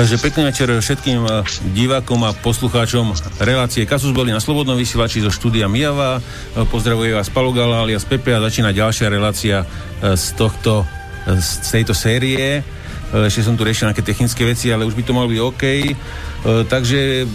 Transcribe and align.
Takže 0.00 0.16
pekný 0.16 0.48
večer 0.48 0.72
všetkým 0.72 1.28
eh, 1.28 1.44
divákom 1.76 2.24
a 2.24 2.32
poslucháčom 2.32 3.12
relácie 3.36 3.84
Kasus 3.84 4.16
boli 4.16 4.32
na 4.32 4.40
Slobodnom 4.40 4.72
vysielači 4.72 5.20
zo 5.20 5.28
štúdia 5.28 5.68
Mijava. 5.68 6.16
Eh, 6.16 6.64
pozdravuje 6.72 7.12
vás 7.12 7.28
Palogala 7.28 7.84
alias 7.84 8.08
Pepe 8.08 8.32
a 8.32 8.40
začína 8.40 8.72
ďalšia 8.72 9.12
relácia 9.12 9.60
eh, 9.60 10.16
z, 10.16 10.40
tohto, 10.40 10.88
z 11.28 11.68
tejto 11.68 11.92
série. 11.92 12.64
Ešte 13.12 13.44
som 13.44 13.60
tu 13.60 13.66
riešil 13.66 13.92
nejaké 13.92 14.06
technické 14.06 14.46
veci, 14.46 14.72
ale 14.72 14.86
už 14.86 14.94
by 14.94 15.02
to 15.02 15.12
malo 15.12 15.26
byť 15.26 15.40
OK. 15.42 15.64
Takže 16.70 17.26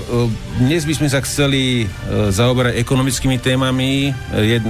dnes 0.56 0.88
by 0.88 0.94
sme 0.96 1.12
sa 1.12 1.20
chceli 1.20 1.84
zaoberať 2.32 2.80
ekonomickými 2.80 3.44
témami. 3.44 4.16
Jed, 4.40 4.64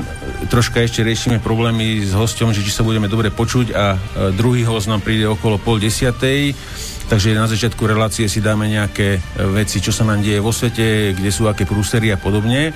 troška 0.49 0.81
ešte 0.81 1.05
riešime 1.05 1.37
problémy 1.37 2.01
s 2.01 2.09
hosťom, 2.09 2.57
že 2.57 2.65
či 2.65 2.73
sa 2.73 2.81
budeme 2.81 3.05
dobre 3.05 3.29
počuť 3.29 3.67
a 3.77 4.01
druhý 4.33 4.65
host 4.65 4.89
nám 4.89 5.05
príde 5.05 5.29
okolo 5.29 5.61
pol 5.61 5.77
desiatej. 5.77 6.57
Takže 7.05 7.37
na 7.37 7.45
začiatku 7.45 7.85
relácie 7.85 8.25
si 8.25 8.41
dáme 8.41 8.65
nejaké 8.65 9.17
e, 9.17 9.19
veci, 9.53 9.77
čo 9.77 9.93
sa 9.93 10.01
nám 10.09 10.25
deje 10.25 10.41
vo 10.41 10.49
svete, 10.49 11.13
kde 11.13 11.29
sú 11.29 11.45
aké 11.45 11.61
prúsery 11.69 12.09
a 12.09 12.17
podobne. 12.17 12.73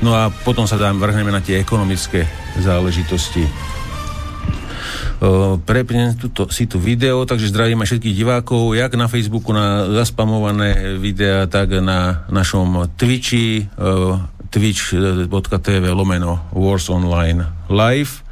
No 0.00 0.16
a 0.16 0.32
potom 0.32 0.64
sa 0.64 0.80
dám, 0.80 0.96
vrhneme 0.96 1.28
na 1.28 1.44
tie 1.44 1.60
ekonomické 1.60 2.24
záležitosti. 2.56 3.44
Uh, 5.18 5.58
prepnem 5.58 6.14
tuto, 6.14 6.46
si 6.54 6.70
tu 6.70 6.78
video, 6.78 7.26
takže 7.26 7.50
zdravím 7.50 7.82
aj 7.82 7.90
všetkých 7.90 8.18
divákov, 8.22 8.78
jak 8.78 8.94
na 8.94 9.10
Facebooku 9.10 9.50
na 9.50 9.90
zaspamované 9.90 10.94
videá, 10.94 11.50
tak 11.50 11.74
na 11.82 12.22
našom 12.30 12.86
Twitchi, 12.94 13.66
uh, 13.66 14.22
twitch.tv 14.54 15.84
lomeno 15.90 16.46
Wars 16.54 16.88
Online 16.88 17.44
Live. 17.68 18.24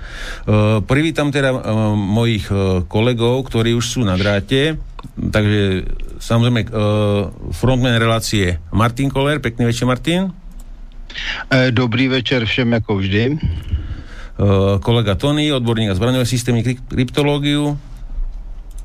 Privítam 0.89 1.29
teda 1.29 1.53
mojich 1.93 2.49
kolegov, 2.89 3.45
ktorí 3.53 3.77
už 3.77 3.85
sú 3.85 4.01
na 4.01 4.17
dráte. 4.17 4.81
Takže 5.15 5.87
samozrejme 6.19 6.61
uh, 6.69 7.31
frontman 7.55 7.97
relácie 7.97 8.59
Martin 8.75 9.09
Koller. 9.09 9.39
Pekný 9.39 9.71
večer, 9.71 9.87
Martin. 9.87 10.35
E, 11.49 11.73
dobrý 11.73 12.11
večer 12.13 12.45
všem, 12.45 12.77
ako 12.83 13.01
vždy. 13.01 13.25
Uh, 14.37 14.77
kolega 14.85 15.17
Tony, 15.17 15.49
odborník 15.49 15.89
na 15.89 15.97
zbraňové 15.97 16.29
systémy, 16.29 16.61
kryptológiu. 16.61 17.81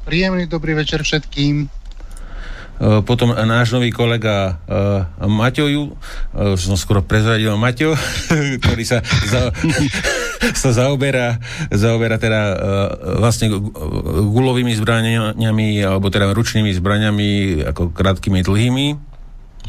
Príjemný 0.07 0.47
dobrý 0.47 0.79
večer 0.79 1.03
všetkým. 1.03 1.80
Uh, 2.81 3.05
potom 3.05 3.29
náš 3.29 3.77
nový 3.77 3.93
kolega 3.93 4.57
uh, 4.65 5.29
Maťo, 5.29 5.69
uh, 5.69 6.57
som 6.57 6.73
skoro 6.73 7.05
prezradil 7.05 7.53
Maťo, 7.53 7.93
ktorý 8.57 8.81
sa 8.81 9.05
za, 9.05 9.53
sa 10.65 10.69
zaoberá, 10.73 11.37
zaoberá 11.69 12.17
teda 12.17 12.41
vlastne 13.21 13.53
gulovými 14.33 14.73
zbraniami, 14.73 15.85
alebo 15.85 16.09
teda 16.09 16.33
ručnými 16.33 16.73
zbraniami, 16.73 17.61
ako 17.69 17.93
krátkými, 17.93 18.41
dlhými, 18.41 18.97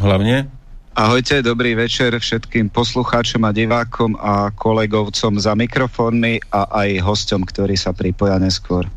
hlavne. 0.00 0.48
Ahojte, 0.96 1.44
dobrý 1.44 1.76
večer 1.76 2.16
všetkým 2.16 2.72
poslucháčom 2.72 3.44
a 3.44 3.52
divákom 3.52 4.16
a 4.16 4.48
kolegovcom 4.56 5.36
za 5.36 5.52
mikrofónmi 5.52 6.48
a 6.48 6.64
aj 6.84 6.88
hostom, 7.04 7.44
ktorí 7.44 7.76
sa 7.76 7.92
pripoja 7.92 8.40
neskôr. 8.40 8.88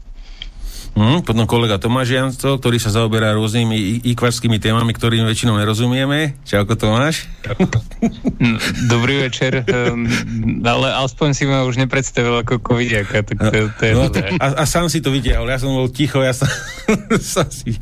Hmm, 0.96 1.20
potom 1.28 1.44
kolega 1.44 1.76
Tomáš 1.76 2.16
Janco, 2.16 2.56
ktorý 2.56 2.80
sa 2.80 2.88
zaoberá 2.88 3.36
rôznymi 3.36 4.00
ikvarskými 4.16 4.64
témami, 4.64 4.96
ktorým 4.96 5.28
väčšinou 5.28 5.60
nerozumieme. 5.60 6.40
Čauko 6.48 6.80
Tomáš. 6.80 7.28
Dobrý 8.88 9.28
večer, 9.28 9.68
um, 9.68 10.08
ale 10.64 10.96
aspoň 11.04 11.30
si 11.36 11.44
ma 11.52 11.68
už 11.68 11.84
nepredstavil 11.84 12.40
ako 12.40 12.64
covidiaka, 12.64 13.28
tak 13.28 13.36
to, 13.44 13.68
to 13.76 13.84
je 13.84 13.92
no, 13.92 14.08
dobré. 14.08 14.40
A, 14.40 14.56
a 14.56 14.64
sám 14.64 14.88
si 14.88 15.04
to 15.04 15.12
videl, 15.12 15.44
ja 15.44 15.60
som 15.60 15.76
bol 15.76 15.92
ticho, 15.92 16.24
ja 16.24 16.32
som, 16.32 16.48
som 17.36 17.44
si... 17.52 17.76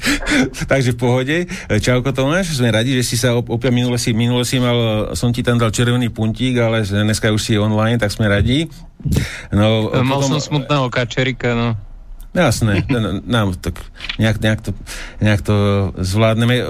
Takže 0.66 0.97
v 0.97 1.00
pohode. 1.00 1.38
Čauko 1.69 2.18
Tomáš, 2.18 2.57
sme 2.57 2.74
radi, 2.74 2.97
že 2.97 3.06
si 3.06 3.13
sa 3.13 3.38
opäť 3.38 3.69
minule 3.69 4.01
si, 4.01 4.09
minule 4.18 4.41
si 4.41 4.57
mal, 4.57 5.13
som 5.13 5.30
ti 5.30 5.45
tam 5.45 5.62
dal 5.62 5.69
červený 5.69 6.09
puntík, 6.09 6.57
ale 6.57 6.81
dneska 6.81 7.30
už 7.30 7.41
si 7.45 7.62
online, 7.62 8.01
tak 8.01 8.09
sme 8.09 8.25
radi. 8.25 8.66
No, 9.53 9.94
mal 10.01 10.18
potom... 10.18 10.41
som 10.41 10.57
smutného 10.57 10.90
kačerika, 10.90 11.53
no. 11.53 11.93
Jasné, 12.33 12.81
nám 13.29 13.53
tak 13.61 13.77
nejak, 14.17 14.41
nejak, 14.41 14.59
to, 14.66 14.71
nejak 15.21 15.41
to 15.45 15.55
zvládneme. 16.01 16.66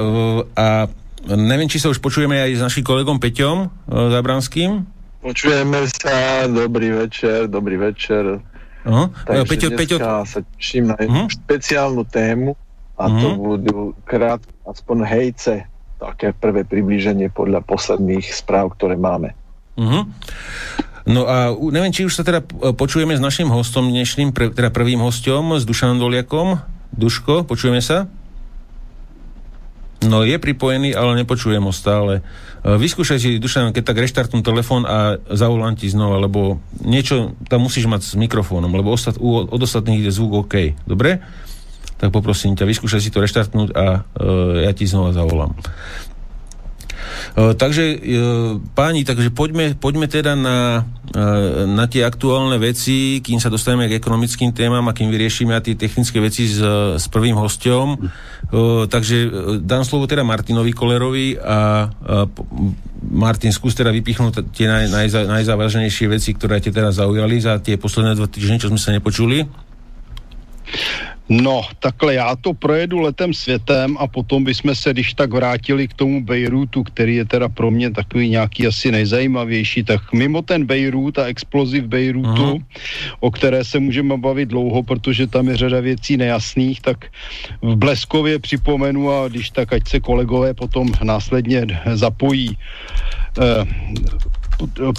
A 0.60 0.92
neviem, 1.24 1.72
či 1.72 1.80
sa 1.80 1.88
už 1.88 2.04
počujeme 2.04 2.36
aj 2.36 2.60
s 2.60 2.62
našim 2.62 2.84
kolegom 2.84 3.16
Peťom 3.16 3.72
Zabranským. 3.88 4.84
Počujeme 5.24 5.88
sa, 5.88 6.52
dobrý 6.52 7.08
večer, 7.08 7.48
dobrý 7.48 7.80
večer. 7.80 8.44
Uh-huh. 8.84 9.08
Takže 9.24 9.48
Peťo, 9.48 9.68
Peťo... 9.72 9.98
sa 10.28 10.44
teším 10.60 10.92
na 10.92 11.00
uh-huh. 11.00 11.32
špeciálnu 11.32 12.04
tému 12.12 12.60
a 13.00 13.08
uh-huh. 13.08 13.22
to 13.24 13.28
budú 13.40 13.78
krát, 14.04 14.44
aspoň 14.68 15.08
hejce, 15.08 15.64
také 15.96 16.36
prvé 16.36 16.68
priblíženie 16.68 17.32
podľa 17.32 17.64
posledných 17.64 18.28
správ, 18.36 18.76
ktoré 18.76 19.00
máme. 19.00 19.32
Uh-huh. 19.80 20.04
No 21.04 21.28
a 21.28 21.52
neviem, 21.52 21.92
či 21.92 22.08
už 22.08 22.16
sa 22.16 22.24
teda 22.24 22.40
e, 22.44 22.72
počujeme 22.72 23.12
s 23.12 23.20
našim 23.20 23.52
hostom 23.52 23.92
dnešným, 23.92 24.32
pre, 24.32 24.48
teda 24.56 24.72
prvým 24.72 25.04
hostom, 25.04 25.60
s 25.60 25.68
Dušanom 25.68 26.00
Doliakom. 26.00 26.64
Duško, 26.96 27.44
počujeme 27.44 27.84
sa? 27.84 28.08
No 30.04 30.24
je 30.24 30.36
pripojený, 30.36 30.96
ale 30.96 31.20
nepočujem 31.24 31.64
ho 31.64 31.76
stále. 31.76 32.24
E, 32.64 32.80
vyskúšaj 32.80 33.20
si, 33.20 33.30
Dušan, 33.36 33.76
keď 33.76 33.84
tak 33.84 34.00
reštartnú 34.00 34.40
telefón 34.40 34.88
a 34.88 35.20
zavolám 35.28 35.76
ti 35.76 35.92
znova, 35.92 36.24
lebo 36.24 36.64
niečo 36.80 37.36
tam 37.52 37.68
musíš 37.68 37.84
mať 37.84 38.02
s 38.08 38.14
mikrofónom, 38.16 38.72
lebo 38.72 38.96
ostat, 38.96 39.20
u, 39.20 39.44
od 39.44 39.60
ostatných 39.60 40.08
ide 40.08 40.12
zvuk 40.12 40.48
OK. 40.48 40.80
Dobre? 40.88 41.20
Tak 42.00 42.16
poprosím 42.16 42.56
ťa, 42.56 42.64
vyskúšaj 42.64 43.04
si 43.04 43.12
to 43.12 43.24
reštartnúť 43.24 43.70
a 43.76 44.04
uh, 44.04 44.60
ja 44.60 44.72
ti 44.76 44.84
znova 44.84 45.16
zavolám. 45.16 45.56
E, 47.34 47.54
takže 47.58 47.84
e, 47.84 47.98
páni, 48.78 49.04
takže 49.04 49.34
poďme, 49.34 49.74
poďme 49.78 50.06
teda 50.06 50.38
na, 50.38 50.88
e, 51.12 51.66
na 51.70 51.86
tie 51.90 52.06
aktuálne 52.06 52.58
veci, 52.62 53.20
kým 53.24 53.42
sa 53.42 53.50
dostaneme 53.50 53.90
k 53.90 53.98
ekonomickým 53.98 54.54
témam 54.54 54.86
a 54.86 54.96
kým 54.96 55.10
vyriešime 55.10 55.56
tie 55.64 55.78
technické 55.78 56.22
veci 56.22 56.46
s, 56.46 56.60
s 56.98 57.06
prvým 57.10 57.38
hostom. 57.38 57.98
Takže 58.86 59.34
dám 59.66 59.82
slovo 59.82 60.06
teda 60.06 60.22
Martinovi 60.22 60.78
Kolerovi 60.78 61.42
a, 61.42 61.90
a 61.90 62.30
Martin, 63.10 63.50
skús 63.50 63.74
teda 63.74 63.90
vypichnúť 63.90 64.54
tie 64.54 64.70
naj, 64.70 64.94
najza, 64.94 65.20
najzávažnejšie 65.26 66.06
veci, 66.08 66.38
ktoré 66.38 66.62
te 66.62 66.70
teda 66.70 66.94
zaujali 66.94 67.42
za 67.42 67.58
tie 67.58 67.82
posledné 67.82 68.14
dva 68.14 68.30
týždne, 68.30 68.62
čo 68.62 68.70
sme 68.70 68.78
sa 68.78 68.94
nepočuli. 68.94 69.50
No, 71.42 71.62
takhle 71.80 72.14
já 72.14 72.36
to 72.36 72.54
projedu 72.54 73.00
letem 73.00 73.34
světem 73.34 73.98
a 74.00 74.08
potom 74.08 74.44
bychom 74.44 74.76
se, 74.76 74.94
když 74.94 75.14
tak 75.14 75.34
vrátili 75.34 75.88
k 75.88 75.94
tomu 75.94 76.24
Bejrutu, 76.24 76.84
který 76.84 77.16
je 77.16 77.26
teda 77.26 77.50
pro 77.50 77.72
mě 77.72 77.92
takový 77.92 78.30
nějaký 78.30 78.68
asi 78.68 78.92
nejzajímavější, 78.92 79.84
tak 79.84 80.14
mimo 80.14 80.42
ten 80.42 80.66
Bejrut 80.66 81.18
a 81.18 81.26
explozi 81.26 81.82
v 81.82 81.88
Bejrutu, 81.88 82.30
uh-huh. 82.30 82.64
o 83.20 83.32
které 83.32 83.64
se 83.64 83.80
můžeme 83.80 84.18
bavit 84.18 84.50
dlouho, 84.50 84.84
protože 84.84 85.28
tam 85.28 85.48
je 85.50 85.58
řada 85.58 85.80
věcí 85.80 86.18
nejasných, 86.18 86.82
tak 86.82 87.06
v 87.62 87.76
Bleskově 87.76 88.40
připomenu 88.40 89.12
a 89.12 89.28
když 89.28 89.50
tak, 89.50 89.74
ať 89.74 89.88
se 89.88 90.00
kolegové 90.00 90.54
potom 90.54 90.92
následně 91.04 91.66
zapojí. 91.94 92.58
Eh, 93.42 93.66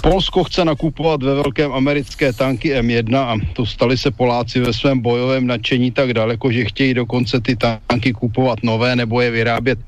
Polsko 0.01 0.43
chce 0.43 0.65
nakupovat 0.65 1.23
ve 1.23 1.33
velkém 1.33 1.73
americké 1.73 2.33
tanky 2.33 2.73
M1 2.73 3.17
a 3.17 3.35
dostali 3.55 3.97
se 3.97 4.11
Poláci 4.11 4.59
ve 4.59 4.73
svém 4.73 4.99
bojovém 4.99 5.47
nadšení 5.47 5.91
tak 5.91 6.13
daleko, 6.13 6.51
že 6.51 6.65
chtějí 6.65 6.93
dokonce 6.93 7.41
ty 7.41 7.55
tanky 7.55 8.13
kupovat 8.13 8.63
nové 8.63 8.95
nebo 8.95 9.21
je 9.21 9.31
vyrábět 9.31 9.79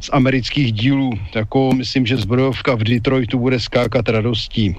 z 0.00 0.10
amerických 0.12 0.72
dílů. 0.72 1.10
Tako 1.32 1.72
myslím, 1.72 2.06
že 2.06 2.16
zbrojovka 2.16 2.74
v 2.74 2.84
Detroitu 2.84 3.38
bude 3.38 3.60
skákat 3.60 4.08
radostí 4.08 4.76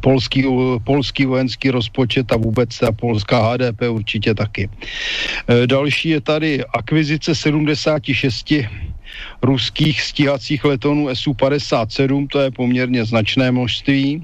polský, 0.00 0.44
polský 0.84 1.26
vojenský 1.26 1.70
rozpočet 1.70 2.32
a 2.32 2.36
vůbec 2.36 2.78
ta 2.78 2.92
polská 2.92 3.52
HDP 3.52 3.82
určitě 3.88 4.34
taky. 4.34 4.68
E, 5.48 5.66
další 5.66 6.08
je 6.08 6.20
tady 6.20 6.64
akvizice 6.64 7.34
76 7.34 8.54
ruských 9.42 10.02
stíhacích 10.02 10.64
letonů 10.64 11.08
Su-57, 11.14 12.26
to 12.28 12.40
je 12.40 12.50
poměrně 12.50 13.04
značné 13.04 13.50
množství. 13.50 14.14
E, 14.16 14.22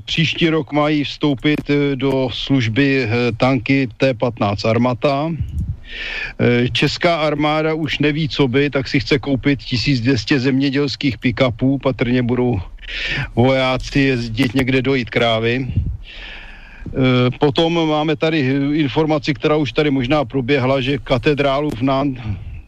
příští 0.00 0.48
rok 0.48 0.72
mají 0.72 1.04
vstoupit 1.04 1.70
e, 1.70 1.96
do 1.96 2.28
služby 2.32 3.02
e, 3.02 3.08
tanky 3.32 3.88
T-15 3.96 4.70
Armata. 4.70 5.32
Česká 6.72 7.16
armáda 7.16 7.74
už 7.74 7.98
neví, 7.98 8.28
co 8.28 8.48
by, 8.48 8.70
tak 8.70 8.88
si 8.88 9.00
chce 9.00 9.18
koupit 9.18 9.62
1200 9.62 10.40
zemědělských 10.40 11.18
pick-upů, 11.18 11.78
patrně 11.78 12.22
budou 12.22 12.60
vojáci 13.34 14.00
jezdit 14.00 14.54
někde 14.54 14.82
dojít 14.82 15.10
krávy. 15.10 15.66
Potom 17.40 17.88
máme 17.88 18.16
tady 18.16 18.38
informaci, 18.74 19.34
která 19.34 19.56
už 19.56 19.72
tady 19.72 19.90
možná 19.90 20.24
proběhla, 20.24 20.80
že 20.80 20.98
katedrálu 20.98 21.70
v 21.70 21.82
Nantes 21.82 22.24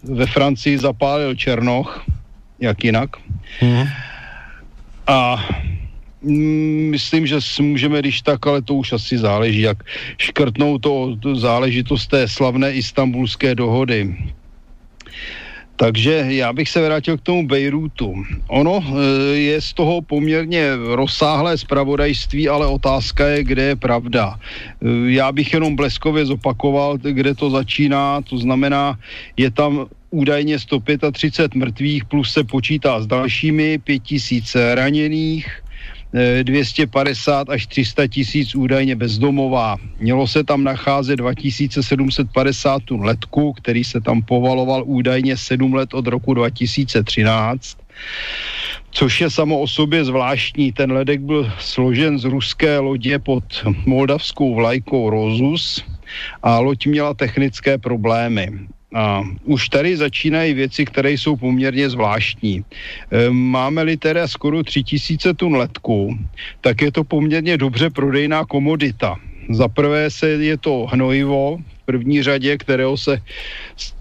ve 0.08 0.26
Francii 0.26 0.78
zapálil 0.78 1.34
Černoch, 1.34 2.04
jak 2.60 2.84
jinak. 2.84 3.10
Hmm. 3.60 3.84
A 5.06 5.44
mm, 6.22 6.90
myslím, 6.90 7.26
že 7.26 7.38
můžeme, 7.60 7.98
když 7.98 8.22
tak, 8.22 8.46
ale 8.46 8.62
to 8.62 8.74
už 8.74 8.92
asi 8.92 9.18
záleží, 9.18 9.60
jak 9.60 9.82
škrtnou 10.18 10.78
to, 10.78 11.16
to 11.20 11.36
záležitost 11.36 12.06
té 12.06 12.28
slavné 12.28 12.72
istambulské 12.72 13.54
dohody. 13.54 14.16
Takže 15.76 16.24
já 16.28 16.52
bych 16.52 16.68
se 16.68 16.80
vrátil 16.82 17.18
k 17.18 17.20
tomu 17.20 17.46
Bejrútu. 17.46 18.24
Ono 18.48 18.80
e, 18.80 19.02
je 19.36 19.60
z 19.60 19.72
toho 19.72 20.02
poměrně 20.02 20.72
rozsáhlé 20.76 21.58
zpravodajství, 21.58 22.48
ale 22.48 22.66
otázka 22.66 23.26
je, 23.26 23.44
kde 23.44 23.62
je 23.62 23.76
pravda. 23.76 24.40
E, 24.40 25.12
já 25.12 25.32
bych 25.32 25.52
jenom 25.52 25.76
bleskově 25.76 26.26
zopakoval, 26.26 26.98
kde 26.98 27.34
to 27.34 27.50
začíná, 27.50 28.20
to 28.24 28.38
znamená, 28.38 28.98
je 29.36 29.50
tam 29.50 29.86
údajně 30.10 30.58
135 30.58 31.54
mrtvých, 31.54 32.04
plus 32.04 32.32
se 32.32 32.44
počítá 32.44 33.00
s 33.00 33.06
dalšími 33.06 33.78
5000 33.78 34.56
raněných, 34.74 35.65
250 36.42 37.50
až 37.50 37.66
300 37.66 38.06
tisíc 38.06 38.54
údajně 38.54 38.96
bezdomová. 38.96 39.76
Mělo 40.00 40.26
se 40.26 40.44
tam 40.44 40.64
nacházet 40.64 41.16
2750 41.16 42.82
tun 42.82 43.04
letku, 43.04 43.52
který 43.52 43.84
se 43.84 44.00
tam 44.00 44.22
povaloval 44.22 44.82
údajně 44.86 45.36
7 45.36 45.74
let 45.74 45.94
od 45.94 46.06
roku 46.06 46.34
2013 46.34 47.78
což 48.90 49.20
je 49.20 49.30
samo 49.30 49.60
o 49.60 49.68
sobě 49.68 50.04
zvláštní. 50.04 50.72
Ten 50.72 50.92
ledek 50.92 51.20
byl 51.20 51.52
složen 51.60 52.18
z 52.18 52.24
ruské 52.24 52.78
lodě 52.78 53.18
pod 53.18 53.44
moldavskou 53.86 54.54
vlajkou 54.54 55.10
Rozus 55.10 55.84
a 56.42 56.58
loď 56.58 56.86
měla 56.86 57.14
technické 57.14 57.78
problémy. 57.78 58.68
A 58.94 59.22
už 59.44 59.68
tady 59.68 59.96
začínají 59.96 60.54
věci, 60.54 60.84
které 60.84 61.10
jsou 61.10 61.36
poměrně 61.36 61.90
zvláštní. 61.90 62.64
E, 63.10 63.30
máme-li 63.30 63.96
teda 63.96 64.28
skoro 64.28 64.62
3000 64.62 65.34
tun 65.34 65.56
letku, 65.56 66.18
tak 66.60 66.82
je 66.82 66.92
to 66.92 67.04
poměrně 67.04 67.56
dobře 67.56 67.90
prodejná 67.90 68.44
komodita. 68.44 69.16
Za 69.50 69.68
prvé 69.68 70.10
se 70.10 70.28
je 70.28 70.56
to 70.58 70.86
hnojivo 70.90 71.58
v 71.58 71.86
první 71.86 72.22
řadě, 72.22 72.58
kterého 72.58 72.96
se 72.96 73.22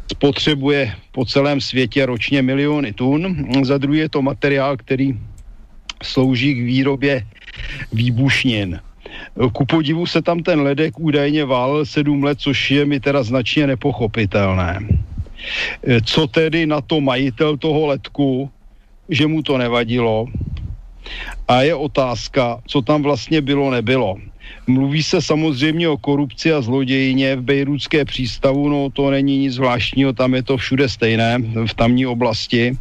spotřebuje 0.08 0.94
po 1.12 1.26
celém 1.26 1.62
světě 1.62 2.06
ročně 2.06 2.42
miliony 2.42 2.94
tun. 2.94 3.46
Za 3.64 3.78
druhé 3.78 4.00
je 4.00 4.10
to 4.10 4.22
materiál, 4.22 4.78
který 4.78 5.14
slouží 6.04 6.54
k 6.54 6.66
výrobě 6.66 7.26
výbušnin. 7.94 8.80
Ku 9.54 9.66
podivu 9.66 10.06
se 10.06 10.22
tam 10.22 10.40
ten 10.40 10.62
ledek 10.62 11.00
údajně 11.00 11.46
válel 11.46 11.86
sedm 11.86 12.24
let, 12.24 12.40
což 12.40 12.72
je 12.72 12.86
mi 12.86 13.00
teda 13.00 13.24
značně 13.24 13.68
nepochopitelné. 13.68 14.80
E, 15.88 16.02
co 16.02 16.28
tedy 16.28 16.66
na 16.66 16.82
to 16.82 17.02
majitel 17.02 17.58
toho 17.58 17.86
ledku, 17.86 18.50
že 19.10 19.28
mu 19.28 19.44
to 19.44 19.58
nevadilo? 19.58 20.26
A 21.48 21.62
je 21.62 21.76
otázka, 21.76 22.62
co 22.68 22.82
tam 22.82 23.04
vlastně 23.04 23.42
bylo, 23.42 23.72
nebylo. 23.72 24.18
Mluví 24.68 25.04
se 25.04 25.22
samozřejmě 25.22 25.90
o 25.90 25.98
korupci 25.98 26.54
a 26.54 26.62
zlodějině 26.62 27.36
v 27.36 27.42
Bejrůdské 27.42 28.06
přístavu, 28.06 28.70
no 28.70 28.90
to 28.90 29.12
není 29.12 29.38
nic 29.38 29.54
zvláštního, 29.54 30.14
tam 30.14 30.34
je 30.34 30.44
to 30.44 30.58
všude 30.58 30.90
stejné, 30.90 31.38
v 31.66 31.74
tamní 31.74 32.06
oblasti. 32.06 32.78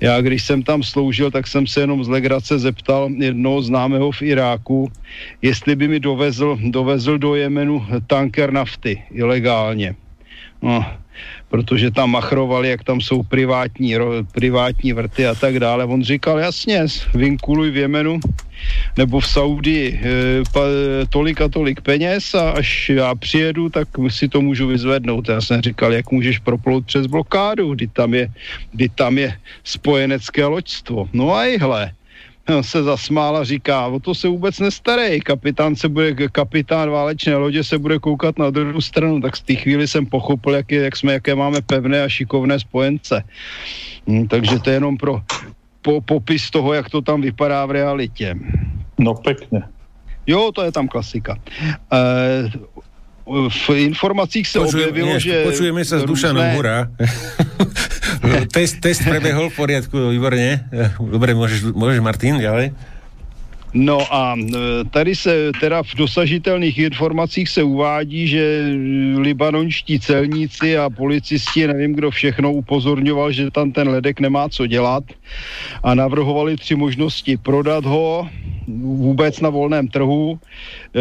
Já 0.00 0.20
když 0.20 0.42
jsem 0.42 0.62
tam 0.62 0.82
sloužil, 0.82 1.30
tak 1.30 1.46
jsem 1.46 1.66
se 1.66 1.80
jenom 1.80 2.04
z 2.04 2.08
legrace 2.08 2.58
zeptal 2.58 3.10
jednoho 3.18 3.62
známého 3.62 4.10
v 4.10 4.22
Iráku, 4.22 4.92
jestli 5.42 5.76
by 5.76 5.88
mi 5.88 6.00
dovezl, 6.00 6.58
dovezl 6.70 7.18
do 7.18 7.34
Jemenu 7.34 7.86
tanker 8.06 8.52
nafty 8.52 9.02
ilegálně. 9.10 9.94
No, 10.62 10.84
protože 11.50 11.90
tam 11.90 12.10
machrovali, 12.10 12.68
jak 12.68 12.84
tam 12.84 13.00
jsou 13.00 13.22
privátní, 13.22 13.96
ro, 13.96 14.24
privátní 14.32 14.92
vrty 14.92 15.26
a 15.26 15.34
tak 15.34 15.58
dále. 15.58 15.84
On 15.84 16.02
říkal, 16.02 16.38
jasně, 16.38 16.86
vinkuluj 17.14 17.70
v 17.70 17.76
Jemenu 17.76 18.20
nebo 18.96 19.20
v 19.20 19.26
Saudii 19.26 19.86
e, 19.90 20.00
pa, 20.52 20.60
tolik 21.10 21.40
a 21.40 21.48
tolik 21.48 21.80
peněz 21.80 22.34
a 22.34 22.50
až 22.50 22.88
já 22.88 23.14
přijedu, 23.14 23.68
tak 23.68 23.88
si 24.08 24.28
to 24.28 24.40
můžu 24.40 24.66
vyzvednout. 24.66 25.28
Já 25.28 25.40
jsem 25.40 25.60
říkal, 25.60 25.92
jak 25.92 26.10
můžeš 26.10 26.38
proplout 26.38 26.86
přes 26.86 27.06
blokádu, 27.06 27.74
kdy 27.74 27.86
tam 27.88 28.14
je, 28.14 28.28
kdy 28.72 28.88
tam 28.88 29.18
je 29.18 29.34
spojenecké 29.64 30.46
loďstvo. 30.46 31.08
No 31.12 31.34
a 31.34 31.44
ihle, 31.44 31.92
se 32.60 32.82
zasmál 32.82 33.36
a 33.36 33.44
říká, 33.44 33.86
o 33.86 34.00
to 34.00 34.14
se 34.14 34.28
vůbec 34.28 34.58
nestarej, 34.58 35.20
kapitán 35.20 35.76
se 35.76 35.88
bude, 35.88 36.28
kapitán 36.28 36.90
válečné 36.90 37.36
lodě 37.36 37.64
se 37.64 37.78
bude 37.78 37.98
koukat 37.98 38.38
na 38.38 38.50
druhou 38.50 38.80
stranu, 38.80 39.20
tak 39.20 39.36
z 39.36 39.42
té 39.42 39.54
chvíli 39.54 39.88
jsem 39.88 40.06
pochopil, 40.06 40.54
jak, 40.54 40.72
je, 40.72 40.82
jak 40.82 40.96
jsme, 40.96 41.12
jaké 41.12 41.34
máme 41.34 41.62
pevné 41.62 42.02
a 42.02 42.08
šikovné 42.08 42.60
spojence. 42.60 43.24
Hm, 44.06 44.28
takže 44.28 44.58
to 44.58 44.70
je 44.70 44.76
jenom 44.76 44.96
pro 44.96 45.22
po, 45.82 46.00
popis 46.00 46.50
toho, 46.50 46.72
jak 46.72 46.90
to 46.90 47.02
tam 47.02 47.20
vypadá 47.20 47.66
v 47.66 47.70
realitě. 47.70 48.36
No 48.98 49.14
pekne. 49.14 49.68
Jo, 50.26 50.52
to 50.54 50.62
je 50.62 50.72
tam 50.72 50.88
klasika. 50.88 51.36
E, 51.92 51.98
v 53.26 53.68
informacích 53.76 54.48
se 54.48 54.58
Počujem, 54.58 54.88
objevilo, 54.88 55.14
nie, 55.14 55.20
že... 55.20 55.44
Počujeme 55.44 55.82
sa 55.84 56.00
s 56.00 56.04
Dušanom 56.04 56.56
Hura. 56.56 56.90
test, 58.56 58.80
test 58.82 59.06
prebehol 59.06 59.52
v 59.52 59.54
poriadku, 59.54 59.96
výborne. 60.10 60.66
Dobre, 60.98 61.36
môžeš, 61.36 61.70
môžeš 61.72 62.00
Martin, 62.02 62.42
ďalej. 62.42 62.74
No 63.74 64.14
a 64.14 64.36
e, 64.38 64.84
tady 64.90 65.14
se 65.14 65.50
teda 65.60 65.82
v 65.82 65.94
dosažitelných 65.94 66.78
informacích 66.78 67.48
se 67.48 67.62
uvádí, 67.62 68.28
že 68.28 68.72
libanonští 69.16 70.00
celníci 70.00 70.78
a 70.78 70.90
policisti, 70.90 71.66
nevím 71.66 71.94
kdo 71.94 72.10
všechno, 72.10 72.52
upozorňoval, 72.52 73.32
že 73.32 73.50
tam 73.50 73.72
ten 73.72 73.88
ledek 73.88 74.20
nemá 74.20 74.48
co 74.48 74.66
dělat 74.66 75.04
a 75.82 75.94
navrhovali 75.94 76.56
tři 76.56 76.74
možnosti. 76.76 77.36
Prodat 77.36 77.84
ho 77.84 78.28
vůbec 78.78 79.40
na 79.40 79.50
volném 79.50 79.88
trhu, 79.88 80.38
e, 80.38 81.00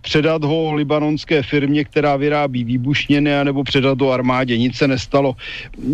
předat 0.00 0.44
ho 0.44 0.74
libanonské 0.74 1.42
firmě, 1.42 1.84
která 1.84 2.16
vyrábí 2.16 2.64
výbušněny, 2.64 3.30
nebo 3.44 3.64
předat 3.64 3.98
do 3.98 4.10
armádě. 4.10 4.58
Nic 4.58 4.76
se 4.76 4.88
nestalo. 4.88 5.36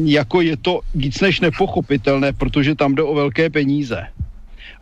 Jako 0.04 0.40
je 0.40 0.56
to 0.56 0.80
víc 0.94 1.20
než 1.20 1.40
nepochopitelné, 1.40 2.32
protože 2.32 2.74
tam 2.74 2.94
jde 2.94 3.02
o 3.02 3.14
velké 3.14 3.50
peníze. 3.50 4.06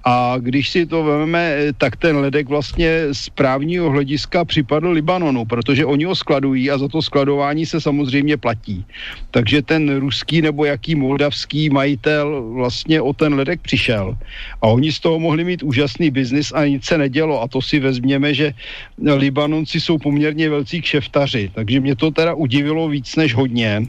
A 0.05 0.35
když 0.39 0.71
si 0.71 0.87
to 0.87 1.05
vezmeme, 1.05 1.57
tak 1.79 1.97
ten 1.97 2.17
ledek 2.17 2.49
vlastně 2.49 3.15
z 3.15 3.29
právního 3.29 3.91
hlediska 3.91 4.45
připadl 4.45 4.91
Libanonu, 4.91 5.45
protože 5.45 5.87
oni 5.87 6.05
ho 6.05 6.15
skladují 6.15 6.71
a 6.71 6.79
za 6.79 6.89
to 6.89 7.03
skladování 7.03 7.67
se 7.67 7.81
samozřejmě 7.81 8.37
platí. 8.37 8.85
Takže 9.31 9.63
ten 9.63 9.97
ruský 9.97 10.43
nebo 10.43 10.65
jaký 10.65 10.95
moldavský 10.95 11.71
majitel 11.71 12.43
vlastně 12.53 13.01
o 13.01 13.13
ten 13.13 13.35
ledek 13.35 13.61
přišel. 13.61 14.19
A 14.63 14.67
oni 14.67 14.93
z 14.93 15.01
toho 15.01 15.19
mohli 15.19 15.45
mít 15.45 15.63
úžasný 15.63 16.11
biznis 16.11 16.53
a 16.55 16.67
nic 16.67 16.85
se 16.85 16.99
nedělo. 16.99 17.43
A 17.43 17.49
to 17.49 17.63
si 17.63 17.81
vezměme, 17.81 18.35
že 18.35 18.55
Libanonci 18.99 19.81
jsou 19.81 19.99
poměrně 19.99 20.51
velcí 20.51 20.83
kšeftaři. 20.83 21.51
Takže 21.55 21.81
mě 21.81 21.97
to 21.97 22.11
teda 22.11 22.35
udivilo 22.35 22.89
víc 22.89 23.17
než 23.17 23.35
hodně 23.35 23.87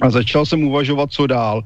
a 0.00 0.10
začal 0.10 0.46
jsem 0.46 0.64
uvažovat, 0.64 1.12
co 1.12 1.26
dál. 1.26 1.64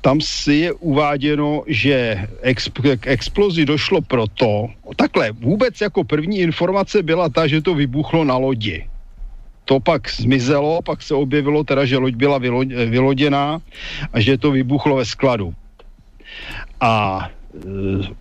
Tam 0.00 0.20
si 0.20 0.54
je 0.54 0.72
uváděno, 0.72 1.62
že 1.66 2.26
exp- 2.42 2.98
k 2.98 3.06
explozi 3.06 3.64
došlo 3.64 4.00
proto, 4.00 4.68
takhle, 4.96 5.32
vůbec 5.32 5.80
jako 5.80 6.04
první 6.04 6.38
informace 6.38 7.02
byla 7.02 7.28
ta, 7.28 7.46
že 7.46 7.62
to 7.62 7.74
vybuchlo 7.74 8.24
na 8.24 8.36
lodi. 8.36 8.86
To 9.64 9.80
pak 9.80 10.10
zmizelo, 10.10 10.82
pak 10.82 11.02
se 11.02 11.14
objevilo 11.14 11.64
teda, 11.64 11.84
že 11.84 11.98
loď 11.98 12.14
byla 12.14 12.40
vylo- 12.40 12.90
vyloděná 12.90 13.60
a 14.12 14.20
že 14.20 14.38
to 14.38 14.50
vybuchlo 14.50 14.96
ve 14.96 15.04
skladu. 15.04 15.54
A 16.80 17.28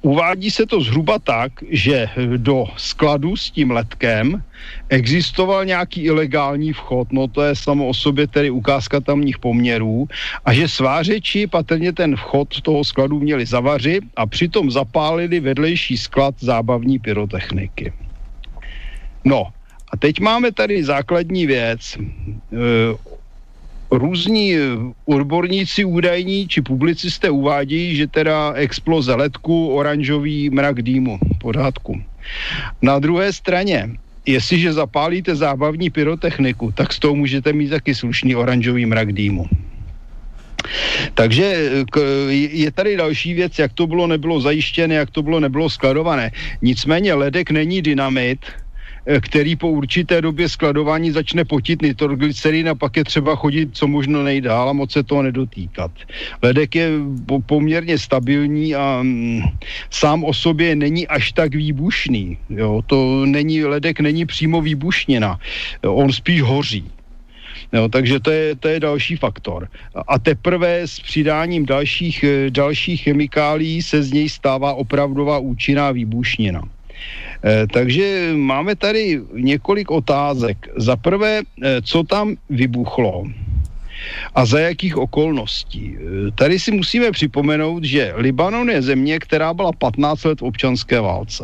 uvádí 0.02 0.52
se 0.52 0.66
to 0.66 0.82
zhruba 0.82 1.20
tak, 1.20 1.52
že 1.70 2.10
do 2.38 2.66
skladu 2.78 3.36
s 3.36 3.52
tím 3.52 3.72
letkem 3.72 4.44
existoval 4.90 5.66
nějaký 5.66 6.02
ilegální 6.04 6.74
vchod, 6.74 7.12
no 7.12 7.28
to 7.28 7.42
je 7.42 7.56
samo 7.56 7.88
o 7.88 7.94
sobě 7.94 8.28
tedy 8.28 8.50
ukázka 8.50 9.00
tamních 9.00 9.40
poměrů, 9.40 10.08
a 10.46 10.54
že 10.54 10.68
svářeči 10.68 11.48
patrně 11.48 11.94
ten 11.94 12.16
vchod 12.16 12.62
toho 12.62 12.84
skladu 12.84 13.20
měli 13.20 13.46
zavařit 13.46 14.04
a 14.16 14.26
přitom 14.26 14.72
zapálili 14.72 15.40
vedlejší 15.40 15.98
sklad 15.98 16.36
zábavní 16.40 17.00
pyrotechniky. 17.00 17.94
No, 19.26 19.48
a 19.92 19.98
teď 19.98 20.20
máme 20.20 20.52
tady 20.52 20.84
základní 20.84 21.46
věc. 21.46 21.98
Eh, 21.98 23.19
různí 23.92 24.56
eh, 24.56 24.60
odborníci 25.06 25.86
údajní 25.86 26.48
či 26.48 26.62
publicisté 26.62 27.30
uvádějí, 27.30 27.96
že 27.96 28.08
teda 28.08 28.54
exploze 28.54 29.16
letku, 29.16 29.74
oranžový 29.74 30.50
mrak 30.50 30.82
dýmu, 30.82 31.20
pořádku. 31.42 32.02
Na 32.82 33.00
druhé 33.00 33.34
straně, 33.34 33.90
jestliže 34.26 34.74
zapálíte 34.74 35.36
zábavní 35.36 35.90
pyrotechniku, 35.90 36.72
tak 36.72 36.94
z 36.94 37.00
toho 37.00 37.16
můžete 37.16 37.54
mít 37.54 37.70
taky 37.70 37.96
slušný 37.96 38.36
oranžový 38.36 38.86
mrak 38.86 39.14
dýmu. 39.14 39.50
Takže 41.14 41.46
eh, 41.98 42.34
je 42.34 42.72
tady 42.72 42.98
další 42.98 43.34
věc, 43.34 43.60
jak 43.60 43.74
to 43.74 43.88
bylo 43.88 44.08
nebylo 44.08 44.42
zajištěné, 44.42 44.96
jak 44.96 45.10
to 45.10 45.22
bylo 45.24 45.40
nebylo 45.40 45.70
skladované. 45.70 46.32
Nicméně 46.62 47.14
ledek 47.14 47.52
není 47.52 47.82
dynamit, 47.82 48.46
který 49.22 49.56
po 49.56 49.70
určité 49.70 50.22
době 50.22 50.50
skladování 50.50 51.12
začne 51.12 51.46
potit 51.46 51.82
nitroglycerin 51.82 52.70
a 52.70 52.76
pak 52.76 52.98
je 52.98 53.04
třeba 53.04 53.36
chodit 53.36 53.70
co 53.74 53.88
možno 53.88 54.24
nejdál 54.24 54.70
a 54.70 54.74
moc 54.74 54.92
se 54.92 55.04
toho 55.04 55.24
nedotýkat. 55.24 55.92
Ledek 56.44 56.76
je 56.76 56.90
po, 57.26 57.40
poměrně 57.40 57.98
stabilní 57.98 58.76
a 58.76 59.00
mm, 59.02 59.42
sám 59.90 60.24
o 60.24 60.34
sobě 60.34 60.76
není 60.76 61.08
až 61.08 61.32
tak 61.32 61.56
výbušný. 61.56 62.38
Jo? 62.50 62.82
To 62.86 63.26
není, 63.26 63.64
ledek 63.66 64.00
není 64.00 64.26
přímo 64.26 64.62
výbušněna. 64.62 65.40
On 65.84 66.12
spíš 66.12 66.42
hoří. 66.42 66.92
No, 67.74 67.90
takže 67.90 68.20
to 68.20 68.32
je, 68.32 68.56
to 68.56 68.68
je 68.68 68.80
další 68.80 69.16
faktor. 69.16 69.68
A 70.08 70.20
teprve 70.20 70.88
s 70.88 71.00
přidáním 71.00 71.66
dalších, 71.66 72.26
dalších 72.50 73.02
chemikálí 73.02 73.82
se 73.82 74.04
z 74.04 74.12
něj 74.12 74.30
stává 74.30 74.74
opravdová 74.74 75.38
účinná 75.38 75.92
výbušnina. 75.92 76.62
E, 77.46 77.68
takže 77.68 78.34
máme 78.36 78.76
tady 78.76 79.22
několik 79.34 79.92
otázek. 79.92 80.68
Za 80.78 80.96
prvé, 80.96 81.42
e, 81.42 81.82
co 81.82 82.04
tam 82.04 82.36
vybuchlo? 82.50 83.26
a 84.36 84.46
za 84.46 84.60
jakých 84.60 84.98
okolností. 84.98 85.96
E, 85.96 86.32
tady 86.32 86.60
si 86.60 86.72
musíme 86.72 87.12
připomenout, 87.12 87.84
že 87.84 88.14
Libanon 88.16 88.70
je 88.70 88.82
země, 88.82 89.20
která 89.20 89.54
byla 89.54 89.72
15 89.72 90.24
let 90.24 90.40
v 90.40 90.44
občanské 90.44 91.02
válce. 91.02 91.44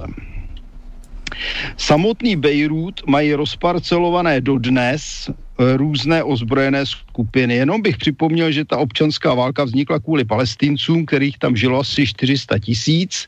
Samotný 1.77 2.35
Bejrút 2.35 3.01
mají 3.07 3.33
rozparcelované 3.33 4.41
dodnes 4.41 5.29
různé 5.57 6.24
ozbrojené 6.24 6.85
skupiny. 6.85 7.55
Jenom 7.55 7.81
bych 7.81 7.97
připomněl, 7.97 8.51
že 8.51 8.65
ta 8.65 8.77
občanská 8.77 9.33
válka 9.33 9.63
vznikla 9.63 10.00
kvůli 10.00 10.25
palestincům, 10.25 11.05
kterých 11.05 11.38
tam 11.39 11.55
žilo 11.55 11.79
asi 11.79 12.07
400 12.07 12.59
tisíc 12.59 13.27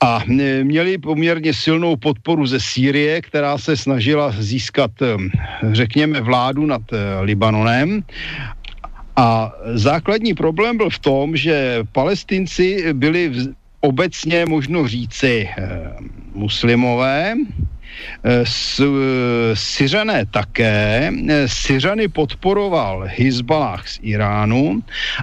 a 0.00 0.22
měli 0.62 0.98
poměrně 0.98 1.54
silnou 1.54 1.96
podporu 1.96 2.46
ze 2.46 2.60
Sýrie, 2.60 3.22
která 3.22 3.58
se 3.58 3.76
snažila 3.76 4.34
získat, 4.38 4.90
eh, 5.02 5.16
řekněme, 5.72 6.20
vládu 6.20 6.66
nad 6.66 6.82
eh, 6.92 7.20
Libanonem. 7.20 8.02
A 9.16 9.52
základní 9.74 10.34
problém 10.34 10.76
byl 10.76 10.90
v 10.90 10.98
tom, 10.98 11.36
že 11.36 11.86
palestinci 11.92 12.92
byli 12.92 13.32
obecně 13.80 14.46
možno 14.46 14.88
říci 14.88 15.48
muslimové, 16.34 17.34
Syřané 19.54 20.26
také. 20.26 21.12
Syřany 21.46 22.08
podporoval 22.08 23.04
Hezbalah 23.06 23.88
z 23.88 23.98
Iránu 24.02 24.82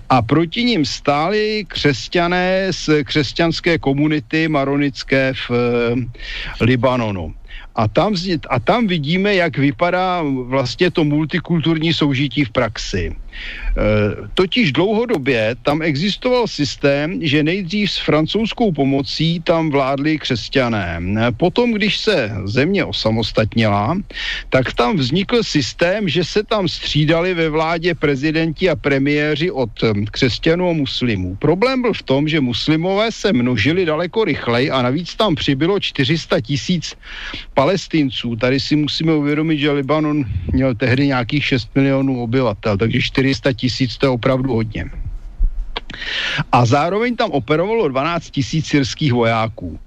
a 0.09 0.21
proti 0.21 0.63
ním 0.63 0.85
stáli 0.85 1.65
křesťané 1.67 2.67
z 2.71 3.03
křesťanské 3.03 3.77
komunity 3.77 4.47
maronické 4.47 5.33
v 5.33 5.51
eh, 5.51 6.65
Libanonu. 6.65 7.33
A 7.75 7.87
tam, 7.87 8.15
a 8.49 8.59
tam 8.59 8.87
vidíme, 8.87 9.35
jak 9.35 9.57
vypadá 9.57 10.23
vlastně 10.43 10.91
to 10.91 11.03
multikulturní 11.03 11.93
soužití 11.93 12.43
v 12.45 12.51
praxi. 12.51 13.15
E, 13.31 14.27
totiž 14.33 14.71
dlouhodobě 14.71 15.55
tam 15.63 15.81
existoval 15.81 16.47
systém, 16.47 17.19
že 17.21 17.43
nejdřív 17.43 17.91
s 17.91 17.97
francouzskou 17.97 18.71
pomocí 18.71 19.39
tam 19.39 19.69
vládli 19.69 20.19
křesťané. 20.19 20.99
Potom, 21.37 21.71
když 21.71 21.97
se 21.97 22.31
země 22.43 22.85
osamostatnila, 22.85 23.97
tak 24.49 24.73
tam 24.73 24.97
vznikl 24.97 25.43
systém, 25.43 26.09
že 26.09 26.23
se 26.23 26.43
tam 26.43 26.67
střídali 26.67 27.33
ve 27.33 27.49
vládě 27.49 27.95
prezidenti 27.95 28.69
a 28.69 28.75
premiéři 28.75 29.51
od 29.51 29.71
křesťanů 30.11 30.69
a 30.69 30.73
muslimů. 30.73 31.35
Problém 31.35 31.81
byl 31.81 31.93
v 31.93 32.03
tom, 32.03 32.27
že 32.27 32.41
muslimové 32.41 33.11
se 33.11 33.33
množili 33.33 33.85
daleko 33.85 34.23
rychleji 34.23 34.71
a 34.71 34.81
navíc 34.81 35.15
tam 35.15 35.35
přibylo 35.35 35.79
400 35.79 36.41
tisíc 36.41 36.95
palestinců. 37.53 38.35
Tady 38.35 38.59
si 38.59 38.75
musíme 38.75 39.13
uvědomit, 39.13 39.57
že 39.57 39.71
Libanon 39.71 40.25
měl 40.51 40.75
tehdy 40.75 41.07
nějakých 41.07 41.45
6 41.45 41.69
milionů 41.75 42.23
obyvatel, 42.23 42.77
takže 42.77 43.01
400 43.21 43.53
tisíc 43.53 43.97
to 43.97 44.05
je 44.05 44.09
opravdu 44.09 44.53
hodně. 44.53 44.85
A 46.51 46.65
zároveň 46.65 47.15
tam 47.15 47.31
operovalo 47.31 47.87
12 47.87 48.29
tisíc 48.29 48.65
syrských 48.65 49.13
vojáků. 49.13 49.77
E, 49.77 49.81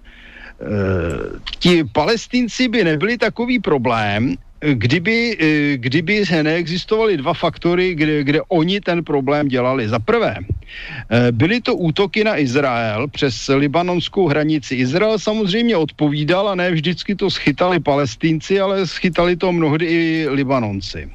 ti 1.58 1.84
palestinci 1.84 2.68
by 2.68 2.84
nebyli 2.84 3.18
takový 3.18 3.58
problém, 3.58 4.36
kdyby, 4.72 5.36
eh, 5.40 5.76
kdyby 5.76 6.24
neexistovaly 6.42 7.16
dva 7.16 7.34
faktory, 7.34 7.94
kde, 7.94 8.24
kde 8.24 8.40
oni 8.48 8.80
ten 8.80 9.04
problém 9.04 9.48
dělali. 9.48 9.88
Za 9.88 9.98
prvé, 9.98 10.36
eh, 10.40 11.32
byly 11.32 11.60
to 11.60 11.76
útoky 11.76 12.24
na 12.24 12.38
Izrael 12.38 13.08
přes 13.08 13.48
libanonskou 13.48 14.28
hranici. 14.28 14.74
Izrael 14.74 15.18
samozřejmě 15.18 15.76
odpovídal 15.76 16.48
a 16.48 16.54
ne 16.54 16.70
vždycky 16.70 17.14
to 17.14 17.30
schytali 17.30 17.80
palestinci, 17.80 18.60
ale 18.60 18.86
schytali 18.86 19.36
to 19.36 19.52
mnohdy 19.52 19.84
i 19.86 20.26
Libanonci. 20.28 21.08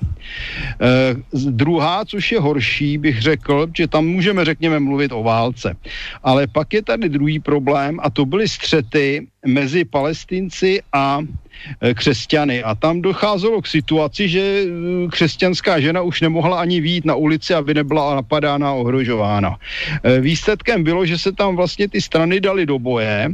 Eh, 0.81 1.15
druhá, 1.33 2.05
což 2.05 2.31
je 2.31 2.39
horší, 2.39 2.97
bych 2.97 3.21
řekl, 3.21 3.67
že 3.73 3.87
tam 3.87 4.05
můžeme, 4.05 4.45
řekněme, 4.45 4.79
mluvit 4.79 5.11
o 5.11 5.23
válce. 5.23 5.73
Ale 6.23 6.47
pak 6.47 6.73
je 6.73 6.81
tady 6.81 7.09
druhý 7.09 7.39
problém 7.39 7.97
a 8.03 8.09
to 8.09 8.25
byly 8.25 8.47
střety 8.47 9.27
mezi 9.45 9.85
palestinci 9.85 10.81
a 10.93 11.21
křesťany. 11.93 12.63
A 12.63 12.75
tam 12.75 13.01
docházelo 13.01 13.61
k 13.61 13.67
situaci, 13.67 14.29
že 14.29 14.41
eh, 14.41 14.67
křesťanská 15.07 15.79
žena 15.79 16.01
už 16.01 16.21
nemohla 16.21 16.59
ani 16.59 16.81
výjít 16.81 17.05
na 17.05 17.15
ulici, 17.15 17.53
aby 17.53 17.73
nebyla 17.73 18.15
napadána 18.15 18.69
a 18.69 18.79
ohrožována. 18.79 19.57
Eh, 20.03 20.19
výsledkem 20.21 20.83
bylo, 20.83 21.05
že 21.05 21.17
se 21.17 21.31
tam 21.31 21.55
vlastně 21.55 21.87
ty 21.87 22.01
strany 22.01 22.41
dali 22.41 22.65
do 22.65 22.79
boje. 22.79 23.31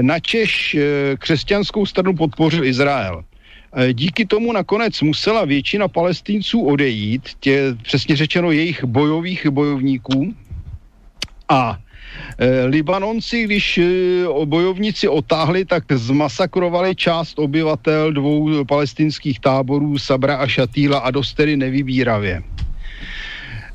Načež 0.00 0.76
křesťanskou 1.18 1.86
stranu 1.86 2.14
podpořil 2.16 2.64
Izrael. 2.64 3.24
Díky 3.92 4.26
tomu 4.26 4.52
nakonec 4.52 5.00
musela 5.00 5.44
většina 5.44 5.88
palestinců 5.88 6.60
odejít, 6.60 7.22
tě, 7.40 7.76
přesně 7.82 8.16
řečeno 8.16 8.50
jejich 8.50 8.84
bojových 8.84 9.46
bojovníků. 9.46 10.34
A 11.48 11.78
Libanonci, 12.66 13.44
když 13.44 13.78
eh, 13.78 13.84
bojovníci 14.44 15.08
otáhli, 15.08 15.64
tak 15.64 15.84
zmasakrovali 15.92 16.94
část 16.94 17.38
obyvatel 17.38 18.12
dvou 18.12 18.64
palestinských 18.64 19.40
táborů 19.40 19.98
Sabra 19.98 20.36
a 20.36 20.46
Šatýla 20.46 20.98
a 20.98 21.10
dost 21.10 21.34
tedy 21.34 21.56
nevybíravě. 21.56 22.42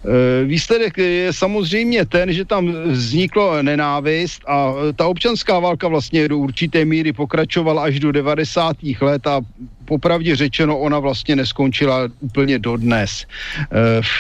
Eh, 0.02 0.46
výsledek 0.46 0.98
je 0.98 1.34
samozřejmě 1.34 2.06
ten, 2.06 2.34
že 2.34 2.46
tam 2.46 2.74
vzniklo 2.90 3.64
nenávist 3.64 4.42
a 4.48 4.74
ta 4.96 5.08
občanská 5.08 5.60
válka 5.60 5.88
vlastně 5.88 6.28
do 6.28 6.38
určité 6.38 6.86
míry 6.86 7.14
pokračovala 7.14 7.84
až 7.84 8.00
do 8.00 8.12
90. 8.12 8.78
let 9.02 9.28
a 9.28 9.42
popravdě 9.92 10.36
řečeno, 10.36 10.80
ona 10.80 11.04
vlastně 11.04 11.36
neskončila 11.36 12.08
úplně 12.24 12.60
dodnes. 12.64 13.28
Eh, 13.28 14.00
v 14.00 14.20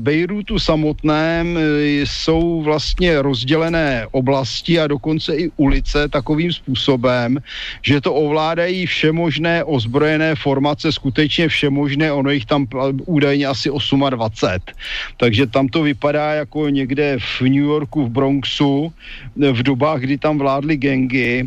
Bejrutu 0.00 0.56
samotném 0.56 1.44
eh, 1.60 1.60
jsou 2.08 2.64
vlastně 2.64 3.20
rozdělené 3.20 4.08
oblasti 4.16 4.80
a 4.80 4.88
dokonce 4.88 5.36
i 5.36 5.52
ulice 5.60 6.08
takovým 6.08 6.48
způsobem, 6.48 7.36
že 7.84 8.00
to 8.00 8.16
ovládají 8.16 8.88
všemožné 8.88 9.60
ozbrojené 9.64 10.40
formace, 10.40 10.88
skutečně 10.88 11.52
všemožné, 11.52 12.08
ono 12.08 12.30
jich 12.32 12.48
tam 12.48 12.64
údajně 13.04 13.44
asi 13.46 13.68
28. 13.68 14.72
Takže 15.20 15.52
tam 15.52 15.68
to 15.68 15.84
vypadá 15.84 16.40
jako 16.48 16.72
někde 16.72 17.20
v 17.20 17.44
New 17.44 17.68
Yorku, 17.68 18.08
v 18.08 18.10
Bronxu, 18.10 18.88
v 19.36 19.60
dobách, 19.62 20.00
kdy 20.00 20.16
tam 20.16 20.38
vládly 20.40 20.76
gengy, 20.80 21.44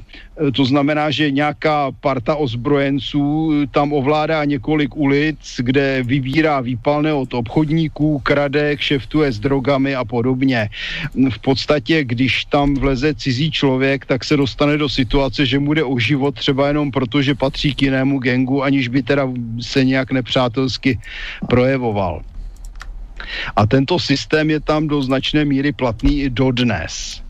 to 0.53 0.65
znamená, 0.65 1.11
že 1.11 1.31
nějaká 1.31 1.91
parta 2.01 2.35
ozbrojenců 2.35 3.62
tam 3.67 3.93
ovládá 3.93 4.45
několik 4.45 4.95
ulic, 4.95 5.39
kde 5.57 6.03
vybírá 6.03 6.61
výpalné 6.61 7.13
od 7.13 7.33
obchodníků, 7.33 8.19
krade, 8.19 8.75
kšeftuje 8.75 9.31
s 9.31 9.39
drogami 9.39 9.95
a 9.95 10.05
podobně. 10.05 10.69
V 11.29 11.39
podstatě, 11.39 12.03
když 12.03 12.45
tam 12.45 12.75
vleze 12.75 13.13
cizí 13.13 13.51
člověk, 13.51 14.05
tak 14.05 14.23
se 14.23 14.37
dostane 14.37 14.77
do 14.77 14.89
situace, 14.89 15.45
že 15.45 15.59
mu 15.59 15.73
jde 15.73 15.83
o 15.83 15.99
život 15.99 16.35
třeba 16.35 16.67
jenom 16.67 16.91
proto, 16.91 17.21
že 17.21 17.35
patří 17.35 17.75
k 17.75 17.81
jinému 17.81 18.19
gengu, 18.19 18.63
aniž 18.63 18.87
by 18.87 19.03
teda 19.03 19.29
se 19.61 19.83
nějak 19.83 20.11
nepřátelsky 20.11 20.99
projevoval. 21.49 22.21
A 23.55 23.65
tento 23.65 23.99
systém 23.99 24.49
je 24.49 24.59
tam 24.59 24.87
do 24.87 25.01
značné 25.01 25.45
míry 25.45 25.71
platný 25.71 26.21
i 26.21 26.29
dodnes. 26.29 27.22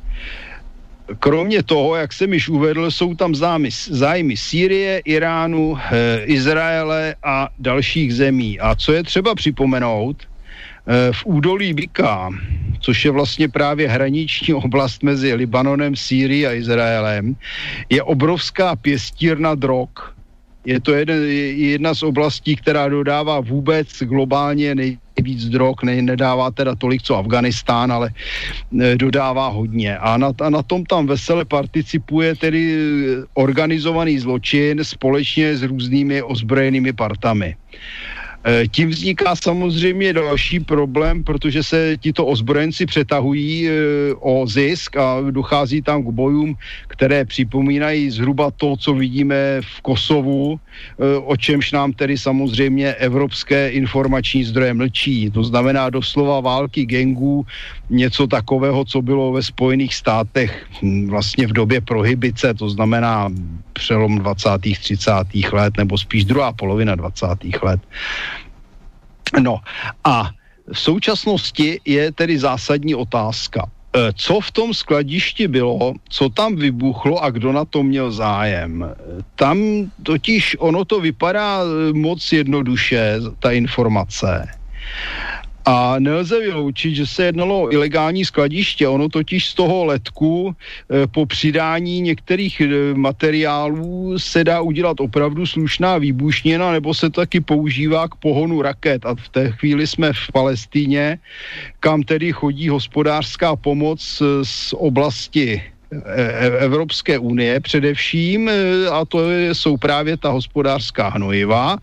Kromě 1.20 1.64
toho, 1.64 1.96
jak 1.96 2.14
jsem 2.14 2.34
již 2.34 2.50
uvedl, 2.50 2.92
jsou 2.92 3.16
tam 3.16 3.36
zájmy, 3.36 3.70
zájmy 3.90 4.38
Sýrie, 4.38 5.00
Iránu, 5.06 5.78
e, 5.78 6.24
Izraele 6.26 7.16
a 7.24 7.50
dalších 7.60 8.16
zemí. 8.16 8.60
A 8.60 8.76
co 8.76 8.94
je 8.94 9.04
třeba 9.04 9.36
připomenout, 9.36 10.18
e, 10.24 11.14
v 11.14 11.26
údolí 11.26 11.74
Bika, 11.74 12.30
což 12.80 13.06
je 13.06 13.12
vlastně 13.12 13.50
právě 13.50 13.90
hraniční 13.90 14.54
oblast 14.54 15.04
mezi 15.04 15.34
Libanonem, 15.34 15.96
Sýrií 15.96 16.48
a 16.48 16.54
Izraelem, 16.54 17.36
je 17.90 18.04
obrovská 18.04 18.76
pěstírna 18.76 19.56
drog. 19.56 19.90
Je 20.66 20.80
to 20.80 20.94
jeden, 20.94 21.24
jedna 21.56 21.94
z 21.94 22.04
oblastí, 22.04 22.56
která 22.56 22.90
dodává 22.90 23.40
vůbec 23.40 23.88
globálně 24.04 24.76
nej, 24.76 24.98
víc 25.24 25.50
drog, 25.50 25.76
ne, 25.84 26.02
nedává 26.02 26.52
teda 26.52 26.76
tolik, 26.76 27.02
co 27.02 27.16
Afganistán, 27.16 27.92
ale 27.92 28.12
e, 28.80 28.96
dodává 28.96 29.48
hodně. 29.48 29.98
A 29.98 30.18
na, 30.18 30.32
a 30.42 30.50
na 30.50 30.64
tom 30.64 30.86
tam 30.86 31.08
vesele 31.08 31.46
participuje 31.46 32.36
tedy 32.36 32.64
organizovaný 33.34 34.20
zločin 34.20 34.84
společně 34.84 35.58
s 35.58 35.64
různými 35.64 36.22
ozbrojenými 36.22 36.94
partami. 36.94 37.56
E, 38.44 38.68
tím 38.68 38.90
vzniká 38.90 39.36
samozřejmě 39.36 40.14
další 40.14 40.60
problém, 40.60 41.24
protože 41.24 41.64
se 41.64 41.98
tito 41.98 42.26
ozbrojenci 42.26 42.86
přetahují 42.86 43.68
e, 43.68 43.72
o 44.20 44.48
zisk 44.48 44.98
a 44.98 45.24
dochází 45.32 45.82
tam 45.82 46.04
k 46.04 46.10
bojům, 46.10 46.56
které 46.94 47.26
připomínají 47.26 48.10
zhruba 48.10 48.52
to, 48.54 48.78
co 48.78 48.94
vidíme 48.94 49.62
v 49.62 49.82
Kosovu, 49.82 50.56
e, 50.56 51.18
o 51.18 51.34
čemž 51.38 51.72
nám 51.72 51.94
tedy 51.94 52.18
samozřejmě 52.18 52.94
evropské 52.94 53.70
informační 53.70 54.44
zdroje 54.46 54.74
mlčí. 54.74 55.32
To 55.34 55.44
znamená 55.44 55.90
doslova 55.90 56.40
války 56.40 56.86
gengů, 56.86 57.46
něco 57.90 58.28
takového, 58.28 58.86
co 58.86 59.02
bylo 59.02 59.34
ve 59.34 59.44
Spojených 59.44 59.96
státech 59.96 60.54
hm, 60.82 61.10
vlastně 61.10 61.48
v 61.50 61.54
době 61.54 61.82
prohybice, 61.82 62.54
to 62.54 62.70
znamená 62.70 63.34
přelom 63.74 64.22
20. 64.22 64.50
30. 64.62 65.12
let, 65.52 65.74
nebo 65.78 65.98
spíš 65.98 66.26
druhá 66.30 66.54
polovina 66.54 66.96
20. 66.96 67.26
let. 67.62 67.82
No 69.42 69.60
a 70.04 70.30
v 70.74 70.80
současnosti 70.80 71.80
je 71.86 72.12
tedy 72.12 72.40
zásadní 72.40 72.96
otázka. 72.96 73.66
E, 73.96 74.14
co 74.16 74.40
v 74.40 74.52
tom 74.52 74.74
skladišti 74.74 75.48
bylo, 75.48 75.94
co 76.10 76.30
tam 76.30 76.56
vybuchlo 76.56 77.24
a 77.24 77.30
kdo 77.30 77.52
na 77.52 77.66
to 77.66 77.84
měl 77.84 78.12
zájem. 78.12 78.96
Tam 79.36 79.58
totiž 80.04 80.56
ono 80.60 80.86
to 80.86 81.00
vypadá 81.00 81.62
moc 81.94 82.32
jednoduše, 82.32 83.16
ta 83.40 83.52
informace. 83.52 84.48
A 85.66 85.96
nelze 86.00 86.40
vyloučit, 86.40 86.96
že 86.96 87.08
se 87.08 87.26
jednalo 87.26 87.62
o 87.62 87.72
ilegální 87.72 88.26
skladiště. 88.26 88.88
Ono 88.88 89.10
totiž 89.10 89.48
z 89.48 89.54
toho 89.54 89.86
letku 89.86 90.56
e, 90.56 91.08
po 91.08 91.26
přidání 91.26 92.02
některých 92.02 92.62
e, 92.62 92.68
materiálů 92.94 94.20
se 94.20 94.44
dá 94.44 94.62
udělat 94.62 95.00
opravdu 95.00 95.46
slušná 95.46 95.98
výbušnina, 95.98 96.72
nebo 96.72 96.94
se 96.94 97.10
taky 97.10 97.40
používá 97.42 98.08
k 98.08 98.16
pohonu 98.16 98.62
raket. 98.62 99.06
A 99.06 99.16
v 99.16 99.30
té 99.30 99.52
chvíli 99.52 99.88
jsme 99.88 100.14
v 100.14 100.32
Palestíně, 100.34 101.20
kam 101.80 102.04
tedy 102.04 102.32
chodí 102.32 102.70
hospodářská 102.70 103.56
pomoc 103.56 104.22
e, 104.22 104.46
z 104.46 104.74
oblasti 104.74 105.64
Evropské 106.60 107.20
unie 107.20 107.60
především, 107.60 108.50
a 108.92 109.06
to 109.06 109.32
jsou 109.54 109.78
právě 109.78 110.18
ta 110.18 110.30
hospodářská 110.30 111.10
hnojiva 111.10 111.78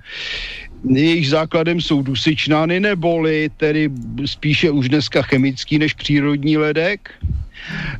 jejich 0.85 1.29
základem 1.29 1.81
jsou 1.81 2.03
dusičnány 2.03 2.81
neboli 2.81 3.51
tedy 3.57 3.91
spíše 4.27 4.71
už 4.71 4.89
dneska 4.89 5.23
chemický 5.23 5.79
než 5.79 5.95
přírodní 5.95 6.57
ledek. 6.57 7.11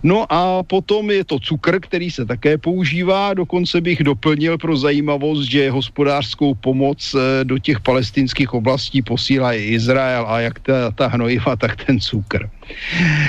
No 0.03 0.25
a 0.33 0.63
potom 0.63 1.11
je 1.11 1.25
to 1.25 1.39
cukr, 1.39 1.81
který 1.81 2.11
se 2.11 2.27
také 2.27 2.59
používá, 2.59 3.35
dokonce 3.35 3.81
bych 3.81 4.05
doplnil 4.05 4.59
pro 4.59 4.77
zajímavost, 4.77 5.51
že 5.51 5.71
hospodářskou 5.71 6.55
pomoc 6.55 7.15
eh, 7.15 7.45
do 7.45 7.59
těch 7.59 7.81
palestinských 7.81 8.55
oblastí 8.55 9.03
posílá 9.03 9.53
i 9.53 9.63
Izrael 9.63 10.27
a 10.29 10.41
jak 10.41 10.61
ta, 10.61 10.91
ta 10.91 11.07
hnojiva, 11.07 11.57
tak 11.57 11.85
ten 11.85 12.01
cukr, 12.01 12.51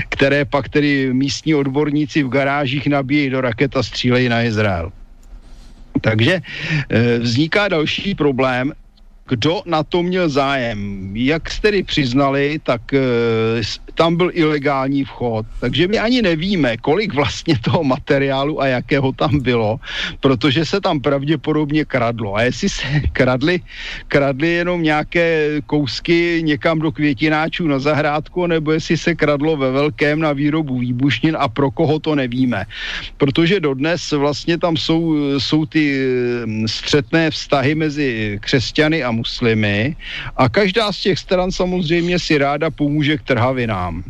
které 0.10 0.46
pak 0.46 0.70
tedy 0.70 1.14
místní 1.14 1.56
odborníci 1.56 2.24
v 2.24 2.30
garážích 2.30 2.88
nabíjejí 2.88 3.30
do 3.30 3.42
raket 3.42 3.78
a 3.78 3.84
střílejí 3.84 4.30
na 4.30 4.44
Izrael. 4.44 4.92
Takže 6.02 6.42
e, 6.90 7.20
vzniká 7.20 7.68
další 7.68 8.16
problém, 8.16 8.74
kdo 9.32 9.63
na 9.65 9.84
to 9.84 10.04
měl 10.04 10.30
zájem. 10.30 11.12
Jak 11.15 11.50
jste 11.50 11.72
tedy 11.72 11.84
přiznali, 11.84 12.60
tak 12.63 12.94
e, 12.94 13.00
tam 13.96 14.15
byl 14.15 14.32
ilegální 14.34 15.04
vchod, 15.04 15.46
takže 15.60 15.88
my 15.88 16.00
ani 16.00 16.22
nevíme, 16.22 16.78
kolik 16.78 17.13
vlastně 17.13 17.56
toho 17.63 17.84
materiálu 17.84 18.62
a 18.62 18.67
jakého 18.67 19.12
tam 19.12 19.39
bylo, 19.39 19.80
protože 20.20 20.65
se 20.65 20.82
tam 20.82 21.00
pravděpodobně 21.00 21.86
kradlo. 21.86 22.36
A 22.36 22.41
jestli 22.41 22.70
se 22.70 22.84
kradly, 23.13 23.63
kradly 24.08 24.48
jenom 24.48 24.84
nějaké 24.84 25.62
kousky 25.63 26.44
někam 26.44 26.80
do 26.80 26.91
květináčů 26.91 27.67
na 27.67 27.80
zahrádku, 27.80 28.48
nebo 28.48 28.72
jestli 28.76 28.98
se 28.98 29.15
kradlo 29.15 29.56
ve 29.58 29.72
velkém 29.72 30.20
na 30.20 30.34
výrobu 30.34 30.80
výbušnin 30.84 31.38
a 31.39 31.48
pro 31.48 31.72
koho 31.72 32.00
to 32.00 32.15
nevíme. 32.20 32.65
Protože 33.17 33.63
dodnes 33.63 34.12
vlastně 34.12 34.58
tam 34.58 34.76
jsou, 34.78 35.15
jsou 35.39 35.65
ty 35.65 35.84
hm, 36.46 36.67
střetné 36.67 37.32
vztahy 37.32 37.76
mezi 37.76 38.39
křesťany 38.44 39.04
a 39.04 39.20
muslimy 39.21 39.95
a 40.38 40.49
každá 40.49 40.91
z 40.91 40.99
těch 41.01 41.19
stran 41.19 41.51
samozřejmě 41.51 42.19
si 42.19 42.38
ráda 42.38 42.71
pomůže 42.73 43.17
k 43.17 43.23
trhavinám. 43.23 44.03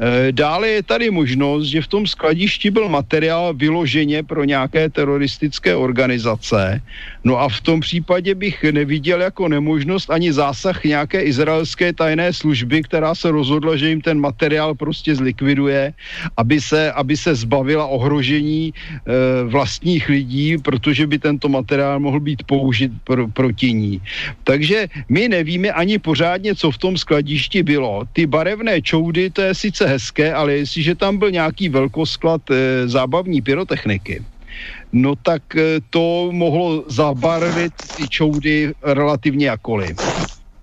Eh, 0.00 0.32
dále 0.32 0.68
je 0.68 0.82
tady 0.82 1.10
možnost, 1.10 1.68
že 1.68 1.84
v 1.84 1.92
tom 1.92 2.06
skladišti 2.08 2.70
byl 2.72 2.88
materiál 2.88 3.52
vyloženě 3.52 4.22
pro 4.22 4.44
nějaké 4.44 4.88
teroristické 4.88 5.76
organizace. 5.76 6.80
No 7.24 7.36
a 7.36 7.48
v 7.48 7.60
tom 7.60 7.80
případě 7.80 8.34
bych 8.34 8.64
neviděl 8.72 9.20
jako 9.20 9.48
nemožnost 9.48 10.10
ani 10.10 10.32
zásah 10.32 10.84
nějaké 10.84 11.20
izraelské 11.20 11.92
tajné 11.92 12.32
služby, 12.32 12.82
která 12.82 13.14
se 13.14 13.30
rozhodla, 13.30 13.76
že 13.76 13.88
jim 13.88 14.00
ten 14.00 14.16
materiál 14.20 14.74
prostě 14.74 15.14
zlikviduje, 15.14 15.92
aby 16.36 16.60
se, 16.60 16.92
aby 16.92 17.16
se 17.16 17.34
zbavila 17.34 17.86
ohrožení 17.86 18.72
e, 18.72 18.72
vlastních 19.44 20.08
lidí, 20.08 20.56
protože 20.58 21.06
by 21.06 21.18
tento 21.18 21.48
materiál 21.48 22.00
mohl 22.00 22.20
být 22.20 22.42
použit 22.48 22.92
pro, 23.04 23.28
proti 23.28 23.72
ní. 23.72 24.00
Takže 24.44 24.88
my 25.08 25.28
nevíme 25.28 25.68
ani 25.72 25.98
pořádně, 26.00 26.54
co 26.56 26.70
v 26.70 26.78
tom 26.78 26.96
skladišti 26.96 27.62
bylo. 27.62 28.08
Ty 28.12 28.24
barevné 28.26 28.80
čoudy, 28.80 29.30
to 29.30 29.42
je 29.42 29.54
sice 29.54 29.89
hezké, 29.90 30.34
ale 30.34 30.62
jestliže 30.62 30.94
tam 30.94 31.18
byl 31.18 31.30
nějaký 31.30 31.68
velkosklad 31.68 32.42
e, 32.50 32.88
zábavní 32.88 33.42
pyrotechniky, 33.42 34.22
no 34.92 35.14
tak 35.18 35.42
e, 35.56 35.82
to 35.90 36.30
mohlo 36.32 36.84
zabarvit 36.86 37.72
ty 37.96 38.08
čoudy 38.08 38.72
relativně 38.82 39.46
jakoliv. 39.46 40.09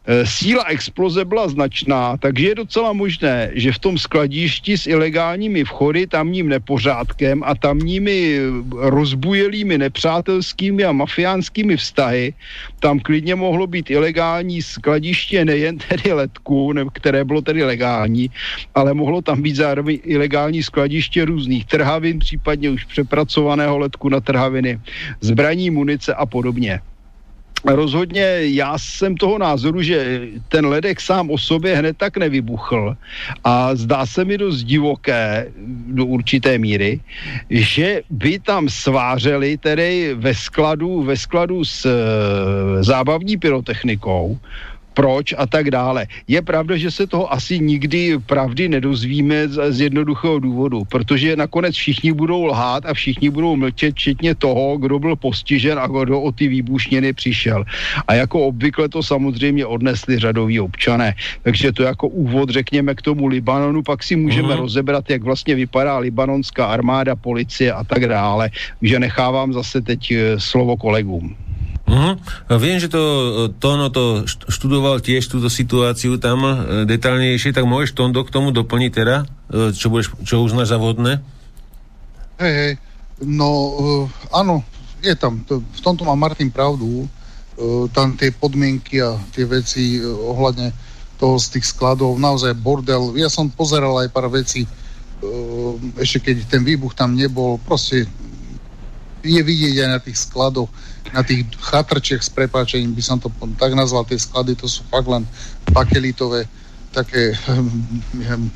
Eh, 0.07 0.23
síla 0.25 0.63
exploze 0.71 1.25
byla 1.25 1.47
značná, 1.47 2.17
takže 2.17 2.47
je 2.47 2.55
docela 2.55 2.93
možné, 2.93 3.51
že 3.59 3.75
v 3.75 3.79
tom 3.79 3.97
skladišti 3.99 4.77
s 4.77 4.87
ilegálními 4.87 5.67
vchody, 5.67 6.07
tamním 6.07 6.47
nepořádkem 6.47 7.43
a 7.43 7.55
tamními 7.55 8.39
rozbujelými 8.71 9.77
nepřátelskými 9.77 10.83
a 10.87 10.95
mafiánskými 10.95 11.77
vztahy, 11.77 12.33
tam 12.79 12.99
klidně 12.99 13.35
mohlo 13.35 13.67
být 13.67 13.91
ilegální 13.91 14.61
skladiště 14.61 15.45
nejen 15.45 15.77
tedy 15.77 16.13
letku, 16.13 16.73
které 16.93 17.27
bylo 17.27 17.41
tedy 17.41 17.63
legální, 17.63 18.31
ale 18.75 18.93
mohlo 18.93 19.21
tam 19.21 19.41
být 19.41 19.55
zároveň 19.55 19.99
ilegální 20.07 20.63
skladiště 20.63 21.25
různých 21.25 21.65
trhavin, 21.65 22.19
případně 22.19 22.69
už 22.69 22.83
přepracovaného 22.83 23.77
letku 23.77 24.09
na 24.09 24.23
trhaviny, 24.23 24.79
zbraní, 25.21 25.69
munice 25.69 26.13
a 26.15 26.25
podobně 26.25 26.79
rozhodně 27.65 28.39
já 28.41 28.77
jsem 28.77 29.17
toho 29.17 29.37
názoru, 29.37 29.81
že 29.81 30.21
ten 30.49 30.65
ledek 30.65 31.01
sám 31.01 31.31
o 31.31 31.37
sobě 31.37 31.75
hned 31.75 31.97
tak 31.97 32.17
nevybuchl. 32.17 32.97
A 33.43 33.75
zdá 33.75 34.05
se 34.05 34.25
mi 34.25 34.37
dost 34.37 34.63
divoké 34.63 35.51
do 35.87 36.05
určité 36.05 36.57
míry, 36.57 36.99
že 37.49 38.01
by 38.09 38.39
tam 38.39 38.69
svářeli 38.69 39.57
tedy 39.57 40.13
ve 40.13 40.33
skladu, 40.33 41.03
ve 41.03 41.17
skladu 41.17 41.65
s 41.65 41.85
e, 41.85 41.93
zábavní 42.83 43.37
pyrotechnikou 43.37 44.39
proč 44.97 45.37
a 45.37 45.45
tak 45.45 45.69
dále. 45.69 46.09
Je 46.25 46.41
pravda, 46.41 46.73
že 46.73 46.89
se 46.89 47.05
toho 47.05 47.29
asi 47.29 47.61
nikdy 47.61 48.17
pravdy 48.25 48.81
nedozvíme 48.81 49.47
z, 49.47 49.55
z 49.69 49.93
jednoduchého 49.93 50.39
důvodu, 50.39 50.89
protože 50.89 51.37
nakonec 51.37 51.75
všichni 51.75 52.17
budou 52.17 52.49
lhát 52.49 52.85
a 52.85 52.97
všichni 52.97 53.29
budou 53.29 53.55
mlčet, 53.55 53.93
včetně 53.93 54.35
toho, 54.35 54.77
kdo 54.77 54.99
byl 54.99 55.15
postižen 55.15 55.77
a 55.77 55.85
kdo 55.85 56.21
o 56.21 56.31
ty 56.33 56.47
výbušněny 56.49 57.13
přišel. 57.13 57.61
A 58.07 58.13
jako 58.13 58.49
obvykle 58.49 58.89
to 58.89 59.03
samozřejmě 59.05 59.65
odnesli 59.65 60.17
řadoví 60.17 60.59
občané. 60.59 61.13
Takže 61.45 61.71
to 61.71 61.83
jako 61.83 62.07
úvod 62.07 62.49
řekněme 62.49 62.95
k 62.97 63.01
tomu 63.01 63.27
Libanonu, 63.27 63.85
pak 63.85 64.01
si 64.01 64.15
můžeme 64.17 64.57
mm. 64.57 64.61
rozebrat, 64.65 65.09
jak 65.09 65.21
vlastně 65.21 65.55
vypadá 65.55 65.97
libanonská 65.97 66.65
armáda, 66.65 67.13
policie 67.15 67.69
a 67.69 67.83
tak 67.85 68.09
dále. 68.09 68.49
že 68.81 68.97
nechávám 68.99 69.53
zase 69.53 69.81
teď 69.81 70.01
eh, 70.11 70.17
slovo 70.41 70.77
kolegům. 70.77 71.46
Uh-huh. 71.87 72.19
Viem, 72.59 72.83
že 72.83 72.91
to 72.91 73.01
Tono 73.63 73.87
to 73.87 74.27
študoval 74.27 74.99
tiež 74.99 75.23
túto 75.31 75.47
situáciu 75.47 76.19
tam 76.19 76.43
e, 76.43 76.83
detálnejšie, 76.83 77.55
tak 77.55 77.63
môžeš 77.63 77.95
Tondo 77.95 78.27
k 78.27 78.33
tomu 78.35 78.51
doplniť 78.51 78.91
teda, 78.91 79.23
e, 79.23 79.71
čo, 79.71 79.87
budeš, 79.87 80.11
čo 80.27 80.43
uznáš 80.43 80.75
za 80.75 80.77
vhodné? 80.83 81.23
Hej, 82.43 82.53
hej, 82.53 82.73
no 83.23 83.49
uh, 83.49 84.03
áno, 84.29 84.61
je 85.01 85.15
tam, 85.17 85.41
to, 85.47 85.63
v 85.63 85.81
tomto 85.81 86.05
má 86.05 86.13
Martin 86.13 86.53
pravdu, 86.53 87.07
uh, 87.07 87.89
tam 87.89 88.13
tie 88.13 88.29
podmienky 88.29 89.01
a 89.01 89.17
tie 89.33 89.47
veci 89.49 89.97
uh, 89.97 90.05
ohľadne 90.05 90.69
toho 91.17 91.41
z 91.41 91.57
tých 91.57 91.73
skladov, 91.73 92.21
naozaj 92.21 92.53
bordel, 92.53 93.17
ja 93.17 93.25
som 93.25 93.49
pozeral 93.49 93.97
aj 94.05 94.13
pár 94.13 94.29
vecí, 94.29 94.69
uh, 94.69 95.73
ešte 95.97 96.29
keď 96.29 96.45
ten 96.45 96.61
výbuch 96.61 96.93
tam 96.93 97.17
nebol, 97.17 97.57
proste 97.65 98.05
je 99.25 99.41
vidieť 99.41 99.75
aj 99.81 99.89
na 99.89 99.99
tých 100.03 100.21
skladoch, 100.21 100.69
na 101.13 101.23
tých 101.23 101.47
chatrčiach 101.59 102.23
s 102.23 102.31
prepáčením 102.31 102.95
by 102.95 103.03
som 103.03 103.17
to 103.19 103.31
tak 103.59 103.73
nazval, 103.73 104.03
tie 104.03 104.19
sklady, 104.19 104.55
to 104.55 104.67
sú 104.67 104.83
fakt 104.91 105.07
len 105.07 105.23
bakelitové 105.71 106.47
také 106.91 107.35
hm, 107.35 108.49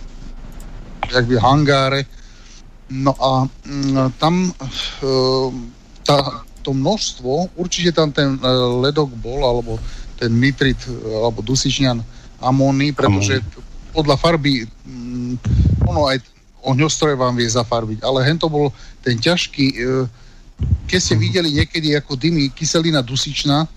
jak 1.11 1.25
by 1.27 1.35
hangáre. 1.37 2.01
No 2.91 3.15
a 3.19 3.47
hm, 3.47 4.11
tam 4.19 4.51
hm, 4.51 5.71
tá, 6.03 6.43
to 6.61 6.73
množstvo, 6.73 7.57
určite 7.57 7.91
tam 7.91 8.11
ten 8.11 8.37
e, 8.37 8.47
ledok 8.85 9.09
bol, 9.17 9.41
alebo 9.45 9.81
ten 10.21 10.29
nitrit 10.37 10.77
alebo 11.05 11.41
dusičňan 11.41 11.97
amóny, 12.41 12.93
pretože 12.93 13.41
podľa 13.89 14.15
farby 14.21 14.69
ono 15.85 16.05
aj 16.09 16.21
ohňostroje 16.61 17.17
vám 17.17 17.33
vie 17.33 17.49
zafarbiť, 17.49 18.05
ale 18.05 18.21
hen 18.21 18.37
to 18.37 18.45
bol 18.45 18.69
ten 19.01 19.17
ťažký, 19.17 19.65
e, 19.73 19.77
keď 20.87 20.99
ste 20.99 21.15
mhm. 21.15 21.21
videli 21.21 21.49
niekedy 21.55 21.95
ako 21.95 22.19
dymy 22.19 22.51
kyselina 22.51 22.99
dusičná, 22.99 23.67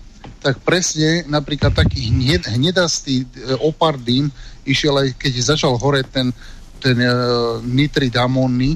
tak 0.41 0.61
presne 0.61 1.25
napríklad 1.29 1.73
taký 1.73 2.09
hned, 2.09 2.49
hnedastý 2.49 3.25
e, 3.25 3.55
opar 3.61 3.97
dym 3.97 4.29
išiel 4.65 4.97
aj 4.97 5.13
keď 5.17 5.33
začal 5.53 5.77
horeť 5.77 6.05
ten, 6.09 6.27
ten 6.81 6.97
uh, 6.97 7.61
nitrit 7.61 8.13
amónny, 8.17 8.73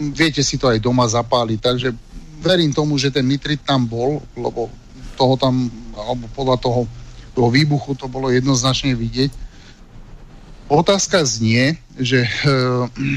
viete 0.00 0.40
si 0.40 0.56
to 0.56 0.72
aj 0.72 0.80
doma 0.80 1.04
zapáliť, 1.04 1.58
takže 1.60 1.88
verím 2.40 2.72
tomu, 2.72 2.96
že 2.96 3.12
ten 3.12 3.28
nitrit 3.28 3.60
tam 3.60 3.84
bol, 3.84 4.24
lebo 4.32 4.72
toho 5.20 5.36
tam, 5.36 5.68
alebo 5.92 6.24
podľa 6.32 6.56
toho, 6.56 6.80
toho 7.36 7.48
výbuchu 7.52 7.92
to 7.92 8.08
bolo 8.08 8.32
jednoznačne 8.32 8.96
vidieť. 8.96 9.28
Otázka 10.72 11.20
znie, 11.28 11.76
že 12.00 12.24
e, 12.24 12.30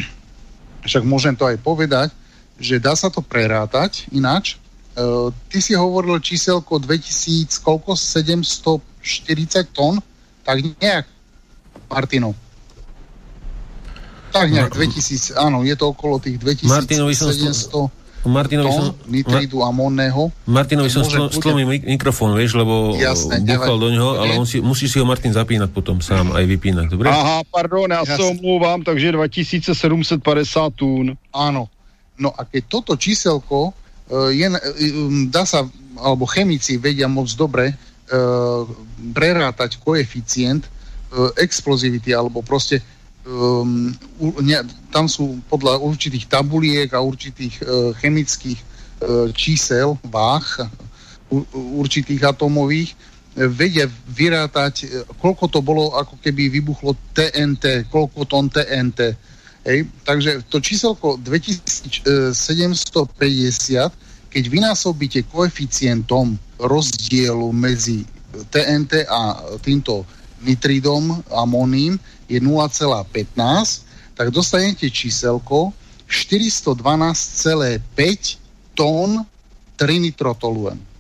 však 0.88 1.04
môžem 1.08 1.34
to 1.39 1.48
aj 1.48 1.56
povedať, 1.63 2.12
že 2.58 2.78
dá 2.78 2.94
sa 2.94 3.10
to 3.10 3.22
prerátať 3.22 4.06
ináč. 4.13 4.58
E, 4.94 5.30
ty 5.50 5.62
si 5.62 5.74
hovoril 5.74 6.22
číselko 6.22 6.78
2000, 6.78 7.62
koľko? 7.62 7.98
740 7.98 9.74
tón? 9.74 10.02
Tak 10.44 10.58
nejak, 10.82 11.06
Martino. 11.89 12.36
Tak 14.34 14.50
nejak, 14.50 14.74
2000, 14.74 15.38
áno, 15.38 15.62
je 15.62 15.76
to 15.78 15.94
okolo 15.94 16.18
tých 16.18 16.42
2700 16.42 18.04
Martinovi 18.24 18.72
som... 18.72 18.96
nitridu 19.12 19.60
amónneho. 19.60 20.32
Martinovi 20.48 20.88
som 20.88 21.04
stl- 21.04 21.28
stlomil 21.28 21.68
mikrofón, 21.68 22.32
vieš, 22.39 22.56
lebo 22.56 22.96
Jasné, 22.96 23.44
búchal 23.44 23.76
do 23.76 23.89
neho, 23.92 24.16
ale 24.16 24.39
on 24.39 24.48
si, 24.48 24.63
musí 24.63 24.88
si 24.88 24.96
ho 24.96 25.04
Martin 25.04 25.36
zapínať 25.36 25.76
potom 25.76 26.00
sám, 26.00 26.32
aj 26.32 26.44
vypínať, 26.48 26.88
dobre? 26.88 27.12
Aha, 27.12 27.44
pardon, 27.52 27.92
ja 27.92 28.08
sa 28.08 28.24
omlúvam, 28.24 28.80
takže 28.80 29.12
2750 29.12 29.76
tún. 30.80 31.20
Áno. 31.36 31.68
No 32.17 32.30
a 32.34 32.45
keď 32.45 32.63
toto 32.69 32.93
číselko 32.93 33.73
uh, 33.73 34.30
je, 34.30 34.47
uh, 34.49 34.60
dá 35.30 35.43
sa, 35.45 35.65
alebo 35.97 36.30
chemici 36.30 36.78
vedia 36.78 37.10
moc 37.10 37.30
dobre 37.34 37.73
uh, 37.73 38.63
prerátať 39.13 39.82
koeficient 39.82 40.69
explozivity, 41.38 42.10
alebo 42.10 42.41
proste 42.41 42.82
um, 43.21 43.93
tam 44.89 45.06
sú 45.06 45.38
podľa 45.45 45.78
určitých 45.78 46.26
tabuliek 46.26 46.89
a 46.89 47.06
určitých 47.06 47.62
chemických 48.02 48.58
uh, 48.58 49.30
čísel, 49.30 49.93
váh, 50.10 50.65
určitých 51.54 52.17
atomových, 52.17 52.97
vedia 53.34 53.89
vyrátať, 54.10 55.06
koľko 55.17 55.49
to 55.49 55.60
bolo, 55.65 55.97
ako 55.97 56.21
keby 56.21 56.54
vybuchlo 56.54 56.93
TNT, 57.17 57.89
koľko 57.89 58.30
tón 58.30 58.49
TNT. 58.54 59.17
Hej? 59.63 59.88
Takže 60.04 60.43
to 60.52 60.60
číselko 60.60 61.15
2750, 61.23 62.36
keď 64.30 64.49
vynásobíte 64.49 65.23
koeficientom 65.30 66.39
rozdielu 66.60 67.54
medzi 67.54 68.06
TNT 68.49 69.06
a 69.06 69.38
týmto 69.62 70.06
nitridom, 70.43 71.23
amónnym, 71.32 71.99
je 72.28 72.41
0,15, 72.41 73.82
tak 74.17 74.32
dostanete 74.34 74.89
číselko 74.89 75.73
412,5 76.10 78.38
tón 78.73 79.21
trinitrotoluen. 79.78 80.92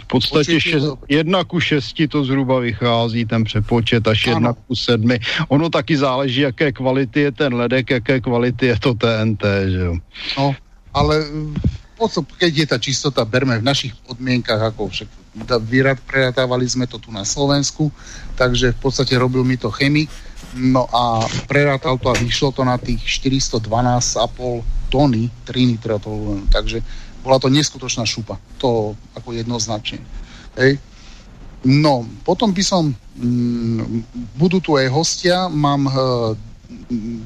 V 0.00 0.06
podstatě 0.06 0.60
še, 0.60 0.78
jedna 1.08 1.44
ku 1.44 1.60
šesti 1.60 2.08
to 2.08 2.24
zhruba 2.24 2.58
vychází, 2.58 3.24
ten 3.24 3.44
přepočet, 3.44 4.08
až 4.08 4.26
ano. 4.26 4.34
jedna 4.34 4.52
ku 4.52 4.74
sedmi. 4.76 5.20
Ono 5.48 5.70
taky 5.70 5.96
záleží, 5.96 6.40
jaké 6.40 6.72
kvality 6.72 7.20
je 7.20 7.32
ten 7.32 7.54
ledek, 7.54 7.90
jaké 7.90 8.20
kvality 8.20 8.66
je 8.66 8.76
to 8.78 8.94
TNT, 8.94 9.42
že 9.68 9.80
jo. 9.80 9.94
No, 10.38 10.54
ale 10.94 11.24
keď 12.38 12.52
je 12.54 12.66
tá 12.66 12.78
čistota, 12.78 13.24
berme 13.24 13.58
v 13.58 13.64
našich 13.64 13.94
podmienkach, 14.06 14.60
ako 14.74 14.90
však 14.90 15.08
vyrad, 15.66 15.98
preratávali 16.06 16.66
sme 16.68 16.86
to 16.86 16.98
tu 16.98 17.10
na 17.10 17.24
Slovensku, 17.26 17.90
takže 18.38 18.74
v 18.74 18.78
podstate 18.78 19.14
robil 19.18 19.42
mi 19.42 19.56
to 19.56 19.70
chemik, 19.70 20.10
No 20.54 20.86
a 20.94 21.26
prerátal 21.50 21.98
to 21.98 22.14
a 22.14 22.14
vyšlo 22.14 22.54
to 22.54 22.62
na 22.62 22.78
tých 22.78 23.02
412,5 23.02 24.62
tony 24.86 25.26
trinitrotolu. 25.42 26.46
Takže 26.46 26.78
bola 27.24 27.40
to 27.40 27.48
neskutočná 27.48 28.04
šupa. 28.04 28.36
To 28.60 28.92
ako 29.16 29.32
jednoznačne. 29.32 30.04
Hej. 30.60 30.76
No, 31.64 32.04
potom 32.28 32.52
by 32.52 32.60
som, 32.60 32.92
mm, 33.16 34.04
budú 34.36 34.60
tu 34.60 34.76
aj 34.76 34.92
hostia, 34.92 35.48
mám, 35.48 35.88
e, 35.88 35.92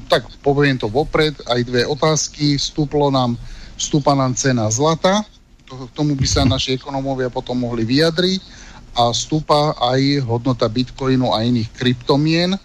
tak 0.07 0.23
poviem 0.39 0.79
to 0.79 0.87
vopred, 0.87 1.35
aj 1.43 1.59
dve 1.67 1.83
otázky, 1.83 2.55
vstúplo 2.55 3.11
nám, 3.11 3.35
vstúpa 3.75 4.15
nám 4.15 4.31
cena 4.39 4.71
zlata, 4.71 5.27
to, 5.67 5.75
k 5.75 5.91
tomu 5.91 6.15
by 6.15 6.23
sa 6.23 6.47
naši 6.47 6.79
ekonomovia 6.79 7.27
potom 7.27 7.59
mohli 7.59 7.83
vyjadriť 7.83 8.41
a 8.95 9.11
vstúpa 9.11 9.75
aj 9.75 10.23
hodnota 10.23 10.71
bitcoinu 10.71 11.35
a 11.35 11.43
iných 11.43 11.69
kryptomien, 11.75 12.55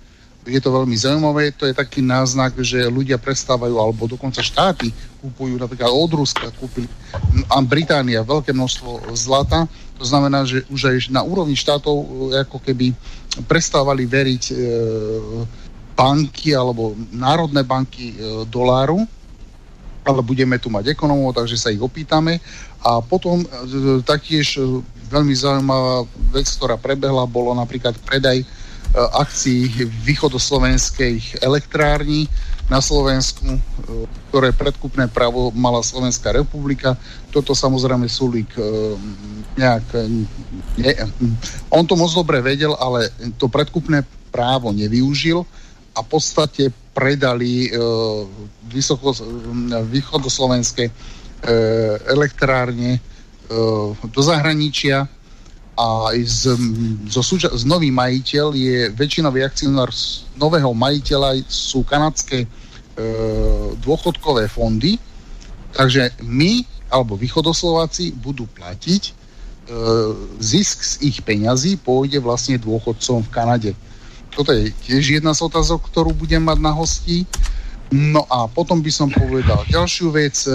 je 0.44 0.60
to 0.60 0.70
veľmi 0.70 0.92
zaujímavé, 0.92 1.56
to 1.56 1.64
je 1.64 1.74
taký 1.74 2.04
náznak, 2.04 2.52
že 2.60 2.84
ľudia 2.92 3.16
prestávajú, 3.16 3.74
alebo 3.80 4.04
dokonca 4.04 4.44
štáty 4.44 4.92
kupujú, 5.24 5.56
napríklad 5.56 5.88
od 5.88 6.12
Ruska 6.12 6.52
kúpili 6.60 6.88
a 7.48 7.64
Británia 7.64 8.20
veľké 8.20 8.52
množstvo 8.52 9.16
zlata, 9.16 9.64
to 9.96 10.04
znamená, 10.04 10.44
že 10.44 10.66
už 10.68 10.80
aj 10.90 10.96
na 11.08 11.24
úrovni 11.24 11.56
štátov 11.56 11.96
e, 11.96 12.06
ako 12.44 12.60
keby 12.60 12.92
prestávali 13.48 14.04
veriť 14.04 14.44
e, 14.50 14.54
banky 15.96 16.52
alebo 16.52 16.92
národné 17.14 17.64
banky 17.64 18.12
e, 18.12 18.44
doláru, 18.50 19.06
ale 20.04 20.20
budeme 20.20 20.60
tu 20.60 20.68
mať 20.68 20.92
ekonomov, 20.92 21.32
takže 21.32 21.56
sa 21.56 21.72
ich 21.72 21.80
opýtame. 21.80 22.42
A 22.84 23.00
potom 23.00 23.40
e, 23.40 23.46
taktiež 24.04 24.60
e, 24.60 24.82
veľmi 25.08 25.32
zaujímavá 25.32 26.04
vec, 26.34 26.50
ktorá 26.52 26.76
prebehla, 26.76 27.24
bolo 27.24 27.54
napríklad 27.56 27.96
predaj 28.04 28.42
Eh, 28.42 28.63
akcií 28.94 29.90
východoslovenskej 30.06 31.42
elektrárni 31.42 32.30
na 32.70 32.78
Slovensku, 32.78 33.44
eh, 33.44 33.58
ktoré 34.30 34.54
predkupné 34.54 35.10
právo 35.10 35.50
mala 35.52 35.82
Slovenská 35.82 36.32
republika. 36.32 36.96
Toto 37.34 37.52
samozrejme 37.52 38.06
Sulík 38.06 38.54
eh, 38.54 38.64
nejak... 39.58 39.86
Ne, 40.78 40.90
on 41.70 41.84
to 41.86 41.98
moc 41.98 42.10
dobre 42.14 42.38
vedel, 42.42 42.74
ale 42.78 43.10
to 43.38 43.50
predkupné 43.50 44.06
právo 44.30 44.70
nevyužil 44.74 45.42
a 45.94 46.02
v 46.02 46.08
podstate 46.10 46.74
predali 46.90 47.70
vysoko, 48.66 49.14
východoslovenské 49.86 50.90
elektrárne 52.10 52.98
do 54.02 54.20
zahraničia 54.22 55.06
a 55.74 56.14
z, 56.22 56.54
zo 57.10 57.22
súča- 57.22 57.50
z 57.50 57.66
nový 57.66 57.90
majiteľ 57.90 58.54
je 58.54 58.78
väčšinový 58.94 59.42
akcionár 59.42 59.90
nového 60.38 60.70
majiteľa 60.70 61.42
sú 61.50 61.82
kanadské 61.82 62.46
e, 62.46 62.48
dôchodkové 63.82 64.46
fondy, 64.46 65.02
takže 65.74 66.14
my 66.22 66.62
alebo 66.94 67.18
východoslováci 67.18 68.14
budú 68.14 68.46
platiť 68.54 69.02
e, 69.02 69.12
zisk 70.38 70.78
z 70.86 70.92
ich 71.10 71.18
peňazí 71.26 71.74
pôjde 71.82 72.22
vlastne 72.22 72.54
dôchodcom 72.54 73.26
v 73.26 73.32
Kanade. 73.34 73.70
Toto 74.30 74.54
je 74.54 74.70
tiež 74.86 75.18
jedna 75.18 75.34
z 75.34 75.42
otázok, 75.42 75.90
ktorú 75.90 76.14
budem 76.14 76.42
mať 76.42 76.58
na 76.62 76.70
hosti. 76.70 77.26
No 77.90 78.26
a 78.30 78.46
potom 78.46 78.78
by 78.78 78.90
som 78.90 79.10
povedal 79.10 79.66
ďalšiu 79.66 80.14
vec. 80.14 80.46
E, 80.46 80.54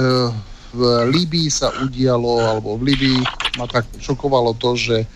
v 0.74 0.82
Líbii 1.10 1.50
sa 1.50 1.74
udialo, 1.82 2.46
alebo 2.46 2.78
v 2.78 2.94
Líbii 2.94 3.20
ma 3.58 3.66
tak 3.66 3.90
šokovalo 3.98 4.54
to, 4.58 4.78
že 4.78 4.98
e, 5.02 5.08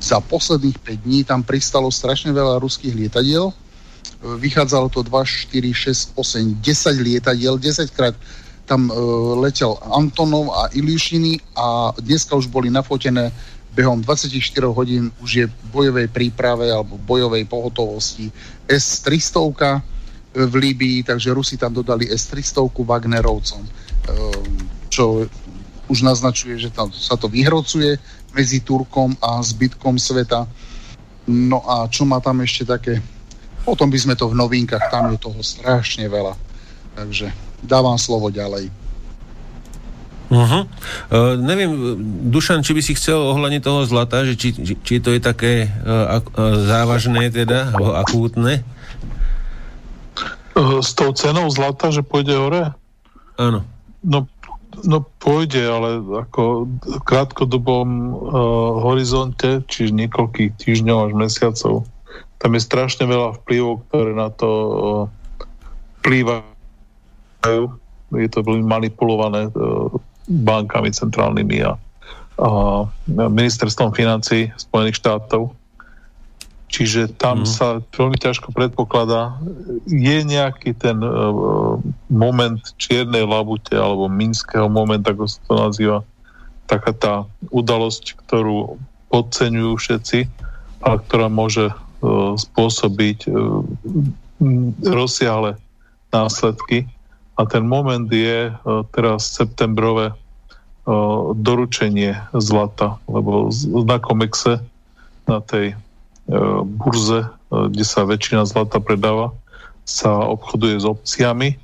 za 0.00 0.20
posledných 0.20 0.76
5 0.76 1.04
dní 1.04 1.20
tam 1.24 1.40
pristalo 1.40 1.88
strašne 1.88 2.32
veľa 2.32 2.60
ruských 2.60 2.96
lietadiel. 2.96 3.52
Vychádzalo 4.20 4.92
to 4.92 5.00
2, 5.04 5.12
4, 5.12 6.16
6, 6.16 6.16
8, 6.16 6.60
10 6.60 7.06
lietadiel, 7.06 7.56
10 7.56 7.96
krát 7.96 8.16
tam 8.68 8.86
e, 8.86 8.94
letel 9.40 9.74
Antonov 9.82 10.52
a 10.54 10.70
Iliušiny 10.70 11.56
a 11.58 11.90
dneska 11.98 12.36
už 12.36 12.46
boli 12.46 12.70
nafotené 12.70 13.32
behom 13.70 14.02
24 14.02 14.34
hodín 14.74 15.14
už 15.22 15.30
je 15.30 15.46
bojovej 15.70 16.10
príprave 16.10 16.70
alebo 16.70 16.98
bojovej 16.98 17.46
pohotovosti 17.46 18.30
S-300 18.66 19.82
v 20.30 20.54
Líbii, 20.54 21.02
takže 21.02 21.34
Rusi 21.34 21.58
tam 21.58 21.74
dodali 21.74 22.06
S-300 22.06 22.70
Wagnerovcom. 22.70 23.62
Ehm, 24.08 24.68
čo 24.88 25.26
už 25.90 26.06
naznačuje, 26.06 26.56
že 26.56 26.70
tam 26.70 26.94
sa 26.94 27.18
to 27.18 27.26
vyhrocuje 27.26 27.98
medzi 28.30 28.62
Turkom 28.62 29.18
a 29.18 29.42
zbytkom 29.42 29.98
sveta. 29.98 30.46
No 31.26 31.62
a 31.66 31.90
čo 31.90 32.06
má 32.06 32.22
tam 32.22 32.40
ešte 32.46 32.62
také... 32.62 33.02
Potom 33.66 33.90
by 33.90 33.98
sme 33.98 34.14
to 34.16 34.30
v 34.30 34.38
novinkách, 34.38 34.88
tam 34.88 35.12
je 35.12 35.18
toho 35.20 35.42
strašne 35.42 36.06
veľa. 36.06 36.38
Takže 36.94 37.28
dávam 37.60 37.98
slovo 38.00 38.32
ďalej. 38.32 38.72
Uh-huh. 40.30 40.62
Uh, 41.10 41.34
neviem, 41.42 41.98
Dušan, 42.30 42.62
či 42.62 42.70
by 42.70 42.82
si 42.86 42.94
chcel 42.94 43.18
ohľadne 43.18 43.58
toho 43.58 43.82
zlata, 43.82 44.22
že 44.22 44.38
či, 44.38 44.54
či, 44.54 44.74
či 44.78 44.94
to 45.02 45.10
je 45.10 45.18
také 45.18 45.66
uh, 45.66 46.22
uh, 46.22 46.54
závažné 46.70 47.34
teda, 47.34 47.74
alebo 47.74 47.98
akútne? 47.98 48.62
Uh, 50.54 50.78
s 50.78 50.94
tou 50.94 51.10
cenou 51.18 51.50
zlata, 51.50 51.90
že 51.90 52.06
pôjde 52.06 52.38
hore? 52.38 52.70
Áno. 53.42 53.66
No, 54.00 54.24
no 54.84 55.04
pôjde, 55.20 55.60
ale 55.68 56.00
ako 56.00 56.68
v 56.80 57.02
krátkodobom 57.04 57.88
uh, 57.88 58.16
horizonte, 58.80 59.60
čiže 59.68 59.92
niekoľkých 59.92 60.56
týždňov 60.56 60.98
až 61.10 61.12
mesiacov, 61.12 61.74
tam 62.40 62.50
je 62.56 62.62
strašne 62.64 63.04
veľa 63.04 63.36
vplyvov, 63.44 63.84
ktoré 63.88 64.16
na 64.16 64.32
to 64.32 64.48
uh, 64.48 64.74
vplývajú. 66.00 67.62
Je 68.16 68.28
to 68.32 68.40
veľmi 68.40 68.64
manipulované 68.64 69.52
uh, 69.52 69.92
bankami 70.30 70.88
centrálnymi 70.88 71.66
a, 71.66 71.76
a 72.40 72.48
ministerstvom 73.10 73.92
financí 73.92 74.48
Spojených 74.56 74.96
štátov. 74.96 75.52
Čiže 76.70 77.18
tam 77.18 77.42
mm. 77.42 77.50
sa 77.50 77.82
veľmi 77.82 78.14
ťažko 78.14 78.54
predpokladá. 78.54 79.34
Je 79.90 80.22
nejaký 80.22 80.70
ten 80.78 81.02
uh, 81.02 81.82
moment 82.06 82.62
čiernej 82.78 83.26
labute 83.26 83.74
alebo 83.74 84.06
minského 84.06 84.70
moment, 84.70 85.02
ako 85.02 85.26
sa 85.26 85.38
to 85.50 85.52
nazýva, 85.58 85.98
taká 86.70 86.94
tá 86.94 87.14
udalosť, 87.50 88.14
ktorú 88.22 88.78
podceňujú 89.10 89.72
všetci, 89.74 90.18
ale 90.86 90.96
ktorá 91.10 91.26
môže 91.26 91.74
uh, 91.74 92.38
spôsobiť 92.38 93.26
uh, 93.26 93.66
rozsiahle 94.86 95.58
následky. 96.14 96.86
A 97.34 97.50
ten 97.50 97.66
moment 97.66 98.06
je 98.06 98.54
uh, 98.54 98.86
teraz 98.94 99.26
septembrové 99.26 100.14
doručenie 101.36 102.18
zlata, 102.34 102.98
lebo 103.06 103.52
na 103.86 104.00
Comexe, 104.00 104.58
na 105.28 105.38
tej 105.38 105.78
burze, 106.64 107.26
kde 107.50 107.82
sa 107.82 108.06
väčšina 108.06 108.46
zlata 108.46 108.78
predáva, 108.78 109.34
sa 109.82 110.22
obchoduje 110.30 110.78
s 110.78 110.86
opciami, 110.86 111.58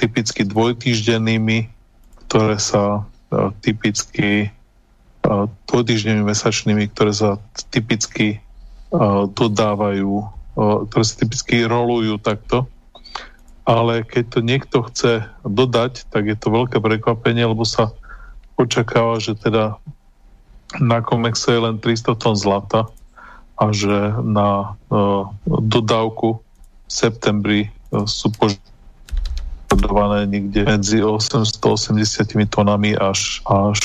typicky 0.00 0.44
dvojtýždennými, 0.48 1.68
ktoré 2.24 2.56
sa 2.56 3.04
typicky 3.60 4.48
dvojtýždennými 5.68 6.24
mesačnými, 6.24 6.88
ktoré 6.92 7.12
sa 7.12 7.40
typicky 7.68 8.40
dodávajú, 9.36 10.24
ktoré 10.88 11.04
sa 11.04 11.14
typicky 11.20 11.64
rolujú 11.64 12.16
takto. 12.20 12.68
Ale 13.64 14.04
keď 14.04 14.24
to 14.28 14.40
niekto 14.44 14.76
chce 14.92 15.24
dodať, 15.40 16.04
tak 16.12 16.28
je 16.28 16.36
to 16.36 16.52
veľké 16.52 16.84
prekvapenie, 16.84 17.48
lebo 17.48 17.64
sa 17.64 17.96
očakáva, 18.60 19.16
že 19.16 19.32
teda 19.40 19.80
na 20.76 21.00
Comexe 21.00 21.48
je 21.56 21.60
len 21.64 21.80
300 21.80 22.20
tón 22.20 22.36
zlata 22.36 22.92
a 23.54 23.64
že 23.70 24.18
na 24.22 24.74
uh, 24.90 25.30
dodávku 25.46 26.40
v 26.40 26.90
septembri 26.90 27.60
uh, 27.90 28.04
sú 28.04 28.30
požadované 28.34 30.26
niekde 30.26 30.66
medzi 30.66 30.98
880 31.02 32.50
tónami 32.50 32.98
až, 32.98 33.40
až 33.46 33.78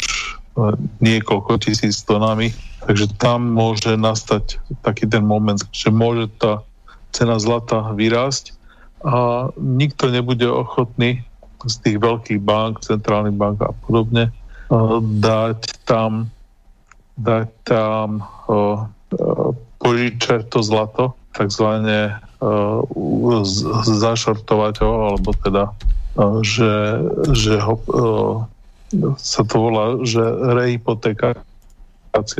uh, 0.57 0.73
niekoľko 0.99 1.61
tisíc 1.61 2.01
tónami. 2.01 2.53
Takže 2.85 3.13
tam 3.21 3.53
môže 3.53 3.93
nastať 3.93 4.57
taký 4.81 5.05
ten 5.05 5.21
moment, 5.21 5.59
že 5.69 5.93
môže 5.93 6.31
tá 6.41 6.65
cena 7.13 7.37
zlata 7.37 7.93
vyrásť 7.93 8.57
a 9.05 9.47
nikto 9.55 10.11
nebude 10.11 10.47
ochotný 10.47 11.23
z 11.67 11.75
tých 11.83 11.97
veľkých 11.99 12.39
bank, 12.39 12.83
centrálnych 12.83 13.35
bank 13.35 13.57
a 13.63 13.71
podobne 13.83 14.31
dať 15.01 15.81
tam, 15.85 16.29
dať 17.17 17.47
tam 17.65 18.21
požičať 19.79 20.49
to 20.49 20.59
zlato, 20.61 21.03
takzvané 21.33 22.17
uh, 22.41 22.81
zašortovať 23.85 24.73
ho, 24.85 24.91
alebo 25.13 25.33
teda, 25.33 25.73
uh, 25.73 26.39
že, 26.45 27.01
že 27.33 27.57
ho, 27.61 27.79
sa 29.17 29.41
to 29.45 29.55
volá, 29.57 30.01
že 30.01 30.21
rehypotekácia 30.57 31.45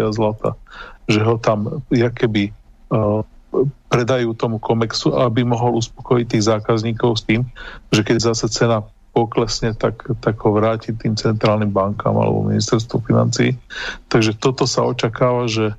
zlata, 0.10 0.58
že 1.06 1.22
ho 1.22 1.38
tam 1.38 1.82
keby 1.90 2.54
predajú 3.90 4.38
tomu 4.38 4.62
komexu, 4.62 5.14
aby 5.18 5.42
mohol 5.42 5.82
uspokojiť 5.82 6.26
tých 6.30 6.48
zákazníkov 6.50 7.18
s 7.18 7.24
tým, 7.26 7.42
že 7.90 8.06
keď 8.06 8.34
zase 8.34 8.46
cena 8.50 8.86
poklesne, 9.14 9.74
tak, 9.74 10.06
tak 10.22 10.38
ho 10.46 10.54
vráti 10.54 10.94
tým 10.94 11.18
centrálnym 11.18 11.74
bankám 11.74 12.14
alebo 12.14 12.46
ministerstvu 12.46 13.10
financí. 13.10 13.58
Takže 14.14 14.38
toto 14.38 14.70
sa 14.70 14.86
očakáva, 14.86 15.50
že, 15.50 15.74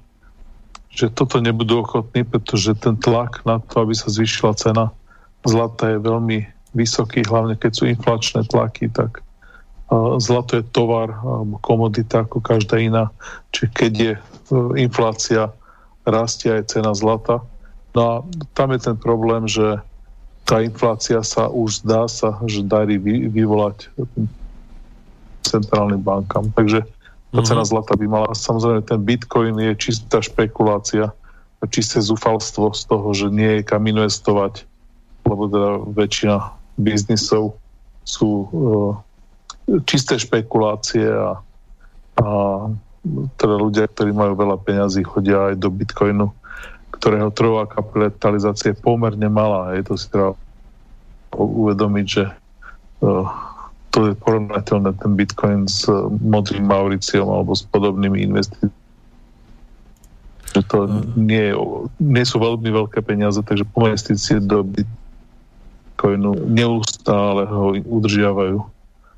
že 0.91 1.07
toto 1.11 1.39
nebudú 1.39 1.87
ochotní, 1.87 2.27
pretože 2.27 2.75
ten 2.75 2.99
tlak 2.99 3.47
na 3.47 3.63
to, 3.63 3.87
aby 3.87 3.95
sa 3.95 4.11
zvýšila 4.11 4.59
cena 4.59 4.85
zlata 5.47 5.97
je 5.97 5.99
veľmi 6.03 6.39
vysoký, 6.77 7.25
hlavne 7.27 7.57
keď 7.57 7.73
sú 7.73 7.85
inflačné 7.89 8.47
tlaky, 8.47 8.93
tak 8.93 9.25
zlato 10.23 10.63
je 10.63 10.65
tovar 10.71 11.11
alebo 11.19 11.59
komodita 11.59 12.23
ako 12.23 12.39
každá 12.39 12.79
iná. 12.79 13.11
Čiže 13.51 13.69
keď 13.75 13.93
je 13.99 14.13
e, 14.15 14.21
inflácia, 14.79 15.51
rastie 16.07 16.55
aj 16.55 16.71
cena 16.71 16.95
zlata. 16.95 17.43
No 17.91 18.01
a 18.01 18.15
tam 18.55 18.71
je 18.71 18.81
ten 18.87 18.95
problém, 18.95 19.51
že 19.51 19.83
tá 20.47 20.63
inflácia 20.63 21.19
sa 21.27 21.51
už 21.51 21.83
zdá 21.83 22.07
sa, 22.07 22.39
že 22.47 22.63
darí 22.63 23.03
vy, 23.03 23.27
vyvolať 23.35 23.91
centrálnym 25.43 26.03
bankám. 26.07 26.55
Takže 26.55 26.87
tá 27.31 27.41
mhm. 27.43 27.47
cena 27.47 27.65
zlata 27.67 27.95
by 27.95 28.07
mala, 28.07 28.31
samozrejme 28.35 28.83
ten 28.87 29.01
bitcoin 29.03 29.55
je 29.59 29.73
čistá 29.79 30.19
špekulácia 30.23 31.15
čisté 31.69 32.01
zúfalstvo 32.01 32.73
z 32.73 32.83
toho, 32.89 33.13
že 33.13 33.29
nie 33.29 33.61
je 33.61 33.69
kam 33.69 33.85
investovať, 33.85 34.65
lebo 35.29 35.45
teda 35.45 35.71
väčšina 35.93 36.37
biznisov 36.81 37.61
sú 38.01 38.49
uh, 38.49 38.97
čisté 39.85 40.17
špekulácie 40.17 41.05
a, 41.05 41.37
a 42.17 42.27
teda 43.37 43.55
ľudia, 43.61 43.93
ktorí 43.93 44.17
majú 44.17 44.41
veľa 44.41 44.57
peňazí, 44.65 45.05
chodia 45.05 45.53
aj 45.53 45.61
do 45.61 45.69
bitcoinu 45.69 46.33
ktorého 47.01 47.33
trhová 47.33 47.65
kapitalizácia 47.65 48.77
je 48.77 48.83
pomerne 48.85 49.25
malá. 49.33 49.73
Je 49.73 49.89
to 49.89 49.97
si 49.97 50.13
treba 50.13 50.37
uvedomiť, 51.33 52.07
že 52.07 52.25
uh, 52.29 53.25
to 53.91 54.11
je 54.11 54.13
porovnateľné 54.19 54.91
ten 55.03 55.13
Bitcoin 55.19 55.67
s 55.67 55.87
uh, 55.91 56.07
modrým 56.09 56.67
Mauriciom 56.67 57.27
alebo 57.27 57.55
s 57.59 57.67
podobnými 57.67 58.23
investíciami. 58.31 58.79
Že 60.51 60.63
to 60.67 60.79
nie, 61.15 61.55
nie 62.03 62.25
sú 62.27 62.43
veľmi 62.43 62.71
veľké 62.75 63.07
peniaze, 63.07 63.39
takže 63.39 63.63
po 63.71 63.87
investície 63.87 64.43
do 64.43 64.67
Bitcoinu 64.67 66.35
neustále 66.51 67.47
ho 67.47 67.79
udržiavajú. 67.79 68.59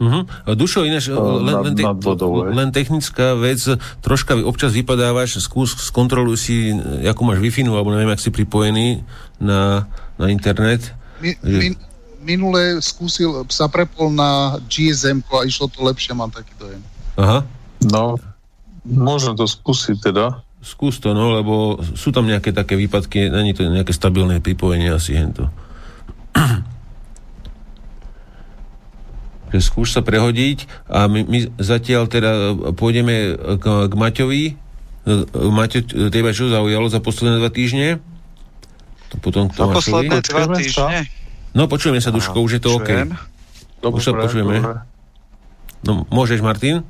Uh-huh. 0.02 0.26
Dušo, 0.58 0.82
ináč, 0.82 1.14
len, 1.14 1.62
len, 1.62 1.72
te, 1.78 1.86
len 2.26 2.68
technická 2.74 3.38
vec, 3.38 3.62
troška 4.02 4.34
občas 4.42 4.74
vypadávaš, 4.74 5.38
skús, 5.38 5.78
skontroluj 5.78 6.36
si, 6.36 6.74
ako 7.06 7.22
máš 7.22 7.38
wi 7.38 7.54
alebo 7.62 7.94
neviem, 7.94 8.10
ak 8.10 8.18
si 8.18 8.34
pripojený 8.34 9.06
na, 9.38 9.86
na 10.18 10.26
internet. 10.26 10.90
Mi, 11.22 11.38
mi, 11.46 11.78
minule 12.22 12.78
skúsil, 12.78 13.42
sa 13.50 13.66
prepol 13.66 14.14
na 14.14 14.56
GSM 14.70 15.20
a 15.26 15.44
išlo 15.44 15.66
to 15.68 15.82
lepšie, 15.82 16.14
mám 16.14 16.30
taký 16.30 16.54
dojem. 16.56 16.82
Aha. 17.18 17.44
No, 17.82 18.16
môžem 18.86 19.34
to 19.34 19.44
skúsiť 19.44 20.14
teda. 20.14 20.40
Skús 20.62 21.02
to, 21.02 21.10
no, 21.10 21.34
lebo 21.34 21.82
sú 21.98 22.14
tam 22.14 22.30
nejaké 22.30 22.54
také 22.54 22.78
výpadky, 22.78 23.26
není 23.26 23.50
to 23.50 23.66
nejaké 23.66 23.90
stabilné 23.90 24.38
pripojenie 24.38 24.94
asi 24.94 25.18
hento. 25.18 25.50
že 29.52 29.60
skúš 29.60 29.92
sa 29.92 30.00
prehodiť 30.00 30.88
a 30.88 31.04
my, 31.12 31.28
my 31.28 31.38
zatiaľ 31.60 32.08
teda 32.08 32.56
pôjdeme 32.72 33.36
k, 33.60 33.64
k 33.84 33.92
Maťovi. 33.92 34.44
Maťo, 35.34 36.08
teba 36.08 36.32
čo 36.32 36.48
zaujalo 36.48 36.88
za 36.88 37.04
posledné 37.04 37.36
dva 37.36 37.52
týždne? 37.52 38.00
To 39.12 39.20
potom 39.20 39.52
k 39.52 39.60
Za 39.60 39.68
posledné 39.68 40.24
dva 40.24 40.44
týždne? 40.56 41.04
No, 41.52 41.68
počujeme 41.68 42.00
sa, 42.00 42.08
Duško, 42.08 42.40
už 42.40 42.52
je 42.58 42.62
to 42.64 42.80
OK. 42.80 42.90
Dobre, 43.82 43.96
už 43.98 44.02
sa 44.02 44.12
počujeme. 44.16 44.56
Dobre. 44.60 44.80
No, 45.82 46.06
môžeš, 46.08 46.40
Martin? 46.40 46.86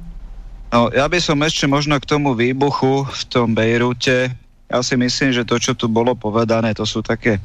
No, 0.72 0.88
ja 0.92 1.04
by 1.08 1.18
som 1.18 1.40
ešte 1.42 1.66
možno 1.66 1.98
k 1.98 2.08
tomu 2.08 2.32
výbuchu 2.32 3.04
v 3.04 3.22
tom 3.28 3.52
Bejrúte. 3.52 4.32
Ja 4.68 4.80
si 4.80 4.96
myslím, 4.96 5.32
že 5.32 5.44
to, 5.44 5.60
čo 5.60 5.76
tu 5.76 5.88
bolo 5.88 6.16
povedané, 6.16 6.72
to 6.72 6.88
sú 6.88 7.04
také 7.04 7.42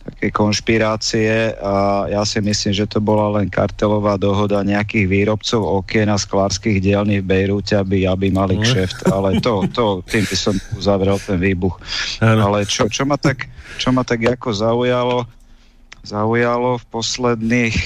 také 0.00 0.32
konšpirácie 0.32 1.60
a 1.60 2.08
ja 2.08 2.22
si 2.24 2.40
myslím, 2.40 2.72
že 2.72 2.88
to 2.88 3.04
bola 3.04 3.36
len 3.36 3.52
kartelová 3.52 4.16
dohoda 4.16 4.64
nejakých 4.64 5.06
výrobcov 5.06 5.60
okien 5.60 6.08
a 6.08 6.16
sklárskych 6.16 6.80
dielní 6.80 7.20
v 7.20 7.28
Bejrúte, 7.28 7.76
aby, 7.76 8.08
aby 8.08 8.32
mali 8.32 8.56
no. 8.56 8.64
kšeft, 8.64 9.12
ale 9.12 9.44
to, 9.44 9.68
to, 9.76 10.00
tým 10.08 10.24
by 10.24 10.36
som 10.36 10.54
uzavrel 10.80 11.20
ten 11.20 11.36
výbuch. 11.36 11.76
Ano. 12.24 12.48
Ale 12.48 12.64
čo, 12.64 12.88
čo, 12.88 13.04
ma 13.04 13.20
tak, 13.20 13.44
čo 13.76 13.92
ma 13.92 14.00
tak 14.00 14.24
ako 14.24 14.48
zaujalo, 14.56 15.28
zaujalo 16.04 16.80
v 16.80 16.84
posledných 16.88 17.76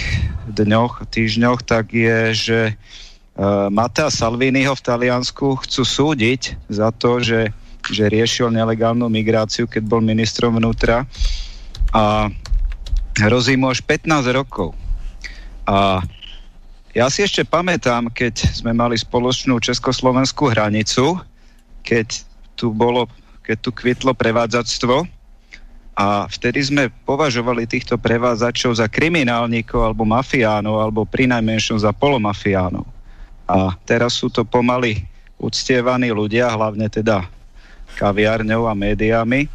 dňoch, 0.50 1.07
týždňoch, 1.11 1.61
tak 1.66 1.90
je, 1.94 2.18
že 2.35 2.61
Matea 3.70 4.14
Salviniho 4.14 4.79
v 4.79 4.85
Taliansku 4.87 5.59
chcú 5.66 5.83
súdiť 5.83 6.70
za 6.70 6.94
to, 6.94 7.18
že, 7.18 7.50
že 7.90 8.07
riešil 8.07 8.55
nelegálnu 8.55 9.11
migráciu, 9.11 9.66
keď 9.66 9.83
bol 9.83 9.98
ministrom 9.98 10.55
vnútra 10.55 11.03
a 11.90 12.31
hrozí 13.18 13.59
mu 13.59 13.74
až 13.74 13.83
15 13.83 14.31
rokov. 14.31 14.70
A 15.66 15.98
ja 16.94 17.11
si 17.11 17.27
ešte 17.27 17.42
pamätám, 17.42 18.07
keď 18.14 18.55
sme 18.55 18.70
mali 18.70 18.94
spoločnú 18.94 19.59
československú 19.59 20.55
hranicu, 20.55 21.18
keď 21.83 22.22
tu 22.55 22.70
bolo, 22.70 23.11
keď 23.42 23.57
tu 23.59 23.70
kvitlo 23.74 24.14
prevádzactvo 24.14 25.03
a 25.94 26.26
vtedy 26.26 26.59
sme 26.59 26.85
považovali 27.07 27.70
týchto 27.70 27.94
prevádzačov 27.94 28.83
za 28.83 28.90
kriminálnikov 28.90 29.78
alebo 29.78 30.02
mafiánov 30.02 30.83
alebo 30.83 31.07
pri 31.07 31.30
najmenšom 31.30 31.78
za 31.78 31.94
polomafiánov. 31.94 32.83
A 33.46 33.78
teraz 33.87 34.18
sú 34.18 34.26
to 34.26 34.42
pomaly 34.42 35.07
uctievaní 35.38 36.11
ľudia, 36.11 36.50
hlavne 36.50 36.90
teda 36.90 37.30
kaviárňou 37.94 38.66
a 38.66 38.74
médiami 38.74 39.46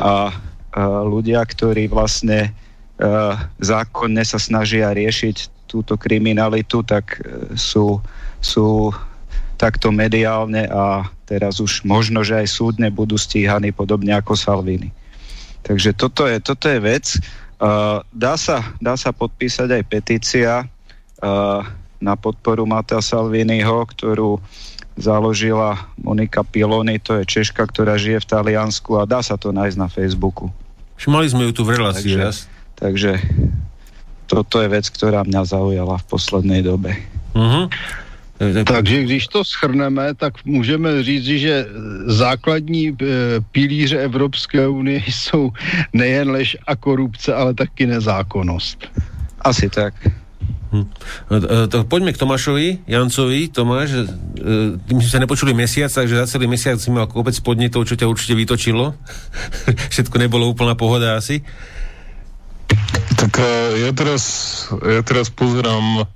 a, 0.00 0.32
a 0.72 0.82
ľudia, 1.04 1.44
ktorí 1.44 1.92
vlastne 1.92 2.48
a, 2.48 3.36
zákonne 3.60 4.24
sa 4.24 4.40
snažia 4.40 4.88
riešiť 4.88 5.68
túto 5.68 6.00
kriminalitu, 6.00 6.80
tak 6.86 7.20
e, 7.20 7.52
sú, 7.58 8.00
sú 8.40 8.94
takto 9.60 9.92
mediálne 9.92 10.64
a 10.70 11.04
teraz 11.28 11.60
už 11.60 11.84
možno, 11.84 12.22
že 12.22 12.40
aj 12.40 12.48
súdne 12.48 12.88
budú 12.88 13.18
stíhaní 13.18 13.74
podobne 13.74 14.16
ako 14.16 14.32
Salvini. 14.38 14.94
Takže 15.64 15.96
toto 15.96 16.28
je, 16.28 16.36
toto 16.44 16.68
je 16.68 16.78
vec. 16.78 17.16
Uh, 17.56 18.04
dá, 18.12 18.36
sa, 18.36 18.60
dá 18.78 18.94
sa 19.00 19.10
podpísať 19.16 19.80
aj 19.80 19.82
petícia 19.88 20.52
uh, 20.64 21.60
na 22.04 22.14
podporu 22.20 22.68
Matea 22.68 23.00
Salviniho, 23.00 23.88
ktorú 23.88 24.36
založila 24.94 25.90
Monika 25.98 26.46
Piloni, 26.46 27.02
to 27.02 27.18
je 27.18 27.24
Češka, 27.26 27.66
ktorá 27.66 27.98
žije 27.98 28.22
v 28.22 28.30
Taliansku 28.30 28.94
a 29.00 29.08
dá 29.08 29.24
sa 29.24 29.34
to 29.34 29.50
nájsť 29.50 29.78
na 29.80 29.88
Facebooku. 29.90 30.52
Mali 31.10 31.26
sme 31.26 31.50
ju 31.50 31.52
tu 31.52 31.62
v 31.66 31.74
relácii 31.74 32.14
takže, 32.14 32.46
takže 32.78 33.12
toto 34.30 34.62
je 34.62 34.68
vec, 34.70 34.86
ktorá 34.86 35.26
mňa 35.26 35.42
zaujala 35.42 35.98
v 35.98 36.04
poslednej 36.06 36.60
dobe. 36.62 36.94
Uh-huh. 37.34 37.66
Takže 38.64 39.02
když 39.02 39.26
to 39.26 39.44
schrneme, 39.44 40.14
tak 40.14 40.44
můžeme 40.44 41.02
říct, 41.02 41.24
že 41.24 41.66
základní 42.06 42.88
e, 42.88 42.94
pilíře 43.52 43.98
Evropské 43.98 44.68
unie 44.68 45.02
jsou 45.06 45.52
nejen 45.92 46.30
lež 46.30 46.56
a 46.66 46.76
korupce, 46.76 47.34
ale 47.34 47.54
taky 47.54 47.86
nezákonnost. 47.86 48.84
Asi 49.40 49.68
tak. 49.70 49.94
Hm. 50.74 50.90
To 51.68 51.84
poďme 51.84 52.10
k 52.10 52.18
Tomášovi, 52.18 52.82
Jancovi. 52.90 53.46
Tomáš, 53.46 54.10
tým 54.90 54.98
sme 54.98 55.10
sa 55.10 55.22
nepočuli 55.22 55.54
mesiac, 55.54 55.86
takže 55.86 56.18
za 56.18 56.26
celý 56.26 56.50
mesiac 56.50 56.82
si 56.82 56.90
mal 56.90 57.06
kopec 57.06 57.38
podnetov, 57.46 57.86
čo 57.86 57.94
ťa 57.94 58.10
určite 58.10 58.34
vytočilo. 58.34 58.98
Všetko 59.94 60.18
nebolo 60.18 60.50
úplná 60.50 60.74
pohoda 60.74 61.14
asi. 61.14 61.46
Tak 63.14 63.38
ja 63.78 63.94
teraz, 63.94 64.22
ja 64.82 65.06
teraz 65.06 65.30
pozerám 65.30 66.10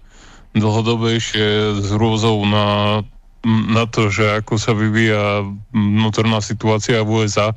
dlhodobejšie 0.57 1.81
s 1.83 1.89
rôzou 1.93 2.41
na, 2.49 3.01
na 3.47 3.85
to, 3.85 4.09
že 4.09 4.41
ako 4.41 4.55
sa 4.57 4.73
vyvíja 4.73 5.45
vnútorná 5.73 6.41
situácia 6.41 7.05
v 7.05 7.25
USA. 7.25 7.53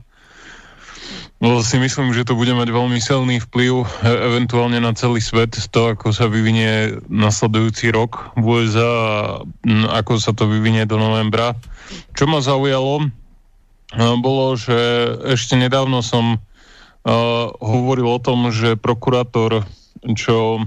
No 1.41 1.65
si 1.65 1.81
myslím, 1.81 2.13
že 2.13 2.21
to 2.21 2.37
bude 2.37 2.53
mať 2.53 2.69
veľmi 2.69 3.01
silný 3.01 3.41
vplyv 3.41 3.73
e, 3.81 3.85
eventuálne 4.05 4.77
na 4.77 4.93
celý 4.93 5.17
svet, 5.17 5.57
to 5.73 5.97
ako 5.97 6.13
sa 6.13 6.29
vyvinie 6.29 7.01
nasledujúci 7.09 7.89
rok 7.89 8.37
v 8.37 8.45
USA 8.45 8.93
a 9.41 9.89
ako 9.97 10.21
sa 10.21 10.37
to 10.37 10.45
vyvinie 10.45 10.85
do 10.85 11.01
novembra. 11.01 11.57
Čo 12.13 12.29
ma 12.29 12.45
zaujalo, 12.45 13.01
e, 13.01 13.05
bolo, 14.21 14.53
že 14.53 14.77
ešte 15.33 15.57
nedávno 15.57 16.05
som 16.05 16.37
uh, 16.37 17.49
hovoril 17.57 18.05
o 18.05 18.19
tom, 18.21 18.53
že 18.53 18.77
prokurátor, 18.77 19.65
čo, 20.13 20.65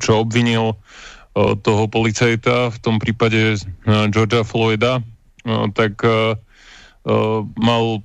čo 0.00 0.12
obvinil 0.18 0.74
uh, 0.74 1.54
toho 1.58 1.84
policajta, 1.86 2.74
v 2.74 2.78
tom 2.82 2.96
prípade 2.98 3.58
uh, 3.58 4.06
Georgia 4.10 4.42
Floyda, 4.42 5.00
uh, 5.00 5.66
tak 5.72 6.02
mal 7.60 8.00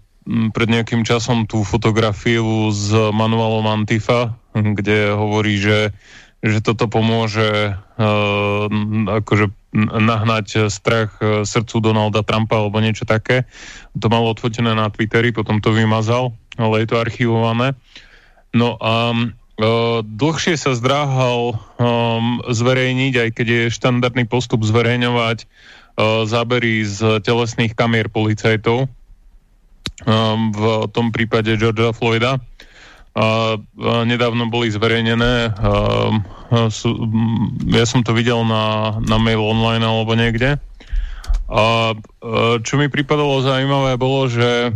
pred 0.52 0.67
nejakým 0.67 1.08
časom 1.08 1.48
tú 1.48 1.63
fotografiu 1.63 2.67
s 2.67 2.91
manuálom 2.91 3.63
Antifa, 3.63 4.36
kde 4.52 5.15
hovorí, 5.15 5.56
že, 5.56 5.95
že 6.43 6.60
toto 6.60 6.91
pomôže 6.91 7.80
akože 9.08 9.56
nahnať 9.88 10.67
strach 10.67 11.15
srdcu 11.24 11.80
Donalda 11.80 12.28
Trumpa 12.28 12.60
alebo 12.60 12.84
niečo 12.84 13.08
také. 13.08 13.48
To 13.95 14.12
malo 14.12 14.36
odfotené 14.36 14.76
na 14.76 14.91
Twitteri, 14.91 15.32
potom 15.32 15.63
to 15.63 15.72
vymazal 15.72 16.36
ale 16.60 16.84
je 16.84 16.88
to 16.91 17.00
archivované. 17.00 17.74
No 18.52 18.76
a 18.76 19.15
dlhšie 20.08 20.56
sa 20.56 20.72
zdráhal 20.72 21.60
um, 21.76 22.39
zverejniť, 22.48 23.13
aj 23.19 23.30
keď 23.36 23.48
je 23.48 23.76
štandardný 23.76 24.24
postup 24.24 24.63
zverejňovať 24.63 25.43
uh, 25.43 26.24
zábery 26.24 26.88
z 26.88 27.19
telesných 27.19 27.76
kamier 27.76 28.07
policajtov. 28.07 28.88
Um, 30.07 30.55
v 30.55 30.88
tom 30.95 31.12
prípade 31.12 31.60
Georgia 31.60 31.91
Floyda. 31.91 32.39
Uh, 33.20 33.60
nedávno 34.07 34.47
boli 34.47 34.72
zverejnené, 34.72 35.51
sú, 36.72 36.89
ja 37.68 37.84
som 37.84 37.99
to 37.99 38.16
videl 38.16 38.47
na, 38.47 38.95
na 39.03 39.20
mail 39.20 39.43
online 39.43 39.84
alebo 39.84 40.16
niekde. 40.16 40.55
A 41.51 41.91
uh, 41.91 42.62
čo 42.64 42.80
mi 42.80 42.88
pripadalo 42.88 43.43
zaujímavé 43.43 43.99
bolo, 43.99 44.32
že 44.32 44.72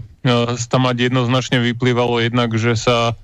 tam 0.67 0.87
mať 0.87 1.07
jednoznačne 1.07 1.63
vyplývalo 1.71 2.19
jednak, 2.19 2.51
že 2.55 2.75
sa 2.75 3.15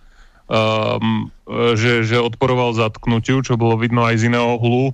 um, 0.50 1.30
že, 1.78 2.04
že 2.04 2.18
odporoval 2.18 2.74
zatknutiu, 2.74 3.46
čo 3.46 3.56
bolo 3.56 3.78
vidno 3.78 4.04
aj 4.04 4.16
z 4.20 4.34
iného 4.34 4.58
hlu, 4.58 4.92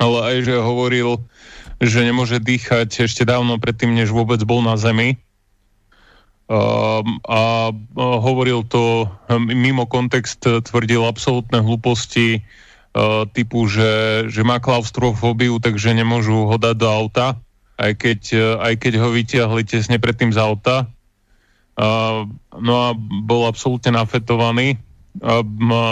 ale 0.00 0.18
aj, 0.32 0.36
že 0.48 0.56
hovoril, 0.56 1.20
že 1.80 2.04
nemôže 2.04 2.40
dýchať 2.40 3.04
ešte 3.04 3.28
dávno 3.28 3.60
predtým, 3.60 3.92
než 3.92 4.12
vôbec 4.12 4.40
bol 4.42 4.64
na 4.64 4.80
zemi. 4.80 5.20
Um, 6.46 7.18
a 7.26 7.74
hovoril 7.98 8.62
to 8.70 9.10
mimo 9.34 9.82
kontext, 9.84 10.46
tvrdil 10.46 11.02
absolútne 11.02 11.58
hlúposti 11.58 12.38
uh, 12.38 13.26
typu, 13.26 13.66
že, 13.66 14.24
že 14.30 14.46
má 14.46 14.62
klaustrofóbiu, 14.62 15.58
takže 15.58 15.90
nemôžu 15.90 16.46
ho 16.46 16.56
dať 16.56 16.76
do 16.78 16.86
auta, 16.86 17.34
aj 17.82 17.92
keď, 17.98 18.20
uh, 18.38 18.42
aj 18.62 18.74
keď 18.78 18.92
ho 19.02 19.08
vytiahli 19.10 19.62
tesne 19.66 19.98
predtým 19.98 20.30
z 20.30 20.38
auta 20.38 20.86
no 22.56 22.72
a 22.72 22.96
bol 23.22 23.44
absolútne 23.44 23.92
nafetovaný 23.92 24.80
a, 25.20 25.44
a, 25.44 25.84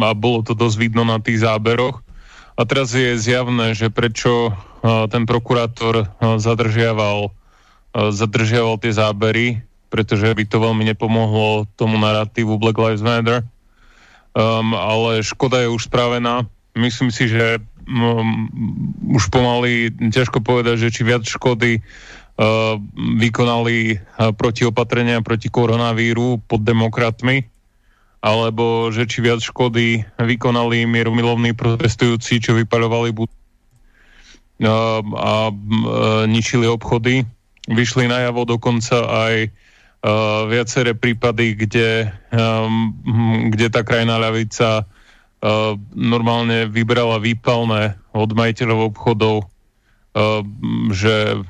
a 0.00 0.08
bolo 0.16 0.40
to 0.44 0.56
dosť 0.56 0.76
vidno 0.80 1.04
na 1.04 1.20
tých 1.20 1.44
záberoch. 1.44 2.00
A 2.52 2.68
teraz 2.68 2.92
je 2.92 3.16
zjavné, 3.16 3.72
že 3.72 3.92
prečo 3.92 4.52
a, 4.52 5.08
ten 5.08 5.24
prokurátor 5.24 6.04
a, 6.04 6.36
zadržiaval, 6.36 7.28
a, 7.28 7.32
zadržiaval 8.12 8.76
tie 8.80 8.92
zábery, 8.92 9.46
pretože 9.92 10.24
by 10.24 10.44
to 10.48 10.56
veľmi 10.60 10.84
nepomohlo 10.88 11.68
tomu 11.76 12.00
narratívu 12.00 12.56
Black 12.56 12.80
Lives 12.80 13.04
Matter. 13.04 13.44
Um, 14.32 14.72
ale 14.72 15.20
škoda 15.20 15.60
je 15.60 15.68
už 15.68 15.92
spravená. 15.92 16.48
Myslím 16.72 17.12
si, 17.12 17.28
že 17.28 17.60
um, 17.84 18.48
už 19.12 19.28
pomaly 19.28 19.92
ťažko 19.92 20.40
povedať, 20.40 20.88
že 20.88 20.92
či 20.92 21.04
viac 21.04 21.20
škody 21.28 21.84
Eh, 21.84 22.21
vykonali 22.96 23.78
eh, 23.92 23.98
protiopatrenia 24.32 25.20
proti 25.20 25.52
koronavíru 25.52 26.40
pod 26.48 26.60
demokratmi, 26.64 27.44
alebo 28.22 28.88
že 28.88 29.04
či 29.04 29.20
viac 29.20 29.42
škody 29.42 30.06
vykonali 30.16 30.88
mierumilovní 30.88 31.52
protestujúci, 31.52 32.40
čo 32.40 32.56
vypaľovali 32.56 33.10
bud- 33.12 33.30
eh, 33.30 34.68
a 35.18 35.52
ničili 36.26 36.64
obchody. 36.64 37.26
Vyšli 37.62 38.10
najavo 38.10 38.42
dokonca 38.42 39.06
aj 39.06 39.34
viaceré 40.50 40.98
prípady, 40.98 41.54
kde, 41.54 42.10
kde 43.54 43.66
tá 43.70 43.86
krajná 43.86 44.18
ľavica 44.18 44.82
normálne 45.94 46.66
vybrala 46.66 47.22
výpalné 47.22 47.94
od 48.10 48.34
majiteľov 48.34 48.90
obchodov, 48.90 49.46
že 50.90 51.46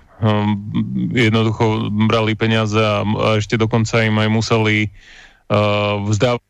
jednoducho 1.12 1.90
brali 2.06 2.38
peniaze 2.38 2.78
a, 2.78 3.02
ešte 3.38 3.58
dokonca 3.58 4.06
im 4.06 4.16
aj 4.22 4.28
museli 4.30 4.76
uh, 4.88 5.98
vzdávať, 6.06 6.46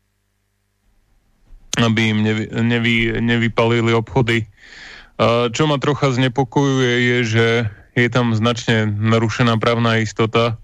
aby 1.81 2.01
im 2.13 2.19
nevy, 2.21 2.43
nevy, 2.53 2.95
nevypalili 3.17 3.91
obchody. 3.97 4.45
Uh, 5.17 5.49
čo 5.49 5.65
ma 5.65 5.81
trocha 5.81 6.13
znepokojuje 6.13 6.93
je, 7.01 7.17
že 7.25 7.47
je 7.93 8.09
tam 8.09 8.33
značne 8.33 8.89
narušená 8.89 9.57
právna 9.57 10.01
istota, 10.01 10.57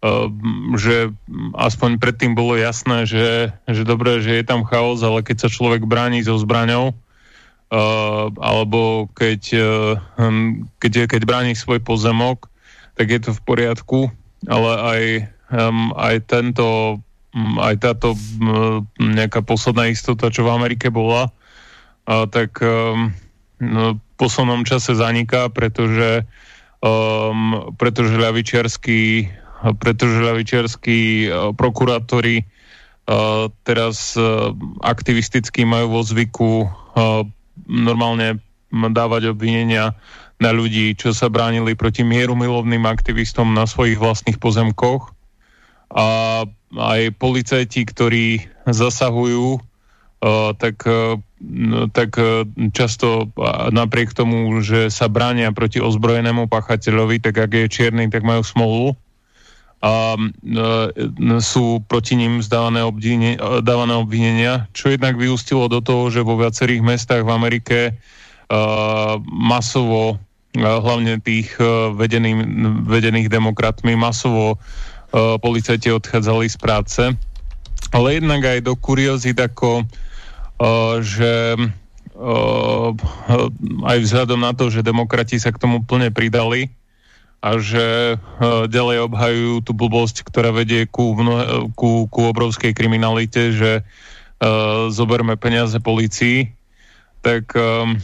uh, 0.00 0.28
že 0.76 1.12
aspoň 1.52 2.00
predtým 2.00 2.32
bolo 2.32 2.56
jasné, 2.56 3.04
že, 3.04 3.52
že 3.68 3.82
dobré, 3.84 4.24
že 4.24 4.40
je 4.40 4.44
tam 4.44 4.64
chaos, 4.64 5.04
ale 5.04 5.20
keď 5.20 5.44
sa 5.44 5.48
človek 5.52 5.84
bráni 5.84 6.24
so 6.24 6.36
zbraňou, 6.40 6.96
uh, 7.72 8.32
alebo 8.40 9.08
keď, 9.12 9.42
uh, 9.56 10.60
keď, 10.80 11.08
keď 11.08 11.22
brániš 11.24 11.64
svoj 11.64 11.80
pozemok, 11.84 12.48
tak 12.98 13.14
je 13.14 13.20
to 13.22 13.30
v 13.36 13.44
poriadku, 13.46 14.00
ale 14.50 14.70
aj, 14.78 15.02
um, 15.54 15.94
aj 15.94 16.16
tento 16.26 16.98
aj 17.38 17.76
táto 17.78 18.16
um, 18.16 18.82
nejaká 18.98 19.44
posledná 19.44 19.92
istota, 19.92 20.32
čo 20.32 20.48
v 20.48 20.54
Amerike 20.58 20.88
bola, 20.88 21.28
uh, 21.28 22.24
tak 22.26 22.58
um, 22.64 23.12
no, 23.60 24.00
v 24.00 24.14
poslednom 24.16 24.64
čase 24.64 24.96
zaniká, 24.96 25.52
pretože 25.52 26.24
um, 26.82 27.74
pretože 27.76 28.16
ľavičiarskí 28.16 29.30
pretože 29.82 30.22
ľavičiarskí 30.22 31.00
uh, 31.26 31.50
prokurátori 31.52 32.46
uh, 32.46 33.50
teraz 33.66 34.14
uh, 34.14 34.54
aktivisticky 34.82 35.66
majú 35.66 35.98
vo 35.98 36.02
zvyku 36.06 36.50
normálne 37.66 38.38
dávať 38.70 39.32
obvinenia 39.32 39.96
na 40.38 40.54
ľudí, 40.54 40.94
čo 40.94 41.10
sa 41.10 41.26
bránili 41.32 41.74
proti 41.74 42.06
mierumilovným 42.06 42.86
aktivistom 42.86 43.50
na 43.56 43.66
svojich 43.66 43.98
vlastných 43.98 44.38
pozemkoch. 44.38 45.10
A 45.88 46.06
aj 46.76 47.00
policajti, 47.16 47.82
ktorí 47.88 48.44
zasahujú, 48.68 49.58
uh, 49.58 50.52
tak, 50.54 50.84
uh, 50.84 51.16
tak 51.90 52.10
uh, 52.20 52.44
často 52.76 53.32
napriek 53.72 54.12
tomu, 54.12 54.60
že 54.60 54.92
sa 54.92 55.08
bránia 55.08 55.50
proti 55.50 55.80
ozbrojenému 55.80 56.46
pachateľovi, 56.46 57.24
tak 57.24 57.40
ak 57.40 57.50
je 57.56 57.66
čierny, 57.72 58.12
tak 58.12 58.22
majú 58.22 58.44
smolu 58.44 58.94
a 59.78 60.18
e, 60.18 61.38
sú 61.38 61.78
proti 61.86 62.18
ním 62.18 62.42
zdávané, 62.42 62.82
obdine, 62.82 63.38
dávané 63.62 63.94
obvinenia, 63.94 64.66
čo 64.74 64.90
jednak 64.90 65.14
vyústilo 65.14 65.70
do 65.70 65.78
toho, 65.78 66.10
že 66.10 66.26
vo 66.26 66.34
viacerých 66.34 66.82
mestách 66.82 67.22
v 67.22 67.30
Amerike 67.30 67.78
e, 67.86 67.92
masovo, 69.30 70.18
e, 70.54 70.66
hlavne 70.66 71.22
tých 71.22 71.54
vedených, 71.94 72.36
vedených 72.90 73.28
demokratmi, 73.30 73.94
masovo 73.94 74.58
policajti 75.40 75.88
odchádzali 75.88 76.52
z 76.52 76.56
práce. 76.60 77.02
Ale 77.96 78.20
jednak 78.20 78.44
aj 78.44 78.60
do 78.60 78.76
kuriozit 78.76 79.40
ako, 79.40 79.88
že 81.00 81.56
aj 83.88 83.98
vzhľadom 84.04 84.36
na 84.36 84.52
to, 84.52 84.68
že 84.68 84.84
demokrati 84.84 85.40
sa 85.40 85.48
k 85.48 85.56
tomu 85.56 85.80
plne 85.80 86.12
pridali, 86.12 86.68
a 87.38 87.50
že 87.62 88.18
uh, 88.18 88.66
ďalej 88.66 89.06
obhajujú 89.06 89.54
tú 89.62 89.72
blbosť, 89.74 90.26
ktorá 90.26 90.50
vedie 90.50 90.90
ku, 90.90 91.14
mnohe, 91.14 91.70
ku, 91.78 92.10
ku 92.10 92.20
obrovskej 92.34 92.74
kriminalite, 92.74 93.54
že 93.54 93.82
uh, 93.82 94.90
zoberme 94.90 95.38
peniaze 95.38 95.78
policii, 95.78 96.50
tak 97.22 97.54
um, 97.54 97.98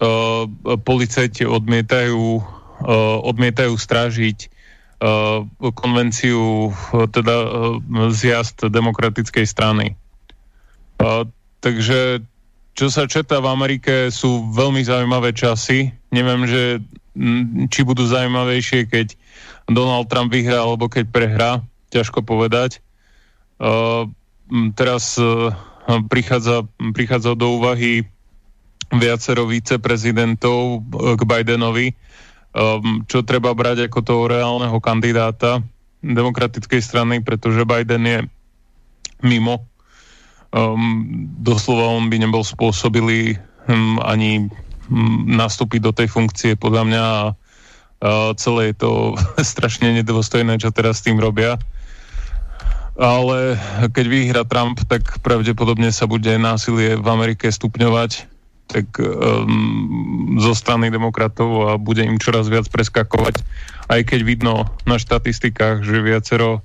uh, 0.00 0.48
policajti 0.80 1.44
odmietajú, 1.44 2.24
uh, 2.40 3.18
odmietajú 3.28 3.76
strážiť 3.76 4.38
uh, 4.48 5.44
konvenciu, 5.76 6.72
uh, 6.72 7.04
teda 7.12 7.36
uh, 7.44 7.48
zjazd 8.08 8.72
demokratickej 8.72 9.44
strany. 9.44 10.00
Uh, 10.96 11.28
takže 11.60 12.24
čo 12.72 12.88
sa 12.88 13.04
četá 13.04 13.36
v 13.36 13.52
Amerike 13.52 14.08
sú 14.08 14.48
veľmi 14.48 14.80
zaujímavé 14.80 15.36
časy. 15.36 15.92
Neviem, 16.08 16.48
že 16.48 16.80
či 17.68 17.80
budú 17.84 18.08
zaujímavejšie, 18.08 18.88
keď 18.88 19.16
Donald 19.68 20.08
Trump 20.08 20.32
vyhrá 20.32 20.64
alebo 20.64 20.88
keď 20.88 21.04
prehrá, 21.12 21.50
ťažko 21.92 22.24
povedať. 22.24 22.80
Teraz 24.76 25.20
prichádza, 26.08 26.64
prichádza 26.96 27.32
do 27.36 27.60
úvahy 27.60 28.08
viacero 28.92 29.48
viceprezidentov 29.48 30.84
uh, 30.84 31.16
k 31.16 31.22
Bidenovi, 31.24 31.96
um, 32.52 33.00
čo 33.08 33.24
treba 33.24 33.56
brať 33.56 33.88
ako 33.88 33.98
toho 34.04 34.22
reálneho 34.28 34.76
kandidáta 34.84 35.64
demokratickej 36.04 36.82
strany, 36.82 37.14
pretože 37.24 37.64
Biden 37.64 38.04
je 38.04 38.18
mimo. 39.24 39.64
Um, 40.52 41.08
doslova 41.40 41.96
on 41.96 42.12
by 42.12 42.20
nebol 42.20 42.44
spôsobilý 42.44 43.40
um, 43.64 43.96
ani 44.04 44.52
nastúpiť 45.26 45.80
do 45.82 45.92
tej 45.94 46.08
funkcie 46.10 46.58
podľa 46.58 46.82
mňa 46.88 47.04
a, 47.04 47.20
celé 48.34 48.74
je 48.74 48.76
to 48.82 48.92
strašne 49.54 49.92
nedôstojné, 50.02 50.58
čo 50.58 50.74
teraz 50.74 50.98
s 50.98 51.06
tým 51.06 51.22
robia. 51.22 51.60
Ale 52.92 53.56
keď 53.88 54.04
vyhra 54.04 54.42
Trump, 54.44 54.84
tak 54.84 55.22
pravdepodobne 55.24 55.88
sa 55.88 56.04
bude 56.04 56.28
násilie 56.36 57.00
v 57.00 57.06
Amerike 57.08 57.48
stupňovať 57.48 58.32
tak 58.72 58.88
um, 58.96 60.40
zo 60.40 60.56
strany 60.56 60.88
demokratov 60.88 61.50
a 61.68 61.70
bude 61.76 62.00
im 62.00 62.16
čoraz 62.16 62.48
viac 62.48 62.64
preskakovať. 62.72 63.44
Aj 63.92 64.00
keď 64.00 64.20
vidno 64.24 64.54
na 64.88 64.96
štatistikách, 64.96 65.84
že 65.84 66.00
viacero 66.00 66.64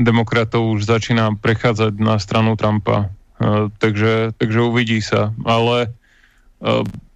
demokratov 0.00 0.80
už 0.80 0.88
začína 0.88 1.36
prechádzať 1.36 2.00
na 2.00 2.16
stranu 2.16 2.56
Trumpa. 2.56 3.12
Uh, 3.36 3.68
takže, 3.76 4.32
takže 4.40 4.58
uvidí 4.64 5.04
sa. 5.04 5.36
Ale 5.44 5.92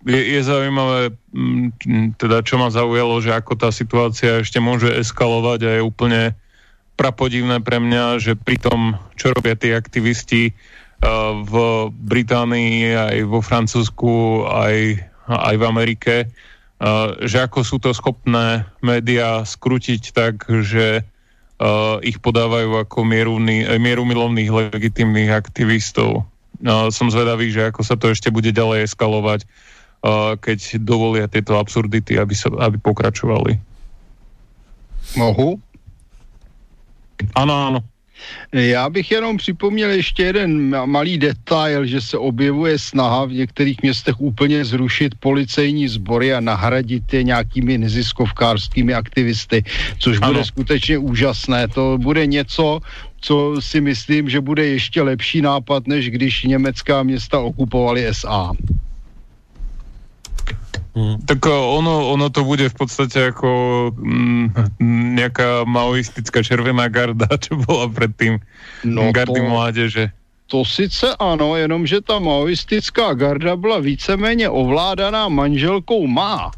je, 0.04 0.20
je 0.36 0.40
zaujímavé, 0.44 1.16
mm, 1.32 2.20
teda 2.20 2.44
čo 2.44 2.60
ma 2.60 2.68
zaujalo, 2.68 3.18
že 3.24 3.32
ako 3.32 3.56
tá 3.56 3.72
situácia 3.72 4.44
ešte 4.44 4.60
môže 4.60 4.92
eskalovať 4.92 5.60
a 5.64 5.70
je 5.78 5.82
úplne 5.82 6.22
prapodivné 6.98 7.62
pre 7.62 7.78
mňa, 7.80 8.20
že 8.20 8.32
pri 8.34 8.58
tom, 8.60 8.98
čo 9.14 9.30
robia 9.32 9.54
tí 9.54 9.70
aktivisti 9.70 10.50
uh, 10.50 11.44
v 11.46 11.54
Británii, 11.94 12.92
aj 12.92 13.16
vo 13.24 13.38
Francúzsku, 13.38 14.44
aj, 14.50 14.98
aj 15.30 15.54
v 15.54 15.64
Amerike, 15.64 16.14
uh, 16.26 17.14
že 17.22 17.46
ako 17.46 17.60
sú 17.62 17.76
to 17.78 17.94
schopné 17.94 18.66
médiá 18.82 19.46
skrutiť 19.46 20.02
tak, 20.12 20.44
že 20.48 21.06
ich 22.06 22.22
podávajú 22.22 22.86
ako 22.86 23.02
mierumilovných 23.82 24.50
legitimných 24.70 25.34
aktivistov. 25.34 26.22
Uh, 26.58 26.90
som 26.90 27.06
zvedavý, 27.06 27.54
že 27.54 27.70
ako 27.70 27.86
sa 27.86 27.94
to 27.94 28.10
ešte 28.10 28.34
bude 28.34 28.50
ďalej 28.50 28.90
eskalovať 28.90 29.46
keď 30.38 30.78
dovolia 30.78 31.26
tieto 31.26 31.58
absurdity, 31.58 32.18
aby, 32.18 32.34
sa, 32.34 32.50
aby 32.62 32.78
pokračovali. 32.78 33.58
Mohu? 35.16 35.58
Ano, 37.34 37.54
ano. 37.54 37.80
Já 38.52 38.90
bych 38.90 39.10
jenom 39.10 39.36
připomněl 39.36 39.90
ještě 39.90 40.22
jeden 40.22 40.74
malý 40.86 41.18
detail, 41.18 41.86
že 41.86 42.00
se 42.00 42.18
objevuje 42.18 42.78
snaha 42.78 43.24
v 43.24 43.32
některých 43.32 43.82
městech 43.82 44.20
úplně 44.20 44.64
zrušit 44.64 45.14
policejní 45.14 45.88
sbory 45.88 46.34
a 46.34 46.40
nahradit 46.40 47.12
je 47.12 47.22
nějakými 47.22 47.78
neziskovkářskými 47.78 48.94
aktivisty, 48.94 49.64
což 49.98 50.18
ano. 50.22 50.32
bude 50.32 50.44
skutečně 50.44 50.98
úžasné. 50.98 51.68
To 51.68 51.98
bude 51.98 52.26
něco, 52.26 52.80
co 53.20 53.56
si 53.60 53.80
myslím, 53.80 54.28
že 54.28 54.40
bude 54.40 54.66
ještě 54.66 55.02
lepší 55.02 55.42
nápad, 55.42 55.86
než 55.86 56.10
když 56.10 56.42
německá 56.44 57.02
města 57.02 57.38
okupovali 57.38 58.06
SA. 58.12 58.52
Mm. 60.98 61.16
Tak 61.26 61.38
eh, 61.46 61.50
ono, 61.50 62.10
ono 62.10 62.30
to 62.30 62.44
bude 62.44 62.68
v 62.68 62.74
podstate 62.74 63.30
ako 63.30 63.50
mm, 63.94 64.74
nejaká 65.14 65.62
maoistická 65.62 66.42
červená 66.42 66.90
garda, 66.90 67.30
čo 67.44 67.54
bola 67.62 67.86
predtým 67.86 68.42
no 68.82 69.14
gardy 69.14 69.38
to... 69.38 69.46
mládeže. 69.46 70.04
To 70.48 70.64
sice 70.64 71.12
ano, 71.18 71.56
jenomže 71.56 72.00
ta 72.00 72.18
maoistická 72.18 73.14
garda 73.14 73.56
byla 73.56 73.78
víceméně 73.78 74.48
ovládaná 74.48 75.28
manželkou 75.28 76.06
má. 76.06 76.50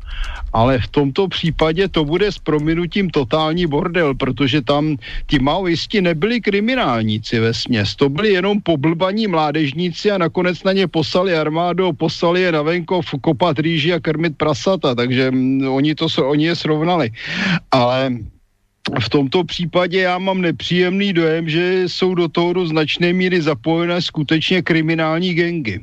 Ale 0.52 0.78
v 0.78 0.88
tomto 0.88 1.28
případě 1.28 1.88
to 1.88 2.04
bude 2.04 2.32
s 2.32 2.38
prominutím 2.38 3.10
totální 3.10 3.66
bordel, 3.66 4.14
protože 4.14 4.62
tam 4.62 4.96
ti 5.26 5.38
maoisti 5.38 6.00
nebyli 6.00 6.40
kriminálníci 6.40 7.40
ve 7.40 7.54
směs. 7.54 7.96
To 7.96 8.08
byli 8.08 8.32
jenom 8.32 8.60
poblbaní 8.60 9.26
mládežníci 9.26 10.10
a 10.10 10.18
nakonec 10.18 10.62
na 10.62 10.72
ně 10.72 10.86
poslali 10.86 11.34
armádu, 11.34 11.92
poslali 11.92 12.42
je 12.42 12.52
na 12.52 12.62
venkov 12.62 13.06
kopat 13.20 13.58
rýži 13.58 13.94
a 13.94 14.00
krmit 14.00 14.38
prasata, 14.38 14.94
takže 14.94 15.30
mm, 15.30 15.66
oni, 15.68 15.94
to, 15.94 16.06
oni 16.22 16.44
je 16.44 16.56
srovnali. 16.56 17.10
Ale 17.70 18.10
v 18.98 19.08
tomto 19.08 19.44
případě 19.44 20.00
já 20.00 20.18
mám 20.18 20.40
nepříjemný 20.40 21.12
dojem, 21.12 21.48
že 21.48 21.88
jsou 21.88 22.14
do 22.14 22.28
toho 22.28 22.52
do 22.52 22.66
značné 22.66 23.12
míry 23.12 23.42
zapojené 23.42 24.02
skutečně 24.02 24.62
kriminální 24.62 25.34
gengy. 25.34 25.80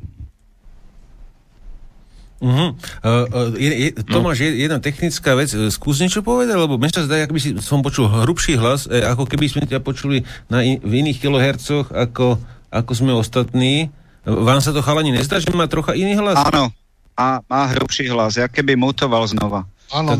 Uh-huh. 2.37 2.69
Uh, 3.01 3.25
uh, 3.33 3.57
je, 3.57 3.73
je, 3.73 3.89
Tomáš, 4.05 4.39
no. 4.39 4.45
jedna 4.45 4.77
technická 4.77 5.33
vec. 5.33 5.49
Skús 5.73 5.97
niečo 5.97 6.21
povedať, 6.21 6.53
lebo 6.53 6.77
mne 6.77 6.93
sa 6.93 7.01
zdá, 7.01 7.25
ak 7.25 7.33
by 7.33 7.41
si, 7.41 7.57
som 7.65 7.81
počul 7.81 8.05
hrubší 8.05 8.61
hlas, 8.61 8.85
eh, 8.85 9.01
ako 9.01 9.25
keby 9.25 9.49
sme 9.49 9.65
ťa 9.65 9.81
počuli 9.81 10.21
na 10.45 10.61
in, 10.61 10.77
v 10.77 11.01
iných 11.01 11.17
kilohercoch, 11.17 11.89
ako, 11.89 12.37
ako 12.69 12.91
sme 12.93 13.09
ostatní. 13.17 13.89
Vám 14.21 14.61
sa 14.61 14.69
to 14.69 14.85
chalani 14.85 15.17
nezdá, 15.17 15.41
že 15.41 15.49
má 15.49 15.65
trocha 15.65 15.97
iný 15.97 16.13
hlas? 16.13 16.37
Áno, 16.37 16.69
a 17.17 17.41
má 17.49 17.63
hrubší 17.73 18.05
hlas, 18.13 18.37
ja 18.37 18.45
keby 18.45 18.77
mutoval 18.77 19.25
znova. 19.25 19.65
Áno, 19.87 20.13
tak. 20.13 20.19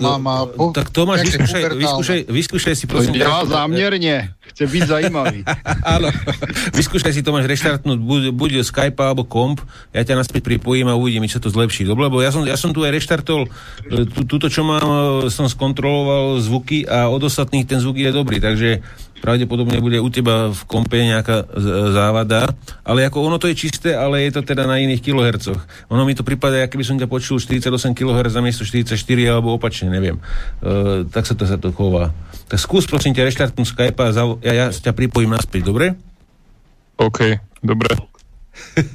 Po, 0.56 0.64
tak 0.72 0.88
Tomáš, 0.96 1.28
vyskúšaj, 1.28 1.62
vyskúšaj, 1.76 2.20
vyskúšaj 2.32 2.74
si 2.74 2.86
prosím. 2.88 3.20
Ja 3.20 3.44
zámerne. 3.44 3.76
Chce 4.54 4.64
byť 4.68 4.84
zajímavý. 4.88 5.42
Áno, 5.96 6.08
vyskúšaj 6.76 7.14
si 7.14 7.22
to, 7.24 7.36
máš 7.36 7.48
reštartnúť 7.48 8.00
buď, 8.00 8.22
buď 8.34 8.52
Skype 8.64 9.00
alebo 9.00 9.28
komp, 9.28 9.64
ja 9.92 10.04
ťa 10.04 10.20
naspäť 10.20 10.46
pripojím 10.46 10.92
a 10.92 11.00
uvidím, 11.00 11.26
sa 11.28 11.44
to 11.44 11.52
zlepší. 11.52 11.84
Dobre, 11.84 12.08
lebo 12.08 12.24
ja 12.24 12.32
som, 12.32 12.44
ja 12.48 12.56
som 12.56 12.72
tu 12.72 12.82
aj 12.88 12.96
reštartol, 12.96 13.46
e, 13.46 13.50
túto, 14.26 14.48
čo 14.48 14.64
mám, 14.64 15.28
e, 15.28 15.34
som 15.34 15.46
skontroloval 15.46 16.40
zvuky 16.40 16.88
a 16.88 17.12
od 17.12 17.22
ostatných 17.26 17.68
ten 17.68 17.80
zvuk 17.84 18.00
je 18.00 18.10
dobrý, 18.10 18.40
takže 18.40 18.82
pravdepodobne 19.22 19.82
bude 19.82 19.98
u 19.98 20.10
teba 20.14 20.54
v 20.54 20.62
kompe 20.70 21.02
nejaká 21.02 21.50
závada, 21.94 22.54
ale 22.86 23.06
ako 23.06 23.26
ono 23.26 23.38
to 23.42 23.50
je 23.50 23.58
čisté, 23.58 23.98
ale 23.98 24.30
je 24.30 24.38
to 24.38 24.42
teda 24.46 24.70
na 24.70 24.78
iných 24.78 25.02
kilohercoch. 25.02 25.58
Ono 25.90 26.04
mi 26.06 26.14
to 26.14 26.22
prípada, 26.22 26.62
ako 26.62 26.78
by 26.78 26.86
som 26.86 26.98
ťa 27.02 27.10
počul 27.10 27.42
48 27.42 27.98
kHz 27.98 28.30
za 28.30 28.42
miesto 28.42 28.64
44 28.64 28.94
alebo 29.26 29.58
opačne, 29.58 29.90
neviem. 29.90 30.22
Uh, 30.62 31.06
tak 31.10 31.26
sa 31.26 31.34
to, 31.34 31.50
sa 31.50 31.58
to 31.58 31.74
chová. 31.74 32.14
Tak 32.48 32.62
skús 32.62 32.88
prosím 32.88 33.12
ťa 33.12 33.28
reštartnúť 33.28 33.68
Skype 33.68 34.00
a 34.00 34.10
zav- 34.14 34.37
ja, 34.42 34.54
ja 34.54 34.66
ťa 34.70 34.94
pripojím 34.94 35.34
naspäť, 35.34 35.68
dobre? 35.68 35.98
OK, 36.98 37.20
dobre. 37.62 37.94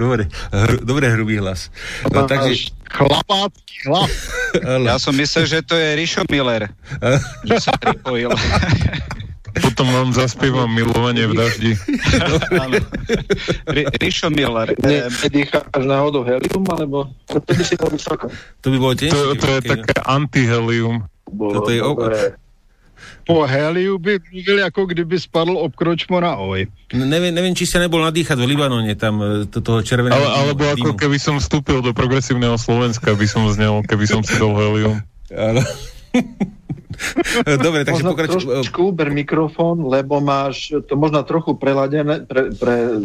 dobre, 0.00 0.22
hr- 0.52 0.82
dobre 0.82 1.06
hrubý 1.10 1.38
hlas. 1.38 1.70
No, 2.10 2.26
takže... 2.26 2.74
Chlapácky 2.90 3.86
hlas. 3.86 4.10
ja 4.90 4.98
som 4.98 5.14
myslel, 5.14 5.46
že 5.46 5.62
to 5.62 5.78
je 5.78 5.94
Rišo 5.94 6.26
Miller, 6.26 6.66
že 7.48 7.56
sa 7.62 7.70
pripojil. 7.78 8.34
Potom 9.50 9.90
vám 9.90 10.14
zaspievam 10.14 10.70
milovanie 10.70 11.26
v 11.26 11.34
daždi. 11.34 11.72
Rišo 13.98 14.30
Miller. 14.30 14.74
Ne, 14.82 15.10
nedýcháš 15.10 15.82
náhodou 15.82 16.22
helium, 16.22 16.62
alebo 16.70 17.10
to 17.26 17.42
by 17.42 17.64
si 17.66 17.74
to 17.74 17.90
vysoko? 17.90 18.30
To 18.62 18.66
by 18.70 18.78
bolo 18.78 18.94
tiež. 18.94 19.10
To, 19.10 19.34
to 19.34 19.46
je 19.58 19.60
také 19.66 19.94
antihelium. 20.06 21.02
Toto 21.30 21.70
je, 21.70 21.82
po 23.30 23.46
heliu 23.46 23.94
by 24.02 24.18
mluvil, 24.18 24.58
ako 24.66 24.80
kdyby 24.90 25.14
spadl 25.14 25.54
obkročmo 25.54 26.18
na 26.18 26.34
oj. 26.34 26.66
Neviem, 26.90 27.30
neviem, 27.30 27.54
či 27.54 27.70
sa 27.70 27.78
nebol 27.78 28.02
nadýchať 28.02 28.34
v 28.34 28.46
Libanone, 28.50 28.98
tam 28.98 29.22
e, 29.22 29.46
to, 29.46 29.62
toho 29.62 29.86
červeného 29.86 30.18
Ale, 30.18 30.50
Alebo 30.50 30.66
dýmu. 30.66 30.74
ako 30.74 30.90
keby 30.98 31.16
som 31.22 31.38
vstúpil 31.38 31.78
do 31.78 31.94
progresívneho 31.94 32.58
Slovenska, 32.58 33.14
by 33.14 33.26
som 33.30 33.46
znel, 33.54 33.86
keby 33.86 34.10
som 34.10 34.20
si 34.26 34.34
dal 34.34 34.50
helium. 34.58 34.98
Áno. 35.30 35.62
Dobre, 37.46 37.86
takže 37.86 38.04
pokračuj. 38.04 38.40
Trošku 38.66 38.92
uber 38.92 39.08
mikrofón, 39.14 39.88
lebo 39.88 40.20
máš 40.20 40.74
to 40.84 40.98
možno 40.98 41.24
trochu 41.24 41.56
preladené, 41.56 42.26
pre, 42.26 42.52
pre 42.52 42.98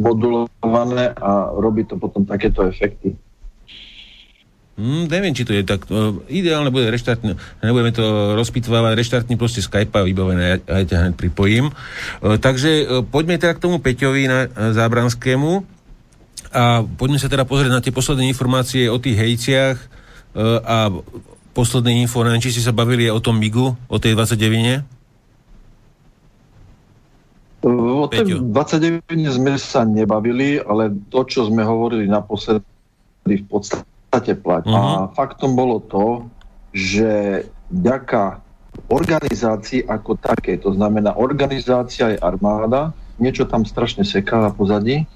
modulované 0.00 1.14
a 1.14 1.54
robí 1.54 1.86
to 1.86 2.00
potom 2.00 2.26
takéto 2.26 2.66
efekty. 2.66 3.14
Hmm, 4.76 5.08
neviem, 5.08 5.32
či 5.32 5.48
to 5.48 5.56
je 5.56 5.64
tak. 5.64 5.88
Uh, 5.88 6.20
ideálne 6.28 6.68
bude 6.68 6.92
reštartný, 6.92 7.32
nebudeme 7.64 7.96
to 7.96 8.36
rozpitvávať, 8.36 8.92
reštartný 8.92 9.40
proste 9.40 9.64
Skype 9.64 10.04
vybavené, 10.04 10.44
ja, 10.44 10.56
ja 10.68 10.84
ťa 10.84 10.96
hneď 11.00 11.14
pripojím. 11.16 11.72
Uh, 11.72 12.36
takže 12.36 12.84
uh, 12.84 13.00
poďme 13.00 13.40
teda 13.40 13.56
k 13.56 13.62
tomu 13.64 13.80
Peťovi 13.80 14.28
na, 14.28 14.44
uh, 14.44 14.76
Zábranskému 14.76 15.64
a 16.52 16.84
poďme 16.84 17.16
sa 17.16 17.32
teda 17.32 17.48
pozrieť 17.48 17.72
na 17.72 17.80
tie 17.80 17.88
posledné 17.88 18.28
informácie 18.28 18.92
o 18.92 19.00
tých 19.00 19.16
hejciach 19.16 19.76
uh, 19.80 20.60
a 20.60 20.76
posledné 21.56 21.96
info, 22.04 22.20
neviem, 22.20 22.44
či 22.44 22.52
si 22.52 22.60
sa 22.60 22.76
bavili 22.76 23.08
o 23.08 23.16
tom 23.16 23.40
MIGu, 23.40 23.72
o 23.72 23.96
tej 23.96 24.12
29 24.12 24.84
O 27.66 28.06
tej 28.06 28.44
29 28.44 29.08
sme 29.26 29.56
sa 29.56 29.82
nebavili, 29.82 30.60
ale 30.60 30.92
to, 31.08 31.24
čo 31.24 31.48
sme 31.48 31.66
hovorili 31.66 32.06
naposledy 32.06 32.62
v 33.26 33.46
podstate 33.48 33.95
platí. 34.22 34.72
Uh-huh. 34.72 35.10
A 35.10 35.12
faktom 35.12 35.52
bolo 35.52 35.82
to, 35.82 36.30
že 36.72 37.42
ďaká 37.68 38.40
organizácii 38.88 39.88
ako 39.88 40.20
také, 40.20 40.60
to 40.60 40.72
znamená 40.76 41.16
organizácia 41.16 42.14
je 42.14 42.18
armáda, 42.20 42.92
niečo 43.16 43.48
tam 43.48 43.64
strašne 43.64 44.04
seká 44.04 44.38
na 44.40 44.52
pozadí. 44.52 45.08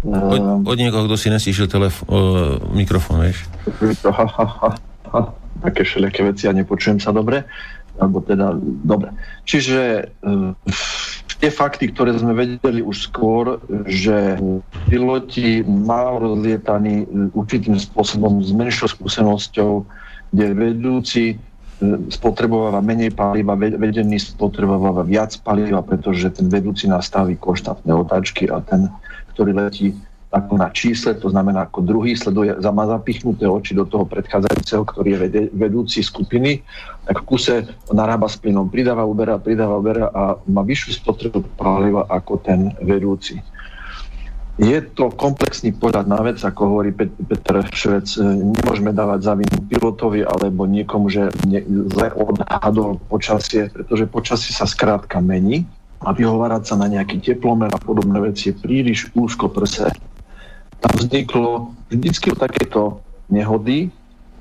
Od, 0.00 0.40
ehm. 0.40 0.64
od 0.64 0.76
niekoho, 0.80 1.04
kto 1.04 1.16
si 1.20 1.28
nestíšil 1.28 1.68
telef- 1.68 2.04
uh, 2.08 2.56
mikrofón, 2.72 3.20
vieš. 3.20 3.44
Také 5.64 5.84
všelijaké 5.84 6.24
veci, 6.24 6.48
ja 6.48 6.56
nepočujem 6.56 6.96
sa 6.96 7.12
dobre. 7.12 7.44
Alebo 8.00 8.24
teda, 8.24 8.56
dobre. 8.84 9.12
Čiže 9.44 10.08
uh, 10.24 10.56
tie 11.40 11.48
fakty, 11.48 11.88
ktoré 11.90 12.12
sme 12.20 12.36
vedeli 12.36 12.84
už 12.84 13.08
skôr, 13.08 13.56
že 13.88 14.36
piloti 14.92 15.64
málo 15.64 16.36
rozlietaní 16.36 17.08
určitým 17.32 17.80
spôsobom 17.80 18.44
s 18.44 18.52
menšou 18.52 18.92
skúsenosťou, 18.92 19.88
kde 20.30 20.46
vedúci 20.52 21.24
e, 21.32 21.36
spotrebováva 22.12 22.84
menej 22.84 23.16
paliva, 23.16 23.56
vedený 23.56 24.20
spotrebováva 24.20 25.02
viac 25.02 25.32
paliva, 25.40 25.80
pretože 25.80 26.28
ten 26.28 26.52
vedúci 26.52 26.86
nastaví 26.86 27.40
konštantné 27.40 27.88
otáčky 27.88 28.46
a 28.52 28.60
ten, 28.60 28.92
ktorý 29.32 29.56
letí 29.56 29.96
ako 30.30 30.62
na 30.62 30.70
čísle, 30.70 31.18
to 31.18 31.26
znamená 31.26 31.66
ako 31.66 31.82
druhý 31.82 32.14
sleduje, 32.14 32.54
má 32.70 32.86
zapichnuté 32.86 33.50
oči 33.50 33.74
do 33.74 33.82
toho 33.82 34.06
predchádzajúceho, 34.06 34.86
ktorý 34.86 35.08
je 35.18 35.50
vedúci 35.50 36.06
skupiny, 36.06 36.62
tak 37.02 37.26
v 37.26 37.26
kuse 37.26 37.54
narába 37.90 38.30
s 38.30 38.38
plynom, 38.38 38.70
pridáva, 38.70 39.02
uberá, 39.02 39.42
pridáva, 39.42 39.82
uberá 39.82 40.06
a 40.14 40.38
má 40.46 40.62
vyššiu 40.62 41.02
spotrebu 41.02 41.42
paliva 41.58 42.06
ako 42.06 42.38
ten 42.46 42.70
vedúci. 42.78 43.42
Je 44.60 44.76
to 44.92 45.08
komplexný 45.16 45.72
pohľad 45.72 46.04
na 46.04 46.20
vec, 46.20 46.36
ako 46.36 46.60
hovorí 46.68 46.92
Pet- 46.92 47.16
Petr 47.16 47.64
Švec. 47.72 48.20
Nemôžeme 48.20 48.92
dávať 48.92 49.20
za 49.24 49.32
vinu 49.32 49.56
pilotovi 49.66 50.20
alebo 50.20 50.68
niekomu, 50.68 51.08
že 51.08 51.32
zle 51.96 52.12
odhadol 52.12 53.00
počasie, 53.08 53.72
pretože 53.72 54.04
počasie 54.04 54.52
sa 54.52 54.68
skrátka 54.68 55.18
mení 55.24 55.64
a 56.04 56.12
vyhovárať 56.12 56.62
sa 56.70 56.74
na 56.76 56.92
nejaký 56.92 57.24
teplomer 57.24 57.72
a 57.72 57.80
podobné 57.80 58.20
veci 58.20 58.52
je 58.52 58.60
príliš 58.60 59.08
úzko 59.16 59.48
prse 59.48 59.88
tam 60.80 60.92
vzniklo 60.96 61.76
vždycky 61.92 62.32
takéto 62.32 63.04
nehody. 63.28 63.92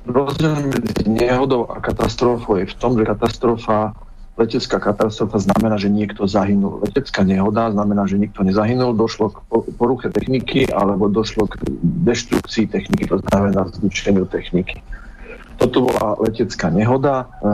Rozdiel 0.07 0.71
medzi 0.71 1.05
nehodou 1.05 1.67
a 1.69 1.83
katastrofou 1.83 2.57
je 2.57 2.65
v 2.65 2.75
tom, 2.79 2.97
že 2.97 3.05
katastrofa, 3.05 3.93
letecká 4.39 4.79
katastrofa 4.79 5.37
znamená, 5.37 5.75
že 5.77 5.91
niekto 5.91 6.23
zahynul. 6.25 6.79
Letecká 6.81 7.27
nehoda 7.27 7.69
znamená, 7.69 8.07
že 8.07 8.17
nikto 8.17 8.41
nezahynul, 8.41 8.95
došlo 8.95 9.35
k 9.35 9.37
poruche 9.75 10.07
techniky 10.09 10.71
alebo 10.71 11.11
došlo 11.11 11.51
k 11.51 11.59
deštrukcii 11.83 12.71
techniky, 12.71 13.05
to 13.05 13.19
znamená 13.29 13.67
zničeniu 13.75 14.25
techniky. 14.25 14.81
Toto 15.59 15.91
bola 15.91 16.15
letecká 16.23 16.71
nehoda, 16.71 17.27
e, 17.43 17.51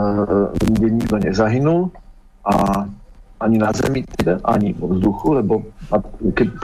kde 0.62 0.86
nikto 0.94 1.16
nezahynul 1.18 1.90
a 2.46 2.86
ani 3.36 3.56
na 3.60 3.72
Zemi, 3.72 4.04
teda, 4.04 4.40
ani 4.44 4.72
vo 4.72 4.96
vzduchu, 4.96 5.28
lebo 5.44 5.54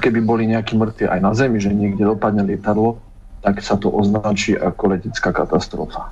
keby 0.01 0.21
boli 0.25 0.49
nejakí 0.49 0.73
mŕtvi 0.77 1.05
aj 1.09 1.21
na 1.21 1.33
Zemi, 1.37 1.61
že 1.61 1.73
niekde 1.73 2.09
dopadne 2.09 2.45
lietadlo, 2.49 2.97
tak 3.45 3.61
sa 3.61 3.77
to 3.77 3.93
označí 3.93 4.57
ako 4.57 4.97
letecká 4.97 5.35
katastrofa. 5.35 6.09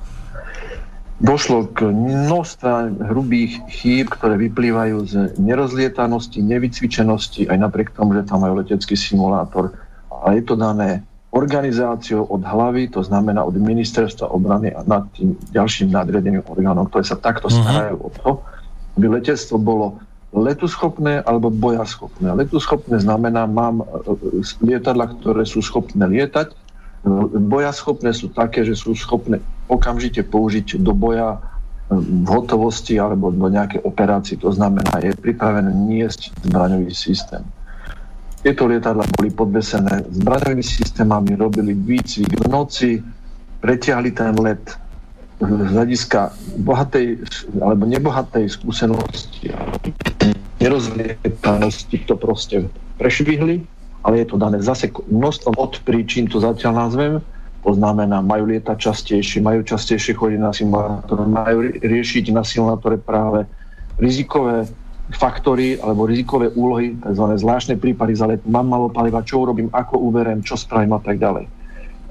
Došlo 1.21 1.69
k 1.77 1.93
množstva 1.93 2.97
hrubých 3.13 3.61
chýb, 3.69 4.09
ktoré 4.09 4.41
vyplývajú 4.41 4.97
z 5.05 5.15
nerozlietanosti, 5.37 6.41
nevycvičenosti, 6.41 7.45
aj 7.45 7.59
napriek 7.61 7.93
tomu, 7.93 8.17
že 8.17 8.25
tam 8.25 8.41
majú 8.41 8.65
letecký 8.65 8.97
simulátor. 8.97 9.77
A 10.09 10.33
je 10.33 10.43
to 10.45 10.57
dané 10.57 11.05
organizáciou 11.31 12.27
od 12.27 12.43
hlavy, 12.43 12.91
to 12.91 13.05
znamená 13.05 13.45
od 13.45 13.55
ministerstva 13.55 14.33
obrany 14.33 14.75
a 14.75 14.83
nad 14.83 15.07
tým 15.15 15.39
ďalším 15.55 15.95
nadriadeným 15.95 16.43
orgánom, 16.49 16.91
ktoré 16.91 17.07
sa 17.07 17.21
takto 17.21 17.47
mhm. 17.47 17.55
starajú 17.55 17.97
uh-huh. 18.01 18.09
o 18.09 18.11
to, 18.11 18.31
aby 18.99 19.07
letectvo 19.07 19.57
bolo 19.61 19.87
letuschopné 20.31 21.26
alebo 21.26 21.51
bojaschopné. 21.51 22.31
Letuschopné 22.31 23.03
znamená, 23.03 23.51
mám 23.51 23.83
e, 23.83 23.85
e, 23.85 23.89
lietadla, 24.62 25.11
ktoré 25.18 25.43
sú 25.43 25.59
schopné 25.59 26.07
lietať. 26.07 26.55
E, 26.55 26.57
bojaschopné 27.35 28.14
sú 28.14 28.31
také, 28.31 28.62
že 28.62 28.78
sú 28.78 28.95
schopné 28.95 29.43
okamžite 29.66 30.22
použiť 30.22 30.78
do 30.78 30.95
boja 30.95 31.43
v 31.91 32.28
hotovosti 32.31 33.03
alebo 33.03 33.35
do 33.35 33.51
nejakej 33.51 33.83
operácii. 33.83 34.39
To 34.47 34.55
znamená, 34.55 35.03
je 35.03 35.11
pripravené 35.11 35.74
niesť 35.74 36.31
zbraňový 36.47 36.95
systém. 36.95 37.43
Tieto 38.47 38.70
lietadla 38.70 39.03
boli 39.18 39.35
podvesené 39.35 40.07
zbraňovými 40.07 40.62
systémami, 40.62 41.35
robili 41.35 41.74
výcvik 41.74 42.31
v 42.31 42.47
noci, 42.47 43.03
pretiahli 43.59 44.14
ten 44.14 44.33
let 44.39 44.62
z 45.41 45.70
hľadiska 45.72 46.36
bohatej 46.61 47.24
alebo 47.64 47.88
nebohatej 47.88 48.45
skúsenosti 48.53 49.49
a 49.57 49.72
nerozlietanosti 50.61 52.05
to 52.05 52.14
proste 52.20 52.68
prešvihli, 53.01 53.64
ale 54.05 54.14
je 54.20 54.26
to 54.28 54.36
dané 54.36 54.61
zase 54.61 54.93
množstvom 54.93 55.57
od 55.57 55.80
príčin, 55.88 56.28
to 56.28 56.45
zatiaľ 56.45 56.88
nazvem, 56.88 57.14
to 57.64 57.72
znamená, 57.72 58.20
majú 58.20 58.53
lietať 58.53 58.76
častejšie, 58.76 59.41
majú 59.41 59.64
častejšie 59.64 60.12
chodiť 60.16 60.41
na 60.41 60.53
simulátore, 60.53 61.24
majú 61.24 61.59
riešiť 61.80 62.24
na 62.36 62.45
simulátore 62.45 63.01
práve 63.01 63.49
rizikové 63.97 64.68
faktory 65.16 65.80
alebo 65.80 66.05
rizikové 66.05 66.53
úlohy, 66.53 66.97
tzv. 67.01 67.24
zvláštne 67.41 67.80
prípady 67.80 68.12
za 68.16 68.28
let, 68.28 68.45
mám 68.45 68.68
malo 68.68 68.93
paliva, 68.93 69.24
čo 69.24 69.45
urobím, 69.45 69.72
ako 69.72 69.97
uverem, 69.97 70.45
čo 70.45 70.61
spravím 70.61 70.97
a 70.97 71.01
tak 71.01 71.16
ďalej 71.16 71.60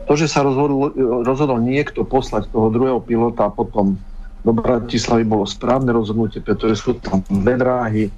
to, 0.10 0.18
že 0.18 0.26
sa 0.26 0.42
rozhodol, 0.42 0.90
rozhodol 1.22 1.62
niekto 1.62 2.02
poslať 2.02 2.50
toho 2.50 2.74
druhého 2.74 2.98
pilota 2.98 3.46
a 3.46 3.54
potom 3.54 3.94
do 4.42 4.58
Bratislavy 4.58 5.22
bolo 5.22 5.46
správne 5.46 5.94
rozhodnutie, 5.94 6.42
pretože 6.42 6.82
sú 6.82 6.98
tam 6.98 7.22
dve 7.30 7.54
dráhy, 7.62 8.04
e, 8.10 8.12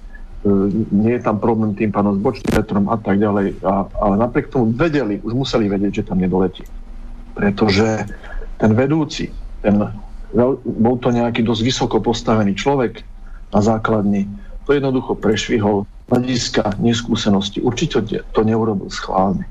nie 0.88 1.20
je 1.20 1.22
tam 1.28 1.44
problém 1.44 1.76
tým 1.76 1.92
pánom 1.92 2.16
s 2.16 2.24
bočným 2.24 2.56
vetrom 2.56 2.88
a 2.88 2.96
tak 2.96 3.20
ďalej. 3.20 3.60
A, 3.68 3.92
ale 4.08 4.16
napriek 4.24 4.48
tomu 4.48 4.72
vedeli, 4.72 5.20
už 5.20 5.36
museli 5.36 5.68
vedieť, 5.68 5.92
že 6.00 6.08
tam 6.08 6.24
nedoletí. 6.24 6.64
Pretože 7.36 8.08
ten 8.56 8.72
vedúci, 8.72 9.28
ten, 9.60 9.84
bol 10.64 10.96
to 10.96 11.12
nejaký 11.12 11.44
dosť 11.44 11.62
vysoko 11.66 12.00
postavený 12.00 12.56
človek 12.56 13.04
na 13.52 13.60
základni, 13.60 14.32
to 14.64 14.80
jednoducho 14.80 15.20
prešvihol 15.20 15.84
hľadiska 16.08 16.80
neskúsenosti. 16.80 17.60
Určite 17.60 18.24
to 18.32 18.42
neurobil 18.48 18.88
schválne. 18.88 19.44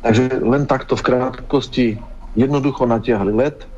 Takže 0.00 0.40
len 0.40 0.64
takto 0.64 0.96
v 0.96 1.04
krátkosti 1.04 1.86
jednoducho 2.32 2.88
natiahli 2.88 3.32
let, 3.36 3.68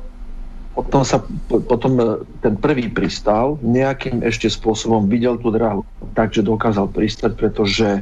potom 0.73 1.05
sa 1.05 1.21
potom 1.69 1.91
e, 2.01 2.03
ten 2.41 2.57
prvý 2.57 2.89
pristal, 2.89 3.61
nejakým 3.61 4.25
ešte 4.25 4.49
spôsobom 4.49 5.05
videl 5.05 5.37
tú 5.37 5.53
dráhu, 5.53 5.85
takže 6.17 6.41
dokázal 6.41 6.89
pristať, 6.89 7.37
pretože 7.37 8.01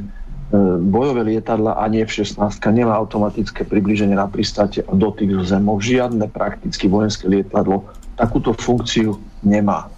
bojové 0.80 1.36
lietadla 1.36 1.76
a 1.76 1.84
nie 1.92 2.00
F-16 2.00 2.40
nemá 2.72 2.96
automatické 2.96 3.68
približenie 3.68 4.16
na 4.16 4.24
pristáte 4.24 4.80
a 4.88 4.92
dotyk 4.96 5.36
so 5.36 5.44
zemou. 5.44 5.76
Žiadne 5.84 6.32
prakticky 6.32 6.88
vojenské 6.88 7.28
lietadlo 7.28 7.92
takúto 8.16 8.56
funkciu 8.56 9.20
nemá. 9.44 9.92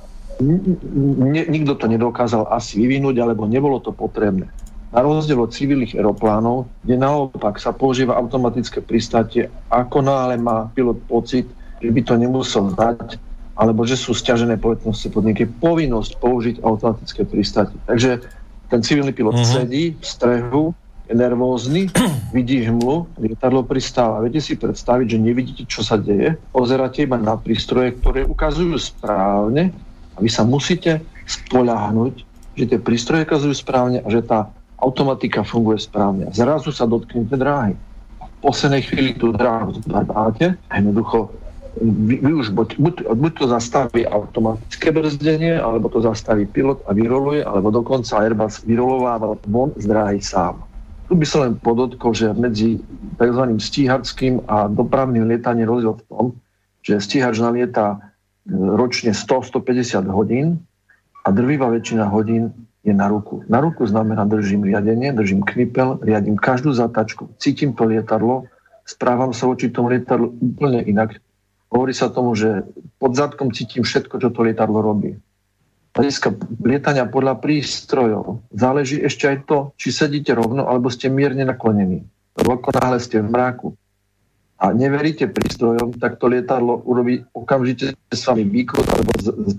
Nikto 1.47 1.79
to 1.79 1.87
nedokázal 1.87 2.51
asi 2.51 2.83
vyvinúť, 2.83 3.23
alebo 3.23 3.47
nebolo 3.47 3.79
to 3.79 3.95
potrebné. 3.95 4.51
Na 4.95 5.03
rozdiel 5.03 5.43
od 5.43 5.51
civilných 5.51 5.99
aeroplánov, 5.99 6.71
kde 6.87 6.95
naopak 7.03 7.59
sa 7.59 7.75
používa 7.75 8.15
automatické 8.15 8.79
pristátie, 8.79 9.51
ako 9.67 10.07
náhle 10.07 10.39
má 10.39 10.71
pilot 10.71 11.03
pocit, 11.11 11.51
že 11.83 11.91
by 11.91 12.01
to 12.07 12.15
nemusel 12.15 12.71
dať, 12.71 13.19
alebo 13.59 13.83
že 13.83 13.99
sú 13.99 14.15
stiažené 14.15 14.55
povedznosti 14.55 15.11
podniky, 15.11 15.51
povinnosť 15.51 16.23
použiť 16.23 16.57
automatické 16.63 17.27
pristátie. 17.27 17.75
Takže 17.91 18.23
ten 18.71 18.81
civilný 18.87 19.11
pilot 19.11 19.35
uh-huh. 19.35 19.67
sedí 19.67 19.99
v 19.99 20.05
strehu, 20.07 20.71
je 21.11 21.15
nervózny, 21.15 21.91
vidí 22.37 22.65
hmlu, 22.65 23.19
lietadlo 23.19 23.67
pristáva. 23.67 24.23
Viete 24.25 24.41
si 24.41 24.55
predstaviť, 24.55 25.07
že 25.11 25.19
nevidíte, 25.19 25.63
čo 25.67 25.83
sa 25.85 25.99
deje, 25.99 26.39
pozeráte 26.55 27.05
iba 27.05 27.19
na 27.21 27.35
prístroje, 27.35 27.99
ktoré 27.99 28.25
ukazujú 28.25 28.79
správne 28.79 29.75
a 30.15 30.19
vy 30.23 30.31
sa 30.31 30.47
musíte 30.47 31.03
spoľahnúť, 31.27 32.15
že 32.55 32.65
tie 32.71 32.79
prístroje 32.79 33.27
ukazujú 33.27 33.55
správne 33.59 33.99
a 34.01 34.09
že 34.09 34.23
tá 34.23 34.55
automatika 34.79 35.43
funguje 35.47 35.79
správne. 35.79 36.31
Zrazu 36.35 36.75
sa 36.75 36.89
dotknete 36.89 37.37
dráhy. 37.37 37.75
V 38.21 38.53
poslednej 38.53 38.85
chvíli 38.85 39.11
tú 39.17 39.33
dráhu 39.33 39.73
zbadáte 39.81 40.59
a 40.69 40.73
jednoducho 40.77 41.33
vy, 41.83 42.17
vy 42.23 42.33
už 42.35 42.55
buď, 42.55 42.79
buď, 43.15 43.33
to 43.39 43.47
zastaví 43.49 44.07
automatické 44.07 44.95
brzdenie, 44.95 45.59
alebo 45.59 45.89
to 45.91 46.01
zastaví 46.01 46.47
pilot 46.47 46.79
a 46.87 46.95
vyroluje, 46.95 47.43
alebo 47.45 47.71
dokonca 47.71 48.23
Airbus 48.23 48.63
vyrolováva 48.63 49.35
von 49.51 49.75
z 49.75 49.87
dráhy 49.87 50.23
sám. 50.23 50.63
Tu 51.11 51.19
by 51.19 51.27
som 51.27 51.41
len 51.43 51.55
podotkol, 51.59 52.15
že 52.15 52.33
medzi 52.33 52.81
tzv. 53.19 53.43
stíhačským 53.59 54.47
a 54.49 54.71
dopravným 54.71 55.27
lietaním 55.29 55.69
rozdiel 55.69 55.95
v 55.99 56.05
tom, 56.09 56.25
že 56.81 57.03
stíhač 57.03 57.43
nalieta 57.43 57.97
e, 57.97 57.99
ročne 58.55 59.13
100-150 59.13 60.09
hodín 60.09 60.63
a 61.27 61.29
drvivá 61.29 61.69
väčšina 61.75 62.09
hodín 62.09 62.55
je 62.85 62.93
na 62.93 63.09
ruku. 63.09 63.41
Na 63.49 63.65
ruku 63.65 63.89
znamená 63.89 64.29
držím 64.29 64.69
riadenie, 64.69 65.17
držím 65.17 65.43
knipel, 65.43 66.05
riadím 66.05 66.37
každú 66.37 66.77
zatačku, 66.77 67.33
cítim 67.41 67.73
to 67.73 67.89
lietadlo, 67.89 68.45
správam 68.85 69.33
sa 69.33 69.49
voči 69.49 69.73
tomu 69.73 69.89
lietadlu 69.89 70.37
úplne 70.37 70.85
inak, 70.85 71.17
Hovorí 71.75 71.91
sa 71.91 72.07
tomu, 72.07 72.39
že 72.39 72.63
pod 73.03 73.19
zadkom 73.19 73.51
cítim 73.51 73.83
všetko, 73.83 74.23
čo 74.23 74.31
to 74.31 74.47
lietadlo 74.47 74.79
robí. 74.79 75.19
Hľadiska 75.95 76.31
lietania 76.63 77.11
podľa 77.11 77.43
prístrojov 77.43 78.47
záleží 78.55 79.03
ešte 79.03 79.27
aj 79.27 79.37
to, 79.51 79.59
či 79.75 79.91
sedíte 79.91 80.39
rovno, 80.39 80.71
alebo 80.71 80.87
ste 80.87 81.11
mierne 81.11 81.43
naklonení. 81.43 82.07
Lebo 82.39 82.63
náhle 82.71 83.03
ste 83.03 83.19
v 83.19 83.27
mráku 83.27 83.69
a 84.59 84.71
neveríte 84.71 85.27
prístrojom, 85.27 85.99
tak 85.99 86.23
to 86.23 86.31
lietadlo 86.31 86.79
urobí 86.87 87.27
okamžite 87.35 87.99
s 87.99 88.23
vami 88.23 88.47
výkrut, 88.47 88.87
alebo 88.95 89.11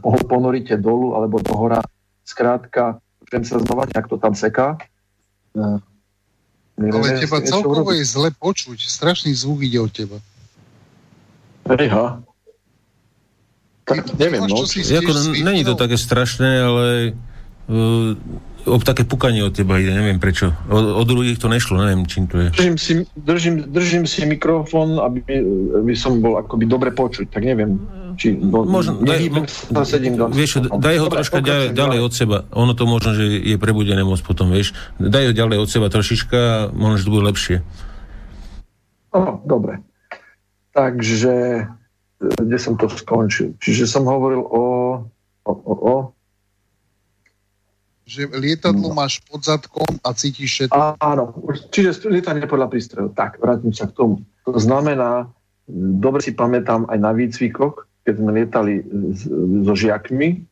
ho 0.08 0.20
ponoríte 0.24 0.80
dolu, 0.80 1.20
alebo 1.20 1.44
do 1.44 1.52
hora. 1.52 1.84
Skrátka, 2.24 3.04
chcem 3.36 3.44
sa 3.44 3.58
znova, 3.60 3.84
nejak 3.92 4.08
to 4.08 4.16
tam 4.16 4.32
seká. 4.32 4.80
Neviem, 6.80 6.96
Ale 6.96 7.20
teba 7.20 7.44
celkovo 7.44 7.92
je 7.92 8.08
zle 8.08 8.32
počuť. 8.32 8.80
Strašný 8.80 9.36
zvuk 9.36 9.68
ide 9.68 9.84
od 9.84 9.92
teba. 9.92 10.24
Ejha. 11.68 12.24
Tak 13.84 14.16
neviem, 14.16 14.48
no. 14.48 14.64
Jako, 14.66 15.12
není 15.44 15.68
to 15.68 15.76
také 15.76 15.98
strašné, 16.00 16.64
ale 16.64 17.14
uh, 17.68 18.16
o 18.66 18.80
také 18.82 19.04
pukanie 19.04 19.46
od 19.46 19.54
teba 19.54 19.78
ide, 19.78 19.94
neviem 19.94 20.18
prečo. 20.18 20.56
Od, 20.72 21.06
od 21.06 21.08
ľudí 21.12 21.38
to 21.38 21.52
nešlo, 21.52 21.84
neviem, 21.84 22.08
čím 22.08 22.26
to 22.26 22.40
je. 22.40 22.48
Držím 22.50 22.78
si, 22.78 22.94
držím, 23.14 23.56
držím 23.70 24.04
si 24.08 24.26
mikrofón, 24.26 24.98
aby, 25.00 25.22
aby 25.84 25.94
som 25.94 26.18
bol 26.18 26.42
akoby 26.42 26.66
dobre 26.66 26.90
počuť, 26.96 27.30
tak 27.30 27.46
neviem. 27.46 27.78
Či 28.16 28.40
do, 28.40 28.64
možno, 28.64 29.04
daj, 29.04 29.48
sa, 29.48 29.84
sedím 29.84 30.16
do... 30.16 30.32
Vieš, 30.32 30.72
daj 30.72 30.98
ho 31.04 31.08
troška 31.12 31.44
ďalej, 31.44 31.68
ďalej 31.76 32.00
od 32.00 32.14
seba. 32.16 32.38
Ono 32.56 32.72
to 32.72 32.88
možno, 32.88 33.14
že 33.14 33.28
je 33.44 33.56
prebudené 33.60 34.02
moc 34.08 34.24
potom, 34.24 34.50
vieš. 34.50 34.72
Daj 34.98 35.30
ho 35.30 35.34
ďalej 35.36 35.58
od 35.60 35.70
seba 35.70 35.88
trošička, 35.92 36.72
možno, 36.72 36.96
že 36.96 37.06
to 37.06 37.14
bude 37.14 37.28
lepšie. 37.28 37.58
Dobre. 39.44 39.80
Takže, 40.76 41.36
e, 42.20 42.28
kde 42.40 42.58
som 42.60 42.76
to 42.76 42.92
skončil? 42.92 43.56
Čiže 43.60 43.88
som 43.88 44.04
hovoril 44.08 44.44
o... 44.44 44.64
o, 45.48 45.52
o, 45.52 45.74
o 45.76 45.96
že 48.06 48.30
lietadlo 48.30 48.94
no. 48.94 49.02
máš 49.02 49.18
pod 49.26 49.42
zadkom 49.42 49.98
a 50.06 50.14
cítiš 50.14 50.70
všetko. 50.70 51.02
Áno, 51.02 51.34
čiže 51.74 52.06
lietanie 52.06 52.46
podľa 52.46 52.70
prístrojov. 52.70 53.18
Tak, 53.18 53.42
vrátim 53.42 53.74
sa 53.74 53.90
k 53.90 53.98
tomu. 53.98 54.22
To 54.46 54.62
znamená, 54.62 55.26
dobre 55.98 56.22
si 56.22 56.38
pamätám 56.38 56.86
aj 56.86 57.02
na 57.02 57.12
výcvikoch, 57.18 57.90
keď 58.06 58.14
sme 58.22 58.32
lietali 58.38 58.74
so 59.66 59.74
žiakmi, 59.74 60.46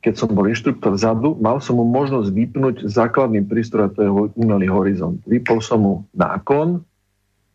keď 0.00 0.14
som 0.16 0.32
bol 0.32 0.48
inštruktor 0.48 0.96
vzadu, 0.96 1.36
mal 1.36 1.60
som 1.60 1.76
mu 1.76 1.84
možnosť 1.84 2.28
vypnúť 2.32 2.76
základný 2.88 3.44
prístroj, 3.44 3.92
to 3.92 4.00
je 4.06 4.10
umelý 4.38 4.70
horizont. 4.70 5.20
Vypol 5.28 5.60
som 5.60 5.82
mu 5.82 5.94
náklon, 6.16 6.80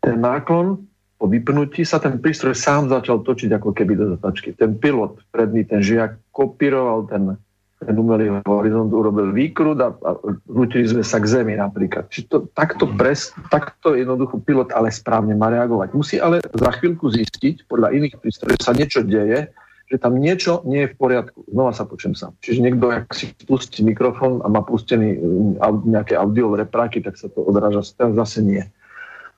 ten 0.02 0.22
náklon 0.22 0.86
po 1.22 1.30
vypnutí 1.30 1.86
sa 1.86 2.02
ten 2.02 2.18
prístroj 2.18 2.58
sám 2.58 2.90
začal 2.90 3.22
točiť 3.22 3.54
ako 3.54 3.78
keby 3.78 3.94
do 3.94 4.06
zatačky. 4.18 4.58
Ten 4.58 4.74
pilot, 4.74 5.22
predný 5.30 5.62
ten 5.70 5.86
žiak, 5.86 6.18
kopíroval 6.34 7.06
ten, 7.06 7.38
ten 7.82 7.98
umelý 7.98 8.30
horizont, 8.46 8.94
urobil 8.94 9.34
výkrut 9.34 9.82
a, 9.82 9.90
a 9.90 10.10
rútili 10.46 10.86
sme 10.86 11.02
sa 11.02 11.18
k 11.18 11.26
zemi 11.26 11.58
napríklad. 11.58 12.06
Čiže 12.14 12.26
to, 12.30 12.38
takto, 12.54 12.86
pres, 12.86 13.34
takto 13.50 13.98
jednoducho 13.98 14.38
pilot 14.46 14.70
ale 14.70 14.94
správne 14.94 15.34
má 15.34 15.50
reagovať. 15.50 15.90
Musí 15.98 16.22
ale 16.22 16.46
za 16.46 16.72
chvíľku 16.78 17.10
zistiť, 17.10 17.66
podľa 17.66 17.90
iných 17.98 18.22
prístrojov 18.22 18.62
sa 18.62 18.78
niečo 18.78 19.02
deje, 19.02 19.50
že 19.90 19.98
tam 19.98 20.16
niečo 20.16 20.62
nie 20.64 20.86
je 20.86 20.94
v 20.94 20.96
poriadku. 20.96 21.42
Znova 21.50 21.74
sa 21.74 21.84
počujem 21.84 22.14
sám. 22.16 22.32
Čiže 22.40 22.64
niekto, 22.64 22.86
ak 22.94 23.12
si 23.12 23.34
pustí 23.44 23.82
mikrofón 23.82 24.46
a 24.46 24.48
má 24.48 24.62
pustený 24.62 25.18
mm, 25.18 25.84
nejaké 25.84 26.14
audiové 26.16 26.64
repráky, 26.64 27.02
tak 27.02 27.18
sa 27.18 27.28
to 27.28 27.44
odráža. 27.44 27.84
Zase 27.98 28.40
nie. 28.46 28.64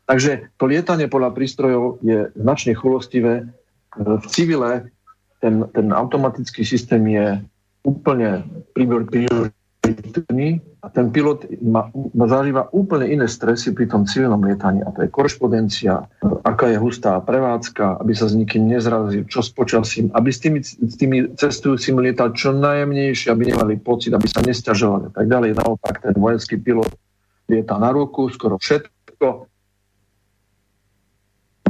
Takže 0.03 0.51
to 0.59 0.67
lietanie 0.67 1.07
podľa 1.07 1.31
prístrojov 1.31 2.03
je 2.03 2.27
značne 2.35 2.75
chulostivé. 2.75 3.47
V 3.95 4.25
civile 4.27 4.91
ten, 5.39 5.63
ten 5.71 5.95
automatický 5.95 6.67
systém 6.67 7.01
je 7.07 7.39
úplne 7.83 8.47
prioritný 8.73 10.63
a 10.83 10.87
ten 10.87 11.11
pilot 11.11 11.43
má, 11.59 11.91
má 12.15 12.25
zažíva 12.31 12.71
úplne 12.71 13.11
iné 13.11 13.27
stresy 13.27 13.75
pri 13.75 13.91
tom 13.91 14.07
civilnom 14.07 14.39
lietaní 14.39 14.79
a 14.83 14.91
to 14.95 15.03
je 15.03 15.11
korešpondencia, 15.11 16.07
aká 16.47 16.71
je 16.71 16.79
hustá 16.79 17.19
prevádzka, 17.19 17.99
aby 17.99 18.15
sa 18.15 18.31
s 18.31 18.35
nikým 18.35 18.67
nezrazil, 18.67 19.27
čo 19.27 19.43
s 19.43 19.51
počasím, 19.51 20.07
aby 20.15 20.31
s 20.31 20.39
tými, 20.39 20.59
s 20.63 20.95
tými 20.95 21.35
cestujúcimi 21.35 21.99
lietal 21.99 22.31
čo 22.31 22.55
najjemnejšie, 22.55 23.31
aby 23.31 23.51
nemali 23.51 23.79
pocit, 23.79 24.15
aby 24.15 24.27
sa 24.27 24.39
nestiažovali 24.39 25.11
a 25.11 25.11
tak 25.11 25.27
ďalej. 25.27 25.59
Naopak 25.59 25.99
ten 25.99 26.15
vojenský 26.15 26.55
pilot 26.59 26.91
lieta 27.51 27.75
na 27.75 27.91
ruku, 27.91 28.31
skoro 28.31 28.55
všetko, 28.55 29.51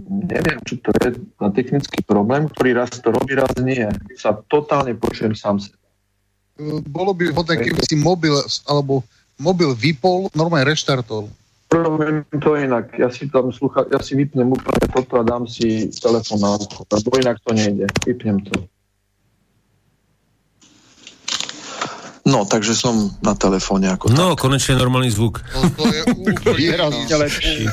neviem, 0.09 0.59
či 0.66 0.78
to 0.82 0.93
je 1.01 1.18
za 1.18 1.49
technický 1.49 2.05
problém, 2.05 2.45
ktorý 2.49 2.78
raz 2.78 2.93
to 3.01 3.09
robí, 3.09 3.34
raz 3.34 3.53
nie. 3.57 3.88
Sa 4.18 4.36
totálne 4.36 4.93
počujem 4.93 5.34
sám 5.34 5.57
sa. 5.57 5.74
Bolo 6.86 7.18
by 7.18 7.34
vhodné, 7.34 7.66
keby 7.66 7.82
si 7.82 7.95
mobil 7.97 8.38
alebo 8.70 9.01
mobil 9.41 9.74
vypol, 9.74 10.30
normálne 10.38 10.70
reštartol. 10.70 11.26
Robím 11.74 12.22
to 12.38 12.54
inak. 12.54 12.93
Ja 13.01 13.10
si 13.10 13.26
tam 13.34 13.49
slucha, 13.49 13.89
ja 13.89 13.97
si 13.97 14.14
vypnem 14.14 14.54
úplne 14.54 14.86
toto 14.93 15.18
a 15.18 15.26
dám 15.26 15.49
si 15.49 15.89
telefón 15.97 16.45
na 16.45 16.54
ucho, 16.54 16.86
lebo 16.86 17.10
inak 17.18 17.41
to 17.41 17.58
nejde. 17.58 17.89
Vypnem 18.06 18.45
to. 18.45 18.70
No, 22.24 22.45
takže 22.47 22.72
som 22.72 23.12
na 23.20 23.36
telefóne 23.36 23.91
ako 23.91 24.08
No, 24.14 24.38
tak. 24.38 24.47
konečne 24.47 24.80
normálny 24.80 25.12
zvuk. 25.12 25.43
No, 25.51 25.60
to 25.76 25.84
je 25.91 26.01
úplne 26.08 27.18
lepší. 27.26 27.66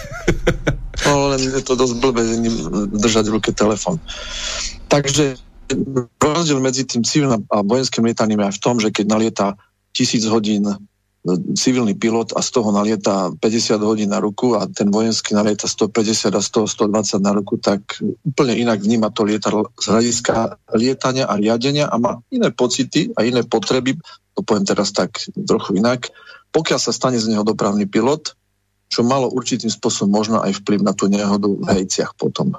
No, 1.00 1.32
len 1.32 1.40
je 1.40 1.64
to 1.64 1.80
dosť 1.80 1.96
blbé 1.96 2.22
držať 2.92 3.32
v 3.32 3.40
ruke 3.40 3.50
telefón. 3.56 3.96
Takže 4.92 5.40
rozdiel 6.20 6.60
medzi 6.62 6.86
tým 6.86 7.04
civilným 7.04 7.44
a 7.50 7.62
vojenským 7.62 8.04
lietaním 8.06 8.40
je 8.48 8.56
v 8.56 8.62
tom, 8.62 8.76
že 8.80 8.88
keď 8.94 9.06
nalieta 9.06 9.46
tisíc 9.90 10.24
hodín 10.26 10.66
e, 10.66 10.76
civilný 11.58 11.94
pilot 11.98 12.32
a 12.32 12.40
z 12.40 12.48
toho 12.54 12.70
nalieta 12.72 13.34
50 13.36 13.82
hodín 13.82 14.08
na 14.10 14.22
ruku 14.22 14.56
a 14.56 14.66
ten 14.70 14.88
vojenský 14.88 15.34
nalieta 15.34 15.68
150 15.68 16.32
a 16.32 16.42
100, 16.42 16.88
120 16.88 17.20
na 17.20 17.32
ruku, 17.36 17.58
tak 17.60 18.00
úplne 18.24 18.56
inak 18.56 18.80
vníma 18.80 19.12
to 19.12 19.26
lietadlo 19.26 19.68
z 19.76 19.86
hľadiska 19.90 20.34
lietania 20.74 21.28
a 21.28 21.36
riadenia 21.36 21.86
a 21.90 21.96
má 21.98 22.22
iné 22.32 22.48
pocity 22.54 23.12
a 23.18 23.26
iné 23.26 23.44
potreby, 23.44 23.98
to 24.34 24.40
poviem 24.46 24.64
teraz 24.64 24.94
tak 24.94 25.20
trochu 25.44 25.76
inak, 25.76 26.08
pokiaľ 26.50 26.78
sa 26.78 26.94
stane 26.94 27.18
z 27.18 27.30
neho 27.30 27.46
dopravný 27.46 27.86
pilot, 27.86 28.34
čo 28.90 29.06
malo 29.06 29.30
určitým 29.30 29.70
spôsobom 29.70 30.10
možno 30.10 30.36
aj 30.42 30.66
vplyv 30.66 30.82
na 30.82 30.90
tú 30.90 31.06
nehodu 31.06 31.46
v 31.46 31.62
hejciach 31.62 32.18
potom. 32.18 32.58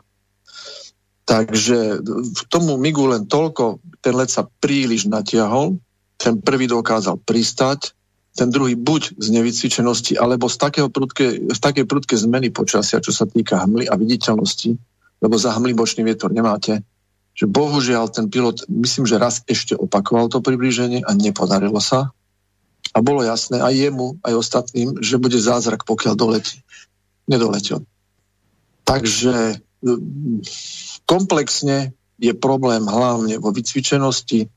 Takže 1.31 2.03
v 2.35 2.41
tomu 2.51 2.75
migu 2.75 3.07
len 3.07 3.23
toľko, 3.23 3.79
ten 4.03 4.11
let 4.19 4.27
sa 4.27 4.43
príliš 4.59 5.07
natiahol, 5.07 5.79
ten 6.19 6.43
prvý 6.43 6.67
dokázal 6.67 7.23
pristať, 7.23 7.95
ten 8.35 8.51
druhý 8.51 8.75
buď 8.75 9.15
z 9.15 9.27
nevycvičenosti, 9.39 10.19
alebo 10.19 10.51
z, 10.51 10.59
takého 10.59 10.91
prudké, 10.91 11.55
z 11.55 11.59
takej 11.63 11.87
prudké 11.87 12.19
zmeny 12.19 12.51
počasia, 12.51 12.99
čo 12.99 13.15
sa 13.15 13.23
týka 13.23 13.63
hmly 13.63 13.87
a 13.87 13.95
viditeľnosti, 13.95 14.75
lebo 15.23 15.35
za 15.39 15.55
hmly 15.55 15.71
bočný 15.71 16.03
vietor 16.03 16.35
nemáte, 16.35 16.83
že 17.31 17.47
bohužiaľ 17.47 18.11
ten 18.11 18.27
pilot, 18.27 18.67
myslím, 18.67 19.07
že 19.07 19.15
raz 19.15 19.39
ešte 19.47 19.71
opakoval 19.71 20.27
to 20.27 20.43
priblíženie 20.43 20.99
a 21.07 21.15
nepodarilo 21.15 21.79
sa. 21.79 22.11
A 22.91 22.99
bolo 22.99 23.23
jasné 23.23 23.63
aj 23.63 23.71
jemu, 23.71 24.19
aj 24.19 24.35
ostatným, 24.35 24.99
že 24.99 25.15
bude 25.15 25.39
zázrak, 25.39 25.87
pokiaľ 25.87 26.13
doletí. 26.19 26.59
Nedoletel. 27.23 27.87
Takže 28.83 29.63
komplexne 31.11 31.91
je 32.15 32.31
problém 32.31 32.87
hlavne 32.87 33.35
vo 33.43 33.51
vycvičenosti, 33.51 34.47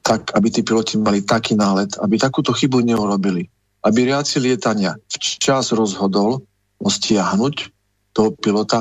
tak, 0.00 0.32
aby 0.32 0.48
tí 0.48 0.64
piloti 0.64 0.96
mali 0.96 1.20
taký 1.20 1.52
nálet, 1.52 1.92
aby 2.00 2.16
takúto 2.16 2.56
chybu 2.56 2.80
neurobili. 2.80 3.52
Aby 3.84 4.08
riaci 4.08 4.40
lietania 4.40 4.96
včas 5.12 5.76
rozhodol 5.76 6.40
o 6.80 6.88
stiahnuť 6.88 7.68
toho 8.16 8.32
pilota, 8.32 8.80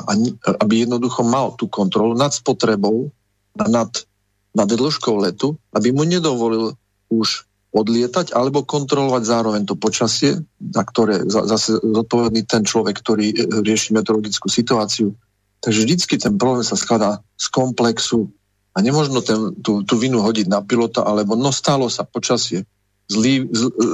aby 0.64 0.88
jednoducho 0.88 1.28
mal 1.28 1.60
tú 1.60 1.68
kontrolu 1.68 2.16
nad 2.16 2.32
spotrebou 2.32 3.12
a 3.60 3.68
nad, 3.68 3.92
nad 4.56 4.70
dĺžkou 4.72 5.20
letu, 5.20 5.60
aby 5.76 5.92
mu 5.92 6.08
nedovolil 6.08 6.72
už 7.12 7.50
odlietať 7.70 8.34
alebo 8.34 8.66
kontrolovať 8.66 9.24
zároveň 9.28 9.62
to 9.70 9.78
počasie, 9.78 10.42
za 10.58 10.84
ktoré 10.88 11.22
zase 11.30 11.78
zodpovedný 11.78 12.42
ten 12.50 12.66
človek, 12.66 12.98
ktorý 12.98 13.28
e, 13.30 13.36
rieši 13.62 13.94
meteorologickú 13.94 14.50
situáciu. 14.50 15.14
Takže 15.60 15.80
vždycky 15.84 16.16
ten 16.18 16.38
problém 16.40 16.64
sa 16.64 16.80
skladá 16.80 17.20
z 17.36 17.48
komplexu 17.52 18.32
a 18.76 18.80
nemôžno 18.80 19.20
ten, 19.20 19.56
tú, 19.60 19.84
tú 19.84 20.00
vinu 20.00 20.24
hodiť 20.24 20.48
na 20.48 20.64
pilota, 20.64 21.04
alebo 21.04 21.36
no 21.36 21.52
stálo 21.52 21.92
sa 21.92 22.08
počasie, 22.08 22.64
zlý, 23.12 23.50
zl, 23.52 23.70
e, 23.76 23.86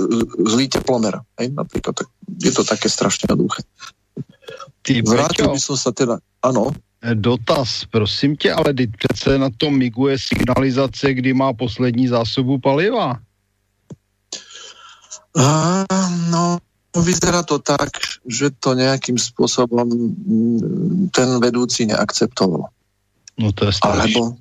zlý 0.45 0.65
teplomer. 0.69 1.25
Hej, 1.39 1.57
napríklad, 1.57 1.95
tak, 1.95 2.07
je 2.37 2.51
to 2.53 2.61
také 2.61 2.85
strašne 2.91 3.25
jednoduché. 3.25 3.65
Vrátil 4.85 5.49
by 5.49 5.57
som 5.57 5.73
sa 5.79 5.89
teda, 5.89 6.21
áno. 6.45 6.75
E, 7.01 7.15
dotaz, 7.15 7.89
prosím 7.89 8.35
tě, 8.35 8.53
ale 8.53 8.73
přece 8.73 9.37
na 9.37 9.49
tom 9.57 9.77
miguje 9.77 10.19
signalizace, 10.19 11.13
kdy 11.13 11.33
má 11.33 11.53
poslední 11.53 12.07
zásobu 12.07 12.59
paliva. 12.59 13.17
A, 15.35 15.83
no, 16.29 16.57
vyzerá 17.01 17.43
to 17.43 17.59
tak, 17.59 17.97
že 18.23 18.53
to 18.55 18.77
nejakým 18.77 19.19
spôsobom 19.19 19.87
mm, 19.87 20.59
ten 21.11 21.29
vedúci 21.41 21.89
neakceptoval. 21.89 22.71
No 23.35 23.49
to 23.51 23.67
je 23.67 23.73
strašné. 23.75 24.15
Alebo, 24.15 24.39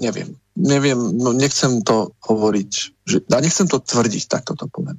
neviem, 0.00 0.36
neviem, 0.56 1.00
no 1.18 1.34
nechcem 1.34 1.84
to 1.84 2.14
hovoriť, 2.24 2.70
že, 3.04 3.16
a 3.28 3.38
nechcem 3.42 3.68
to 3.68 3.82
tvrdiť, 3.82 4.24
tak 4.30 4.46
toto 4.48 4.70
poviem. 4.70 4.96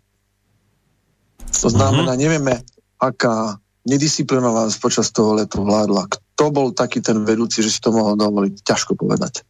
To 1.61 1.69
znamená, 1.71 2.13
uh-huh. 2.13 2.21
nevieme, 2.21 2.53
aká 2.99 3.57
nedisciplinovanosť 3.85 4.77
počas 4.81 5.13
toho 5.13 5.37
letu 5.37 5.61
vládla. 5.61 6.09
Kto 6.09 6.51
bol 6.51 6.73
taký 6.75 6.99
ten 6.99 7.21
vedúci, 7.23 7.61
že 7.61 7.71
si 7.71 7.79
to 7.79 7.93
mohol 7.93 8.17
dovoliť? 8.17 8.65
Ťažko 8.65 8.97
povedať. 8.97 9.45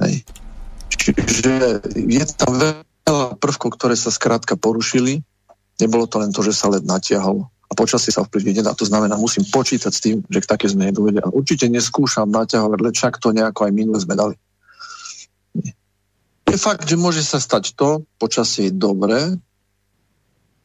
Hej. 0.00 0.24
Čiže 0.94 1.84
je 1.92 2.24
tam 2.38 2.56
veľa 2.56 3.36
prvkov, 3.36 3.74
ktoré 3.76 3.98
sa 3.98 4.14
skrátka 4.14 4.54
porušili. 4.54 5.26
Nebolo 5.80 6.04
to 6.06 6.20
len 6.20 6.30
to, 6.30 6.44
že 6.44 6.52
sa 6.52 6.68
led 6.68 6.84
natiahol 6.84 7.48
a 7.70 7.72
počasie 7.72 8.10
sa 8.10 8.26
vplyvniť 8.26 8.60
nedá. 8.60 8.74
To 8.74 8.84
znamená, 8.84 9.14
musím 9.16 9.46
počítať 9.46 9.92
s 9.94 10.02
tým, 10.02 10.16
že 10.26 10.42
k 10.42 10.50
také 10.50 10.66
zmene 10.66 10.92
dojde. 10.92 11.22
A 11.22 11.32
určite 11.32 11.70
neskúšam 11.70 12.28
naťahovať, 12.28 12.78
led 12.82 12.94
však 12.98 13.22
to 13.22 13.30
nejako 13.30 13.70
aj 13.70 13.72
minule 13.72 13.98
sme 14.02 14.18
dali. 14.18 14.34
Je 16.50 16.58
fakt, 16.58 16.82
že 16.82 16.98
môže 16.98 17.22
sa 17.22 17.38
stať 17.38 17.78
to, 17.78 18.02
počasie 18.18 18.68
je 18.68 18.72
dobré, 18.74 19.38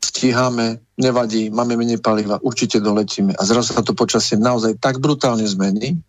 stíhame, 0.01 0.81
nevadí, 0.97 1.53
máme 1.53 1.77
menej 1.77 2.01
paliva, 2.01 2.41
určite 2.41 2.81
doletíme. 2.81 3.37
A 3.37 3.41
zrazu 3.45 3.77
sa 3.77 3.85
to 3.85 3.93
počasie 3.93 4.41
naozaj 4.41 4.81
tak 4.81 4.97
brutálne 4.97 5.45
zmení, 5.45 6.01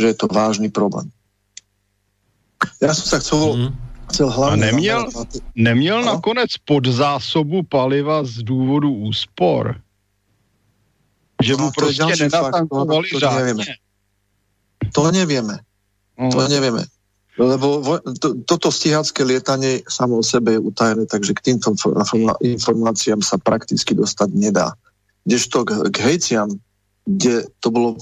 že 0.00 0.06
je 0.12 0.16
to 0.16 0.32
vážny 0.32 0.72
problém. 0.72 1.12
Ja 2.80 2.96
som 2.96 3.04
sa 3.04 3.18
chcel 3.20 3.38
mm 3.68 3.81
chcel 4.10 4.30
hlavně... 4.30 4.52
A 4.52 4.66
neměl, 4.70 5.08
neměl 5.54 5.98
no? 6.00 6.06
nakonec 6.06 6.50
podzásobu 6.64 7.62
paliva 7.62 8.24
z 8.24 8.42
důvodu 8.42 8.92
úspor? 8.92 9.80
Že 11.42 11.56
mu 11.56 11.64
no, 11.64 11.70
prostě 11.70 12.16
nenatankovali 12.18 13.08
to, 13.10 13.20
to, 13.20 13.30
nevieme. 13.30 13.64
To 14.92 15.10
nevieme. 15.10 15.58
No. 16.18 16.30
To 16.30 16.48
nevieme. 16.48 16.84
Lebo 17.38 17.80
vo, 17.80 17.98
to, 18.20 18.44
toto 18.44 18.68
stíhacké 18.68 19.24
lietanie 19.24 19.80
samo 19.88 20.20
o 20.20 20.24
sebe 20.24 20.52
je 20.52 20.60
utajené, 20.60 21.08
takže 21.08 21.32
k 21.32 21.40
týmto 21.40 21.72
informáciám 22.44 23.24
sa 23.24 23.40
prakticky 23.40 23.96
dostať 23.96 24.28
nedá. 24.36 24.76
Kdežto 25.24 25.64
k, 25.64 25.88
k 25.88 25.96
hejciam, 26.12 26.52
kde 27.08 27.48
to 27.64 27.72
bolo 27.72 27.96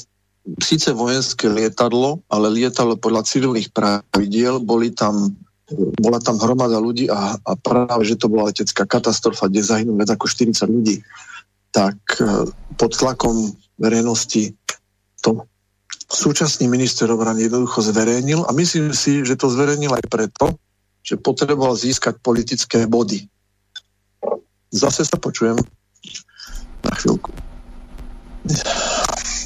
síce 0.58 0.90
vojenské 0.90 1.46
lietadlo, 1.46 2.26
ale 2.26 2.50
lietalo 2.50 2.98
podľa 2.98 3.22
civilných 3.22 3.70
pravidiel, 3.70 4.58
boli 4.58 4.90
tam 4.90 5.38
bola 5.74 6.18
tam 6.18 6.38
hromada 6.42 6.82
ľudí 6.82 7.06
a, 7.06 7.38
a 7.38 7.52
práve, 7.54 8.02
že 8.02 8.18
to 8.18 8.26
bola 8.26 8.50
letecká 8.50 8.86
katastrofa, 8.86 9.46
kde 9.46 9.62
zahynulo 9.62 9.98
viac 10.02 10.10
ako 10.14 10.26
40 10.26 10.66
ľudí, 10.66 10.96
tak 11.70 11.98
e, 12.18 12.50
pod 12.74 12.92
tlakom 12.98 13.54
verejnosti 13.78 14.54
to 15.22 15.46
súčasný 16.10 16.66
minister 16.66 17.06
obrany 17.14 17.46
jednoducho 17.46 17.86
zverejnil 17.86 18.42
a 18.42 18.50
myslím 18.58 18.90
si, 18.90 19.22
že 19.22 19.38
to 19.38 19.46
zverejnil 19.46 19.94
aj 19.94 20.04
preto, 20.10 20.58
že 21.06 21.14
potreboval 21.16 21.78
získať 21.78 22.18
politické 22.18 22.90
body. 22.90 23.30
Zase 24.74 25.06
sa 25.06 25.16
počujem 25.18 25.58
na 26.82 26.92
chvíľku. 26.98 27.30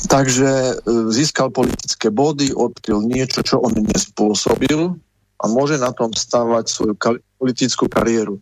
Takže 0.09 0.51
e, 0.51 0.75
získal 1.13 1.53
politické 1.53 2.09
body, 2.09 2.57
odkryl 2.57 3.05
niečo, 3.05 3.45
čo 3.45 3.61
on 3.61 3.77
nespôsobil, 3.77 4.97
a 5.45 5.49
môže 5.53 5.77
na 5.77 5.93
tom 5.93 6.09
stávať 6.17 6.73
svoju 6.73 6.97
politickú 7.37 7.85
kariéru. 7.85 8.41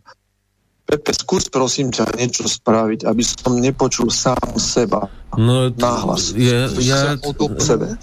Pepe, 0.87 1.11
skús 1.11 1.51
prosím 1.51 1.91
ťa 1.91 2.15
niečo 2.15 2.47
spraviť, 2.47 3.03
aby 3.03 3.23
som 3.23 3.59
nepočul 3.59 4.07
sám 4.07 4.55
seba 4.55 5.11
no, 5.35 5.67
náhlas. 5.71 6.31
Ja, 6.35 6.71
ja, 6.79 7.19
sebe. 7.59 7.99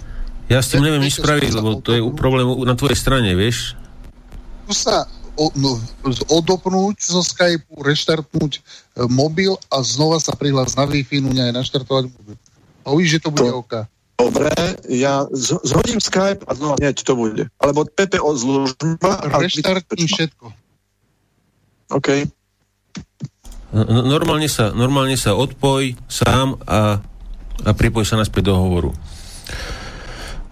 ja 0.49 0.59
s 0.61 0.73
tým 0.73 0.85
neviem 0.85 1.05
nič 1.05 1.21
spraviť, 1.21 1.51
lebo 1.57 1.81
to 1.81 1.97
je 1.97 2.01
problém 2.13 2.45
na 2.65 2.77
tvojej 2.77 2.97
strane, 2.97 3.33
vieš? 3.37 3.77
Tu 4.65 4.73
sa 4.73 5.05
o, 5.37 5.53
no, 5.57 5.77
odopnúť 6.29 6.97
zo 7.01 7.21
Skypeu, 7.21 7.81
reštartnúť 7.85 8.53
e, 8.57 8.61
mobil 9.09 9.57
a 9.69 9.85
znova 9.85 10.17
sa 10.21 10.33
prihlásť 10.33 10.77
na 10.81 10.85
Wi-Fi, 10.89 11.21
no 11.21 11.33
aj 11.37 11.57
naštartovať 11.57 12.05
mobil. 12.13 12.37
A 12.85 12.97
uvidíš, 12.97 13.21
že 13.21 13.25
to 13.25 13.31
bude 13.33 13.49
to, 13.49 13.61
OK. 13.61 13.75
Dobre, 14.21 14.53
ja 14.93 15.25
zhodím 15.64 15.97
Skype 15.97 16.45
a 16.45 16.53
znova 16.53 16.77
hneď 16.77 17.01
to 17.01 17.16
bude. 17.16 17.49
Alebo 17.57 17.89
PPO 17.89 18.31
zlužba. 18.37 19.12
Reštartni 19.33 20.05
všetko. 20.05 20.53
OK. 21.97 22.09
Normálne 23.89 24.51
sa, 24.51 24.75
normálne 24.77 25.16
sa 25.16 25.33
odpoj 25.39 25.97
sám 26.11 26.59
a, 26.66 27.01
a 27.64 27.71
pripoj 27.73 28.05
sa 28.05 28.21
naspäť 28.21 28.53
do 28.53 28.55
hovoru. 28.59 28.91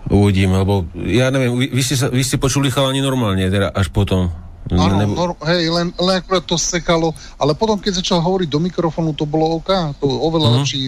Uvidíme, 0.08 0.64
lebo 0.64 0.88
ja 1.04 1.28
neviem, 1.28 1.52
vy, 1.52 1.66
vy, 1.68 1.82
ste, 1.84 1.96
sa, 2.00 2.08
vy 2.08 2.24
ste 2.24 2.40
počuli 2.40 2.72
chalani 2.72 3.04
normálne, 3.04 3.52
teda 3.52 3.68
až 3.74 3.92
potom. 3.92 4.32
Áno, 4.72 4.96
Nebo... 4.96 5.12
nor- 5.12 5.40
hej, 5.48 5.68
len, 5.68 5.92
len 5.96 6.14
akurát 6.20 6.44
to 6.44 6.56
sekalo, 6.56 7.12
ale 7.36 7.52
potom, 7.52 7.76
keď 7.76 8.00
začal 8.00 8.24
hovoriť 8.24 8.48
do 8.48 8.60
mikrofónu, 8.60 9.12
to 9.12 9.28
bolo 9.28 9.60
OK, 9.60 9.68
to 10.00 10.08
oveľa 10.08 10.48
uh-huh. 10.48 10.56
lepší 10.64 10.80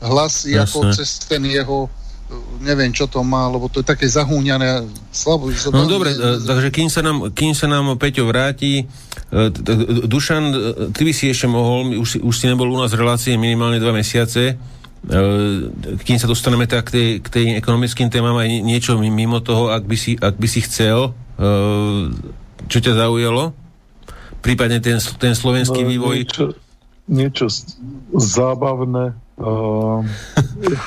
hlas, 0.00 0.48
Jasne. 0.48 0.64
ako 0.64 0.78
cez 0.96 1.20
ten 1.28 1.44
jeho 1.44 1.88
neviem, 2.62 2.94
čo 2.94 3.10
to 3.10 3.20
má, 3.26 3.50
lebo 3.50 3.66
to 3.66 3.82
je 3.82 3.86
také 3.86 4.06
zahúňané. 4.06 4.86
Slabo, 5.12 5.50
no 5.50 5.84
dobre, 5.90 6.14
ne, 6.14 6.40
takže 6.40 6.72
kým 6.72 6.88
sa, 6.88 7.04
nám, 7.04 7.34
kým 7.34 7.52
sa 7.52 7.68
nám 7.68 7.98
Peťo 8.00 8.24
vráti, 8.24 8.86
e, 8.86 9.44
Dušan, 10.06 10.44
e, 10.48 10.56
ty 10.94 11.02
by 11.04 11.12
si 11.12 11.28
ešte 11.28 11.50
mohol, 11.50 11.98
už, 11.98 12.22
už 12.22 12.34
si 12.34 12.48
nebol 12.48 12.70
u 12.70 12.78
nás 12.78 12.94
v 12.94 13.02
relácii 13.02 13.36
minimálne 13.36 13.82
dva 13.82 13.92
mesiace, 13.92 14.56
kým 16.06 16.14
sa 16.14 16.30
dostaneme 16.30 16.70
tak 16.70 16.86
k 16.86 16.90
tej, 16.94 17.08
k 17.18 17.28
tej 17.28 17.44
ekonomickým 17.58 18.06
témam 18.06 18.38
aj 18.38 18.62
niečo 18.62 18.94
mimo 18.94 19.42
toho, 19.42 19.74
ak 19.74 19.82
by 19.82 19.96
si, 19.98 20.14
ak 20.14 20.38
by 20.38 20.46
si 20.46 20.62
chcel, 20.62 21.10
čo 22.70 22.78
ťa 22.78 22.94
zaujalo? 22.94 23.50
Prípadne 24.42 24.78
ten, 24.78 25.02
ten 25.18 25.34
slovenský 25.34 25.82
no, 25.82 25.88
vývoj? 25.90 26.16
Niečo, 26.22 26.44
niečo 27.10 27.46
zábavné. 28.14 29.18
Uh, 29.42 30.06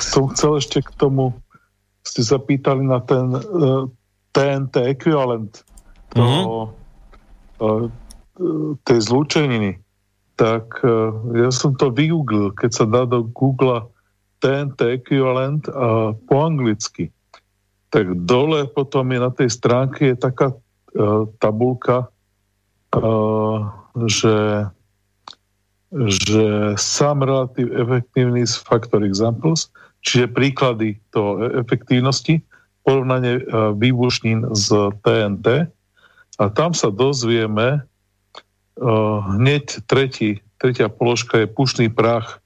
som 0.00 0.32
chcel 0.32 0.56
ešte 0.56 0.80
k 0.80 0.90
tomu, 0.96 1.36
ste 2.00 2.24
sa 2.24 2.40
pýtali 2.40 2.88
na 2.88 3.04
ten 3.04 3.28
uh, 3.36 3.84
TNT 4.32 4.96
ekvivalent 4.96 5.60
toho, 6.08 6.72
uh-huh. 7.60 7.88
uh, 8.40 8.76
tej 8.80 8.98
zlúčeniny. 9.04 9.76
Tak 10.40 10.80
uh, 10.80 11.12
ja 11.36 11.52
som 11.52 11.76
to 11.76 11.92
vygooglil, 11.92 12.56
keď 12.56 12.70
sa 12.72 12.84
dá 12.88 13.04
do 13.04 13.28
Google 13.28 13.92
TNT 14.40 15.00
ekvivalent 15.04 15.68
uh, 15.68 16.16
po 16.16 16.34
anglicky. 16.44 17.12
Tak 17.92 18.28
dole 18.28 18.68
potom 18.68 19.12
je 19.12 19.18
na 19.20 19.32
tej 19.32 19.48
stránke 19.52 20.12
je 20.12 20.16
taká 20.16 20.52
uh, 20.52 21.28
tabulka, 21.40 22.08
uh, 22.92 23.72
že 24.04 24.68
že 26.04 26.76
sám 26.76 27.24
relatív 27.24 27.72
efektívny 27.72 28.44
z 28.44 28.54
factor 28.60 29.00
examples, 29.00 29.72
čiže 30.04 30.28
príklady 30.28 31.00
toho 31.10 31.40
e- 31.40 31.64
efektívnosti, 31.64 32.44
porovnanie 32.84 33.42
uh, 33.42 33.74
výbušnín 33.74 34.54
z 34.54 34.94
TNT 35.02 35.66
a 36.38 36.44
tam 36.52 36.70
sa 36.70 36.92
dozvieme 36.92 37.82
uh, 37.82 39.18
hneď 39.34 39.82
tretí, 39.90 40.38
tretia 40.62 40.86
položka 40.86 41.42
je 41.42 41.50
pušný 41.50 41.90
prach, 41.90 42.38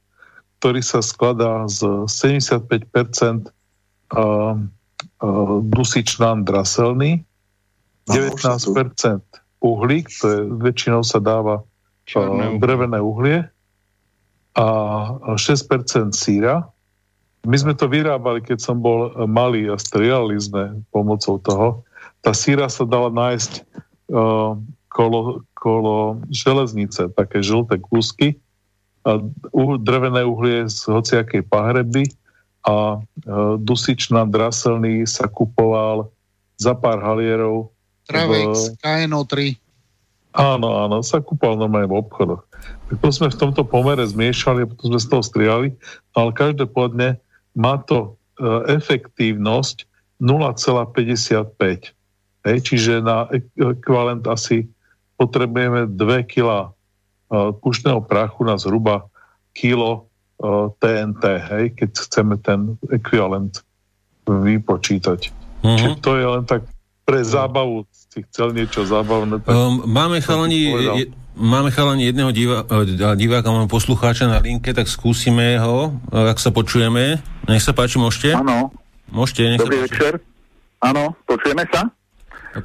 ktorý 0.63 0.81
sa 0.81 1.05
skladá 1.05 1.69
z 1.69 2.09
75% 2.09 3.53
uh, 3.53 3.53
uh, 4.17 4.57
dusičnán 5.61 6.49
draselný, 6.49 7.21
19% 8.09 9.21
uhlík, 9.61 10.09
to 10.09 10.25
je, 10.25 10.39
väčšinou 10.57 11.05
sa 11.05 11.21
dáva 11.21 11.61
drevené 12.59 12.99
uhlie 12.99 13.47
a 14.57 14.67
6% 15.39 16.11
síra. 16.15 16.67
My 17.47 17.57
sme 17.57 17.73
to 17.73 17.89
vyrábali, 17.89 18.45
keď 18.45 18.59
som 18.61 18.83
bol 18.83 19.15
malý 19.25 19.71
a 19.73 19.81
strieľali 19.81 20.37
sme 20.37 20.63
pomocou 20.93 21.41
toho. 21.41 21.69
Tá 22.21 22.37
síra 22.37 22.69
sa 22.69 22.85
dala 22.85 23.09
nájsť 23.09 23.65
uh, 24.13 24.59
kolo, 24.93 25.41
kolo 25.57 26.21
železnice, 26.29 27.09
také 27.17 27.41
žlté 27.41 27.81
kúsky, 27.81 28.37
a 29.09 29.17
uh, 29.17 29.77
drevené 29.81 30.21
uhlie 30.29 30.69
z 30.69 30.93
hociakej 30.93 31.49
pahreby 31.49 32.13
a 32.69 33.01
uh, 33.01 33.57
dusičná 33.57 34.29
draselný 34.29 35.09
sa 35.09 35.25
kupoval 35.25 36.13
za 36.61 36.77
pár 36.77 37.01
halierov. 37.01 37.73
Travex, 38.05 38.77
v... 38.77 38.85
KNO3. 38.85 39.35
Áno, 40.31 40.87
áno, 40.87 41.03
sa 41.03 41.19
kúpal 41.19 41.59
normálne 41.59 41.91
v 41.91 41.99
obchodoch. 41.99 42.47
Tak 42.91 42.97
to 43.03 43.09
sme 43.11 43.35
v 43.35 43.41
tomto 43.41 43.67
pomere 43.67 44.07
zmiešali 44.07 44.63
potom 44.67 44.95
sme 44.95 45.01
z 45.03 45.09
toho 45.11 45.23
striali, 45.27 45.69
ale 46.15 46.31
každopádne 46.31 47.19
má 47.59 47.83
to 47.83 48.15
e, 48.39 48.79
efektívnosť 48.79 49.91
0,55. 50.23 52.47
Hej, 52.47 52.59
čiže 52.63 53.03
na 53.03 53.27
ekvivalent 53.59 54.23
asi 54.31 54.71
potrebujeme 55.19 55.91
2 55.91 55.99
kg 56.31 56.47
e, 56.47 56.67
pušného 57.59 57.99
prachu 58.07 58.47
na 58.47 58.55
zhruba 58.55 59.11
kilo 59.51 60.07
e, 60.39 60.71
TNT, 60.79 61.25
hej, 61.51 61.65
keď 61.75 61.91
chceme 62.07 62.39
ten 62.39 62.79
ekvivalent 62.95 63.67
vypočítať. 64.31 65.35
Mm-hmm. 65.67 65.75
Čiže 65.75 65.91
to 65.99 66.11
je 66.15 66.27
len 66.39 66.45
tak 66.47 66.63
pre 67.03 67.19
zábavu 67.27 67.83
si 68.11 68.27
chcel 68.27 68.51
niečo 68.51 68.83
zábavné. 68.83 69.39
Tak 69.47 69.55
um, 69.55 69.87
máme, 69.87 70.19
chalani, 70.19 70.61
je, 70.99 71.05
máme 71.39 71.71
chalani 71.71 72.11
jedného 72.11 72.35
divá, 72.35 72.67
e, 72.67 73.15
diváka, 73.15 73.55
máme 73.55 73.71
poslucháča 73.71 74.27
na 74.27 74.43
linke, 74.43 74.75
tak 74.75 74.91
skúsime 74.91 75.55
ho, 75.63 75.95
ak 76.11 76.43
sa 76.43 76.51
počujeme. 76.51 77.23
Nech 77.47 77.63
sa 77.63 77.71
páči, 77.71 78.03
môžete? 78.03 78.35
Áno. 78.35 78.75
Môžete, 79.15 79.55
nech 79.55 79.63
Dobrý 79.63 79.79
sa 79.79 79.83
páči. 79.87 79.91
večer. 79.95 80.13
Áno, 80.83 81.15
počujeme 81.23 81.65
sa? 81.71 81.87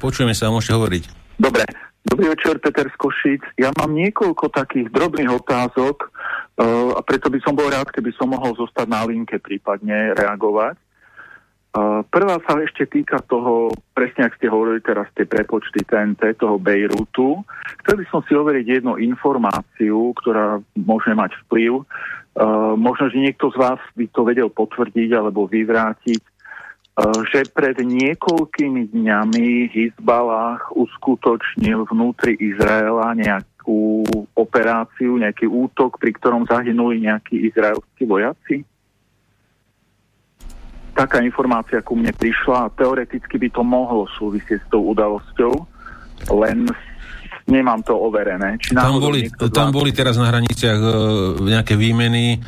Počujeme 0.02 0.34
sa, 0.34 0.50
môžete 0.50 0.74
hovoriť. 0.74 1.04
Dobre. 1.38 1.62
Dobrý 2.06 2.30
večer, 2.30 2.62
Peter 2.62 2.86
Skošic. 2.94 3.42
Ja 3.58 3.74
mám 3.74 3.90
niekoľko 3.90 4.50
takých 4.54 4.94
drobných 4.94 5.26
otázok 5.26 6.06
uh, 6.06 6.94
a 6.94 7.00
preto 7.02 7.26
by 7.26 7.38
som 7.42 7.58
bol 7.58 7.66
rád, 7.66 7.90
keby 7.90 8.14
som 8.14 8.30
mohol 8.30 8.54
zostať 8.54 8.86
na 8.86 9.02
linke, 9.02 9.42
prípadne 9.42 10.14
reagovať. 10.14 10.78
Prvá 12.08 12.40
sa 12.48 12.56
ešte 12.56 12.88
týka 12.88 13.20
toho, 13.28 13.68
presne 13.92 14.24
ak 14.24 14.40
ste 14.40 14.48
hovorili 14.48 14.80
teraz 14.80 15.12
tie 15.12 15.28
prepočty 15.28 15.84
TNT, 15.84 16.40
toho 16.40 16.56
Bejrutu. 16.56 17.44
Chcel 17.84 18.00
by 18.00 18.04
som 18.08 18.24
si 18.24 18.32
overiť 18.32 18.80
jednu 18.80 18.96
informáciu, 18.96 20.16
ktorá 20.16 20.56
môže 20.72 21.12
mať 21.12 21.36
vplyv. 21.44 21.84
možno, 22.76 23.08
že 23.08 23.18
niekto 23.18 23.48
z 23.48 23.56
vás 23.56 23.80
by 23.96 24.06
to 24.12 24.20
vedel 24.24 24.48
potvrdiť 24.52 25.10
alebo 25.16 25.48
vyvrátiť, 25.48 26.20
že 27.28 27.40
pred 27.52 27.76
niekoľkými 27.76 28.92
dňami 28.92 29.68
Hizbalah 29.72 30.72
uskutočnil 30.72 31.84
vnútri 31.92 32.36
Izraela 32.40 33.12
nejakú 33.12 34.04
operáciu, 34.32 35.20
nejaký 35.20 35.44
útok, 35.44 36.00
pri 36.00 36.16
ktorom 36.16 36.48
zahynuli 36.48 37.04
nejakí 37.04 37.52
izraelskí 37.52 38.08
vojaci? 38.08 38.64
Taká 40.96 41.20
informácia 41.20 41.84
ku 41.84 41.92
mne 41.92 42.16
prišla 42.16 42.66
a 42.66 42.72
teoreticky 42.72 43.36
by 43.36 43.48
to 43.52 43.60
mohlo 43.60 44.08
súvisieť 44.16 44.64
s 44.64 44.68
tou 44.72 44.80
udalosťou, 44.96 45.52
len 46.32 46.64
nemám 47.46 47.84
to 47.84 47.94
overené. 47.94 48.56
Či 48.58 48.74
tam, 48.74 48.98
boli, 48.98 49.28
tam 49.52 49.70
boli 49.70 49.92
teraz 49.92 50.16
na 50.16 50.32
hraniciach 50.32 50.80
uh, 50.80 50.94
nejaké 51.44 51.76
výmeny. 51.76 52.40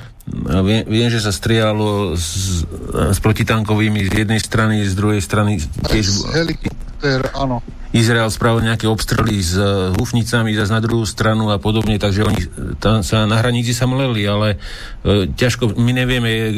Viem, 0.65 0.85
viem, 0.85 1.09
že 1.09 1.25
sa 1.25 1.33
strialo 1.33 2.13
s, 2.13 2.61
s 2.93 3.19
protitankovými 3.21 4.09
z 4.09 4.27
jednej 4.27 4.41
strany, 4.43 4.85
z 4.85 4.93
druhej 4.93 5.21
strany 5.25 5.57
tiež... 5.89 6.29
Helikopter, 6.33 7.33
áno. 7.33 7.65
Izrael 7.89 8.29
spravil 8.29 8.69
nejaké 8.69 8.85
obstrely 8.85 9.41
s 9.41 9.57
uh, 9.57 9.97
hufnicami 9.97 10.53
zase 10.53 10.77
na 10.77 10.85
druhú 10.85 11.09
stranu 11.09 11.49
a 11.49 11.57
podobne, 11.57 11.97
takže 11.97 12.21
oni 12.21 12.43
tam 12.77 13.01
sa 13.01 13.25
na 13.25 13.41
hranici 13.41 13.73
sa 13.73 13.89
mleli, 13.89 14.29
ale 14.29 14.61
uh, 14.61 15.25
ťažko, 15.25 15.73
my 15.73 15.93
nevieme, 15.97 16.29
uh, 16.29 16.53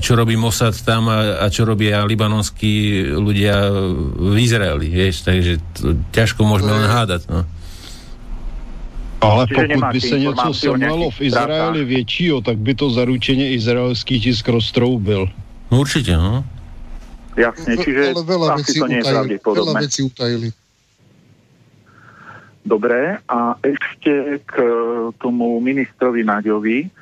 čo 0.00 0.16
robí 0.16 0.40
Mossad 0.40 0.72
tam 0.80 1.12
a, 1.12 1.44
a 1.44 1.46
čo 1.52 1.68
robia 1.68 2.08
libanonskí 2.08 3.04
ľudia 3.12 3.68
v 4.16 4.36
Izraeli, 4.40 4.88
vieš, 4.88 5.28
takže 5.28 5.60
to, 5.76 6.00
ťažko 6.08 6.40
môžeme 6.48 6.72
len 6.72 6.88
hádať, 6.88 7.28
no. 7.28 7.44
Ale 9.20 9.44
pokud 9.46 9.92
by 9.92 10.00
se 10.00 10.18
něco 10.18 10.54
semlelo 10.54 11.10
v 11.10 11.20
Izraeli 11.20 11.84
většího, 11.84 12.40
tak 12.40 12.56
by 12.56 12.74
to 12.74 12.90
zaručeně 12.90 13.52
izraelský 13.52 14.20
tisk 14.20 14.48
roztroubil. 14.48 15.28
No 15.70 15.80
určite, 15.80 16.16
no. 16.16 16.44
Jasne, 17.38 17.78
čiže 17.78 18.14
ale 18.14 18.26
veľa 18.26 18.46
asi 18.58 18.78
to 18.78 18.86
nie 18.90 19.00
je 19.00 19.06
pravdepodobné. 19.06 19.70
Veľa 19.70 19.84
vecí 19.86 20.00
utajili. 20.02 20.48
Dobre, 22.60 23.18
a 23.24 23.56
ešte 23.64 24.44
k 24.44 24.54
tomu 25.16 25.58
ministrovi 25.64 26.22
Naďovi. 26.22 26.92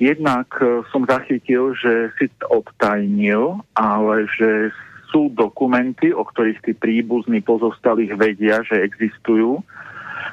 Jednak 0.00 0.48
e, 0.58 0.82
som 0.90 1.06
zachytil, 1.06 1.78
že 1.78 2.10
si 2.18 2.26
odtajnil, 2.48 3.60
ale 3.76 4.26
že 4.34 4.74
sú 5.12 5.28
dokumenty, 5.30 6.10
o 6.10 6.24
ktorých 6.24 6.64
tí 6.64 6.72
príbuzní 6.72 7.44
pozostalých 7.44 8.16
vedia, 8.16 8.64
že 8.64 8.82
existujú 8.82 9.60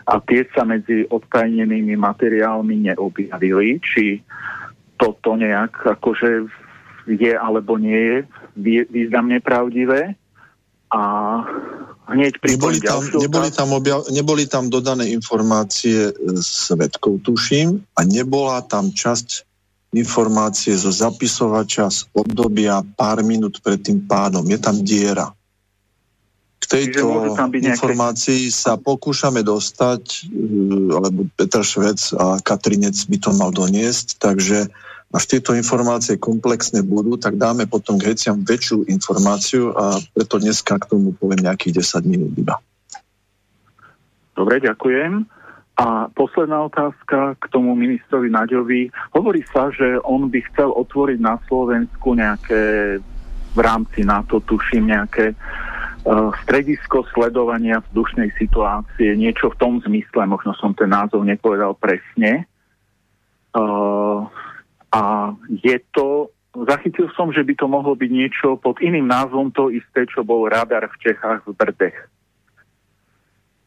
a 0.08 0.18
tie 0.24 0.48
sa 0.56 0.64
medzi 0.64 1.06
odtajnenými 1.12 2.00
materiálmi 2.00 2.90
neobjavili. 2.90 3.84
Či 3.84 4.24
toto 4.96 5.36
nejak 5.36 6.00
akože 6.00 6.48
je 7.10 7.34
alebo 7.34 7.82
nie 7.82 7.98
je 7.98 8.18
významne 8.86 9.42
pravdivé. 9.42 10.14
A 10.90 11.02
hneď 12.10 12.42
neboli 12.42 12.82
tam, 12.82 13.06
neboli, 13.06 13.50
tam 13.54 13.70
objav, 13.78 14.10
neboli 14.10 14.46
tam 14.50 14.74
dodané 14.74 15.14
informácie 15.14 16.10
svetkov, 16.42 17.22
tuším, 17.22 17.86
a 17.94 18.00
nebola 18.06 18.66
tam 18.66 18.90
časť 18.90 19.46
informácie 19.94 20.78
zo 20.78 20.94
zapisovača 20.94 21.90
z 21.90 22.06
obdobia 22.14 22.82
pár 22.94 23.26
minút 23.26 23.62
pred 23.62 23.82
tým 23.82 24.06
pádom. 24.06 24.46
Je 24.46 24.60
tam 24.62 24.82
diera. 24.86 25.34
K 26.60 26.66
tejto 26.68 27.34
informácii 27.58 28.54
sa 28.54 28.78
pokúšame 28.78 29.42
dostať, 29.42 30.30
e, 30.30 30.94
alebo 30.94 31.26
Petr 31.34 31.66
Švec 31.66 32.14
a 32.14 32.38
Katrinec 32.38 33.00
by 33.10 33.18
to 33.18 33.32
mal 33.34 33.50
doniesť, 33.50 34.22
takže 34.22 34.70
až 35.10 35.24
tieto 35.26 35.58
informácie 35.58 36.22
komplexné 36.22 36.86
budú, 36.86 37.18
tak 37.18 37.34
dáme 37.34 37.66
potom 37.66 37.98
k 37.98 38.14
veciam 38.14 38.38
väčšiu 38.46 38.86
informáciu 38.94 39.74
a 39.74 39.98
preto 40.14 40.38
dneska 40.38 40.78
k 40.78 40.86
tomu 40.86 41.18
poviem 41.18 41.50
nejakých 41.50 41.82
10 41.82 42.06
minút 42.06 42.34
iba. 42.38 42.62
Dobre, 44.38 44.62
ďakujem. 44.62 45.26
A 45.80 46.12
posledná 46.12 46.62
otázka 46.62 47.40
k 47.40 47.46
tomu 47.50 47.74
ministrovi 47.74 48.30
Naďovi. 48.30 48.92
Hovorí 49.16 49.42
sa, 49.50 49.72
že 49.74 49.98
on 50.06 50.30
by 50.30 50.40
chcel 50.54 50.70
otvoriť 50.76 51.20
na 51.24 51.40
Slovensku 51.48 52.14
nejaké 52.14 52.62
v 53.50 53.60
rámci 53.60 54.06
NATO, 54.06 54.44
tuším, 54.46 54.94
nejaké 54.94 55.34
uh, 55.34 56.30
stredisko 56.46 57.02
sledovania 57.16 57.82
vzdušnej 57.90 58.30
situácie, 58.38 59.18
niečo 59.18 59.50
v 59.50 59.58
tom 59.58 59.74
zmysle, 59.82 60.30
možno 60.30 60.54
som 60.62 60.78
ten 60.78 60.94
názov 60.94 61.26
nepovedal 61.26 61.74
presne. 61.74 62.46
Uh, 63.58 64.30
a 64.90 65.34
je 65.50 65.78
to, 65.94 66.34
zachytil 66.66 67.10
som, 67.14 67.30
že 67.30 67.46
by 67.46 67.54
to 67.54 67.66
mohlo 67.70 67.94
byť 67.94 68.12
niečo 68.12 68.58
pod 68.58 68.82
iným 68.82 69.06
názvom 69.06 69.54
to 69.54 69.70
isté, 69.70 70.10
čo 70.10 70.26
bol 70.26 70.50
radar 70.50 70.90
v 70.90 71.00
Čechách 71.02 71.46
v 71.46 71.54
Brdech 71.54 71.98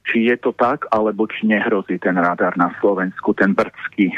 či 0.07 0.29
je 0.29 0.37
to 0.37 0.53
tak, 0.53 0.87
alebo 0.91 1.31
či 1.31 1.47
nehrozí 1.47 1.99
ten 1.99 2.19
radar 2.19 2.59
na 2.59 2.75
Slovensku, 2.83 3.35
ten 3.39 3.55
brdský. 3.55 4.11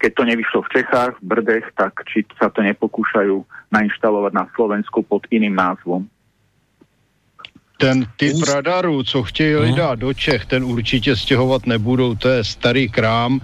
Keď 0.00 0.10
to 0.16 0.22
nevyšlo 0.26 0.60
v 0.66 0.72
Čechách, 0.80 1.14
v 1.20 1.26
Brdech, 1.28 1.66
tak 1.76 2.02
či 2.08 2.26
sa 2.40 2.50
to 2.50 2.64
nepokúšajú 2.64 3.44
nainštalovať 3.70 4.32
na 4.34 4.44
Slovensku 4.56 5.06
pod 5.06 5.24
iným 5.30 5.54
názvom. 5.54 6.08
Ten 7.80 8.04
typ 8.16 8.36
radarů, 8.44 9.02
co 9.02 9.22
chtějí 9.22 9.54
hmm. 9.54 9.74
dát 9.74 9.98
do 9.98 10.12
Čech, 10.12 10.44
ten 10.44 10.64
určitě 10.64 11.16
stěhovat 11.16 11.66
nebudou, 11.66 12.14
to 12.14 12.28
je 12.28 12.44
starý 12.44 12.88
krám 12.88 13.40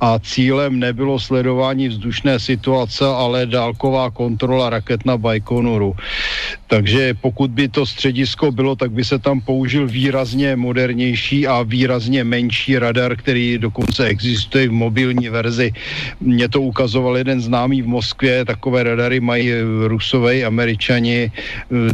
a 0.00 0.18
cílem 0.18 0.80
nebylo 0.80 1.20
sledování 1.20 1.88
vzdušné 1.88 2.40
situace, 2.40 3.04
ale 3.04 3.46
dálková 3.46 4.10
kontrola 4.10 4.70
raket 4.70 5.04
na 5.04 5.20
Baikonuru. 5.20 5.92
Takže 6.66 7.14
pokud 7.20 7.50
by 7.50 7.68
to 7.68 7.86
středisko 7.86 8.52
bylo, 8.52 8.76
tak 8.76 8.90
by 8.90 9.04
se 9.04 9.18
tam 9.18 9.40
použil 9.40 9.86
výrazně 9.86 10.56
modernější 10.56 11.46
a 11.46 11.62
výrazně 11.62 12.24
menší 12.24 12.78
radar, 12.78 13.16
který 13.16 13.58
dokonce 13.58 14.06
existuje 14.06 14.68
v 14.68 14.72
mobilní 14.72 15.28
verzi. 15.28 15.72
Mě 16.20 16.48
to 16.48 16.60
ukazoval 16.60 17.16
jeden 17.16 17.40
známý 17.40 17.82
v 17.82 17.86
Moskvě, 17.86 18.44
takové 18.44 18.82
radary 18.82 19.20
mají 19.20 19.52
rusové, 19.86 20.42
američani, 20.44 21.32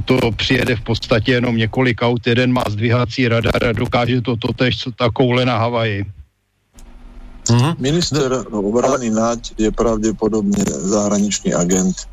to 0.05 0.19
přijede 0.37 0.77
v 0.77 0.81
podstatě 0.81 1.33
jenom 1.33 1.57
několik 1.57 1.80
několik 1.81 2.03
aut, 2.03 2.27
jeden 2.27 2.53
má 2.53 2.65
zdvihací 2.69 3.29
radar 3.29 3.65
a 3.65 3.73
dokáže 3.73 4.21
to 4.21 4.37
totež, 4.37 4.77
co 4.85 4.93
ta 4.93 5.09
koule 5.09 5.45
na 5.45 5.57
Havaji. 5.57 6.05
Mm-hmm. 7.49 7.75
Minister 7.81 8.29
obrany 8.53 9.11
Naď 9.11 9.57
je 9.59 9.73
pravdepodobne 9.73 10.61
zahraničný 10.69 11.57
agent, 11.57 12.05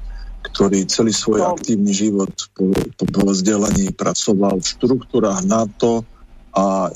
ktorý 0.41 0.87
celý 0.87 1.11
svoj 1.11 1.43
no. 1.43 1.51
aktívny 1.51 1.91
život 1.91 2.31
po, 2.55 2.71
po, 2.95 3.03
po 3.11 3.21
vzdelaní 3.27 3.91
pracoval 3.91 4.63
v 4.63 4.71
štruktúrách 4.71 5.43
NATO 5.43 6.07
a 6.55 6.87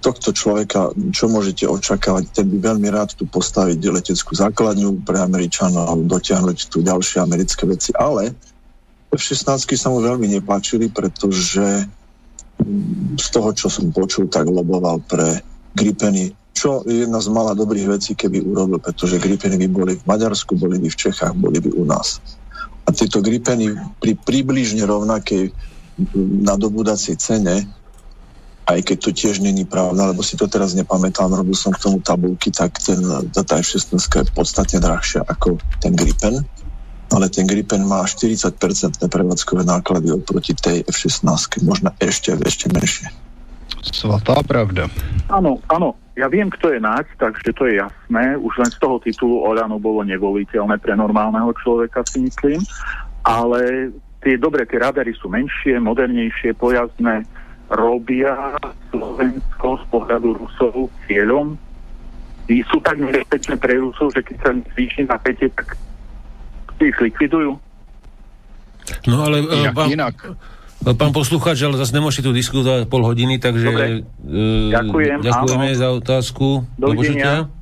tohto 0.00 0.32
človeka, 0.32 0.90
čo 1.12 1.28
môžete 1.28 1.68
očakávať, 1.68 2.32
ten 2.32 2.48
by 2.48 2.74
veľmi 2.74 2.88
rád 2.88 3.12
tu 3.12 3.28
postaviť 3.28 3.76
leteckú 3.76 4.34
základňu 4.34 5.04
pre 5.04 5.20
Američanov, 5.20 6.08
dotiahnuť 6.08 6.72
tu 6.72 6.80
ďalšie 6.80 7.22
americké 7.22 7.68
veci, 7.68 7.92
ale 7.92 8.34
F-16 9.10 9.66
sa 9.74 9.88
mu 9.90 9.98
veľmi 9.98 10.30
nepáčili, 10.38 10.86
pretože 10.86 11.86
z 13.16 13.26
toho, 13.32 13.50
čo 13.56 13.66
som 13.66 13.90
počul, 13.90 14.30
tak 14.30 14.46
loboval 14.46 15.02
pre 15.02 15.42
Gripeny, 15.74 16.34
čo 16.54 16.82
je 16.84 17.06
jedna 17.06 17.22
z 17.22 17.32
malá 17.32 17.54
dobrých 17.54 17.98
vecí, 17.98 18.12
keby 18.14 18.42
urobil, 18.42 18.78
pretože 18.78 19.22
Gripeny 19.22 19.56
by 19.66 19.68
boli 19.70 19.92
v 19.96 20.04
Maďarsku, 20.06 20.54
boli 20.54 20.78
by 20.78 20.88
v 20.90 21.00
Čechách, 21.00 21.34
boli 21.34 21.58
by 21.58 21.70
u 21.74 21.84
nás. 21.86 22.20
A 22.86 22.92
tieto 22.92 23.22
Gripeny 23.22 23.74
pri 23.98 24.14
približne 24.18 24.84
rovnakej 24.84 25.50
nadobúdacej 26.46 27.16
cene, 27.18 27.66
aj 28.70 28.78
keď 28.86 28.96
to 29.02 29.10
tiež 29.10 29.42
není 29.42 29.66
pravda, 29.66 30.14
lebo 30.14 30.22
si 30.22 30.38
to 30.38 30.46
teraz 30.46 30.78
nepamätám, 30.78 31.34
robil 31.34 31.58
som 31.58 31.74
k 31.74 31.82
tomu 31.82 31.98
tabulky, 31.98 32.54
tak 32.54 32.78
ten, 32.78 33.02
tá 33.34 33.56
F-16 33.58 33.98
je 33.98 34.30
podstatne 34.30 34.78
drahšia 34.78 35.26
ako 35.26 35.58
ten 35.82 35.98
Gripen 35.98 36.46
ale 37.10 37.26
ten 37.28 37.46
Gripen 37.46 37.84
má 37.84 38.06
40% 38.06 38.54
prevádzkové 39.02 39.66
náklady 39.66 40.14
oproti 40.14 40.54
tej 40.54 40.86
F-16, 40.86 41.26
možno 41.66 41.90
ešte, 41.98 42.34
ešte 42.38 42.70
menšie. 42.70 43.10
Svatá 43.80 44.40
pravda. 44.44 44.86
Áno, 45.32 45.58
áno. 45.70 45.96
Ja 46.18 46.28
viem, 46.28 46.52
kto 46.52 46.68
je 46.68 46.84
Naď, 46.84 47.06
takže 47.16 47.48
to 47.56 47.64
je 47.64 47.80
jasné. 47.80 48.36
Už 48.36 48.52
len 48.60 48.68
z 48.68 48.76
toho 48.76 49.00
titulu 49.00 49.40
Olano 49.40 49.80
bolo 49.80 50.04
nevoliteľné 50.04 50.76
pre 50.76 50.92
normálneho 50.92 51.48
človeka, 51.56 52.04
si 52.04 52.20
myslím. 52.20 52.60
Ale 53.24 53.88
tie 54.20 54.36
dobre, 54.36 54.68
tie 54.68 54.84
radary 54.84 55.16
sú 55.16 55.32
menšie, 55.32 55.80
modernejšie, 55.80 56.52
pojazdné. 56.60 57.24
Robia 57.72 58.52
Slovensko 58.92 59.80
z 59.80 59.84
pohľadu 59.88 60.28
Rusov 60.44 60.92
cieľom. 61.08 61.56
Sú 62.68 62.82
tak 62.84 63.00
nebezpečné 63.00 63.56
pre 63.56 63.80
Rusov, 63.80 64.12
že 64.12 64.20
keď 64.20 64.36
sa 64.44 64.50
zvýši 64.76 65.08
napätie, 65.08 65.48
tak 65.54 65.78
ich 66.88 66.98
likvidujú. 67.00 67.60
No 69.06 69.16
ale 69.28 69.44
e, 69.44 69.68
inak, 69.68 69.74
pán, 69.76 69.88
inak. 69.92 70.14
pán 70.96 71.12
poslucháč, 71.12 71.60
ale 71.62 71.76
zase 71.76 71.92
nemôžete 71.92 72.26
tu 72.26 72.32
diskutovať 72.32 72.88
pol 72.88 73.04
hodiny, 73.04 73.36
takže 73.36 73.68
Dobre. 73.68 73.86
Uh, 74.24 74.72
Ďakujem, 74.72 75.16
ďakujeme 75.20 75.68
áno. 75.72 75.78
za 75.78 75.88
otázku. 75.92 76.46
Dovidenia. 76.80 77.46
Eh, 77.46 77.59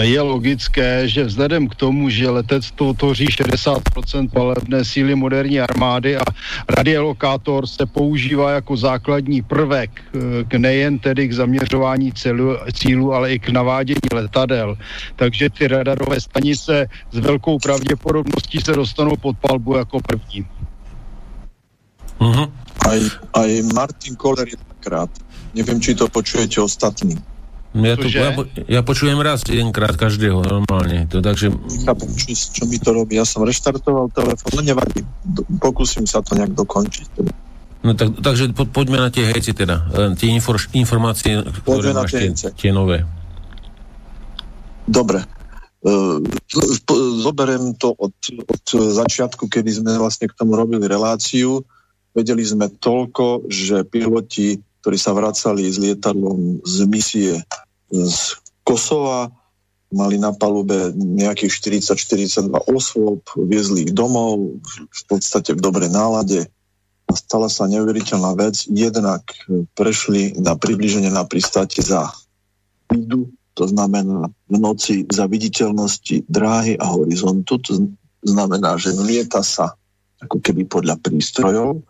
je 0.00 0.20
logické, 0.20 1.08
že 1.08 1.24
vzhledem 1.24 1.68
k 1.68 1.74
tomu, 1.74 2.08
že 2.10 2.30
letectvo 2.30 2.94
tvoří 2.94 3.26
60% 3.26 4.28
palebné 4.28 4.84
síly 4.84 5.14
moderní 5.14 5.60
armády 5.60 6.16
a 6.16 6.24
radiolokátor 6.68 7.66
se 7.66 7.86
používá 7.86 8.50
jako 8.50 8.76
základní 8.76 9.42
prvek 9.42 9.90
eh, 10.00 10.44
k 10.44 10.54
nejen 10.54 10.98
tedy 10.98 11.28
k 11.28 11.32
zaměřování 11.32 12.12
cílu, 12.12 12.56
cílu, 12.72 13.12
ale 13.12 13.32
i 13.32 13.38
k 13.38 13.48
navádění 13.48 14.10
letadel. 14.12 14.76
Takže 15.16 15.50
ty 15.50 15.68
radarové 15.68 16.20
stanice 16.20 16.86
s 17.12 17.18
velkou 17.18 17.58
pravděpodobností 17.58 18.60
se 18.60 18.72
dostanou 18.72 19.16
pod 19.16 19.36
palbu 19.38 19.76
jako 19.76 20.00
první. 20.00 20.46
Uh-huh. 22.20 22.52
Aj, 22.88 23.00
aj 23.32 23.62
Martin 23.74 24.16
Koller 24.16 24.48
jedenkrát. 24.48 25.10
Neviem, 25.54 25.80
či 25.80 25.94
to 25.94 26.08
počujete 26.08 26.60
ostatní 26.60 27.16
ja, 27.70 27.94
to, 27.94 28.06
ja, 28.10 28.30
ja 28.66 28.80
počujem 28.82 29.22
raz 29.22 29.46
jedenkrát 29.46 29.94
každého 29.94 30.42
normálne. 30.42 31.06
To, 31.06 31.22
takže... 31.22 31.54
Chápem, 31.86 32.08
čo, 32.18 32.34
čo 32.34 32.62
mi 32.66 32.82
to 32.82 32.90
robí. 32.90 33.14
Ja 33.14 33.22
som 33.22 33.46
reštartoval 33.46 34.10
telefón, 34.10 34.50
no 34.58 34.62
nevadí. 34.66 35.06
Pokúsim 35.62 36.02
sa 36.02 36.18
to 36.18 36.34
nejak 36.34 36.50
dokončiť. 36.58 37.08
No 37.80 37.94
tak, 37.94 38.18
takže 38.18 38.52
po, 38.52 38.66
poďme 38.66 38.98
na 38.98 39.08
tie 39.14 39.24
hejci 39.24 39.54
teda. 39.54 39.86
E, 39.88 40.18
tie 40.18 40.28
infor, 40.34 40.58
informácie, 40.74 41.46
ktoré 41.64 41.94
máš 41.94 42.12
tie, 42.12 42.28
tie 42.52 42.70
nové. 42.74 43.06
Dobre. 44.90 45.22
Uh, 45.80 46.20
zoberiem 47.24 47.72
to 47.72 47.96
od, 47.96 48.12
od 48.44 48.64
začiatku, 48.68 49.48
kedy 49.48 49.80
sme 49.80 49.96
vlastne 49.96 50.28
k 50.28 50.36
tomu 50.36 50.52
robili 50.52 50.84
reláciu. 50.84 51.64
Vedeli 52.12 52.44
sme 52.44 52.68
toľko, 52.68 53.48
že 53.48 53.86
piloti 53.88 54.60
ktorí 54.80 54.96
sa 54.96 55.12
vracali 55.12 55.68
s 55.68 55.76
lietadlom 55.76 56.64
z 56.64 56.76
misie 56.88 57.34
z 57.92 58.40
Kosova, 58.64 59.28
mali 59.90 60.16
na 60.22 60.30
palube 60.30 60.94
nejakých 60.94 61.82
40-42 61.82 62.54
osôb, 62.70 63.26
viezli 63.34 63.90
ich 63.90 63.92
domov 63.92 64.62
v 64.70 65.02
podstate 65.10 65.58
v 65.58 65.60
dobrej 65.60 65.90
nálade 65.90 66.46
a 67.10 67.12
stala 67.18 67.50
sa 67.50 67.66
neuveriteľná 67.66 68.38
vec. 68.38 68.70
Jednak 68.70 69.26
prešli 69.74 70.38
na 70.38 70.54
približenie 70.54 71.10
na 71.10 71.26
pristáte 71.26 71.82
za 71.82 72.14
vidu, 72.86 73.34
to 73.58 73.66
znamená 73.66 74.30
v 74.46 74.56
noci 74.62 75.02
za 75.10 75.26
viditeľnosti 75.26 76.30
dráhy 76.30 76.78
a 76.78 76.86
horizontu, 76.86 77.58
to 77.58 77.90
znamená, 78.22 78.78
že 78.78 78.94
lieta 78.94 79.42
sa 79.42 79.74
ako 80.22 80.38
keby 80.38 80.70
podľa 80.70 81.02
prístrojov 81.02 81.82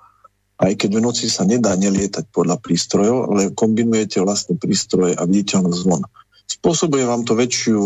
aj 0.60 0.72
keď 0.76 0.90
v 1.00 1.04
noci 1.04 1.26
sa 1.32 1.48
nedá 1.48 1.72
nelietať 1.72 2.28
podľa 2.28 2.60
prístrojov, 2.60 3.32
ale 3.32 3.56
kombinujete 3.56 4.20
vlastne 4.20 4.60
prístroje 4.60 5.16
a 5.16 5.24
viditeľnosť 5.24 5.78
zvon. 5.80 6.04
Spôsobuje 6.44 7.08
vám 7.08 7.24
to 7.24 7.32
väčšiu 7.32 7.80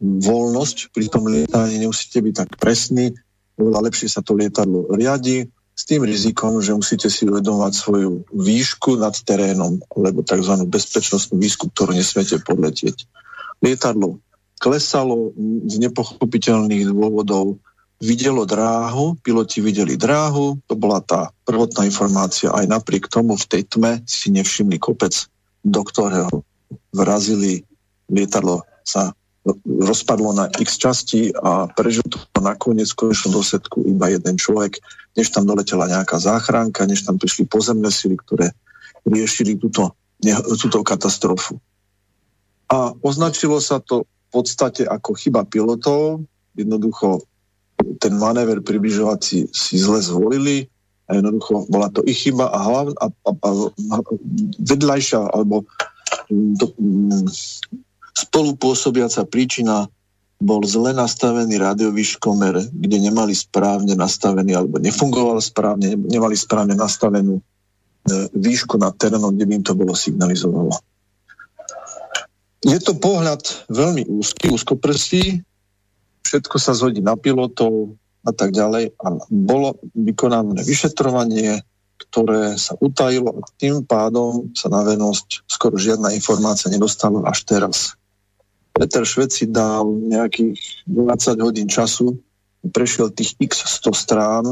voľnosť 0.00 0.96
pri 0.96 1.06
tom 1.12 1.28
lietaní, 1.28 1.76
nemusíte 1.76 2.24
byť 2.24 2.34
tak 2.34 2.50
presný, 2.56 3.12
oveľa 3.60 3.92
lepšie 3.92 4.08
sa 4.08 4.24
to 4.24 4.32
lietadlo 4.32 4.88
riadi, 4.96 5.48
s 5.76 5.84
tým 5.84 6.08
rizikom, 6.08 6.64
že 6.64 6.72
musíte 6.72 7.12
si 7.12 7.28
uvedomovať 7.28 7.72
svoju 7.76 8.24
výšku 8.32 8.96
nad 8.96 9.12
terénom, 9.12 9.76
alebo 9.92 10.24
tzv. 10.24 10.64
bezpečnostnú 10.64 11.36
výšku, 11.36 11.68
ktorú 11.68 11.92
nesmiete 11.92 12.40
podletieť. 12.40 13.04
Lietadlo 13.60 14.24
klesalo 14.56 15.36
z 15.68 15.76
nepochopiteľných 15.84 16.88
dôvodov 16.88 17.60
videlo 17.96 18.44
dráhu, 18.44 19.16
piloti 19.24 19.64
videli 19.64 19.96
dráhu, 19.96 20.60
to 20.68 20.74
bola 20.76 21.00
tá 21.00 21.32
prvotná 21.48 21.88
informácia. 21.88 22.52
Aj 22.52 22.64
napriek 22.68 23.08
tomu 23.08 23.36
v 23.36 23.48
tej 23.48 23.62
tme 23.64 23.92
si 24.04 24.28
nevšimli 24.32 24.76
kopec, 24.76 25.28
do 25.64 25.80
ktorého 25.80 26.44
vrazili 26.92 27.64
lietadlo 28.12 28.62
sa 28.86 29.16
rozpadlo 29.64 30.34
na 30.34 30.50
x 30.50 30.76
časti 30.76 31.30
a 31.30 31.70
prežil 31.70 32.02
to 32.10 32.18
nakoniec 32.42 32.90
v 32.90 32.98
konečnom 33.06 33.38
dôsledku 33.38 33.86
iba 33.86 34.10
jeden 34.10 34.34
človek, 34.34 34.82
než 35.14 35.30
tam 35.30 35.46
doletela 35.46 35.86
nejaká 35.86 36.18
záchranka, 36.18 36.82
než 36.84 37.06
tam 37.06 37.16
prišli 37.16 37.46
pozemné 37.46 37.88
sily, 37.94 38.18
ktoré 38.18 38.50
riešili 39.06 39.54
túto 39.54 39.94
túto 40.56 40.80
katastrofu. 40.80 41.60
A 42.66 42.90
označilo 43.04 43.60
sa 43.62 43.78
to 43.78 44.08
v 44.08 44.28
podstate 44.32 44.82
ako 44.82 45.14
chyba 45.14 45.46
pilotov, 45.46 46.26
jednoducho 46.58 47.22
ten 48.02 48.18
manéver 48.18 48.60
približovací 48.60 49.48
si 49.50 49.74
zle 49.78 50.02
zvolili 50.02 50.66
a 51.06 51.14
jednoducho 51.14 51.70
bola 51.70 51.88
to 51.88 52.02
ich 52.02 52.26
chyba 52.26 52.50
a, 52.50 52.58
hlav, 52.58 52.86
a, 52.98 53.06
a, 53.10 53.30
a 53.94 53.96
vedľajšia 54.58 55.22
alebo 55.30 55.62
do, 56.30 56.66
spolupôsobiaca 58.16 59.22
príčina 59.28 59.86
bol 60.36 60.60
zle 60.68 60.92
nastavený 60.92 61.56
rádiový 61.56 62.04
škomer, 62.04 62.60
kde 62.68 62.98
nemali 63.00 63.32
správne 63.32 63.96
nastavený 63.96 64.52
alebo 64.52 64.76
nefungoval 64.76 65.40
správne, 65.40 65.96
nemali 65.96 66.36
správne 66.36 66.76
nastavenú 66.76 67.40
e, 67.40 67.42
výšku 68.36 68.76
nad 68.76 68.92
terénom, 69.00 69.32
kde 69.32 69.44
by 69.48 69.52
im 69.56 69.64
to 69.64 69.72
bolo 69.72 69.96
signalizovalo. 69.96 70.76
Je 72.66 72.76
to 72.82 72.98
pohľad 72.98 73.46
veľmi 73.70 74.10
úzky, 74.10 74.50
úzkoprstý, 74.50 75.45
všetko 76.26 76.56
sa 76.58 76.74
zhodí 76.74 76.98
na 76.98 77.14
pilotov 77.14 77.94
a 78.26 78.34
tak 78.34 78.50
ďalej 78.50 78.98
a 78.98 79.06
bolo 79.30 79.78
vykonané 79.94 80.66
vyšetrovanie, 80.66 81.62
ktoré 81.96 82.58
sa 82.58 82.74
utajilo 82.74 83.38
a 83.38 83.46
tým 83.54 83.86
pádom 83.86 84.50
sa 84.52 84.66
na 84.66 84.82
venosť 84.82 85.46
skoro 85.46 85.78
žiadna 85.78 86.10
informácia 86.10 86.66
nedostala 86.66 87.22
až 87.22 87.46
teraz. 87.46 87.94
Peter 88.74 89.06
Švec 89.06 89.32
si 89.32 89.46
dal 89.48 89.88
nejakých 89.88 90.84
20 90.90 91.46
hodín 91.46 91.70
času, 91.70 92.18
prešiel 92.66 93.14
tých 93.14 93.38
x 93.38 93.64
100 93.80 93.94
strán, 93.94 94.44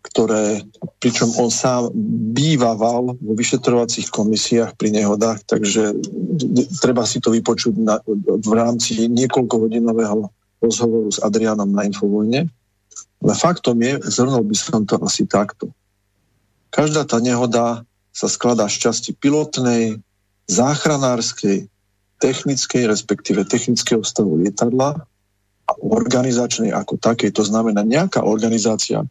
ktoré, 0.00 0.64
pričom 0.98 1.28
on 1.36 1.52
sám 1.52 1.92
bývaval 2.32 3.20
vo 3.20 3.32
vyšetrovacích 3.36 4.08
komisiách 4.08 4.72
pri 4.74 4.96
nehodách, 4.96 5.44
takže 5.44 5.92
treba 6.80 7.04
si 7.04 7.20
to 7.20 7.32
vypočuť 7.32 7.74
na, 7.76 8.00
v 8.40 8.52
rámci 8.56 9.08
niekoľkohodinového 9.12 10.39
rozhovoru 10.60 11.08
s 11.08 11.18
Adrianom 11.20 11.72
na 11.72 11.88
Infovojne. 11.88 12.48
Ale 13.20 13.32
faktom 13.36 13.76
je, 13.80 14.00
zhrnul 14.08 14.44
by 14.44 14.56
som 14.56 14.84
to 14.88 14.96
asi 15.04 15.28
takto. 15.28 15.72
Každá 16.70 17.04
tá 17.04 17.18
nehoda 17.20 17.84
sa 18.14 18.28
skladá 18.30 18.68
z 18.70 18.88
časti 18.88 19.10
pilotnej, 19.12 20.00
záchranárskej, 20.48 21.68
technickej, 22.20 22.82
respektíve 22.88 23.48
technického 23.48 24.04
stavu 24.04 24.40
lietadla 24.40 25.04
a 25.66 25.72
organizačnej 25.80 26.74
ako 26.74 27.00
takej. 27.00 27.32
To 27.36 27.42
znamená 27.46 27.80
nejaká 27.86 28.24
organizácia, 28.26 29.04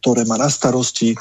ktorá 0.00 0.24
má 0.24 0.40
na 0.40 0.48
starosti 0.48 1.18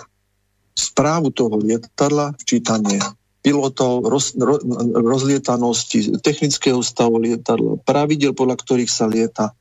správu 0.71 1.35
toho 1.35 1.59
lietadla, 1.59 2.33
včítanie 2.39 3.03
pilotov, 3.41 4.05
roz, 4.05 4.37
ro, 4.37 4.61
rozlietanosti, 4.93 6.21
technického 6.21 6.79
stavu 6.85 7.17
lietadla, 7.17 7.81
pravidel, 7.81 8.37
podľa 8.37 8.57
ktorých 8.61 8.91
sa 8.91 9.09
lieta 9.09 9.57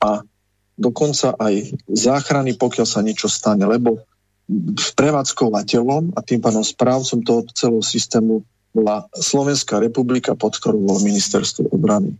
a 0.00 0.24
dokonca 0.80 1.36
aj 1.36 1.76
záchrany, 1.92 2.56
pokiaľ 2.56 2.86
sa 2.88 3.04
niečo 3.04 3.28
stane, 3.28 3.68
lebo 3.68 4.00
prevádzkovateľom 4.96 6.16
a 6.16 6.20
tým 6.24 6.40
pádom 6.40 6.64
správcom 6.64 7.20
toho 7.22 7.40
celého 7.52 7.84
systému 7.84 8.42
bola 8.72 9.06
Slovenská 9.12 9.78
republika, 9.78 10.32
pod 10.34 10.56
ktorou 10.56 10.80
bolo 10.80 11.04
ministerstvo 11.04 11.70
obrany. 11.70 12.16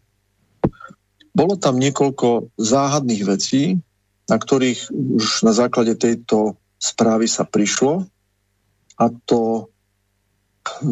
Bolo 1.31 1.55
tam 1.57 1.79
niekoľko 1.79 2.53
záhadných 2.59 3.23
vecí, 3.25 3.79
na 4.27 4.37
ktorých 4.39 4.91
už 4.93 5.47
na 5.47 5.55
základe 5.55 5.95
tejto 5.95 6.59
správy 6.79 7.27
sa 7.31 7.47
prišlo. 7.47 8.07
A 8.99 9.05
to, 9.27 9.71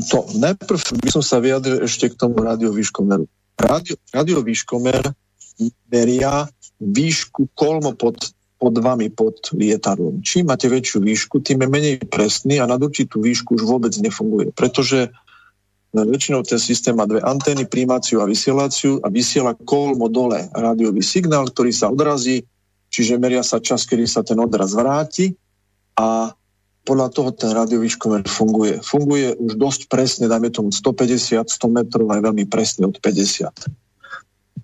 to 0.08 0.18
najprv 0.36 0.80
by 1.00 1.08
som 1.12 1.24
sa 1.24 1.38
vyjadril 1.38 1.84
ešte 1.84 2.12
k 2.12 2.18
tomu 2.18 2.40
radiovýškomeru. 2.40 3.24
Radio, 3.58 3.94
radiovýškomer 4.14 5.12
meria 5.90 6.46
výšku 6.78 7.50
kolmo 7.52 7.98
pod, 7.98 8.30
pod 8.56 8.74
vami, 8.78 9.10
pod 9.10 9.50
lietadlom. 9.50 10.22
Čím 10.22 10.54
máte 10.54 10.70
väčšiu 10.70 11.02
výšku, 11.02 11.42
tým 11.42 11.66
je 11.66 11.68
menej 11.68 11.94
presný 12.06 12.62
a 12.62 12.70
na 12.70 12.78
určitú 12.78 13.18
výšku 13.18 13.58
už 13.58 13.66
vôbec 13.66 13.92
nefunguje. 13.98 14.54
Pretože 14.54 15.10
No, 15.88 16.04
väčšinou 16.04 16.44
ten 16.44 16.60
systém 16.60 16.92
má 16.92 17.08
dve 17.08 17.24
antény, 17.24 17.64
príjmaciu 17.64 18.20
a 18.20 18.28
vysielaciu 18.28 19.00
a 19.00 19.08
vysiela 19.08 19.56
kolmo 19.56 20.12
dole 20.12 20.52
rádiový 20.52 21.00
signál, 21.00 21.48
ktorý 21.48 21.72
sa 21.72 21.88
odrazí, 21.88 22.44
čiže 22.92 23.16
meria 23.16 23.40
sa 23.40 23.56
čas, 23.56 23.88
kedy 23.88 24.04
sa 24.04 24.20
ten 24.20 24.36
odraz 24.36 24.76
vráti 24.76 25.32
a 25.96 26.36
podľa 26.88 27.12
toho 27.12 27.30
ten 27.36 27.52
rádiový 27.52 27.92
škomer 27.92 28.24
funguje. 28.24 28.80
Funguje 28.80 29.36
už 29.36 29.60
dosť 29.60 29.92
presne, 29.92 30.24
dajme 30.24 30.48
tomu 30.48 30.72
150, 30.72 31.44
100 31.44 31.52
metrov, 31.68 32.08
aj 32.08 32.24
veľmi 32.24 32.48
presne 32.48 32.88
od 32.88 32.96
50. 32.96 33.52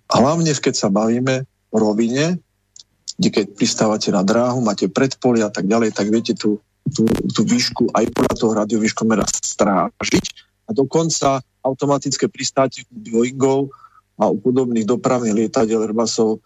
Hlavne, 0.08 0.48
keď 0.56 0.74
sa 0.74 0.88
bavíme 0.88 1.44
o 1.68 1.76
rovine, 1.76 2.40
keď 3.20 3.52
pristávate 3.52 4.08
na 4.08 4.24
dráhu, 4.24 4.64
máte 4.64 4.88
predpoly 4.88 5.44
a 5.44 5.52
tak 5.52 5.68
ďalej, 5.68 5.92
tak 5.92 6.08
viete 6.08 6.32
tú, 6.32 6.64
tú, 6.88 7.04
tú 7.04 7.44
výšku 7.44 7.92
aj 7.92 8.08
podľa 8.16 8.34
toho 8.40 8.52
radiovýškomera 8.56 9.28
strážiť 9.28 10.24
a 10.64 10.70
dokonca 10.72 11.44
automatické 11.60 12.32
pristátie 12.32 12.88
Boeingov 12.88 13.68
a 14.16 14.32
u 14.32 14.40
podobných 14.40 14.88
dopravných 14.88 15.44
lietadiel 15.44 15.84
Airbusov 15.84 16.40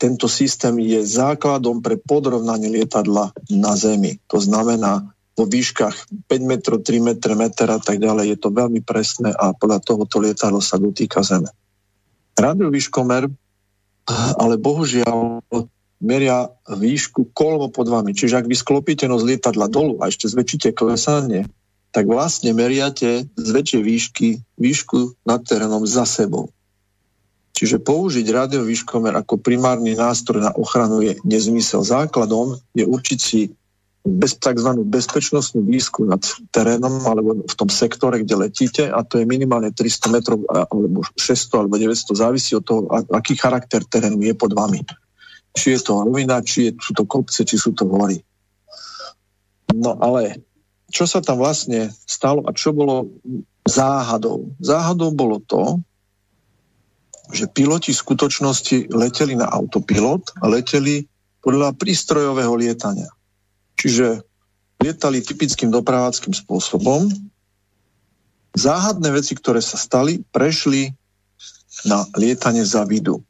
tento 0.00 0.26
systém 0.32 0.80
je 0.80 1.04
základom 1.04 1.84
pre 1.84 2.00
podrovnanie 2.00 2.72
lietadla 2.72 3.36
na 3.52 3.72
Zemi. 3.76 4.16
To 4.32 4.40
znamená, 4.40 5.13
vo 5.34 5.44
výškach 5.50 6.26
5 6.30 6.50
metrov, 6.50 6.78
3 6.86 7.02
metre, 7.02 7.34
meter 7.34 7.68
a 7.74 7.82
tak 7.82 7.98
ďalej 7.98 8.34
je 8.34 8.38
to 8.38 8.48
veľmi 8.54 8.80
presné 8.86 9.34
a 9.34 9.50
podľa 9.50 9.82
tohoto 9.82 10.22
lietadlo 10.22 10.62
sa 10.62 10.78
dotýka 10.78 11.26
Zeme. 11.26 11.50
Radiovýškomer, 12.38 13.26
ale 14.38 14.54
bohužiaľ 14.58 15.42
meria 16.04 16.52
výšku 16.68 17.34
kolmo 17.34 17.72
pod 17.72 17.88
vami. 17.90 18.12
Čiže 18.12 18.44
ak 18.44 18.46
vy 18.46 18.56
sklopíte 18.58 19.08
nos 19.08 19.24
lietadla 19.24 19.66
dolu 19.66 19.98
a 20.04 20.10
ešte 20.12 20.30
zväčšíte 20.30 20.76
klesanie, 20.76 21.48
tak 21.94 22.10
vlastne 22.10 22.50
meriate 22.52 23.30
z 23.34 23.48
väčšej 23.48 23.82
výšky 23.82 24.28
výšku 24.58 25.24
nad 25.24 25.42
terénom 25.46 25.86
za 25.86 26.02
sebou. 26.04 26.50
Čiže 27.54 27.78
použiť 27.78 28.26
radiovýškomer 28.26 29.14
ako 29.14 29.38
primárny 29.38 29.94
nástroj 29.94 30.42
na 30.42 30.52
ochranu 30.58 31.06
je 31.06 31.14
nezmysel. 31.22 31.86
Základom 31.86 32.58
je 32.74 32.82
určiť 32.82 33.18
si 33.18 33.54
bez, 34.04 34.36
tzv. 34.36 34.84
bezpečnostnú 34.84 35.64
výšku 35.64 36.04
nad 36.04 36.20
terénom 36.52 37.00
alebo 37.08 37.40
v 37.40 37.54
tom 37.56 37.72
sektore, 37.72 38.20
kde 38.20 38.36
letíte 38.36 38.84
a 38.92 39.00
to 39.00 39.16
je 39.16 39.24
minimálne 39.24 39.72
300 39.72 40.12
metrov 40.12 40.44
alebo 40.44 41.00
600 41.16 41.64
alebo 41.64 41.80
900, 41.80 42.12
závisí 42.12 42.52
od 42.52 42.64
toho, 42.68 42.80
aký 42.92 43.32
charakter 43.40 43.80
terénu 43.80 44.20
je 44.20 44.36
pod 44.36 44.52
vami. 44.52 44.84
Či 45.56 45.74
je 45.74 45.80
to 45.80 46.04
rovina, 46.04 46.44
či 46.44 46.68
je, 46.68 46.70
sú 46.76 46.92
to 46.92 47.08
kopce, 47.08 47.48
či 47.48 47.56
sú 47.56 47.72
to 47.72 47.88
hory. 47.88 48.20
No 49.72 49.96
ale 49.96 50.44
čo 50.92 51.08
sa 51.08 51.24
tam 51.24 51.40
vlastne 51.40 51.88
stalo 52.04 52.44
a 52.44 52.52
čo 52.52 52.76
bolo 52.76 53.08
záhadou. 53.64 54.52
Záhadou 54.60 55.16
bolo 55.16 55.40
to, 55.40 55.80
že 57.32 57.48
piloti 57.48 57.96
v 57.96 58.02
skutočnosti 58.04 58.92
leteli 58.92 59.32
na 59.32 59.48
autopilot 59.48 60.36
a 60.44 60.52
leteli 60.52 61.08
podľa 61.40 61.72
prístrojového 61.72 62.52
lietania. 62.52 63.08
Čiže 63.78 64.22
lietali 64.84 65.24
typickým 65.24 65.72
dopraváckým 65.72 66.36
spôsobom. 66.36 67.08
Záhadné 68.54 69.10
veci, 69.10 69.34
ktoré 69.34 69.58
sa 69.58 69.80
stali, 69.80 70.22
prešli 70.30 70.92
na 71.88 72.06
lietanie 72.14 72.62
za 72.62 72.86
vidu. 72.86 73.24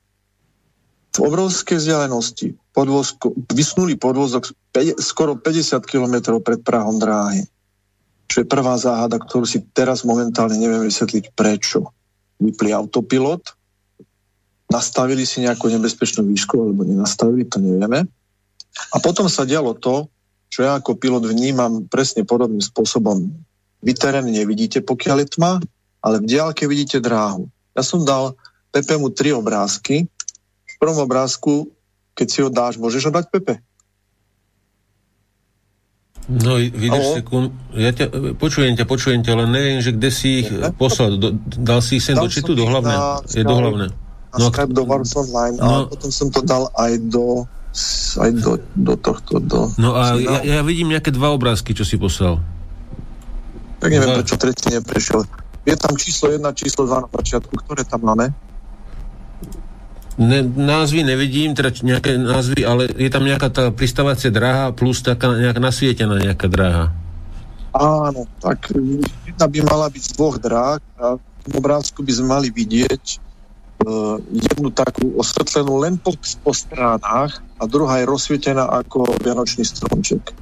V 1.15 1.19
obrovskej 1.23 1.79
vzdialenosti 1.79 2.59
podvozko, 2.75 3.33
vysnuli 3.55 3.95
podvozok 3.95 4.51
skoro 4.99 5.39
50 5.39 5.79
km 5.87 6.43
pred 6.43 6.61
Prahom 6.61 6.99
dráhy. 6.99 7.47
Čo 8.27 8.43
je 8.43 8.51
prvá 8.51 8.75
záhada, 8.75 9.23
ktorú 9.23 9.47
si 9.47 9.63
teraz 9.71 10.03
momentálne 10.03 10.59
neviem 10.59 10.83
vysvetliť 10.83 11.39
prečo. 11.39 11.95
Vypli 12.43 12.75
autopilot, 12.75 13.55
nastavili 14.67 15.23
si 15.23 15.47
nejakú 15.47 15.71
nebezpečnú 15.71 16.27
výšku, 16.27 16.59
alebo 16.59 16.83
nenastavili, 16.83 17.47
to 17.47 17.63
nevieme. 17.63 18.11
A 18.91 18.97
potom 18.99 19.31
sa 19.31 19.47
dialo 19.47 19.79
to, 19.79 20.11
čo 20.55 20.63
ja 20.63 20.79
ako 20.79 20.95
pilot 20.95 21.27
vnímam 21.27 21.91
presne 21.91 22.23
podobným 22.23 22.63
spôsobom. 22.63 23.27
Vy 23.83 23.93
terén 23.99 24.31
nevidíte, 24.31 24.87
pokiaľ 24.87 25.27
je 25.27 25.29
tma, 25.35 25.59
ale 25.99 26.23
v 26.23 26.31
diálke 26.31 26.71
vidíte 26.71 27.03
dráhu. 27.03 27.51
Ja 27.75 27.83
som 27.83 28.07
dal 28.07 28.39
Pepe 28.71 28.95
mu 28.95 29.11
tri 29.11 29.35
obrázky. 29.35 30.07
V 30.63 30.75
prvom 30.79 31.03
obrázku, 31.03 31.75
keď 32.15 32.27
si 32.31 32.39
ho 32.39 32.55
dáš, 32.55 32.79
môžeš 32.79 33.11
ho 33.11 33.13
dať 33.19 33.35
Pepe? 33.35 33.55
No, 36.31 36.57
vidíš 36.57 37.21
sekund, 37.21 37.51
ja 37.75 37.91
ťa, 37.91 38.39
počujem 38.39 38.79
ťa, 38.79 38.85
počujem 38.87 39.21
ťa, 39.27 39.35
ale 39.35 39.45
neviem, 39.51 39.83
že 39.83 39.91
kde 39.91 40.11
si 40.15 40.47
ich 40.47 40.49
poslal. 40.79 41.19
Do, 41.19 41.35
dal 41.43 41.83
si 41.83 41.99
ich 41.99 42.05
sem 42.07 42.15
do 42.15 42.31
čitu, 42.31 42.55
do 42.55 42.65
hlavné? 42.65 42.95
Je 43.27 43.43
do 43.43 43.59
hlavné. 43.59 43.91
No, 44.39 44.55
Skype 44.55 44.71
do 44.71 44.87
Wars 44.87 45.11
Online 45.19 45.57
no, 45.59 45.67
a 45.67 45.91
potom 45.91 46.11
som 46.15 46.31
to 46.31 46.47
dal 46.47 46.71
aj 46.79 46.97
do 47.11 47.43
aj 48.23 48.31
do, 48.39 48.53
do 48.79 48.95
tohto, 48.95 49.43
do... 49.43 49.75
No 49.75 49.99
a 49.99 50.15
ja, 50.15 50.47
ja 50.47 50.61
vidím 50.63 50.95
nejaké 50.95 51.11
dva 51.11 51.35
obrázky, 51.35 51.75
čo 51.75 51.83
si 51.83 51.99
poslal. 51.99 52.39
Tak 53.83 53.91
neviem, 53.91 54.15
dva. 54.15 54.19
prečo 54.23 54.37
tretí 54.39 54.71
neprešiel. 54.71 55.27
Je 55.67 55.75
tam 55.75 55.99
číslo 55.99 56.31
1, 56.31 56.41
číslo 56.55 56.87
2 56.87 57.05
na 57.05 57.09
začiatku, 57.11 57.53
ktoré 57.67 57.83
tam 57.83 58.07
máme? 58.07 58.31
Ne, 60.15 60.47
názvy 60.47 61.03
nevidím, 61.03 61.59
teda 61.59 61.75
nejaké 61.83 62.15
názvy, 62.15 62.63
ale 62.63 62.87
je 62.95 63.11
tam 63.11 63.27
nejaká 63.27 63.51
tá 63.51 63.65
pristávacia 63.75 64.31
dráha 64.31 64.71
plus 64.71 65.03
taká 65.03 65.35
nejaká 65.35 65.59
nasvietená 65.59 66.15
nejaká 66.23 66.47
dráha. 66.47 66.95
Áno, 67.75 68.31
tak 68.39 68.71
jedna 69.27 69.47
by 69.51 69.59
mala 69.67 69.91
byť 69.91 70.03
z 70.07 70.11
dvoch 70.15 70.39
dráh 70.39 70.79
a 71.03 71.19
v 71.19 71.39
tom 71.43 71.53
obrázku 71.59 72.07
by 72.07 72.13
sme 72.15 72.27
mali 72.31 72.49
vidieť 72.55 73.24
jednu 74.33 74.69
takú 74.73 75.15
osvetlenú 75.17 75.81
len 75.81 75.95
po, 76.01 76.17
po 76.43 76.53
stránach 76.53 77.41
a 77.61 77.65
druhá 77.69 78.01
je 78.03 78.09
rozsvietená 78.09 78.65
ako 78.85 79.07
vianočný 79.21 79.65
stromček. 79.65 80.35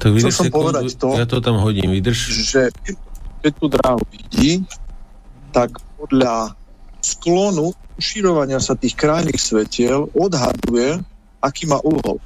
Tak 0.00 0.16
Chcel 0.16 0.32
som 0.32 0.46
sekundu, 0.48 0.72
povedať 0.72 0.84
to, 0.96 1.08
ja 1.12 1.28
to 1.28 1.44
tam 1.44 1.60
hodím, 1.60 1.92
vydrž. 1.92 2.18
že 2.32 2.72
keď 3.44 3.52
tú 3.56 3.66
dráhu 3.68 4.00
vidí, 4.08 4.64
tak 5.52 5.76
podľa 6.00 6.56
sklonu 7.04 7.76
uširovania 8.00 8.60
sa 8.60 8.76
tých 8.76 8.96
krajných 8.96 9.36
svetiel 9.36 10.08
odhaduje, 10.16 11.00
aký 11.44 11.68
má 11.68 11.80
úhol. 11.84 12.16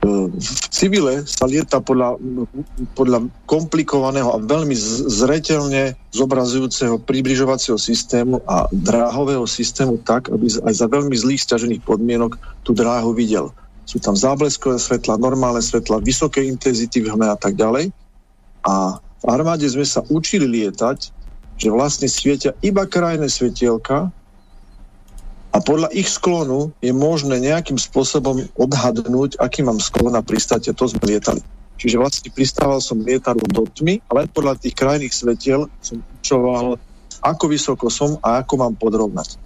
E, 0.00 0.32
v 0.32 0.66
civile 0.72 1.28
sa 1.28 1.44
lieta 1.44 1.84
podľa, 1.84 2.16
podľa 2.96 3.28
komplikovaného 3.44 4.32
a 4.32 4.40
veľmi 4.40 4.72
zretelne 5.12 5.92
zobrazujúceho 6.16 7.04
približovacieho 7.04 7.76
systému 7.76 8.40
a 8.48 8.64
dráhového 8.72 9.44
systému 9.44 10.00
tak, 10.00 10.32
aby 10.32 10.48
aj 10.48 10.74
za 10.74 10.88
veľmi 10.88 11.12
zlých 11.12 11.44
stiažených 11.44 11.84
podmienok 11.84 12.40
tú 12.64 12.72
dráhu 12.72 13.12
videl. 13.12 13.52
Sú 13.84 14.00
tam 14.00 14.16
zábleskové 14.16 14.80
svetla, 14.80 15.20
normálne 15.20 15.60
svetla, 15.60 16.00
vysoké 16.00 16.46
intenzity 16.48 17.04
v 17.04 17.12
hme 17.12 17.28
a 17.28 17.36
tak 17.36 17.58
ďalej. 17.58 17.92
A 18.64 19.02
v 19.20 19.24
armáde 19.28 19.68
sme 19.68 19.84
sa 19.84 20.00
učili 20.08 20.48
lietať, 20.48 21.12
že 21.60 21.68
vlastne 21.68 22.08
svietia 22.08 22.56
iba 22.64 22.88
krajné 22.88 23.28
svetielka 23.28 24.08
a 25.50 25.58
podľa 25.58 25.90
ich 25.90 26.06
sklonu 26.06 26.70
je 26.78 26.94
možné 26.94 27.42
nejakým 27.42 27.74
spôsobom 27.74 28.46
odhadnúť, 28.54 29.34
aký 29.42 29.66
mám 29.66 29.82
sklon 29.82 30.14
na 30.14 30.22
pristáte. 30.22 30.70
To 30.70 30.86
sme 30.86 31.02
lietali. 31.10 31.42
Čiže 31.74 31.98
vlastne 31.98 32.30
pristával 32.30 32.78
som 32.78 33.02
lietadlo 33.02 33.42
do 33.50 33.66
tmy, 33.66 34.04
ale 34.06 34.30
podľa 34.30 34.62
tých 34.62 34.78
krajných 34.78 35.10
svetiel 35.10 35.66
som 35.82 36.04
učoval, 36.22 36.78
ako 37.24 37.44
vysoko 37.50 37.90
som 37.90 38.20
a 38.22 38.44
ako 38.44 38.54
mám 38.62 38.74
podrovnať. 38.78 39.40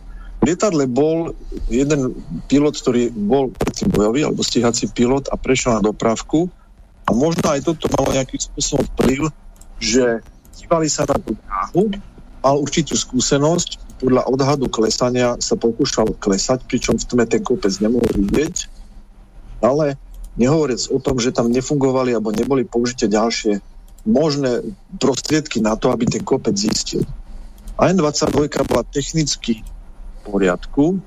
V 0.45 0.53
lietadle 0.53 0.85
bol 0.85 1.33
jeden 1.73 2.21
pilot, 2.53 2.77
ktorý 2.77 3.09
bol 3.09 3.49
predtým 3.55 3.89
bojový 3.89 4.29
alebo 4.29 4.45
stíhací 4.45 4.93
pilot 4.93 5.33
a 5.33 5.41
prešiel 5.41 5.81
na 5.81 5.83
dopravku 5.89 6.53
a 7.09 7.17
možno 7.17 7.49
aj 7.49 7.65
toto 7.65 7.89
malo 7.97 8.13
nejaký 8.13 8.45
spôsob 8.45 8.85
vplyv, 8.93 9.33
že 9.81 10.21
dívali 10.61 10.93
sa 10.93 11.09
na 11.09 11.17
tú 11.17 11.33
dráhu, 11.33 11.97
mal 12.45 12.61
určitú 12.61 12.93
skúsenosť, 12.93 13.94
podľa 14.05 14.29
odhadu 14.29 14.69
klesania 14.69 15.41
sa 15.41 15.57
pokúšal 15.57 16.13
klesať, 16.21 16.69
pričom 16.69 17.01
v 17.01 17.09
tme 17.09 17.25
ten 17.25 17.41
kopec 17.41 17.73
nemohol 17.81 18.13
vidieť, 18.13 18.69
ale 19.65 19.97
nehovoriac 20.37 20.85
o 20.93 21.01
tom, 21.01 21.17
že 21.17 21.33
tam 21.33 21.49
nefungovali 21.49 22.13
alebo 22.13 22.29
neboli 22.29 22.69
použité 22.69 23.09
ďalšie 23.09 23.65
možné 24.05 24.61
prostriedky 25.01 25.65
na 25.65 25.81
to, 25.81 25.89
aby 25.89 26.05
ten 26.05 26.21
kopec 26.21 26.53
zistil. 26.53 27.09
AN-22 27.81 28.53
bola 28.69 28.85
technicky 28.85 29.65
v 29.65 30.21
poriadku, 30.29 31.01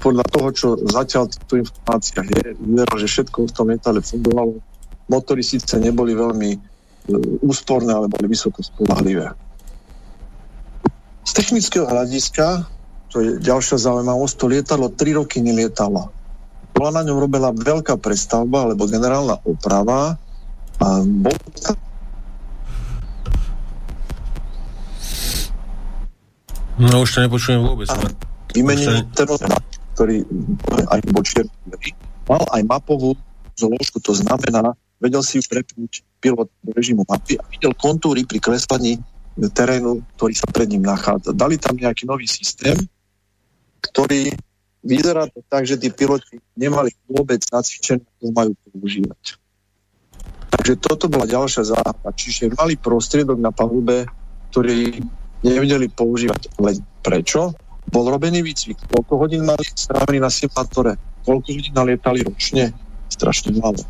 podľa 0.00 0.24
toho, 0.32 0.48
čo 0.56 0.66
zatiaľ 0.80 1.28
tu 1.44 1.60
informácia 1.60 2.24
je, 2.24 2.56
vyzerá, 2.56 2.94
že 2.96 3.08
všetko 3.12 3.38
v 3.44 3.52
tom 3.52 3.66
metále 3.68 4.00
fungovalo. 4.00 4.64
Motory 5.12 5.44
síce 5.44 5.76
neboli 5.76 6.16
veľmi 6.16 6.50
e, 6.56 6.58
úsporné, 7.44 7.92
ale 7.92 8.08
boli 8.08 8.32
vysoko 8.32 8.64
spolahlivé. 8.64 9.28
Z 11.28 11.36
technického 11.36 11.84
hľadiska, 11.84 12.64
to 13.12 13.20
je 13.20 13.30
ďalšia 13.36 13.76
zaujímavosť, 13.76 14.34
to 14.40 14.48
lietadlo 14.48 14.88
3 14.88 15.20
roky 15.20 15.44
nelietalo. 15.44 16.08
Bola 16.72 16.90
na 16.96 17.02
ňom 17.04 17.20
robená 17.20 17.52
veľká 17.52 18.00
prestavba 18.00 18.64
alebo 18.64 18.88
generálna 18.88 19.36
oprava 19.44 20.16
a 20.80 20.86
bol 21.04 21.36
No 26.78 27.02
už 27.04 27.10
to 27.10 27.18
nepočujem 27.26 27.60
vôbec. 27.60 27.90
Vymenili 28.54 29.04
sa... 29.12 29.52
ktorý 29.98 30.24
aj 30.88 31.00
bol 31.12 31.22
čierny, 31.26 31.52
mal 32.24 32.40
aj 32.54 32.62
mapovú 32.64 33.18
zložku, 33.58 34.00
to 34.00 34.16
znamená, 34.16 34.72
vedel 35.02 35.20
si 35.20 35.42
ju 35.42 35.44
prepnúť 35.44 36.06
pilot 36.22 36.48
do 36.64 36.70
režimu 36.72 37.04
mapy 37.04 37.36
a 37.36 37.44
videl 37.50 37.74
kontúry 37.74 38.24
pri 38.24 38.38
kreslení 38.40 39.02
terénu, 39.46 40.02
ktorý 40.18 40.34
sa 40.34 40.50
pred 40.50 40.66
ním 40.66 40.82
nachádza. 40.82 41.30
Dali 41.30 41.54
tam 41.54 41.78
nejaký 41.78 42.10
nový 42.10 42.26
systém, 42.26 42.74
ktorý 43.78 44.34
vyzerá 44.82 45.30
to 45.30 45.42
tak, 45.46 45.66
že 45.66 45.78
tí 45.78 45.94
piloti 45.94 46.42
nemali 46.58 46.90
vôbec 47.06 47.38
nacvičené, 47.46 48.02
ako 48.02 48.26
majú 48.34 48.52
používať. 48.66 49.38
Takže 50.48 50.74
toto 50.80 51.06
bola 51.06 51.28
ďalšia 51.28 51.62
záhada. 51.70 52.08
Čiže 52.10 52.56
mali 52.58 52.74
prostriedok 52.74 53.38
na 53.38 53.54
palube, 53.54 54.08
ktorý 54.50 54.98
nevedeli 55.46 55.86
používať. 55.92 56.50
Ale 56.58 56.82
prečo? 57.04 57.54
Bol 57.88 58.10
robený 58.10 58.44
výcvik. 58.44 58.90
Koľko 58.90 59.14
hodín 59.16 59.46
mali 59.48 59.64
strávili 59.64 60.20
na 60.20 60.28
simulátore? 60.28 60.98
Koľko 61.24 61.48
hodín 61.52 61.72
nalietali 61.72 62.20
ročne? 62.26 62.74
Strašne 63.08 63.56
málo. 63.56 63.80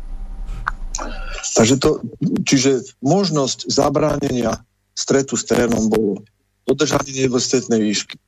Takže 1.39 1.75
to, 1.79 2.03
čiže 2.43 2.99
možnosť 2.99 3.71
zabránenia 3.71 4.63
stretu 4.99 5.39
s 5.39 5.47
terénom 5.47 5.87
bolo 5.87 6.19
dodržanie 6.67 7.23
nebezpečnej 7.23 7.79
výšky, 7.79 8.19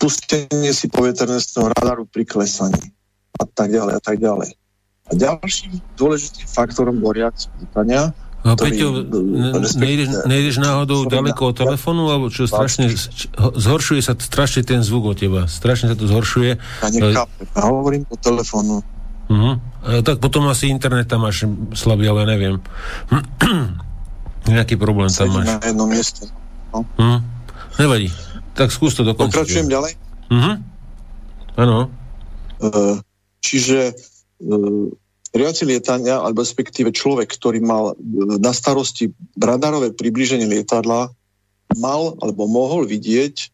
pustenie 0.00 0.72
si 0.72 0.88
poveternostného 0.88 1.76
radaru 1.76 2.08
pri 2.08 2.24
klesaní 2.24 2.96
a 3.36 3.44
tak 3.44 3.68
ďalej 3.68 3.94
a 3.96 4.02
tak 4.02 4.16
ďalej. 4.16 4.56
A 5.10 5.12
ďalším 5.12 5.84
dôležitým 6.00 6.48
faktorom 6.48 6.96
bol 7.04 7.12
reakcia 7.12 7.52
pýtania, 7.60 8.16
a 8.40 8.56
Peťo, 8.56 9.04
nejdeš, 9.76 10.24
nejdeš 10.24 10.64
náhodou 10.64 11.04
daleko 11.04 11.52
od 11.52 11.60
telefónu, 11.60 12.08
alebo 12.08 12.32
čo 12.32 12.48
strašne, 12.48 12.88
zhoršuje 13.36 14.00
sa 14.00 14.16
strašne 14.16 14.64
ten 14.64 14.80
zvuk 14.80 15.12
od 15.12 15.16
teba, 15.20 15.44
strašne 15.44 15.92
sa 15.92 15.96
to 15.96 16.08
zhoršuje. 16.08 16.56
Ja 16.56 16.88
nechápem, 16.88 17.44
ja 17.44 17.62
hovorím 17.68 18.08
po 18.08 18.16
telefónu. 18.16 18.80
Uh-huh. 19.28 19.60
tak 20.00 20.24
potom 20.24 20.48
asi 20.48 20.72
internet 20.72 21.06
tam 21.12 21.28
máš 21.28 21.44
slabý, 21.76 22.08
ale 22.08 22.24
neviem. 22.24 22.56
Nejaký 24.48 24.80
problém 24.80 25.12
tam 25.12 25.28
máš. 25.32 25.46
na 25.46 25.60
jednom 25.60 25.88
mieste. 25.88 26.28
No. 26.72 26.86
Hm. 26.96 27.20
Nevadí. 27.80 28.08
Tak 28.56 28.72
skús 28.72 28.96
to 28.96 29.02
dokončiť. 29.04 29.32
Pokračujem 29.32 29.68
ďalej? 29.68 29.92
Mhm. 30.30 30.52
Áno. 31.60 31.92
Uh, 32.60 33.00
čiže 33.40 33.92
uh, 33.92 34.86
riadci 35.32 35.64
lietania, 35.64 36.20
alebo 36.20 36.44
respektíve 36.44 36.92
človek, 36.92 37.28
ktorý 37.32 37.60
mal 37.60 37.92
uh, 37.92 37.96
na 38.40 38.52
starosti 38.52 39.12
radarové 39.36 39.92
približenie 39.92 40.48
lietadla, 40.48 41.12
mal 41.76 42.02
alebo 42.20 42.48
mohol 42.50 42.84
vidieť 42.88 43.48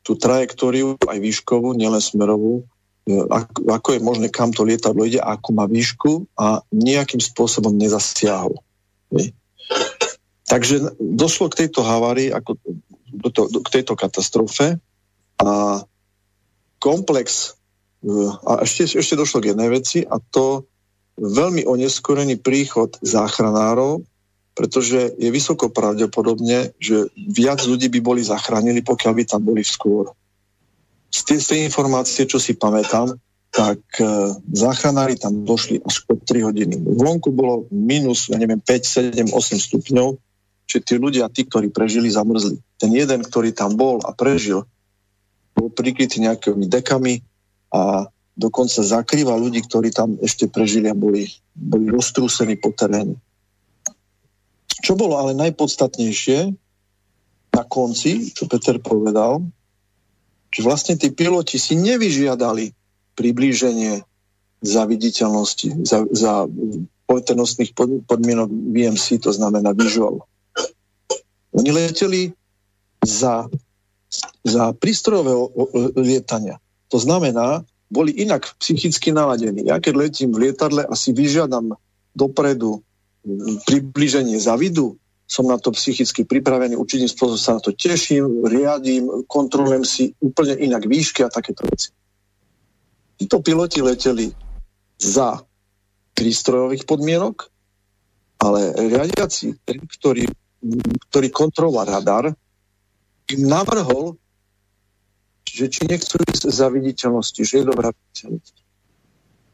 tú 0.00 0.16
trajektóriu 0.16 0.96
aj 1.04 1.18
výškovú, 1.20 1.76
nielen 1.76 2.00
smerovú, 2.00 2.64
ako, 3.08 3.58
ako 3.68 3.88
je 3.96 4.00
možné, 4.00 4.26
kam 4.28 4.52
to 4.54 4.62
lietadlo 4.62 5.02
ide, 5.08 5.18
ako 5.20 5.48
má 5.56 5.64
výšku 5.66 6.30
a 6.36 6.62
nejakým 6.70 7.18
spôsobom 7.18 7.72
nezasiahol. 7.74 8.60
Takže 10.50 10.98
došlo 10.98 11.46
k 11.46 11.64
tejto 11.64 11.86
havárii, 11.86 12.34
ako 12.34 12.58
to, 13.30 13.42
k 13.46 13.68
tejto 13.70 13.94
katastrofe 13.94 14.82
a 15.38 15.82
komplex 16.82 17.54
e, 18.02 18.10
a 18.42 18.66
ešte, 18.66 18.98
ešte 18.98 19.14
došlo 19.14 19.38
k 19.38 19.54
jednej 19.54 19.70
veci 19.70 20.02
a 20.02 20.18
to 20.18 20.66
veľmi 21.14 21.62
oneskorený 21.70 22.42
príchod 22.42 22.98
záchranárov, 22.98 24.02
pretože 24.58 25.14
je 25.14 25.30
vysoko 25.30 25.70
pravdepodobne, 25.70 26.74
že 26.82 27.14
viac 27.14 27.62
ľudí 27.62 27.86
by 27.86 28.00
boli 28.02 28.22
zachránili, 28.26 28.82
pokiaľ 28.82 29.12
by 29.14 29.24
tam 29.30 29.46
boli 29.46 29.62
skôr. 29.62 30.10
Z 31.14 31.30
tej, 31.30 31.38
z 31.38 31.46
tej 31.46 31.60
informácie, 31.70 32.26
čo 32.26 32.42
si 32.42 32.58
pamätám, 32.58 33.14
tak 33.54 33.78
e, 34.02 34.34
záchranári 34.50 35.14
tam 35.14 35.46
došli 35.46 35.78
až 35.78 36.02
po 36.10 36.18
3 36.18 36.50
hodiny. 36.50 36.74
Vonku 36.74 37.30
bolo 37.30 37.70
minus, 37.70 38.26
ja 38.26 38.38
neviem, 38.38 38.58
5, 38.58 39.14
7, 39.14 39.30
8 39.30 39.66
stupňov 39.70 40.29
že 40.70 40.78
tí 40.78 40.94
ľudia, 41.02 41.26
tí, 41.26 41.42
ktorí 41.42 41.74
prežili, 41.74 42.06
zamrzli. 42.06 42.62
Ten 42.78 42.94
jeden, 42.94 43.26
ktorý 43.26 43.50
tam 43.50 43.74
bol 43.74 43.98
a 44.06 44.14
prežil, 44.14 44.62
bol 45.50 45.66
prikrytý 45.74 46.22
nejakými 46.22 46.70
dekami 46.70 47.26
a 47.74 48.06
dokonca 48.38 48.86
zakrýva 48.86 49.34
ľudí, 49.34 49.66
ktorí 49.66 49.90
tam 49.90 50.14
ešte 50.22 50.46
prežili 50.46 50.86
a 50.86 50.94
boli, 50.94 51.26
boli 51.58 51.90
roztrúsení 51.90 52.54
po 52.54 52.70
teréne. 52.70 53.18
Čo 54.80 54.94
bolo 54.94 55.18
ale 55.18 55.34
najpodstatnejšie 55.34 56.54
na 57.50 57.62
konci, 57.66 58.30
čo 58.30 58.46
Peter 58.46 58.78
povedal, 58.78 59.42
že 60.54 60.62
vlastne 60.62 60.94
tí 60.94 61.10
piloti 61.10 61.58
si 61.58 61.74
nevyžiadali 61.74 62.70
priblíženie 63.18 64.06
za 64.62 64.86
viditeľnosti, 64.86 65.82
za, 65.82 66.06
za 66.14 66.46
poveternostných 67.10 67.74
podmienok 68.06 68.48
VMC, 68.48 69.18
to 69.18 69.34
znamená 69.34 69.74
visual. 69.74 70.30
Oni 71.50 71.70
leteli 71.74 72.30
za, 73.02 73.48
za 74.44 74.64
prístrojové 74.76 75.34
lietania. 75.98 76.62
To 76.90 76.98
znamená, 76.98 77.66
boli 77.90 78.14
inak 78.22 78.54
psychicky 78.62 79.10
naladení. 79.10 79.66
Ja 79.66 79.82
keď 79.82 79.94
letím 79.98 80.30
v 80.30 80.50
lietadle 80.50 80.86
a 80.86 80.94
si 80.94 81.10
vyžiadam 81.10 81.74
dopredu 82.14 82.82
približenie 83.66 84.38
za 84.38 84.54
vidu, 84.54 84.96
som 85.30 85.46
na 85.46 85.58
to 85.62 85.70
psychicky 85.70 86.26
pripravený, 86.26 86.74
určitým 86.74 87.06
spôsobom 87.06 87.38
sa 87.38 87.54
na 87.58 87.62
to 87.62 87.70
teším, 87.70 88.42
riadím, 88.42 89.26
kontrolujem 89.30 89.86
si 89.86 90.10
úplne 90.18 90.58
inak 90.58 90.90
výšky 90.90 91.22
a 91.22 91.30
takéto 91.30 91.66
veci. 91.70 91.94
Títo 93.14 93.38
piloti 93.38 93.78
leteli 93.78 94.26
za 94.98 95.38
prístrojových 96.18 96.82
podmienok, 96.82 97.46
ale 98.42 98.74
riadiaci, 98.74 99.54
ktorý, 100.00 100.26
ktorý 101.10 101.28
kontroloval 101.32 101.88
radar, 101.88 102.24
im 103.30 103.42
navrhol, 103.48 104.16
že 105.48 105.66
či 105.66 105.88
nechcú 105.88 106.20
ísť 106.20 106.46
za 106.52 106.68
viditeľnosti, 106.68 107.40
že 107.42 107.54
je 107.62 107.64
dobrá 107.64 107.90
viditeľnosť. 107.90 108.54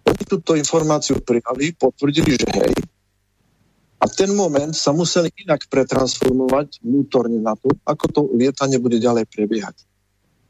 Oni 0.06 0.22
túto 0.26 0.52
informáciu 0.54 1.18
prijali, 1.18 1.74
potvrdili, 1.74 2.38
že 2.38 2.48
hej, 2.52 2.74
a 3.96 4.04
v 4.04 4.12
ten 4.12 4.30
moment 4.36 4.76
sa 4.76 4.92
museli 4.92 5.32
inak 5.40 5.72
pretransformovať 5.72 6.84
vnútorne 6.84 7.40
na 7.40 7.56
to, 7.56 7.72
ako 7.88 8.04
to 8.12 8.20
lietanie 8.36 8.76
bude 8.76 9.00
ďalej 9.00 9.24
prebiehať. 9.24 9.88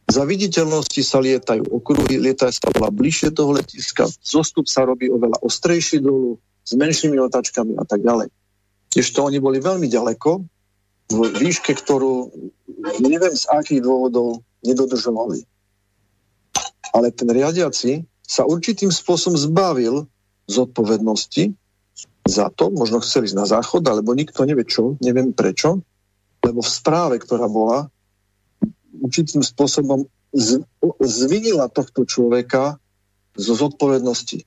Za 0.06 0.26
viditeľnosti 0.26 1.02
sa 1.02 1.18
lietajú 1.22 1.66
okruhy, 1.70 2.18
lietajú 2.18 2.52
sa 2.52 2.70
oveľa 2.74 2.90
bližšie 2.94 3.30
toho 3.34 3.54
letiska, 3.54 4.06
zostup 4.22 4.66
sa 4.66 4.86
robí 4.86 5.10
oveľa 5.10 5.42
ostrejší 5.42 6.02
dolu, 6.02 6.38
s 6.66 6.74
menšími 6.74 7.18
otačkami 7.22 7.78
a 7.78 7.84
tak 7.86 8.02
ďalej. 8.02 8.26
Tiež 8.96 9.12
oni 9.20 9.36
boli 9.44 9.60
veľmi 9.60 9.92
ďaleko, 9.92 10.40
v 11.12 11.18
výške, 11.36 11.76
ktorú 11.76 12.32
neviem 13.04 13.36
z 13.36 13.44
akých 13.52 13.84
dôvodov 13.84 14.40
nedodržovali. 14.64 15.44
Ale 16.96 17.12
ten 17.12 17.28
riadiaci 17.28 18.08
sa 18.24 18.48
určitým 18.48 18.88
spôsobom 18.88 19.36
zbavil 19.36 20.08
zodpovednosti 20.48 21.52
za 22.24 22.48
to, 22.50 22.72
možno 22.72 23.04
chceli 23.04 23.28
ísť 23.28 23.36
na 23.36 23.46
záchod, 23.46 23.84
alebo 23.84 24.16
nikto 24.16 24.42
nevie 24.48 24.64
čo, 24.64 24.98
neviem 24.98 25.30
prečo, 25.30 25.84
lebo 26.40 26.64
v 26.64 26.70
správe, 26.72 27.20
ktorá 27.20 27.46
bola, 27.52 27.92
určitým 28.96 29.44
spôsobom 29.44 30.08
z, 30.32 30.64
zvinila 31.04 31.68
tohto 31.68 32.08
človeka 32.08 32.80
zo 33.36 33.52
zodpovednosti. 33.54 34.42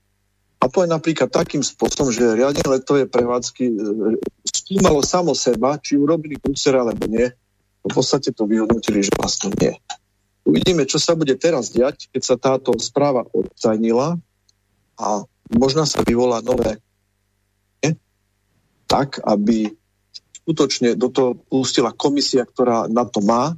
A 0.59 0.67
to 0.67 0.83
je 0.83 0.91
napríklad 0.91 1.31
takým 1.31 1.63
spôsobom, 1.63 2.11
že 2.11 2.35
riadenie 2.35 2.67
letovej 2.67 3.07
prevádzky 3.07 3.63
e, 3.63 3.73
skúmalo 4.43 4.99
samo 4.99 5.31
seba, 5.31 5.79
či 5.79 5.95
urobili 5.95 6.35
prúcer 6.35 6.75
alebo 6.75 7.07
nie. 7.07 7.31
V 7.79 7.91
podstate 7.95 8.35
to 8.35 8.43
vyhodnotili, 8.43 8.99
že 8.99 9.15
vlastne 9.15 9.55
nie. 9.55 9.71
Uvidíme, 10.43 10.83
čo 10.83 10.99
sa 10.99 11.15
bude 11.15 11.31
teraz 11.39 11.71
diať, 11.71 12.11
keď 12.11 12.21
sa 12.21 12.35
táto 12.35 12.75
správa 12.75 13.23
odtajnila 13.31 14.19
a 14.99 15.07
možno 15.55 15.87
sa 15.87 16.03
vyvolá 16.03 16.43
nové 16.43 16.83
tak, 18.89 19.21
aby 19.21 19.69
skutočne 20.41 20.97
do 20.97 21.13
toho 21.13 21.37
pustila 21.37 21.93
komisia, 21.93 22.41
ktorá 22.41 22.89
na 22.89 23.05
to 23.05 23.21
má 23.21 23.53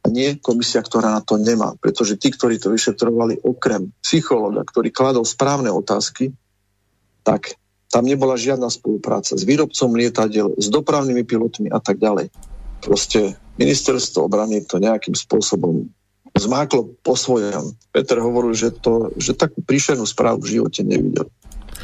a 0.00 0.06
nie 0.06 0.38
komisia, 0.38 0.78
ktorá 0.78 1.18
na 1.18 1.22
to 1.26 1.42
nemá. 1.42 1.74
Pretože 1.82 2.14
tí, 2.14 2.30
ktorí 2.30 2.62
to 2.62 2.70
vyšetrovali 2.70 3.42
okrem 3.42 3.90
psychológa, 3.98 4.62
ktorý 4.62 4.94
kladol 4.94 5.26
správne 5.26 5.74
otázky, 5.74 6.30
tak 7.26 7.58
tam 7.90 8.06
nebola 8.06 8.38
žiadna 8.38 8.70
spolupráca 8.70 9.34
s 9.34 9.42
výrobcom 9.42 9.90
lietadiel, 9.98 10.54
s 10.54 10.70
dopravnými 10.70 11.26
pilotmi 11.26 11.68
a 11.74 11.82
tak 11.82 11.98
ďalej. 11.98 12.30
Proste 12.78 13.34
ministerstvo 13.58 14.30
obrany 14.30 14.62
to 14.62 14.78
nejakým 14.78 15.18
spôsobom 15.18 15.90
zmáklo 16.36 16.94
po 17.02 17.18
svojom. 17.18 17.74
Peter 17.90 18.20
hovoril, 18.20 18.52
že, 18.52 18.70
to, 18.70 19.10
že 19.16 19.34
takú 19.34 19.64
príšernú 19.64 20.04
správu 20.04 20.44
v 20.44 20.60
živote 20.60 20.84
nevidel. 20.84 21.26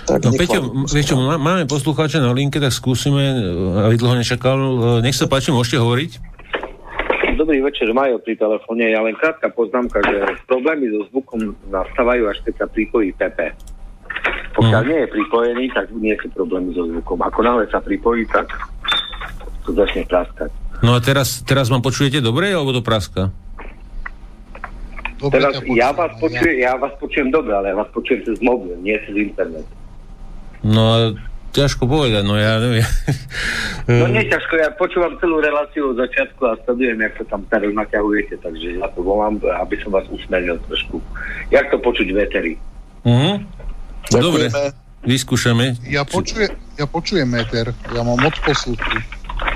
Tak 0.02 0.26
no 0.26 0.34
Peťo, 0.34 0.60
vieš 0.90 1.14
čo, 1.14 1.16
máme 1.16 1.64
poslucháča 1.70 2.18
na 2.18 2.34
linke, 2.34 2.58
tak 2.58 2.74
skúsime, 2.74 3.22
aby 3.86 3.94
dlho 3.96 4.18
nečakal. 4.18 4.58
Nech 5.00 5.16
sa 5.16 5.30
páči, 5.30 5.54
môžete 5.54 5.78
hovoriť. 5.78 6.10
Dobrý 7.32 7.64
večer, 7.64 7.88
Majo 7.96 8.20
pri 8.20 8.36
telefóne. 8.36 8.92
Ja 8.92 9.00
len 9.00 9.16
krátka 9.16 9.48
poznámka, 9.48 10.04
že 10.04 10.36
problémy 10.44 10.92
so 10.92 11.08
zvukom 11.08 11.56
nastávajú 11.72 12.28
až 12.28 12.44
keď 12.44 12.54
sa 12.60 12.66
pripojí 12.68 13.16
PP. 13.16 13.56
Pokiaľ 14.62 14.82
hmm. 14.82 14.90
nie 14.90 15.00
je 15.02 15.08
pripojený, 15.10 15.64
tak 15.74 15.86
nie 15.98 16.14
sú 16.22 16.26
problémy 16.30 16.70
so 16.70 16.86
zvukom. 16.86 17.18
Ako 17.18 17.40
náhle 17.42 17.66
sa 17.66 17.82
pripojí, 17.82 18.22
tak 18.30 18.46
to 19.66 19.74
začne 19.74 20.06
praskať. 20.06 20.50
No 20.82 20.94
a 20.94 21.00
teraz, 21.02 21.42
teraz 21.42 21.70
vám 21.70 21.82
počujete 21.82 22.22
dobre, 22.22 22.50
alebo 22.50 22.74
to 22.74 22.82
praska? 22.82 23.30
Dobre, 25.22 25.38
teraz 25.38 25.54
ja 25.70 25.94
vás, 25.94 26.10
počujem, 26.18 26.58
ja 26.58 26.74
vás 26.74 26.94
počujem 26.98 27.30
dobre, 27.30 27.54
ale 27.54 27.70
ja 27.70 27.76
vás 27.78 27.90
počujem 27.94 28.26
cez 28.26 28.42
mobil, 28.42 28.74
nie 28.82 28.98
cez 29.06 29.14
internet. 29.14 29.66
No 30.66 31.14
ťažko 31.54 31.86
povedať, 31.86 32.26
no 32.26 32.34
ja 32.34 32.58
neviem. 32.58 32.86
No 33.82 34.06
nie 34.06 34.22
ťažko, 34.30 34.62
ja 34.62 34.70
počúvam 34.78 35.18
celú 35.18 35.42
reláciu 35.42 35.90
od 35.90 35.98
začiatku 35.98 36.38
a 36.46 36.54
sledujem, 36.62 37.02
jak 37.02 37.18
sa 37.18 37.34
tam 37.34 37.42
teraz 37.50 37.66
naťahujete, 37.74 38.38
takže 38.38 38.78
ja 38.78 38.86
to 38.94 39.02
volám, 39.02 39.42
aby 39.42 39.74
som 39.82 39.90
vás 39.90 40.06
usmernil 40.06 40.54
trošku. 40.70 41.02
Jak 41.50 41.66
to 41.74 41.82
počuť 41.82 42.14
veteri? 42.14 42.54
Uh-huh. 43.02 43.42
Dobre, 44.10 44.50
vyskúšame. 45.06 45.78
Ja, 45.86 46.02
počuje, 46.02 46.50
ja 46.78 46.86
počujem 46.88 47.28
meter, 47.28 47.70
ja 47.92 48.00
mám 48.02 48.18
moc 48.18 48.34
posluchu. 48.42 48.98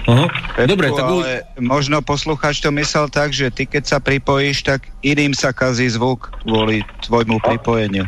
Uh-huh. 0.07 0.29
Dobre, 0.67 0.95
tak... 0.95 1.03
ale 1.03 1.43
možno 1.59 1.99
poslucháč 2.03 2.63
to 2.63 2.71
myslel 2.75 3.11
tak, 3.11 3.35
že 3.35 3.51
ty 3.51 3.67
keď 3.67 3.83
sa 3.87 3.99
pripojíš, 3.99 4.63
tak 4.63 4.87
iným 5.03 5.35
sa 5.35 5.51
kazí 5.51 5.91
zvuk 5.91 6.31
kvôli 6.47 6.87
tvojmu 7.03 7.43
pripojeniu. 7.43 8.07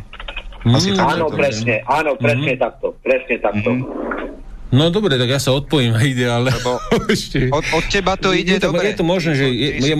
Asi 0.66 0.90
mm, 0.94 0.98
áno, 0.98 1.26
presne, 1.30 1.82
áno, 1.86 2.18
presne 2.18 2.54
mm. 2.54 2.60
takto, 2.60 2.86
presne 3.02 3.36
takto. 3.38 3.70
Mm. 3.78 3.82
No 4.68 4.92
dobre, 4.92 5.16
tak 5.16 5.32
ja 5.32 5.40
sa 5.40 5.56
odpojím 5.56 5.94
a 5.98 6.00
ide, 6.04 6.28
ale... 6.28 6.52
Lebo 6.52 6.76
od, 7.58 7.64
od 7.72 7.84
teba 7.88 8.14
to 8.20 8.36
ide 8.36 8.56
je 8.56 8.60
to, 8.60 8.68
dobre. 8.68 8.92
Je 8.92 8.98
to 9.00 9.06
možné, 9.06 9.32
že 9.32 9.46
je, 9.48 9.54
je, 9.54 9.68
je, 9.80 9.96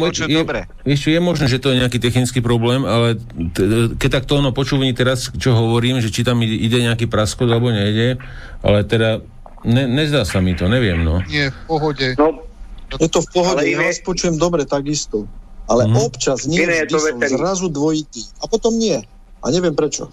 je, 0.85 0.97
je 0.97 1.21
možné, 1.21 1.47
že 1.49 1.59
to 1.61 1.73
je 1.73 1.81
nejaký 1.81 1.99
technický 2.01 2.45
problém, 2.45 2.85
ale 2.85 3.17
t- 3.57 3.97
keď 3.97 4.23
takto 4.23 4.41
ono 4.41 4.53
počúvaní 4.53 4.93
teraz, 4.93 5.33
čo 5.33 5.57
hovorím, 5.57 6.05
že 6.05 6.13
či 6.13 6.21
tam 6.21 6.45
ide 6.45 6.85
nejaký 6.85 7.09
praskot 7.09 7.49
alebo 7.49 7.73
nejde, 7.73 8.21
ale 8.61 8.85
teda 8.85 9.25
ne, 9.65 9.85
nezdá 9.89 10.29
sa 10.29 10.45
mi 10.45 10.53
to, 10.53 10.69
neviem, 10.69 11.01
no. 11.01 11.25
Nie, 11.27 11.49
v 11.49 11.59
pohode. 11.65 12.07
No, 12.21 12.45
je 12.97 13.09
to 13.09 13.21
v 13.25 13.29
pohode, 13.33 13.65
ja 13.65 13.81
vás 13.81 14.01
počujem 14.05 14.37
dobre 14.37 14.69
takisto. 14.69 15.29
Ale 15.69 15.85
mm. 15.85 16.01
občas 16.01 16.49
nie 16.49 16.65
vždy 16.65 16.97
som 16.97 17.21
zrazu 17.21 17.69
dvojitý. 17.69 18.25
A 18.41 18.49
potom 18.49 18.73
nie. 18.81 19.05
A 19.45 19.47
neviem 19.53 19.77
prečo. 19.77 20.09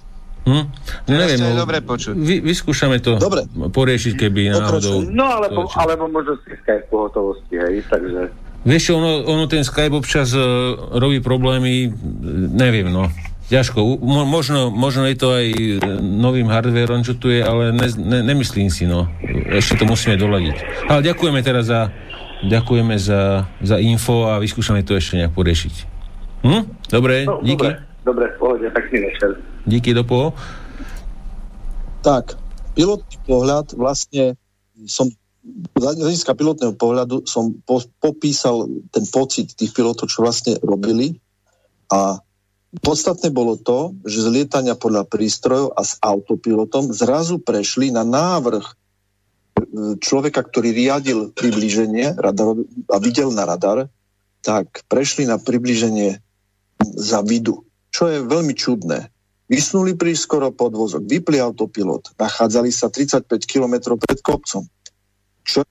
Hm? 0.45 0.63
No, 1.09 1.13
neviem, 1.17 1.41
je 1.41 1.57
dobre 1.57 1.81
počuť. 1.81 2.13
Vy, 2.13 2.37
vyskúšame 2.45 3.01
to 3.01 3.17
dobre. 3.17 3.49
poriešiť, 3.49 4.13
keby 4.13 4.53
náhodou... 4.53 5.01
No, 5.09 5.41
alebo, 5.41 5.65
alebo 5.73 6.05
možno 6.05 6.37
si 6.45 6.53
Skype 6.61 6.85
pohotovosti, 6.93 7.57
hej, 7.57 7.81
takže... 7.89 8.29
Vieš 8.61 8.81
čo, 8.81 8.93
ono, 9.01 9.25
ono 9.25 9.49
ten 9.49 9.65
Skype 9.65 9.97
občas 9.97 10.37
uh, 10.37 10.41
robí 11.01 11.17
problémy, 11.17 11.89
neviem, 12.53 12.93
no. 12.93 13.09
Ťažko. 13.45 14.01
Mo, 14.01 14.25
možno, 14.25 14.73
možno 14.73 15.05
je 15.05 15.17
to 15.21 15.29
aj 15.29 15.45
e, 15.53 15.77
novým 16.01 16.49
hardverom, 16.49 17.05
čo 17.05 17.13
tu 17.13 17.29
je, 17.29 17.45
ale 17.45 17.69
ne, 17.69 17.85
ne, 17.93 18.19
nemyslím 18.25 18.73
si, 18.73 18.89
no. 18.89 19.05
Ešte 19.53 19.77
to 19.77 19.85
musíme 19.85 20.17
doladiť. 20.17 20.89
Ale 20.89 21.05
ďakujeme 21.05 21.45
teraz 21.45 21.69
za, 21.69 21.93
ďakujeme 22.41 22.97
za, 22.97 23.45
za 23.61 23.77
info 23.77 24.33
a 24.33 24.41
vyskúšame 24.41 24.81
to 24.81 24.97
ešte 24.97 25.21
nejak 25.21 25.37
poriešiť. 25.37 25.73
Hm? 26.41 26.61
Dobre, 26.89 27.29
no, 27.29 27.45
díky. 27.45 27.69
Dobre. 27.69 27.94
Dobre, 28.05 28.29
v 28.29 28.37
pohode, 28.37 28.69
pekný 28.69 29.09
večer. 29.09 29.41
Díky, 29.65 29.97
dopo. 29.97 30.37
Tak, 32.05 32.37
pilotný 32.77 33.17
pohľad 33.25 33.73
vlastne 33.73 34.37
som 34.85 35.09
z 35.77 35.81
hľadiska 35.81 36.33
pilotného 36.33 36.73
pohľadu 36.73 37.29
som 37.29 37.53
po, 37.65 37.81
popísal 38.01 38.65
ten 38.89 39.05
pocit 39.05 39.53
tých 39.53 39.73
pilotov, 39.77 40.09
čo 40.09 40.25
vlastne 40.25 40.57
robili 40.61 41.21
a 41.93 42.17
podstatné 42.81 43.29
bolo 43.29 43.55
to, 43.55 43.93
že 44.03 44.25
z 44.25 44.27
lietania 44.41 44.73
podľa 44.73 45.05
prístrojov 45.05 45.77
a 45.77 45.81
s 45.85 46.01
autopilotom 46.01 46.89
zrazu 46.91 47.37
prešli 47.37 47.93
na 47.93 48.01
návrh 48.01 48.65
e, 48.65 48.73
človeka, 50.01 50.41
ktorý 50.41 50.73
riadil 50.73 51.29
približenie 51.31 52.17
radar, 52.17 52.57
a 52.89 52.97
videl 52.97 53.29
na 53.29 53.45
radar, 53.45 53.87
tak 54.41 54.81
prešli 54.89 55.29
na 55.29 55.37
približenie 55.37 56.19
za 56.97 57.21
vidu 57.21 57.64
čo 57.95 58.11
je 58.11 58.19
veľmi 58.27 58.51
čudné. 58.51 59.07
Vysnuli 59.47 59.95
prískoro 59.95 60.51
podvozok, 60.51 61.07
vypli 61.07 61.39
autopilot, 61.39 62.11
nachádzali 62.19 62.67
sa 62.67 62.91
35 62.91 63.39
km 63.47 63.95
pred 63.95 64.19
kopcom. 64.19 64.67
Čo, 65.47 65.63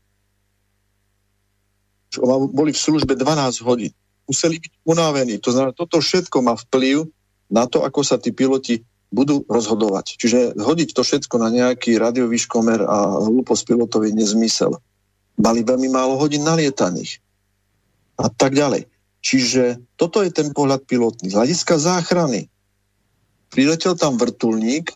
boli 2.49 2.73
v 2.73 2.81
službe 2.81 3.13
12 3.19 3.61
hodín. 3.69 3.93
Museli 4.25 4.57
byť 4.57 4.73
unavení. 4.89 5.37
To 5.45 5.53
znamená, 5.53 5.77
toto 5.77 6.01
všetko 6.01 6.41
má 6.41 6.57
vplyv 6.57 7.05
na 7.53 7.69
to, 7.69 7.85
ako 7.85 8.01
sa 8.01 8.17
tí 8.17 8.33
piloti 8.33 8.81
budú 9.13 9.45
rozhodovať. 9.45 10.17
Čiže 10.17 10.57
hodiť 10.57 10.97
to 10.97 11.05
všetko 11.05 11.37
na 11.37 11.53
nejaký 11.53 12.01
radiový 12.01 12.41
škomer 12.41 12.81
a 12.89 13.21
hlúposť 13.21 13.69
pilotový 13.69 14.17
nezmysel. 14.17 14.81
Mali 15.37 15.61
veľmi 15.61 15.93
málo 15.93 16.17
hodín 16.17 16.47
nalietaných. 16.47 17.21
a 18.15 18.31
tak 18.31 18.55
ďalej. 18.55 18.94
Čiže 19.25 19.81
toto 19.97 20.21
je 20.21 20.29
ten 20.29 20.53
pohľad 20.53 20.85
pilotný. 20.85 21.33
Z 21.33 21.37
hľadiska 21.41 21.81
záchrany 21.81 22.53
priletel 23.49 23.97
tam 23.97 24.21
vrtulník 24.21 24.93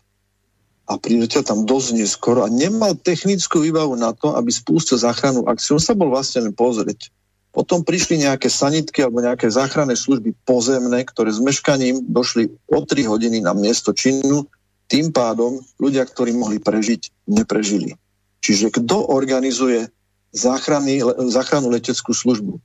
a 0.85 1.01
priletel 1.01 1.41
tam 1.41 1.65
dosť 1.65 1.97
neskoro 1.97 2.45
a 2.45 2.49
nemal 2.53 2.93
technickú 2.93 3.65
výbavu 3.65 3.97
na 3.97 4.13
to, 4.13 4.37
aby 4.37 4.53
spustil 4.53 5.01
záchranu 5.01 5.49
akciu. 5.49 5.81
On 5.81 5.83
sa 5.83 5.97
bol 5.97 6.13
vlastne 6.13 6.45
len 6.45 6.53
pozrieť. 6.53 7.09
Potom 7.49 7.81
prišli 7.81 8.21
nejaké 8.21 8.45
sanitky 8.45 9.01
alebo 9.01 9.25
nejaké 9.25 9.49
záchranné 9.49 9.97
služby 9.97 10.37
pozemné, 10.45 11.01
ktoré 11.01 11.33
s 11.33 11.41
meškaním 11.41 12.05
došli 12.05 12.53
o 12.69 12.85
3 12.85 13.09
hodiny 13.09 13.41
na 13.41 13.57
miesto 13.57 13.89
činu. 13.97 14.45
Tým 14.85 15.09
pádom 15.09 15.57
ľudia, 15.81 16.05
ktorí 16.05 16.37
mohli 16.37 16.61
prežiť, 16.61 17.29
neprežili. 17.29 17.97
Čiže 18.45 18.69
kto 18.69 19.09
organizuje 19.09 19.89
záchrany, 20.29 21.01
záchranu 21.33 21.73
leteckú 21.73 22.13
službu? 22.13 22.61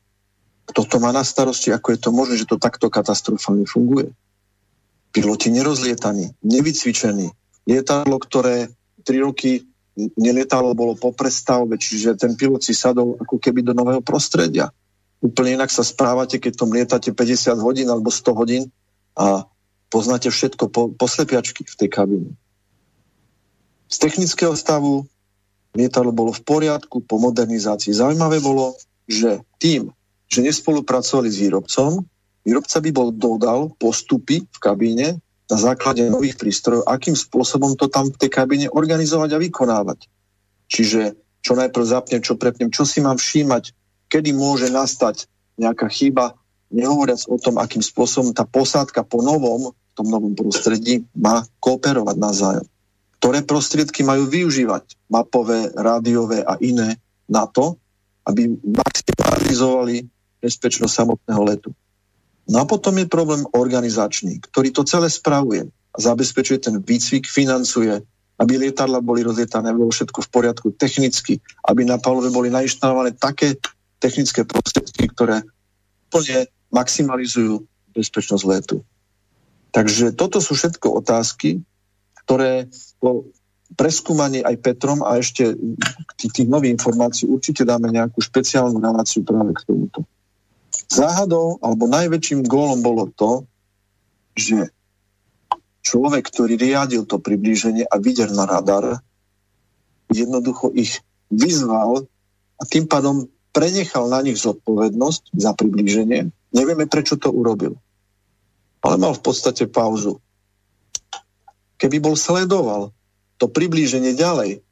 Kto 0.64 0.80
to 0.88 0.96
má 1.00 1.12
na 1.12 1.24
starosti? 1.24 1.70
Ako 1.72 1.92
je 1.92 2.00
to 2.00 2.10
možné, 2.10 2.40
že 2.40 2.48
to 2.48 2.56
takto 2.56 2.88
katastrofálne 2.88 3.68
funguje? 3.68 4.12
Piloti 5.12 5.52
nerozlietaní, 5.52 6.34
nevycvičení. 6.42 7.30
Lietadlo, 7.68 8.16
ktoré 8.18 8.72
3 9.04 9.26
roky 9.26 9.62
nelietalo, 9.96 10.74
bolo 10.74 10.98
po 10.98 11.14
prestavbe, 11.14 11.78
čiže 11.78 12.18
ten 12.18 12.34
pilot 12.34 12.66
si 12.66 12.74
sadol 12.74 13.14
ako 13.20 13.38
keby 13.38 13.62
do 13.62 13.76
nového 13.76 14.02
prostredia. 14.02 14.74
Úplne 15.22 15.62
inak 15.62 15.70
sa 15.70 15.86
správate, 15.86 16.42
keď 16.42 16.52
tom 16.58 16.74
lietate 16.74 17.14
50 17.14 17.56
hodín 17.62 17.88
alebo 17.88 18.10
100 18.10 18.34
hodín 18.34 18.62
a 19.14 19.46
poznáte 19.88 20.28
všetko 20.28 20.64
po, 20.68 20.90
po 20.90 21.06
slepiačky 21.06 21.62
v 21.62 21.74
tej 21.78 21.88
kabine. 21.88 22.30
Z 23.86 24.02
technického 24.02 24.58
stavu 24.58 25.06
lietadlo 25.78 26.10
bolo 26.10 26.34
v 26.34 26.42
poriadku 26.42 27.06
po 27.06 27.22
modernizácii. 27.22 27.94
Zaujímavé 27.94 28.42
bolo, 28.42 28.74
že 29.06 29.46
tým, 29.62 29.94
že 30.34 30.42
nespolupracovali 30.42 31.30
s 31.30 31.38
výrobcom, 31.38 32.02
výrobca 32.42 32.76
by 32.82 32.90
bol 32.90 33.08
dodal 33.14 33.70
postupy 33.78 34.42
v 34.42 34.58
kabíne, 34.58 35.08
na 35.44 35.60
základe 35.60 36.08
nových 36.08 36.40
prístrojov, 36.40 36.88
akým 36.88 37.12
spôsobom 37.12 37.76
to 37.76 37.92
tam 37.92 38.08
v 38.08 38.16
tej 38.16 38.30
kabine 38.32 38.66
organizovať 38.72 39.30
a 39.36 39.42
vykonávať. 39.42 40.08
Čiže 40.72 41.20
čo 41.44 41.52
najprv 41.52 41.84
zapnem, 41.84 42.24
čo 42.24 42.40
prepnem, 42.40 42.72
čo 42.72 42.88
si 42.88 43.04
mám 43.04 43.20
všímať, 43.20 43.76
kedy 44.08 44.32
môže 44.32 44.72
nastať 44.72 45.28
nejaká 45.60 45.86
chyba, 45.92 46.32
nehovoriac 46.72 47.28
o 47.28 47.36
tom, 47.36 47.60
akým 47.60 47.84
spôsobom 47.84 48.32
tá 48.32 48.48
posádka 48.48 49.04
po 49.04 49.20
novom, 49.20 49.70
v 49.70 49.92
tom 49.92 50.08
novom 50.08 50.32
prostredí 50.32 51.04
má 51.12 51.44
kooperovať 51.60 52.16
navzájom. 52.16 52.66
Ktoré 53.20 53.44
prostriedky 53.44 54.00
majú 54.02 54.26
využívať, 54.26 54.96
mapové, 55.12 55.70
rádiové 55.76 56.40
a 56.42 56.56
iné, 56.58 56.98
na 57.28 57.44
to, 57.48 57.76
aby 58.24 58.48
maximalizovali 58.64 60.08
bezpečnosť 60.44 60.92
samotného 60.92 61.42
letu. 61.48 61.70
No 62.44 62.60
a 62.60 62.68
potom 62.68 63.00
je 63.00 63.08
problém 63.08 63.48
organizačný, 63.56 64.44
ktorý 64.44 64.68
to 64.68 64.84
celé 64.84 65.08
spravuje 65.08 65.64
a 65.64 65.96
zabezpečuje 65.96 66.60
ten 66.60 66.76
výcvik, 66.76 67.24
financuje, 67.24 68.04
aby 68.36 68.52
lietadla 68.60 69.00
boli 69.00 69.24
rozlietané, 69.24 69.72
aby 69.72 69.80
bolo 69.80 69.94
všetko 69.94 70.20
v 70.20 70.28
poriadku 70.28 70.66
technicky, 70.76 71.40
aby 71.64 71.88
na 71.88 71.96
palube 71.96 72.28
boli 72.28 72.52
nainštalované 72.52 73.16
také 73.16 73.56
technické 73.96 74.44
prostriedky, 74.44 75.08
ktoré 75.08 75.40
plne 76.12 76.50
maximalizujú 76.68 77.64
bezpečnosť 77.96 78.44
letu. 78.44 78.76
Takže 79.72 80.12
toto 80.12 80.42
sú 80.44 80.52
všetko 80.58 81.00
otázky, 81.00 81.64
ktoré 82.26 82.68
po 82.98 83.30
preskúmaní 83.74 84.44
aj 84.44 84.60
Petrom 84.62 85.02
a 85.02 85.18
ešte 85.18 85.56
tých, 86.20 86.32
tých 86.42 86.48
nových 86.48 86.78
informácií 86.78 87.26
určite 87.26 87.66
dáme 87.66 87.90
nejakú 87.90 88.22
špeciálnu 88.22 88.78
reláciu 88.78 89.26
práve 89.26 89.50
k 89.56 89.64
tomuto. 89.66 90.06
Záhadou 90.90 91.58
alebo 91.64 91.88
najväčším 91.88 92.44
gólom 92.44 92.84
bolo 92.84 93.08
to, 93.10 93.48
že 94.34 94.70
človek, 95.84 96.24
ktorý 96.28 96.56
riadil 96.56 97.04
to 97.04 97.20
priblíženie 97.20 97.84
a 97.84 97.96
videl 98.00 98.32
na 98.32 98.48
radar, 98.48 99.00
jednoducho 100.10 100.72
ich 100.74 101.00
vyzval 101.28 102.08
a 102.58 102.62
tým 102.64 102.88
pádom 102.88 103.28
prenechal 103.54 104.10
na 104.10 104.18
nich 104.24 104.40
zodpovednosť 104.40 105.36
za 105.36 105.54
priblíženie. 105.54 106.34
Nevieme, 106.50 106.90
prečo 106.90 107.14
to 107.14 107.30
urobil. 107.30 107.78
Ale 108.82 108.98
mal 108.98 109.14
v 109.14 109.22
podstate 109.22 109.70
pauzu. 109.70 110.18
Keby 111.78 112.02
bol 112.02 112.18
sledoval 112.18 112.90
to 113.38 113.46
priblíženie 113.50 114.14
ďalej, 114.14 114.62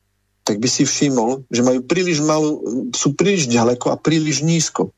tak 0.42 0.58
by 0.58 0.68
si 0.70 0.82
všimol, 0.82 1.46
že 1.50 1.62
majú 1.62 1.86
príliš 1.86 2.18
malú, 2.22 2.62
sú 2.90 3.14
príliš 3.14 3.46
ďaleko 3.46 3.94
a 3.94 3.96
príliš 3.96 4.42
nízko. 4.42 4.90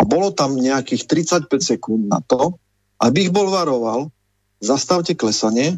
A 0.00 0.02
bolo 0.08 0.32
tam 0.32 0.56
nejakých 0.56 1.04
35 1.04 1.60
sekúnd 1.60 2.08
na 2.08 2.24
to, 2.24 2.56
aby 3.04 3.28
ich 3.28 3.32
bol 3.32 3.52
varoval, 3.52 4.08
zastavte 4.60 5.12
klesanie, 5.12 5.76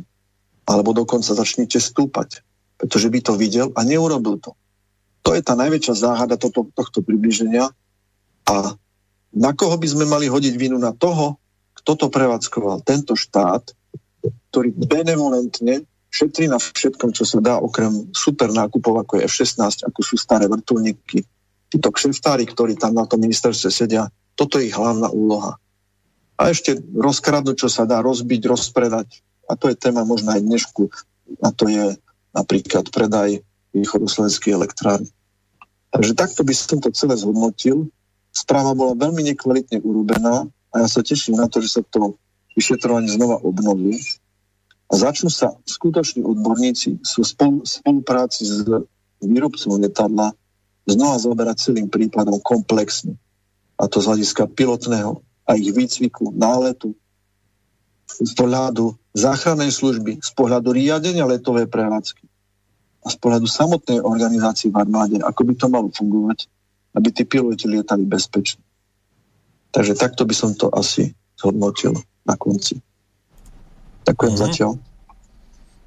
alebo 0.63 0.95
dokonca 0.95 1.35
začnite 1.35 1.83
stúpať. 1.83 2.47
Pretože 2.79 3.11
by 3.11 3.19
to 3.19 3.33
videl 3.35 3.75
a 3.75 3.83
neurobil 3.83 4.39
to. 4.39 4.55
To 5.27 5.35
je 5.35 5.43
tá 5.43 5.55
najväčšia 5.59 5.95
záhada 5.95 6.39
toto, 6.39 6.67
tohto 6.75 7.03
približenia. 7.03 7.71
A 8.47 8.55
na 9.35 9.51
koho 9.55 9.75
by 9.79 9.87
sme 9.87 10.07
mali 10.07 10.27
hodiť 10.27 10.55
vinu? 10.59 10.79
Na 10.79 10.95
toho, 10.95 11.39
kto 11.79 11.95
to 11.95 12.07
prevádzkoval. 12.11 12.83
Tento 12.83 13.15
štát, 13.15 13.71
ktorý 14.51 14.71
benevolentne 14.75 15.87
šetrí 16.13 16.47
na 16.47 16.61
všetkom, 16.61 17.17
čo 17.17 17.25
sa 17.25 17.41
dá, 17.41 17.57
okrem 17.57 18.13
super 18.13 18.53
nákupov, 18.53 19.03
ako 19.03 19.13
je 19.19 19.27
F-16, 19.27 19.89
ako 19.89 20.01
sú 20.05 20.15
staré 20.21 20.45
vrtulníky, 20.45 21.25
títo 21.73 21.89
kšeftári, 21.89 22.45
ktorí 22.45 22.77
tam 22.77 22.93
na 22.93 23.09
tom 23.09 23.25
ministerstve 23.25 23.73
sedia, 23.73 24.13
toto 24.37 24.61
je 24.61 24.69
ich 24.69 24.77
hlavná 24.77 25.09
úloha. 25.09 25.57
A 26.37 26.53
ešte 26.53 26.77
rozkradnúť, 26.93 27.65
čo 27.65 27.69
sa 27.73 27.89
dá 27.89 28.05
rozbiť, 28.05 28.45
rozpredať. 28.45 29.25
A 29.49 29.57
to 29.57 29.73
je 29.73 29.77
téma 29.81 30.05
možno 30.05 30.37
aj 30.37 30.45
dnešku. 30.45 30.93
A 31.41 31.49
to 31.49 31.73
je 31.73 31.97
napríklad 32.37 32.93
predaj 32.93 33.41
východoslovenskej 33.73 34.53
elektrárny. 34.53 35.09
Takže 35.93 36.13
takto 36.13 36.41
by 36.45 36.53
som 36.53 36.81
to 36.81 36.93
celé 36.93 37.17
zhodnotil. 37.17 37.89
Správa 38.33 38.73
bola 38.73 38.97
veľmi 38.97 39.33
nekvalitne 39.33 39.81
urobená 39.85 40.49
a 40.73 40.75
ja 40.81 40.89
sa 40.89 41.05
teším 41.05 41.37
na 41.37 41.49
to, 41.53 41.61
že 41.61 41.81
sa 41.81 41.83
to 41.85 42.17
vyšetrovanie 42.57 43.13
znova 43.13 43.41
obnoví 43.45 44.01
a 44.89 44.97
začnú 44.97 45.33
sa 45.33 45.57
skutoční 45.65 46.25
odborníci 46.25 47.01
v 47.01 47.25
spolupráci 47.65 48.45
s 48.45 48.65
výrobcom 49.25 49.81
letadla 49.81 50.37
znova 50.87 51.17
zoberať 51.19 51.71
celým 51.71 51.87
prípadom 51.87 52.43
komplexne. 52.43 53.15
A 53.79 53.87
to 53.87 54.03
z 54.03 54.09
hľadiska 54.11 54.51
pilotného 54.51 55.23
a 55.47 55.59
ich 55.59 55.71
výcviku, 55.75 56.31
náletu, 56.35 56.95
z 58.13 58.33
pohľadu 58.37 58.93
záchrannej 59.17 59.73
služby, 59.73 60.21
z 60.21 60.31
pohľadu 60.37 60.77
riadenia 60.77 61.25
letovej 61.25 61.67
prevádzky 61.67 62.25
a 63.03 63.07
z 63.11 63.17
pohľadu 63.19 63.49
samotnej 63.49 63.99
organizácie 64.05 64.69
v 64.71 64.79
armáde, 64.79 65.17
ako 65.19 65.41
by 65.49 65.53
to 65.57 65.67
malo 65.73 65.89
fungovať, 65.91 66.47
aby 66.95 67.09
tí 67.11 67.25
piloti 67.25 67.67
lietali 67.67 68.05
bezpečne. 68.05 68.63
Takže 69.73 69.97
takto 69.97 70.29
by 70.29 70.35
som 70.37 70.53
to 70.53 70.69
asi 70.69 71.17
zhodnotil 71.41 71.97
na 72.29 72.37
konci. 72.37 72.79
Ďakujem 74.05 74.35
mm-hmm. 74.37 74.53
zatiaľ. 74.53 74.73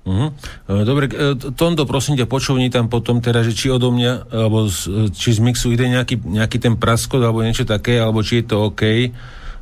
Uh-huh. 0.05 0.29
Dobre, 0.69 1.09
e, 1.09 1.33
Tondo, 1.57 1.89
prosím 1.89 2.13
ťa, 2.13 2.29
počúvni 2.29 2.69
tam 2.69 2.93
potom 2.93 3.25
teda, 3.25 3.41
že 3.41 3.57
či 3.57 3.73
odo 3.73 3.89
mňa, 3.89 4.29
alebo 4.29 4.69
z, 4.69 5.09
či 5.09 5.33
z 5.33 5.41
mixu 5.41 5.73
ide 5.73 5.89
nejaký, 5.89 6.21
nejaký 6.21 6.61
ten 6.61 6.77
praskot, 6.77 7.25
alebo 7.25 7.41
niečo 7.41 7.65
také, 7.65 7.97
alebo 7.97 8.21
či 8.21 8.45
je 8.45 8.53
to 8.53 8.69
OK, 8.69 9.09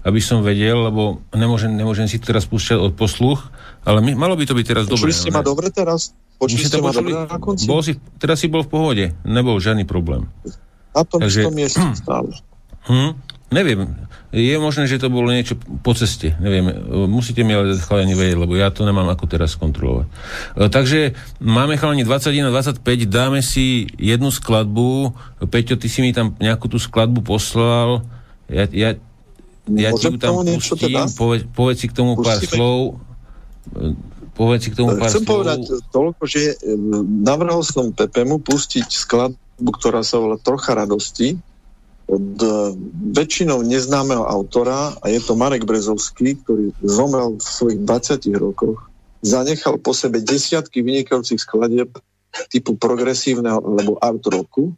aby 0.03 0.19
som 0.19 0.43
vedel, 0.43 0.91
lebo 0.91 1.23
nemôžem, 1.31 1.71
nemôžem 1.71 2.11
si 2.11 2.19
teraz 2.19 2.43
púšťať 2.43 2.75
od 2.75 2.91
posluch, 2.91 3.39
ale 3.87 4.03
my, 4.03 4.19
malo 4.19 4.35
by 4.35 4.43
to 4.43 4.51
byť 4.51 4.65
teraz 4.67 4.83
dobre. 4.83 5.07
Počuli 5.07 5.15
ste 5.15 5.31
ma 5.31 5.39
dobre 5.39 5.71
teraz? 5.71 6.11
Počuli 6.35 6.59
ste 6.59 6.83
ma 6.83 6.91
dobre 6.91 7.15
na 7.15 7.39
konci? 7.39 7.63
Bol 7.63 7.79
si, 7.79 7.95
teraz 8.19 8.43
si 8.43 8.51
bol 8.51 8.67
v 8.67 8.69
pohode, 8.69 9.05
nebol 9.23 9.55
žiadny 9.63 9.87
problém. 9.87 10.27
Na 10.91 11.07
tom 11.07 11.23
Takže, 11.23 11.47
istom 11.47 11.55
mieste 11.55 11.87
stále. 12.03 12.35
Hm, 12.91 13.15
neviem, 13.47 13.95
je 14.33 14.57
možné, 14.57 14.89
že 14.89 14.97
to 14.97 15.13
bolo 15.13 15.29
niečo 15.29 15.53
po 15.85 15.93
ceste. 15.93 16.33
Neviem, 16.41 16.73
musíte 17.05 17.45
mi 17.45 17.53
ale 17.53 17.77
chalani 17.77 18.17
vedieť, 18.17 18.41
lebo 18.41 18.57
ja 18.57 18.73
to 18.73 18.81
nemám 18.81 19.05
ako 19.13 19.29
teraz 19.29 19.53
kontrolovať. 19.53 20.09
E, 20.57 20.73
takže 20.73 21.13
máme 21.37 21.77
chalani 21.77 22.01
21 22.01 22.49
a 22.49 22.51
25, 22.57 22.81
dáme 23.05 23.45
si 23.45 23.85
jednu 24.01 24.33
skladbu. 24.33 25.13
Peťo, 25.53 25.77
ty 25.77 25.85
si 25.85 26.01
mi 26.01 26.17
tam 26.17 26.33
nejakú 26.41 26.65
tú 26.65 26.81
skladbu 26.81 27.21
poslal. 27.21 28.01
Ja, 28.49 28.65
ja, 28.73 28.89
ja 29.69 29.89
ti 29.93 30.09
ju 30.09 30.17
tam 30.17 30.41
pustím, 30.41 30.97
teda? 30.97 31.13
povedz, 31.13 31.45
povedz 31.53 31.77
si 31.85 31.87
k 31.87 31.93
tomu 31.93 32.17
Pustíme. 32.17 32.33
pár 32.33 32.41
slov. 32.41 32.79
E, 33.69 33.93
povedz 34.33 34.61
si 34.65 34.69
k 34.73 34.75
tomu 34.81 34.97
pár 34.97 35.13
Chcem 35.13 35.21
slov. 35.21 35.29
povedať 35.29 35.59
toľko, 35.93 36.21
že 36.25 36.41
e, 36.41 36.73
navrhol 37.21 37.61
som 37.61 37.93
Pepemu 37.93 38.41
pustiť 38.41 38.89
skladbu, 38.89 39.69
ktorá 39.77 40.01
sa 40.01 40.17
volá 40.17 40.41
Trocha 40.41 40.73
radosti 40.73 41.37
od 42.07 42.27
e, 42.43 42.47
väčšinou 43.15 43.63
neznámeho 43.63 44.27
autora 44.27 44.95
a 44.99 45.05
je 45.07 45.19
to 45.23 45.39
Marek 45.39 45.63
Brezovský, 45.63 46.35
ktorý 46.43 46.75
zomrel 46.83 47.39
v 47.39 47.43
svojich 47.43 47.79
20 47.83 48.43
rokoch. 48.43 48.91
Zanechal 49.23 49.79
po 49.79 49.95
sebe 49.95 50.19
desiatky 50.19 50.83
vynikajúcich 50.83 51.39
skladieb 51.39 51.95
typu 52.51 52.75
progresívneho 52.75 53.61
alebo 53.61 53.95
art 54.01 54.23
roku. 54.27 54.75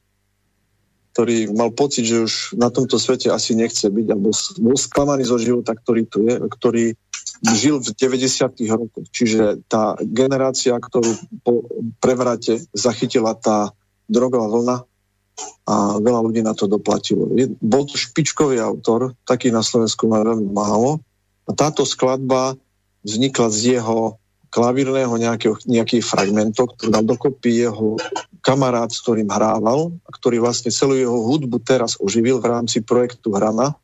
ktorý 1.15 1.47
mal 1.56 1.72
pocit, 1.72 2.03
že 2.03 2.27
už 2.27 2.60
na 2.60 2.68
tomto 2.68 2.99
svete 2.99 3.31
asi 3.31 3.56
nechce 3.56 3.88
byť, 3.88 4.07
alebo 4.11 4.35
bol 4.60 4.76
sklamaný 4.76 5.23
zo 5.23 5.39
života, 5.39 5.72
ktorý 5.72 6.03
tu 6.11 6.27
je, 6.27 6.35
ktorý 6.43 6.85
žil 7.56 7.80
v 7.80 7.88
90. 7.95 8.60
rokoch. 8.68 9.07
Čiže 9.15 9.64
tá 9.72 9.95
generácia, 10.03 10.76
ktorú 10.76 11.15
po 11.39 11.64
prevrate 12.03 12.60
zachytila 12.76 13.31
tá 13.31 13.72
drogová 14.11 14.52
vlna 14.52 14.77
a 15.66 15.99
veľa 15.99 16.22
ľudí 16.24 16.41
na 16.45 16.56
to 16.56 16.70
doplatilo. 16.70 17.32
Je, 17.36 17.52
bol 17.60 17.84
to 17.84 17.99
špičkový 17.99 18.62
autor, 18.62 19.18
taký 19.28 19.52
na 19.52 19.66
Slovensku 19.66 20.07
má 20.07 20.24
veľmi 20.24 20.52
málo. 20.53 21.03
A 21.45 21.52
táto 21.53 21.84
skladba 21.86 22.57
vznikla 23.06 23.48
z 23.53 23.78
jeho 23.78 24.18
klavírneho 24.49 25.12
nejakého, 25.20 25.60
nejakých 25.68 26.07
fragmentov, 26.07 26.80
ktorý 26.80 26.90
dal 26.95 27.03
dokopy 27.03 27.68
jeho 27.68 27.99
kamarát, 28.40 28.88
s 28.88 29.03
ktorým 29.03 29.28
hrával, 29.28 29.91
a 30.07 30.10
ktorý 30.16 30.40
vlastne 30.40 30.72
celú 30.72 30.95
jeho 30.95 31.18
hudbu 31.28 31.60
teraz 31.60 31.99
oživil 31.99 32.40
v 32.40 32.56
rámci 32.56 32.80
projektu 32.80 33.36
Hrana. 33.36 33.76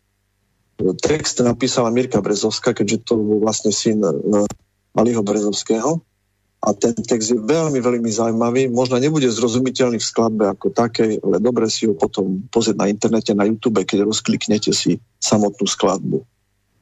Text 1.03 1.43
napísala 1.43 1.91
Mirka 1.91 2.23
Brezovská, 2.23 2.71
keďže 2.71 3.03
to 3.03 3.13
bol 3.19 3.43
vlastne 3.43 3.69
syn 3.69 4.01
e, 4.01 4.09
Aliho 4.97 5.21
Brezovského. 5.21 6.01
A 6.61 6.77
ten 6.77 6.93
text 6.93 7.33
je 7.33 7.41
veľmi, 7.41 7.81
veľmi 7.81 8.05
zaujímavý. 8.05 8.69
Možno 8.69 9.01
nebude 9.01 9.25
zrozumiteľný 9.33 9.97
v 9.97 10.05
skladbe 10.05 10.45
ako 10.45 10.69
takej, 10.69 11.17
ale 11.25 11.41
dobre 11.41 11.65
si 11.65 11.89
ho 11.89 11.97
potom 11.97 12.45
pozrieť 12.53 12.77
na 12.77 12.85
internete, 12.85 13.33
na 13.33 13.49
YouTube, 13.49 13.81
keď 13.81 14.05
rozkliknete 14.05 14.69
si 14.69 15.01
samotnú 15.17 15.65
skladbu. 15.65 16.21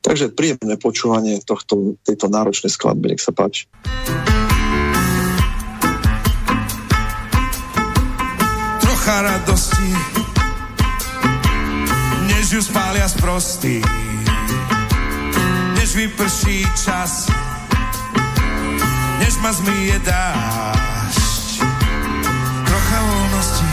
Takže 0.03 0.35
príjemné 0.35 0.75
počúvanie 0.75 1.39
tohto, 1.47 1.95
tejto 2.03 2.27
náročnej 2.27 2.71
skladby, 2.71 3.15
nech 3.15 3.23
sa 3.23 3.31
páči. 3.31 3.71
Trocha 8.83 9.17
radosti, 9.23 9.91
než 12.27 12.45
ju 12.51 12.61
spália 12.63 13.07
sprostý, 13.07 13.79
než 15.79 15.89
vyprší 15.95 16.67
čas, 16.75 17.31
než 19.39 19.45
ma 19.47 19.51
zmije 19.55 19.99
dášť. 20.03 21.63
Trocha 22.67 22.99
voľnosti, 23.07 23.71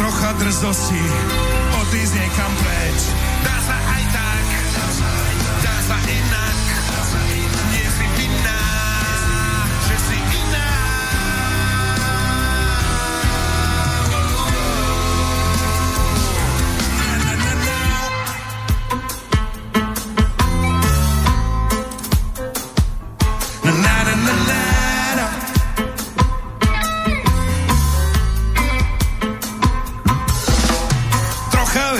trocha 0.00 0.30
drzosti, 0.40 1.04
odísť 1.84 2.12
niekam 2.16 2.52
preč, 2.64 2.75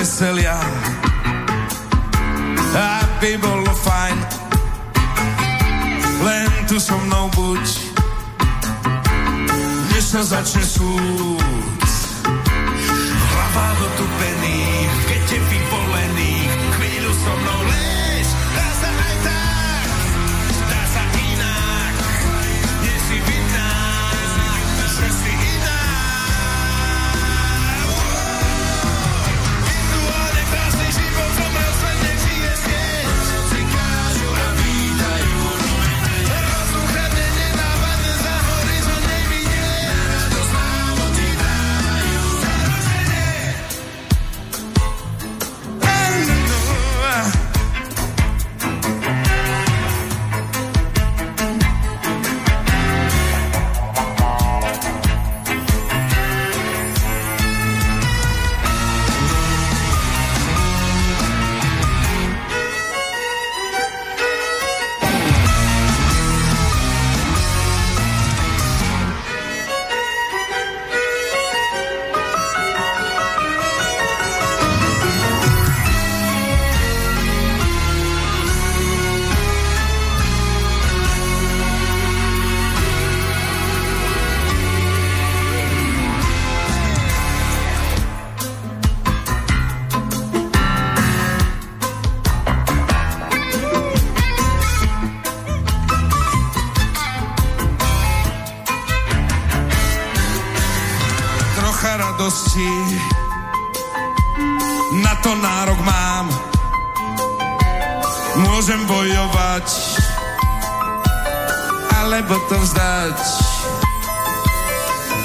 veselia 0.06 0.54
aby 2.78 3.34
bolo 3.42 3.66
fajn 3.74 4.18
len 6.22 6.46
tu 6.70 6.78
so 6.78 6.94
mnou 6.94 7.26
buď. 7.34 7.66
Než 9.90 10.04
sa 10.06 10.22
začne 10.22 10.62
súd. 10.62 11.82
Hlava 13.18 13.66
do 13.82 13.86
tupených 13.98 14.90
v 14.94 15.02
kete 15.10 15.38
vyvolených 15.42 16.65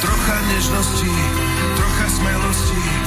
Trocha 0.01 0.37
nežnosti, 0.53 1.09
trocha 1.75 2.07
smelosti, 2.13 3.01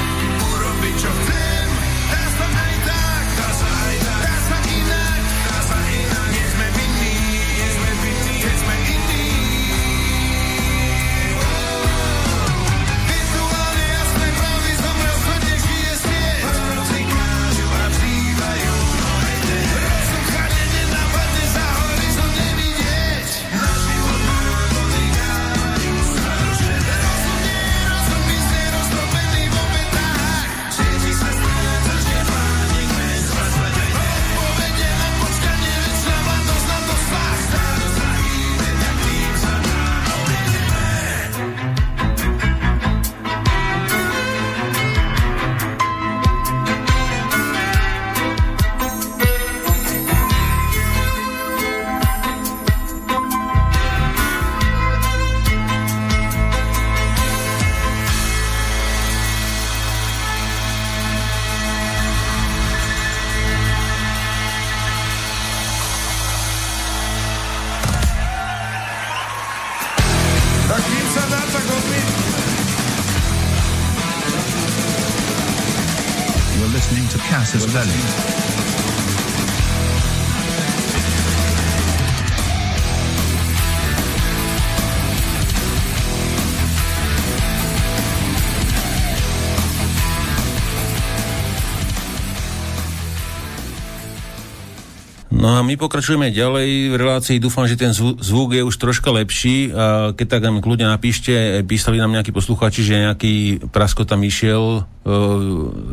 No 95.54 95.62
a 95.62 95.70
my 95.70 95.78
pokračujeme 95.78 96.34
ďalej 96.34 96.90
v 96.90 96.98
relácii. 96.98 97.38
Dúfam, 97.38 97.62
že 97.70 97.78
ten 97.78 97.94
zvuk 97.94 98.58
je 98.58 98.66
už 98.66 98.74
troška 98.74 99.14
lepší. 99.14 99.70
A 99.70 100.10
keď 100.10 100.26
tak 100.26 100.42
nám 100.50 100.58
kľudne 100.58 100.90
napíšte, 100.90 101.62
písali 101.62 102.02
nám 102.02 102.10
nejakí 102.10 102.34
poslucháči, 102.34 102.82
že 102.82 102.98
nejaký 102.98 103.62
prasko 103.70 104.02
tam 104.02 104.26
išiel 104.26 104.82
e, 104.82 105.14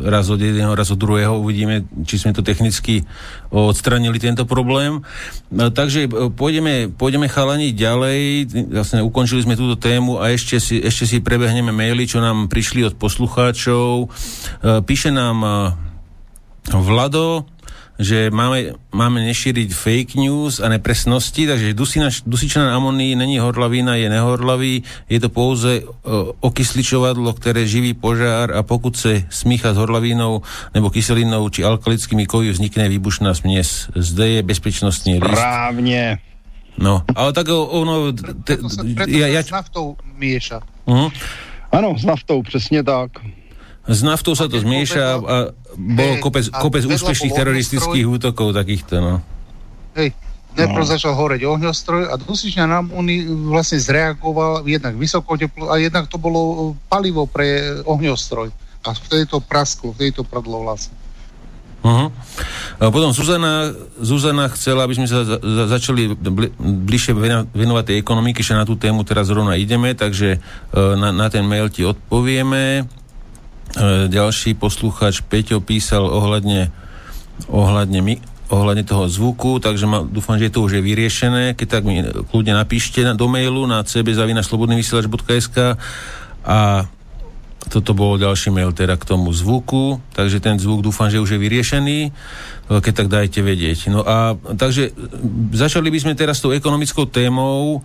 raz 0.02 0.26
od 0.34 0.42
jedného, 0.42 0.74
raz 0.74 0.90
od 0.90 0.98
druhého. 0.98 1.38
Uvidíme, 1.38 1.86
či 2.02 2.18
sme 2.18 2.34
to 2.34 2.42
technicky 2.42 3.06
odstranili 3.54 4.18
tento 4.18 4.50
problém. 4.50 5.06
No, 5.54 5.70
takže 5.70 6.10
e, 6.10 6.34
pôjdeme, 6.34 6.90
pôjdeme 6.90 7.30
chalani 7.30 7.70
ďalej. 7.70 8.50
Vlastne 8.66 9.06
ukončili 9.06 9.46
sme 9.46 9.54
túto 9.54 9.78
tému 9.78 10.18
a 10.18 10.34
ešte 10.34 10.58
si, 10.58 10.82
ešte 10.82 11.06
si 11.06 11.22
prebehneme 11.22 11.70
maily, 11.70 12.10
čo 12.10 12.18
nám 12.18 12.50
prišli 12.50 12.82
od 12.82 12.98
poslucháčov. 12.98 14.10
E, 14.10 14.82
píše 14.82 15.14
nám 15.14 15.38
Vlado, 16.66 17.46
že 18.02 18.28
máme, 18.34 18.74
máme 18.90 19.22
nešíriť 19.30 19.70
fake 19.70 20.18
news 20.18 20.58
a 20.58 20.66
nepresnosti, 20.68 21.46
takže 21.46 21.72
dusina, 21.72 22.10
dusičná 22.26 22.74
amoní 22.74 23.14
není 23.14 23.38
horlavina, 23.38 23.94
je 23.94 24.10
nehorlavý, 24.10 24.82
je 25.06 25.18
to 25.22 25.30
pouze 25.30 25.80
uh, 25.80 26.34
okysličovadlo, 26.42 27.32
ktoré 27.38 27.64
živí 27.64 27.94
požár 27.94 28.50
a 28.50 28.66
pokud 28.66 28.92
sa 28.98 29.22
smícha 29.30 29.72
s 29.72 29.78
horlavínou 29.78 30.42
nebo 30.74 30.90
kyselinou 30.90 31.46
či 31.48 31.62
alkalickými 31.62 32.26
kovy, 32.26 32.50
vznikne 32.50 32.90
výbušná 32.90 33.34
směs. 33.34 33.94
Zde 33.94 34.28
je 34.28 34.40
bezpečnostný 34.42 35.22
list. 35.22 35.38
Správne. 35.38 36.18
No, 36.76 37.04
ale 37.14 37.30
tak 37.36 37.52
ono... 37.52 38.10
Te, 38.42 38.56
preto 38.56 38.68
sa, 38.68 38.82
preto 38.82 39.16
ja, 39.16 39.28
ja, 39.28 39.44
s 39.44 39.52
naftou 39.52 39.94
mieša. 40.16 40.58
Uh-huh. 40.88 41.12
Áno, 41.68 41.94
s 41.96 42.04
naftou, 42.04 42.40
presne 42.40 42.80
tak. 42.80 43.20
S 43.82 44.00
naftou 44.06 44.38
sa 44.38 44.46
to 44.46 44.62
zmieša 44.62 45.02
a 45.18 45.36
bol 45.74 46.12
kopec, 46.22 46.46
kopec 46.54 46.86
úspešných 46.86 47.34
teroristických 47.34 48.06
útokov 48.06 48.54
takýchto, 48.54 49.02
no. 49.02 49.14
Hej, 49.98 50.14
najprv 50.54 50.84
no. 50.86 50.92
začal 50.92 51.12
horeť 51.18 51.42
ohňostroj 51.42 52.12
a 52.12 52.14
dusičná 52.14 52.70
nám 52.70 52.94
on 52.94 53.04
vlastne 53.50 53.82
zreagoval 53.82 54.62
jednak 54.70 54.94
vysoko 54.94 55.34
teplo 55.34 55.66
a 55.66 55.82
jednak 55.82 56.06
to 56.06 56.16
bolo 56.20 56.72
palivo 56.86 57.26
pre 57.26 57.82
ohňostroj. 57.82 58.54
A 58.82 58.88
vtedy 58.94 59.30
to 59.30 59.38
prasklo, 59.42 59.94
vtedy 59.94 60.14
to 60.14 60.22
pradlo 60.22 60.62
vlastne. 60.62 60.94
Uh-huh. 61.82 62.14
A 62.78 62.94
potom 62.94 63.10
Zuzana, 63.10 63.74
Zuzana 63.98 64.46
chcela, 64.54 64.86
aby 64.86 64.94
sme 64.94 65.10
sa 65.10 65.26
za, 65.26 65.42
za, 65.42 65.64
začali 65.66 66.14
bli, 66.14 66.54
bližšie 66.58 67.10
venovať 67.50 67.84
tej 67.90 67.96
ekonomiky, 67.98 68.38
že 68.38 68.54
na 68.54 68.62
tú 68.62 68.78
tému 68.78 69.02
teraz 69.02 69.26
zrovna 69.26 69.58
ideme, 69.58 69.90
takže 69.98 70.38
uh, 70.38 70.94
na, 70.94 71.10
na 71.10 71.26
ten 71.26 71.42
mail 71.42 71.66
ti 71.74 71.82
odpovieme. 71.82 72.86
E, 73.72 74.12
ďalší 74.12 74.52
poslucháč 74.52 75.24
Peťo 75.24 75.64
písal 75.64 76.04
ohľadne, 76.04 76.68
ohľadne, 77.48 78.04
mi, 78.04 78.20
ohľadne 78.52 78.84
toho 78.84 79.08
zvuku, 79.08 79.64
takže 79.64 79.88
ma, 79.88 80.04
dúfam, 80.04 80.36
že 80.36 80.52
to 80.52 80.60
už 80.60 80.76
je 80.76 80.82
vyriešené. 80.84 81.56
Keď 81.56 81.68
tak 81.68 81.82
mi 81.88 82.04
kľudne 82.04 82.52
napíšte 82.52 83.00
na, 83.00 83.16
do 83.16 83.32
mailu 83.32 83.64
na 83.64 83.80
cbzavinaslobodnyvysielač.sk 83.80 85.80
a 86.44 86.84
toto 87.72 87.96
bol 87.96 88.20
ďalší 88.20 88.52
mail 88.52 88.76
teda 88.76 89.00
k 89.00 89.08
tomu 89.08 89.32
zvuku, 89.32 90.04
takže 90.12 90.44
ten 90.44 90.60
zvuk 90.60 90.84
dúfam, 90.84 91.08
že 91.08 91.22
už 91.22 91.32
je 91.32 91.40
vyriešený, 91.40 91.98
e, 92.04 92.10
keď 92.76 92.92
tak 92.92 93.08
dajte 93.08 93.40
vedieť. 93.40 93.88
No 93.88 94.04
a 94.04 94.36
takže 94.36 94.92
začali 95.56 95.88
by 95.88 95.96
sme 95.96 96.12
teraz 96.12 96.36
s 96.36 96.44
tou 96.44 96.52
ekonomickou 96.52 97.08
témou, 97.08 97.80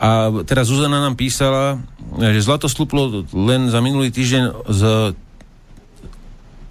a 0.00 0.32
teraz 0.48 0.72
Zuzana 0.72 1.04
nám 1.04 1.12
písala, 1.12 1.76
že 2.16 2.40
zlato 2.40 2.72
sluplo 2.72 3.28
len 3.36 3.68
za 3.68 3.84
minulý 3.84 4.08
týždeň 4.08 4.44
z 4.72 4.82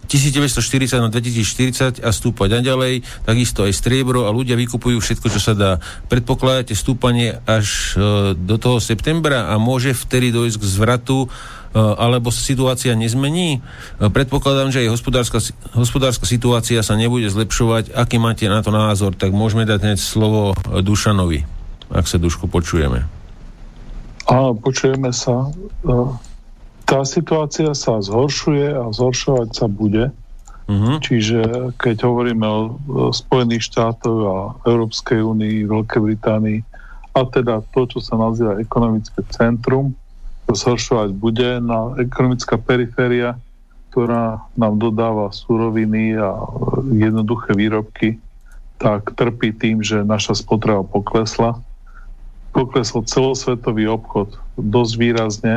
1940 0.09 1.05
na 1.05 1.13
2040 1.13 2.01
a 2.01 2.09
stúpať 2.09 2.65
ďalej, 2.65 3.05
takisto 3.29 3.61
aj 3.69 3.77
striebro 3.77 4.25
a 4.25 4.33
ľudia 4.33 4.57
vykupujú 4.57 4.97
všetko, 4.97 5.29
čo 5.29 5.37
sa 5.37 5.53
dá. 5.53 5.71
Predpokladáte 6.09 6.73
stúpanie 6.73 7.37
až 7.45 7.93
e, 7.93 8.33
do 8.33 8.57
toho 8.57 8.81
septembra 8.81 9.53
a 9.53 9.61
môže 9.61 9.93
vtedy 9.93 10.33
dojsť 10.33 10.57
k 10.57 10.65
zvratu 10.65 11.17
e, 11.21 11.27
alebo 11.77 12.33
situácia 12.33 12.97
nezmení? 12.97 13.61
E, 14.01 14.09
predpokladám, 14.09 14.73
že 14.73 14.89
aj 14.89 14.97
hospodárska, 14.97 15.37
hospodárska 15.77 16.25
situácia 16.25 16.81
sa 16.81 16.97
nebude 16.97 17.29
zlepšovať. 17.29 17.93
Aký 17.93 18.17
máte 18.17 18.49
na 18.49 18.65
to 18.65 18.73
názor? 18.73 19.13
Tak 19.13 19.29
môžeme 19.29 19.69
dať 19.69 19.93
hneď 19.93 19.99
slovo 20.01 20.57
Dušanovi, 20.65 21.45
ak 21.93 22.09
sa 22.09 22.17
Dušku 22.17 22.49
počujeme. 22.49 23.18
Áno, 24.29 24.53
počujeme 24.53 25.09
sa. 25.09 25.49
E, 25.49 25.93
tá 26.85 27.01
situácia 27.01 27.73
sa 27.73 27.97
zhoršuje 27.97 28.77
a 28.77 28.85
zhoršovať 28.93 29.49
sa 29.57 29.65
bude. 29.65 30.13
Uh-huh. 30.69 31.01
Čiže 31.01 31.73
keď 31.81 32.05
hovoríme 32.05 32.45
o 32.45 32.57
Spojených 33.09 33.73
štátoch 33.73 34.21
a 34.21 34.37
Európskej 34.69 35.25
únii, 35.25 35.65
Veľkej 35.65 36.01
Británii 36.01 36.59
a 37.17 37.25
teda 37.25 37.65
to, 37.73 37.89
čo 37.89 37.99
sa 38.05 38.21
nazýva 38.21 38.61
ekonomické 38.61 39.25
centrum, 39.33 39.97
to 40.45 40.53
zhoršovať 40.53 41.09
bude 41.17 41.57
na 41.57 41.97
ekonomická 41.97 42.61
periféria, 42.61 43.33
ktorá 43.89 44.45
nám 44.53 44.77
dodáva 44.77 45.33
suroviny 45.33 46.21
a 46.21 46.37
jednoduché 46.93 47.57
výrobky, 47.57 48.21
tak 48.77 49.17
trpí 49.17 49.57
tým, 49.57 49.81
že 49.81 50.05
naša 50.05 50.37
spotreba 50.37 50.85
poklesla 50.85 51.57
poklesol 52.51 53.05
celosvetový 53.05 53.87
obchod 53.87 54.37
dosť 54.57 54.93
výrazne, 54.97 55.55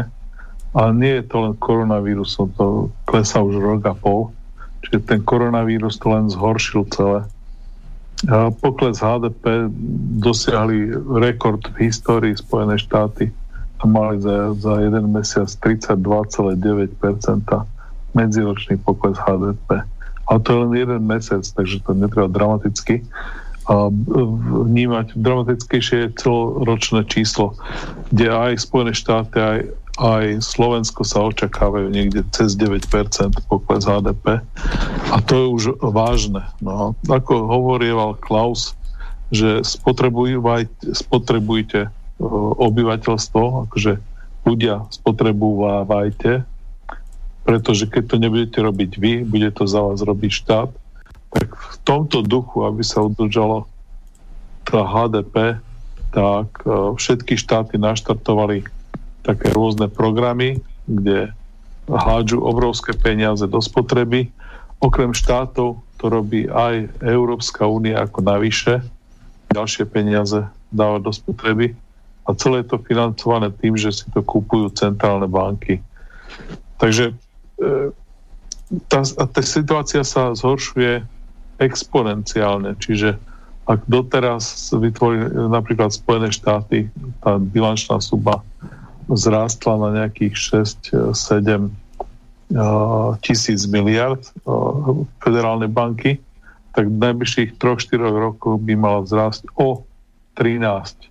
ale 0.73 0.91
nie 0.97 1.13
je 1.21 1.25
to 1.29 1.37
len 1.45 1.55
koronavírusom, 1.61 2.53
to 2.57 2.89
klesá 3.05 3.45
už 3.45 3.61
rok 3.61 3.85
a 3.89 3.95
pol, 3.97 4.33
čiže 4.85 5.05
ten 5.05 5.21
koronavírus 5.25 6.01
to 6.01 6.09
len 6.13 6.33
zhoršil 6.33 6.89
celé. 6.93 7.29
Pokles 8.63 9.03
HDP 9.03 9.67
dosiahli 10.23 10.95
rekord 11.19 11.67
v 11.75 11.91
histórii 11.91 12.39
Spojené 12.39 12.79
štáty 12.79 13.35
a 13.83 13.85
mali 13.85 14.23
za, 14.23 14.55
za 14.55 14.79
jeden 14.79 15.11
mesiac 15.11 15.51
32,9% 15.51 16.55
medziročný 18.15 18.79
pokles 18.79 19.19
HDP. 19.19 19.83
A 20.31 20.39
to 20.39 20.49
je 20.55 20.59
len 20.63 20.73
jeden 20.79 21.03
mesiac, 21.03 21.43
takže 21.43 21.83
to 21.83 21.99
netreba 21.99 22.31
dramaticky 22.31 23.03
vnímať 23.69 25.15
dramatickejšie 25.15 26.19
celoročné 26.19 27.07
číslo, 27.07 27.55
kde 28.11 28.31
aj 28.31 28.59
Spojené 28.59 28.91
štáty, 28.91 29.39
aj, 29.39 29.59
aj 30.03 30.25
Slovensko 30.43 31.07
sa 31.07 31.23
očakávajú 31.31 31.87
niekde 31.87 32.27
cez 32.35 32.59
9% 32.59 32.91
pokles 33.47 33.87
HDP. 33.87 34.43
A 35.15 35.17
to 35.23 35.33
je 35.39 35.47
už 35.47 35.65
vážne. 35.79 36.43
No, 36.59 36.99
ako 37.07 37.47
hovorieval 37.47 38.19
Klaus, 38.19 38.75
že 39.31 39.63
spotrebujte 39.63 41.87
obyvateľstvo, 42.59 43.71
akože 43.71 44.03
ľudia 44.43 44.91
spotrebujte, 44.91 46.43
pretože 47.43 47.91
keď 47.91 48.03
to 48.07 48.17
nebudete 48.19 48.59
robiť 48.59 48.91
vy, 48.99 49.13
bude 49.27 49.51
to 49.55 49.71
za 49.71 49.83
vás 49.83 50.03
robiť 50.03 50.31
štát 50.31 50.82
tak 51.33 51.49
v 51.57 51.77
tomto 51.83 52.21
duchu, 52.21 52.69
aby 52.69 52.85
sa 52.85 53.01
udržalo 53.01 53.65
tá 54.69 54.85
HDP, 54.85 55.59
tak 56.13 56.49
e, 56.63 56.93
všetky 56.95 57.41
štáty 57.41 57.81
naštartovali 57.81 58.69
také 59.25 59.49
rôzne 59.51 59.89
programy, 59.89 60.61
kde 60.85 61.33
hádžu 61.89 62.45
obrovské 62.45 62.93
peniaze 62.93 63.43
do 63.49 63.59
spotreby. 63.59 64.29
Okrem 64.79 65.17
štátov 65.17 65.81
to 65.97 66.05
robí 66.11 66.47
aj 66.51 66.91
Európska 67.01 67.65
únia 67.65 68.03
ako 68.05 68.21
navyše. 68.23 68.85
Ďalšie 69.51 69.89
peniaze 69.89 70.47
dáva 70.69 71.01
do 71.01 71.11
spotreby. 71.15 71.73
A 72.23 72.35
celé 72.39 72.63
je 72.63 72.77
to 72.77 72.85
financované 72.87 73.51
tým, 73.51 73.75
že 73.75 73.91
si 73.91 74.07
to 74.13 74.23
kúpujú 74.23 74.71
centrálne 74.75 75.27
banky. 75.27 75.83
Takže 76.79 77.11
e, 77.11 77.15
tá, 78.87 79.01
tá 79.07 79.41
situácia 79.43 80.03
sa 80.07 80.35
zhoršuje 80.35 81.03
exponenciálne. 81.61 82.77
Čiže 82.79 83.19
ak 83.63 83.87
doteraz 83.87 84.75
vytvorili 84.75 85.31
napríklad 85.49 85.95
Spojené 85.95 86.35
štáty, 86.35 86.91
tá 87.23 87.39
bilančná 87.39 88.03
suba 88.03 88.43
zrástla 89.07 89.79
na 89.79 89.89
nejakých 90.03 90.35
6-7 91.15 91.15
eh, 91.47 91.71
tisíc 93.23 93.61
miliard 93.71 94.23
eh, 94.23 94.33
federálnej 95.23 95.71
banky, 95.71 96.19
tak 96.73 96.89
v 96.89 96.97
najbližších 96.97 97.61
3-4 97.61 98.03
rokoch 98.03 98.59
by 98.59 98.75
mala 98.75 99.05
vzrásť 99.07 99.47
o 99.55 99.87
13 100.35 100.67
eh, 100.67 101.09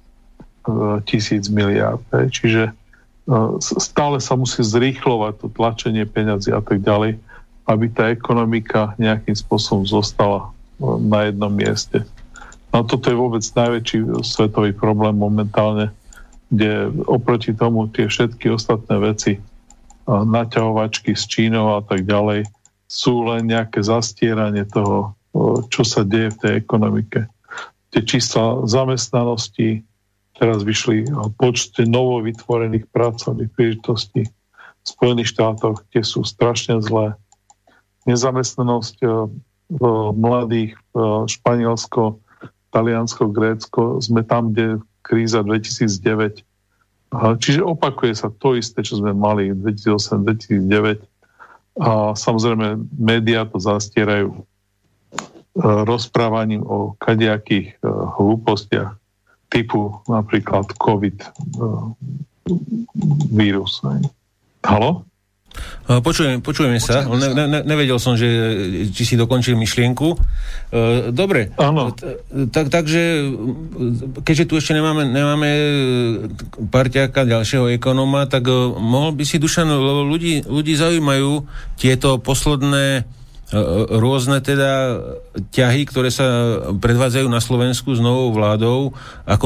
tisíc 1.07 1.47
miliard. 1.47 2.03
Čiže 2.11 2.75
stále 3.61 4.17
sa 4.19 4.33
musí 4.35 4.59
zrýchlovať 4.65 5.33
to 5.39 5.47
tlačenie 5.53 6.03
peňazí 6.03 6.51
a 6.51 6.59
tak 6.59 6.83
ďalej, 6.83 7.15
aby 7.69 7.85
tá 7.93 8.09
ekonomika 8.09 8.97
nejakým 8.97 9.37
spôsobom 9.37 9.85
zostala 9.85 10.49
na 10.81 11.29
jednom 11.29 11.53
mieste. 11.53 12.03
No 12.73 12.87
toto 12.87 13.11
je 13.11 13.19
vôbec 13.19 13.43
najväčší 13.43 14.23
svetový 14.23 14.71
problém 14.73 15.13
momentálne, 15.13 15.91
kde 16.49 16.89
oproti 17.07 17.51
tomu 17.53 17.87
tie 17.91 18.07
všetky 18.07 18.51
ostatné 18.51 18.95
veci, 18.99 19.39
naťahovačky 20.07 21.13
s 21.13 21.29
Čínou 21.29 21.77
a 21.77 21.81
tak 21.85 22.03
ďalej, 22.03 22.49
sú 22.91 23.23
len 23.23 23.47
nejaké 23.47 23.79
zastieranie 23.85 24.67
toho, 24.67 25.15
čo 25.71 25.87
sa 25.87 26.03
deje 26.03 26.35
v 26.35 26.39
tej 26.43 26.53
ekonomike. 26.59 27.19
Tie 27.91 28.01
čísla 28.03 28.67
zamestnanosti, 28.67 29.83
teraz 30.35 30.63
vyšli 30.63 31.07
o 31.11 31.31
počte 31.31 31.87
novo 31.87 32.19
vytvorených 32.23 32.87
pracovných 32.91 33.51
príležitostí 33.51 34.27
v 34.27 34.85
Spojených 34.87 35.31
štátoch, 35.37 35.85
tie 35.93 36.01
sú 36.01 36.25
strašne 36.25 36.81
zlé. 36.83 37.15
Nezamestnanosť 38.09 38.97
v 39.71 39.83
mladých, 40.17 40.75
v 40.91 41.29
Španielsko, 41.29 42.17
Taliansko, 42.71 43.29
Grécko, 43.29 44.01
sme 44.03 44.25
tam, 44.25 44.51
kde 44.51 44.81
kríza 45.05 45.43
2009 45.43 46.43
Čiže 47.11 47.59
opakuje 47.59 48.15
sa 48.15 48.31
to 48.31 48.55
isté, 48.55 48.87
čo 48.87 49.03
sme 49.03 49.11
mali 49.11 49.51
2008-2009 49.51 51.03
a 51.83 52.15
samozrejme 52.15 52.87
médiá 52.95 53.43
to 53.47 53.59
zastierajú 53.59 54.31
e, 54.31 54.39
rozprávaním 55.87 56.63
o 56.63 56.95
kadejakých 56.99 57.79
hlúpostiach 58.19 58.95
typu 59.51 59.99
napríklad 60.07 60.71
COVID 60.79 61.19
vírus. 63.35 63.83
Halo? 64.63 65.03
Počujem, 65.87 66.39
počujeme 66.39 66.79
sa, 66.79 67.03
ne, 67.03 67.27
ne, 67.35 67.59
nevedel 67.67 67.99
som, 67.99 68.15
že, 68.15 68.27
či 68.95 69.03
si 69.03 69.15
dokončil 69.19 69.59
myšlienku. 69.59 70.15
Dobre, 71.11 71.51
Áno. 71.59 71.91
Tak, 72.31 72.71
takže 72.71 73.27
keďže 74.23 74.47
tu 74.47 74.55
ešte 74.55 74.71
nemáme, 74.71 75.03
nemáme 75.03 75.49
parťáka 76.71 77.27
ďalšieho 77.27 77.75
ekonóma, 77.75 78.31
tak 78.31 78.47
mohol 78.79 79.11
by 79.11 79.23
si, 79.27 79.35
Dušan, 79.35 79.67
ľudí, 80.07 80.47
ľudí 80.47 80.73
zaujímajú 80.79 81.43
tieto 81.75 82.15
posledné 82.23 83.03
rôzne 83.91 84.39
teda 84.39 85.03
ťahy, 85.51 85.83
ktoré 85.83 86.07
sa 86.07 86.27
predvádzajú 86.71 87.27
na 87.27 87.43
Slovensku 87.43 87.91
s 87.91 87.99
novou 87.99 88.31
vládou, 88.31 88.95
ako 89.27 89.45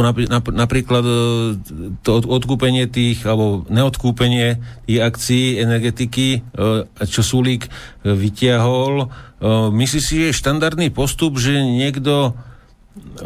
napríklad 0.53 1.03
e, 1.05 1.13
to 2.05 2.21
odkúpenie 2.21 2.85
tých, 2.85 3.25
alebo 3.25 3.65
neodkúpenie 3.65 4.61
tých 4.85 4.99
akcií 5.01 5.57
energetiky, 5.57 6.27
e, 6.37 6.39
čo 7.09 7.21
Sulík 7.25 7.65
vytiahol. 8.05 8.93
E, 9.01 9.07
myslíš 9.73 10.03
si, 10.05 10.13
že 10.21 10.25
je 10.29 10.37
štandardný 10.37 10.93
postup, 10.93 11.41
že 11.41 11.57
niekto 11.57 12.37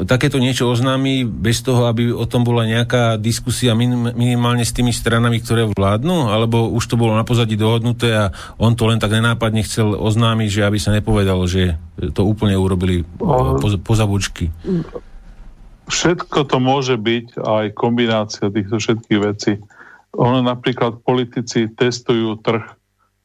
takéto 0.05 0.41
niečo 0.41 0.65
oznámi 0.65 1.25
bez 1.25 1.61
toho, 1.61 1.85
aby 1.85 2.09
o 2.09 2.25
tom 2.25 2.41
bola 2.41 2.65
nejaká 2.65 3.21
diskusia 3.21 3.77
minim, 3.77 4.09
minimálne 4.17 4.65
s 4.65 4.73
tými 4.73 4.89
stranami, 4.89 5.41
ktoré 5.41 5.69
vládnu? 5.69 6.33
Alebo 6.33 6.69
už 6.73 6.89
to 6.89 6.97
bolo 6.97 7.13
na 7.13 7.21
pozadí 7.21 7.53
dohodnuté 7.53 8.09
a 8.13 8.25
on 8.57 8.73
to 8.73 8.89
len 8.89 8.97
tak 8.97 9.13
nenápadne 9.13 9.61
chcel 9.61 9.93
oznámiť, 9.93 10.49
že 10.49 10.65
aby 10.65 10.79
sa 10.81 10.93
nepovedalo, 10.93 11.45
že 11.45 11.77
to 12.13 12.25
úplne 12.25 12.57
urobili 12.57 13.05
po, 13.21 13.61
po 13.61 13.93
zabučky? 13.93 14.49
Všetko 15.89 16.49
to 16.49 16.57
môže 16.61 16.97
byť 16.97 17.37
aj 17.37 17.65
kombinácia 17.73 18.49
týchto 18.49 18.77
všetkých 18.77 19.19
vecí. 19.21 19.57
Ono 20.17 20.41
napríklad 20.41 21.05
politici 21.05 21.69
testujú 21.69 22.41
trh, 22.41 22.65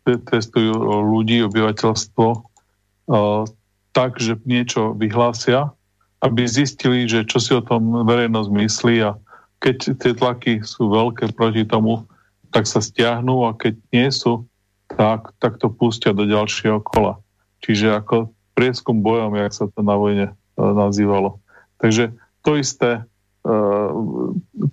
testujú 0.04 0.76
ľudí, 1.08 1.44
obyvateľstvo 1.44 2.26
tak, 3.96 4.10
že 4.20 4.40
niečo 4.44 4.92
vyhlásia 4.96 5.72
aby 6.24 6.48
zistili, 6.48 7.04
že 7.04 7.28
čo 7.28 7.36
si 7.36 7.52
o 7.52 7.60
tom 7.60 8.08
verejnosť 8.08 8.48
myslí 8.48 8.96
a 9.04 9.12
keď 9.60 9.76
tie 10.00 10.12
tlaky 10.16 10.52
sú 10.64 10.88
veľké 10.88 11.36
proti 11.36 11.68
tomu, 11.68 12.08
tak 12.48 12.64
sa 12.64 12.80
stiahnu 12.80 13.44
a 13.44 13.52
keď 13.52 13.76
nie 13.92 14.08
sú, 14.08 14.48
tak, 14.88 15.36
tak 15.40 15.60
to 15.60 15.68
pustia 15.68 16.16
do 16.16 16.24
ďalšieho 16.24 16.80
kola. 16.80 17.20
Čiže 17.60 18.00
ako 18.00 18.32
prieskum 18.56 19.04
bojom, 19.04 19.36
jak 19.36 19.52
sa 19.52 19.66
to 19.68 19.80
na 19.84 19.96
vojne 19.96 20.26
e, 20.30 20.34
nazývalo. 20.60 21.40
Takže 21.82 22.14
to 22.46 22.56
isté, 22.56 23.02
e, 23.42 23.52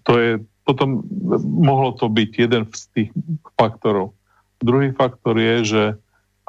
to 0.06 0.12
je, 0.20 0.32
potom 0.64 1.04
mohlo 1.44 1.96
to 1.98 2.08
byť 2.08 2.32
jeden 2.38 2.64
z 2.72 2.82
tých 2.94 3.10
faktorov. 3.58 4.14
Druhý 4.62 4.94
faktor 4.94 5.36
je, 5.42 5.56
že 5.66 5.84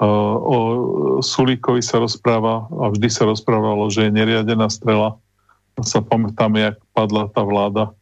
O 0.01 1.21
Sulíkovi 1.21 1.85
sa 1.85 2.01
rozpráva, 2.01 2.65
a 2.81 2.89
vždy 2.89 3.09
sa 3.13 3.29
rozprávalo, 3.29 3.93
že 3.93 4.09
je 4.09 4.17
neriadená 4.17 4.67
strela. 4.73 5.21
Sa 5.85 6.01
pamätáme, 6.01 6.65
jak 6.65 6.77
padla 6.97 7.29
tá 7.31 7.45
vláda 7.45 7.93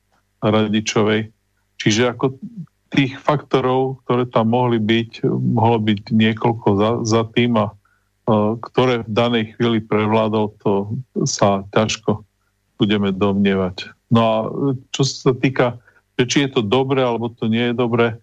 Radičovej. 0.41 1.35
Čiže 1.81 2.15
ako 2.15 2.39
tých 2.91 3.19
faktorov, 3.19 4.03
ktoré 4.05 4.27
tam 4.27 4.55
mohli 4.55 4.83
byť, 4.83 5.23
mohlo 5.31 5.79
byť 5.79 6.11
niekoľko 6.11 6.69
za, 6.79 6.91
za 7.07 7.23
tým 7.35 7.59
a 7.59 7.71
ktoré 8.61 9.03
v 9.03 9.11
danej 9.11 9.45
chvíli 9.55 9.83
prevládol, 9.83 10.55
to 10.63 10.95
sa 11.27 11.67
ťažko 11.75 12.23
budeme 12.79 13.11
domnievať. 13.11 13.91
No 14.11 14.21
a 14.23 14.35
čo 14.95 15.03
sa 15.03 15.35
týka, 15.35 15.79
či 16.19 16.47
je 16.47 16.51
to 16.51 16.63
dobré 16.63 17.03
alebo 17.03 17.31
to 17.31 17.51
nie 17.51 17.71
je 17.71 17.75
dobré, 17.75 18.19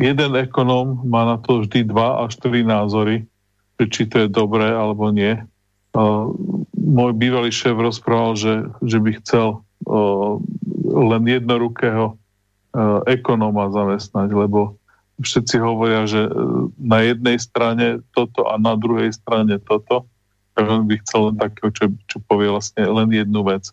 jeden 0.00 0.32
ekonóm 0.36 1.04
má 1.06 1.24
na 1.24 1.36
to 1.40 1.64
vždy 1.64 1.88
dva 1.88 2.26
až 2.26 2.36
tri 2.38 2.62
názory, 2.62 3.24
či 3.76 4.08
to 4.08 4.24
je 4.24 4.28
dobré 4.28 4.72
alebo 4.72 5.12
nie. 5.12 5.36
Uh, 5.96 6.32
môj 6.76 7.16
bývalý 7.16 7.48
šéf 7.48 7.76
rozprával, 7.76 8.36
že, 8.36 8.54
že 8.84 9.00
by 9.00 9.10
chcel 9.24 9.60
uh, 9.88 10.36
len 10.86 11.22
jednorukého 11.24 12.16
uh, 12.16 13.00
ekonóma 13.08 13.72
zamestnať, 13.72 14.28
lebo 14.32 14.76
všetci 15.16 15.56
hovoria, 15.60 16.04
že 16.04 16.28
na 16.76 17.00
jednej 17.00 17.40
strane 17.40 18.04
toto 18.12 18.44
a 18.52 18.60
na 18.60 18.76
druhej 18.76 19.16
strane 19.16 19.56
toto, 19.64 20.04
tak 20.52 20.64
on 20.68 20.84
by 20.84 21.00
chcel 21.04 21.32
len 21.32 21.36
takého, 21.40 21.72
čo, 21.72 21.84
čo 22.04 22.20
povie 22.28 22.52
vlastne 22.52 22.84
len 22.84 23.08
jednu 23.08 23.40
vec. 23.44 23.64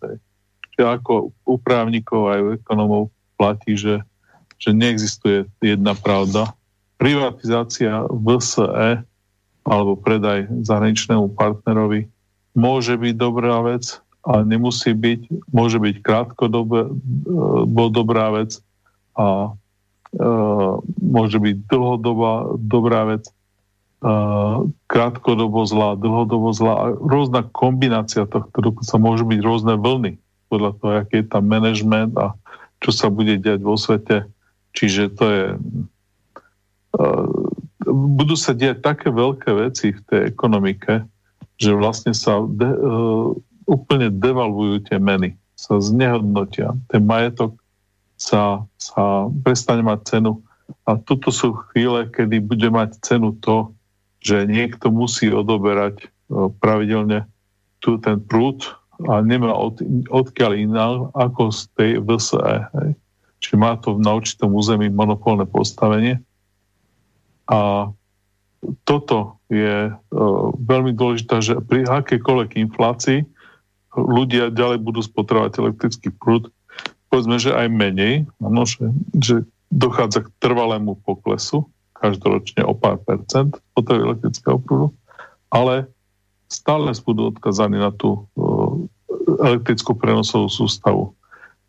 Čiže 0.72 0.84
ako 0.84 1.36
u 1.44 1.54
právnikov 1.60 2.32
aj 2.32 2.40
u 2.40 2.48
ekonomov 2.56 3.02
platí, 3.36 3.76
že 3.76 4.00
že 4.64 4.72
neexistuje 4.72 5.44
jedna 5.60 5.92
pravda. 5.92 6.56
Privatizácia 6.96 8.08
VSE 8.08 9.04
alebo 9.64 9.92
predaj 9.96 10.48
zahraničnému 10.64 11.36
partnerovi 11.36 12.08
môže 12.56 12.96
byť 12.96 13.14
dobrá 13.16 13.60
vec, 13.60 14.00
ale 14.24 14.48
nemusí 14.48 14.96
byť, 14.96 15.20
môže 15.52 15.76
byť 15.76 16.00
krátkodobé, 16.00 16.88
bol 17.68 17.88
dobrá 17.92 18.32
vec 18.32 18.56
a 19.12 19.52
e, 20.16 20.28
môže 21.00 21.36
byť 21.36 21.56
dlhodobá 21.68 22.56
dobrá 22.56 23.04
vec, 23.04 23.28
e, 23.28 23.32
krátkodobo 24.88 25.68
zlá, 25.68 26.00
dlhodobo 26.00 26.56
zlá 26.56 26.74
a 26.76 26.86
rôzna 26.96 27.44
kombinácia 27.52 28.24
tohto, 28.24 28.80
sa 28.80 28.96
môžu 28.96 29.28
byť 29.28 29.40
rôzne 29.44 29.74
vlny 29.76 30.16
podľa 30.48 30.70
toho, 30.80 30.92
aký 31.04 31.20
je 31.20 31.26
tam 31.28 31.44
management 31.44 32.16
a 32.16 32.32
čo 32.80 32.92
sa 32.92 33.08
bude 33.08 33.40
diať 33.40 33.60
vo 33.64 33.76
svete 33.80 34.28
Čiže 34.74 35.02
to 35.14 35.24
je... 35.30 35.44
Uh, 36.94 37.26
budú 37.90 38.34
sa 38.34 38.54
diať 38.54 38.82
také 38.82 39.10
veľké 39.10 39.50
veci 39.54 39.94
v 39.94 40.00
tej 40.10 40.20
ekonomike, 40.30 41.06
že 41.58 41.70
vlastne 41.74 42.14
sa 42.14 42.42
de, 42.42 42.70
uh, 42.70 43.30
úplne 43.66 44.10
devalvujú 44.10 44.90
tie 44.90 44.98
meny, 44.98 45.38
sa 45.54 45.78
znehodnotia. 45.78 46.74
Ten 46.90 47.06
majetok 47.06 47.54
sa, 48.18 48.66
sa 48.78 49.30
prestane 49.42 49.82
mať 49.82 50.18
cenu. 50.18 50.42
A 50.88 50.96
toto 50.96 51.28
sú 51.28 51.54
chvíle, 51.70 52.08
kedy 52.08 52.40
bude 52.40 52.68
mať 52.72 52.98
cenu 53.04 53.36
to, 53.38 53.72
že 54.24 54.48
niekto 54.48 54.88
musí 54.90 55.30
odoberať 55.30 56.08
uh, 56.30 56.50
pravidelne 56.58 57.26
tu 57.84 58.00
ten 58.00 58.16
prúd 58.16 58.64
a 59.04 59.20
nemá 59.20 59.52
od, 59.52 59.82
odkiaľ 60.08 60.52
iná 60.56 60.86
ako 61.12 61.52
z 61.52 61.60
tej 61.76 61.90
VSE. 62.00 62.54
Hej. 62.72 62.90
Čiže 63.44 63.60
má 63.60 63.76
to 63.76 64.00
na 64.00 64.16
určitom 64.16 64.56
území 64.56 64.88
monopolné 64.88 65.44
postavenie. 65.44 66.16
A 67.44 67.92
toto 68.88 69.36
je 69.52 69.92
uh, 69.92 70.00
veľmi 70.56 70.96
dôležité, 70.96 71.44
že 71.44 71.60
pri 71.60 71.84
akékoľvek 71.84 72.56
inflácii 72.56 73.20
ľudia 73.92 74.48
ďalej 74.48 74.80
budú 74.80 75.04
spotrebovať 75.04 75.60
elektrický 75.60 76.08
prúd, 76.16 76.48
povedzme, 77.12 77.36
že 77.36 77.52
aj 77.52 77.68
menej, 77.68 78.24
ano, 78.40 78.64
že, 78.64 78.88
že 79.12 79.44
dochádza 79.68 80.24
k 80.24 80.32
trvalému 80.40 80.96
poklesu 81.04 81.68
každoročne 81.92 82.64
o 82.64 82.72
pár 82.72 82.96
percent 83.04 83.60
spotreby 83.76 84.08
elektrického 84.08 84.56
prúdu, 84.56 84.88
ale 85.52 85.84
stále 86.48 86.96
budú 87.04 87.28
odkazaní 87.28 87.76
na 87.76 87.92
tú 87.92 88.24
uh, 88.40 88.72
elektrickú 89.44 89.92
prenosovú 89.92 90.48
sústavu. 90.48 91.12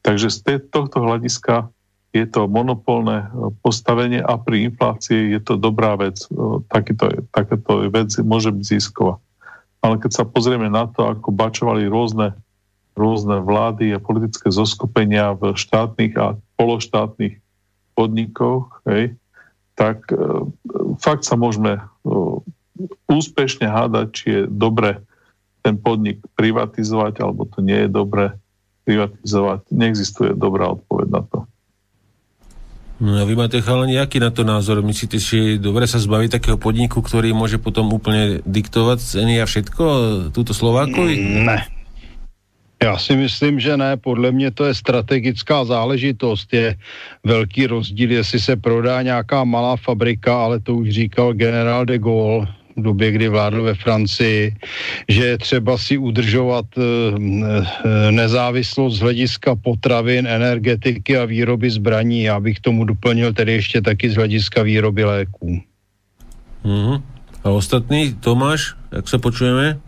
Takže 0.06 0.30
z 0.30 0.61
tohto 0.69 1.02
hľadiska 1.02 1.73
je 2.14 2.23
to 2.30 2.45
monopolné 2.45 3.26
postavenie 3.65 4.22
a 4.22 4.38
pri 4.38 4.69
inflácii 4.72 5.34
je 5.34 5.41
to 5.41 5.57
dobrá 5.57 5.98
vec. 5.98 6.22
Takýto, 6.69 7.26
takéto 7.34 7.90
vec 7.90 8.14
môže 8.22 8.53
byť 8.53 8.64
zisková. 8.64 9.18
Ale 9.82 9.98
keď 9.98 10.11
sa 10.14 10.23
pozrieme 10.23 10.69
na 10.69 10.86
to, 10.88 11.10
ako 11.10 11.34
bačovali 11.34 11.90
rôzne, 11.90 12.38
rôzne 12.94 13.41
vlády 13.41 13.91
a 13.91 13.99
politické 13.99 14.53
zoskupenia 14.53 15.34
v 15.36 15.57
štátnych 15.57 16.14
a 16.15 16.38
pološtátnych 16.56 17.41
podnikoch, 17.98 18.86
hej, 18.88 19.18
tak 19.76 20.07
e, 20.14 20.15
fakt 21.02 21.27
sa 21.27 21.36
môžeme 21.36 21.82
e, 21.82 21.84
úspešne 23.11 23.68
hádať, 23.68 24.07
či 24.15 24.26
je 24.32 24.41
dobre 24.48 25.03
ten 25.65 25.76
podnik 25.76 26.23
privatizovať, 26.40 27.19
alebo 27.19 27.44
to 27.49 27.60
nie 27.60 27.86
je 27.86 27.90
dobre 27.91 28.38
privatizovať. 28.86 29.60
Neexistuje 29.74 30.38
dobrá 30.38 30.70
odpoveď 30.72 31.07
na 31.10 31.22
to. 31.26 31.38
No 32.95 33.20
a 33.20 33.28
vy 33.28 33.36
máte 33.36 33.60
chalani, 33.60 33.99
aký 33.99 34.24
na 34.24 34.32
to 34.32 34.48
názor? 34.48 34.80
Myslíte, 34.80 35.20
že 35.20 35.36
je 35.36 35.52
dobre 35.60 35.84
sa 35.84 35.99
zbaviť 35.99 36.40
takého 36.40 36.56
podniku, 36.56 37.03
ktorý 37.03 37.36
môže 37.36 37.60
potom 37.60 37.91
úplne 37.91 38.40
diktovať 38.48 39.03
ceny 39.03 39.44
a 39.44 39.45
všetko 39.45 39.84
túto 40.32 40.56
Slovákovi? 40.56 41.44
Ne. 41.44 41.60
Já 42.84 42.98
si 42.98 43.16
myslím, 43.16 43.60
že 43.60 43.78
ne. 43.78 43.98
Podle 43.98 44.32
mě 44.32 44.52
to 44.52 44.66
je 44.66 44.74
strategická 44.74 45.66
záležitost. 45.66 46.53
Je 46.53 46.76
velký 47.24 47.68
rozdíl, 47.68 48.12
jestli 48.12 48.40
se 48.40 48.56
prodá 48.56 49.02
nějaká 49.02 49.44
malá 49.44 49.76
fabrika, 49.76 50.44
ale 50.44 50.60
to 50.60 50.76
už 50.76 50.90
říkal 50.90 51.34
generál 51.34 51.86
de 51.86 51.99
Gaulle 51.99 52.48
době, 52.77 53.11
kdy 53.11 53.30
vládl 53.30 53.64
ve 53.64 53.73
Francii, 53.73 54.56
že 55.10 55.26
je 55.26 55.38
třeba 55.38 55.77
si 55.77 55.97
udržovat 55.97 56.65
eh, 56.77 56.81
eh, 56.81 58.11
nezávislost 58.11 58.95
z 58.95 58.99
hlediska 58.99 59.56
potravin, 59.56 60.27
energetiky 60.27 61.18
a 61.18 61.26
výroby 61.26 61.69
zbraní. 61.69 62.23
Já 62.23 62.39
bych 62.39 62.60
tomu 62.60 62.85
doplnil 62.85 63.34
tedy 63.34 63.53
ještě 63.53 63.81
taky 63.81 64.10
z 64.10 64.15
hlediska 64.15 64.64
výroby 64.64 65.03
léků. 65.03 65.61
Mm-hmm. 66.65 67.02
A 67.43 67.49
ostatní, 67.49 68.14
Tomáš, 68.14 68.73
jak 68.91 69.10
se 69.10 69.18
počujeme? 69.18 69.80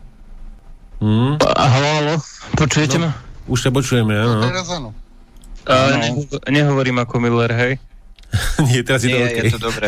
Mm. 1.02 1.38
Halo, 1.58 1.88
halo, 1.94 2.18
počujete 2.58 2.98
no, 2.98 3.06
ma? 3.06 3.12
Už 3.48 3.64
sa 3.64 3.72
počujeme, 3.72 4.12
áno. 4.12 4.44
No, 4.44 4.50
teraz 4.50 4.68
áno. 4.68 4.90
Uh, 5.64 5.94
neho, 5.94 6.20
nehovorím 6.52 6.98
ako 7.00 7.16
Miller, 7.22 7.52
hej? 7.54 7.74
Nie, 8.68 8.84
teraz 8.84 9.06
je 9.06 9.14
to 9.14 9.18
Nie, 9.18 9.30
okay. 9.30 9.46
je 9.48 9.54
to 9.56 9.62
dobré. 9.62 9.88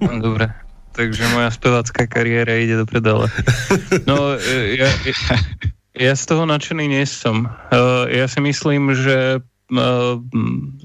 no, 0.00 0.22
dobre. 0.32 0.67
Takže 0.98 1.30
moja 1.30 1.54
spevácká 1.54 2.10
kariéra 2.10 2.58
ide 2.58 2.74
do 2.74 2.82
predale. 2.82 3.30
No, 4.02 4.34
ja, 4.74 4.90
ja, 4.90 5.34
ja 5.94 6.12
z 6.18 6.24
toho 6.26 6.42
nadšený 6.42 6.90
nie 6.90 7.06
som. 7.06 7.46
Uh, 7.70 8.10
ja 8.10 8.26
si 8.26 8.42
myslím, 8.42 8.90
že 8.98 9.38
uh, 9.38 10.18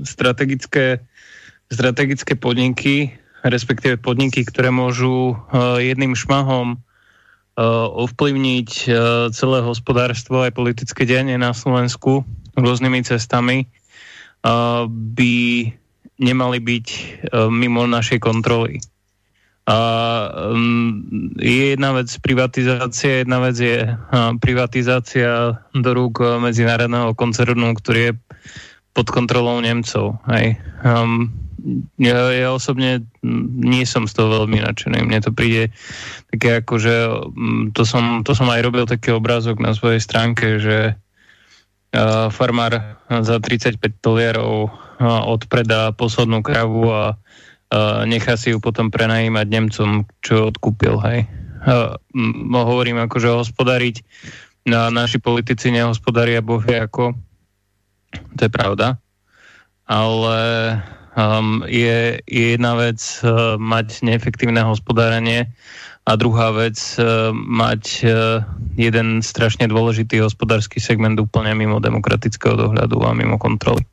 strategické, 0.06 1.02
strategické 1.74 2.38
podniky, 2.38 3.18
respektíve 3.42 3.98
podniky, 3.98 4.46
ktoré 4.46 4.70
môžu 4.70 5.36
jedným 5.82 6.16
šmahom 6.16 6.80
ovplyvniť 7.98 8.70
celé 9.36 9.58
hospodárstvo 9.62 10.48
aj 10.48 10.56
politické 10.56 11.04
dianie 11.04 11.36
na 11.36 11.52
Slovensku 11.52 12.24
rôznymi 12.56 13.04
cestami, 13.04 13.68
by 14.88 15.36
nemali 16.24 16.58
byť 16.64 16.88
mimo 17.52 17.84
našej 17.84 18.24
kontroly. 18.24 18.80
A 19.64 19.78
mm, 20.52 21.40
je 21.40 21.72
jedna 21.72 21.96
vec 21.96 22.12
privatizácia, 22.20 23.24
jedna 23.24 23.40
vec 23.40 23.56
je 23.56 23.88
privatizácia 24.44 25.56
do 25.72 25.90
rúk 25.96 26.20
medzinárodného 26.20 27.16
koncernu, 27.16 27.72
ktorý 27.72 28.12
je 28.12 28.14
pod 28.92 29.08
kontrolou 29.08 29.64
Nemcov. 29.64 30.20
Hej. 30.28 30.60
Um, 30.84 31.32
ja, 31.96 32.28
ja 32.36 32.52
osobne 32.52 33.08
nie 33.64 33.88
som 33.88 34.04
z 34.04 34.14
toho 34.20 34.44
veľmi 34.44 34.60
nadšený. 34.60 35.00
Mne 35.08 35.20
to 35.24 35.32
príde 35.32 35.72
také 36.28 36.60
ako, 36.60 36.74
že 36.76 36.96
to 37.72 37.84
som, 37.88 38.22
to 38.28 38.36
som 38.36 38.52
aj 38.52 38.62
robil 38.68 38.84
taký 38.84 39.16
obrázok 39.16 39.64
na 39.64 39.72
svojej 39.72 40.04
stránke, 40.04 40.60
že 40.60 40.94
uh, 40.94 42.28
farmár 42.30 43.00
za 43.08 43.40
35 43.40 43.80
toliarov 44.04 44.70
uh, 44.70 45.24
odpredá 45.24 45.96
poslednú 45.96 46.44
kravu 46.44 46.92
a 46.92 47.04
nechá 48.06 48.38
si 48.38 48.54
ju 48.54 48.62
potom 48.62 48.94
prenajímať 48.94 49.48
Nemcom, 49.50 50.06
čo 50.22 50.54
odkúpil. 50.54 51.02
Hej. 51.02 51.20
Uh, 51.64 51.96
hovorím 52.54 53.02
ako, 53.02 53.16
že 53.18 53.30
hospodariť 53.32 53.96
a 54.72 54.88
naši 54.88 55.20
politici 55.20 55.76
nehospodaria 55.76 56.40
bohvie 56.40 56.80
ako 56.80 57.12
to 58.40 58.42
je 58.48 58.52
pravda 58.52 58.96
ale 59.88 60.38
um, 61.16 61.68
je, 61.68 62.20
je 62.24 62.46
jedna 62.56 62.80
vec 62.80 63.00
uh, 63.24 63.60
mať 63.60 64.08
neefektívne 64.08 64.64
hospodárenie 64.64 65.52
a 66.08 66.12
druhá 66.16 66.56
vec 66.56 66.80
uh, 67.00 67.36
mať 67.36 67.84
uh, 68.08 68.44
jeden 68.80 69.20
strašne 69.20 69.68
dôležitý 69.68 70.24
hospodársky 70.24 70.80
segment 70.80 71.20
úplne 71.20 71.52
mimo 71.56 71.84
demokratického 71.84 72.56
dohľadu 72.56 72.98
a 73.04 73.12
mimo 73.16 73.36
kontroly. 73.36 73.84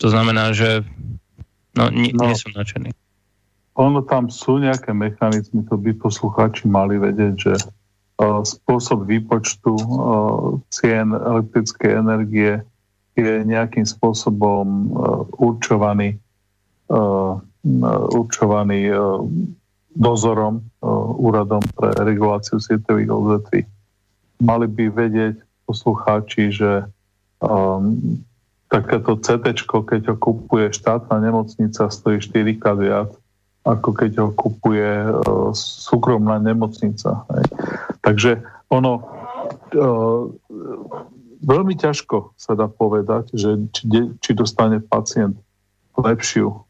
To 0.00 0.08
znamená, 0.08 0.56
že 0.56 0.82
no, 1.76 1.88
nie, 1.90 2.12
no, 2.12 2.28
nie 2.28 2.36
som 2.36 2.52
nadšený. 2.52 2.90
Ono 3.80 4.04
tam 4.04 4.28
sú 4.28 4.60
nejaké 4.60 4.92
mechanizmy, 4.92 5.64
to 5.64 5.80
by 5.80 5.96
poslucháči 5.96 6.68
mali 6.68 7.00
vedieť, 7.00 7.34
že 7.40 7.54
uh, 7.56 8.44
spôsob 8.44 9.08
výpočtu 9.08 9.72
uh, 9.72 10.60
cien 10.68 11.16
elektrickej 11.16 11.90
energie 11.96 12.60
je 13.16 13.32
nejakým 13.44 13.88
spôsobom 13.88 14.64
uh, 14.64 15.24
určovaný, 15.40 16.20
uh, 16.92 17.40
určovaný 18.12 18.92
uh, 18.92 19.24
dozorom, 19.96 20.60
uh, 20.60 20.88
úradom 21.16 21.64
pre 21.72 21.96
reguláciu 21.96 22.60
sieťových 22.60 23.10
odvetví. 23.12 23.60
Mali 24.44 24.66
by 24.68 24.84
vedieť 24.92 25.36
poslucháči, 25.64 26.52
že 26.52 26.84
um, 27.40 28.20
takéto 28.72 29.20
CT, 29.20 29.68
keď 29.68 30.02
ho 30.08 30.16
kupuje 30.16 30.72
štátna 30.72 31.20
nemocnica, 31.20 31.92
stojí 31.92 32.24
4 32.24 32.56
krát 32.56 32.80
viac, 32.80 33.10
ako 33.68 33.88
keď 33.92 34.10
ho 34.24 34.28
kupuje 34.32 35.12
uh, 35.12 35.52
súkromná 35.52 36.40
nemocnica. 36.40 37.28
Hej. 37.36 37.44
Takže 38.00 38.30
ono 38.72 39.04
uh, 39.76 40.32
veľmi 41.44 41.74
ťažko 41.76 42.32
sa 42.38 42.56
dá 42.56 42.70
povedať, 42.70 43.36
že 43.36 43.60
či, 43.76 43.84
či 44.22 44.30
dostane 44.32 44.80
pacient 44.80 45.36
lepšiu 45.98 46.48
o, 46.48 46.62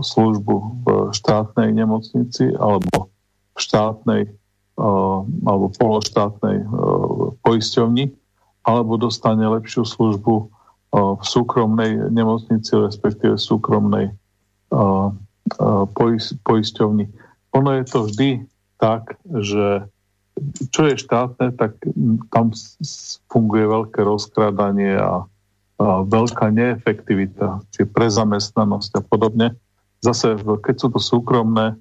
službu 0.00 0.56
v 0.82 0.86
štátnej 1.12 1.74
nemocnici 1.74 2.48
alebo 2.56 3.12
v 3.54 3.58
štátnej 3.60 4.22
o, 4.80 5.22
alebo 5.44 5.66
pološtátnej 5.76 6.64
o, 6.64 6.68
poisťovni, 7.44 8.08
alebo 8.64 8.96
dostane 8.96 9.44
lepšiu 9.44 9.84
službu 9.84 10.53
v 10.94 11.24
súkromnej 11.26 12.14
nemocnici, 12.14 12.70
respektíve 12.78 13.34
súkromnej 13.34 14.14
poisťovni. 16.46 17.04
Ono 17.58 17.70
je 17.74 17.84
to 17.90 17.98
vždy 18.06 18.30
tak, 18.78 19.18
že 19.26 19.90
čo 20.70 20.86
je 20.86 20.94
štátne, 20.98 21.50
tak 21.58 21.78
tam 22.30 22.54
funguje 23.30 23.64
veľké 23.66 24.06
rozkrádanie 24.06 24.94
a, 24.94 25.26
veľká 25.82 26.54
neefektivita, 26.54 27.66
čiže 27.74 27.90
prezamestnanosť 27.90 28.90
a 28.98 29.02
podobne. 29.02 29.58
Zase, 30.06 30.38
keď 30.38 30.74
sú 30.78 30.88
to 30.94 31.02
súkromné, 31.02 31.74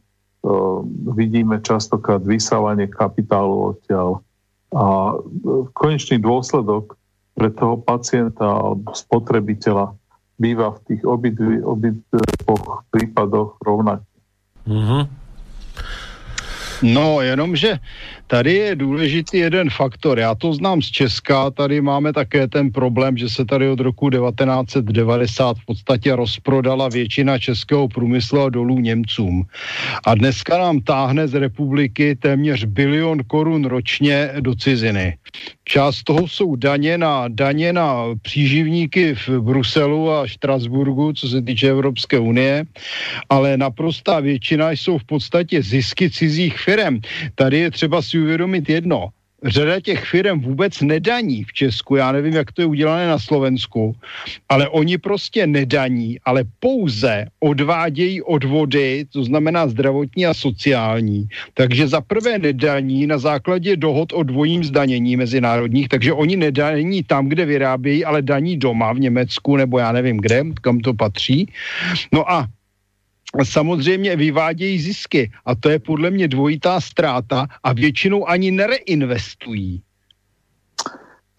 vidíme 1.13 1.61
častokrát 1.61 2.25
vysávanie 2.25 2.89
kapitálu 2.89 3.77
odtiaľ. 3.77 4.25
A 4.73 5.13
konečný 5.77 6.17
dôsledok 6.17 6.97
pre 7.33 7.49
toho 7.49 7.81
pacienta 7.81 8.45
alebo 8.45 8.93
spotrebiteľa 8.93 9.97
býva 10.37 10.73
v 10.77 10.79
tých 10.89 11.01
obidvoch 11.05 12.85
prípadoch 12.89 13.57
rovnaký. 13.61 14.13
Mm-hmm. 14.69 15.03
No, 16.83 17.23
jenomže 17.23 17.79
tady 18.33 18.53
je 18.53 18.75
důležitý 18.75 19.37
jeden 19.37 19.69
faktor. 19.69 20.19
Já 20.19 20.35
to 20.35 20.53
znám 20.53 20.81
z 20.81 20.91
Česka, 20.91 21.51
tady 21.51 21.81
máme 21.81 22.13
také 22.13 22.47
ten 22.47 22.71
problém, 22.71 23.17
že 23.17 23.29
se 23.29 23.45
tady 23.45 23.69
od 23.69 23.79
roku 23.79 24.09
1990 24.09 25.57
v 25.57 25.65
podstatě 25.65 26.15
rozprodala 26.15 26.89
většina 26.89 27.39
českého 27.39 27.87
průmyslu 27.87 28.41
a 28.41 28.49
dolů 28.49 28.79
Němcům. 28.79 29.45
A 30.05 30.15
dneska 30.15 30.57
nám 30.57 30.81
táhne 30.81 31.27
z 31.27 31.33
republiky 31.33 32.15
téměř 32.15 32.65
bilion 32.65 33.21
korun 33.27 33.65
ročně 33.65 34.29
do 34.39 34.55
ciziny. 34.55 35.17
Část 35.65 36.03
toho 36.03 36.27
jsou 36.27 36.55
daně 36.55 36.97
na, 36.97 37.27
daně 37.27 37.73
na 37.73 38.05
příživníky 38.21 39.15
v 39.15 39.29
Bruselu 39.29 40.11
a 40.11 40.27
Štrasburgu, 40.27 41.13
co 41.13 41.27
se 41.27 41.41
týče 41.41 41.69
Evropské 41.69 42.19
unie, 42.19 42.65
ale 43.29 43.57
naprostá 43.57 44.19
většina 44.19 44.71
jsou 44.71 44.97
v 44.97 45.03
podstatě 45.03 45.61
zisky 45.61 46.09
cizích 46.09 46.57
firm. 46.57 46.99
Tady 47.35 47.57
je 47.57 47.71
třeba 47.71 48.01
si 48.01 48.22
uvědomit 48.23 48.69
jedno. 48.69 49.09
řada 49.43 49.79
těch 49.79 50.05
firm 50.05 50.39
vůbec 50.39 50.81
nedaní 50.81 51.43
v 51.43 51.53
Česku, 51.53 51.95
já 51.95 52.11
nevím, 52.11 52.33
jak 52.33 52.51
to 52.51 52.61
je 52.61 52.65
udělané 52.65 53.07
na 53.07 53.19
Slovensku, 53.19 53.95
ale 54.49 54.69
oni 54.69 54.97
prostě 54.97 55.47
nedaní, 55.47 56.15
ale 56.25 56.43
pouze 56.59 57.25
odvádějí 57.39 58.21
odvody, 58.21 59.05
to 59.11 59.23
znamená 59.23 59.67
zdravotní 59.67 60.25
a 60.25 60.33
sociální. 60.33 61.27
Takže 61.53 61.87
za 61.87 62.01
prvé 62.01 62.39
nedaní 62.39 63.07
na 63.07 63.17
základě 63.17 63.75
dohod 63.75 64.13
o 64.13 64.23
dvojím 64.23 64.63
zdanění 64.63 65.17
mezinárodních, 65.17 65.87
takže 65.87 66.13
oni 66.13 66.35
nedaní 66.35 67.03
tam, 67.03 67.27
kde 67.27 67.45
vyrábějí, 67.45 68.05
ale 68.05 68.21
daní 68.21 68.57
doma 68.57 68.93
v 68.93 68.99
Německu 68.99 69.57
nebo 69.57 69.79
já 69.79 69.91
nevím 69.91 70.17
kde, 70.17 70.43
kam 70.61 70.79
to 70.79 70.93
patří. 70.93 71.51
No 72.15 72.31
a 72.31 72.47
samozřejmě 73.43 74.15
vyvádějí 74.15 74.79
zisky 74.79 75.31
a 75.45 75.55
to 75.55 75.69
je 75.69 75.79
podle 75.79 76.11
mě 76.11 76.27
dvojitá 76.27 76.81
ztráta 76.81 77.47
a 77.63 77.73
většinou 77.73 78.29
ani 78.29 78.51
nereinvestují. 78.51 79.81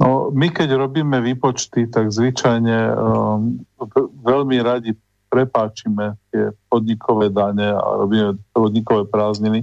No, 0.00 0.30
my 0.34 0.50
keď 0.50 0.74
robíme 0.74 1.20
výpočty, 1.22 1.86
tak 1.86 2.10
zvyčajne 2.10 2.98
um, 2.98 3.62
veľmi 4.26 4.58
radi 4.58 4.90
prepáčime 5.30 6.18
tie 6.34 6.50
podnikové 6.66 7.30
dane 7.30 7.70
a 7.70 8.02
robíme 8.02 8.34
podnikové 8.50 9.06
prázdniny, 9.06 9.62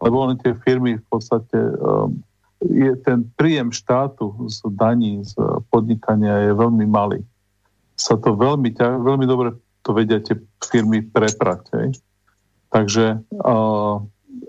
lebo 0.00 0.16
oni 0.24 0.40
tie 0.40 0.56
firmy 0.64 0.96
v 0.96 1.06
podstate 1.12 1.60
um, 1.60 2.16
je 2.64 2.96
ten 3.04 3.28
príjem 3.36 3.68
štátu 3.68 4.32
z 4.48 4.64
daní, 4.80 5.20
z 5.28 5.36
podnikania 5.68 6.48
je 6.48 6.52
veľmi 6.56 6.88
malý. 6.88 7.20
Sa 8.00 8.16
to 8.16 8.32
veľmi, 8.32 8.72
veľmi 8.80 9.26
dobre 9.28 9.52
to 9.86 9.94
vedia 9.94 10.18
tie 10.18 10.34
firmy 10.66 11.06
preprať. 11.06 11.70
Hej. 11.78 12.02
Takže 12.74 13.22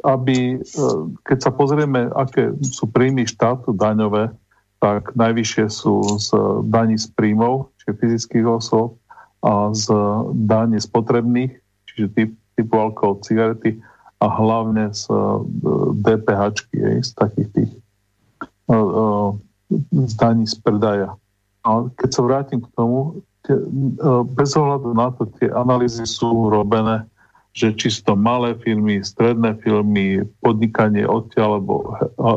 aby, 0.03 0.57
uh, 0.57 0.99
keď 1.23 1.37
sa 1.37 1.51
pozrieme, 1.53 2.09
aké 2.17 2.49
sú 2.65 2.89
príjmy 2.89 3.29
štátu 3.29 3.77
daňové, 3.77 4.33
tak 4.81 5.13
najvyššie 5.17 5.65
sú 5.69 6.01
z 6.21 6.33
daní 6.69 6.97
z 6.97 7.09
príjmov, 7.17 7.73
čiže 7.81 7.97
fyzických 7.97 8.45
osôb, 8.45 8.97
a 9.45 9.69
z 9.73 9.89
daní 10.33 10.81
spotrebných, 10.81 11.53
čiže 11.89 12.05
typ, 12.13 12.31
typu 12.57 12.73
alkohol, 12.77 13.21
cigarety 13.21 13.77
a 14.17 14.25
hlavne 14.25 14.89
z 14.93 15.05
uh, 15.13 15.41
DPH, 15.93 16.73
z 17.05 17.11
takých 17.13 17.49
tých 17.53 17.71
uh, 18.73 19.33
z 19.93 20.13
daní 20.17 20.45
z 20.49 20.57
predaja. 20.61 21.13
A 21.61 21.85
keď 22.01 22.09
sa 22.09 22.21
vrátim 22.25 22.59
k 22.65 22.69
tomu, 22.73 23.21
E, 23.21 23.26
bez 24.35 24.49
ohľadu 24.55 24.91
na 24.93 25.11
to 25.15 25.27
tie 25.39 25.47
analýzy 25.51 26.03
sú 26.03 26.51
robené, 26.51 27.07
že 27.57 27.73
čisto 27.73 28.13
malé 28.13 28.53
firmy, 28.61 29.01
stredné 29.01 29.57
firmy, 29.65 30.21
podnikanie 30.45 31.07
odtiaľ, 31.09 31.57
alebo 31.57 31.75
e, 31.81 31.89
e, 31.97 32.33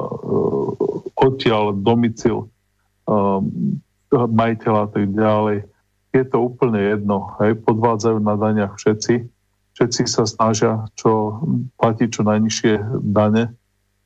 odtiaľ 1.20 1.76
domicil 1.76 2.48
majiteľa 4.10 4.80
a 4.86 4.88
tak 4.88 5.04
ďalej. 5.12 5.58
Je 6.10 6.24
to 6.26 6.38
úplne 6.42 6.78
jedno. 6.78 7.34
Hej, 7.42 7.62
podvádzajú 7.62 8.18
na 8.22 8.34
daniach 8.34 8.74
všetci. 8.78 9.26
Všetci 9.78 10.02
sa 10.10 10.26
snažia 10.26 10.86
čo, 10.98 11.42
platiť 11.78 12.08
čo 12.10 12.22
najnižšie 12.26 12.72
dane. 13.02 13.54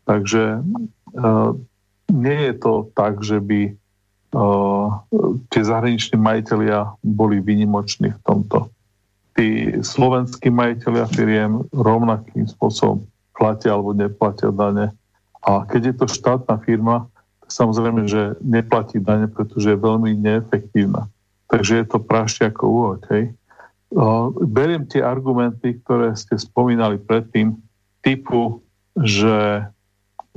Takže 0.05 0.61
nie 2.13 2.39
je 2.45 2.55
to 2.61 2.93
tak, 2.93 3.25
že 3.25 3.41
by 3.41 3.73
tie 5.51 5.63
zahraniční 5.63 6.19
majiteľia 6.19 6.99
boli 7.07 7.39
vynimoční 7.39 8.11
v 8.11 8.21
tomto. 8.27 8.59
Tí 9.35 9.79
slovenskí 9.83 10.51
majiteľia 10.51 11.07
firiem 11.11 11.67
rovnakým 11.75 12.47
spôsobom 12.47 13.07
platia 13.35 13.75
alebo 13.75 13.95
neplatia 13.95 14.55
dane. 14.55 14.95
A 15.43 15.67
keď 15.67 15.83
je 15.91 15.95
to 15.99 16.07
štátna 16.07 16.59
firma, 16.63 17.07
tak 17.43 17.51
samozrejme, 17.51 18.07
že 18.07 18.39
neplatí 18.41 19.03
dane, 19.03 19.27
pretože 19.27 19.75
je 19.75 19.79
veľmi 19.79 20.15
neefektívna. 20.19 21.11
Takže 21.51 21.83
je 21.83 21.87
to 21.87 21.99
prašť 22.03 22.55
ako 22.55 22.63
úhod. 22.67 23.01
Hej. 23.11 23.35
Beriem 24.51 24.87
tie 24.91 25.03
argumenty, 25.03 25.79
ktoré 25.83 26.15
ste 26.19 26.35
spomínali 26.35 26.99
predtým, 26.99 27.55
typu, 28.03 28.63
že, 28.99 29.67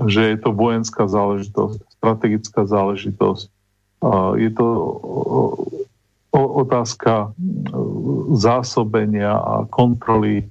že 0.05 0.21
je 0.33 0.37
to 0.41 0.53
vojenská 0.53 1.09
záležitosť, 1.09 1.79
strategická 1.97 2.65
záležitosť, 2.65 3.56
je 4.37 4.49
to 4.53 4.67
otázka 6.37 7.33
zásobenia 8.37 9.33
a 9.33 9.65
kontroly 9.73 10.45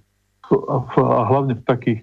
a 0.99 1.23
hlavne 1.27 1.59
v 1.59 1.67
takých 1.67 2.01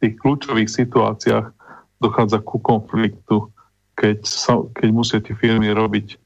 tých 0.00 0.14
kľúčových 0.20 0.68
situáciách 0.68 1.52
dochádza 2.00 2.40
ku 2.40 2.56
konfliktu, 2.60 3.52
keď, 3.96 4.24
sa, 4.24 4.64
keď 4.72 4.88
musia 4.92 5.18
tie 5.20 5.36
firmy 5.36 5.68
robiť 5.72 6.16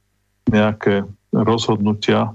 nejaké 0.50 1.02
rozhodnutia, 1.34 2.32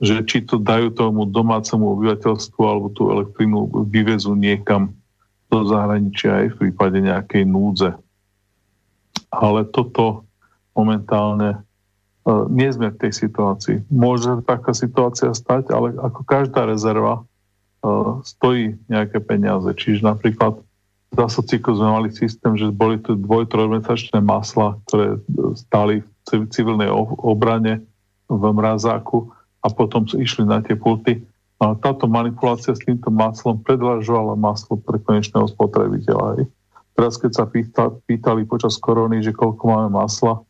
že 0.00 0.24
či 0.24 0.48
to 0.48 0.56
dajú 0.56 0.96
tomu 0.96 1.28
domácemu 1.28 1.92
obyvateľstvu 2.00 2.60
alebo 2.64 2.88
tú 2.88 3.12
elektrínu 3.12 3.84
vyvezú 3.92 4.32
niekam 4.32 4.96
do 5.52 5.68
zahraničia 5.68 6.44
aj 6.44 6.46
v 6.56 6.58
prípade 6.66 7.04
nejakej 7.04 7.44
núdze. 7.44 7.92
Ale 9.28 9.68
toto 9.68 10.24
momentálne 10.72 11.60
E, 11.60 11.69
nie 12.28 12.68
sme 12.68 12.92
v 12.92 13.00
tej 13.00 13.12
situácii. 13.16 13.88
Môže 13.88 14.44
taká 14.44 14.76
situácia 14.76 15.32
stať, 15.32 15.72
ale 15.72 15.96
ako 15.96 16.20
každá 16.28 16.68
rezerva 16.68 17.24
uh, 17.24 18.20
stojí 18.22 18.76
nejaké 18.92 19.24
peniaze. 19.24 19.66
Čiže 19.72 20.04
napríklad 20.04 20.60
za 21.10 21.26
sociku 21.26 21.74
sme 21.74 21.90
mali 21.90 22.08
systém, 22.14 22.54
že 22.54 22.70
boli 22.70 23.00
tu 23.02 23.18
dvoj, 23.18 23.50
trojmesačné 23.50 24.22
masla, 24.22 24.78
ktoré 24.86 25.18
stáli 25.58 26.06
v 26.30 26.46
civilnej 26.54 26.86
obrane 27.18 27.82
v 28.30 28.44
mrazáku 28.54 29.26
a 29.58 29.66
potom 29.74 30.06
išli 30.06 30.46
na 30.46 30.62
tie 30.62 30.78
pulty. 30.78 31.18
A 31.58 31.74
táto 31.74 32.06
manipulácia 32.06 32.72
s 32.72 32.80
týmto 32.86 33.10
maslom 33.10 33.58
predvažovala 33.60 34.38
maslo 34.38 34.78
pre 34.78 35.02
konečného 35.02 35.50
spotrebiteľa. 35.50 36.46
Teraz 36.94 37.18
keď 37.18 37.30
sa 37.34 37.44
pýtali 38.06 38.46
počas 38.46 38.78
korony, 38.78 39.20
že 39.20 39.34
koľko 39.34 39.62
máme 39.66 39.90
masla, 39.98 40.40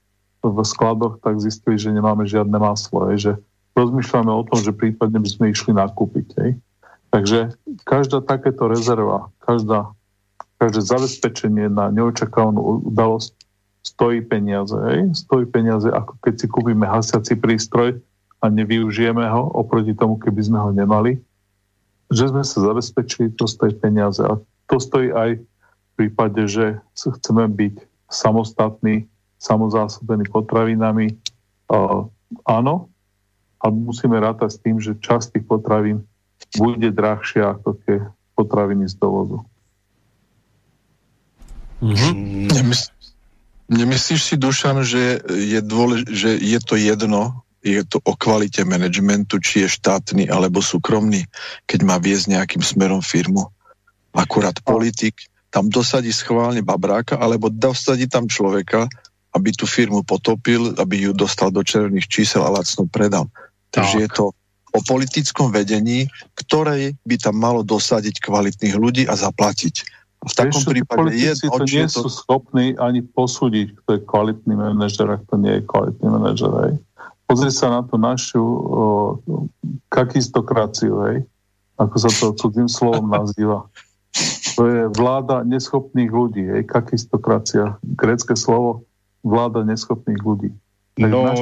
v 0.41 0.65
skladoch, 0.65 1.21
tak 1.21 1.37
zistili, 1.37 1.77
že 1.77 1.93
nemáme 1.93 2.25
žiadne 2.25 2.57
maslo. 2.57 3.13
Hej, 3.13 3.17
že 3.21 3.33
rozmýšľame 3.77 4.33
o 4.33 4.43
tom, 4.49 4.59
že 4.61 4.73
prípadne 4.73 5.21
by 5.21 5.29
sme 5.29 5.45
išli 5.53 5.77
nakúpiť. 5.77 6.27
Hej. 6.41 6.51
Takže 7.11 7.39
každá 7.85 8.23
takéto 8.23 8.71
rezerva, 8.71 9.29
každá, 9.43 9.91
každé 10.63 10.81
zabezpečenie 10.87 11.67
na 11.69 11.91
neočakávanú 11.91 12.87
udalosť 12.87 13.35
stojí 13.85 14.25
peniaze. 14.25 14.73
Hej. 14.73 15.27
Stojí 15.27 15.45
peniaze, 15.45 15.91
ako 15.91 16.17
keď 16.25 16.35
si 16.41 16.47
kúpime 16.49 16.87
hasiaci 16.89 17.37
prístroj 17.37 17.99
a 18.41 18.49
nevyužijeme 18.49 19.27
ho 19.29 19.43
oproti 19.53 19.93
tomu, 19.93 20.17
keby 20.17 20.41
sme 20.41 20.59
ho 20.63 20.71
nemali. 20.73 21.21
Že 22.09 22.33
sme 22.33 22.43
sa 22.47 22.59
zabezpečili, 22.73 23.37
to 23.37 23.45
stojí 23.45 23.77
peniaze. 23.77 24.25
A 24.25 24.41
to 24.71 24.77
stojí 24.81 25.13
aj 25.13 25.43
v 25.43 25.91
prípade, 25.99 26.47
že 26.49 26.81
chceme 26.97 27.45
byť 27.51 27.75
samostatní 28.11 29.10
samozásobený 29.41 30.29
potravinami. 30.29 31.17
Áno, 32.45 32.75
ale 33.57 33.73
musíme 33.73 34.21
rátať 34.21 34.51
s 34.53 34.59
tým, 34.61 34.77
že 34.77 35.01
časť 35.01 35.41
tých 35.41 35.47
potravín 35.49 36.05
bude 36.61 36.93
drahšia 36.93 37.57
ako 37.57 37.69
tie 37.89 38.05
potraviny 38.37 38.89
z 38.89 38.95
dovozu. 39.01 39.45
Mm-hmm. 41.81 42.13
Nemysl- 42.53 42.93
nemyslíš 43.73 44.21
si, 44.21 44.35
Dušan, 44.37 44.85
že 44.85 45.25
je, 45.25 45.61
dôlež- 45.65 46.09
že 46.13 46.37
je 46.37 46.59
to 46.61 46.77
jedno, 46.77 47.41
je 47.61 47.81
to 47.85 48.01
o 48.05 48.13
kvalite 48.17 48.65
managementu, 48.65 49.41
či 49.41 49.65
je 49.65 49.77
štátny 49.81 50.29
alebo 50.29 50.65
súkromný, 50.65 51.29
keď 51.65 51.81
má 51.85 51.97
viesť 52.01 52.37
nejakým 52.37 52.65
smerom 52.65 53.01
firmu. 53.05 53.49
Akurát 54.17 54.57
politik 54.65 55.29
tam 55.53 55.69
dosadí 55.69 56.09
schválne 56.15 56.65
babráka, 56.65 57.21
alebo 57.21 57.53
dosadí 57.53 58.09
tam 58.09 58.31
človeka, 58.31 58.89
aby 59.35 59.55
tú 59.55 59.67
firmu 59.67 60.03
potopil, 60.03 60.75
aby 60.79 61.07
ju 61.07 61.13
dostal 61.15 61.55
do 61.55 61.63
červených 61.63 62.11
čísel 62.11 62.43
a 62.43 62.51
lacno 62.51 62.87
predal. 62.91 63.31
Takže 63.71 63.97
je 64.03 64.11
to 64.11 64.25
o 64.71 64.81
politickom 64.87 65.51
vedení, 65.51 66.07
ktoré 66.39 66.95
by 67.07 67.17
tam 67.19 67.39
malo 67.39 67.67
dosadiť 67.67 68.23
kvalitných 68.23 68.75
ľudí 68.75 69.03
a 69.07 69.15
zaplatiť. 69.19 69.75
A 70.21 70.29
v 70.29 70.35
takom 70.37 70.61
Ešte, 70.61 70.73
prípade 70.77 71.17
jedno, 71.17 71.49
to 71.49 71.65
nie 71.65 71.87
to... 71.89 72.05
sú 72.07 72.11
schopní 72.13 72.77
ani 72.77 73.01
posúdiť, 73.01 73.67
kto 73.83 73.89
je 73.97 74.01
kvalitný 74.05 74.53
manažer, 74.53 75.09
ak 75.09 75.25
to 75.27 75.41
nie 75.41 75.59
je 75.59 75.63
kvalitný 75.65 76.07
manažer. 76.13 76.53
Hej. 76.67 76.73
Pozri 77.25 77.51
sa 77.55 77.73
na 77.73 77.81
tú 77.87 77.97
našu 77.97 78.43
o, 78.43 78.59
kakistokraciu, 79.89 80.95
hej, 81.09 81.17
ako 81.81 81.97
sa 81.97 82.11
to 82.13 82.37
cudzým 82.37 82.69
slovom 82.69 83.09
nazýva. 83.17 83.65
To 84.59 84.63
je 84.67 84.81
vláda 84.93 85.47
neschopných 85.47 86.11
ľudí, 86.13 86.45
hej, 86.45 86.63
kakistokracia, 86.69 87.81
grécké 87.97 88.37
slovo 88.37 88.85
vláda 89.25 89.65
neschopných 89.65 90.21
ľudí. 90.25 90.51
no, 90.99 91.25
naš... 91.25 91.39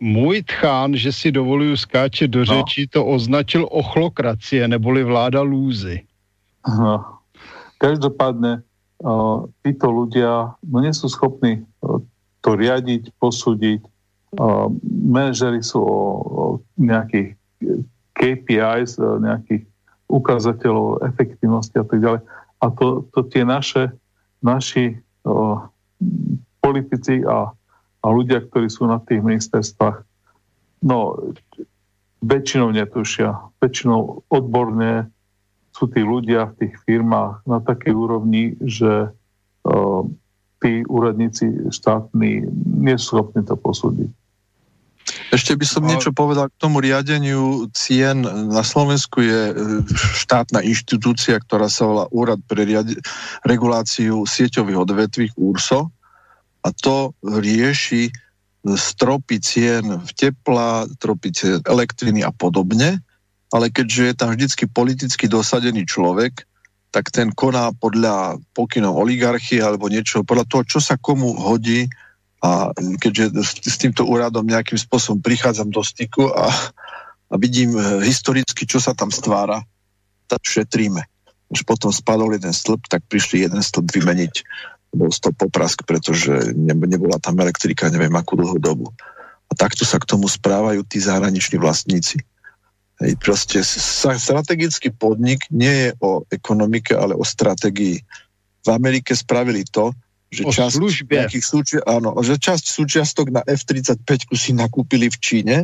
můj 0.00 0.42
tchán, 0.42 0.96
že 0.96 1.12
si 1.12 1.32
dovoluju 1.32 1.76
skáčet 1.76 2.30
do 2.30 2.38
no. 2.38 2.44
řeči, 2.44 2.86
to 2.86 3.06
označil 3.06 3.68
ochlokracie, 3.70 4.68
neboli 4.68 5.04
vláda 5.04 5.40
lúzy. 5.40 6.04
No. 6.64 7.20
Každopádne 7.78 8.64
títo 9.60 9.86
ľudia 9.92 10.56
no 10.64 10.78
nie 10.80 10.94
sú 10.96 11.12
schopní 11.12 11.60
to 12.40 12.50
riadiť, 12.56 13.12
posúdiť. 13.20 13.80
Manažery 14.88 15.60
sú 15.60 15.80
o, 15.80 16.00
o 16.24 16.44
nejakých 16.76 17.36
KPIs, 18.16 19.00
nejakých 19.00 19.64
ukazateľov 20.08 21.04
efektivnosti 21.04 21.74
a 21.76 21.84
tak 21.84 21.98
ďalej. 22.00 22.20
A 22.60 22.66
to, 22.72 23.04
to 23.12 23.20
tie 23.28 23.44
naše, 23.44 23.92
naši 24.40 25.00
o, 25.24 25.60
politici 26.64 27.20
a, 27.28 27.52
a 28.00 28.06
ľudia, 28.08 28.40
ktorí 28.40 28.72
sú 28.72 28.88
na 28.88 28.96
tých 29.04 29.20
ministerstvách, 29.20 30.00
no 30.80 31.20
väčšinou 32.24 32.72
netušia, 32.72 33.36
väčšinou 33.60 34.24
odborne 34.32 35.12
sú 35.76 35.84
tí 35.92 36.00
ľudia 36.00 36.48
v 36.54 36.64
tých 36.64 36.74
firmách 36.88 37.44
na 37.44 37.60
takej 37.60 37.92
úrovni, 37.92 38.56
že 38.64 39.12
o, 39.66 40.08
tí 40.62 40.80
úradníci 40.88 41.68
štátni 41.68 42.48
nie 42.80 42.96
sú 42.96 43.20
schopní 43.20 43.44
to 43.44 43.58
posúdiť. 43.58 44.08
Ešte 45.34 45.52
by 45.58 45.66
som 45.68 45.84
niečo 45.84 46.16
povedal 46.16 46.48
k 46.48 46.56
tomu 46.56 46.80
riadeniu 46.80 47.68
cien. 47.76 48.24
Na 48.24 48.64
Slovensku 48.64 49.20
je 49.20 49.52
e, 49.52 49.54
štátna 50.24 50.64
inštitúcia, 50.64 51.36
ktorá 51.36 51.68
sa 51.68 51.84
volá 51.84 52.04
Úrad 52.08 52.40
pre 52.48 52.64
riade- 52.64 52.96
reguláciu 53.44 54.24
sieťových 54.24 54.78
odvetví 54.80 55.26
URSO 55.36 55.92
a 56.64 56.68
to 56.72 57.12
rieši 57.20 58.08
stropy 58.64 59.36
cien 59.44 59.84
v 59.84 60.10
tepla, 60.16 60.88
stropy 60.96 61.28
cien 61.36 61.60
elektriny 61.68 62.24
a 62.24 62.32
podobne, 62.32 63.04
ale 63.52 63.68
keďže 63.68 64.02
je 64.02 64.14
tam 64.16 64.32
vždycky 64.32 64.64
politicky 64.64 65.28
dosadený 65.28 65.84
človek, 65.84 66.48
tak 66.88 67.12
ten 67.12 67.28
koná 67.28 67.76
podľa 67.76 68.40
pokynov 68.56 68.96
oligarchie 68.96 69.60
alebo 69.60 69.92
niečo, 69.92 70.24
podľa 70.24 70.48
toho, 70.48 70.62
čo 70.64 70.78
sa 70.80 70.96
komu 70.96 71.36
hodí. 71.36 71.90
A 72.44 72.70
keďže 72.76 73.40
s 73.64 73.76
týmto 73.80 74.04
úradom 74.04 74.44
nejakým 74.44 74.76
spôsobom 74.76 75.24
prichádzam 75.24 75.72
do 75.72 75.80
styku 75.80 76.28
a, 76.28 76.52
a 77.32 77.34
vidím 77.40 77.72
e, 77.72 78.04
historicky, 78.04 78.68
čo 78.68 78.84
sa 78.84 78.92
tam 78.92 79.08
stvára, 79.08 79.64
tak 80.28 80.44
šetríme. 80.44 81.08
Už 81.48 81.64
potom 81.64 81.88
spadol 81.88 82.36
jeden 82.36 82.52
stĺp, 82.52 82.84
tak 82.84 83.00
prišli 83.08 83.48
jeden 83.48 83.64
stĺp 83.64 83.88
vymeniť 83.88 84.44
bol 84.94 85.10
to 85.10 85.34
poprask, 85.34 85.82
pretože 85.82 86.54
nebola 86.56 87.18
tam 87.18 87.38
elektrika 87.42 87.90
neviem 87.90 88.14
akú 88.14 88.38
dlhú 88.38 88.58
dobu. 88.62 88.86
A 89.50 89.52
takto 89.52 89.84
sa 89.84 90.00
k 90.00 90.08
tomu 90.08 90.30
správajú 90.30 90.86
tí 90.86 91.02
zahraniční 91.02 91.60
vlastníci. 91.60 92.22
Hej, 93.02 93.18
proste 93.18 93.58
strategický 94.18 94.94
podnik 94.94 95.50
nie 95.50 95.70
je 95.70 95.88
o 95.98 96.22
ekonomike, 96.30 96.94
ale 96.94 97.18
o 97.18 97.26
strategii. 97.26 97.98
V 98.64 98.68
Amerike 98.70 99.12
spravili 99.18 99.66
to, 99.66 99.90
že 100.34 100.42
časť, 100.50 100.74
nejakých 101.06 101.44
súčia, 101.46 101.80
áno, 101.86 102.18
že 102.20 102.34
časť 102.34 102.64
súčiastok 102.66 103.30
na 103.30 103.46
F-35 103.46 104.34
si 104.34 104.50
nakúpili 104.50 105.06
v 105.06 105.16
Číne 105.22 105.56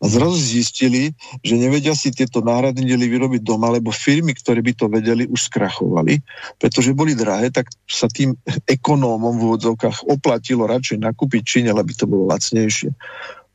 a 0.00 0.04
zrazu 0.08 0.40
zistili, 0.40 1.12
že 1.44 1.60
nevedia 1.60 1.92
si 1.92 2.08
tieto 2.08 2.40
náhradné 2.40 2.80
diely 2.80 3.06
vyrobiť 3.12 3.44
doma, 3.44 3.68
lebo 3.68 3.92
firmy, 3.92 4.32
ktoré 4.32 4.64
by 4.64 4.72
to 4.72 4.88
vedeli, 4.88 5.28
už 5.28 5.52
skrachovali, 5.52 6.24
pretože 6.56 6.96
boli 6.96 7.12
drahé, 7.12 7.52
tak 7.52 7.68
sa 7.84 8.08
tým 8.08 8.32
ekonómom 8.64 9.36
v 9.36 9.44
úvodzovkách 9.52 10.08
oplatilo 10.08 10.64
radšej 10.64 11.04
nakúpiť 11.04 11.42
Číne, 11.44 11.70
lebo 11.76 11.92
to 11.92 12.08
bolo 12.08 12.32
lacnejšie. 12.32 12.96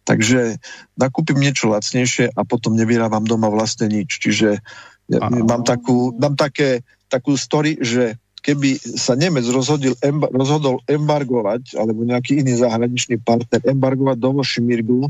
Takže 0.06 0.58
nakúpim 0.98 1.38
niečo 1.38 1.70
lacnejšie 1.70 2.34
a 2.34 2.42
potom 2.46 2.74
nevyrábam 2.74 3.26
doma 3.26 3.50
vlastne 3.50 3.90
nič. 3.90 4.22
Čiže 4.22 4.58
ja, 5.10 5.20
mám, 5.30 5.66
takú, 5.66 6.14
mám 6.18 6.38
také, 6.38 6.86
takú 7.10 7.34
story, 7.34 7.82
že 7.82 8.18
keby 8.50 8.82
sa 8.98 9.14
Nemec 9.14 9.46
rozhodil, 9.54 9.94
rozhodol 10.34 10.82
embargovať, 10.90 11.78
alebo 11.78 12.02
nejaký 12.02 12.42
iný 12.42 12.58
zahraničný 12.58 13.22
partner, 13.22 13.62
embargovať 13.62 14.18
dovo 14.18 14.42
šmirgu, 14.42 15.06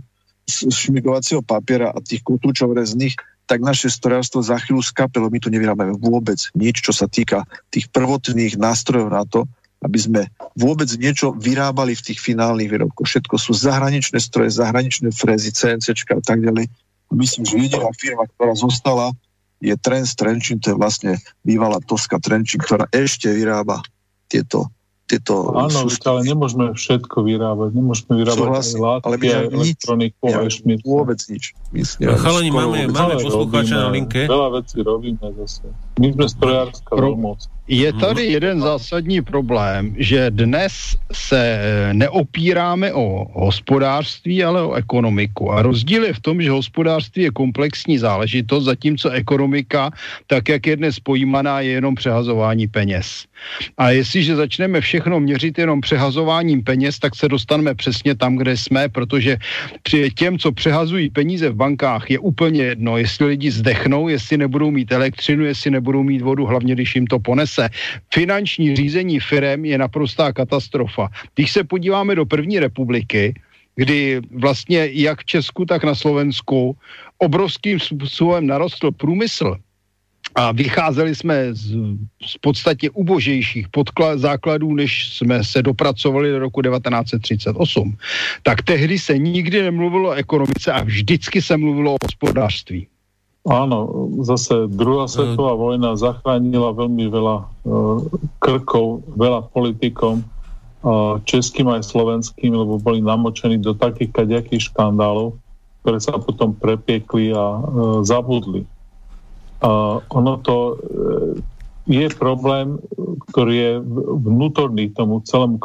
šmirgovacieho 0.52 1.40
papiera 1.40 1.96
a 1.96 2.04
tých 2.04 2.20
kutúčov 2.20 2.76
rezných, 2.76 3.16
tak 3.48 3.64
naše 3.64 3.88
strojárstvo 3.88 4.44
za 4.44 4.60
chvíľu 4.60 4.84
skapelo. 4.84 5.32
My 5.32 5.40
tu 5.40 5.48
nevyrábame 5.48 5.96
vôbec 5.96 6.38
nič, 6.52 6.84
čo 6.84 6.92
sa 6.92 7.08
týka 7.08 7.48
tých 7.72 7.88
prvotných 7.96 8.60
nástrojov 8.60 9.08
na 9.08 9.24
to, 9.24 9.48
aby 9.80 9.96
sme 9.96 10.22
vôbec 10.60 10.92
niečo 11.00 11.32
vyrábali 11.32 11.96
v 11.96 12.12
tých 12.12 12.20
finálnych 12.20 12.68
výrobkoch. 12.68 13.08
Všetko 13.08 13.40
sú 13.40 13.56
zahraničné 13.56 14.20
stroje, 14.20 14.52
zahraničné 14.52 15.16
frézy, 15.16 15.56
CNC 15.56 15.96
a 15.96 16.20
tak 16.20 16.44
ďalej. 16.44 16.68
Myslím, 17.16 17.48
že 17.48 17.56
jediná 17.58 17.90
firma, 17.96 18.28
ktorá 18.28 18.54
zostala 18.54 19.16
je 19.60 19.76
Trends 19.76 20.12
Trenčín, 20.16 20.64
to 20.64 20.74
je 20.74 20.78
vlastne 20.80 21.20
bývalá 21.44 21.84
Toska 21.84 22.20
Trenčín, 22.20 22.64
ktorá 22.64 22.88
ešte 22.92 23.32
vyrába 23.32 23.84
tieto 24.32 24.72
tieto... 25.10 25.58
Áno, 25.58 25.90
ale 25.90 26.20
nemôžeme 26.22 26.78
všetko 26.78 27.26
vyrábať. 27.26 27.70
Nemôžeme 27.74 28.14
vyrábať 28.22 28.46
Súhlasím, 28.46 28.78
aj 28.78 28.86
látky, 28.86 29.06
ale 29.10 29.16
my 29.18 29.28
aj 29.28 29.46
elektroniku, 29.50 30.26
aj 30.30 30.50
šmír. 30.54 30.78
Vôbec 30.86 31.20
nič. 31.26 31.58
Myslím, 31.74 32.14
Chalani, 32.14 32.54
máme, 32.54 32.94
máme 32.94 33.18
poslucháča 33.18 33.76
na 33.76 33.90
linke. 33.90 34.30
Veľa 34.30 34.62
vecí 34.62 34.78
robíme 34.86 35.26
zase. 35.42 35.66
My 36.00 36.14
Pro... 36.90 37.26
Je 37.72 37.94
tady 37.94 38.26
jeden 38.26 38.62
zásadní 38.62 39.22
problém, 39.22 39.96
že 39.98 40.32
dnes 40.32 40.98
se 41.14 41.60
neopíráme 41.94 42.94
o 42.94 43.26
hospodářství, 43.34 44.44
ale 44.44 44.62
o 44.62 44.74
ekonomiku. 44.74 45.52
A 45.52 45.62
rozdíl 45.62 46.04
je 46.04 46.14
v 46.14 46.20
tom, 46.20 46.42
že 46.42 46.50
hospodářství 46.50 47.24
je 47.24 47.32
komplexní 47.32 47.98
záležitost, 47.98 48.64
zatímco 48.64 49.10
ekonomika, 49.10 49.92
tak 50.28 50.50
jak 50.50 50.68
je 50.68 50.76
dnes 50.76 51.00
pojímaná, 51.00 51.62
je 51.62 51.72
jenom 51.72 51.96
přehazování 51.96 52.68
peněz. 52.68 53.26
A 53.78 53.90
jestliže 53.90 54.36
začneme 54.36 54.82
všechno 54.82 55.20
měřit 55.20 55.58
jenom 55.58 55.82
přehazováním 55.82 56.64
peněz, 56.64 57.00
tak 57.00 57.16
se 57.16 57.28
dostaneme 57.28 57.76
přesně 57.76 58.16
tam, 58.16 58.36
kde 58.36 58.58
jsme, 58.58 58.90
protože 58.90 59.38
při 59.84 60.10
těm, 60.16 60.38
co 60.38 60.52
přehazují 60.52 61.10
peníze 61.10 61.50
v 61.50 61.56
bankách, 61.56 62.12
je 62.12 62.20
úplně 62.20 62.64
jedno, 62.64 62.98
jestli 62.98 63.26
lidi 63.26 63.52
zdechnou, 63.52 64.08
jestli 64.08 64.38
nebudou 64.38 64.72
mít 64.72 64.92
elektřinu, 64.92 65.46
jestli 65.46 65.72
nebudou 65.72 65.89
mít 65.94 66.22
vodu, 66.22 66.46
hlavně 66.46 66.74
když 66.74 66.96
jim 66.96 67.08
to 67.08 67.20
ponese 67.20 67.50
se. 67.50 67.70
Finanční 68.14 68.76
řízení 68.76 69.20
firem 69.20 69.66
je 69.66 69.78
naprostá 69.78 70.34
katastrofa. 70.34 71.10
Když 71.36 71.52
se 71.52 71.64
podíváme 71.64 72.16
do 72.16 72.26
první 72.26 72.60
republiky, 72.60 73.34
kdy 73.76 74.22
vlastně 74.32 74.90
jak 74.92 75.22
v 75.22 75.26
Česku, 75.26 75.66
tak 75.66 75.84
na 75.84 75.96
Slovensku 75.96 76.78
obrovským 77.18 77.80
způsobem 77.80 78.48
narostl 78.48 78.92
průmysl, 78.92 79.58
a 80.36 80.52
vycházeli 80.52 81.16
jsme 81.16 81.54
z, 81.54 81.76
z 82.26 82.38
podstatě 82.38 82.90
ubožejších 82.90 83.68
podkla- 83.68 84.18
základů, 84.18 84.76
než 84.76 85.18
jsme 85.18 85.44
se 85.44 85.62
dopracovali 85.62 86.32
do 86.32 86.40
roku 86.40 86.62
1938. 86.62 87.98
Tak 88.44 88.62
tehdy 88.62 89.00
se 89.00 89.18
nikdy 89.18 89.62
nemluvilo 89.62 90.10
o 90.10 90.14
ekonomice 90.14 90.72
a 90.72 90.84
vždycky 90.84 91.42
se 91.42 91.58
mluvilo 91.58 91.94
o 91.94 91.98
hospodářství. 92.06 92.88
Áno, 93.48 94.12
zase 94.28 94.68
druhá 94.68 95.08
svetová 95.08 95.56
vojna 95.56 95.96
zachránila 95.96 96.76
veľmi 96.76 97.08
veľa 97.08 97.38
uh, 97.40 98.04
krkov, 98.44 99.00
veľa 99.16 99.48
politikom, 99.56 100.20
uh, 100.84 101.24
českým 101.24 101.72
aj 101.72 101.88
slovenským, 101.88 102.52
lebo 102.52 102.76
boli 102.84 103.00
namočení 103.00 103.56
do 103.64 103.72
takých 103.72 104.12
kaďakých 104.12 104.76
škandálov, 104.76 105.40
ktoré 105.82 105.98
sa 106.04 106.20
potom 106.20 106.52
prepiekli 106.52 107.32
a 107.32 107.64
uh, 107.64 107.64
zabudli. 108.04 108.68
Uh, 109.64 110.04
ono 110.12 110.36
to 110.44 110.76
je 111.90 112.06
problém, 112.20 112.78
ktorý 113.34 113.54
je 113.56 113.72
vnútorný 114.20 114.92
tomu 114.94 115.26
celému 115.26 115.58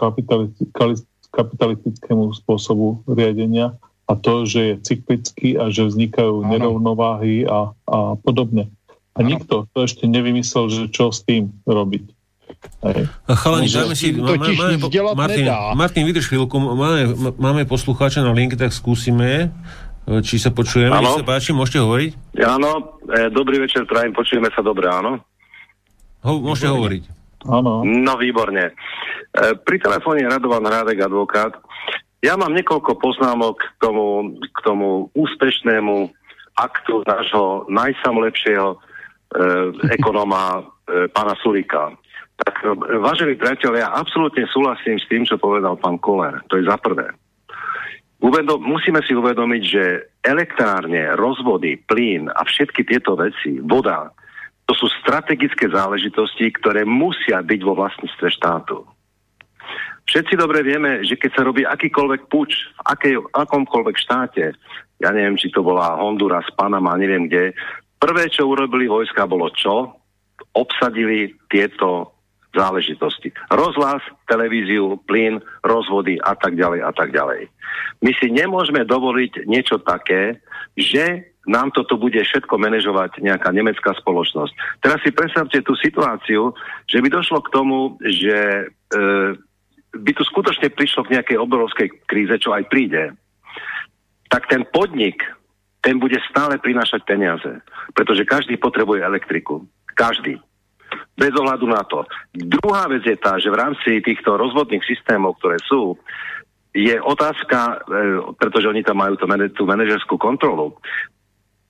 kapitalistickému 1.34 2.32
spôsobu 2.38 3.02
riadenia 3.10 3.76
a 4.04 4.12
to, 4.20 4.44
že 4.44 4.60
je 4.60 4.74
cyklický 4.84 5.48
a 5.56 5.72
že 5.72 5.88
vznikajú 5.88 6.44
ano. 6.44 6.50
nerovnováhy 6.52 7.48
a, 7.48 7.72
a 7.88 7.98
podobne. 8.20 8.68
A 9.16 9.24
ano. 9.24 9.28
nikto 9.32 9.64
to 9.72 9.78
ešte 9.86 10.04
nevymyslel, 10.04 10.68
že 10.68 10.82
čo 10.92 11.08
s 11.08 11.24
tým 11.24 11.54
robiť. 11.64 12.04
Hej. 12.84 13.08
Chalani, 13.24 13.68
dáme 13.72 13.94
si... 13.96 14.12
Máme, 14.12 14.36
máme, 14.36 14.76
Martin, 15.16 15.46
Martin, 15.76 16.04
vydrž 16.04 16.28
chvíľku, 16.28 16.56
máme, 16.60 17.02
máme 17.40 17.62
poslucháča 17.64 18.20
na 18.20 18.36
linke, 18.36 18.60
tak 18.60 18.76
skúsime, 18.76 19.48
či 20.04 20.36
sa 20.36 20.52
počujeme. 20.52 20.92
Nech 20.92 21.24
sa 21.24 21.24
páči, 21.24 21.56
môžete 21.56 21.80
hovoriť? 21.80 22.10
Áno, 22.44 23.00
e, 23.08 23.32
dobrý 23.32 23.64
večer, 23.64 23.88
trajem, 23.88 24.12
počujeme 24.12 24.52
sa 24.52 24.60
dobre, 24.60 24.92
áno? 24.92 25.16
Ho, 26.28 26.40
môžete 26.40 26.68
výborne. 26.68 26.76
hovoriť. 26.76 27.02
Áno. 27.48 27.72
No, 27.84 28.12
výborne. 28.20 28.64
E, 28.68 28.72
pri 29.56 29.76
telefóne 29.80 30.28
Radovan 30.28 30.64
Rádek, 30.64 31.08
advokát. 31.08 31.56
Ja 32.24 32.40
mám 32.40 32.56
niekoľko 32.56 32.96
poznámok 32.96 33.60
k 33.60 33.84
tomu, 33.84 34.32
k 34.40 34.58
tomu 34.64 35.12
úspešnému 35.12 36.08
aktu 36.56 37.04
nášho 37.04 37.68
najsamlepšieho 37.68 38.68
e, 38.72 38.78
ekonóma 39.92 40.64
e, 40.88 41.12
pána 41.12 41.36
Sulika. 41.44 41.92
Tak, 42.40 42.64
e, 42.64 42.72
vážení 42.96 43.36
priateľe, 43.36 43.84
ja 43.84 43.92
absolútne 43.92 44.48
súhlasím 44.48 44.96
s 44.96 45.04
tým, 45.12 45.28
čo 45.28 45.36
povedal 45.36 45.76
pán 45.76 46.00
Koller. 46.00 46.40
To 46.48 46.56
je 46.56 46.64
za 46.64 46.80
prvé. 46.80 47.12
Uvedom, 48.24 48.56
musíme 48.56 49.04
si 49.04 49.12
uvedomiť, 49.12 49.62
že 49.68 49.84
elektrárne, 50.24 51.12
rozvody, 51.20 51.76
plyn 51.84 52.32
a 52.32 52.40
všetky 52.48 52.88
tieto 52.88 53.20
veci, 53.20 53.60
voda, 53.60 54.08
To 54.64 54.72
sú 54.72 54.88
strategické 55.04 55.68
záležitosti, 55.68 56.48
ktoré 56.56 56.88
musia 56.88 57.44
byť 57.44 57.60
vo 57.60 57.76
vlastníctve 57.76 58.32
štátu. 58.32 58.93
Všetci 60.04 60.36
dobre 60.36 60.60
vieme, 60.60 61.00
že 61.00 61.16
keď 61.16 61.30
sa 61.32 61.42
robí 61.46 61.64
akýkoľvek 61.64 62.28
puč 62.28 62.52
v 62.52 62.80
akej, 62.92 63.14
akomkoľvek 63.32 63.96
štáte, 63.96 64.52
ja 65.00 65.10
neviem, 65.10 65.40
či 65.40 65.48
to 65.48 65.64
bola 65.64 65.96
Honduras, 65.96 66.46
Panama, 66.54 66.96
neviem 67.00 67.26
kde, 67.26 67.56
prvé, 67.96 68.28
čo 68.28 68.44
urobili 68.44 68.84
vojska, 68.84 69.24
bolo 69.24 69.48
čo? 69.56 69.96
Obsadili 70.52 71.32
tieto 71.48 72.14
záležitosti. 72.54 73.34
Rozhlas, 73.50 74.00
televíziu, 74.30 75.00
plyn, 75.10 75.42
rozvody 75.66 76.20
a 76.22 76.38
tak 76.38 76.54
ďalej 76.54 76.80
a 76.86 76.92
tak 76.94 77.10
ďalej. 77.10 77.50
My 78.04 78.12
si 78.14 78.30
nemôžeme 78.30 78.86
dovoliť 78.86 79.48
niečo 79.50 79.82
také, 79.82 80.38
že 80.78 81.34
nám 81.44 81.74
toto 81.76 82.00
bude 82.00 82.16
všetko 82.16 82.56
manažovať 82.56 83.20
nejaká 83.20 83.52
nemecká 83.52 83.92
spoločnosť. 83.92 84.80
Teraz 84.80 84.98
si 85.04 85.12
predstavte 85.12 85.60
tú 85.60 85.76
situáciu, 85.76 86.56
že 86.88 87.02
by 87.04 87.08
došlo 87.12 87.44
k 87.44 87.52
tomu, 87.52 88.00
že 88.00 88.38
e, 88.38 88.64
by 89.94 90.12
tu 90.14 90.22
skutočne 90.26 90.70
prišlo 90.74 91.06
k 91.06 91.18
nejakej 91.18 91.38
obrovskej 91.38 91.88
kríze, 92.08 92.34
čo 92.42 92.50
aj 92.50 92.66
príde, 92.66 93.14
tak 94.28 94.50
ten 94.50 94.66
podnik, 94.66 95.22
ten 95.78 96.02
bude 96.02 96.18
stále 96.26 96.58
prinášať 96.58 97.06
peniaze. 97.06 97.62
Pretože 97.94 98.26
každý 98.26 98.58
potrebuje 98.58 99.06
elektriku. 99.06 99.62
Každý. 99.94 100.40
Bez 101.14 101.30
ohľadu 101.38 101.66
na 101.70 101.86
to. 101.86 102.02
Druhá 102.34 102.90
vec 102.90 103.06
je 103.06 103.14
tá, 103.14 103.38
že 103.38 103.50
v 103.50 103.60
rámci 103.60 104.02
týchto 104.02 104.34
rozvodných 104.34 104.82
systémov, 104.82 105.38
ktoré 105.38 105.62
sú, 105.62 105.94
je 106.74 106.98
otázka, 106.98 107.58
e, 107.62 107.74
pretože 108.34 108.66
oni 108.66 108.82
tam 108.82 108.98
majú 108.98 109.14
tú, 109.14 109.62
manažerskú 109.62 110.18
kontrolu, 110.18 110.74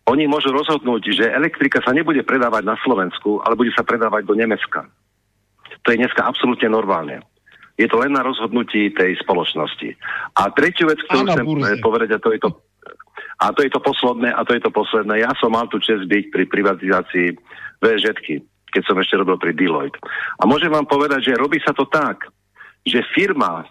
oni 0.09 0.25
môžu 0.29 0.53
rozhodnúť, 0.53 1.13
že 1.13 1.33
elektrika 1.33 1.81
sa 1.85 1.93
nebude 1.93 2.25
predávať 2.25 2.65
na 2.65 2.77
Slovensku, 2.81 3.41
ale 3.45 3.57
bude 3.57 3.73
sa 3.73 3.85
predávať 3.85 4.25
do 4.25 4.37
Nemecka. 4.37 4.89
To 5.85 5.89
je 5.93 6.01
dneska 6.01 6.25
absolútne 6.25 6.69
normálne. 6.73 7.25
Je 7.75 7.91
to 7.91 7.99
len 7.99 8.15
na 8.15 8.23
rozhodnutí 8.23 8.95
tej 8.95 9.19
spoločnosti. 9.19 9.99
A 10.39 10.51
tretiu 10.55 10.87
vec, 10.87 11.03
ktorú 11.11 11.27
chcem 11.27 11.47
burze. 11.47 11.83
povedať, 11.83 12.09
a 12.15 12.19
to 12.23 12.31
je 12.31 12.39
to, 12.39 12.51
a 13.43 13.47
to 13.51 13.61
je 13.67 13.71
to 13.75 13.81
posledné, 13.83 14.31
a 14.31 14.41
to 14.47 14.55
je 14.55 14.63
to 14.63 14.71
posledné. 14.71 15.15
Ja 15.27 15.35
som 15.43 15.51
mal 15.51 15.67
tu 15.67 15.83
čest 15.83 16.07
byť 16.07 16.25
pri 16.31 16.45
privatizácii 16.47 17.29
VŽ, 17.83 18.05
keď 18.71 18.83
som 18.87 18.99
ešte 18.99 19.19
robil 19.19 19.39
pri 19.43 19.59
Deloitte. 19.59 19.99
A 20.39 20.47
môžem 20.47 20.71
vám 20.71 20.87
povedať, 20.87 21.35
že 21.35 21.41
robí 21.41 21.59
sa 21.63 21.75
to 21.75 21.87
tak, 21.91 22.31
že 22.87 23.03
firma, 23.11 23.67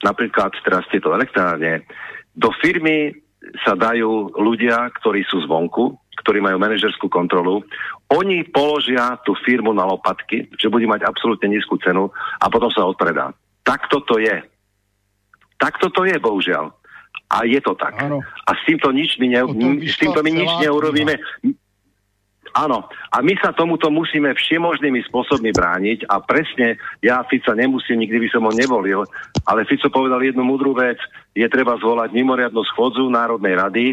napríklad 0.00 0.56
teraz 0.64 0.88
tieto 0.88 1.12
elektrárne, 1.12 1.84
do 2.32 2.52
firmy 2.60 3.12
sa 3.64 3.76
dajú 3.76 4.32
ľudia, 4.36 4.90
ktorí 5.00 5.24
sú 5.28 5.44
zvonku, 5.44 5.96
ktorí 6.26 6.42
majú 6.42 6.58
manažerskú 6.58 7.06
kontrolu, 7.06 7.62
oni 8.10 8.42
položia 8.50 9.14
tú 9.22 9.38
firmu 9.46 9.70
na 9.70 9.86
lopatky, 9.86 10.50
že 10.58 10.66
bude 10.66 10.90
mať 10.90 11.06
absolútne 11.06 11.46
nízku 11.46 11.78
cenu 11.78 12.10
a 12.42 12.50
potom 12.50 12.66
sa 12.74 12.82
odpredá. 12.82 13.30
Takto 13.62 14.02
to 14.02 14.18
je. 14.18 14.42
Takto 15.54 15.86
to 15.94 16.02
je, 16.02 16.18
bohužiaľ. 16.18 16.74
A 17.30 17.46
je 17.46 17.62
to 17.62 17.78
tak. 17.78 17.94
Áno. 18.02 18.26
A 18.26 18.50
s 18.58 18.62
týmto 18.66 18.90
nič 18.90 19.22
my, 19.22 19.26
ne, 19.30 19.40
s 19.86 19.96
týmto 20.02 20.18
my 20.26 20.30
nič 20.34 20.50
neurobíme. 20.66 21.14
Áno, 22.56 22.88
a 22.88 23.20
my 23.20 23.36
sa 23.36 23.52
tomuto 23.52 23.92
musíme 23.92 24.32
všemožnými 24.32 25.04
spôsobmi 25.12 25.52
brániť 25.52 26.08
a 26.08 26.24
presne 26.24 26.80
ja 27.04 27.20
Fica 27.28 27.52
nemusím, 27.52 28.00
nikdy 28.00 28.26
by 28.26 28.28
som 28.32 28.48
ho 28.48 28.52
nevolil, 28.54 29.04
ale 29.44 29.68
Fico 29.68 29.92
povedal 29.92 30.24
jednu 30.24 30.40
mudrú 30.40 30.72
vec, 30.72 30.96
je 31.36 31.44
treba 31.52 31.76
zvolať 31.76 32.16
mimoriadnu 32.16 32.64
schôdzu 32.64 33.12
Národnej 33.12 33.54
rady 33.60 33.84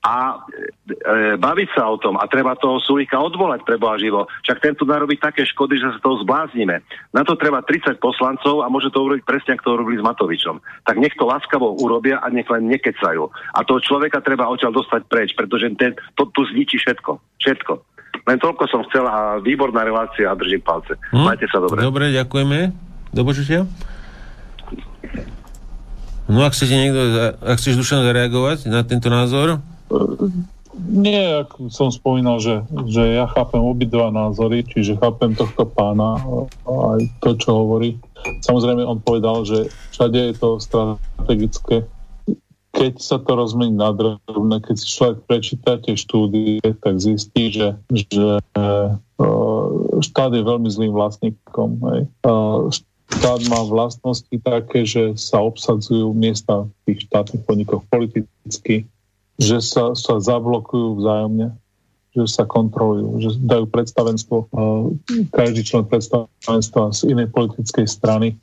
a 0.00 0.32
e, 0.32 0.56
e, 0.96 1.36
baviť 1.36 1.68
sa 1.76 1.92
o 1.92 2.00
tom 2.00 2.16
a 2.16 2.24
treba 2.24 2.56
toho 2.56 2.80
Sulíka 2.80 3.20
odvolať 3.20 3.68
pre 3.68 3.76
Boha 3.76 4.00
živo. 4.00 4.24
Však 4.48 4.58
ten 4.64 4.72
tu 4.72 4.88
narobí 4.88 5.20
také 5.20 5.44
škody, 5.44 5.76
že 5.76 5.92
sa 5.92 6.00
toho 6.00 6.24
zbláznime. 6.24 6.80
Na 7.12 7.20
to 7.20 7.36
treba 7.36 7.60
30 7.60 8.00
poslancov 8.00 8.64
a 8.64 8.72
môže 8.72 8.88
to 8.88 9.04
urobiť 9.04 9.28
presne, 9.28 9.60
ako 9.60 9.64
to 9.64 9.74
urobili 9.76 10.00
s 10.00 10.06
Matovičom. 10.08 10.56
Tak 10.88 10.96
nech 10.96 11.12
to 11.20 11.28
láskavo 11.28 11.76
urobia 11.84 12.16
a 12.24 12.32
nech 12.32 12.48
len 12.48 12.72
nekecajú. 12.72 13.28
A 13.52 13.60
toho 13.60 13.80
človeka 13.84 14.24
treba 14.24 14.48
odtiaľ 14.48 14.72
dostať 14.72 15.04
preč, 15.04 15.36
pretože 15.36 15.68
ten, 15.76 15.92
to 16.16 16.24
tu 16.32 16.48
zničí 16.48 16.80
všetko. 16.80 17.20
Všetko. 17.36 17.72
Len 18.24 18.38
toľko 18.40 18.62
som 18.72 18.80
chcel 18.88 19.04
a 19.04 19.36
výborná 19.36 19.84
relácia 19.84 20.32
a 20.32 20.38
držím 20.38 20.64
palce. 20.64 20.96
Hm? 21.12 21.28
Majte 21.28 21.44
sa 21.52 21.60
dobre. 21.60 21.84
Dobre, 21.84 22.04
ďakujeme. 22.16 22.72
Do 23.12 23.22
počutia. 23.28 23.68
No 26.30 26.46
ak 26.46 26.54
chcete 26.54 26.74
niekto, 26.78 27.00
ak 27.42 27.58
chceš 27.58 27.74
Dušan 27.74 28.06
zareagovať 28.06 28.70
na 28.70 28.86
tento 28.86 29.10
názor? 29.10 29.58
Nie, 30.78 31.42
ako 31.42 31.66
som 31.66 31.90
spomínal, 31.90 32.38
že, 32.38 32.62
že 32.86 33.18
ja 33.18 33.26
chápem 33.26 33.58
obidva 33.58 34.14
názory, 34.14 34.62
čiže 34.62 35.02
chápem 35.02 35.34
tohto 35.34 35.66
pána 35.66 36.22
aj 36.64 37.10
to, 37.18 37.34
čo 37.34 37.50
hovorí. 37.52 37.98
Samozrejme, 38.46 38.86
on 38.86 39.02
povedal, 39.02 39.42
že 39.42 39.66
všade 39.90 40.30
je 40.30 40.34
to 40.38 40.62
strategické. 40.62 41.90
Keď 42.70 43.02
sa 43.02 43.18
to 43.18 43.34
rozmení 43.34 43.74
na 43.74 43.90
drobné, 43.90 44.62
keď 44.62 44.76
si 44.78 44.86
človek 44.94 45.18
prečíta 45.26 45.82
tie 45.82 45.98
štúdie, 45.98 46.62
tak 46.62 47.02
zistí, 47.02 47.50
že, 47.50 47.74
že 47.90 48.38
e, 48.38 48.62
štát 49.98 50.30
je 50.38 50.42
veľmi 50.46 50.70
zlým 50.70 50.94
vlastníkom. 50.94 51.82
Hej. 51.90 52.02
Štát 53.10 53.40
má 53.50 53.66
vlastnosti 53.66 54.36
také, 54.38 54.86
že 54.86 55.18
sa 55.18 55.42
obsadzujú 55.42 56.14
miesta 56.14 56.62
v 56.62 56.70
tých 56.86 57.10
štátnych 57.10 57.42
podnikoch 57.42 57.82
politicky, 57.90 58.86
že 59.40 59.64
sa, 59.64 59.96
sa 59.96 60.20
zablokujú 60.20 61.00
vzájomne, 61.00 61.48
že 62.12 62.24
sa 62.28 62.44
kontrolujú, 62.44 63.24
že 63.24 63.30
dajú 63.40 63.64
predstavenstvo, 63.72 64.52
každý 65.32 65.64
člen 65.64 65.88
predstavenstva 65.88 66.92
z 66.92 67.00
inej 67.08 67.32
politickej 67.32 67.88
strany 67.88 68.36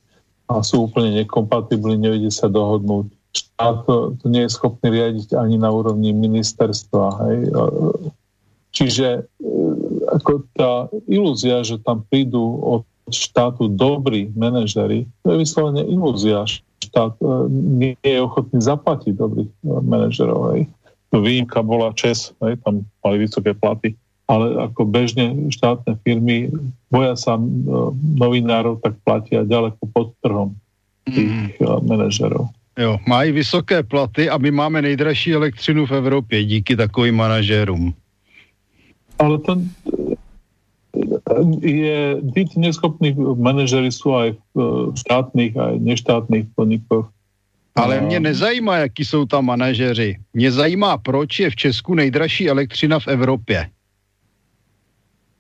a 0.50 0.66
sú 0.66 0.90
úplne 0.90 1.22
nekompatibilní, 1.22 2.02
nevedie 2.02 2.34
sa 2.34 2.50
dohodnúť. 2.50 3.14
Štát 3.38 3.86
to 4.18 4.26
nie 4.26 4.48
je 4.48 4.56
schopný 4.56 4.90
riadiť 4.90 5.38
ani 5.38 5.62
na 5.62 5.70
úrovni 5.70 6.16
ministerstva. 6.16 7.06
Hej. 7.28 7.40
Čiže 8.72 9.08
e, 9.10 9.22
ako 10.10 10.48
tá 10.56 10.88
ilúzia, 11.06 11.62
že 11.62 11.78
tam 11.84 12.08
prídu 12.08 12.42
od 12.64 12.82
štátu 13.12 13.68
dobrí 13.68 14.32
manažery, 14.34 15.06
to 15.22 15.36
je 15.36 15.42
vyslovene 15.44 15.84
ilúzia. 15.86 16.48
Štát 16.80 17.20
e, 17.20 17.52
nie 17.52 17.98
je 18.00 18.18
ochotný 18.24 18.64
zaplatiť 18.64 19.14
dobrých 19.18 19.52
e, 19.52 19.58
manažerov. 19.84 20.56
Hej 20.56 20.72
výjimka 21.14 21.64
bola 21.64 21.94
ČES, 21.96 22.36
hej, 22.44 22.60
tam 22.66 22.84
mali 23.04 23.18
vysoké 23.24 23.54
platy, 23.54 23.96
ale 24.28 24.60
ako 24.60 24.84
bežne 24.86 25.52
štátne 25.52 25.96
firmy 26.04 26.52
boja 26.92 27.16
sa 27.16 27.40
novinárov, 28.20 28.84
tak 28.84 29.00
platia 29.08 29.48
ďaleko 29.48 29.82
pod 29.96 30.12
trhom 30.20 30.52
tých 31.08 31.56
mm. 31.64 31.88
manažerov. 31.88 32.52
Jo, 32.78 33.00
mají 33.08 33.32
vysoké 33.32 33.84
platy 33.84 34.30
a 34.30 34.38
my 34.38 34.52
máme 34.52 34.82
nejdražší 34.82 35.34
elektřinu 35.34 35.86
v 35.86 35.92
Evropě 35.92 36.46
díky 36.46 36.76
takovým 36.76 37.16
manažérům. 37.16 37.94
Ale 39.20 39.38
to 39.40 39.58
je, 41.62 42.22
byť 42.22 42.50
neschopní 42.58 43.14
manažery 43.18 43.90
sú 43.90 44.14
aj 44.14 44.30
v 44.54 44.94
štátnych, 44.94 45.58
aj 45.58 45.74
neštátnych 45.82 46.46
podnikoch. 46.54 47.10
Ale 47.78 48.02
mě 48.02 48.20
nezajímá, 48.20 48.78
jaký 48.78 49.06
jsou 49.06 49.26
tam 49.26 49.46
manažeři. 49.46 50.18
Mě 50.34 50.52
zajímá, 50.52 50.98
proč 50.98 51.40
je 51.40 51.50
v 51.50 51.56
Česku 51.56 51.96
nejdražší 51.96 52.50
elektřina 52.50 53.00
v 53.00 53.08
Evropě. 53.08 53.70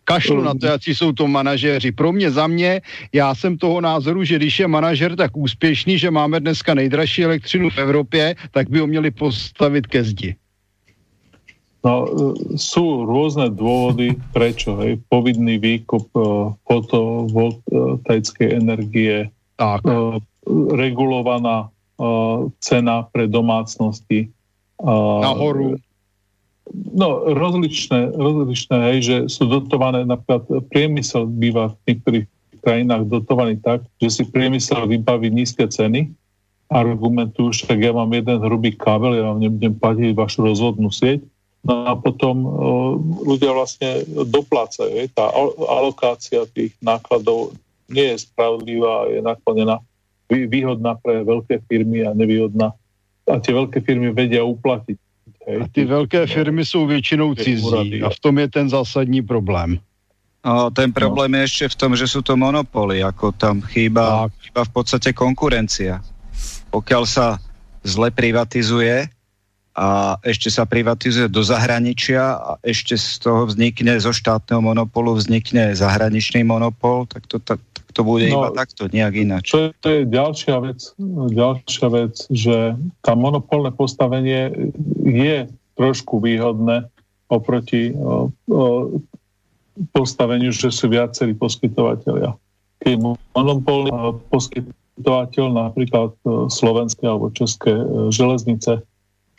Kašlu 0.03 0.41
na 0.41 0.53
to, 0.53 0.65
jaký 0.65 0.95
jsou 0.95 1.11
to 1.11 1.27
manažéři. 1.27 1.91
Pro 1.91 2.11
mě, 2.11 2.31
za 2.31 2.47
mě, 2.47 2.81
já 3.13 3.35
jsem 3.35 3.57
toho 3.57 3.81
názoru, 3.81 4.23
že 4.23 4.35
když 4.35 4.59
je 4.59 4.67
manažer 4.67 5.15
tak 5.15 5.37
úspěšný, 5.37 5.97
že 5.97 6.11
máme 6.11 6.39
dneska 6.39 6.73
nejdražší 6.73 7.23
elektřinu 7.23 7.69
v 7.69 7.77
Evropě, 7.77 8.35
tak 8.51 8.69
by 8.69 8.79
ho 8.79 8.87
měli 8.87 9.11
postavit 9.11 9.87
ke 9.87 10.03
zdi. 10.03 10.35
No, 11.85 12.09
sú 12.57 13.05
rôzne 13.07 13.47
dôvody, 13.53 14.17
prečo. 14.35 14.75
Hej. 14.81 14.99
Povinný 15.07 15.55
výkup 15.55 16.09
uh, 16.19 16.51
fotovoltaickej 16.67 18.59
energie, 18.59 19.31
tak. 19.55 19.85
Uh, 19.87 20.19
regulovaná 20.73 21.69
cena 22.61 23.09
pre 23.09 23.25
domácnosti. 23.25 24.29
Nahoru. 24.77 25.81
No, 26.93 27.23
rozličné, 27.31 28.11
rozličné, 28.11 28.77
hej, 28.91 28.97
že 28.99 29.15
sú 29.31 29.47
dotované, 29.47 30.03
napríklad 30.03 30.67
priemysel 30.67 31.25
býva 31.25 31.71
v 31.71 31.95
niektorých 31.95 32.25
krajinách 32.59 33.07
dotovaný 33.07 33.55
tak, 33.63 33.87
že 34.03 34.09
si 34.11 34.23
priemysel 34.27 34.83
vybaví 34.83 35.31
nízke 35.31 35.63
ceny, 35.63 36.11
argumentujú, 36.67 37.55
však 37.55 37.79
ja 37.79 37.95
mám 37.95 38.11
jeden 38.11 38.43
hrubý 38.43 38.75
kábel, 38.75 39.15
ja 39.15 39.31
vám 39.31 39.39
nebudem 39.39 39.79
platiť 39.79 40.11
vašu 40.11 40.43
rozvodnú 40.51 40.91
sieť, 40.91 41.23
no 41.63 41.87
a 41.87 41.95
potom 41.95 42.43
o, 42.43 42.49
ľudia 43.23 43.55
vlastne 43.55 44.03
doplácajú. 44.11 44.91
Hej. 44.91 45.15
Tá 45.15 45.31
alokácia 45.71 46.43
tých 46.51 46.75
nákladov 46.83 47.55
nie 47.87 48.11
je 48.11 48.27
spravodlivá, 48.27 49.07
je 49.07 49.23
naklonená 49.23 49.79
výhodná 50.27 50.99
pre 50.99 51.23
veľké 51.23 51.63
firmy 51.65 52.03
a 52.03 52.11
nevýhodná. 52.11 52.75
A 53.27 53.39
tie 53.39 53.55
veľké 53.55 53.83
firmy 53.83 54.11
vedia 54.11 54.43
uplatiť. 54.43 54.97
Hej. 55.47 55.57
A 55.63 55.65
ty 55.71 55.81
veľké 55.87 56.27
firmy 56.27 56.63
sú 56.67 56.83
väčšinou 56.87 57.35
cizí 57.39 58.03
a 58.03 58.11
v 58.11 58.19
tom 58.19 58.35
je 58.39 58.47
ten 58.51 58.67
zásadní 58.67 59.23
problém. 59.23 59.79
No, 60.47 60.71
ten 60.71 60.95
problém 60.95 61.35
no. 61.35 61.43
je 61.43 61.47
ešte 61.47 61.65
v 61.75 61.75
tom, 61.75 61.91
že 61.95 62.07
sú 62.07 62.23
to 62.23 62.39
monopoly, 62.39 63.03
ako 63.03 63.35
tam 63.35 63.59
chýba, 63.67 64.31
chýba 64.43 64.63
v 64.63 64.71
podstate 64.71 65.11
konkurencia. 65.11 65.99
Pokiaľ 66.71 67.03
sa 67.03 67.39
zle 67.83 68.11
privatizuje 68.11 69.11
a 69.77 70.17
ešte 70.23 70.47
sa 70.47 70.63
privatizuje 70.63 71.27
do 71.27 71.43
zahraničia 71.43 72.39
a 72.39 72.51
ešte 72.63 72.95
z 72.95 73.19
toho 73.19 73.43
vznikne, 73.45 73.99
zo 73.99 74.15
štátneho 74.15 74.63
monopolu 74.63 75.19
vznikne 75.19 75.75
zahraničný 75.75 76.47
monopol, 76.47 77.05
tak 77.11 77.27
to, 77.27 77.43
tak, 77.43 77.59
tak 77.59 77.66
to 77.97 78.05
bude 78.05 78.29
no, 78.29 78.45
iba 78.45 78.49
takto, 78.53 78.85
nejak 78.85 79.13
ináč. 79.17 79.49
To 79.49 79.57
je, 79.57 79.69
to 79.81 79.87
je 79.89 80.01
ďalšia 80.05 80.55
vec, 80.61 80.79
ďalšia 81.33 81.87
vec, 81.89 82.13
že 82.29 82.77
tá 83.01 83.17
monopolné 83.17 83.73
postavenie 83.73 84.53
je 85.01 85.49
trošku 85.73 86.21
výhodné 86.21 86.85
oproti 87.33 87.97
o, 87.97 88.29
o, 88.29 89.01
postaveniu, 89.97 90.53
že 90.53 90.69
sú 90.69 90.93
viacerí 90.93 91.33
poskytovateľia. 91.33 92.37
Keď 92.85 93.17
monopolný 93.33 93.89
poskytovateľ, 94.29 95.45
napríklad 95.49 96.13
e, 96.13 96.49
slovenské 96.53 97.01
alebo 97.01 97.33
české 97.33 97.73
e, 97.73 98.13
železnice, 98.13 98.85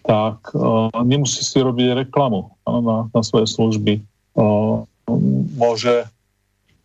tak 0.08 0.40
uh, 0.56 0.88
nemusí 1.04 1.44
si 1.44 1.60
robiť 1.60 2.08
reklamu 2.08 2.48
na, 2.64 3.12
na 3.12 3.20
svoje 3.20 3.44
služby. 3.44 4.00
Uh, 4.32 4.88
môže 5.52 6.08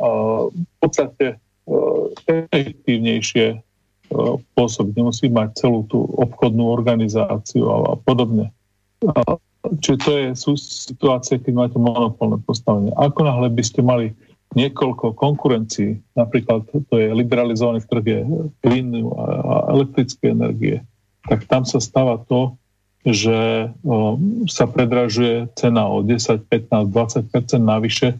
uh, 0.04 0.52
v 0.52 0.76
podstate 0.84 1.40
efektívnejšie 2.27 3.45
uh, 3.57 4.35
pôsobiť. 4.56 4.94
Nemusí 4.94 5.26
mať 5.31 5.64
celú 5.64 5.88
tú 5.88 6.03
obchodnú 6.19 6.69
organizáciu 6.69 7.65
a, 7.72 7.77
podobne. 7.99 8.52
Čiže 9.64 9.98
to 9.99 10.11
je 10.11 10.26
sú 10.35 10.52
situácie, 10.60 11.40
keď 11.40 11.53
máte 11.56 11.77
monopolné 11.80 12.40
postavenie. 12.44 12.91
Ako 12.99 13.23
náhle 13.23 13.48
by 13.52 13.64
ste 13.64 13.80
mali 13.80 14.11
niekoľko 14.53 15.18
konkurencií, 15.18 15.98
napríklad 16.14 16.68
to 16.69 16.95
je 16.95 17.10
liberalizovaný 17.10 17.81
trh 17.90 18.22
plynu 18.61 19.10
a 19.18 19.26
elektrické 19.73 20.30
energie, 20.30 20.85
tak 21.26 21.49
tam 21.49 21.65
sa 21.65 21.81
stáva 21.81 22.22
to, 22.30 22.53
že 23.03 23.68
o, 23.84 24.15
sa 24.48 24.64
predražuje 24.64 25.52
cena 25.60 25.90
o 25.91 25.99
10, 26.06 26.48
15, 26.48 26.88
20% 26.88 27.60
navyše 27.60 28.15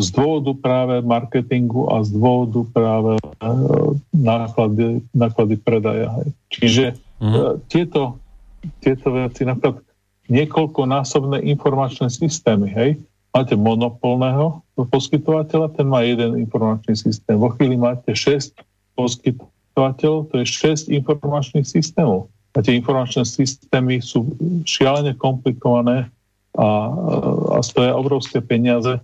z 0.00 0.08
dôvodu 0.16 0.52
práve 0.56 1.04
marketingu 1.04 1.86
a 1.92 2.00
z 2.00 2.16
dôvodu 2.16 2.64
práve 2.72 3.12
e, 3.20 3.26
náklady, 4.16 5.04
náklady 5.12 5.56
predaja. 5.60 6.08
Čiže 6.48 6.96
mm. 7.20 7.68
tieto, 7.68 8.16
tieto 8.80 9.12
veci, 9.12 9.44
napríklad 9.44 9.84
niekoľkonásobné 10.32 11.44
informačné 11.44 12.08
systémy. 12.08 12.72
Hej? 12.72 12.96
Máte 13.32 13.56
monopolného 13.56 14.64
poskytovateľa, 14.76 15.76
ten 15.76 15.86
má 15.88 16.04
jeden 16.04 16.40
informačný 16.40 16.96
systém. 16.96 17.36
Vo 17.36 17.52
chvíli 17.52 17.76
máte 17.76 18.12
6 18.12 18.56
poskytovateľov, 18.96 20.32
to 20.32 20.34
je 20.40 20.46
6 20.48 20.88
informačných 20.92 21.64
systémov. 21.64 22.32
A 22.52 22.60
tie 22.60 22.76
informačné 22.76 23.24
systémy 23.24 24.04
sú 24.04 24.28
šialene 24.68 25.16
komplikované 25.16 26.12
a, 26.52 26.68
a 27.56 27.58
stoja 27.64 27.96
obrovské 27.96 28.44
peniaze. 28.44 29.00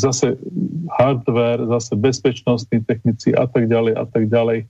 Zase 0.00 0.40
hardware, 0.88 1.68
zase 1.68 1.92
bezpečnostní 1.96 2.80
technici 2.84 3.36
a 3.36 3.44
tak 3.44 3.68
ďalej 3.68 3.92
a 3.96 4.04
tak 4.08 4.24
ďalej 4.32 4.64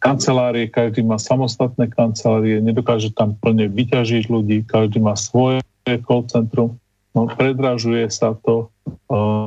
kancelárie, 0.00 0.72
každý 0.72 1.04
má 1.04 1.20
samostatné 1.20 1.92
kancelárie, 1.92 2.64
nedokáže 2.64 3.12
tam 3.12 3.36
plne 3.36 3.68
vyťažiť 3.68 4.24
ľudí, 4.32 4.64
každý 4.64 5.04
má 5.04 5.12
svoje 5.16 5.60
call 5.84 6.24
centrum, 6.28 6.80
no, 7.12 7.28
predražuje 7.28 8.08
sa 8.08 8.32
to 8.40 8.72
uh, 9.12 9.44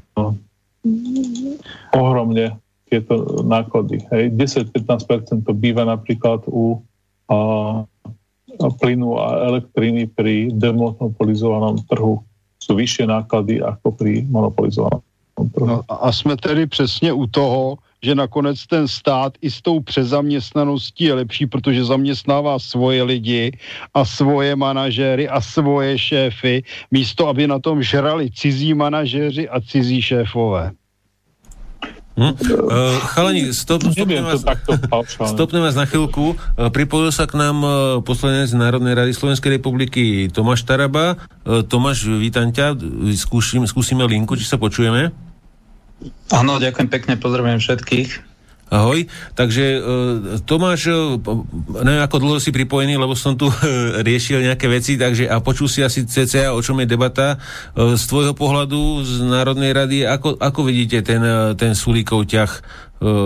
ohromne 1.94 2.58
tieto 2.90 3.42
náklady. 3.42 4.06
Hej. 4.14 4.38
10-15% 4.70 5.48
to 5.48 5.52
býva 5.58 5.88
napríklad 5.88 6.46
u 6.46 6.78
uh, 6.78 7.88
plynu 8.80 9.20
a 9.20 9.48
elektriny 9.50 10.08
pri 10.08 10.52
demonopolizovanom 10.54 11.82
trhu. 11.90 12.22
Sú 12.60 12.80
vyššie 12.80 13.12
náklady 13.12 13.60
ako 13.60 13.92
pri 13.98 14.24
monopolizovanom 14.30 15.04
trhu. 15.54 15.66
No, 15.68 15.82
a 15.90 16.12
jsme 16.12 16.38
tedy 16.38 16.68
přesně 16.68 17.14
u 17.14 17.28
toho, 17.28 17.78
že 18.04 18.16
nakonec 18.16 18.68
ten 18.68 18.88
stát 18.88 19.34
i 19.42 19.52
s 19.52 19.62
tou 19.62 19.80
přezaměstnaností 19.80 21.04
je 21.04 21.14
lepší, 21.14 21.46
protože 21.46 21.86
zaměstnává 21.86 22.60
svoje 22.60 23.04
lidi 23.04 23.58
a 23.94 24.06
svoje 24.06 24.56
manažéry 24.56 25.30
a 25.30 25.42
svoje 25.42 26.00
šéfy, 26.00 26.64
místo 26.92 27.28
aby 27.28 27.48
na 27.48 27.60
tom 27.60 27.84
žrali 27.84 28.32
cizí 28.32 28.74
manažéři 28.74 29.50
a 29.50 29.62
cizí 29.62 30.02
šéfové. 30.02 30.72
Hm? 32.14 32.38
Uh, 32.38 33.02
chalani, 33.10 33.50
stop, 33.58 33.82
stopne, 33.90 34.22
vás, 34.22 34.46
stopne 35.34 35.60
vás 35.66 35.74
na 35.74 35.90
chvíľku. 35.90 36.38
Uh, 36.38 36.70
pripojil 36.70 37.10
sa 37.10 37.26
k 37.26 37.42
nám 37.42 37.58
uh, 37.66 37.74
poslanec 38.06 38.54
Národnej 38.54 38.94
rady 38.94 39.18
Slovenskej 39.18 39.58
republiky 39.58 40.30
Tomáš 40.30 40.62
Taraba. 40.62 41.18
Uh, 41.42 41.66
Tomáš, 41.66 42.06
vítam 42.06 42.54
ťa. 42.54 42.78
Skúsim, 43.18 43.66
skúsime 43.66 44.06
linku, 44.06 44.38
či 44.38 44.46
sa 44.46 44.62
počujeme. 44.62 45.10
Áno, 46.30 46.62
ďakujem 46.62 46.90
pekne, 46.92 47.14
pozdravujem 47.18 47.58
všetkých. 47.58 48.33
Ahoj, 48.72 49.06
takže 49.38 49.78
uh, 49.78 49.84
Tomáš, 50.48 50.90
uh, 50.90 51.20
neviem 51.84 52.02
ako 52.02 52.18
dlho 52.18 52.40
si 52.42 52.50
pripojený, 52.50 52.98
lebo 52.98 53.14
som 53.14 53.36
tu 53.36 53.52
uh, 53.52 53.56
riešil 54.08 54.42
nejaké 54.42 54.66
veci, 54.72 54.96
takže 54.96 55.28
a 55.30 55.44
počul 55.44 55.68
si 55.68 55.84
asi 55.86 56.08
CCA, 56.08 56.56
o 56.56 56.64
čom 56.64 56.80
je 56.82 56.88
debata. 56.90 57.38
Z 57.76 58.04
tvojho 58.10 58.34
pohľadu 58.34 59.04
z 59.06 59.30
Národnej 59.30 59.76
rady, 59.76 59.98
ako, 60.08 60.40
ako 60.42 60.60
vidíte 60.66 61.06
ten, 61.06 61.22
ten 61.60 61.78
Sulíkov 61.78 62.26
ťah, 62.26 62.52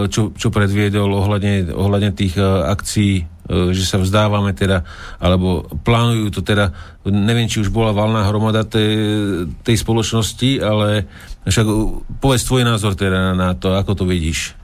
čo, 0.10 0.34
čo 0.34 0.48
predviedol 0.50 1.06
ohľadne, 1.14 1.70
ohľadne 1.70 2.12
tých 2.18 2.34
akcií, 2.42 3.30
že 3.48 3.84
sa 3.86 4.02
vzdávame 4.02 4.58
teda, 4.58 4.82
alebo 5.22 5.70
plánujú 5.86 6.34
to 6.34 6.42
teda, 6.42 6.74
neviem, 7.06 7.46
či 7.46 7.62
už 7.62 7.70
bola 7.70 7.94
valná 7.94 8.26
hromada 8.26 8.66
tej, 8.66 9.46
tej 9.62 9.78
spoločnosti, 9.78 10.66
ale 10.66 11.06
však 11.46 11.66
povedz 12.18 12.44
tvoj 12.50 12.66
názor 12.66 12.98
teda 12.98 13.38
na 13.38 13.54
to, 13.54 13.78
ako 13.78 14.04
to 14.04 14.06
vidíš. 14.10 14.58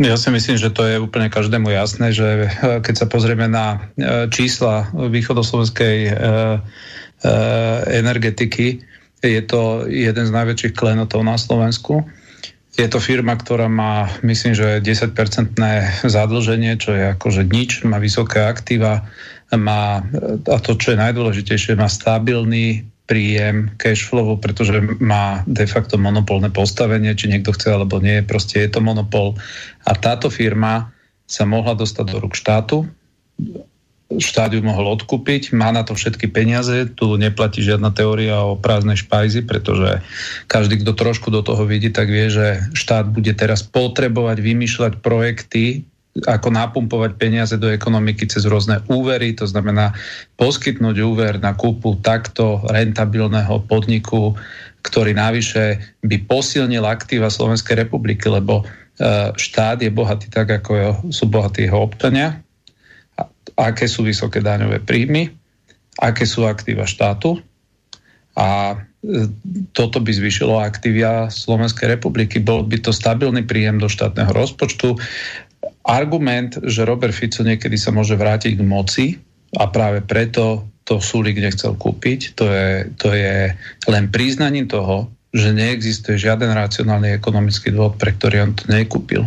Ja 0.00 0.16
si 0.18 0.32
myslím, 0.32 0.56
že 0.58 0.72
to 0.72 0.82
je 0.88 0.96
úplne 0.98 1.28
každému 1.28 1.68
jasné, 1.70 2.10
že 2.10 2.28
eh, 2.48 2.80
keď 2.80 2.94
sa 2.94 3.06
pozrieme 3.06 3.46
na 3.46 3.92
eh, 3.96 4.26
čísla 4.32 4.90
východoslovenskej 4.94 5.96
eh, 6.10 6.14
energetiky, 8.02 8.82
je 9.22 9.42
to 9.46 9.86
jeden 9.86 10.26
z 10.26 10.34
najväčších 10.34 10.74
klenotov 10.74 11.22
na 11.22 11.38
Slovensku. 11.38 12.02
Je 12.74 12.90
to 12.90 12.98
firma, 12.98 13.38
ktorá 13.38 13.70
má, 13.70 14.10
myslím, 14.26 14.58
že 14.58 14.82
10-percentné 14.82 16.02
zadlženie, 16.02 16.74
čo 16.82 16.98
je 16.98 17.14
akože 17.14 17.46
nič, 17.46 17.86
má 17.86 18.02
vysoké 18.02 18.42
aktíva, 18.42 19.06
má, 19.54 20.02
a 20.50 20.56
to, 20.58 20.74
čo 20.74 20.96
je 20.96 20.98
najdôležitejšie, 20.98 21.78
má 21.78 21.86
stabilný 21.86 22.90
príjem 23.12 23.76
cash 23.76 24.08
flow, 24.08 24.40
pretože 24.40 24.80
má 24.96 25.44
de 25.44 25.68
facto 25.68 26.00
monopolné 26.00 26.48
postavenie, 26.48 27.12
či 27.12 27.28
niekto 27.28 27.52
chce 27.52 27.76
alebo 27.76 28.00
nie, 28.00 28.24
proste 28.24 28.64
je 28.64 28.72
to 28.72 28.80
monopol. 28.80 29.36
A 29.84 29.92
táto 29.92 30.32
firma 30.32 30.88
sa 31.28 31.44
mohla 31.44 31.76
dostať 31.76 32.08
do 32.08 32.16
rúk 32.24 32.32
štátu, 32.32 32.88
štát 34.16 34.56
ju 34.56 34.64
mohol 34.64 34.96
odkúpiť, 34.96 35.52
má 35.52 35.68
na 35.76 35.84
to 35.84 35.92
všetky 35.92 36.32
peniaze, 36.32 36.88
tu 36.96 37.20
neplatí 37.20 37.60
žiadna 37.60 37.92
teória 37.92 38.40
o 38.40 38.56
prázdnej 38.56 38.96
špajzi, 38.96 39.44
pretože 39.44 40.00
každý, 40.48 40.80
kto 40.80 40.96
trošku 40.96 41.28
do 41.28 41.44
toho 41.44 41.68
vidí, 41.68 41.92
tak 41.92 42.08
vie, 42.08 42.32
že 42.32 42.64
štát 42.72 43.12
bude 43.12 43.32
teraz 43.36 43.60
potrebovať 43.60 44.40
vymýšľať 44.40 44.92
projekty, 45.04 45.84
ako 46.12 46.52
napumpovať 46.52 47.16
peniaze 47.16 47.56
do 47.56 47.72
ekonomiky 47.72 48.28
cez 48.28 48.44
rôzne 48.44 48.84
úvery, 48.92 49.32
to 49.32 49.48
znamená 49.48 49.96
poskytnúť 50.36 50.96
úver 51.00 51.40
na 51.40 51.56
kúpu 51.56 51.96
takto 52.04 52.60
rentabilného 52.68 53.64
podniku, 53.64 54.36
ktorý 54.84 55.16
navyše 55.16 55.80
by 56.04 56.16
posilnil 56.28 56.84
aktíva 56.84 57.32
Slovenskej 57.32 57.88
republiky, 57.88 58.28
lebo 58.28 58.60
e, 58.60 58.64
štát 59.32 59.80
je 59.80 59.88
bohatý 59.88 60.28
tak, 60.28 60.52
ako 60.52 61.08
sú 61.08 61.32
bohatí 61.32 61.64
jeho 61.64 61.80
občania, 61.80 62.44
aké 63.56 63.88
sú 63.88 64.04
vysoké 64.04 64.44
daňové 64.44 64.84
príjmy, 64.84 65.32
aké 65.96 66.28
sú 66.28 66.44
aktíva 66.44 66.84
štátu. 66.84 67.40
A 68.36 68.76
e, 69.00 69.32
toto 69.72 69.96
by 69.96 70.12
zvyšilo 70.12 70.60
aktíva 70.60 71.32
Slovenskej 71.32 71.88
republiky. 71.88 72.36
Bol 72.36 72.68
by 72.68 72.84
to 72.84 72.92
stabilný 72.92 73.48
príjem 73.48 73.80
do 73.80 73.88
štátneho 73.88 74.28
rozpočtu 74.28 75.00
argument, 75.86 76.58
že 76.62 76.86
Robert 76.86 77.14
Fico 77.14 77.42
niekedy 77.42 77.74
sa 77.74 77.90
môže 77.90 78.14
vrátiť 78.14 78.58
k 78.58 78.62
moci 78.62 79.06
a 79.58 79.68
práve 79.68 80.02
preto 80.02 80.66
to 80.82 80.98
Sulik 80.98 81.38
nechcel 81.38 81.78
kúpiť, 81.78 82.34
to 82.34 82.44
je, 82.50 82.70
to 82.98 83.14
je 83.14 83.54
len 83.86 84.04
priznaním 84.10 84.66
toho, 84.66 85.10
že 85.32 85.54
neexistuje 85.54 86.18
žiaden 86.18 86.52
racionálny 86.52 87.14
ekonomický 87.16 87.72
dôvod, 87.72 87.96
pre 87.96 88.12
ktorý 88.12 88.50
on 88.50 88.52
to 88.52 88.64
nekúpil. 88.68 89.24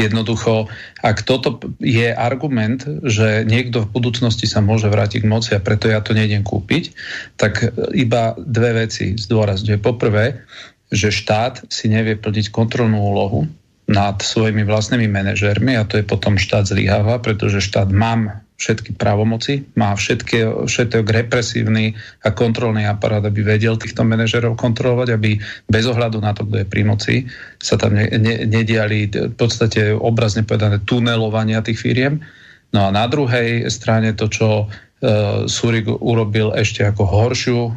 Jednoducho, 0.00 0.70
ak 1.04 1.28
toto 1.28 1.60
je 1.76 2.08
argument, 2.08 2.80
že 3.04 3.44
niekto 3.44 3.84
v 3.84 3.92
budúcnosti 3.92 4.48
sa 4.48 4.64
môže 4.64 4.88
vrátiť 4.88 5.20
k 5.20 5.30
moci 5.30 5.50
a 5.52 5.60
preto 5.60 5.92
ja 5.92 6.00
to 6.00 6.16
nejdem 6.16 6.40
kúpiť, 6.40 6.96
tak 7.36 7.76
iba 7.92 8.32
dve 8.40 8.88
veci 8.88 9.12
zdôrazňuje. 9.12 9.76
Poprvé, 9.76 10.40
že 10.88 11.12
štát 11.12 11.68
si 11.68 11.92
nevie 11.92 12.16
plniť 12.16 12.48
kontrolnú 12.48 12.96
úlohu 12.96 13.44
nad 13.90 14.22
svojimi 14.22 14.62
vlastnými 14.62 15.10
manažermi 15.10 15.74
a 15.74 15.82
to 15.82 15.98
je 15.98 16.06
potom 16.06 16.38
štát 16.38 16.70
zlyháva, 16.70 17.18
pretože 17.18 17.58
štát 17.58 17.90
mám 17.90 18.38
všetky 18.60 18.94
právomoci, 18.94 19.66
má 19.74 19.96
všetky, 19.96 20.68
všetok 20.68 21.08
represívny 21.08 21.96
a 22.22 22.28
kontrolný 22.30 22.84
aparát, 22.84 23.24
aby 23.24 23.40
vedel 23.40 23.80
týchto 23.80 24.04
manažerov 24.04 24.54
kontrolovať, 24.54 25.08
aby 25.16 25.40
bez 25.66 25.84
ohľadu 25.88 26.20
na 26.20 26.36
to, 26.36 26.44
kto 26.44 26.62
je 26.62 26.66
pri 26.68 26.82
moci, 26.84 27.14
sa 27.56 27.80
tam 27.80 27.96
ne, 27.96 28.06
ne, 28.20 28.44
nediali 28.44 29.08
v 29.08 29.34
podstate 29.34 29.96
obrazne 29.96 30.44
povedané 30.44 30.84
tunelovania 30.84 31.64
tých 31.64 31.80
firiem. 31.80 32.20
No 32.70 32.86
a 32.86 32.94
na 32.94 33.08
druhej 33.08 33.66
strane 33.72 34.12
to, 34.12 34.28
čo 34.28 34.48
e, 34.62 34.66
Surik 35.48 35.88
urobil 35.88 36.52
ešte 36.52 36.84
ako 36.84 37.02
horšiu, 37.08 37.58
e, 37.64 37.70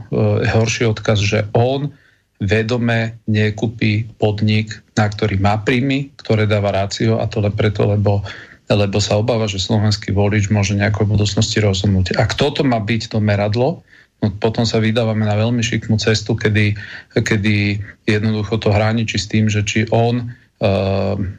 horší 0.52 0.84
odkaz, 0.92 1.24
že 1.24 1.48
on 1.56 1.96
vedome 2.42 3.22
nekúpi 3.30 4.08
podnik, 4.18 4.82
na 4.98 5.10
ktorý 5.10 5.40
má 5.40 5.62
príjmy, 5.62 6.14
ktoré 6.20 6.50
dáva 6.50 6.74
rácio 6.74 7.18
a 7.22 7.26
to 7.30 7.42
len 7.42 7.54
preto, 7.54 7.86
lebo 7.88 8.24
lebo 8.72 9.04
sa 9.04 9.20
obáva, 9.20 9.46
že 9.46 9.60
slovenský 9.60 10.16
volič 10.16 10.48
môže 10.48 10.74
nejako 10.74 11.06
budúcnosti 11.06 11.60
rozhodnúť. 11.60 12.16
Ak 12.16 12.34
toto 12.40 12.64
má 12.64 12.80
byť 12.80 13.12
to 13.12 13.20
meradlo, 13.20 13.84
no 14.24 14.32
potom 14.40 14.64
sa 14.64 14.80
vydávame 14.80 15.28
na 15.28 15.36
veľmi 15.36 15.60
šikmú 15.60 16.00
cestu, 16.00 16.34
kedy, 16.34 16.80
kedy 17.12 17.84
jednoducho 18.08 18.56
to 18.58 18.72
hraničí 18.72 19.20
s 19.20 19.28
tým, 19.28 19.52
že 19.52 19.68
či 19.68 19.84
on 19.92 20.32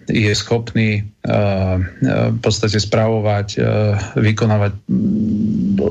je 0.05 0.33
schopný 0.37 1.01
uh, 1.25 1.81
v 2.29 2.39
podstate 2.45 2.77
správovať, 2.77 3.49
uh, 3.57 3.97
vykonávať 4.21 4.77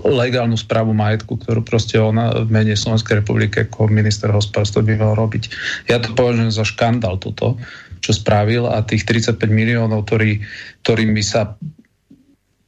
legálnu 0.06 0.54
správu 0.54 0.94
majetku, 0.94 1.42
ktorú 1.42 1.66
proste 1.66 1.98
on 1.98 2.14
v 2.22 2.50
mene 2.54 2.78
Slovenskej 2.78 3.26
republiky 3.26 3.66
ako 3.66 3.90
minister 3.90 4.30
hospodárstva 4.30 4.86
by 4.86 4.94
mal 5.02 5.14
robiť. 5.18 5.50
Ja 5.90 5.98
to 5.98 6.14
považujem 6.14 6.54
za 6.54 6.62
škandál 6.62 7.18
toto, 7.18 7.58
čo 8.06 8.14
spravil 8.14 8.70
a 8.70 8.86
tých 8.86 9.08
35 9.10 9.42
miliónov, 9.50 10.06
ktorý, 10.06 10.44
ktorými 10.86 11.24
sa 11.26 11.58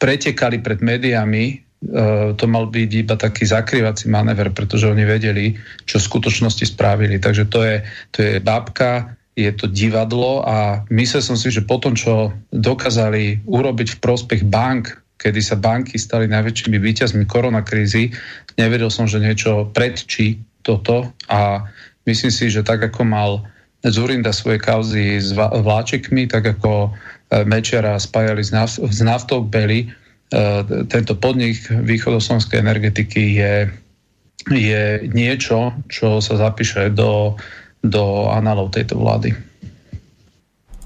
pretekali 0.01 0.65
pred 0.65 0.81
médiami, 0.81 1.65
to 2.35 2.45
mal 2.49 2.65
byť 2.65 2.89
iba 2.97 3.13
taký 3.13 3.45
zakrývací 3.45 4.09
manéver, 4.09 4.49
pretože 4.49 4.89
oni 4.89 5.05
vedeli, 5.05 5.53
čo 5.85 6.01
v 6.01 6.07
skutočnosti 6.09 6.65
spravili. 6.65 7.21
Takže 7.21 7.45
to 7.45 7.61
je, 7.61 7.75
to 8.09 8.17
je 8.25 8.33
bábka, 8.41 9.13
je 9.36 9.52
to 9.52 9.68
divadlo 9.68 10.48
a 10.48 10.88
myslel 10.88 11.20
som 11.20 11.36
si, 11.36 11.52
že 11.52 11.68
potom, 11.68 11.91
čo 11.91 12.32
dokázali 12.56 13.44
urobiť 13.44 13.99
v 13.99 14.02
prospech 14.02 14.48
bank, 14.48 14.95
kedy 15.20 15.40
sa 15.44 15.60
banky 15.60 15.99
stali 15.99 16.32
najväčšími 16.32 16.80
výťazmi 16.80 17.28
koronakrízy, 17.28 18.16
nevedel 18.56 18.88
som, 18.88 19.07
že 19.12 19.20
niečo 19.20 19.68
predčí 19.76 20.40
toto 20.64 21.12
a 21.28 21.68
myslím 22.07 22.32
si, 22.32 22.48
že 22.48 22.64
tak 22.64 22.88
ako 22.88 23.02
mal 23.03 23.32
Zurinda 23.86 24.34
svoje 24.34 24.57
kauzy 24.57 25.22
s 25.22 25.30
vláčikmi, 25.38 26.26
tak 26.26 26.57
ako 26.57 26.90
e, 26.90 27.45
Mečera 27.45 28.02
spájali 28.02 28.41
s 28.41 28.99
naftou 29.06 29.45
Beli. 29.45 29.86
E, 29.86 29.88
tento 30.90 31.14
podnik 31.14 31.70
východoslovenskej 31.70 32.66
energetiky 32.66 33.38
je, 33.38 33.53
je 34.49 35.06
niečo, 35.14 35.78
čo 35.86 36.18
sa 36.18 36.34
zapíše 36.34 36.90
do, 36.98 37.38
do 37.86 38.28
analov 38.34 38.74
tejto 38.74 38.98
vlády. 38.98 39.38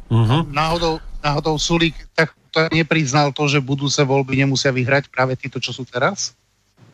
Uh-huh. 0.10 0.42
Náhodou, 0.50 1.00
náhodou 1.22 1.56
Sulík 1.56 1.96
tak 2.18 2.34
to 2.50 2.66
nepriznal 2.74 3.30
to, 3.30 3.46
že 3.46 3.62
budúce 3.62 4.02
voľby 4.02 4.34
nemusia 4.42 4.74
vyhrať 4.74 5.14
práve 5.14 5.38
títo, 5.38 5.62
čo 5.62 5.70
sú 5.70 5.86
teraz? 5.86 6.34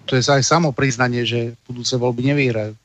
To 0.05 0.13
je 0.13 0.21
aj 0.21 0.43
samo 0.43 0.75
priznanie, 0.75 1.25
že 1.25 1.55
budúce 1.65 1.95
voľby 1.95 2.35
nevyhrajú. 2.35 2.75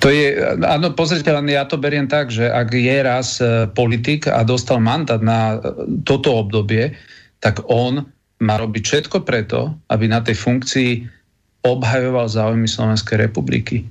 To 0.00 0.08
je, 0.08 0.38
áno, 0.62 0.94
pozrite, 0.94 1.28
len 1.28 1.50
ja 1.50 1.66
to 1.66 1.76
beriem 1.76 2.06
tak, 2.06 2.30
že 2.30 2.46
ak 2.46 2.70
je 2.70 2.96
raz 3.02 3.42
e, 3.42 3.66
politik 3.66 4.30
a 4.30 4.46
dostal 4.46 4.78
mandát 4.78 5.18
na 5.18 5.58
e, 5.58 5.86
toto 6.06 6.38
obdobie, 6.38 6.94
tak 7.42 7.66
on 7.66 8.06
má 8.40 8.54
robiť 8.56 8.82
všetko 8.86 9.26
preto, 9.26 9.74
aby 9.90 10.06
na 10.06 10.22
tej 10.22 10.38
funkcii 10.38 10.90
obhajoval 11.66 12.30
záujmy 12.30 12.64
Slovenskej 12.64 13.20
republiky. 13.20 13.84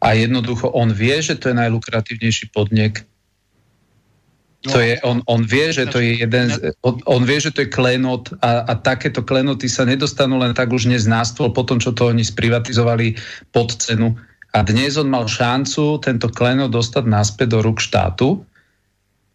A 0.00 0.16
jednoducho 0.16 0.72
on 0.72 0.92
vie, 0.96 1.20
že 1.20 1.36
to 1.36 1.52
je 1.52 1.60
najlukratívnejší 1.60 2.56
podnik. 2.56 3.04
To 4.68 4.76
no. 4.76 4.84
je, 4.84 5.00
on, 5.00 5.24
on 5.24 5.40
vie, 5.40 5.72
že 5.72 5.88
to 5.88 6.04
je 6.04 6.20
jeden, 6.20 6.52
on, 6.84 7.00
on 7.08 7.24
vie, 7.24 7.40
že 7.40 7.48
to 7.48 7.64
je 7.64 7.72
klenot 7.72 8.28
a, 8.44 8.68
a 8.68 8.72
takéto 8.76 9.24
klenoty 9.24 9.72
sa 9.72 9.88
nedostanú 9.88 10.36
len 10.36 10.52
tak 10.52 10.68
už 10.68 10.84
dnes 10.84 11.08
na 11.08 11.24
stôl, 11.24 11.48
po 11.48 11.64
tom, 11.64 11.80
čo 11.80 11.96
to 11.96 12.12
oni 12.12 12.20
sprivatizovali 12.20 13.16
pod 13.56 13.72
cenu 13.80 14.20
a 14.52 14.60
dnes 14.60 15.00
on 15.00 15.08
mal 15.08 15.24
šancu 15.24 16.02
tento 16.04 16.28
klenot 16.28 16.74
dostať 16.74 17.04
naspäť 17.08 17.56
do 17.56 17.58
rúk 17.64 17.80
štátu 17.80 18.44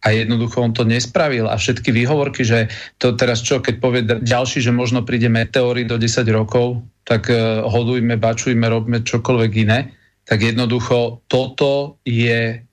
a 0.04 0.12
jednoducho 0.12 0.62
on 0.62 0.70
to 0.76 0.86
nespravil 0.86 1.50
a 1.50 1.58
všetky 1.58 1.90
výhovorky, 1.90 2.46
že 2.46 2.70
to 3.02 3.16
teraz 3.16 3.42
čo, 3.42 3.58
keď 3.58 3.74
povie 3.80 4.06
ďalší, 4.06 4.62
že 4.62 4.70
možno 4.70 5.02
príde 5.02 5.26
meteory 5.26 5.88
do 5.88 5.98
10 5.98 6.22
rokov, 6.30 6.84
tak 7.02 7.32
uh, 7.32 7.66
hodujme, 7.66 8.14
bačujme, 8.14 8.62
robme 8.68 9.02
čokoľvek 9.02 9.52
iné, 9.66 9.95
tak 10.26 10.42
jednoducho 10.42 11.22
toto 11.30 12.02
je 12.02 12.66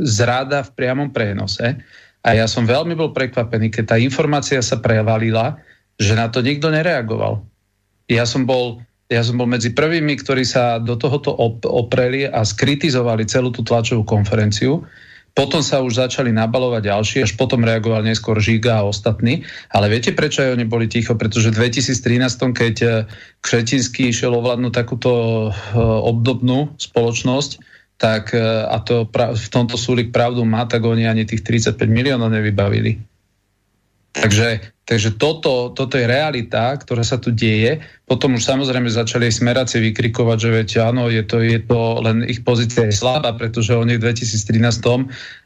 zrada 0.00 0.64
v 0.64 0.70
priamom 0.72 1.12
prenose 1.12 1.76
a 2.24 2.28
ja 2.34 2.50
som 2.50 2.66
veľmi 2.66 2.98
bol 2.98 3.14
prekvapený, 3.14 3.70
keď 3.70 3.84
tá 3.94 3.96
informácia 4.00 4.58
sa 4.64 4.80
prevalila, 4.82 5.60
že 6.00 6.18
na 6.18 6.26
to 6.26 6.42
nikto 6.42 6.72
nereagoval. 6.72 7.44
Ja 8.10 8.24
som 8.26 8.48
bol 8.48 8.82
ja 9.08 9.24
som 9.24 9.40
bol 9.40 9.48
medzi 9.48 9.72
prvými, 9.72 10.20
ktorí 10.20 10.44
sa 10.44 10.76
do 10.76 10.92
tohoto 10.92 11.32
opreli 11.64 12.28
a 12.28 12.44
skritizovali 12.44 13.24
celú 13.24 13.48
tú 13.48 13.64
tlačovú 13.64 14.04
konferenciu. 14.04 14.84
Potom 15.38 15.62
sa 15.62 15.78
už 15.78 16.02
začali 16.02 16.34
nabalovať 16.34 16.90
ďalší, 16.90 17.16
až 17.22 17.38
potom 17.38 17.62
reagoval 17.62 18.02
neskôr 18.02 18.42
Žiga 18.42 18.82
a 18.82 18.88
ostatní. 18.90 19.46
Ale 19.70 19.86
viete, 19.86 20.10
prečo 20.10 20.42
aj 20.42 20.58
oni 20.58 20.66
boli 20.66 20.90
ticho? 20.90 21.14
Pretože 21.14 21.54
v 21.54 21.70
2013, 21.70 22.58
keď 22.58 22.74
eh, 22.82 22.92
Křetinský 23.38 24.10
išiel 24.10 24.34
ovládnuť 24.34 24.74
takúto 24.74 25.10
eh, 25.14 25.78
obdobnú 25.78 26.74
spoločnosť, 26.74 27.62
tak 28.02 28.34
eh, 28.34 28.42
a 28.66 28.82
to 28.82 29.06
v 29.14 29.46
tomto 29.46 29.78
súlik 29.78 30.10
pravdu 30.10 30.42
má, 30.42 30.66
tak 30.66 30.82
oni 30.82 31.06
ani 31.06 31.22
tých 31.22 31.46
35 31.46 31.78
miliónov 31.86 32.34
nevybavili. 32.34 32.98
Takže, 34.18 34.74
takže 34.88 35.20
toto, 35.20 35.76
toto 35.76 36.00
je 36.00 36.08
realita, 36.08 36.72
ktorá 36.72 37.04
sa 37.04 37.20
tu 37.20 37.28
deje. 37.28 37.84
Potom 38.08 38.40
už 38.40 38.48
samozrejme 38.48 38.88
začali 38.88 39.28
smeráci 39.28 39.84
vykrikovať, 39.84 40.38
že 40.40 40.48
viete, 40.48 40.76
áno, 40.80 41.12
je 41.12 41.20
to, 41.28 41.44
je 41.44 41.60
to 41.60 42.00
len 42.00 42.24
ich 42.24 42.40
pozícia 42.40 42.88
je 42.88 42.96
slabá, 42.96 43.36
pretože 43.36 43.76
oni 43.76 44.00
v 44.00 44.08
2013 44.08 44.64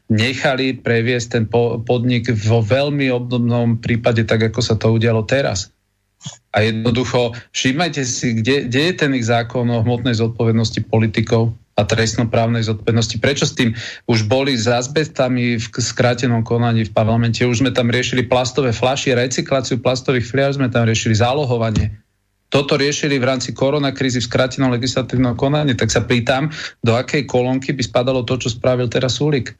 nechali 0.07 0.79
previesť 0.79 1.27
ten 1.27 1.45
podnik 1.83 2.31
vo 2.47 2.63
veľmi 2.63 3.11
obdobnom 3.11 3.83
prípade, 3.83 4.23
tak 4.23 4.47
ako 4.47 4.63
sa 4.63 4.79
to 4.79 4.95
udialo 4.95 5.27
teraz. 5.27 5.75
A 6.55 6.63
jednoducho, 6.63 7.35
všímajte 7.51 8.07
si, 8.07 8.39
kde, 8.39 8.71
kde 8.71 8.79
je 8.79 8.93
ten 8.95 9.11
ich 9.11 9.27
zákon 9.27 9.67
o 9.67 9.83
hmotnej 9.83 10.15
zodpovednosti 10.15 10.87
politikov 10.87 11.51
a 11.73 11.81
trestnoprávnej 11.81 12.69
zodpovednosti. 12.69 13.17
Prečo 13.17 13.49
s 13.49 13.57
tým 13.57 13.73
už 14.05 14.29
boli 14.29 14.53
s 14.53 14.69
azbestami 14.69 15.57
v 15.57 15.65
skrátenom 15.65 16.45
konaní 16.45 16.85
v 16.85 16.93
parlamente, 16.93 17.41
už 17.41 17.65
sme 17.65 17.73
tam 17.73 17.89
riešili 17.89 18.29
plastové 18.29 18.69
flaši, 18.69 19.17
recykláciu 19.17 19.81
plastových 19.81 20.29
fliaž 20.29 20.61
sme 20.61 20.69
tam 20.69 20.85
riešili, 20.85 21.17
zálohovanie. 21.17 21.97
Toto 22.53 22.77
riešili 22.77 23.17
v 23.17 23.25
rámci 23.25 23.49
koronakrízy 23.49 24.21
v 24.21 24.29
skrátenom 24.29 24.69
legislatívnom 24.69 25.33
konaní, 25.33 25.73
tak 25.73 25.89
sa 25.89 26.05
pýtam, 26.05 26.53
do 26.85 26.93
akej 26.93 27.25
kolónky 27.25 27.73
by 27.73 27.81
spadalo 27.81 28.21
to, 28.21 28.37
čo 28.37 28.53
spravil 28.53 28.85
teraz 28.85 29.17
Sulik. 29.17 29.57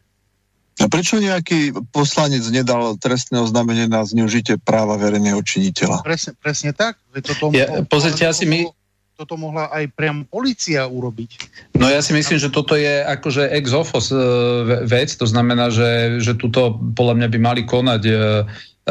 A 0.82 0.90
prečo 0.90 1.22
nejaký 1.22 1.74
poslanec 1.94 2.42
nedal 2.50 2.98
trestné 2.98 3.42
oznámenie 3.42 3.86
na 3.86 4.02
zneužitie 4.06 4.58
práva 4.58 4.98
verejného 4.98 5.38
činiteľa? 5.42 6.02
Presne, 6.02 6.34
presne 6.38 6.72
tak. 6.74 6.98
Toto, 7.22 7.54
ja, 7.54 7.86
pozrite, 7.86 8.26
ja 8.26 8.34
si 8.34 8.50
my, 8.50 8.66
toto 9.14 9.38
mohla 9.38 9.70
aj 9.70 9.94
priam 9.94 10.26
policia 10.26 10.90
urobiť. 10.90 11.32
No 11.78 11.86
ja 11.86 12.02
si 12.02 12.18
myslím, 12.18 12.42
že 12.42 12.50
toto 12.50 12.74
je 12.74 13.06
akože 13.06 13.46
ex 13.54 13.70
ofos 13.70 14.10
e, 14.10 14.18
vec, 14.90 15.14
to 15.14 15.30
znamená, 15.30 15.70
že, 15.70 16.18
že 16.18 16.34
tuto 16.34 16.82
podľa 16.98 17.22
mňa 17.22 17.28
by 17.30 17.40
mali 17.40 17.62
konať 17.62 18.02
e, 18.10 18.14
e, 18.14 18.20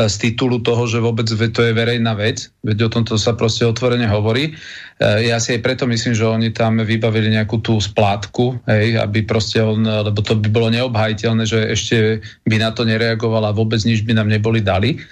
z 0.07 0.15
titulu 0.23 0.63
toho, 0.63 0.87
že 0.87 1.03
vôbec 1.03 1.27
to 1.27 1.61
je 1.67 1.75
verejná 1.75 2.15
vec, 2.15 2.55
veď 2.63 2.87
o 2.87 2.93
tomto 2.95 3.19
sa 3.19 3.35
proste 3.35 3.67
otvorene 3.67 4.07
hovorí. 4.07 4.55
Ja 5.03 5.43
si 5.43 5.59
aj 5.59 5.67
preto 5.67 5.83
myslím, 5.91 6.15
že 6.15 6.23
oni 6.23 6.55
tam 6.55 6.79
vybavili 6.79 7.35
nejakú 7.35 7.59
tú 7.59 7.83
splátku, 7.83 8.63
hej, 8.71 9.03
aby 9.03 9.27
proste 9.27 9.59
on, 9.59 9.83
lebo 9.83 10.23
to 10.23 10.39
by 10.39 10.47
bolo 10.47 10.71
neobhajiteľné, 10.71 11.43
že 11.43 11.59
ešte 11.75 12.23
by 12.47 12.63
na 12.63 12.71
to 12.71 12.87
nereagovala 12.87 13.51
vôbec 13.51 13.83
nič 13.83 14.07
by 14.07 14.15
nám 14.15 14.31
neboli 14.31 14.63
dali. 14.63 15.03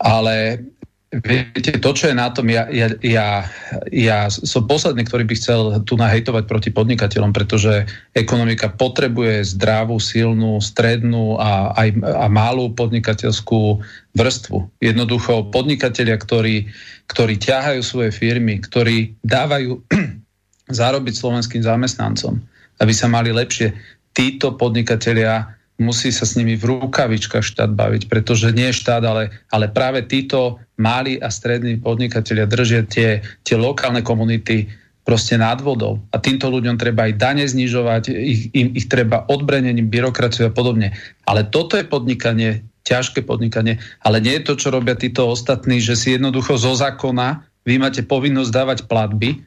Ale 0.00 0.64
Viete, 1.12 1.76
to, 1.76 1.92
čo 1.92 2.08
je 2.08 2.16
na 2.16 2.32
tom, 2.32 2.48
ja, 2.48 2.64
ja, 2.72 2.88
ja, 3.04 3.44
ja 3.92 4.18
som 4.32 4.64
posledný, 4.64 5.04
ktorý 5.04 5.28
by 5.28 5.34
chcel 5.36 5.60
tu 5.84 6.00
nahejtovať 6.00 6.48
proti 6.48 6.72
podnikateľom, 6.72 7.36
pretože 7.36 7.84
ekonomika 8.16 8.72
potrebuje 8.72 9.44
zdravú, 9.44 10.00
silnú, 10.00 10.56
strednú 10.64 11.36
a 11.36 11.76
aj 11.76 12.00
a 12.00 12.26
malú 12.32 12.72
podnikateľskú 12.72 13.84
vrstvu. 14.16 14.72
Jednoducho 14.80 15.52
podnikatelia, 15.52 16.16
ktorí, 16.16 16.72
ktorí 17.12 17.34
ťahajú 17.36 17.84
svoje 17.84 18.08
firmy, 18.08 18.64
ktorí 18.64 19.12
dávajú 19.20 19.84
zárobiť 20.80 21.12
slovenským 21.12 21.60
zamestnancom, 21.60 22.40
aby 22.80 22.92
sa 22.96 23.12
mali 23.12 23.36
lepšie, 23.36 23.76
títo 24.16 24.56
podnikatelia 24.56 25.60
musí 25.82 26.14
sa 26.14 26.22
s 26.22 26.38
nimi 26.38 26.54
v 26.54 26.78
rukavičkách 26.78 27.42
štát 27.42 27.74
baviť, 27.74 28.06
pretože 28.06 28.54
nie 28.54 28.70
štát, 28.70 29.02
ale, 29.02 29.34
ale 29.50 29.66
práve 29.66 30.06
títo 30.06 30.62
malí 30.78 31.18
a 31.18 31.28
strední 31.28 31.82
podnikatelia 31.82 32.46
držia 32.46 32.86
tie, 32.86 33.20
tie 33.42 33.56
lokálne 33.58 34.06
komunity 34.06 34.70
proste 35.02 35.34
nad 35.34 35.58
vodou. 35.58 35.98
A 36.14 36.22
týmto 36.22 36.46
ľuďom 36.46 36.78
treba 36.78 37.10
aj 37.10 37.18
dane 37.18 37.42
znižovať, 37.42 38.02
ich, 38.14 38.54
im, 38.54 38.70
ich 38.78 38.86
treba 38.86 39.26
odbrenením 39.26 39.90
byrokraciu 39.90 40.46
a 40.46 40.54
podobne. 40.54 40.94
Ale 41.26 41.50
toto 41.50 41.74
je 41.74 41.82
podnikanie, 41.82 42.62
ťažké 42.86 43.26
podnikanie, 43.26 43.82
ale 44.02 44.22
nie 44.22 44.38
je 44.38 44.46
to, 44.46 44.54
čo 44.54 44.70
robia 44.70 44.94
títo 44.94 45.26
ostatní, 45.26 45.82
že 45.82 45.98
si 45.98 46.14
jednoducho 46.14 46.54
zo 46.54 46.78
zákona 46.78 47.50
vy 47.62 47.78
máte 47.78 48.02
povinnosť 48.02 48.50
dávať 48.50 48.78
platby, 48.90 49.42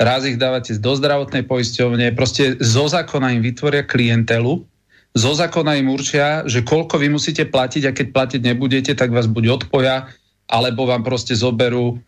raz 0.00 0.26
ich 0.26 0.40
dávate 0.40 0.74
do 0.78 0.92
zdravotnej 0.96 1.46
poisťovne, 1.46 2.16
proste 2.18 2.58
zo 2.58 2.90
zákona 2.90 3.36
im 3.38 3.42
vytvoria 3.44 3.86
klientelu, 3.86 4.66
zo 5.10 5.32
zákona 5.34 5.78
im 5.82 5.90
určia, 5.90 6.46
že 6.46 6.62
koľko 6.62 7.02
vy 7.02 7.08
musíte 7.10 7.42
platiť 7.48 7.82
a 7.90 7.94
keď 7.96 8.06
platiť 8.14 8.40
nebudete, 8.46 8.92
tak 8.94 9.10
vás 9.10 9.26
buď 9.26 9.62
odpoja, 9.62 10.06
alebo 10.46 10.86
vám 10.86 11.02
proste 11.02 11.34
zoberú 11.34 11.98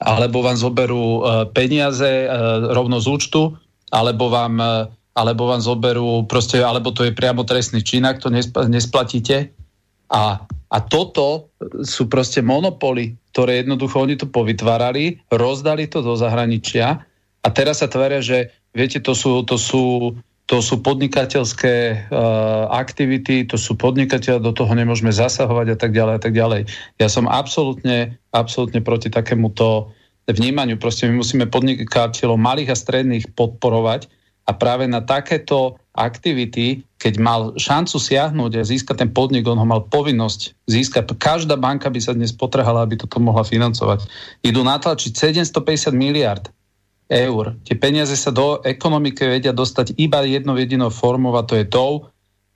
alebo 0.00 0.40
vám 0.40 0.56
zoberú 0.56 1.04
e, 1.04 1.22
peniaze 1.52 2.24
e, 2.24 2.26
rovno 2.72 2.96
z 3.04 3.06
účtu, 3.06 3.52
alebo 3.92 4.32
vám, 4.32 4.56
e, 4.56 4.72
alebo 5.12 5.52
vám 5.52 5.60
zoberú 5.60 6.24
proste, 6.24 6.64
alebo 6.64 6.88
to 6.96 7.04
je 7.04 7.12
priamo 7.12 7.44
trestný 7.44 7.84
čin, 7.84 8.08
ak 8.08 8.24
to 8.24 8.32
nesplatíte. 8.64 9.52
A, 10.08 10.40
a 10.72 10.78
toto 10.80 11.52
sú 11.84 12.08
proste 12.08 12.40
monopoly, 12.40 13.14
ktoré 13.30 13.60
jednoducho 13.60 14.00
oni 14.00 14.16
to 14.16 14.26
povytvárali, 14.26 15.20
rozdali 15.28 15.84
to 15.86 16.00
do 16.00 16.16
zahraničia 16.16 17.04
a 17.44 17.48
teraz 17.52 17.84
sa 17.84 17.86
tvária, 17.86 18.24
že 18.24 18.50
viete, 18.72 18.98
to 19.04 19.12
sú, 19.12 19.44
to 19.44 19.60
sú 19.60 20.16
to 20.50 20.58
sú 20.58 20.82
podnikateľské 20.82 22.10
uh, 22.10 22.66
aktivity, 22.74 23.46
to 23.46 23.54
sú 23.54 23.78
podnikateľe, 23.78 24.42
do 24.42 24.50
toho 24.50 24.74
nemôžeme 24.74 25.14
zasahovať 25.14 25.66
a 25.70 25.76
tak 25.78 25.94
ďalej 25.94 26.14
a 26.18 26.20
tak 26.26 26.34
ďalej. 26.34 26.66
Ja 26.98 27.06
som 27.06 27.30
absolútne, 27.30 28.18
absolútne 28.34 28.82
proti 28.82 29.14
takémuto 29.14 29.94
vnímaniu. 30.26 30.74
Proste 30.74 31.06
my 31.06 31.22
musíme 31.22 31.46
podnikateľov 31.46 32.34
malých 32.34 32.74
a 32.74 32.80
stredných 32.82 33.30
podporovať 33.38 34.10
a 34.50 34.50
práve 34.50 34.90
na 34.90 34.98
takéto 34.98 35.78
aktivity, 35.94 36.82
keď 36.98 37.14
mal 37.22 37.54
šancu 37.54 38.02
siahnuť 38.02 38.58
a 38.58 38.66
získať 38.66 39.06
ten 39.06 39.10
podnik, 39.14 39.46
on 39.46 39.54
ho 39.54 39.66
mal 39.66 39.86
povinnosť 39.86 40.66
získať. 40.66 41.14
Každá 41.14 41.54
banka 41.54 41.86
by 41.94 42.02
sa 42.02 42.10
dnes 42.10 42.34
potrhala, 42.34 42.82
aby 42.82 42.98
toto 42.98 43.22
mohla 43.22 43.46
financovať. 43.46 44.02
Idú 44.42 44.66
natlačiť 44.66 45.14
750 45.14 45.94
miliard 45.94 46.50
eur. 47.10 47.58
Tie 47.66 47.74
peniaze 47.74 48.14
sa 48.14 48.30
do 48.30 48.62
ekonomiky 48.62 49.26
vedia 49.26 49.50
dostať 49.50 49.98
iba 49.98 50.22
jednou 50.22 50.54
jedinou 50.54 50.94
formou 50.94 51.34
a 51.34 51.42
to 51.42 51.58
je 51.58 51.66
to, 51.66 52.06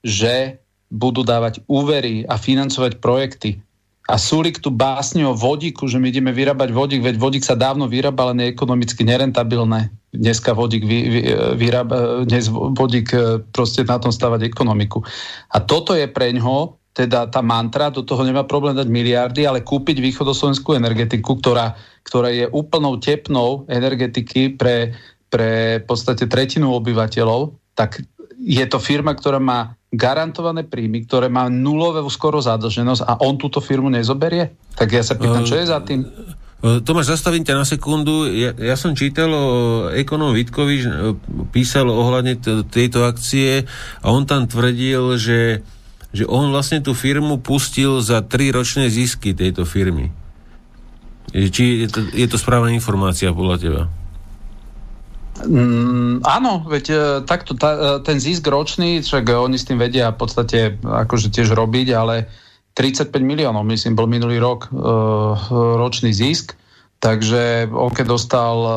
že 0.01 0.63
budú 0.87 1.27
dávať 1.27 1.59
úvery 1.67 2.23
a 2.25 2.39
financovať 2.39 3.03
projekty. 3.03 3.59
A 4.05 4.21
Sulik 4.21 4.61
tu 4.61 4.69
básne 4.69 5.25
o 5.25 5.33
vodíku, 5.33 5.89
že 5.89 5.97
my 5.97 6.13
ideme 6.13 6.29
vyrábať 6.29 6.69
vodík, 6.69 7.01
veď 7.01 7.17
vodík 7.17 7.41
sa 7.41 7.57
dávno 7.57 7.89
vyrába, 7.89 8.29
ale 8.29 8.37
neekonomicky 8.37 9.01
nerentabilné. 9.01 9.89
Dneska 10.13 10.53
vodík, 10.53 10.85
vy, 10.85 10.99
vy, 11.09 11.21
vyrába, 11.57 12.21
dnes 12.21 12.45
vodík 12.53 13.09
e, 13.17 13.41
proste 13.49 13.81
na 13.81 13.97
tom 13.97 14.13
stavať 14.13 14.45
ekonomiku. 14.45 15.01
A 15.49 15.57
toto 15.57 15.97
je 15.97 16.05
pre 16.05 16.29
ňo 16.37 16.77
teda 16.95 17.27
tá 17.27 17.43
mantra, 17.43 17.91
do 17.91 18.07
toho 18.07 18.23
nemá 18.23 18.47
problém 18.47 18.71
dať 18.71 18.87
miliardy, 18.87 19.43
ale 19.43 19.67
kúpiť 19.67 19.99
východoslovenskú 19.99 20.79
energetiku, 20.79 21.35
ktorá, 21.43 21.75
ktorá 22.07 22.31
je 22.31 22.47
úplnou 22.47 22.95
tepnou 22.95 23.67
energetiky 23.67 24.55
pre, 24.55 24.95
pre 25.27 25.83
v 25.83 25.85
podstate 25.85 26.31
tretinu 26.31 26.71
obyvateľov, 26.71 27.51
tak 27.75 27.99
je 28.39 28.63
to 28.63 28.79
firma, 28.79 29.11
ktorá 29.11 29.43
má 29.43 29.75
garantované 29.91 30.63
príjmy, 30.63 31.03
ktoré 31.03 31.27
má 31.27 31.51
nulovú 31.51 32.07
skoro 32.07 32.39
zadlženosť 32.39 33.03
a 33.03 33.19
on 33.19 33.35
túto 33.35 33.59
firmu 33.59 33.91
nezoberie? 33.91 34.55
Tak 34.79 34.87
ja 34.95 35.03
sa 35.03 35.19
pýtam, 35.19 35.43
čo 35.43 35.59
je 35.59 35.67
za 35.67 35.83
tým? 35.83 36.07
Uh, 36.63 36.79
Tomáš, 36.79 37.11
zastavím 37.11 37.43
ťa 37.43 37.59
na 37.59 37.67
sekundu. 37.67 38.31
Ja, 38.31 38.55
ja 38.55 38.79
som 38.79 38.95
čítal 38.95 39.27
o 39.35 39.47
ekonom 39.91 40.31
Vitkovi, 40.31 40.87
písal 41.51 41.91
ohľadne 41.91 42.39
t- 42.39 42.63
tejto 42.71 43.03
akcie 43.03 43.67
a 43.99 44.07
on 44.07 44.23
tam 44.23 44.47
tvrdil, 44.47 45.19
že 45.19 45.59
že 46.15 46.23
on 46.25 46.49
vlastne 46.55 46.79
tú 46.79 46.95
firmu 46.95 47.43
pustil 47.43 47.99
za 47.99 48.23
tri 48.23 48.55
ročné 48.55 48.87
zisky 48.87 49.35
tejto 49.35 49.67
firmy. 49.67 50.15
Či 51.35 51.83
je 51.83 51.87
to, 51.91 51.99
je 52.15 52.27
to 52.31 52.37
správna 52.39 52.71
informácia 52.71 53.35
podľa 53.35 53.57
teba? 53.59 53.81
Mm, 55.43 56.23
áno, 56.23 56.63
veď 56.63 56.85
e, 56.87 56.97
takto 57.27 57.59
ta, 57.59 57.75
e, 57.75 57.79
ten 58.07 58.23
zisk 58.23 58.47
ročný, 58.47 59.03
však 59.03 59.35
oni 59.35 59.59
s 59.59 59.67
tým 59.67 59.75
vedia 59.75 60.15
v 60.15 60.19
podstate 60.23 60.79
akože 60.79 61.27
tiež 61.27 61.51
robiť, 61.51 61.91
ale 61.91 62.31
35 62.71 63.11
miliónov, 63.19 63.67
myslím, 63.67 63.99
bol 63.99 64.07
minulý 64.07 64.39
rok 64.39 64.71
e, 64.71 64.79
ročný 65.51 66.15
zisk, 66.15 66.55
takže 67.03 67.67
on 67.67 67.91
keď 67.91 68.05
dostal 68.07 68.57
e, 68.63 68.73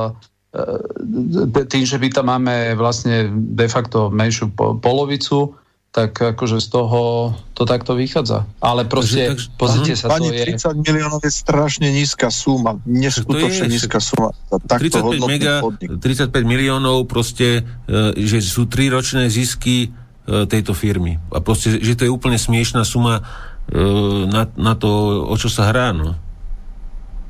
tým, 1.71 1.85
že 1.87 2.03
my 2.03 2.09
tam 2.11 2.27
máme 2.27 2.75
vlastne 2.75 3.31
de 3.55 3.67
facto 3.71 4.11
menšiu 4.11 4.51
po, 4.51 4.75
polovicu, 4.75 5.55
tak 5.99 6.15
akože 6.15 6.63
z 6.63 6.69
toho 6.71 7.35
to 7.59 7.67
takto 7.67 7.99
vychádza. 7.99 8.47
Ale 8.63 8.87
proste, 8.87 9.35
takže, 9.35 9.51
pozrite 9.59 9.99
sa, 9.99 10.07
Pani, 10.15 10.31
to 10.31 10.39
je... 10.39 10.79
30 10.79 10.79
miliónov 10.87 11.19
je 11.27 11.33
strašne 11.35 11.91
nízka 11.91 12.31
suma, 12.31 12.79
neskutočne 12.87 13.67
nízka 13.67 13.99
suma. 13.99 14.31
35, 14.47 15.19
mega, 15.27 15.59
35 15.83 16.31
miliónov 16.47 17.11
proste, 17.11 17.67
e, 17.91 18.15
že 18.15 18.39
sú 18.39 18.71
tri 18.71 18.87
ročné 18.87 19.27
zisky 19.27 19.91
e, 19.91 20.47
tejto 20.47 20.71
firmy. 20.71 21.19
A 21.35 21.43
proste, 21.43 21.83
že 21.83 21.99
to 21.99 22.07
je 22.07 22.15
úplne 22.15 22.39
smiešná 22.39 22.87
suma 22.87 23.19
e, 23.19 23.23
na, 24.31 24.47
na 24.55 24.79
to, 24.79 25.27
o 25.27 25.35
čo 25.35 25.51
sa 25.51 25.75
hrá, 25.75 25.91
no. 25.91 26.15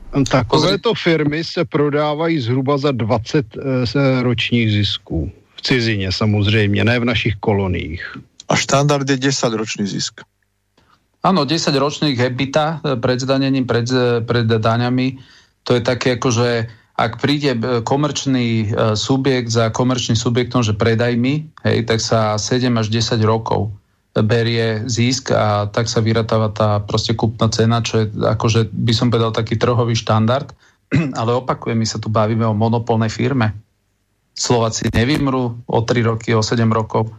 Takovéto 0.09 0.97
firmy 0.97 1.45
se 1.45 1.65
prodávají 1.69 2.41
zhruba 2.41 2.81
za 2.81 2.93
20 2.97 3.45
e, 3.57 4.23
ročních 4.23 4.73
zisků. 4.73 5.33
V 5.57 5.61
cizině 5.63 6.13
samozřejmě, 6.13 6.85
ne 6.85 7.01
v 7.01 7.05
našich 7.05 7.37
koloniích. 7.37 8.17
A 8.49 8.57
štandard 8.57 9.05
je 9.05 9.21
10-ročný 9.21 9.85
zisk. 9.85 10.25
Áno, 11.21 11.45
10 11.45 11.75
ročných 11.75 12.17
hebita 12.17 12.81
e, 12.81 12.97
pred 12.97 13.19
zdanením, 13.21 13.67
pred, 13.69 13.85
e, 13.91 14.25
pred 14.25 14.47
daňami. 14.49 15.19
To 15.67 15.77
je 15.77 15.83
také 15.85 16.17
ako, 16.17 16.29
že 16.31 16.49
ak 16.95 17.19
príde 17.21 17.53
e, 17.53 17.85
komerčný 17.85 18.73
subjekt 18.95 19.51
za 19.53 19.69
komerčným 19.75 20.17
subjektom, 20.17 20.63
že 20.63 20.79
predaj 20.79 21.19
mi, 21.19 21.51
hej, 21.67 21.85
tak 21.85 21.99
sa 22.01 22.39
7 22.39 22.71
až 22.79 22.89
10 22.89 23.21
rokov 23.27 23.75
berie 24.19 24.83
zisk 24.89 25.31
a 25.31 25.71
tak 25.71 25.87
sa 25.87 26.03
vyratáva 26.03 26.51
tá 26.51 26.83
proste 26.83 27.15
kúpna 27.15 27.47
cena, 27.53 27.85
čo 27.85 28.03
je 28.03 28.07
akože 28.11 28.73
by 28.73 28.93
som 28.95 29.13
povedal 29.15 29.31
taký 29.31 29.55
trhový 29.55 29.95
štandard. 29.95 30.51
Ale 31.21 31.39
opakujem, 31.39 31.79
my 31.79 31.87
sa 31.87 32.01
tu 32.01 32.09
bavíme 32.09 32.43
o 32.47 32.57
monopolnej 32.57 33.13
firme. 33.13 33.55
Slováci 34.35 34.91
nevymrú 34.95 35.67
o 35.67 35.79
3 35.83 36.03
roky, 36.07 36.31
o 36.35 36.43
7 36.43 36.63
rokov 36.71 37.11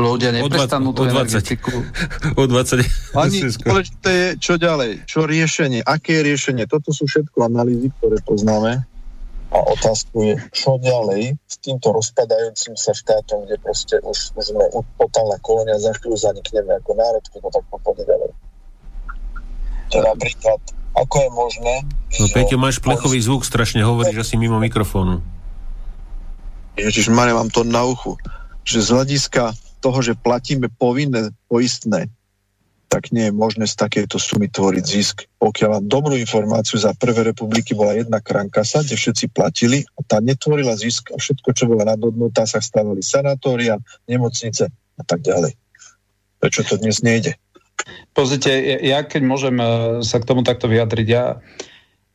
ľudia 0.00 0.32
neprestanú 0.32 0.96
tú 0.96 1.04
energetiku. 1.04 1.72
O 2.40 2.48
20. 2.48 2.80
Ani 3.12 3.38
dôležité 3.68 4.10
je, 4.10 4.28
čo 4.40 4.54
ďalej, 4.56 5.04
čo 5.04 5.28
riešenie, 5.28 5.84
aké 5.84 6.20
je 6.20 6.22
riešenie. 6.32 6.64
Toto 6.64 6.96
sú 6.96 7.04
všetko 7.04 7.44
analýzy, 7.44 7.92
ktoré 8.00 8.16
poznáme. 8.24 8.88
A 9.52 9.58
otázku 9.68 10.24
je, 10.24 10.34
čo 10.48 10.80
ďalej 10.80 11.36
s 11.44 11.56
týmto 11.60 11.92
rozpadajúcim 11.92 12.72
sa 12.72 12.96
štátom, 12.96 13.44
kde 13.44 13.60
proste 13.60 14.00
už, 14.00 14.32
už 14.32 14.44
sme 14.48 14.64
totálna 14.96 15.36
kolónia, 15.44 15.76
za 15.76 15.92
chvíľu 16.00 16.16
zanikneme 16.16 16.72
ako 16.80 16.96
národ, 16.96 17.20
keď 17.28 17.40
to 17.44 17.50
tak 17.52 17.64
pôjde 17.68 18.04
ďalej. 18.08 18.30
Teda 19.92 20.08
napríklad, 20.16 20.60
ako 20.96 21.16
je 21.20 21.30
možné... 21.36 21.74
No 22.16 22.26
Peťo, 22.32 22.56
máš 22.56 22.80
plechový 22.80 23.20
zvuk, 23.20 23.44
strašne 23.44 23.84
hovoríš 23.84 24.24
asi 24.24 24.40
mimo 24.40 24.56
mikrofónu. 24.56 25.20
Ježiš, 26.80 27.12
mám 27.12 27.52
to 27.52 27.68
na 27.68 27.84
uchu. 27.84 28.16
Že 28.64 28.78
z 28.80 28.88
hľadiska 28.88 29.42
toho, 29.82 29.98
že 29.98 30.14
platíme 30.14 30.70
povinné 30.70 31.34
poistné, 31.50 32.06
tak 32.92 33.08
nie 33.08 33.32
je 33.32 33.34
možné 33.34 33.64
z 33.64 33.72
takéto 33.72 34.20
sumy 34.20 34.52
tvoriť 34.52 34.84
zisk. 34.84 35.24
Pokiaľ 35.40 35.68
mám 35.80 35.86
dobrú 35.88 36.14
informáciu, 36.14 36.76
za 36.76 36.92
prvé 36.92 37.32
republiky 37.32 37.72
bola 37.72 37.96
jedna 37.96 38.20
krankasa, 38.20 38.84
kde 38.84 39.00
všetci 39.00 39.32
platili 39.32 39.80
a 39.96 40.04
tá 40.04 40.20
netvorila 40.20 40.76
zisk 40.76 41.08
a 41.08 41.16
všetko, 41.16 41.56
čo 41.56 41.72
bola 41.72 41.88
nadhodnotá, 41.96 42.44
sa 42.44 42.60
stávali 42.60 43.00
sanatória, 43.00 43.80
nemocnice 44.04 44.68
a 44.70 45.02
tak 45.08 45.24
ďalej. 45.24 45.56
Prečo 46.36 46.68
to 46.68 46.76
dnes 46.76 47.00
nejde? 47.00 47.40
Pozrite, 48.12 48.52
ja 48.84 49.00
keď 49.02 49.22
môžem 49.24 49.56
e, 49.56 49.66
sa 50.04 50.20
k 50.20 50.28
tomu 50.28 50.44
takto 50.44 50.68
vyjadriť, 50.68 51.08
ja 51.08 51.40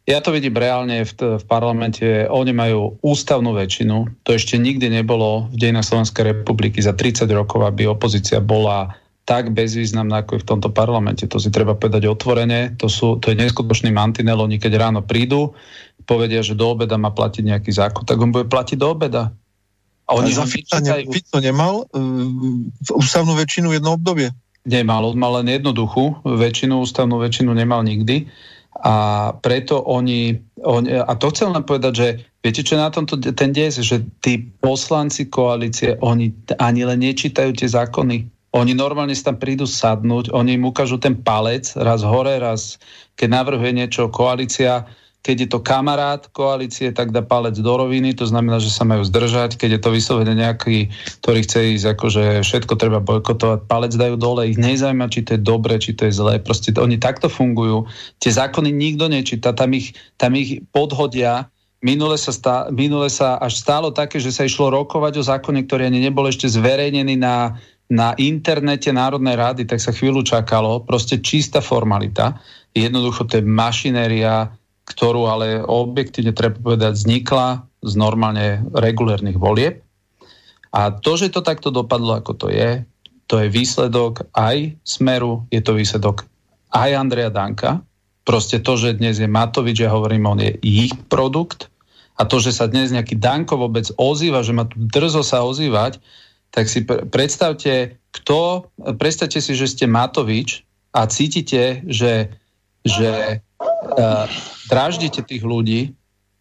Ja 0.08 0.24
to 0.24 0.32
vidím 0.32 0.56
reálne 0.56 1.04
v, 1.04 1.12
v 1.36 1.44
parlamente. 1.52 2.24
Oni 2.32 2.56
majú 2.56 2.96
ústavnú 3.04 3.52
väčšinu. 3.52 4.24
To 4.24 4.30
ešte 4.32 4.56
nikdy 4.56 4.88
nebolo 4.88 5.52
v 5.52 5.68
dejinách 5.68 5.84
Slovenskej 5.84 6.32
republiky 6.32 6.80
za 6.80 6.96
30 6.96 7.28
rokov, 7.36 7.68
aby 7.68 7.92
opozícia 7.92 8.40
bola 8.40 8.96
tak 9.28 9.52
bezvýznamná, 9.52 10.24
ako 10.24 10.40
je 10.40 10.44
v 10.48 10.50
tomto 10.56 10.70
parlamente. 10.72 11.28
To 11.28 11.36
si 11.36 11.52
treba 11.52 11.76
povedať 11.76 12.08
otvorene. 12.08 12.80
To, 12.80 12.88
sú, 12.88 13.20
to 13.20 13.36
je 13.36 13.40
neskutočný 13.44 13.92
mantinel. 13.92 14.40
Oni 14.40 14.56
keď 14.56 14.80
ráno 14.80 15.04
prídu, 15.04 15.52
povedia, 16.08 16.40
že 16.40 16.56
do 16.56 16.72
obeda 16.72 16.96
má 16.96 17.12
platiť 17.12 17.44
nejaký 17.44 17.76
zákon, 17.76 18.08
tak 18.08 18.16
on 18.24 18.32
bude 18.32 18.48
platiť 18.48 18.80
do 18.80 18.88
obeda. 18.88 19.36
A 20.08 20.16
oni 20.16 20.32
za 20.32 20.48
Fico, 20.48 20.80
ne, 20.80 21.04
Fico 21.04 21.44
nemal 21.44 21.84
uh, 21.84 22.96
ústavnú 22.96 23.36
väčšinu 23.36 23.76
jedno 23.76 24.00
obdobie? 24.00 24.32
Nemal, 24.64 25.04
on 25.04 25.20
mal 25.20 25.44
len 25.44 25.52
jednoduchú 25.52 26.24
väčšinu, 26.24 26.80
ústavnú 26.80 27.20
väčšinu 27.20 27.52
nemal 27.52 27.84
nikdy. 27.84 28.32
A 28.78 29.34
preto 29.42 29.82
oni, 29.82 30.38
oni 30.62 31.02
a 31.02 31.14
to 31.18 31.34
chcem 31.34 31.50
len 31.50 31.66
povedať, 31.66 31.94
že 31.98 32.08
viete, 32.46 32.62
čo 32.62 32.78
na 32.78 32.94
tomto 32.94 33.18
ten 33.18 33.50
des, 33.50 33.74
že 33.82 34.06
tí 34.22 34.38
poslanci 34.62 35.28
koalície, 35.34 35.98
oni 35.98 36.30
ani 36.62 36.82
len 36.86 37.02
nečítajú 37.02 37.58
tie 37.58 37.66
zákony. 37.66 38.30
Oni 38.54 38.72
normálne 38.78 39.18
sa 39.18 39.34
tam 39.34 39.42
prídu 39.42 39.66
sadnúť, 39.66 40.32
oni 40.32 40.56
im 40.56 40.70
ukážu 40.70 41.02
ten 41.02 41.18
palec, 41.18 41.74
raz 41.78 42.06
hore, 42.06 42.38
raz 42.38 42.78
keď 43.18 43.28
navrhuje 43.44 43.74
niečo 43.74 44.14
koalícia, 44.14 44.86
keď 45.28 45.38
je 45.44 45.50
to 45.52 45.60
kamarát 45.60 46.24
koalície, 46.32 46.96
tak 46.96 47.12
dá 47.12 47.20
palec 47.20 47.60
do 47.60 47.74
roviny, 47.76 48.16
to 48.16 48.24
znamená, 48.24 48.64
že 48.64 48.72
sa 48.72 48.88
majú 48.88 49.04
zdržať. 49.04 49.60
Keď 49.60 49.70
je 49.76 49.82
to 49.84 49.90
vyslovene 49.92 50.32
nejaký, 50.32 50.88
ktorý 51.20 51.44
chce 51.44 51.60
ísť, 51.76 51.86
akože 52.00 52.24
všetko 52.48 52.80
treba 52.80 53.04
bojkotovať, 53.04 53.68
palec 53.68 53.92
dajú 53.92 54.16
dole, 54.16 54.48
ich 54.48 54.56
nezaujíma, 54.56 55.12
či 55.12 55.28
to 55.28 55.36
je 55.36 55.42
dobre, 55.44 55.76
či 55.84 55.92
to 55.92 56.08
je 56.08 56.16
zlé. 56.16 56.40
Proste 56.40 56.72
oni 56.80 56.96
takto 56.96 57.28
fungujú. 57.28 57.84
Tie 58.24 58.32
zákony 58.32 58.72
nikto 58.72 59.12
nečíta, 59.12 59.52
tam 59.52 59.76
ich, 59.76 59.92
tam 60.16 60.32
ich 60.40 60.64
podhodia. 60.72 61.52
Minule 61.84 62.16
sa, 62.16 62.32
stá, 62.32 62.72
minule 62.72 63.12
sa 63.12 63.36
až 63.36 63.60
stálo 63.60 63.92
také, 63.92 64.24
že 64.24 64.32
sa 64.32 64.48
išlo 64.48 64.72
rokovať 64.72 65.20
o 65.20 65.28
zákone, 65.28 65.68
ktorý 65.68 65.92
ani 65.92 66.08
nebol 66.08 66.24
ešte 66.24 66.48
zverejnený 66.48 67.20
na, 67.20 67.60
na 67.92 68.16
internete 68.16 68.96
Národnej 68.96 69.36
rady, 69.36 69.68
tak 69.68 69.84
sa 69.84 69.92
chvíľu 69.92 70.24
čakalo. 70.24 70.88
Proste 70.88 71.20
čistá 71.20 71.60
formalita. 71.60 72.40
Jednoducho 72.72 73.28
to 73.28 73.40
je 73.40 73.44
mašinéria, 73.44 74.56
ktorú 74.88 75.28
ale 75.28 75.60
objektívne 75.60 76.32
treba 76.32 76.56
povedať 76.56 76.96
vznikla 76.96 77.68
z 77.84 77.94
normálne 78.00 78.64
regulérnych 78.72 79.36
volieb. 79.36 79.84
A 80.72 80.96
to, 80.96 81.20
že 81.20 81.36
to 81.36 81.44
takto 81.44 81.70
dopadlo, 81.70 82.16
ako 82.16 82.34
to 82.36 82.48
je, 82.48 82.88
to 83.28 83.44
je 83.44 83.52
výsledok 83.52 84.32
aj 84.32 84.80
Smeru, 84.88 85.44
je 85.52 85.60
to 85.60 85.76
výsledok 85.76 86.24
aj 86.72 86.90
Andreja 86.96 87.28
Danka. 87.28 87.84
Proste 88.24 88.64
to, 88.64 88.80
že 88.80 89.00
dnes 89.00 89.20
je 89.20 89.28
Matovič, 89.28 89.84
ja 89.84 89.92
hovorím, 89.92 90.28
on 90.28 90.40
je 90.40 90.56
ich 90.64 90.96
produkt 91.12 91.68
a 92.16 92.24
to, 92.24 92.40
že 92.40 92.56
sa 92.56 92.68
dnes 92.68 92.92
nejaký 92.92 93.20
Danko 93.20 93.60
vôbec 93.60 93.88
ozýva, 94.00 94.44
že 94.44 94.56
má 94.56 94.68
tu 94.68 94.80
drzo 94.80 95.24
sa 95.24 95.44
ozývať, 95.44 96.00
tak 96.52 96.72
si 96.72 96.84
predstavte, 96.88 98.00
kto, 98.16 98.72
predstavte 98.96 99.40
si, 99.44 99.52
že 99.52 99.68
ste 99.68 99.86
Matovič 99.88 100.64
a 100.96 101.08
cítite, 101.08 101.84
že, 101.88 102.32
že 102.84 103.44
uh, 103.96 104.26
dráždite 104.68 105.24
tých 105.24 105.44
ľudí, 105.44 105.96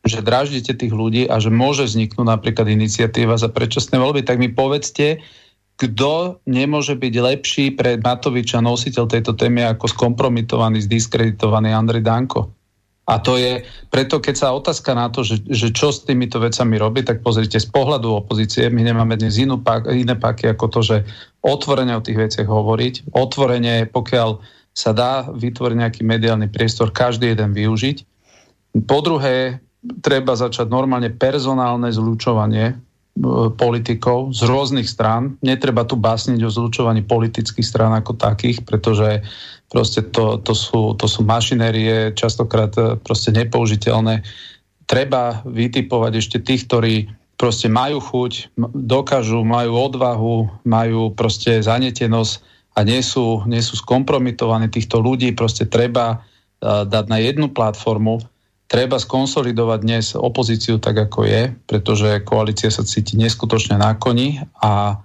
že 0.07 0.23
dráždite 0.23 0.75
tých 0.75 0.95
ľudí 0.95 1.27
a 1.27 1.43
že 1.43 1.51
môže 1.51 1.87
vzniknúť 1.87 2.27
napríklad 2.27 2.71
iniciatíva 2.71 3.35
za 3.35 3.51
predčasné 3.51 3.99
voľby, 3.99 4.23
tak 4.23 4.39
mi 4.39 4.51
povedzte, 4.53 5.19
kto 5.77 6.41
nemôže 6.49 6.97
byť 6.97 7.15
lepší 7.21 7.65
pre 7.77 8.01
Matoviča 8.01 8.65
nositeľ 8.65 9.05
tejto 9.13 9.37
témy 9.37 9.67
ako 9.67 9.93
skompromitovaný, 9.93 10.81
zdiskreditovaný 10.89 11.75
Andrej 11.75 12.07
Danko. 12.07 12.49
A 13.07 13.23
to 13.23 13.39
je, 13.39 13.63
preto 13.87 14.19
keď 14.19 14.35
sa 14.35 14.49
otázka 14.51 14.91
na 14.91 15.07
to, 15.07 15.23
že, 15.23 15.39
že 15.47 15.71
čo 15.71 15.95
s 15.95 16.03
týmito 16.03 16.43
vecami 16.43 16.75
robí, 16.75 17.07
tak 17.07 17.23
pozrite 17.23 17.63
z 17.63 17.69
pohľadu 17.71 18.11
opozície, 18.11 18.67
my 18.67 18.83
nemáme 18.83 19.15
dnes 19.15 19.39
inú 19.39 19.63
pak, 19.63 19.87
iné 19.95 20.19
paky 20.19 20.51
ako 20.51 20.67
to, 20.67 20.81
že 20.83 20.97
otvorene 21.39 21.95
o 21.95 22.03
tých 22.03 22.19
veciach 22.19 22.51
hovoriť, 22.51 23.15
otvorene, 23.15 23.87
pokiaľ 23.87 24.43
sa 24.75 24.91
dá 24.91 25.31
vytvoriť 25.31 25.77
nejaký 25.87 26.03
mediálny 26.03 26.51
priestor, 26.51 26.91
každý 26.91 27.31
jeden 27.31 27.55
využiť. 27.55 28.16
Po 28.85 29.01
druhé, 29.01 29.65
treba 30.05 30.37
začať 30.37 30.69
normálne 30.69 31.15
personálne 31.15 31.89
zlučovanie 31.89 32.67
e, 32.73 32.75
politikov 33.55 34.35
z 34.37 34.45
rôznych 34.45 34.85
strán. 34.85 35.41
Netreba 35.41 35.87
tu 35.89 35.97
básniť 35.97 36.43
o 36.45 36.51
zlučovaní 36.53 37.07
politických 37.07 37.65
strán 37.65 37.95
ako 37.97 38.19
takých, 38.19 38.67
pretože 38.67 39.25
proste 39.71 40.05
to, 40.05 40.43
to, 40.43 40.53
sú, 40.53 40.93
to 40.99 41.07
sú 41.09 41.25
mašinérie, 41.25 42.13
častokrát 42.13 42.73
e, 42.77 43.01
proste 43.01 43.33
nepoužiteľné. 43.33 44.27
Treba 44.85 45.43
vytipovať 45.47 46.13
ešte 46.19 46.39
tých, 46.43 46.69
ktorí 46.69 46.95
proste 47.37 47.69
majú 47.69 48.01
chuť, 48.01 48.57
dokážu, 48.73 49.45
majú 49.45 49.73
odvahu, 49.77 50.37
majú 50.65 51.13
proste 51.13 51.61
zanetenosť 51.61 52.33
a 52.77 52.85
nie 52.85 53.01
sú, 53.01 53.45
nie 53.49 53.61
sú 53.61 53.77
skompromitovaní 53.77 54.69
týchto 54.73 55.01
ľudí, 55.01 55.33
proste 55.37 55.69
treba 55.69 56.21
uh, 56.21 56.85
dať 56.89 57.05
na 57.09 57.19
jednu 57.21 57.53
platformu, 57.53 58.25
treba 58.67 58.99
skonsolidovať 58.99 59.79
dnes 59.83 60.07
opozíciu 60.19 60.83
tak, 60.83 60.99
ako 61.11 61.27
je, 61.27 61.43
pretože 61.67 62.23
koalícia 62.27 62.71
sa 62.71 62.83
cíti 62.83 63.15
neskutočne 63.15 63.79
na 63.79 63.95
koni 63.95 64.43
a, 64.59 65.01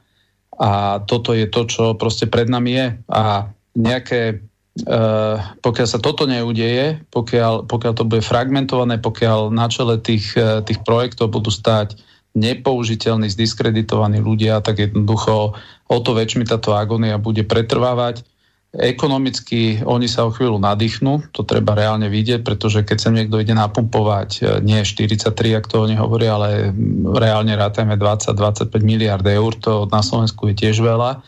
a 0.58 0.70
toto 1.06 1.38
je 1.38 1.46
to, 1.46 1.70
čo 1.70 1.84
proste 1.98 2.26
pred 2.26 2.50
nami 2.50 2.72
je. 2.74 2.88
A 3.10 3.54
nejaké, 3.78 4.42
uh, 4.86 5.38
pokiaľ 5.62 5.88
sa 5.88 6.02
toto 6.02 6.26
neudeje, 6.26 7.06
pokiaľ, 7.14 7.70
pokiaľ 7.70 7.94
to 7.94 8.06
bude 8.10 8.26
fragmentované, 8.26 8.98
pokiaľ 8.98 9.54
na 9.54 9.70
čele 9.70 10.02
tých, 10.02 10.34
uh, 10.36 10.66
tých 10.66 10.82
projektov 10.82 11.30
budú 11.30 11.54
stať 11.54 12.02
nepoužiteľní, 12.32 13.28
zdiskreditovaní 13.28 14.24
ľudia, 14.24 14.64
tak 14.64 14.80
jednoducho 14.80 15.54
o 15.92 15.98
to 16.00 16.12
väčšmi 16.16 16.48
táto 16.48 16.72
agónia 16.72 17.20
bude 17.20 17.44
pretrvávať. 17.44 18.24
Ekonomicky 18.72 19.84
oni 19.84 20.08
sa 20.08 20.24
o 20.24 20.32
chvíľu 20.32 20.56
nadýchnú, 20.56 21.28
to 21.36 21.44
treba 21.44 21.76
reálne 21.76 22.08
vidieť, 22.08 22.40
pretože 22.40 22.88
keď 22.88 22.98
sa 23.04 23.12
niekto 23.12 23.36
ide 23.36 23.52
napumpovať 23.52 24.30
e, 24.40 24.42
nie 24.64 24.80
43, 24.80 25.60
ako 25.60 25.68
to 25.68 25.78
oni 25.84 25.96
hovoria, 26.00 26.40
ale 26.40 26.72
reálne 27.12 27.52
rátajme 27.52 28.00
20-25 28.00 28.72
miliard 28.80 29.28
eur, 29.28 29.52
to 29.60 29.92
na 29.92 30.00
Slovensku 30.00 30.48
je 30.48 30.56
tiež 30.56 30.80
veľa. 30.80 31.20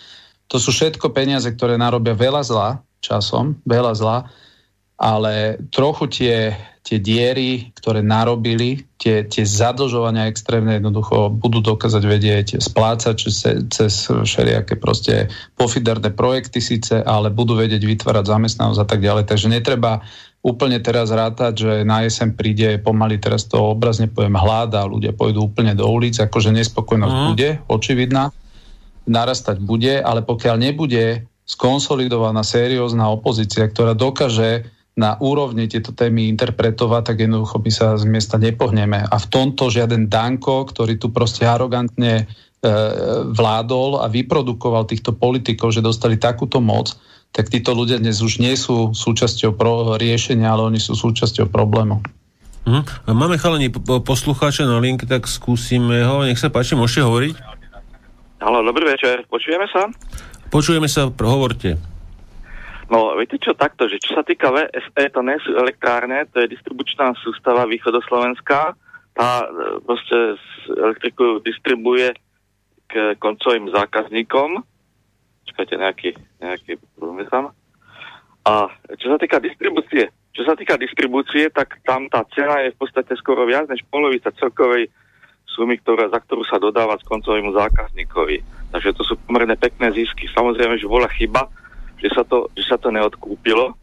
To 0.47 0.55
sú 0.55 0.71
všetko 0.71 1.11
peniaze, 1.11 1.51
ktoré 1.51 1.75
narobia 1.75 2.15
veľa 2.15 2.47
zla 2.47 2.69
časom, 3.03 3.59
veľa 3.67 3.91
zla, 3.91 4.17
ale 4.95 5.59
trochu 5.67 6.07
tie 6.07 6.55
tie 6.83 6.99
diery, 6.99 7.71
ktoré 7.79 8.03
narobili, 8.03 8.83
tie, 8.99 9.23
tie 9.23 9.47
zadlžovania 9.47 10.27
extrémne 10.27 10.75
jednoducho 10.83 11.31
budú 11.31 11.63
dokázať 11.63 12.03
vedieť 12.03 12.47
splácať 12.59 13.15
cez, 13.31 13.47
cez 13.71 13.93
všelijaké 14.11 14.75
proste 14.75 15.31
pofiderné 15.55 16.11
projekty 16.11 16.59
síce, 16.59 16.99
ale 16.99 17.31
budú 17.31 17.55
vedieť 17.55 17.79
vytvárať 17.87 18.27
zamestnanosť 18.27 18.79
a 18.83 18.87
tak 18.87 18.99
ďalej. 18.99 19.23
Takže 19.31 19.47
netreba 19.47 20.03
úplne 20.43 20.83
teraz 20.83 21.07
rátať, 21.07 21.53
že 21.55 21.73
na 21.87 22.03
jesen 22.03 22.35
príde 22.35 22.75
pomaly 22.83 23.15
teraz 23.15 23.47
to 23.47 23.63
obrazne 23.63 24.11
poviem 24.11 24.35
hlad 24.35 24.75
a 24.75 24.83
ľudia 24.83 25.15
pôjdu 25.15 25.47
úplne 25.47 25.71
do 25.71 25.87
ulic, 25.87 26.19
akože 26.19 26.51
nespokojnosť 26.51 27.15
mm. 27.15 27.25
bude, 27.31 27.49
očividná, 27.71 28.35
narastať 29.07 29.63
bude, 29.63 30.03
ale 30.03 30.19
pokiaľ 30.19 30.55
nebude 30.59 31.23
skonsolidovaná 31.47 32.43
seriózna 32.43 33.07
opozícia, 33.07 33.71
ktorá 33.71 33.95
dokáže 33.95 34.67
na 34.93 35.17
úrovni 35.17 35.65
tieto 35.65 35.89
témy 35.89 36.29
interpretovať, 36.29 37.01
tak 37.01 37.17
jednoducho 37.25 37.57
my 37.57 37.71
sa 37.73 37.97
z 37.97 38.05
miesta 38.05 38.37
nepohneme. 38.37 39.01
A 39.01 39.15
v 39.17 39.27
tomto 39.29 39.73
žiaden 39.73 40.05
Danko, 40.05 40.69
ktorý 40.69 41.01
tu 41.01 41.09
proste 41.09 41.49
arogantne 41.49 42.13
e, 42.21 42.23
vládol 43.33 44.05
a 44.05 44.05
vyprodukoval 44.05 44.85
týchto 44.85 45.17
politikov, 45.17 45.73
že 45.73 45.81
dostali 45.81 46.21
takúto 46.21 46.61
moc, 46.61 46.93
tak 47.33 47.49
títo 47.49 47.73
ľudia 47.73 47.97
dnes 47.97 48.21
už 48.21 48.37
nie 48.37 48.53
sú 48.53 48.93
súčasťou 48.93 49.57
pro 49.57 49.97
riešenia, 49.97 50.53
ale 50.53 50.69
oni 50.69 50.77
sú 50.77 50.93
súčasťou 50.93 51.49
problému. 51.49 51.97
Hm. 52.69 53.09
Máme 53.11 53.41
chalani 53.41 53.73
poslucháča 54.05 54.69
na 54.69 54.77
link, 54.77 55.03
tak 55.09 55.25
skúsime 55.25 56.05
ho. 56.05 56.21
Nech 56.21 56.37
sa 56.37 56.53
páči, 56.53 56.77
môžete 56.77 57.01
hovoriť? 57.03 57.35
Halo, 58.39 58.61
dobrý 58.61 58.93
večer. 58.93 59.25
Počujeme 59.25 59.65
sa? 59.73 59.89
Počujeme 60.53 60.85
sa, 60.85 61.09
hovorte. 61.09 61.92
No, 62.93 63.17
viete 63.17 63.41
čo, 63.41 63.57
takto, 63.57 63.89
že 63.89 63.97
čo 63.97 64.13
sa 64.13 64.21
týka 64.21 64.53
VSE, 64.53 65.09
to 65.09 65.25
nie 65.25 65.33
sú 65.41 65.57
elektrárne, 65.57 66.29
to 66.29 66.45
je 66.45 66.53
distribučná 66.53 67.17
sústava 67.25 67.65
východoslovenská, 67.65 68.77
tá 69.17 69.29
e, 69.41 69.47
proste 69.81 70.37
elektriku 70.69 71.41
distribuje 71.41 72.13
k 72.85 73.17
koncovým 73.17 73.73
zákazníkom. 73.73 74.61
Čakajte, 75.49 75.73
nejaký, 75.81 76.09
nejaký 76.37 76.77
tam. 77.33 77.49
A 78.45 78.69
čo 79.01 79.09
sa 79.09 79.17
týka 79.17 79.41
distribúcie, 79.41 80.13
čo 80.33 80.45
sa 80.45 80.53
týka 80.53 80.77
distribúcie, 80.77 81.49
tak 81.49 81.81
tam 81.81 82.05
tá 82.13 82.21
cena 82.29 82.61
je 82.61 82.73
v 82.73 82.77
podstate 82.77 83.17
skoro 83.17 83.49
viac 83.49 83.65
než 83.73 83.81
polovica 83.89 84.29
celkovej 84.37 84.93
sumy, 85.49 85.81
ktorá, 85.81 86.09
za 86.13 86.21
ktorú 86.21 86.45
sa 86.45 86.61
dodáva 86.61 86.97
s 87.01 87.05
koncovému 87.09 87.57
zákazníkovi. 87.57 88.41
Takže 88.73 88.89
to 88.97 89.01
sú 89.05 89.13
pomerne 89.25 89.57
pekné 89.57 89.93
zisky. 89.93 90.25
Samozrejme, 90.33 90.77
že 90.81 90.89
bola 90.89 91.05
chyba, 91.13 91.45
že 92.03 92.11
sa 92.11 92.27
to, 92.27 92.51
že 92.59 92.67
sa 92.67 92.75
to 92.75 92.91
neodkúpilo. 92.91 93.73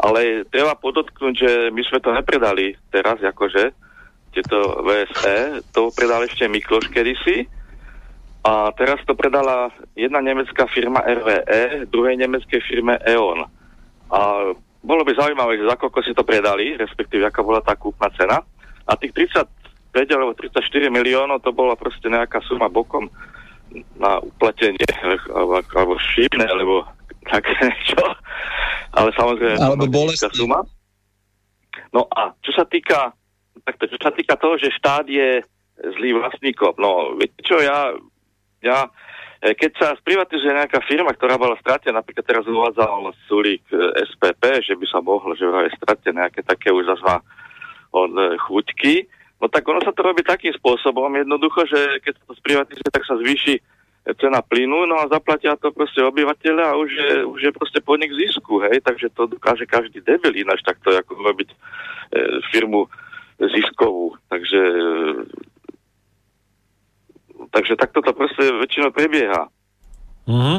Ale 0.00 0.48
treba 0.50 0.74
podotknúť, 0.74 1.34
že 1.38 1.52
my 1.70 1.82
sme 1.86 2.02
to 2.02 2.10
nepredali 2.10 2.74
teraz, 2.90 3.22
akože, 3.22 3.70
tieto 4.34 4.82
VSE, 4.82 5.62
to 5.70 5.94
predal 5.94 6.26
ešte 6.26 6.50
Mikloš 6.50 6.90
kedysi, 6.90 7.46
a 8.40 8.72
teraz 8.72 9.04
to 9.04 9.12
predala 9.12 9.68
jedna 9.92 10.24
nemecká 10.24 10.64
firma 10.64 11.04
RVE, 11.04 11.84
druhej 11.92 12.16
nemeckej 12.16 12.60
firme 12.64 12.96
E.ON. 13.04 13.44
A 14.08 14.20
bolo 14.80 15.02
by 15.04 15.12
zaujímavé, 15.12 15.60
že 15.60 15.68
za 15.68 15.76
koľko 15.76 16.00
si 16.00 16.16
to 16.16 16.24
predali, 16.24 16.72
respektíve 16.72 17.28
aká 17.28 17.44
bola 17.44 17.60
tá 17.60 17.76
kúpna 17.76 18.08
cena. 18.16 18.40
A 18.88 18.96
tých 18.96 19.12
35 19.92 19.92
alebo 20.16 20.32
34 20.32 20.56
miliónov 20.88 21.44
to 21.44 21.52
bola 21.52 21.76
proste 21.76 22.08
nejaká 22.08 22.40
suma 22.48 22.72
bokom 22.72 23.12
na 24.00 24.18
uplatenie, 24.24 24.88
alebo 25.76 26.00
šípne, 26.00 26.48
alebo 26.48 26.88
také 27.30 27.52
niečo. 27.62 28.02
Ale 28.98 29.14
samozrejme, 29.14 29.56
alebo 29.62 29.86
bolestný. 29.86 30.34
suma. 30.34 30.66
No 31.94 32.10
a 32.10 32.34
čo 32.42 32.50
sa 32.50 32.66
týka 32.66 33.14
takto, 33.62 33.86
čo 33.86 33.98
sa 34.02 34.10
týka 34.10 34.34
toho, 34.34 34.58
že 34.58 34.74
štát 34.74 35.06
je 35.06 35.42
zlý 35.96 36.18
vlastníkom, 36.18 36.76
no 36.76 37.14
viete 37.16 37.40
čo, 37.46 37.62
ja 37.62 37.94
ja, 38.60 38.88
e, 39.40 39.56
keď 39.56 39.70
sa 39.80 39.88
sprivatizuje 39.96 40.52
nejaká 40.52 40.84
firma, 40.84 41.16
ktorá 41.16 41.40
bola 41.40 41.56
stratená, 41.60 42.00
napríklad 42.00 42.24
teraz 42.24 42.44
uvádzal 42.44 43.12
Sulík 43.24 43.64
e, 43.72 44.04
SPP, 44.12 44.60
že 44.60 44.76
by 44.76 44.86
sa 44.86 45.00
mohlo, 45.00 45.32
že 45.32 45.48
je 45.48 45.78
stratené 45.80 46.28
nejaké 46.28 46.44
také 46.44 46.68
už 46.68 46.84
zase 46.84 47.24
od 47.90 48.12
e, 48.12 48.36
chuťky, 48.36 49.08
no 49.40 49.48
tak 49.48 49.64
ono 49.64 49.80
sa 49.80 49.96
to 49.96 50.04
robí 50.04 50.20
takým 50.20 50.52
spôsobom 50.52 51.08
jednoducho, 51.16 51.64
že 51.64 52.04
keď 52.04 52.12
sa 52.20 52.24
to 52.28 52.34
sprivatizuje, 52.36 52.90
tak 52.92 53.04
sa 53.08 53.16
zvýši 53.16 53.54
cena 54.18 54.42
plynu, 54.42 54.86
no 54.86 54.98
a 54.98 55.10
zaplatia 55.10 55.54
to 55.60 55.70
proste 55.70 56.00
obyvateľe 56.02 56.62
a 56.62 56.74
už 56.74 56.90
je, 56.90 57.10
už 57.26 57.40
je 57.46 57.52
proste 57.52 57.78
podnik 57.84 58.10
zisku, 58.16 58.64
hej, 58.66 58.82
takže 58.82 59.12
to 59.14 59.30
dokáže 59.30 59.68
každý 59.68 60.00
debil 60.02 60.34
ináč 60.34 60.64
takto 60.66 60.90
ako 60.90 61.14
robiť 61.20 61.48
e, 61.52 61.56
firmu 62.50 62.88
ziskovú, 63.40 64.18
takže 64.28 64.60
takže 67.50 67.74
takto 67.76 68.04
to 68.04 68.12
proste 68.12 68.44
väčšinou 68.62 68.94
prebieha. 68.94 69.48
Uh-huh. 70.28 70.58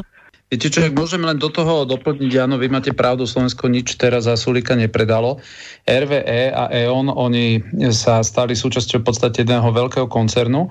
Viete 0.52 0.68
čo, 0.68 0.84
ak 0.84 0.92
môžem 0.92 1.24
len 1.24 1.40
do 1.40 1.48
toho 1.48 1.88
doplniť, 1.88 2.44
áno, 2.44 2.60
vy 2.60 2.68
máte 2.68 2.92
pravdu, 2.92 3.24
Slovensko 3.24 3.72
nič 3.72 3.96
teraz 3.96 4.28
za 4.28 4.36
Sulika 4.36 4.76
nepredalo. 4.76 5.40
RVE 5.88 6.52
a 6.52 6.68
E.ON, 6.68 7.08
oni 7.08 7.64
sa 7.88 8.20
stali 8.20 8.52
súčasťou 8.52 9.00
v 9.00 9.06
podstate 9.08 9.48
jedného 9.48 9.64
veľkého 9.72 10.04
koncernu 10.12 10.68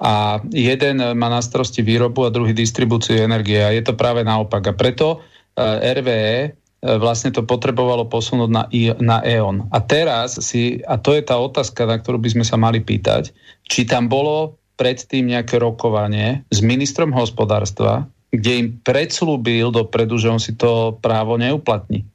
a 0.00 0.40
jeden 0.48 1.04
má 1.16 1.28
na 1.28 1.44
starosti 1.44 1.84
výrobu 1.84 2.24
a 2.24 2.32
druhý 2.32 2.56
distribúciu 2.56 3.20
energie 3.20 3.60
a 3.60 3.76
je 3.76 3.84
to 3.84 3.92
práve 3.92 4.24
naopak. 4.24 4.72
A 4.72 4.72
preto 4.72 5.20
eh, 5.20 5.92
RVE 6.00 6.36
eh, 6.48 6.52
vlastne 6.96 7.28
to 7.28 7.44
potrebovalo 7.44 8.08
posunúť 8.08 8.50
na, 8.50 8.64
na 8.98 9.18
E.ON. 9.20 9.68
A 9.68 9.78
teraz 9.84 10.40
si, 10.40 10.80
a 10.88 10.96
to 10.96 11.12
je 11.12 11.22
tá 11.22 11.36
otázka, 11.36 11.84
na 11.84 12.00
ktorú 12.00 12.16
by 12.24 12.32
sme 12.32 12.44
sa 12.48 12.56
mali 12.56 12.80
pýtať, 12.80 13.36
či 13.68 13.84
tam 13.84 14.08
bolo 14.08 14.56
predtým 14.80 15.28
nejaké 15.28 15.60
rokovanie 15.60 16.42
s 16.48 16.64
ministrom 16.64 17.12
hospodárstva, 17.12 18.08
kde 18.32 18.52
im 18.56 18.68
predslúbil 18.80 19.68
dopredu, 19.68 20.16
že 20.16 20.32
on 20.32 20.40
si 20.40 20.56
to 20.56 20.96
právo 21.04 21.36
neuplatní. 21.36 22.08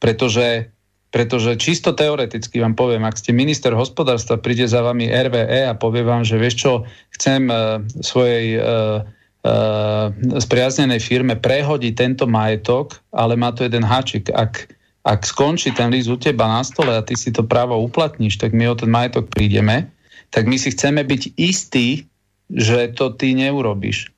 Pretože, 0.00 0.71
pretože 1.12 1.60
čisto 1.60 1.92
teoreticky 1.92 2.58
vám 2.58 2.72
poviem, 2.72 3.04
ak 3.04 3.20
ste 3.20 3.36
minister 3.36 3.76
hospodárstva, 3.76 4.40
príde 4.40 4.64
za 4.64 4.80
vami 4.80 5.12
RVE 5.12 5.68
a 5.68 5.76
povie 5.76 6.02
vám, 6.02 6.24
že 6.24 6.40
vieš 6.40 6.64
čo, 6.64 6.72
chcem 7.14 7.52
uh, 7.52 7.84
svojej 8.00 8.56
uh, 8.56 9.04
uh, 9.44 10.08
spriaznenej 10.40 11.04
firme 11.04 11.36
prehodiť 11.36 11.92
tento 11.92 12.24
majetok, 12.24 12.96
ale 13.12 13.36
má 13.36 13.52
to 13.52 13.68
jeden 13.68 13.84
háčik. 13.84 14.32
Ak, 14.32 14.72
ak 15.04 15.20
skončí 15.28 15.76
ten 15.76 15.92
list 15.92 16.08
u 16.08 16.16
teba 16.16 16.48
na 16.48 16.64
stole 16.64 16.96
a 16.96 17.04
ty 17.04 17.12
si 17.12 17.28
to 17.28 17.44
právo 17.44 17.76
uplatníš, 17.76 18.40
tak 18.40 18.56
my 18.56 18.72
o 18.72 18.74
ten 18.74 18.88
majetok 18.88 19.28
prídeme 19.28 19.92
tak 20.32 20.48
my 20.48 20.56
si 20.56 20.72
chceme 20.72 21.04
byť 21.04 21.36
istí, 21.36 22.08
že 22.48 22.88
to 22.96 23.12
ty 23.12 23.36
neurobiš. 23.36 24.08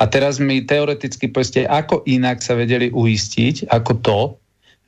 A 0.00 0.08
teraz 0.08 0.40
mi 0.40 0.64
teoreticky 0.64 1.28
povedzte, 1.28 1.68
ako 1.68 2.02
inak 2.08 2.40
sa 2.40 2.56
vedeli 2.56 2.88
uistiť, 2.88 3.68
ako 3.68 3.92
to, 4.00 4.18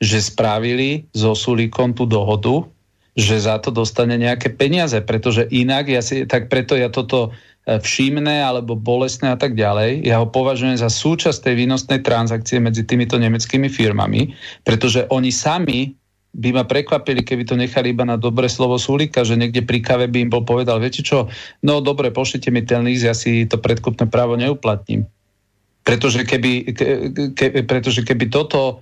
že 0.01 0.17
spravili 0.17 1.05
so 1.13 1.37
Sulíkom 1.37 1.93
tú 1.93 2.09
dohodu, 2.09 2.65
že 3.13 3.37
za 3.37 3.61
to 3.61 3.69
dostane 3.69 4.17
nejaké 4.17 4.49
peniaze, 4.49 4.97
pretože 5.05 5.45
inak, 5.53 5.85
ja 5.93 6.01
si, 6.01 6.25
tak 6.25 6.49
preto 6.49 6.73
ja 6.73 6.89
toto 6.89 7.29
e, 7.67 7.77
všimné 7.77 8.41
alebo 8.41 8.73
bolestné 8.73 9.29
a 9.29 9.37
tak 9.37 9.53
ďalej, 9.53 10.01
ja 10.01 10.17
ho 10.17 10.27
považujem 10.27 10.79
za 10.79 10.89
súčasť 10.89 11.45
tej 11.45 11.55
výnostnej 11.67 12.01
transakcie 12.01 12.57
medzi 12.57 12.81
týmito 12.81 13.21
nemeckými 13.21 13.69
firmami, 13.69 14.33
pretože 14.65 15.05
oni 15.13 15.29
sami 15.29 15.93
by 16.31 16.49
ma 16.55 16.63
prekvapili, 16.63 17.27
keby 17.27 17.43
to 17.43 17.59
nechali 17.59 17.91
iba 17.91 18.07
na 18.07 18.15
dobre 18.15 18.47
slovo 18.47 18.79
Sulika, 18.79 19.27
že 19.27 19.35
niekde 19.35 19.67
pri 19.67 19.83
kave 19.83 20.07
by 20.07 20.23
im 20.23 20.31
bol 20.31 20.47
povedal, 20.47 20.79
viete 20.79 21.03
čo, 21.03 21.27
no 21.59 21.83
dobre, 21.83 22.07
pošlite 22.15 22.47
mi 22.47 22.63
ten 22.63 22.87
líst, 22.87 23.03
ja 23.03 23.11
si 23.11 23.43
to 23.43 23.59
predkupné 23.59 24.07
právo 24.07 24.39
neuplatním. 24.39 25.03
Pretože 25.83 26.23
keby, 26.23 26.51
ke, 26.71 26.87
ke, 27.35 27.45
pretože 27.67 28.07
keby 28.07 28.31
toto 28.31 28.79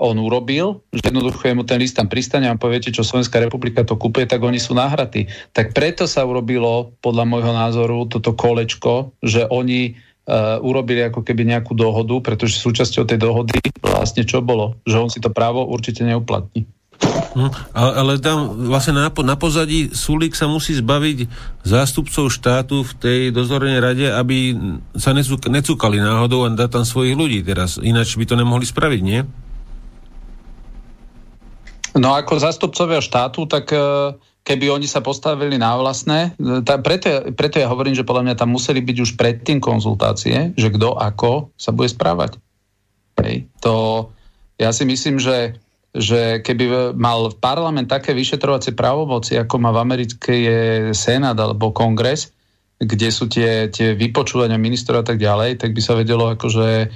on 0.00 0.16
urobil, 0.16 0.80
že 0.88 1.12
jednoducho 1.12 1.52
mu 1.52 1.68
ten 1.68 1.76
list 1.76 2.00
tam 2.00 2.08
pristane 2.08 2.48
a 2.48 2.56
poviete, 2.56 2.88
čo 2.88 3.04
Slovenská 3.04 3.44
republika 3.44 3.84
to 3.84 4.00
kúpuje, 4.00 4.24
tak 4.24 4.40
oni 4.40 4.56
sú 4.56 4.72
nahratí. 4.72 5.28
Tak 5.52 5.76
preto 5.76 6.08
sa 6.08 6.24
urobilo, 6.24 6.96
podľa 7.04 7.24
môjho 7.28 7.52
názoru, 7.52 8.08
toto 8.08 8.32
kolečko, 8.32 9.12
že 9.20 9.44
oni 9.52 9.92
uh, 9.92 10.56
urobili 10.64 11.04
ako 11.04 11.20
keby 11.20 11.44
nejakú 11.44 11.76
dohodu, 11.76 12.24
pretože 12.24 12.56
súčasťou 12.56 13.04
tej 13.04 13.20
dohody 13.20 13.60
vlastne 13.84 14.24
čo 14.24 14.40
bolo? 14.40 14.80
Že 14.88 14.96
on 14.96 15.10
si 15.12 15.20
to 15.20 15.28
právo 15.28 15.68
určite 15.68 16.00
neuplatní. 16.08 16.64
Hm, 17.32 17.50
ale 17.74 18.22
tam 18.22 18.68
vlastne 18.70 18.94
na, 18.94 19.08
na 19.10 19.36
pozadí 19.36 19.90
Sulík 19.90 20.38
sa 20.38 20.46
musí 20.46 20.76
zbaviť 20.76 21.26
zástupcov 21.66 22.30
štátu 22.30 22.86
v 22.86 22.92
tej 22.96 23.20
dozornej 23.34 23.82
rade, 23.82 24.06
aby 24.06 24.54
sa 24.94 25.10
necúk, 25.16 25.50
necúkali 25.50 25.98
náhodou 25.98 26.46
a 26.46 26.52
dá 26.54 26.70
tam 26.70 26.86
svojich 26.86 27.16
ľudí 27.16 27.40
teraz. 27.42 27.80
Ináč 27.80 28.14
by 28.14 28.24
to 28.28 28.38
nemohli 28.38 28.68
spraviť, 28.68 29.00
nie? 29.02 29.20
No 31.98 32.16
ako 32.16 32.40
zástupcovia 32.40 33.04
štátu, 33.04 33.44
tak 33.44 33.68
e, 33.72 33.78
keby 34.44 34.72
oni 34.72 34.88
sa 34.88 35.04
postavili 35.04 35.60
na 35.60 35.76
vlastné, 35.76 36.38
e, 36.40 36.64
tá, 36.64 36.80
preto, 36.80 37.32
preto 37.36 37.60
ja 37.60 37.68
hovorím, 37.68 37.92
že 37.92 38.06
podľa 38.06 38.32
mňa 38.32 38.34
tam 38.40 38.50
museli 38.52 38.80
byť 38.80 38.96
už 39.02 39.10
predtým 39.20 39.60
konzultácie, 39.60 40.56
že 40.56 40.68
kto 40.72 40.96
ako 40.96 41.52
sa 41.56 41.70
bude 41.76 41.92
správať. 41.92 42.40
Hej. 43.20 43.44
To, 43.60 44.08
ja 44.56 44.72
si 44.72 44.88
myslím, 44.88 45.20
že 45.20 45.60
že 45.92 46.40
keby 46.40 46.96
mal 46.96 47.36
parlament 47.36 47.84
také 47.84 48.16
vyšetrovacie 48.16 48.72
právomoci, 48.72 49.36
ako 49.36 49.60
má 49.60 49.76
v 49.76 49.82
Amerike 49.84 50.32
je 50.32 50.60
Senát 50.96 51.36
alebo 51.36 51.68
Kongres, 51.68 52.32
kde 52.80 53.08
sú 53.12 53.28
tie, 53.28 53.68
tie 53.68 53.92
vypočúvania 53.92 54.56
ministrov 54.56 55.04
a 55.04 55.06
tak 55.06 55.20
ďalej, 55.20 55.60
tak 55.60 55.76
by 55.76 55.80
sa 55.84 55.92
vedelo 55.94 56.32
akože... 56.32 56.88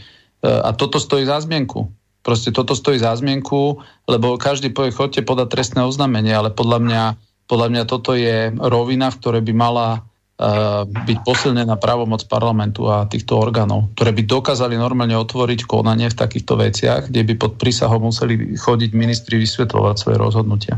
A 0.42 0.70
toto 0.72 0.96
stojí 0.96 1.28
za 1.28 1.44
zmienku. 1.44 1.92
Proste 2.26 2.50
toto 2.50 2.74
stojí 2.74 2.98
za 2.98 3.14
zmienku, 3.14 3.78
lebo 4.10 4.34
každý 4.34 4.74
povie, 4.74 4.90
chodte 4.90 5.22
podať 5.22 5.54
trestné 5.54 5.86
oznámenie, 5.86 6.34
ale 6.34 6.50
podľa 6.50 6.82
mňa, 6.82 7.02
podľa 7.46 7.68
mňa 7.70 7.82
toto 7.86 8.18
je 8.18 8.50
rovina, 8.58 9.14
v 9.14 9.18
ktorej 9.22 9.42
by 9.46 9.54
mala 9.54 10.02
Eh, 10.36 10.82
byť 10.84 11.24
posilnená 11.24 11.80
právomoc 11.80 12.20
parlamentu 12.28 12.92
a 12.92 13.08
týchto 13.08 13.40
orgánov, 13.40 13.88
ktoré 13.96 14.12
by 14.12 14.20
dokázali 14.28 14.76
normálne 14.76 15.16
otvoriť 15.16 15.64
konanie 15.64 16.12
v 16.12 16.18
takýchto 16.20 16.60
veciach, 16.60 17.08
kde 17.08 17.24
by 17.24 17.34
pod 17.40 17.56
prísahou 17.56 17.96
museli 18.04 18.52
chodiť 18.52 18.92
ministri 18.92 19.40
vysvetľovať 19.40 19.96
svoje 19.96 20.20
rozhodnutia. 20.20 20.76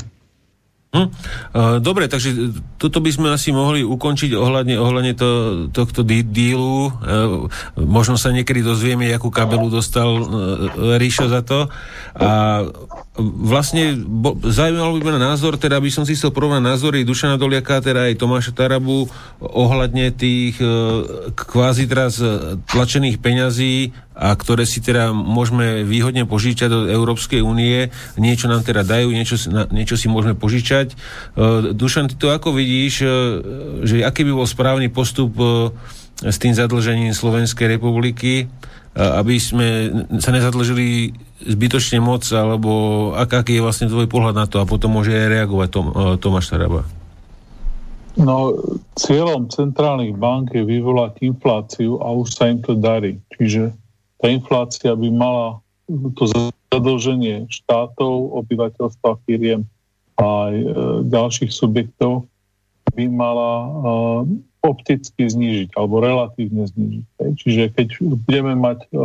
Hm. 0.89 1.13
Dobre, 1.85 2.09
takže 2.09 2.33
toto 2.81 3.05
by 3.05 3.11
sme 3.13 3.29
asi 3.29 3.53
mohli 3.53 3.85
ukončiť 3.85 4.33
ohľadne, 4.33 4.81
ohľadne 4.81 5.13
to, 5.13 5.29
tohto 5.69 6.01
dílu. 6.01 6.89
Možno 7.77 8.17
sa 8.17 8.33
niekedy 8.33 8.65
dozvieme, 8.65 9.05
akú 9.13 9.29
kabelu 9.29 9.69
dostal 9.69 10.09
Ríšo 10.97 11.29
za 11.29 11.45
to. 11.45 11.69
A 12.17 12.65
vlastne 13.21 14.01
bo, 14.01 14.41
zaujímalo 14.41 14.97
by 14.97 15.13
ma 15.13 15.21
názor, 15.21 15.61
teda 15.61 15.77
by 15.77 15.93
som 15.93 16.09
si 16.09 16.17
chcel 16.17 16.33
porovnať 16.33 16.65
názory 16.65 17.05
Dušana 17.05 17.37
Doliaka, 17.37 17.85
teda 17.85 18.09
aj 18.09 18.17
Tomáša 18.17 18.57
Tarabu 18.57 19.13
ohľadne 19.45 20.09
tých 20.17 20.57
kvázi 21.37 21.85
teraz 21.85 22.17
tlačených 22.73 23.21
peňazí 23.21 23.93
a 24.19 24.35
ktoré 24.35 24.67
si 24.67 24.83
teda 24.83 25.15
môžeme 25.15 25.87
výhodne 25.87 26.27
požičať 26.27 26.69
do 26.69 26.81
Európskej 26.91 27.39
únie. 27.39 27.95
Niečo 28.19 28.51
nám 28.51 28.67
teda 28.67 28.83
dajú, 28.83 29.15
niečo, 29.15 29.39
niečo 29.71 29.95
si 29.95 30.11
môžeme 30.11 30.35
požičať. 30.35 30.93
E, 30.93 30.97
Dušan, 31.71 32.11
ty 32.11 32.19
to 32.19 32.35
ako 32.35 32.51
vidíš, 32.51 32.95
e, 33.01 33.09
že 33.87 34.03
aký 34.03 34.27
by 34.27 34.33
bol 34.35 34.51
správny 34.51 34.91
postup 34.91 35.39
e, 35.39 35.71
s 36.27 36.37
tým 36.43 36.51
zadlžením 36.51 37.15
Slovenskej 37.15 37.79
republiky, 37.79 38.51
aby 38.99 39.39
sme 39.39 39.95
sa 40.19 40.35
nezadlžili 40.35 41.15
zbytočne 41.47 42.03
moc, 42.03 42.27
alebo 42.35 43.15
ak, 43.15 43.47
aký 43.47 43.55
je 43.55 43.63
vlastne 43.63 43.87
tvoj 43.87 44.11
pohľad 44.11 44.35
na 44.35 44.51
to 44.51 44.59
a 44.59 44.67
potom 44.67 44.99
môže 44.99 45.15
aj 45.15 45.31
reagovať 45.31 45.69
Tom, 45.71 45.87
Tomáš 46.19 46.51
Taraba. 46.51 46.83
No, 48.19 48.51
cieľom 48.99 49.47
centrálnych 49.47 50.19
bank 50.19 50.51
je 50.51 50.67
vyvolať 50.67 51.23
infláciu 51.23 52.03
a 52.03 52.11
už 52.11 52.35
sa 52.35 52.51
im 52.51 52.59
to 52.59 52.75
darí. 52.75 53.23
Čiže 53.39 53.71
tá 54.19 54.27
inflácia 54.31 54.93
by 54.93 55.09
mala 55.15 55.63
to 55.89 56.29
zadlženie 56.69 57.49
štátov, 57.49 58.45
obyvateľstva, 58.45 59.25
firiem 59.25 59.65
a 60.19 60.51
aj 60.51 60.55
e, 60.55 60.67
ďalších 61.09 61.53
subjektov 61.55 62.27
by 62.93 63.05
mala 63.09 63.53
e, 63.63 63.69
opticky 64.67 65.31
znížiť 65.31 65.79
alebo 65.79 66.03
relatívne 66.03 66.67
znížiť. 66.67 67.07
Hej. 67.23 67.31
Čiže 67.39 67.63
keď 67.73 67.89
budeme 68.27 68.59
mať 68.59 68.91
e, 68.91 68.99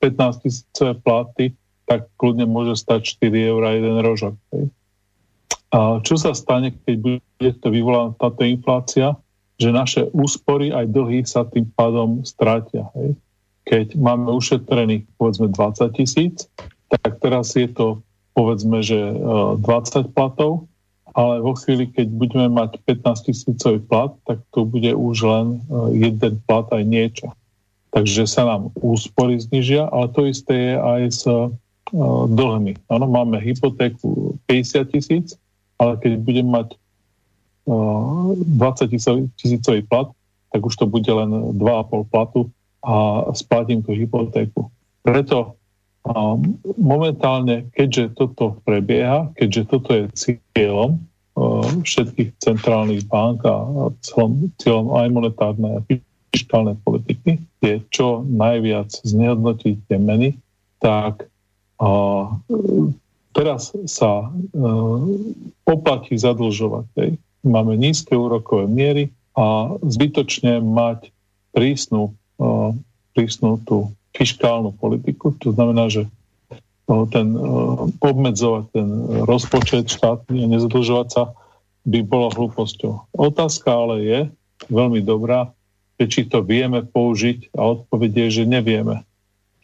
15 0.00 0.44
tisícové 0.46 0.92
platy, 1.02 1.44
tak 1.86 2.06
kľudne 2.16 2.46
môže 2.46 2.78
stať 2.78 3.18
4 3.18 3.50
eur 3.52 3.62
jeden 3.66 3.98
rožok. 4.00 4.34
Hej. 4.54 4.70
A 5.74 5.98
čo 6.00 6.14
sa 6.14 6.32
stane, 6.32 6.72
keď 6.86 6.94
bude 7.02 7.50
to 7.58 7.68
vyvolaná 7.68 8.14
táto 8.16 8.46
inflácia? 8.46 9.18
Že 9.56 9.68
naše 9.72 10.02
úspory 10.14 10.70
aj 10.70 10.86
dlhy 10.92 11.26
sa 11.26 11.42
tým 11.42 11.66
pádom 11.74 12.22
strátia. 12.22 12.86
Hej. 12.94 13.18
Keď 13.66 13.98
máme 13.98 14.30
ušetrených 14.30 15.10
povedzme 15.18 15.50
20 15.50 15.98
tisíc, 15.98 16.46
tak 16.86 17.18
teraz 17.18 17.58
je 17.58 17.66
to 17.66 17.98
povedzme, 18.38 18.78
že 18.84 18.94
20 18.94 19.58
e, 19.58 20.00
platov, 20.14 20.70
ale 21.16 21.40
vo 21.40 21.56
chvíli, 21.56 21.88
keď 21.88 22.06
budeme 22.12 22.48
mať 22.52 22.78
15 22.84 23.26
tisícový 23.32 23.80
plat, 23.80 24.12
tak 24.28 24.38
to 24.52 24.68
bude 24.68 24.92
už 24.92 25.16
len 25.24 25.46
e, 25.56 25.58
jeden 26.06 26.38
plat 26.44 26.68
aj 26.70 26.84
niečo. 26.84 27.32
Takže 27.96 28.28
sa 28.28 28.44
nám 28.44 28.70
úspory 28.76 29.40
znižia, 29.40 29.88
ale 29.88 30.12
to 30.12 30.28
isté 30.28 30.52
je 30.52 30.74
aj 30.76 31.02
s 31.08 31.24
uh, 31.24 31.48
dlhmi. 32.28 32.76
Ano, 32.92 33.08
máme 33.08 33.40
hypotéku 33.40 34.36
50 34.44 34.92
tisíc, 34.92 35.26
ale 35.80 35.96
keď 36.04 36.20
budem 36.20 36.44
mať 36.44 36.76
uh, 37.64 38.36
20 38.36 38.92
tisícový 39.40 39.80
plat, 39.88 40.12
tak 40.52 40.60
už 40.60 40.76
to 40.76 40.84
bude 40.84 41.08
len 41.08 41.56
2,5 41.56 42.12
platu 42.12 42.52
a 42.86 43.26
splatím 43.34 43.82
tú 43.82 43.98
hypotéku. 43.98 44.70
Preto 45.02 45.58
a 46.06 46.38
momentálne, 46.78 47.66
keďže 47.74 48.14
toto 48.14 48.62
prebieha, 48.62 49.34
keďže 49.34 49.62
toto 49.66 49.90
je 49.90 50.04
cieľom 50.54 51.02
uh, 51.02 51.66
všetkých 51.82 52.38
centrálnych 52.38 53.10
bank 53.10 53.42
a 53.42 53.90
cieľom, 54.06 54.54
cieľom 54.62 54.86
aj 54.94 55.06
monetárnej 55.10 55.72
a 55.74 55.84
fiskálnej 56.30 56.78
politiky, 56.86 57.42
je 57.58 57.82
čo 57.90 58.22
najviac 58.22 58.94
znehodnotiť 59.02 59.74
tie 59.90 59.98
meny, 59.98 60.38
tak 60.78 61.26
uh, 61.82 62.30
teraz 63.34 63.74
sa 63.90 64.30
uh, 64.30 64.98
oplatí 65.66 66.14
zadlžovať. 66.14 66.86
Hej. 67.02 67.10
Máme 67.42 67.74
nízke 67.74 68.14
úrokové 68.14 68.70
miery 68.70 69.04
a 69.34 69.74
zbytočne 69.82 70.62
mať 70.62 71.10
prísnu, 71.50 72.14
prísnu 73.16 73.60
tú 73.64 73.90
fiskálnu 74.16 74.72
politiku. 74.76 75.32
To 75.44 75.52
znamená, 75.52 75.88
že 75.88 76.08
ten, 76.86 77.34
obmedzovať 77.98 78.64
ten 78.70 78.88
rozpočet 79.26 79.90
štátny 79.90 80.46
a 80.46 80.50
nezadlžovať 80.54 81.08
sa 81.10 81.22
by 81.86 82.02
bola 82.02 82.30
hlúposťou. 82.34 83.10
Otázka 83.14 83.68
ale 83.70 83.94
je 84.02 84.20
veľmi 84.70 85.02
dobrá, 85.02 85.50
že 85.98 86.04
či 86.06 86.20
to 86.28 86.44
vieme 86.44 86.84
použiť 86.84 87.56
a 87.56 87.74
odpovedie 87.78 88.30
je, 88.30 88.42
že 88.42 88.52
nevieme. 88.52 89.02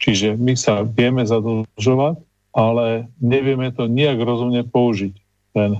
Čiže 0.03 0.35
my 0.35 0.53
sa 0.59 0.83
vieme 0.83 1.23
zadlžovať, 1.23 2.19
ale 2.51 3.07
nevieme 3.23 3.71
to 3.71 3.87
nejak 3.87 4.19
rozumne 4.19 4.65
použiť. 4.67 5.13
Ten 5.55 5.79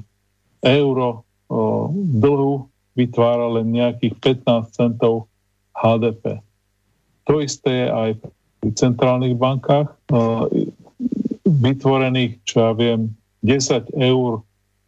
euro 0.64 1.28
o, 1.50 1.92
dlhu 1.92 2.72
vytvára 2.96 3.60
len 3.60 3.74
nejakých 3.74 4.16
15 4.46 4.72
centov 4.72 5.28
HDP. 5.76 6.40
To 7.28 7.40
isté 7.40 7.88
aj 7.88 8.20
centrálnych 8.76 9.36
bankách 9.36 9.92
vytvorených, 11.44 12.40
čo 12.48 12.56
ja 12.60 12.72
viem, 12.76 13.12
10 13.44 13.92
eur 14.00 14.44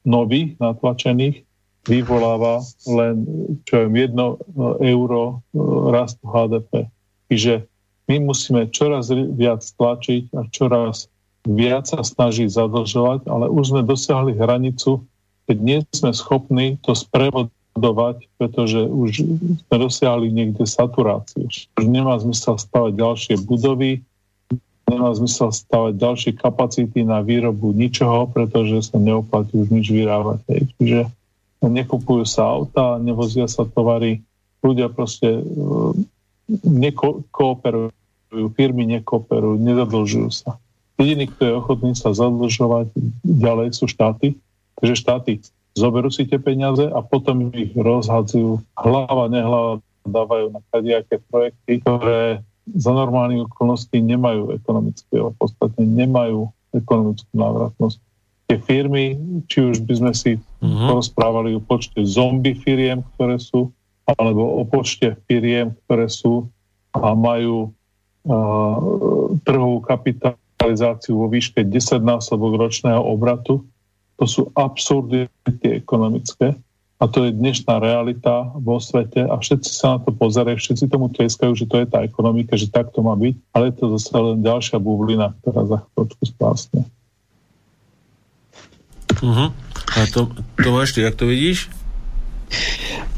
nových 0.07 0.55
natlačených 0.63 1.43
vyvoláva 1.85 2.63
len, 2.87 3.27
čo 3.67 3.85
viem, 3.91 4.15
1 4.15 4.81
euro 4.81 5.21
e, 5.27 5.59
rastu 5.91 6.23
HDP. 6.25 6.89
Čiže 7.29 7.53
my 8.09 8.31
musíme 8.31 8.69
čoraz 8.71 9.11
viac 9.11 9.61
tlačiť 9.61 10.33
a 10.37 10.47
čoraz 10.49 11.09
viac 11.45 11.89
sa 11.89 12.01
snažiť 12.01 12.49
zadlžovať, 12.49 13.29
ale 13.29 13.49
už 13.49 13.73
sme 13.73 13.81
dosiahli 13.85 14.33
hranicu, 14.33 15.05
keď 15.45 15.57
nie 15.61 15.79
sme 15.93 16.09
schopní 16.13 16.81
to 16.81 16.97
sprevodovať 16.97 17.53
budovať, 17.75 18.31
pretože 18.39 18.79
už 18.87 19.09
sme 19.67 19.75
dosiahli 19.75 20.31
niekde 20.31 20.63
saturáciu. 20.63 21.51
Už 21.51 21.83
nemá 21.83 22.15
zmysel 22.15 22.55
stavať 22.55 22.95
ďalšie 22.95 23.35
budovy, 23.43 23.99
nemá 24.87 25.11
zmysel 25.11 25.51
stavať 25.51 25.99
ďalšie 25.99 26.31
kapacity 26.39 27.03
na 27.03 27.19
výrobu 27.19 27.75
ničoho, 27.75 28.31
pretože 28.31 28.89
sa 28.89 28.97
neoplatí 28.97 29.59
už 29.59 29.67
nič 29.75 29.91
vyrábať. 29.91 30.71
Čiže 30.79 31.11
nekupujú 31.59 32.23
sa 32.23 32.47
auta, 32.47 32.95
nevozia 32.95 33.51
sa 33.51 33.67
tovary, 33.67 34.23
ľudia 34.63 34.87
proste 34.87 35.43
uh, 35.43 35.91
nekooperujú, 36.63 37.91
firmy 38.55 38.87
nekooperujú, 38.97 39.59
nezadlžujú 39.59 40.29
sa. 40.31 40.55
Jediný, 40.95 41.27
kto 41.27 41.41
je 41.43 41.53
ochotný 41.59 41.91
sa 41.91 42.15
zadlžovať 42.15 42.87
ďalej 43.27 43.75
sú 43.75 43.91
štáty, 43.91 44.39
takže 44.79 44.95
štáty 44.95 45.31
zoberú 45.75 46.07
si 46.07 46.23
tie 46.23 46.39
peniaze 46.39 46.87
a 46.87 47.03
potom 47.03 47.51
ich 47.51 47.75
rozhadzujú 47.75 48.63
hlava, 48.79 49.27
nehlava, 49.27 49.83
dávajú 50.07 50.55
na 50.55 50.61
kadejaké 50.71 51.19
projekty, 51.27 51.83
ktoré 51.83 52.39
za 52.73 52.91
normálnych 52.95 53.45
okolností 53.51 54.01
nemajú 54.01 54.55
ekonomické, 54.55 55.21
podstatne 55.37 55.85
nemajú 55.85 56.49
ekonomickú 56.73 57.33
návratnosť. 57.35 57.97
Tie 58.45 58.57
firmy, 58.61 59.17
či 59.49 59.73
už 59.73 59.85
by 59.85 59.93
sme 59.97 60.13
si 60.13 60.31
uh-huh. 60.37 60.89
porozprávali 60.89 61.57
o 61.57 61.61
počte 61.61 62.01
zombie 62.05 62.57
firiem, 62.57 63.01
ktoré 63.17 63.37
sú, 63.37 63.73
alebo 64.05 64.61
o 64.61 64.63
počte 64.65 65.17
firiem, 65.25 65.73
ktoré 65.85 66.09
sú 66.09 66.45
a 66.93 67.11
majú 67.17 67.73
uh, 67.73 68.77
trhovú 69.43 69.81
kapitalizáciu 69.81 71.25
vo 71.25 71.27
výške 71.27 71.65
10 71.65 72.05
násobok 72.05 72.61
ročného 72.61 73.01
obratu, 73.01 73.65
to 74.15 74.25
sú 74.25 74.41
absurdity 74.55 75.67
ekonomické 75.75 76.55
a 76.95 77.03
to 77.11 77.27
je 77.27 77.35
dnešná 77.35 77.83
realita 77.83 78.55
vo 78.55 78.79
svete 78.79 79.27
a 79.27 79.35
všetci 79.35 79.67
sa 79.67 79.99
na 79.99 79.99
to 79.99 80.15
pozerajú, 80.15 80.55
všetci 80.55 80.87
tomu 80.87 81.11
tleskajú, 81.11 81.51
že 81.51 81.67
to 81.67 81.83
je 81.83 81.87
tá 81.91 81.99
ekonomika, 82.07 82.55
že 82.55 82.71
tak 82.71 82.95
to 82.95 83.03
má 83.03 83.19
byť, 83.19 83.35
ale 83.51 83.63
je 83.71 83.75
to 83.75 83.85
zase 83.99 84.15
len 84.15 84.39
ďalšia 84.39 84.79
bublina, 84.79 85.35
ktorá 85.43 85.61
za 85.67 85.77
chvíľočku 85.83 86.23
spásne. 86.23 86.81
Uh-huh. 89.19 89.51
A 89.95 89.99
to, 90.11 90.31
Tomáš, 90.55 90.95
ty 90.95 91.03
jak 91.03 91.19
to 91.19 91.27
vidíš? 91.27 91.67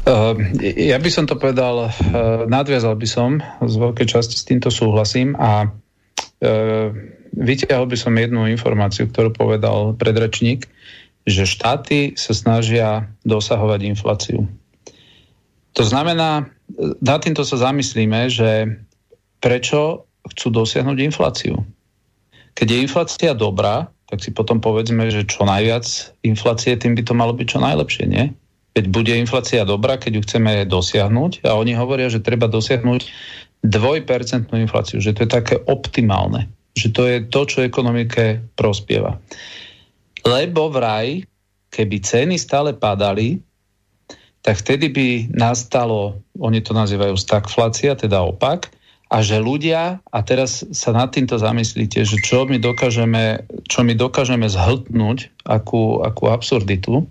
Uh, 0.08 0.34
ja 0.62 0.98
by 0.98 1.10
som 1.12 1.30
to 1.30 1.38
povedal, 1.38 1.86
uh, 1.86 1.90
nadviazal 2.50 2.98
by 2.98 3.06
som, 3.06 3.38
z 3.62 3.74
veľkej 3.78 4.06
časti 4.10 4.34
s 4.34 4.46
týmto 4.46 4.74
súhlasím 4.74 5.38
a 5.38 5.70
uh, 5.70 6.88
vytiahol 7.36 7.86
by 7.86 7.96
som 7.98 8.16
jednu 8.16 8.50
informáciu, 8.50 9.06
ktorú 9.06 9.30
povedal 9.36 9.94
predrečník, 9.94 10.66
že 11.28 11.44
štáty 11.44 12.16
sa 12.16 12.32
snažia 12.32 13.04
dosahovať 13.28 13.80
infláciu. 13.84 14.48
To 15.76 15.82
znamená, 15.84 16.48
na 16.98 17.16
týmto 17.20 17.44
sa 17.44 17.60
zamyslíme, 17.60 18.32
že 18.32 18.80
prečo 19.38 20.08
chcú 20.34 20.64
dosiahnuť 20.64 20.98
infláciu. 20.98 21.62
Keď 22.58 22.66
je 22.66 22.78
inflácia 22.82 23.32
dobrá, 23.36 23.86
tak 24.08 24.24
si 24.24 24.32
potom 24.32 24.58
povedzme, 24.58 25.12
že 25.12 25.28
čo 25.28 25.44
najviac 25.44 25.84
inflácie, 26.24 26.74
tým 26.74 26.96
by 26.96 27.02
to 27.04 27.14
malo 27.14 27.36
byť 27.36 27.46
čo 27.46 27.60
najlepšie, 27.60 28.04
nie? 28.08 28.32
Keď 28.74 28.84
bude 28.88 29.12
inflácia 29.14 29.62
dobrá, 29.68 30.00
keď 30.00 30.18
ju 30.18 30.22
chceme 30.24 30.52
dosiahnuť 30.64 31.44
a 31.44 31.54
oni 31.54 31.76
hovoria, 31.76 32.08
že 32.08 32.24
treba 32.24 32.48
dosiahnuť 32.48 33.00
dvojpercentnú 33.62 34.54
infláciu, 34.64 35.02
že 35.02 35.12
to 35.12 35.26
je 35.26 35.30
také 35.30 35.54
optimálne, 35.66 36.48
že 36.78 36.88
to 36.94 37.04
je 37.04 37.26
to, 37.26 37.40
čo 37.46 37.66
ekonomike 37.66 38.40
prospieva. 38.54 39.18
Lebo 40.28 40.68
vraj, 40.68 41.24
keby 41.72 41.96
ceny 42.04 42.36
stále 42.36 42.76
padali, 42.76 43.40
tak 44.44 44.60
vtedy 44.60 44.92
by 44.92 45.08
nastalo, 45.32 46.20
oni 46.36 46.60
to 46.60 46.76
nazývajú 46.76 47.16
stagflácia, 47.16 47.96
teda 47.96 48.20
opak, 48.20 48.68
a 49.08 49.24
že 49.24 49.40
ľudia, 49.40 50.04
a 50.04 50.18
teraz 50.20 50.68
sa 50.68 50.92
nad 50.92 51.08
týmto 51.08 51.40
zamyslíte, 51.40 52.04
že 52.04 52.20
čo 52.20 52.44
my 52.44 52.60
dokážeme, 52.60 53.40
čo 53.64 53.80
my 53.80 53.96
dokážeme 53.96 54.44
zhltnúť, 54.44 55.32
akú, 55.48 56.04
akú 56.04 56.28
absurditu, 56.28 57.08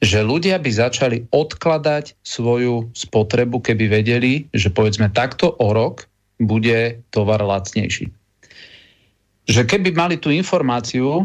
že 0.00 0.24
ľudia 0.24 0.56
by 0.56 0.70
začali 0.72 1.18
odkladať 1.28 2.16
svoju 2.24 2.88
spotrebu, 2.96 3.60
keby 3.60 3.92
vedeli, 3.92 4.48
že 4.56 4.72
povedzme 4.72 5.12
takto 5.12 5.52
o 5.60 5.68
rok 5.76 6.08
bude 6.40 7.04
tovar 7.12 7.44
lacnejší 7.44 8.23
že 9.44 9.68
keby 9.68 9.92
mali 9.92 10.16
tú 10.16 10.32
informáciu, 10.32 11.24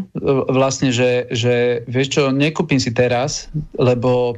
vlastne, 0.52 0.92
že, 0.92 1.24
že 1.32 1.84
vieš 1.88 2.20
čo, 2.20 2.22
nekúpim 2.28 2.76
si 2.76 2.92
teraz, 2.92 3.48
lebo 3.80 4.36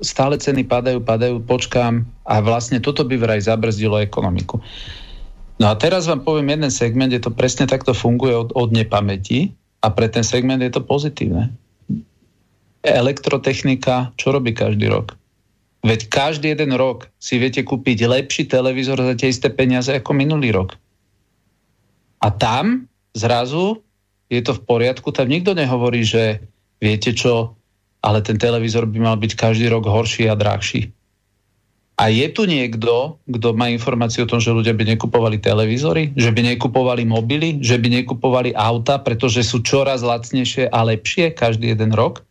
stále 0.00 0.38
ceny 0.38 0.64
padajú, 0.64 1.02
padajú, 1.02 1.36
počkám 1.44 2.06
a 2.24 2.34
vlastne 2.40 2.78
toto 2.78 3.04
by 3.04 3.18
vraj 3.18 3.40
zabrzdilo 3.42 3.98
ekonomiku. 4.00 4.62
No 5.58 5.66
a 5.68 5.74
teraz 5.74 6.06
vám 6.06 6.22
poviem 6.22 6.54
jeden 6.54 6.70
segment, 6.70 7.10
kde 7.10 7.26
to 7.26 7.34
presne 7.34 7.66
takto 7.66 7.90
funguje 7.90 8.30
od, 8.30 8.54
od 8.54 8.70
nepamäti 8.70 9.50
a 9.82 9.90
pre 9.90 10.06
ten 10.06 10.22
segment 10.22 10.62
je 10.62 10.70
to 10.70 10.86
pozitívne. 10.86 11.50
Elektrotechnika, 12.86 14.14
čo 14.14 14.30
robí 14.30 14.54
každý 14.54 14.86
rok? 14.86 15.18
Veď 15.82 16.06
každý 16.10 16.54
jeden 16.54 16.74
rok 16.78 17.10
si 17.18 17.42
viete 17.42 17.66
kúpiť 17.66 18.06
lepší 18.06 18.46
televízor 18.46 19.02
za 19.02 19.14
tie 19.18 19.34
isté 19.34 19.50
peniaze 19.50 19.90
ako 19.90 20.14
minulý 20.14 20.54
rok. 20.54 20.78
A 22.18 22.28
tam 22.34 22.90
zrazu 23.14 23.82
je 24.28 24.40
to 24.44 24.52
v 24.56 24.64
poriadku, 24.64 25.08
tam 25.10 25.30
nikto 25.30 25.56
nehovorí, 25.56 26.04
že 26.04 26.44
viete 26.78 27.16
čo, 27.16 27.56
ale 28.04 28.22
ten 28.22 28.36
televízor 28.36 28.86
by 28.86 28.98
mal 29.00 29.16
byť 29.16 29.32
každý 29.34 29.66
rok 29.72 29.88
horší 29.88 30.28
a 30.30 30.38
drahší. 30.38 30.92
A 31.98 32.14
je 32.14 32.30
tu 32.30 32.46
niekto, 32.46 33.18
kto 33.26 33.58
má 33.58 33.74
informáciu 33.74 34.22
o 34.22 34.30
tom, 34.30 34.38
že 34.38 34.54
ľudia 34.54 34.70
by 34.70 34.94
nekupovali 34.94 35.42
televízory, 35.42 36.14
že 36.14 36.30
by 36.30 36.54
nekupovali 36.54 37.02
mobily, 37.02 37.58
že 37.58 37.74
by 37.74 37.90
nekupovali 38.02 38.54
auta, 38.54 39.02
pretože 39.02 39.42
sú 39.42 39.66
čoraz 39.66 40.06
lacnejšie 40.06 40.70
a 40.70 40.78
lepšie 40.86 41.34
každý 41.34 41.74
jeden 41.74 41.90
rok? 41.90 42.22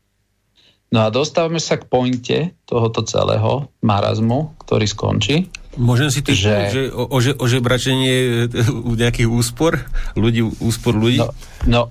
No 0.88 1.04
a 1.04 1.12
dostávame 1.12 1.60
sa 1.60 1.76
k 1.76 1.84
pointe 1.84 2.56
tohoto 2.64 3.04
celého 3.04 3.68
marazmu, 3.84 4.56
ktorý 4.64 4.88
skončí. 4.88 5.52
Môžem 5.78 6.10
si 6.10 6.26
typnúť, 6.26 6.42
že, 6.42 6.56
že 6.74 6.82
o, 6.90 7.06
o, 7.06 7.20
ožebračenie 7.22 8.50
u 8.84 8.94
nejakých 9.02 9.30
úspor? 9.30 9.78
Ľudí, 10.18 10.42
úspor 10.60 10.98
ľudí? 10.98 11.22
No, 11.22 11.30
no, 11.70 11.82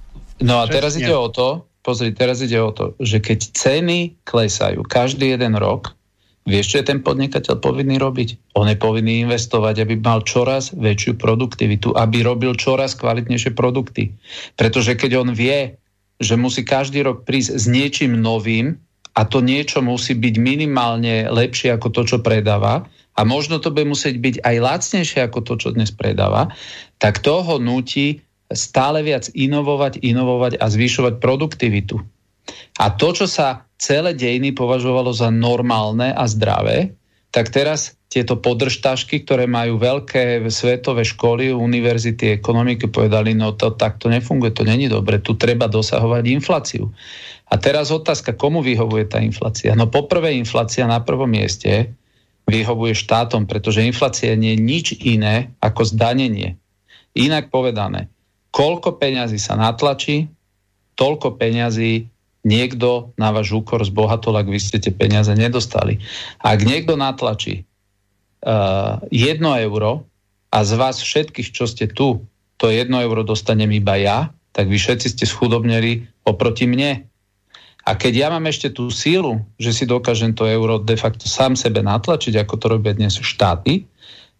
no 0.42 0.54
a 0.60 0.66
teraz 0.66 0.98
ide 0.98 1.14
o 1.14 1.30
to, 1.30 1.64
pozri, 1.86 2.10
teraz 2.10 2.42
ide 2.42 2.58
o 2.58 2.74
to, 2.74 2.98
že 2.98 3.22
keď 3.22 3.38
ceny 3.54 4.18
klesajú 4.26 4.82
každý 4.82 5.38
jeden 5.38 5.54
rok, 5.54 5.96
Vieš, 6.46 6.66
čo 6.70 6.78
je 6.78 6.88
ten 6.94 7.02
podnikateľ 7.02 7.58
povinný 7.58 7.98
robiť? 7.98 8.54
On 8.54 8.70
je 8.70 8.78
povinný 8.78 9.26
investovať, 9.26 9.82
aby 9.82 9.98
mal 9.98 10.22
čoraz 10.22 10.70
väčšiu 10.70 11.18
produktivitu, 11.18 11.90
aby 11.90 12.22
robil 12.22 12.54
čoraz 12.54 12.94
kvalitnejšie 12.94 13.50
produkty. 13.50 14.14
Pretože 14.54 14.94
keď 14.94 15.26
on 15.26 15.34
vie, 15.34 15.74
že 16.22 16.38
musí 16.38 16.62
každý 16.62 17.02
rok 17.02 17.26
prísť 17.26 17.50
s 17.50 17.66
niečím 17.66 18.22
novým 18.22 18.78
a 19.18 19.26
to 19.26 19.42
niečo 19.42 19.82
musí 19.82 20.14
byť 20.14 20.34
minimálne 20.38 21.26
lepšie 21.34 21.74
ako 21.74 21.90
to, 21.90 22.14
čo 22.14 22.16
predáva, 22.22 22.86
a 23.16 23.20
možno 23.24 23.58
to 23.58 23.72
bude 23.72 23.88
musieť 23.88 24.20
byť 24.20 24.36
aj 24.44 24.56
lacnejšie 24.60 25.20
ako 25.24 25.40
to, 25.42 25.54
čo 25.56 25.68
dnes 25.72 25.88
predáva, 25.90 26.52
tak 27.00 27.24
toho 27.24 27.56
nutí 27.56 28.20
stále 28.52 29.02
viac 29.02 29.26
inovovať, 29.32 30.04
inovovať 30.04 30.60
a 30.60 30.66
zvyšovať 30.70 31.18
produktivitu. 31.18 31.98
A 32.78 32.94
to, 32.94 33.10
čo 33.16 33.26
sa 33.26 33.66
celé 33.80 34.14
dejiny 34.14 34.54
považovalo 34.54 35.10
za 35.10 35.32
normálne 35.32 36.14
a 36.14 36.24
zdravé, 36.30 36.94
tak 37.34 37.50
teraz 37.50 37.98
tieto 38.06 38.38
podržtašky, 38.38 39.26
ktoré 39.26 39.50
majú 39.50 39.82
veľké 39.82 40.46
svetové 40.46 41.02
školy, 41.02 41.50
univerzity, 41.50 42.38
ekonomiky, 42.38 42.86
povedali, 42.86 43.34
no 43.34 43.52
to 43.58 43.74
takto 43.74 44.06
nefunguje, 44.06 44.54
to 44.54 44.62
není 44.62 44.86
dobre, 44.86 45.18
tu 45.18 45.34
treba 45.34 45.66
dosahovať 45.66 46.24
infláciu. 46.30 46.88
A 47.50 47.58
teraz 47.58 47.90
otázka, 47.90 48.38
komu 48.38 48.62
vyhovuje 48.62 49.10
tá 49.10 49.18
inflácia? 49.18 49.74
No 49.74 49.90
poprvé 49.90 50.38
inflácia 50.38 50.86
na 50.86 51.02
prvom 51.02 51.28
mieste 51.28 51.92
vyhovuje 52.46 52.94
štátom, 52.94 53.50
pretože 53.50 53.82
inflácia 53.82 54.38
nie 54.38 54.54
je 54.54 54.62
nič 54.62 54.86
iné 55.02 55.50
ako 55.58 55.82
zdanenie. 55.82 56.54
Inak 57.18 57.50
povedané, 57.50 58.06
koľko 58.54 58.96
peňazí 59.02 59.36
sa 59.42 59.58
natlačí, 59.58 60.30
toľko 60.94 61.36
peňazí 61.36 62.06
niekto 62.46 63.10
na 63.18 63.34
váš 63.34 63.50
úkor 63.50 63.82
zbohatol, 63.82 64.38
ak 64.38 64.46
vy 64.46 64.62
ste 64.62 64.78
tie 64.78 64.94
peniaze 64.94 65.34
nedostali. 65.34 65.98
Ak 66.38 66.62
niekto 66.62 66.94
natlačí 66.94 67.66
uh, 68.46 69.02
jedno 69.10 69.58
euro 69.58 70.06
a 70.54 70.62
z 70.62 70.72
vás 70.78 71.02
všetkých, 71.02 71.50
čo 71.50 71.66
ste 71.66 71.90
tu, 71.90 72.22
to 72.56 72.70
jedno 72.70 73.02
euro 73.02 73.26
dostanem 73.26 73.74
iba 73.74 73.98
ja, 73.98 74.30
tak 74.54 74.70
vy 74.70 74.78
všetci 74.78 75.18
ste 75.18 75.24
schudobneli 75.26 76.06
oproti 76.24 76.64
mne. 76.70 77.04
A 77.86 77.94
keď 77.94 78.12
ja 78.26 78.28
mám 78.34 78.42
ešte 78.50 78.74
tú 78.74 78.90
sílu, 78.90 79.46
že 79.62 79.70
si 79.70 79.86
dokážem 79.86 80.34
to 80.34 80.42
euro 80.50 80.82
de 80.82 80.98
facto 80.98 81.30
sám 81.30 81.54
sebe 81.54 81.86
natlačiť, 81.86 82.34
ako 82.42 82.54
to 82.58 82.66
robia 82.66 82.90
dnes 82.98 83.14
štáty, 83.22 83.86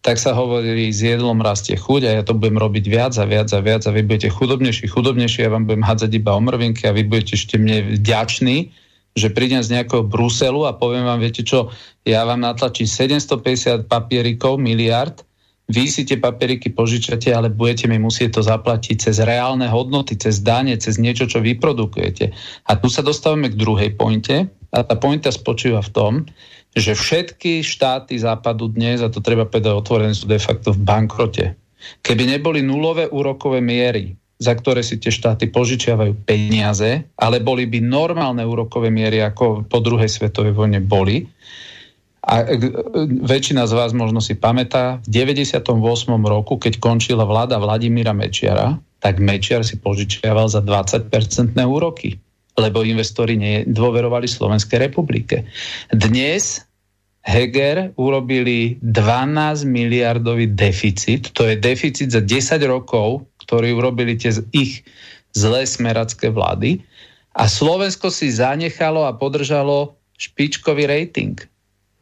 tak 0.03 0.19
sa 0.19 0.35
hovorí, 0.35 0.91
s 0.91 1.03
jedlom 1.03 1.39
rastie 1.39 1.79
chuť 1.79 2.03
a 2.07 2.11
ja 2.19 2.23
to 2.27 2.35
budem 2.35 2.59
robiť 2.59 2.85
viac 2.91 3.15
a 3.19 3.27
viac 3.27 3.51
a 3.55 3.63
viac 3.63 3.83
a 3.87 3.95
vy 3.95 4.03
budete 4.03 4.35
chudobnejší, 4.35 4.91
chudobnejší, 4.91 5.47
ja 5.47 5.51
vám 5.51 5.67
budem 5.67 5.87
hádzať 5.87 6.11
iba 6.15 6.35
omrvinky 6.35 6.87
a 6.87 6.95
vy 6.95 7.07
budete 7.07 7.39
ešte 7.39 7.59
mne 7.59 7.99
vďační, 7.99 8.71
že 9.15 9.29
prídem 9.31 9.63
z 9.63 9.79
nejakého 9.79 10.03
Bruselu 10.07 10.67
a 10.67 10.75
poviem 10.75 11.07
vám, 11.07 11.23
viete 11.23 11.47
čo, 11.47 11.71
ja 12.03 12.27
vám 12.27 12.43
natlačím 12.43 12.87
750 12.87 13.87
papierikov, 13.87 14.59
miliard, 14.59 15.27
vy 15.67 15.91
si 15.91 16.07
tie 16.07 16.23
papieriky 16.23 16.71
požičate, 16.71 17.35
ale 17.35 17.51
budete 17.51 17.91
mi 17.91 17.99
musieť 17.99 18.39
to 18.39 18.43
zaplatiť 18.47 19.11
cez 19.11 19.19
reálne 19.19 19.67
hodnoty, 19.67 20.15
cez 20.15 20.39
dane, 20.39 20.79
cez 20.79 20.95
niečo, 21.03 21.27
čo 21.27 21.43
vyprodukujete. 21.43 22.31
A 22.71 22.73
tu 22.79 22.87
sa 22.87 23.03
dostávame 23.03 23.51
k 23.51 23.59
druhej 23.59 23.91
pointe 23.99 24.47
a 24.71 24.79
tá 24.87 24.95
pointa 24.95 25.35
spočíva 25.35 25.83
v 25.83 25.91
tom, 25.91 26.13
že 26.77 26.95
všetky 26.95 27.67
štáty 27.67 28.15
západu 28.21 28.71
dnes, 28.71 29.03
a 29.03 29.11
to 29.11 29.25
treba 29.25 29.49
povedať 29.49 29.73
otvorené, 29.75 30.13
sú 30.15 30.31
de 30.31 30.39
facto 30.39 30.71
v 30.71 30.85
bankrote. 30.87 31.59
Keby 32.05 32.37
neboli 32.37 32.61
nulové 32.63 33.11
úrokové 33.11 33.59
miery, 33.59 34.15
za 34.37 34.53
ktoré 34.53 34.85
si 34.85 35.01
tie 35.01 35.09
štáty 35.09 35.49
požičiavajú 35.49 36.29
peniaze, 36.29 37.09
ale 37.17 37.41
boli 37.41 37.65
by 37.65 37.81
normálne 37.81 38.45
úrokové 38.45 38.93
miery, 38.93 39.25
ako 39.25 39.65
po 39.65 39.81
druhej 39.81 40.13
svetovej 40.13 40.53
vojne 40.53 40.85
boli, 40.85 41.25
a 42.27 42.43
e, 42.43 42.59
väčšina 43.23 43.71
z 43.71 43.73
vás 43.73 43.95
možno 43.95 44.19
si 44.19 44.35
pamätá, 44.35 44.99
v 45.07 45.31
98. 45.31 45.63
roku, 46.27 46.59
keď 46.59 46.83
končila 46.83 47.23
vláda 47.23 47.63
Vladimíra 47.63 48.11
Mečiara, 48.11 48.75
tak 48.99 49.23
Mečiar 49.23 49.63
si 49.63 49.79
požičiaval 49.79 50.51
za 50.51 50.59
20-percentné 50.61 51.63
úroky 51.63 52.19
lebo 52.57 52.81
investori 52.83 53.37
nedôverovali 53.37 54.25
Slovenskej 54.25 54.89
republike. 54.89 55.45
Dnes 55.93 56.65
Heger 57.27 57.93
urobili 58.01 58.81
12 58.81 59.67
miliardový 59.69 60.49
deficit, 60.49 61.35
to 61.37 61.45
je 61.45 61.59
deficit 61.59 62.15
za 62.15 62.25
10 62.25 62.63
rokov, 62.65 63.29
ktorý 63.45 63.77
urobili 63.77 64.17
tie 64.17 64.33
ich 64.57 64.87
zlé 65.37 65.69
smeracké 65.69 66.33
vlády 66.33 66.81
a 67.37 67.45
Slovensko 67.45 68.09
si 68.09 68.33
zanechalo 68.33 69.05
a 69.05 69.13
podržalo 69.13 69.99
špičkový 70.17 70.89
rating. 70.89 71.37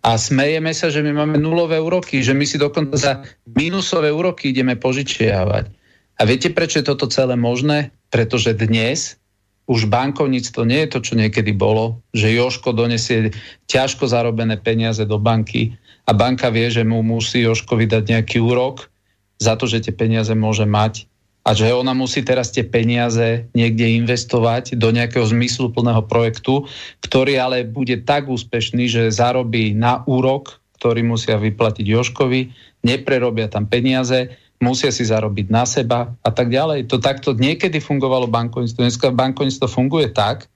A 0.05 0.21
smejeme 0.21 0.77
sa, 0.77 0.93
že 0.93 1.01
my 1.01 1.17
máme 1.17 1.41
nulové 1.41 1.81
úroky, 1.81 2.21
že 2.21 2.37
my 2.37 2.45
si 2.45 2.61
dokonca 2.61 2.93
za 3.01 3.13
minusové 3.49 4.13
úroky 4.13 4.53
ideme 4.53 4.77
požičiavať. 4.77 5.73
A 6.21 6.23
viete, 6.29 6.53
prečo 6.53 6.79
je 6.79 6.87
toto 6.87 7.09
celé 7.09 7.41
možné? 7.41 7.89
Pretože 8.13 8.53
dnes 8.53 9.17
už 9.65 9.89
bankovníctvo 9.89 10.69
nie 10.69 10.85
je 10.85 10.93
to, 10.93 10.99
čo 11.01 11.15
niekedy 11.17 11.57
bolo, 11.57 12.05
že 12.13 12.37
Joško 12.37 12.77
donesie 12.77 13.33
ťažko 13.65 14.05
zarobené 14.05 14.61
peniaze 14.61 15.01
do 15.09 15.17
banky 15.17 15.73
a 16.05 16.13
banka 16.13 16.53
vie, 16.53 16.69
že 16.69 16.85
mu 16.85 17.01
musí 17.01 17.41
Joško 17.41 17.81
vydať 17.81 18.13
nejaký 18.13 18.45
úrok 18.45 18.93
za 19.41 19.57
to, 19.57 19.65
že 19.65 19.89
tie 19.89 19.95
peniaze 19.97 20.31
môže 20.37 20.69
mať 20.69 21.09
a 21.45 21.53
že 21.53 21.77
ona 21.77 21.93
musí 21.93 22.25
teraz 22.25 22.49
tie 22.49 22.65
peniaze 22.65 23.47
niekde 23.53 24.01
investovať 24.01 24.81
do 24.81 24.89
nejakého 24.89 25.29
zmysluplného 25.29 26.09
projektu, 26.09 26.65
ktorý 27.05 27.37
ale 27.37 27.69
bude 27.69 28.01
tak 28.01 28.33
úspešný, 28.33 28.89
že 28.89 29.13
zarobí 29.13 29.77
na 29.77 30.01
úrok, 30.09 30.57
ktorý 30.81 31.05
musia 31.05 31.37
vyplatiť 31.37 31.85
Joškovi, 31.85 32.41
neprerobia 32.81 33.53
tam 33.53 33.69
peniaze 33.69 34.41
musia 34.65 34.89
si 34.89 35.05
zarobiť 35.05 35.47
na 35.53 35.69
seba 35.69 36.17
a 36.25 36.31
tak 36.33 36.49
ďalej. 36.49 36.89
To 36.89 36.97
takto 36.97 37.37
niekedy 37.37 37.85
fungovalo 37.85 38.25
bankovníctvo. 38.31 38.81
Dneska 38.81 39.13
bankovníctvo 39.13 39.69
funguje 39.69 40.09
tak, 40.09 40.49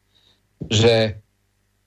že 0.65 1.21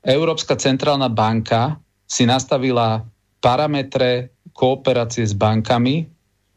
Európska 0.05 0.53
centrálna 0.57 1.09
banka 1.09 1.81
si 2.05 2.29
nastavila 2.29 3.01
parametre 3.41 4.33
kooperácie 4.53 5.25
s 5.25 5.33
bankami 5.33 6.05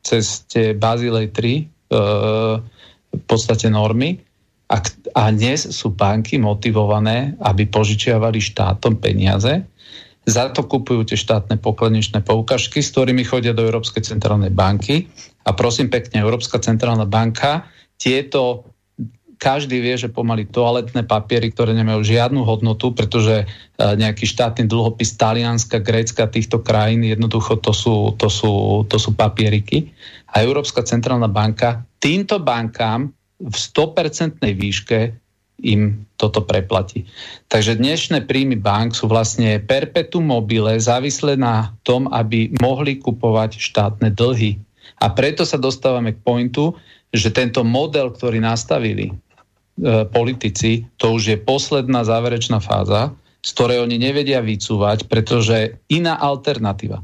cez 0.05 0.45
tie 0.45 0.77
Bazilej 0.77 1.33
3 1.33 1.41
e, 1.41 1.65
v 3.15 3.23
podstate 3.25 3.71
normy 3.71 4.19
a, 4.69 4.83
a 5.15 5.23
dnes 5.31 5.71
sú 5.71 5.95
banky 5.95 6.41
motivované, 6.41 7.39
aby 7.39 7.71
požičiavali 7.71 8.43
štátom 8.43 8.99
peniaze 8.99 9.63
za 10.25 10.49
to 10.49 10.65
kupujú 10.65 11.05
tie 11.05 11.21
štátne 11.21 11.61
pokladničné 11.61 12.25
poukažky, 12.25 12.81
s 12.81 12.93
ktorými 12.97 13.29
chodia 13.29 13.53
do 13.53 13.61
Európskej 13.61 14.09
centrálnej 14.09 14.49
banky. 14.49 15.05
A 15.45 15.53
prosím 15.53 15.93
pekne, 15.93 16.25
Európska 16.25 16.57
centrálna 16.57 17.05
banka 17.05 17.69
tieto 18.01 18.65
každý 19.37 19.85
vie, 19.85 19.93
že 20.01 20.09
pomaly 20.09 20.49
toaletné 20.49 21.05
papiery, 21.05 21.53
ktoré 21.53 21.77
nemajú 21.77 22.01
žiadnu 22.01 22.41
hodnotu, 22.49 22.97
pretože 22.97 23.45
e, 23.45 23.47
nejaký 23.77 24.25
štátny 24.25 24.65
dlhopis 24.65 25.21
Talianska, 25.21 25.85
Grécka, 25.85 26.25
týchto 26.25 26.65
krajín, 26.65 27.05
jednoducho 27.05 27.61
to 27.61 27.77
sú, 27.77 28.17
to 28.17 28.33
sú, 28.33 28.87
to 28.89 28.97
sú 28.97 29.13
papieriky. 29.13 29.93
A 30.35 30.43
Európska 30.43 30.83
centrálna 30.83 31.31
banka 31.31 31.87
týmto 32.03 32.43
bankám 32.43 33.15
v 33.39 33.55
100% 33.55 34.43
výške 34.43 35.15
im 35.63 36.03
toto 36.19 36.43
preplatí. 36.43 37.07
Takže 37.47 37.79
dnešné 37.79 38.27
príjmy 38.27 38.59
bank 38.59 38.99
sú 38.99 39.07
vlastne 39.07 39.63
perpetuum 39.63 40.27
mobile 40.27 40.75
závislé 40.83 41.39
na 41.39 41.71
tom, 41.87 42.11
aby 42.11 42.51
mohli 42.59 42.99
kupovať 42.99 43.63
štátne 43.63 44.11
dlhy. 44.11 44.59
A 44.99 45.15
preto 45.15 45.47
sa 45.47 45.55
dostávame 45.55 46.19
k 46.19 46.23
pointu, 46.23 46.75
že 47.15 47.31
tento 47.31 47.63
model, 47.63 48.11
ktorý 48.11 48.43
nastavili 48.43 49.11
e, 49.11 49.15
politici, 50.11 50.83
to 50.99 51.15
už 51.15 51.23
je 51.31 51.39
posledná 51.39 52.03
záverečná 52.03 52.59
fáza, 52.59 53.15
z 53.39 53.51
ktorej 53.55 53.87
oni 53.87 54.01
nevedia 54.03 54.43
vycúvať, 54.43 55.07
pretože 55.07 55.79
iná 55.87 56.19
alternatíva. 56.19 56.99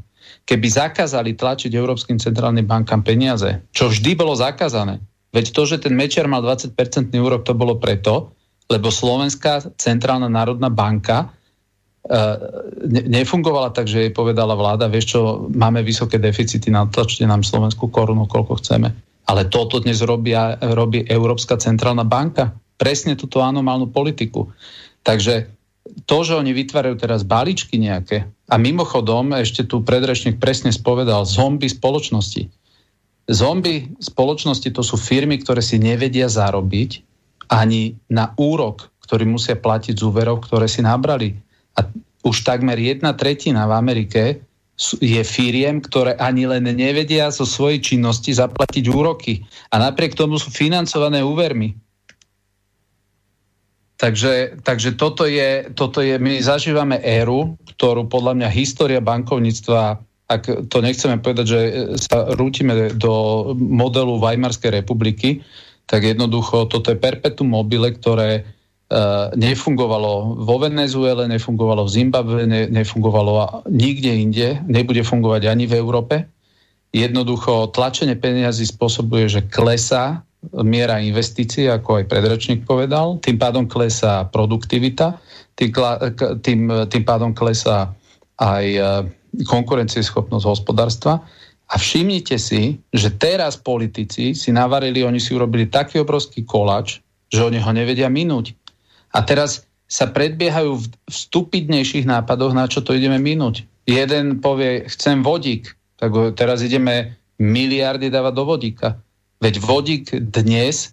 Keby 0.51 0.67
zakázali 0.67 1.39
tlačiť 1.39 1.70
Európskym 1.70 2.19
centrálnym 2.19 2.67
bankám 2.67 3.07
peniaze, 3.07 3.62
čo 3.70 3.87
vždy 3.87 4.19
bolo 4.19 4.35
zakázané, 4.35 4.99
veď 5.31 5.55
to, 5.55 5.62
že 5.62 5.87
ten 5.87 5.95
Mečer 5.95 6.27
mal 6.27 6.43
20-percentný 6.43 7.23
úrok, 7.23 7.47
to 7.47 7.55
bolo 7.55 7.79
preto, 7.79 8.35
lebo 8.67 8.91
Slovenská 8.91 9.79
centrálna 9.79 10.27
národná 10.27 10.67
banka 10.67 11.31
e, 12.03 12.27
nefungovala 13.07 13.70
tak, 13.70 13.87
že 13.87 14.11
jej 14.11 14.12
povedala 14.15 14.59
vláda, 14.59 14.91
vieš 14.91 15.15
čo, 15.15 15.20
máme 15.55 15.87
vysoké 15.87 16.19
deficity, 16.19 16.67
natlačte 16.67 17.23
nám 17.31 17.47
slovenskú 17.47 17.87
korunu, 17.87 18.27
koľko 18.27 18.59
chceme. 18.59 18.91
Ale 19.31 19.47
toto 19.47 19.79
dnes 19.79 20.03
robia, 20.03 20.59
robí 20.59 21.07
Európska 21.07 21.62
centrálna 21.62 22.03
banka. 22.03 22.51
Presne 22.75 23.15
túto 23.15 23.39
anomálnu 23.39 23.95
politiku. 23.95 24.51
Takže 25.07 25.60
to, 26.05 26.18
že 26.23 26.36
oni 26.36 26.52
vytvárajú 26.52 26.97
teraz 27.00 27.25
balíčky 27.25 27.81
nejaké, 27.81 28.28
a 28.50 28.55
mimochodom, 28.59 29.33
ešte 29.34 29.65
tu 29.65 29.81
predrečník 29.81 30.42
presne 30.42 30.75
spovedal, 30.75 31.23
zombie 31.25 31.70
spoločnosti. 31.70 32.50
Zombie 33.31 33.94
spoločnosti 34.02 34.75
to 34.75 34.83
sú 34.83 34.99
firmy, 34.99 35.39
ktoré 35.39 35.62
si 35.62 35.78
nevedia 35.78 36.26
zarobiť 36.26 37.07
ani 37.50 37.94
na 38.10 38.34
úrok, 38.34 38.91
ktorý 39.07 39.26
musia 39.26 39.55
platiť 39.55 39.99
z 39.99 40.02
úverov, 40.02 40.42
ktoré 40.47 40.67
si 40.67 40.83
nabrali. 40.83 41.39
A 41.78 41.86
už 42.26 42.42
takmer 42.42 42.78
jedna 42.78 43.15
tretina 43.15 43.70
v 43.70 43.73
Amerike 43.78 44.23
je 44.99 45.23
firiem, 45.23 45.78
ktoré 45.78 46.17
ani 46.17 46.49
len 46.49 46.65
nevedia 46.65 47.28
zo 47.31 47.44
svojej 47.44 47.83
činnosti 47.94 48.33
zaplatiť 48.33 48.84
úroky. 48.91 49.44
A 49.70 49.78
napriek 49.78 50.17
tomu 50.17 50.41
sú 50.41 50.50
financované 50.50 51.20
úvermi. 51.20 51.76
Takže, 54.01 54.65
takže 54.65 54.97
toto, 54.97 55.29
je, 55.29 55.69
toto 55.77 56.01
je, 56.01 56.17
my 56.17 56.41
zažívame 56.41 56.97
éru, 57.05 57.61
ktorú 57.77 58.09
podľa 58.09 58.33
mňa 58.33 58.49
história 58.49 58.97
bankovníctva, 59.05 60.01
ak 60.25 60.73
to 60.73 60.81
nechceme 60.81 61.20
povedať, 61.20 61.45
že 61.45 61.61
sa 62.01 62.33
rútime 62.33 62.97
do 62.97 63.12
modelu 63.53 64.17
Weimarskej 64.17 64.73
republiky, 64.73 65.45
tak 65.85 66.09
jednoducho 66.09 66.65
toto 66.65 66.89
je 66.89 66.97
perpetuum 66.97 67.53
mobile, 67.53 67.93
ktoré 67.93 68.41
uh, 68.41 69.37
nefungovalo 69.37 70.39
vo 70.49 70.57
Venezuele, 70.65 71.29
nefungovalo 71.29 71.85
v 71.85 71.93
Zimbabve, 71.93 72.49
ne, 72.49 72.73
nefungovalo 72.73 73.69
nikde 73.69 74.17
inde, 74.17 74.49
nebude 74.65 75.05
fungovať 75.05 75.45
ani 75.45 75.69
v 75.69 75.77
Európe. 75.77 76.25
Jednoducho 76.89 77.69
tlačenie 77.69 78.17
peniazy 78.17 78.65
spôsobuje, 78.65 79.29
že 79.29 79.45
klesá 79.45 80.25
miera 80.65 80.99
investícií, 80.99 81.69
ako 81.69 82.01
aj 82.01 82.05
predrečník 82.09 82.65
povedal, 82.65 83.20
tým 83.20 83.36
pádom 83.36 83.69
klesá 83.69 84.25
produktivita, 84.25 85.20
tým, 85.52 85.70
tým, 86.41 86.60
tým 86.89 87.05
pádom 87.05 87.36
klesá 87.36 87.93
aj 88.41 88.65
e, 88.65 88.81
konkurencieschopnosť 89.44 90.44
hospodárstva. 90.49 91.20
A 91.70 91.75
všimnite 91.78 92.41
si, 92.41 92.81
že 92.91 93.15
teraz 93.15 93.55
politici 93.60 94.35
si 94.35 94.51
navarili, 94.51 95.05
oni 95.05 95.20
si 95.23 95.36
urobili 95.36 95.70
taký 95.70 96.02
obrovský 96.02 96.43
kolač, 96.43 96.99
že 97.31 97.47
oni 97.47 97.62
ho 97.62 97.70
nevedia 97.70 98.10
minúť. 98.10 98.57
A 99.15 99.23
teraz 99.23 99.69
sa 99.91 100.10
predbiehajú 100.10 100.70
v 100.78 100.86
stupidnejších 101.07 102.07
nápadoch, 102.07 102.55
na 102.55 102.67
čo 102.67 102.83
to 102.83 102.94
ideme 102.94 103.19
minúť. 103.19 103.67
Jeden 103.86 104.39
povie, 104.39 104.86
chcem 104.86 105.23
vodík, 105.23 105.75
tak 105.99 106.15
teraz 106.39 106.62
ideme 106.62 107.19
miliardy 107.39 108.07
dávať 108.07 108.33
do 108.35 108.44
vodíka. 108.47 108.89
Veď 109.41 109.55
vodík 109.65 110.05
dnes 110.33 110.93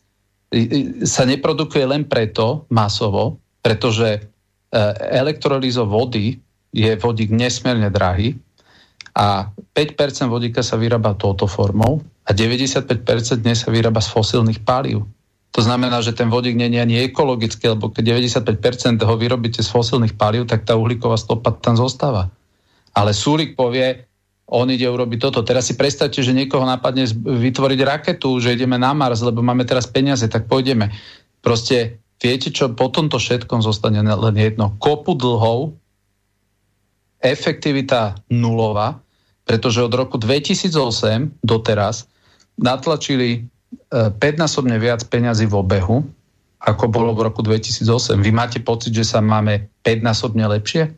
sa 1.03 1.24
neprodukuje 1.27 1.84
len 1.84 2.08
preto 2.08 2.64
masovo, 2.72 3.43
pretože 3.59 4.08
e, 4.16 4.19
elektrolízo 5.11 5.84
vody 5.84 6.40
je 6.72 6.95
vodík 6.95 7.27
nesmierne 7.35 7.92
drahý 7.92 8.40
a 9.11 9.51
5% 9.76 10.32
vodíka 10.32 10.64
sa 10.64 10.80
vyrába 10.80 11.19
touto 11.19 11.43
formou 11.43 12.00
a 12.24 12.32
95% 12.32 13.43
dnes 13.43 13.67
sa 13.67 13.69
vyrába 13.74 14.00
z 14.00 14.16
fosílnych 14.16 14.64
palív. 14.64 15.03
To 15.51 15.66
znamená, 15.66 16.00
že 16.00 16.16
ten 16.16 16.32
vodík 16.32 16.56
nie 16.56 16.72
je 16.72 16.80
ani 16.80 16.95
ekologický, 17.03 17.76
lebo 17.76 17.92
keď 17.92 18.16
95% 18.16 19.03
ho 19.03 19.16
vyrobíte 19.19 19.59
z 19.59 19.67
fosílnych 19.67 20.16
palív, 20.16 20.48
tak 20.48 20.64
tá 20.64 20.80
uhlíková 20.80 21.19
stopa 21.19 21.51
tam 21.51 21.76
zostáva. 21.76 22.32
Ale 22.95 23.11
Súlik 23.11 23.59
povie, 23.59 24.08
on 24.48 24.72
ide 24.72 24.88
urobiť 24.88 25.19
toto. 25.19 25.43
Teraz 25.43 25.67
si 25.67 25.76
predstavte, 25.76 26.24
že 26.24 26.32
niekoho 26.32 26.64
napadne 26.64 27.03
vytvoriť 27.19 27.80
raketu, 27.84 28.40
že 28.40 28.56
ideme 28.56 28.80
na 28.80 28.95
Mars, 28.95 29.19
lebo 29.19 29.43
máme 29.43 29.67
teraz 29.67 29.84
peniaze, 29.84 30.24
tak 30.32 30.48
pôjdeme. 30.48 30.95
Proste 31.43 32.00
viete 32.24 32.50
čo, 32.50 32.72
po 32.72 32.88
tomto 32.88 33.19
všetkom 33.19 33.59
zostane 33.59 34.00
len 34.00 34.35
jedno. 34.40 34.72
Kopu 34.80 35.19
dlhov, 35.19 35.76
efektivita 37.19 38.24
nulová, 38.32 39.03
pretože 39.43 39.84
od 39.84 39.92
roku 39.92 40.16
2008 40.16 41.43
doteraz 41.43 42.08
natlačili 42.56 43.48
5-násobne 43.92 44.76
e, 44.80 44.82
viac 44.82 45.03
peňazí 45.11 45.43
v 45.48 45.56
obehu, 45.59 45.98
ako 46.64 46.85
bolo 46.88 47.11
v 47.14 47.27
roku 47.27 47.43
2008. 47.43 48.19
Vy 48.24 48.32
máte 48.32 48.59
pocit, 48.64 48.95
že 48.95 49.03
sa 49.03 49.19
máme 49.19 49.67
5-násobne 49.84 50.48
lepšie? 50.48 50.92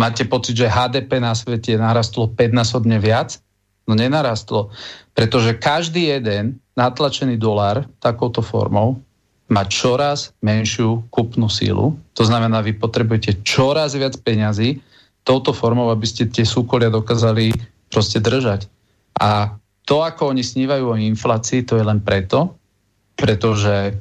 Máte 0.00 0.24
pocit, 0.24 0.56
že 0.56 0.72
HDP 0.72 1.20
na 1.20 1.36
svete 1.36 1.76
narastlo 1.76 2.32
5-násobne 2.32 2.96
viac? 2.96 3.36
No 3.84 3.92
nenarastlo, 3.92 4.72
pretože 5.12 5.60
každý 5.60 6.08
jeden 6.08 6.56
natlačený 6.72 7.36
dolár 7.36 7.84
takouto 8.00 8.40
formou 8.40 8.96
má 9.50 9.66
čoraz 9.66 10.32
menšiu 10.40 11.04
kupnú 11.10 11.50
sílu. 11.52 11.98
To 12.16 12.22
znamená, 12.24 12.62
vy 12.64 12.78
potrebujete 12.78 13.42
čoraz 13.44 13.98
viac 13.98 14.16
peňazí 14.22 14.80
touto 15.26 15.52
formou, 15.52 15.90
aby 15.92 16.06
ste 16.06 16.30
tie 16.30 16.46
súkolia 16.46 16.88
dokázali 16.88 17.52
proste 17.92 18.22
držať. 18.22 18.70
A 19.20 19.52
to, 19.84 20.06
ako 20.06 20.32
oni 20.32 20.40
snívajú 20.40 20.94
o 20.94 20.96
inflácii, 20.96 21.66
to 21.66 21.76
je 21.76 21.84
len 21.84 21.98
preto, 22.00 22.56
pretože 23.18 23.90
e, 23.90 23.92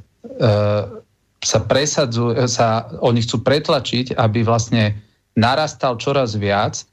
sa 1.42 1.60
presadzujú, 1.66 2.46
sa, 2.46 2.88
oni 3.02 3.26
chcú 3.26 3.42
pretlačiť, 3.42 4.16
aby 4.16 4.46
vlastne 4.46 5.09
narastal 5.40 5.96
čoraz 5.96 6.36
viac 6.36 6.84
e, 6.84 6.86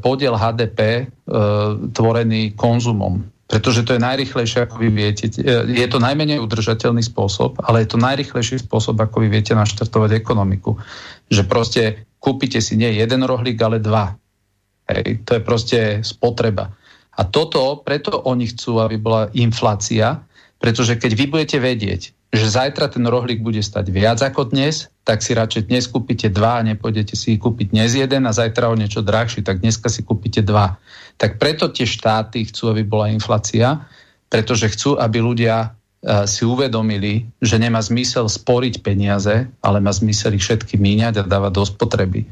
podiel 0.00 0.32
HDP 0.32 0.78
e, 0.80 1.04
tvorený 1.92 2.56
konzumom. 2.56 3.20
Pretože 3.52 3.84
to 3.84 3.92
je 3.92 4.00
najrychlejšie, 4.00 4.64
ako 4.64 4.80
vy 4.80 4.88
viete. 4.88 5.28
E, 5.28 5.76
je 5.76 5.86
to 5.92 6.00
najmenej 6.00 6.40
udržateľný 6.40 7.04
spôsob, 7.04 7.60
ale 7.60 7.84
je 7.84 7.92
to 7.92 8.00
najrychlejší 8.00 8.64
spôsob, 8.64 8.96
ako 8.96 9.20
vy 9.20 9.28
viete 9.28 9.52
naštartovať 9.52 10.16
ekonomiku. 10.16 10.80
Že 11.28 11.42
proste 11.44 11.82
kúpite 12.16 12.64
si 12.64 12.80
nie 12.80 12.96
jeden 12.96 13.28
rohlík, 13.28 13.60
ale 13.60 13.76
dva. 13.76 14.16
Hej, 14.88 15.28
to 15.28 15.36
je 15.36 15.42
proste 15.44 15.78
spotreba. 16.00 16.72
A 17.12 17.28
toto, 17.28 17.84
preto 17.84 18.24
oni 18.24 18.48
chcú, 18.48 18.80
aby 18.80 18.96
bola 18.96 19.28
inflácia, 19.36 20.24
pretože 20.56 20.96
keď 20.96 21.12
vy 21.12 21.24
budete 21.28 21.60
vedieť, 21.60 22.16
že 22.32 22.48
zajtra 22.48 22.88
ten 22.88 23.04
rohlík 23.04 23.44
bude 23.44 23.60
stať 23.60 23.92
viac 23.92 24.24
ako 24.24 24.48
dnes, 24.56 24.88
tak 25.04 25.20
si 25.20 25.36
radšej 25.36 25.68
dnes 25.68 25.84
kúpite 25.84 26.32
dva 26.32 26.64
a 26.64 26.64
nepôjdete 26.64 27.12
si 27.12 27.36
kúpiť 27.36 27.76
dnes 27.76 27.92
jeden 27.92 28.24
a 28.24 28.32
zajtra 28.32 28.72
o 28.72 28.74
niečo 28.74 29.04
drahší, 29.04 29.44
tak 29.44 29.60
dneska 29.60 29.92
si 29.92 30.00
kúpite 30.00 30.40
dva. 30.40 30.80
Tak 31.20 31.36
preto 31.36 31.68
tie 31.68 31.84
štáty 31.84 32.48
chcú, 32.48 32.72
aby 32.72 32.88
bola 32.88 33.12
inflácia, 33.12 33.84
pretože 34.32 34.72
chcú, 34.72 34.96
aby 34.96 35.20
ľudia 35.20 35.56
e, 35.60 35.68
si 36.24 36.48
uvedomili, 36.48 37.28
že 37.36 37.60
nemá 37.60 37.84
zmysel 37.84 38.24
sporiť 38.32 38.80
peniaze, 38.80 39.44
ale 39.60 39.78
má 39.84 39.92
zmysel 39.92 40.32
ich 40.32 40.48
všetky 40.48 40.80
míňať 40.80 41.20
a 41.20 41.28
dávať 41.28 41.52
do 41.52 41.64
spotreby. 41.68 42.24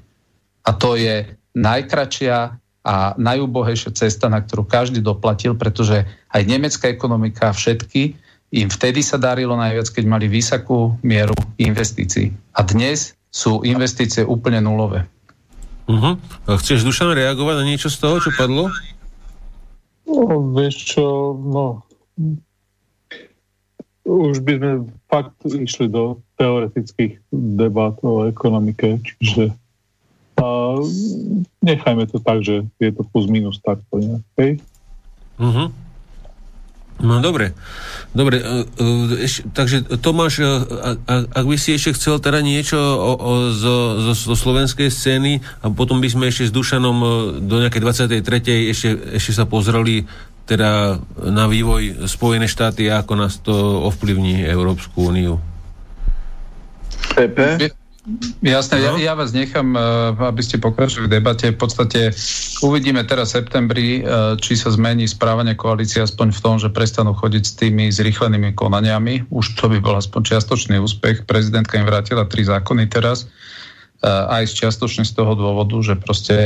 A 0.65 0.73
to 0.73 0.97
je 0.97 1.29
najkračšia 1.53 2.57
a 2.81 3.13
najúbohejšia 3.21 3.93
cesta, 3.93 4.33
na 4.33 4.41
ktorú 4.41 4.65
každý 4.65 5.05
doplatil, 5.05 5.53
pretože 5.53 6.09
aj 6.33 6.43
nemecká 6.49 6.89
ekonomika, 6.89 7.53
všetky 7.53 8.17
im 8.51 8.69
vtedy 8.71 9.01
sa 9.03 9.19
darilo 9.19 9.55
najviac, 9.55 9.91
keď 9.95 10.05
mali 10.07 10.27
vysokú 10.27 10.99
mieru 11.07 11.35
investícií. 11.59 12.35
A 12.59 12.67
dnes 12.67 13.15
sú 13.31 13.63
investície 13.63 14.27
úplne 14.27 14.59
nulové. 14.59 15.07
Uh-huh. 15.87 16.19
Chceš, 16.47 16.83
Dušan, 16.87 17.15
reagovať 17.15 17.57
na 17.63 17.65
niečo 17.67 17.91
z 17.91 17.99
toho, 17.99 18.19
čo 18.19 18.31
padlo? 18.35 18.71
No, 20.07 20.51
vieš 20.55 20.95
čo, 20.95 21.35
no... 21.39 21.87
Už 24.11 24.43
by 24.43 24.59
sme 24.59 24.73
fakt 25.07 25.39
išli 25.47 25.87
do 25.87 26.19
teoretických 26.35 27.23
debat 27.31 27.95
o 28.03 28.27
ekonomike, 28.27 28.99
čiže 29.07 29.55
a 30.41 30.81
nechajme 31.61 32.09
to 32.09 32.17
tak, 32.17 32.41
že 32.41 32.65
je 32.81 32.91
to 32.97 33.05
plus 33.13 33.29
minus 33.29 33.61
takto, 33.61 34.01
ne? 34.01 34.25
Hej? 34.41 34.57
Uh-huh. 35.37 35.69
No 37.01 37.25
dobre, 37.25 37.57
dobre, 38.13 38.45
uh, 38.45 38.69
uh, 38.77 39.25
eš, 39.25 39.49
takže 39.57 39.89
Tomáš, 40.05 40.45
uh, 40.45 40.69
ak 41.09 41.45
by 41.49 41.57
si 41.57 41.73
ešte 41.73 41.97
chcel 41.97 42.21
teda 42.21 42.45
niečo 42.45 42.77
o, 42.77 43.13
o, 43.17 43.33
zo, 43.57 44.05
zo, 44.05 44.13
zo 44.13 44.37
slovenskej 44.37 44.93
scény 44.93 45.41
a 45.65 45.73
potom 45.73 46.05
by 46.05 46.13
sme 46.13 46.29
ešte 46.29 46.49
s 46.49 46.53
Dušanom 46.53 46.97
do 47.41 47.57
nejakej 47.65 47.81
23. 48.21 48.69
ešte, 48.69 48.89
ešte 49.17 49.33
sa 49.33 49.49
pozreli 49.49 50.05
teda 50.45 51.01
na 51.31 51.49
vývoj 51.49 52.05
Spojené 52.11 52.51
štáty 52.51 52.93
a 52.93 53.01
ako 53.01 53.13
nás 53.17 53.41
to 53.41 53.55
ovplyvní 53.87 54.45
Európsku 54.45 55.09
úniu. 55.09 55.41
Pepe? 57.17 57.80
Jasné, 58.41 58.81
no. 58.81 58.97
ja, 58.97 59.13
ja 59.13 59.13
vás 59.13 59.37
nechám, 59.37 59.77
eh, 59.77 59.81
aby 60.25 60.41
ste 60.41 60.57
pokračovali 60.57 61.05
v 61.05 61.15
debate. 61.21 61.53
V 61.53 61.59
podstate 61.61 62.01
uvidíme 62.65 63.05
teraz 63.05 63.37
v 63.37 63.45
septembri, 63.45 64.01
eh, 64.01 64.41
či 64.41 64.57
sa 64.57 64.73
zmení 64.73 65.05
správanie 65.05 65.53
koalície 65.53 66.01
aspoň 66.01 66.33
v 66.33 66.41
tom, 66.41 66.57
že 66.57 66.73
prestanú 66.73 67.13
chodiť 67.13 67.45
s 67.45 67.53
tými 67.61 67.93
zrychlenými 67.93 68.57
konaniami. 68.57 69.29
Už 69.29 69.53
to 69.53 69.69
by 69.69 69.85
bol 69.85 70.01
aspoň 70.01 70.33
čiastočný 70.33 70.81
úspech. 70.81 71.29
Prezidentka 71.29 71.77
im 71.77 71.85
vrátila 71.85 72.25
tri 72.25 72.41
zákony 72.41 72.89
teraz 72.89 73.29
eh, 74.01 74.09
aj 74.09 74.49
čiastočne 74.49 75.05
z 75.05 75.13
toho 75.13 75.37
dôvodu, 75.37 75.77
že 75.85 76.01
proste 76.01 76.37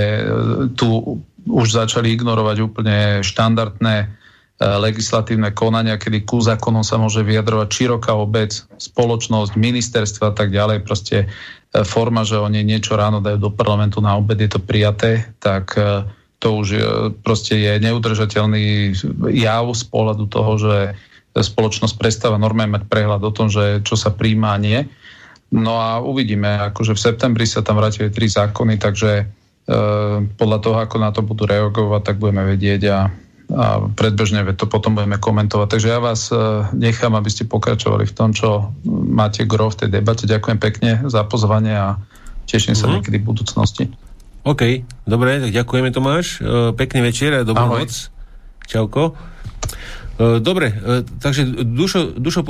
tu 0.74 1.22
už 1.46 1.66
začali 1.70 2.10
ignorovať 2.18 2.56
úplne 2.66 3.22
štandardné 3.22 4.23
legislatívne 4.62 5.50
konania, 5.50 5.98
kedy 5.98 6.22
ku 6.22 6.38
zákonom 6.38 6.86
sa 6.86 6.94
môže 6.94 7.26
vyjadrovať 7.26 7.68
široká 7.74 8.14
obec, 8.14 8.54
spoločnosť, 8.78 9.58
ministerstva 9.58 10.30
a 10.30 10.34
tak 10.34 10.54
ďalej. 10.54 10.86
Proste 10.86 11.26
forma, 11.82 12.22
že 12.22 12.38
oni 12.38 12.62
niečo 12.62 12.94
ráno 12.94 13.18
dajú 13.18 13.38
do 13.42 13.50
parlamentu, 13.50 13.98
na 13.98 14.14
obed 14.14 14.38
je 14.38 14.46
to 14.46 14.62
prijaté, 14.62 15.26
tak 15.42 15.74
e, 15.74 16.06
to 16.38 16.62
už 16.62 16.68
proste 17.26 17.58
je 17.58 17.72
neudržateľný 17.82 18.94
jav 19.34 19.64
z 19.74 19.84
pohľadu 19.90 20.30
toho, 20.30 20.52
že 20.60 20.76
spoločnosť 21.34 21.98
prestáva 21.98 22.38
normálne 22.38 22.78
mať 22.78 22.86
prehľad 22.86 23.26
o 23.26 23.34
tom, 23.34 23.50
že 23.50 23.82
čo 23.82 23.98
sa 23.98 24.14
príjma 24.14 24.54
a 24.54 24.62
nie. 24.62 24.86
No 25.50 25.82
a 25.82 25.98
uvidíme, 25.98 26.46
akože 26.70 26.94
v 26.94 27.04
septembri 27.10 27.42
sa 27.42 27.66
tam 27.66 27.82
vrátili 27.82 28.06
tri 28.14 28.30
zákony, 28.30 28.78
takže 28.78 29.10
e, 29.18 29.24
podľa 30.38 30.58
toho, 30.62 30.76
ako 30.78 30.96
na 31.02 31.10
to 31.10 31.26
budú 31.26 31.50
reagovať, 31.50 32.02
tak 32.06 32.22
budeme 32.22 32.46
vedieť 32.46 32.82
a 32.86 33.10
a 33.52 33.92
predbežne 33.92 34.40
to 34.56 34.64
potom 34.64 34.96
budeme 34.96 35.20
komentovať. 35.20 35.68
Takže 35.68 35.88
ja 35.88 36.00
vás 36.00 36.32
e, 36.32 36.36
nechám, 36.72 37.12
aby 37.12 37.28
ste 37.28 37.44
pokračovali 37.44 38.08
v 38.08 38.16
tom, 38.16 38.32
čo 38.32 38.72
máte 38.88 39.44
gro 39.44 39.68
v 39.68 39.84
tej 39.84 39.88
debate. 39.92 40.24
Ďakujem 40.24 40.58
pekne 40.58 40.90
za 41.12 41.26
pozvanie 41.28 41.76
a 41.76 42.00
teším 42.48 42.72
sa 42.72 42.88
mm-hmm. 42.88 42.94
niekedy 43.00 43.16
v 43.20 43.28
budúcnosti. 43.28 43.84
OK, 44.44 44.84
dobre, 45.04 45.40
tak 45.40 45.52
ďakujeme 45.52 45.88
Tomáš. 45.92 46.40
E, 46.40 46.72
pekný 46.72 47.04
večer 47.04 47.36
a 47.36 47.48
dobrú 47.48 47.68
Ahoj. 47.68 47.80
noc. 47.84 47.92
Čauko. 48.64 49.33
E, 50.14 50.38
dobre, 50.38 50.70
takže 51.18 51.66
Dušo, 51.66 52.14
Dušo 52.14 52.46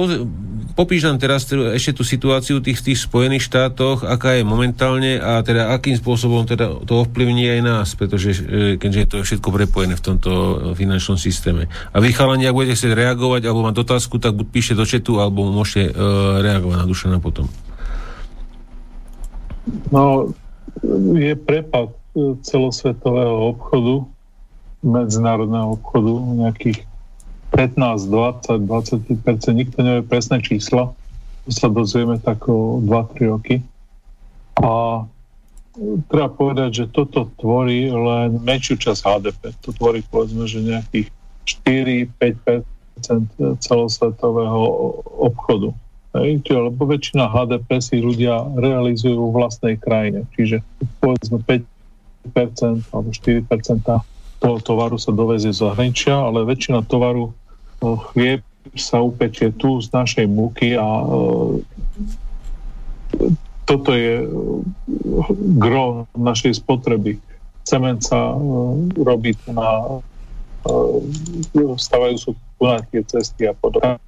popíš 0.77 1.07
nám 1.09 1.23
teraz 1.23 1.49
ešte 1.49 1.97
tú 1.97 2.03
situáciu 2.05 2.61
tých, 2.61 2.83
tých 2.83 3.01
Spojených 3.01 3.47
štátoch, 3.47 4.05
aká 4.05 4.37
je 4.37 4.45
momentálne 4.45 5.17
a 5.17 5.41
teda 5.41 5.73
akým 5.73 5.97
spôsobom 5.97 6.45
teda 6.45 6.83
to 6.85 7.07
ovplyvní 7.07 7.47
aj 7.57 7.61
nás, 7.65 7.89
pretože 7.97 8.37
e, 8.37 8.77
keďže 8.77 9.01
je 9.01 9.09
to 9.09 9.17
všetko 9.25 9.49
prepojené 9.49 9.95
v 9.97 10.05
tomto 10.05 10.31
e, 10.31 10.55
finančnom 10.77 11.17
systéme. 11.17 11.71
A 11.95 11.97
vy 12.03 12.13
chalani, 12.13 12.45
ak 12.45 12.53
budete 12.53 12.77
chcieť 12.77 12.93
reagovať 12.93 13.49
alebo 13.49 13.65
mať 13.65 13.77
otázku, 13.81 14.21
tak 14.21 14.37
buď 14.37 14.47
píšte 14.51 14.75
do 14.77 14.85
četu, 14.85 15.23
alebo 15.23 15.49
môžete 15.49 15.95
reagovať 16.43 16.77
na 16.77 16.87
na 17.17 17.19
potom. 17.23 17.47
No, 19.89 20.29
je 21.17 21.33
prepad 21.39 21.95
celosvetového 22.45 23.57
obchodu, 23.57 24.05
medzinárodného 24.85 25.81
obchodu, 25.81 26.13
nejakých 26.45 26.85
15, 27.55 28.11
20, 28.11 28.67
25%, 28.67 29.55
nikto 29.55 29.79
nevie 29.83 30.03
presné 30.03 30.43
čísla, 30.43 30.91
to 31.47 31.51
sa 31.55 31.71
dozvieme 31.71 32.19
tak 32.19 32.51
o 32.51 32.83
2-3 32.83 33.31
roky. 33.31 33.63
A 34.59 35.05
treba 36.11 36.31
povedať, 36.31 36.71
že 36.73 36.85
toto 36.91 37.31
tvorí 37.39 37.91
len 37.91 38.39
menšiu 38.43 38.79
časť 38.79 39.01
HDP. 39.03 39.43
To 39.67 39.71
tvorí 39.75 40.01
povedzme, 40.07 40.47
že 40.47 40.63
nejakých 40.63 41.09
4-5% 41.45 42.65
celosvetového 43.61 44.63
obchodu. 45.21 45.75
Hej, 46.15 46.47
lebo 46.47 46.87
väčšina 46.87 47.27
HDP 47.27 47.83
si 47.83 47.99
ľudia 47.99 48.39
realizujú 48.55 49.19
v 49.31 49.35
vlastnej 49.35 49.75
krajine. 49.75 50.23
Čiže 50.39 50.63
povedzme 51.03 51.43
5% 51.43 52.95
alebo 52.95 53.11
4% 53.11 53.51
toho 54.39 54.59
tovaru 54.63 54.95
sa 54.95 55.11
dovezie 55.11 55.51
z 55.51 55.67
zahraničia, 55.67 56.15
ale 56.15 56.47
väčšina 56.47 56.87
tovaru 56.87 57.35
chlieb 57.83 58.43
sa 58.75 59.05
upečie 59.05 59.53
tu 59.55 59.79
z 59.79 59.93
našej 59.93 60.27
múky 60.27 60.75
a 60.75 60.85
e, 60.85 61.07
toto 63.69 63.91
je 63.93 64.25
e, 64.25 64.29
gro 65.61 66.09
našej 66.17 66.65
spotreby. 66.65 67.21
Cement 67.65 68.01
sa 68.01 68.33
e, 68.33 68.37
robí 69.05 69.37
na 69.53 70.01
stavajú 71.77 72.17
sú 72.17 72.31
tu 72.33 72.63
na 72.65 72.81
tie 72.89 73.05
cesty 73.05 73.45
a 73.45 73.53
podobne. 73.53 74.01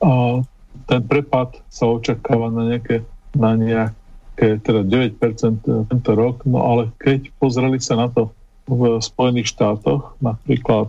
A 0.00 0.40
ten 0.88 1.00
prepad 1.04 1.60
sa 1.68 1.92
očakáva 1.92 2.48
na 2.48 2.72
nejaké, 2.72 3.04
na 3.36 3.52
nejaké 3.52 4.64
teda 4.64 4.80
9% 4.84 5.60
tento 5.64 6.10
rok, 6.16 6.48
no 6.48 6.64
ale 6.64 6.82
keď 7.00 7.28
pozreli 7.36 7.76
sa 7.80 8.00
na 8.00 8.08
to 8.08 8.32
v 8.64 8.96
Spojených 9.04 9.52
štátoch, 9.52 10.16
napríklad 10.24 10.88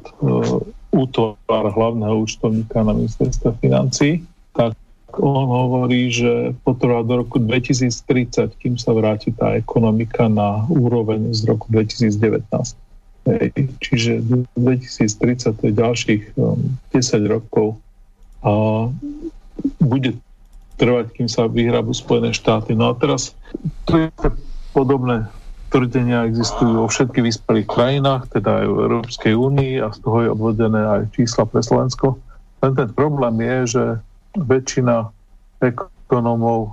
útvar 0.96 1.66
hlavného 1.76 2.24
účtovníka 2.24 2.80
na 2.80 2.96
ministerstve 2.96 3.60
financí, 3.60 4.24
tak 4.56 4.80
on 5.20 5.48
hovorí, 5.48 6.12
že 6.12 6.56
potrvá 6.64 7.04
do 7.04 7.24
roku 7.24 7.40
2030, 7.40 8.56
kým 8.60 8.76
sa 8.80 8.96
vráti 8.96 9.32
tá 9.32 9.56
ekonomika 9.56 10.32
na 10.32 10.64
úroveň 10.72 11.32
z 11.36 11.52
roku 11.52 11.68
2019. 11.72 12.48
Hej. 13.26 13.48
Čiže 13.82 14.12
2030 14.56 15.60
to 15.60 15.64
je 15.68 15.74
ďalších 15.74 16.24
um, 16.38 16.78
10 16.94 17.26
rokov 17.26 17.80
a 18.46 18.86
bude 19.82 20.14
trvať, 20.78 21.06
kým 21.16 21.28
sa 21.32 21.50
vyhrabu 21.50 21.96
Spojené 21.96 22.36
štáty. 22.36 22.78
No 22.78 22.92
a 22.92 22.94
teraz 22.94 23.34
to 23.90 24.06
je 24.06 24.08
podobné 24.76 25.26
tvrdenia 25.70 26.30
existujú 26.30 26.86
vo 26.86 26.88
všetkých 26.88 27.26
vyspelých 27.26 27.68
krajinách, 27.68 28.32
teda 28.32 28.64
aj 28.64 28.66
v 28.70 28.78
Európskej 28.90 29.34
únii 29.34 29.74
a 29.82 29.92
z 29.92 29.98
toho 30.02 30.18
je 30.24 30.30
odvodené 30.32 30.82
aj 30.82 31.02
čísla 31.14 31.44
pre 31.50 31.62
Slovensko. 31.62 32.18
Len 32.64 32.74
ten 32.74 32.90
problém 32.96 33.36
je, 33.42 33.58
že 33.78 33.84
väčšina 34.40 35.10
ekonomov 35.62 36.60
e, 36.66 36.70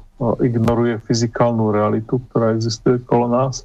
ignoruje 0.48 1.00
fyzikálnu 1.04 1.72
realitu, 1.72 2.20
ktorá 2.30 2.54
existuje 2.54 3.00
okolo 3.02 3.26
nás 3.30 3.64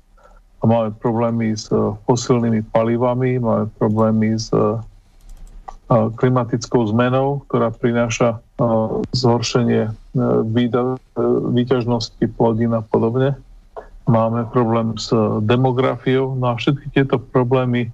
a 0.59 0.63
máme 0.65 0.89
problémy 0.97 1.53
s 1.53 1.69
e, 1.69 1.77
fosilnými 2.07 2.65
palivami, 2.73 3.37
máme 3.37 3.69
problémy 3.77 4.37
s 4.37 4.49
e, 4.51 4.79
klimatickou 5.87 6.83
zmenou, 6.91 7.47
ktorá 7.47 7.71
prináša 7.71 8.43
zhoršenie 9.15 9.87
výťažnosti 11.47 12.25
plodín 12.35 12.75
a 12.75 12.83
podobne 12.83 13.39
máme 14.07 14.47
problém 14.49 14.95
s 14.95 15.11
demografiou, 15.43 16.35
no 16.35 16.55
a 16.55 16.55
všetky 16.55 16.95
tieto 16.95 17.19
problémy 17.19 17.91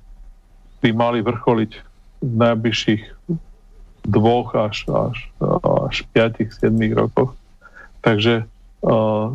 by 0.80 0.90
mali 0.94 1.20
vrcholiť 1.26 1.72
v 2.24 2.34
najbližších 2.38 3.04
dvoch 4.04 4.56
až, 4.56 4.86
až, 4.88 5.18
až 5.64 5.96
5-7 6.12 6.70
rokoch. 6.94 7.34
Takže 8.04 8.44
uh, 8.84 9.32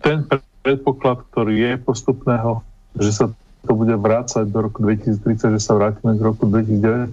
ten 0.00 0.26
predpoklad, 0.64 1.22
ktorý 1.30 1.54
je 1.54 1.72
postupného, 1.78 2.64
že 2.96 3.10
sa 3.12 3.26
to 3.66 3.72
bude 3.74 3.92
vrácať 3.92 4.46
do 4.48 4.66
roku 4.66 4.82
2030, 4.82 5.58
že 5.58 5.60
sa 5.60 5.76
vrátime 5.76 6.16
k 6.16 6.22
roku 6.22 6.48
2019, 6.48 7.12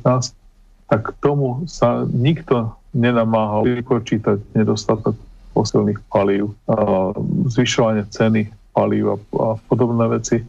tak 0.87 1.01
tomu 1.19 1.65
sa 1.65 2.05
nikto 2.07 2.71
nenamáhal 2.93 3.65
vypočítať 3.65 4.37
nedostatok 4.53 5.17
fosilných 5.53 6.01
palív, 6.07 6.55
uh, 6.65 7.13
zvyšovanie 7.51 8.07
ceny 8.09 8.62
palív 8.73 9.05
a, 9.13 9.17
a 9.37 9.47
podobné 9.69 10.09
veci. 10.09 10.41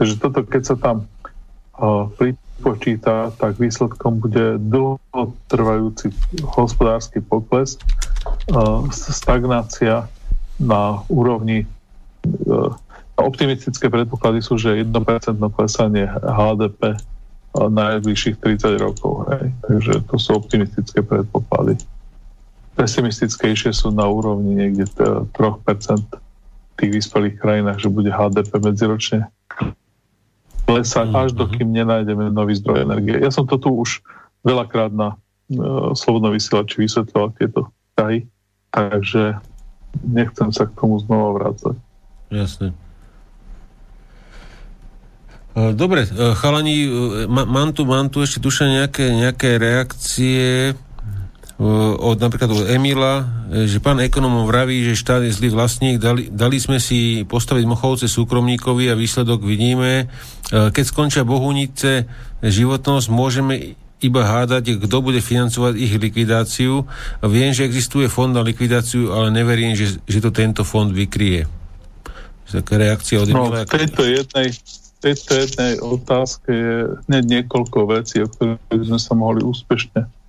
Takže 0.00 0.14
toto, 0.18 0.42
keď 0.42 0.62
sa 0.64 0.76
tam 0.80 0.96
uh, 1.76 2.08
pripočíta, 2.16 3.30
tak 3.36 3.60
výsledkom 3.60 4.18
bude 4.24 4.56
dlhotrvajúci 4.58 6.10
hospodársky 6.56 7.20
pokles, 7.20 7.76
uh, 8.50 8.82
stagnácia 8.90 10.08
na 10.56 11.04
úrovni 11.12 11.68
uh, 12.48 12.72
optimistické 13.20 13.92
predpoklady 13.92 14.40
sú, 14.40 14.56
že 14.56 14.82
1% 14.82 14.88
klesanie 15.52 16.08
HDP 16.08 16.96
na 17.52 17.68
najbližších 17.68 18.40
30 18.40 18.80
rokov. 18.80 19.28
Hej. 19.28 19.52
Takže 19.68 19.92
to 20.08 20.16
sú 20.16 20.30
optimistické 20.40 21.04
predpoklady. 21.04 21.76
Pesimistickejšie 22.72 23.76
sú 23.76 23.92
na 23.92 24.08
úrovni 24.08 24.56
niekde 24.56 24.88
3% 24.88 25.36
tých 26.82 26.92
vyspelých 26.98 27.38
krajinách, 27.38 27.78
že 27.78 27.94
bude 27.94 28.10
HDP 28.10 28.50
medziročne 28.58 29.30
klesať, 30.66 31.06
mm-hmm. 31.10 31.22
až 31.22 31.30
dokým 31.38 31.70
nenájdeme 31.70 32.34
nový 32.34 32.58
zdroj 32.58 32.82
energie. 32.82 33.22
Ja 33.22 33.30
som 33.30 33.46
to 33.46 33.58
tu 33.62 33.70
už 33.70 34.02
veľakrát 34.42 34.90
na 34.90 35.14
uh, 35.14 35.94
Slobodnom 35.94 36.34
vysielači 36.34 36.82
vysvetľoval 36.82 37.28
tieto 37.38 37.70
vzťahy, 37.94 38.18
takže 38.74 39.22
nechcem 40.02 40.48
sa 40.50 40.66
k 40.66 40.74
tomu 40.74 40.98
znova 40.98 41.38
vrácať. 41.38 41.76
Jasne. 42.32 42.74
Dobre, 45.52 46.08
chalani, 46.40 46.88
mám 47.28 47.76
tu, 47.76 47.84
mám 47.84 48.08
tu 48.08 48.24
ešte 48.24 48.40
duša 48.40 48.72
nejaké, 48.72 49.12
nejaké 49.12 49.60
reakcie 49.60 50.72
od 52.02 52.18
napríklad 52.18 52.50
od 52.50 52.66
Emila, 52.66 53.22
že 53.70 53.78
pán 53.78 54.02
ekonomov 54.02 54.50
vraví, 54.50 54.82
že 54.82 54.98
štát 54.98 55.22
je 55.22 55.30
zlý 55.30 55.54
vlastník, 55.54 56.02
dali, 56.02 56.26
dali 56.26 56.58
sme 56.58 56.82
si 56.82 57.22
postaviť 57.22 57.64
Mochovce 57.68 58.10
súkromníkovi 58.10 58.90
a 58.90 58.98
výsledok 58.98 59.46
vidíme. 59.46 60.10
Keď 60.50 60.84
skončia 60.84 61.22
Bohunice 61.22 62.10
životnosť, 62.42 63.06
môžeme 63.14 63.78
iba 64.02 64.26
hádať, 64.26 64.82
kto 64.82 64.96
bude 64.98 65.22
financovať 65.22 65.78
ich 65.78 65.94
likvidáciu. 65.94 66.82
Viem, 67.22 67.54
že 67.54 67.62
existuje 67.70 68.10
fond 68.10 68.34
na 68.34 68.42
likvidáciu, 68.42 69.14
ale 69.14 69.30
neverím, 69.30 69.78
že, 69.78 70.02
že 70.02 70.18
to 70.18 70.34
tento 70.34 70.66
fond 70.66 70.90
vykrie. 70.90 71.46
Taká 72.50 72.76
reakcia 72.76 73.22
od 73.22 73.32
no, 73.32 73.48
v 73.48 73.64
tejto 73.64 74.04
jednej, 74.04 74.52
tejto 75.00 75.30
jednej 75.46 75.72
otázke 75.80 76.52
je 77.06 77.20
niekoľko 77.22 77.78
vecí, 77.88 78.20
o 78.20 78.28
ktorých 78.28 78.92
sme 78.92 79.00
sa 79.00 79.14
mohli 79.16 79.40
úspešne 79.40 80.21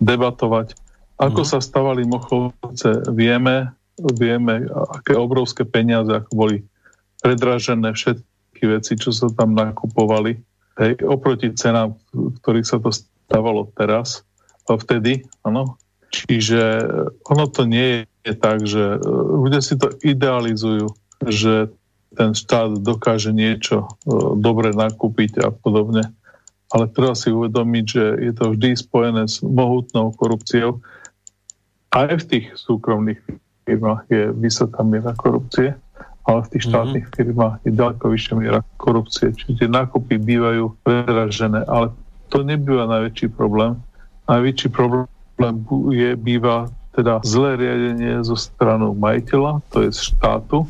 debatovať. 0.00 0.76
Ako 1.16 1.42
mm. 1.44 1.48
sa 1.48 1.58
stavali 1.64 2.04
Mochovce, 2.04 3.08
vieme, 3.12 3.72
vieme, 3.96 4.68
aké 4.92 5.16
obrovské 5.16 5.64
peniaze, 5.64 6.12
ako 6.12 6.32
boli 6.36 6.56
predražené 7.24 7.96
všetky 7.96 8.64
veci, 8.68 9.00
čo 9.00 9.10
sa 9.10 9.32
tam 9.32 9.56
nakupovali. 9.56 10.36
Hej, 10.76 11.00
oproti 11.08 11.56
cenám, 11.56 11.96
ktorých 12.12 12.68
sa 12.68 12.76
to 12.76 12.92
stávalo 12.92 13.72
teraz, 13.72 14.26
vtedy, 14.68 15.24
áno. 15.46 15.80
Čiže 16.12 16.60
ono 17.26 17.44
to 17.50 17.64
nie 17.64 18.04
je 18.26 18.34
tak, 18.34 18.64
že 18.66 18.96
e, 18.96 18.98
ľudia 19.42 19.60
si 19.62 19.74
to 19.78 19.90
idealizujú, 20.02 20.90
že 21.26 21.70
ten 22.16 22.32
štát 22.32 22.80
dokáže 22.80 23.30
niečo 23.30 23.84
e, 23.84 23.88
dobre 24.38 24.72
nakúpiť 24.72 25.44
a 25.44 25.48
podobne 25.52 26.10
ale 26.74 26.90
treba 26.90 27.14
si 27.14 27.30
uvedomiť, 27.30 27.84
že 27.86 28.04
je 28.26 28.32
to 28.34 28.44
vždy 28.54 28.74
spojené 28.74 29.22
s 29.30 29.38
mohutnou 29.42 30.10
korupciou. 30.18 30.82
Aj 31.94 32.10
v 32.10 32.24
tých 32.26 32.46
súkromných 32.58 33.22
firmách 33.66 34.02
je 34.10 34.22
vysoká 34.34 34.82
miera 34.82 35.14
korupcie, 35.14 35.78
ale 36.26 36.38
v 36.42 36.50
tých 36.58 36.64
mhm. 36.66 36.70
štátnych 36.70 37.06
mm-hmm. 37.06 37.22
firmách 37.22 37.54
je 37.62 37.70
ďaleko 37.70 38.04
vyššia 38.10 38.34
miera 38.34 38.60
korupcie. 38.82 39.26
Čiže 39.30 39.52
tie 39.62 39.68
nákupy 39.70 40.14
bývajú 40.18 40.64
predražené, 40.82 41.62
ale 41.70 41.94
to 42.30 42.42
nebýva 42.42 42.90
najväčší 42.90 43.30
problém. 43.30 43.78
Najväčší 44.26 44.68
problém 44.74 45.06
je, 45.94 46.18
býva 46.18 46.66
teda 46.98 47.22
zlé 47.22 47.60
riadenie 47.60 48.24
zo 48.24 48.34
stranu 48.34 48.96
majiteľa, 48.96 49.62
to 49.70 49.86
je 49.86 49.90
štátu, 49.92 50.64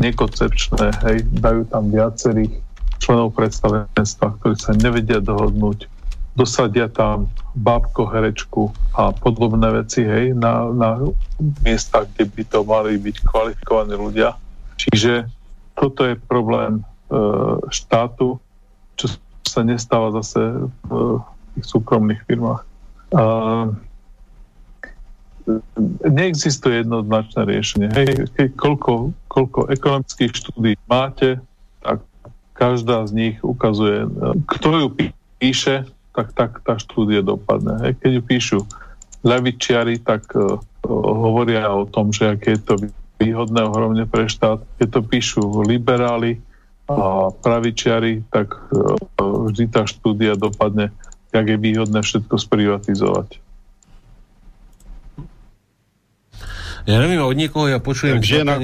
nekoncepčné, 0.00 0.96
hej, 1.04 1.28
dajú 1.28 1.68
tam 1.68 1.92
viacerých 1.92 2.56
členov 3.00 3.32
predstavenstva, 3.34 4.38
ktorí 4.38 4.54
sa 4.60 4.76
nevedia 4.76 5.18
dohodnúť, 5.18 5.88
dosadia 6.36 6.86
tam 6.86 7.26
bábko, 7.58 8.06
herečku 8.06 8.70
a 8.94 9.10
podobné 9.10 9.82
veci, 9.82 10.06
hej, 10.06 10.36
na, 10.36 10.70
na 10.70 11.10
miestach, 11.66 12.06
kde 12.14 12.30
by 12.30 12.42
to 12.46 12.58
mali 12.62 12.94
byť 13.00 13.16
kvalifikovaní 13.26 13.94
ľudia. 13.98 14.38
Čiže 14.78 15.26
toto 15.74 16.06
je 16.06 16.14
problém 16.16 16.80
e, 16.80 16.82
štátu, 17.74 18.38
čo 18.94 19.06
sa 19.42 19.60
nestáva 19.66 20.14
zase 20.22 20.40
v 20.86 21.18
tých 21.56 21.66
súkromných 21.66 22.22
firmách. 22.30 22.62
E, 22.62 22.68
neexistuje 26.06 26.86
jednoznačné 26.86 27.42
riešenie. 27.42 27.88
Hej, 27.90 28.54
koľko, 28.54 29.10
koľko 29.26 29.66
ekonomických 29.72 30.30
štúdí 30.30 30.72
máte, 30.86 31.42
každá 32.60 33.08
z 33.08 33.12
nich 33.16 33.36
ukazuje, 33.40 34.04
kto 34.44 34.68
ju 34.76 34.88
píše, 35.40 35.88
tak, 36.12 36.36
tak 36.36 36.60
tá 36.60 36.76
štúdia 36.76 37.24
dopadne. 37.24 37.80
Hej. 37.80 37.92
Keď 38.04 38.10
ju 38.12 38.22
píšu 38.22 38.58
levičiari, 39.24 39.96
tak 39.96 40.28
uh, 40.36 40.60
hovoria 40.92 41.72
o 41.72 41.88
tom, 41.88 42.12
že 42.12 42.36
aké 42.36 42.60
je 42.60 42.62
to 42.62 42.74
výhodné 43.16 43.64
ohromne 43.64 44.04
pre 44.04 44.28
štát. 44.28 44.60
Keď 44.76 44.88
to 44.92 45.00
píšu 45.00 45.42
liberáli 45.64 46.36
a 46.84 47.32
pravičiari, 47.32 48.28
tak 48.28 48.52
uh, 48.52 49.00
vždy 49.48 49.64
tá 49.72 49.88
štúdia 49.88 50.36
dopadne, 50.36 50.92
jak 51.32 51.46
je 51.48 51.56
výhodné 51.56 52.04
všetko 52.04 52.36
sprivatizovať. 52.36 53.40
Ja 56.90 56.98
neviem, 56.98 57.22
od 57.22 57.38
niekoho 57.38 57.70
ja 57.70 57.78
počujem 57.78 58.18
takže 58.18 58.42
na, 58.42 58.58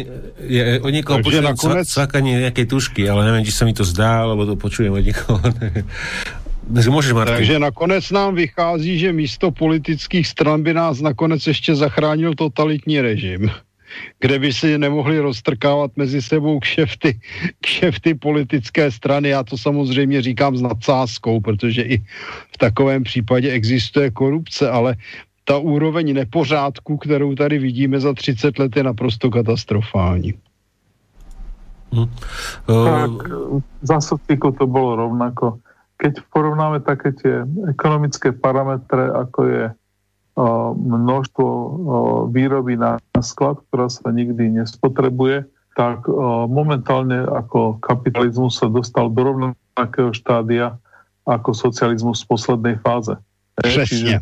ja, 0.50 0.82
od 0.82 0.90
niekoho 0.90 1.22
počujem 1.22 1.46
nakonec... 1.46 1.86
cvakanie 1.86 2.42
nejakej 2.42 2.66
tušky, 2.66 3.06
ale 3.06 3.30
neviem, 3.30 3.46
či 3.46 3.54
sa 3.54 3.62
mi 3.62 3.70
to 3.70 3.86
zdá, 3.86 4.26
alebo 4.26 4.42
to 4.42 4.58
počujem 4.58 4.90
od 4.90 5.06
niekoho. 5.06 5.38
Takže 6.74 6.90
môžeš, 6.90 7.14
Martin. 7.14 7.38
Takže 7.38 7.62
nakonec 7.62 8.02
nám 8.10 8.34
vychází, 8.34 8.98
že 8.98 9.14
místo 9.14 9.54
politických 9.54 10.26
stran 10.26 10.66
by 10.66 10.74
nás 10.74 10.98
nakonec 10.98 11.38
ještě 11.46 11.78
zachránil 11.78 12.34
totalitní 12.34 13.00
režim 13.00 13.54
kde 14.18 14.38
by 14.38 14.52
si 14.52 14.78
nemohli 14.78 15.18
roztrkávat 15.18 15.96
mezi 15.96 16.22
sebou 16.22 16.60
kšefty, 16.60 17.20
kšefty 17.60 18.14
politické 18.14 18.90
strany. 18.90 19.28
Já 19.28 19.42
to 19.42 19.58
samozřejmě 19.58 20.22
říkám 20.22 20.56
s 20.56 20.62
nadsázkou, 20.62 21.40
protože 21.40 21.82
i 21.82 21.98
v 22.54 22.58
takovém 22.58 23.04
případě 23.04 23.50
existuje 23.50 24.10
korupce, 24.10 24.70
ale 24.70 24.96
ta 25.46 25.58
úroveň 25.58 26.14
nepořádku, 26.14 26.96
kterou 26.96 27.34
tady 27.34 27.58
vidíme 27.58 28.00
za 28.00 28.14
30 28.14 28.58
let, 28.58 28.76
je 28.76 28.82
naprosto 28.82 29.30
katastrofální. 29.30 30.34
Hm. 31.94 32.10
Tak, 32.66 33.10
za 33.82 34.00
sociku 34.00 34.50
to 34.50 34.66
bolo 34.66 34.96
rovnako. 35.06 35.62
Keď 35.96 36.18
porovnáme 36.34 36.82
také 36.82 37.14
tie 37.14 37.46
ekonomické 37.70 38.34
parametre, 38.34 39.06
ako 39.06 39.40
je 39.48 39.64
uh, 39.70 40.74
množstvo 40.74 41.46
uh, 41.46 41.70
výroby 42.28 42.74
na 42.76 42.98
sklad, 43.22 43.62
ktorá 43.70 43.86
sa 43.86 44.10
nikdy 44.10 44.50
nespotrebuje, 44.50 45.46
tak 45.78 46.10
uh, 46.10 46.50
momentálne 46.50 47.22
ako 47.22 47.78
kapitalizmus 47.78 48.58
sa 48.58 48.66
dostal 48.66 49.08
do 49.14 49.22
rovnakého 49.22 50.10
štádia 50.10 50.74
ako 51.22 51.54
socializmus 51.54 52.26
v 52.26 52.34
poslednej 52.34 52.76
fáze. 52.82 53.14
Čiže 53.62 54.20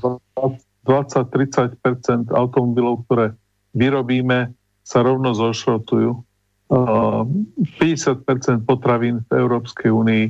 20-30% 0.84 2.30
automobilov, 2.30 3.08
ktoré 3.08 3.34
vyrobíme, 3.74 4.54
sa 4.84 5.00
rovno 5.00 5.32
zošrotujú. 5.32 6.20
50 6.68 8.64
potravín 8.64 9.24
v 9.28 9.30
Európskej 9.32 9.92
únii 9.92 10.24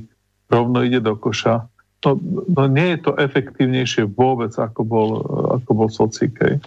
rovno 0.51 0.87
ide 0.87 1.03
do 1.03 1.19
koša. 1.19 1.67
No, 2.05 2.21
no 2.53 2.69
nie 2.69 2.95
je 2.95 3.09
to 3.09 3.17
efektívnejšie 3.17 4.13
vôbec, 4.13 4.53
ako 4.61 4.85
bol, 4.85 5.09
ako 5.57 5.71
bol 5.73 5.89
socikej. 5.89 6.61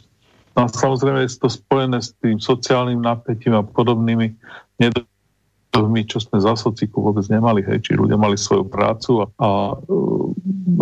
No 0.58 0.66
a 0.66 0.68
samozrejme 0.68 1.22
je 1.22 1.38
to 1.38 1.54
spojené 1.54 2.02
s 2.02 2.18
tým 2.18 2.42
sociálnym 2.42 2.98
napätím 2.98 3.54
a 3.54 3.62
podobnými 3.62 4.34
nedostatmi, 4.82 6.02
čo 6.10 6.18
sme 6.18 6.42
za 6.42 6.58
sociku 6.58 7.06
vôbec 7.06 7.30
nemali. 7.30 7.62
Hej. 7.62 7.86
Či 7.86 8.02
ľudia 8.02 8.18
mali 8.18 8.34
svoju 8.34 8.66
prácu 8.66 9.22
a, 9.22 9.26
a 9.38 9.50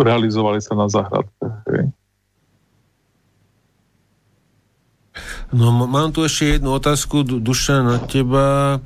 realizovali 0.00 0.64
sa 0.64 0.72
na 0.72 0.88
záhradke. 0.88 1.52
Hej. 1.68 1.92
No 5.54 5.70
mám 5.70 6.10
tu 6.10 6.26
ešte 6.26 6.58
jednu 6.58 6.74
otázku, 6.74 7.22
Duša, 7.22 7.86
na 7.86 8.02
teba. 8.02 8.78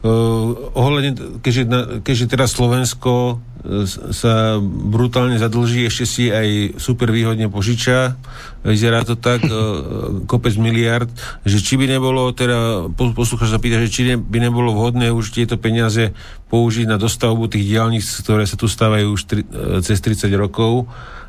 Uh, 0.00 0.72
ohľadne, 0.72 1.40
keďže, 1.44 1.62
keďže 2.00 2.26
teraz 2.32 2.56
Slovensko 2.56 3.36
uh, 3.36 3.84
sa 4.16 4.56
brutálne 4.64 5.36
zadlží, 5.36 5.84
ešte 5.84 6.04
si 6.08 6.24
aj 6.32 6.80
super 6.80 7.12
výhodne 7.12 7.52
požiča, 7.52 8.16
vyzerá 8.64 9.04
to 9.04 9.20
tak, 9.20 9.44
uh, 9.44 10.24
kopec 10.24 10.56
miliard, 10.56 11.12
že 11.44 11.60
či 11.60 11.76
by 11.76 11.84
nebolo, 11.84 12.32
teda 12.32 12.88
posluchač 12.96 13.52
sa 13.52 13.60
pýta, 13.60 13.76
že 13.76 13.92
či 13.92 14.02
ne, 14.08 14.14
by 14.16 14.40
nebolo 14.40 14.72
vhodné 14.72 15.12
už 15.12 15.36
tieto 15.36 15.60
peniaze 15.60 16.16
použiť 16.48 16.88
na 16.88 16.96
dostavbu 16.96 17.52
tých 17.52 17.68
diálnic, 17.68 18.04
ktoré 18.24 18.48
sa 18.48 18.56
tu 18.56 18.72
stávajú 18.72 19.06
už 19.12 19.22
tri, 19.28 19.44
uh, 19.52 19.84
cez 19.84 20.00
30 20.00 20.32
rokov, 20.40 20.88
a, 20.88 21.19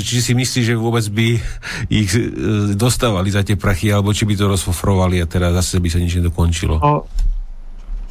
či 0.00 0.18
si 0.20 0.32
myslí, 0.36 0.60
že 0.66 0.74
vôbec 0.76 1.06
by 1.08 1.28
ich 1.88 2.10
e, 2.12 2.22
dostávali 2.76 3.32
za 3.32 3.40
tie 3.46 3.56
prachy, 3.56 3.88
alebo 3.88 4.12
či 4.12 4.28
by 4.28 4.34
to 4.36 4.50
rozfofrovali 4.50 5.22
a 5.22 5.26
teda 5.26 5.54
zase 5.56 5.80
by 5.80 5.88
sa 5.88 5.98
nič 6.02 6.20
nedokončilo? 6.20 6.76
No, 6.82 7.06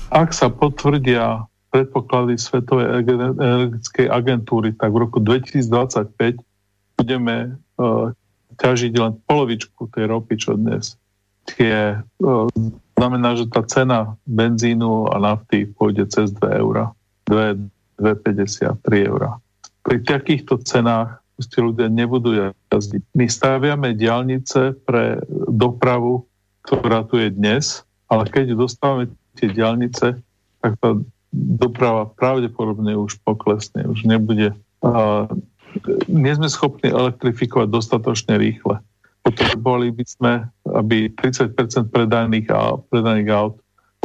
ak 0.09 0.33
sa 0.33 0.49
potvrdia 0.49 1.45
predpoklady 1.69 2.41
Svetovej 2.41 3.06
energetickej 3.06 4.08
agentúry, 4.09 4.74
tak 4.74 4.90
v 4.90 5.06
roku 5.06 5.22
2025 5.22 6.41
budeme 6.98 7.61
uh, 7.77 8.09
ťažiť 8.58 8.93
len 8.98 9.14
polovičku 9.30 9.85
tej 9.93 10.09
ropy, 10.09 10.33
čo 10.41 10.58
dnes. 10.58 10.98
Tie, 11.45 12.01
uh, 12.01 12.48
znamená, 12.98 13.38
že 13.38 13.45
tá 13.45 13.61
cena 13.69 14.17
benzínu 14.25 15.14
a 15.14 15.22
nafty 15.22 15.69
pôjde 15.69 16.09
cez 16.09 16.33
2 16.33 16.58
eurá. 16.58 16.90
2,50, 17.30 18.01
3 18.01 19.06
eurá 19.06 19.38
pri 19.83 19.98
takýchto 20.03 20.61
cenách 20.64 21.19
proste 21.40 21.59
ľudia 21.64 21.88
nebudú 21.88 22.35
jazdiť. 22.67 23.01
My 23.16 23.25
staviame 23.32 23.95
diálnice 23.95 24.75
pre 24.83 25.24
dopravu, 25.48 26.27
ktorá 26.67 27.08
tu 27.08 27.16
je 27.16 27.32
dnes, 27.32 27.88
ale 28.11 28.27
keď 28.27 28.59
dostávame 28.59 29.08
tie 29.40 29.48
diálnice, 29.48 30.19
tak 30.59 30.72
tá 30.83 30.99
doprava 31.32 32.11
pravdepodobne 32.11 32.91
už 32.99 33.24
poklesne, 33.24 33.88
už 33.88 34.03
nebude. 34.03 34.51
A 34.83 35.25
nie 36.11 36.33
sme 36.35 36.51
schopní 36.51 36.91
elektrifikovať 36.91 37.72
dostatočne 37.72 38.35
rýchle. 38.35 38.83
Potrebovali 39.24 39.95
by 39.95 40.06
sme, 40.09 40.33
aby 40.75 41.08
30% 41.14 41.56
predaných, 41.93 42.51
predaných 42.91 43.30
aut 43.32 43.56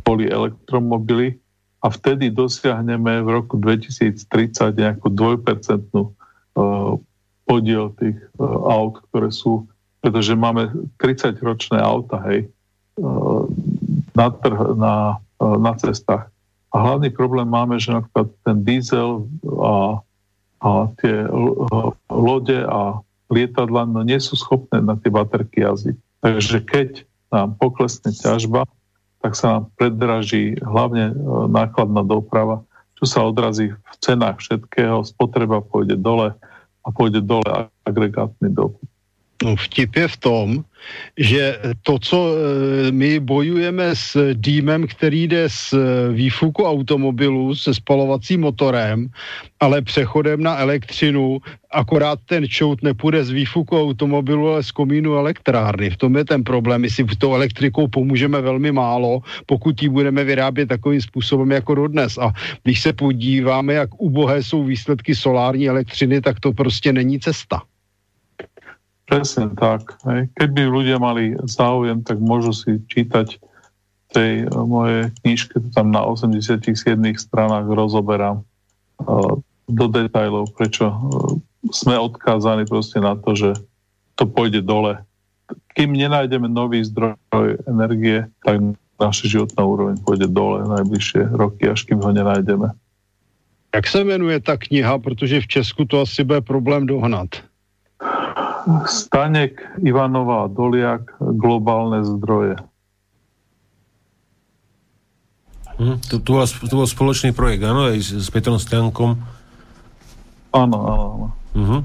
boli 0.05 0.29
elektromobily 0.29 1.41
a 1.85 1.93
vtedy 1.93 2.33
dosiahneme 2.33 3.21
v 3.21 3.29
roku 3.29 3.61
2030 3.61 4.25
nejakú 4.73 5.13
dvojpercentnú 5.13 6.03
uh, 6.09 6.97
podiel 7.45 7.93
tých 8.01 8.17
uh, 8.41 8.73
aut, 8.73 9.05
ktoré 9.13 9.29
sú, 9.29 9.69
pretože 10.01 10.33
máme 10.33 10.73
30-ročné 10.97 11.77
auta, 11.77 12.25
hej, 12.33 12.49
uh, 12.97 13.45
na, 14.17 14.33
trh, 14.33 14.61
na, 14.81 15.21
na 15.37 15.73
cestách. 15.77 16.33
A 16.73 16.77
hlavný 16.81 17.13
problém 17.13 17.47
máme, 17.47 17.77
že 17.77 17.93
napríklad 17.93 18.33
ten 18.43 18.65
diesel 18.65 19.29
a, 19.47 20.01
a 20.65 20.71
tie 20.99 21.29
lode 22.11 22.59
a 22.67 22.99
lietadla 23.31 23.87
no 23.87 24.03
nie 24.03 24.19
sú 24.19 24.35
schopné 24.35 24.83
na 24.83 24.99
tie 24.99 25.13
baterky 25.13 25.63
jazdiť. 25.63 25.97
Takže 26.25 26.59
keď 26.67 26.91
nám 27.31 27.55
poklesne 27.61 28.11
ťažba, 28.11 28.67
tak 29.25 29.41
sa 29.41 29.57
nám 29.57 29.73
predraží 29.81 30.61
hlavne 30.61 31.09
e, 31.09 31.15
nákladná 31.49 32.05
doprava, 32.05 32.61
čo 33.01 33.09
sa 33.09 33.25
odrazí 33.25 33.73
v 33.73 33.95
cenách 34.05 34.45
všetkého, 34.45 35.01
spotreba 35.01 35.65
pôjde 35.65 35.97
dole 35.97 36.37
a 36.85 36.89
pôjde 36.93 37.25
dole 37.25 37.73
agregátny 37.89 38.53
dopyt. 38.53 38.85
No, 39.45 39.57
vtip 39.57 39.97
je 39.97 40.09
v 40.09 40.17
tom, 40.17 40.65
že 41.21 41.59
to, 41.83 41.99
co 41.99 42.19
e, 42.33 42.93
my 42.93 43.21
bojujeme 43.21 43.97
s 43.97 44.33
dýmem, 44.33 44.87
který 44.87 45.29
jde 45.29 45.49
z 45.49 45.73
e, 45.73 45.77
výfuku 46.13 46.65
automobilu 46.65 47.55
se 47.55 47.75
spalovacím 47.75 48.41
motorem, 48.41 49.09
ale 49.61 49.83
přechodem 49.83 50.43
na 50.43 50.57
elektřinu, 50.57 51.41
akorát 51.71 52.19
ten 52.25 52.49
čout 52.49 52.83
nepůjde 52.83 53.25
z 53.25 53.31
výfuku 53.31 53.81
automobilu, 53.81 54.49
ale 54.49 54.63
z 54.63 54.71
komínu 54.71 55.15
elektrárny. 55.15 55.91
V 55.91 55.97
tom 55.97 56.17
je 56.17 56.25
ten 56.25 56.45
problém. 56.45 56.81
My 56.81 56.91
si 56.91 57.05
tou 57.05 57.35
elektrikou 57.35 57.89
pomůžeme 57.89 58.41
velmi 58.41 58.73
málo, 58.73 59.21
pokud 59.47 59.83
ji 59.83 59.89
budeme 59.89 60.25
vyrábět 60.25 60.67
takovým 60.67 61.01
způsobem 61.01 61.51
jako 61.51 61.75
dodnes. 61.75 62.19
A 62.19 62.33
když 62.63 62.81
se 62.81 62.93
podíváme, 62.93 63.75
jak 63.75 64.01
ubohé 64.01 64.43
jsou 64.43 64.65
výsledky 64.65 65.15
solární 65.15 65.69
elektřiny, 65.69 66.21
tak 66.21 66.41
to 66.41 66.53
prostě 66.53 66.93
není 66.93 67.21
cesta. 67.21 67.61
Presne 69.05 69.53
tak. 69.53 70.01
Keď 70.33 70.49
by 70.49 70.63
ľudia 70.65 70.97
mali 70.97 71.37
záujem, 71.45 72.01
tak 72.01 72.25
môžu 72.25 72.57
si 72.57 72.81
čítať 72.89 73.37
tej 74.15 74.47
mojej 74.49 75.11
knižke, 75.21 75.59
tam 75.75 75.91
na 75.91 76.07
87 76.07 76.63
stranách 77.19 77.67
rozoberám 77.67 78.41
uh, 78.41 79.35
do 79.67 79.87
detajlov, 79.91 80.55
prečo 80.55 80.87
uh, 80.87 81.35
sme 81.75 81.99
odkázaní 81.99 82.65
proste 82.65 83.03
na 83.03 83.19
to, 83.19 83.35
že 83.35 83.51
to 84.15 84.25
pôjde 84.25 84.63
dole. 84.63 85.03
Kým 85.75 85.93
nenájdeme 85.93 86.47
nový 86.47 86.87
zdroj 86.87 87.19
energie, 87.67 88.31
tak 88.47 88.63
naša 89.03 89.27
životná 89.27 89.67
úroveň 89.67 89.99
pôjde 90.07 90.31
dole 90.31 90.63
najbližšie 90.65 91.35
roky, 91.35 91.67
až 91.67 91.83
kým 91.83 91.99
ho 91.99 92.11
nenájdeme. 92.15 92.71
Jak 93.75 93.87
se 93.87 94.05
jmenuje 94.05 94.41
ta 94.41 94.57
kniha, 94.57 94.99
protože 94.99 95.41
v 95.41 95.47
Česku 95.47 95.85
to 95.85 96.01
asi 96.01 96.25
bude 96.25 96.41
problém 96.41 96.87
dohnat? 96.87 97.29
Stanek 98.89 99.61
Ivanová 99.85 100.49
Doliak 100.49 101.17
globálne 101.21 102.01
zdroje. 102.05 102.57
Hm, 105.75 105.99
to, 106.07 106.23
to, 106.23 106.31
bol, 106.31 106.47
to 106.47 106.75
bol 106.75 106.87
spoločný 106.87 107.35
projekt, 107.35 107.67
áno, 107.67 107.91
aj 107.91 107.99
s, 107.99 108.11
s 108.15 108.29
Petrom 108.31 108.63
Stankom. 108.63 109.19
Áno, 110.55 110.79
áno. 110.87 111.27
Uh-huh. 111.55 111.83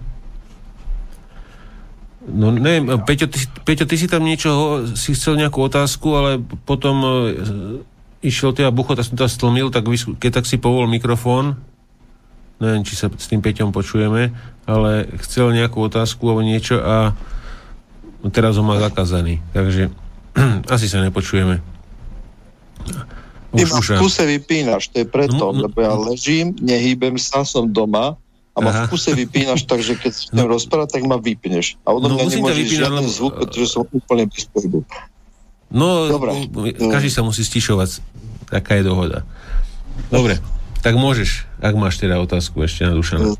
No 2.30 2.54
neviem, 2.54 2.86
Peťo 3.02 3.26
ty, 3.26 3.42
Peťo, 3.66 3.90
ty 3.90 3.98
si 3.98 4.06
tam 4.06 4.22
niečo, 4.22 4.86
si 4.94 5.18
chcel 5.18 5.42
nejakú 5.42 5.66
otázku, 5.66 6.14
ale 6.14 6.32
potom 6.70 7.02
e, 7.02 7.10
išiel 8.22 8.54
teda 8.54 8.70
Buchot 8.70 9.02
a 9.02 9.08
som 9.08 9.18
to 9.18 9.26
stlmil, 9.26 9.74
tak 9.74 9.90
keď 10.22 10.42
tak 10.42 10.46
si 10.46 10.62
povol 10.62 10.86
mikrofón, 10.86 11.58
neviem, 12.60 12.84
či 12.84 12.96
sa 13.00 13.08
s 13.08 13.28
tým 13.32 13.40
Peťom 13.40 13.72
počujeme, 13.72 14.36
ale 14.70 14.92
chcel 15.24 15.56
nejakú 15.56 15.82
otázku 15.88 16.30
alebo 16.30 16.44
niečo 16.46 16.78
a 16.80 17.16
teraz 18.30 18.60
ho 18.60 18.64
má 18.64 18.78
zakázaný. 18.78 19.40
Takže 19.56 19.90
asi 20.76 20.86
sa 20.92 21.00
nepočujeme. 21.02 21.64
Ty 23.50 23.64
ma 23.66 23.80
v 23.82 23.92
kuse 23.98 24.24
vypínaš, 24.30 24.94
to 24.94 25.02
je 25.02 25.08
preto, 25.10 25.50
no, 25.50 25.58
no, 25.58 25.66
lebo 25.66 25.82
ja 25.82 25.98
ležím, 25.98 26.54
nehýbem 26.62 27.18
sa, 27.18 27.42
som 27.42 27.66
doma 27.66 28.14
a 28.54 28.58
ma 28.62 28.70
v 28.86 28.94
kuse 28.94 29.18
vypínaš, 29.18 29.66
takže 29.66 29.98
keď 29.98 30.12
chcem 30.14 30.46
no, 30.46 30.54
rozprávať, 30.54 31.00
tak 31.00 31.04
ma 31.10 31.18
vypneš. 31.18 31.82
A 31.82 31.98
odo 31.98 32.14
no, 32.14 32.22
mňa 32.22 32.30
nemôžeš 32.30 32.68
žiadny 32.70 33.08
no, 33.08 33.10
zvuk, 33.10 33.42
pretože 33.42 33.74
som 33.74 33.90
úplne 33.90 34.30
bez 34.30 34.46
pohybu. 34.54 34.86
No, 35.74 36.10
Dobre. 36.14 36.50
každý 36.78 37.10
sa 37.10 37.26
musí 37.26 37.42
stišovať. 37.42 38.06
Taká 38.50 38.82
je 38.82 38.84
dohoda. 38.86 39.26
Dobre, 40.10 40.42
tak 40.80 40.96
môžeš, 40.96 41.48
ak 41.60 41.76
máš 41.76 42.00
teda 42.00 42.20
otázku 42.20 42.64
ešte 42.64 42.88
na 42.88 42.96
Dušana 42.96 43.36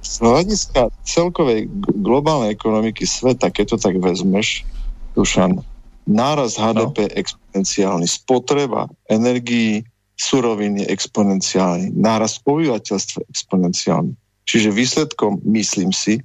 z 0.00 0.14
hľadiska 0.24 0.88
celkovej 1.04 1.68
globálnej 2.00 2.56
ekonomiky 2.56 3.04
sveta, 3.04 3.52
keď 3.52 3.76
to 3.76 3.78
tak 3.78 4.00
vezmeš, 4.00 4.64
Dušan, 5.12 5.60
náraz 6.08 6.56
HDP 6.56 7.10
no. 7.10 7.14
exponenciálny, 7.14 8.06
spotreba 8.08 8.88
energií, 9.10 9.84
surovín 10.16 10.80
je 10.80 10.86
exponenciálny, 10.88 11.92
náraz 11.92 12.40
obyvateľstva 12.44 13.28
exponenciálny. 13.28 14.12
Čiže 14.48 14.74
výsledkom, 14.74 15.44
myslím 15.46 15.92
si, 15.92 16.24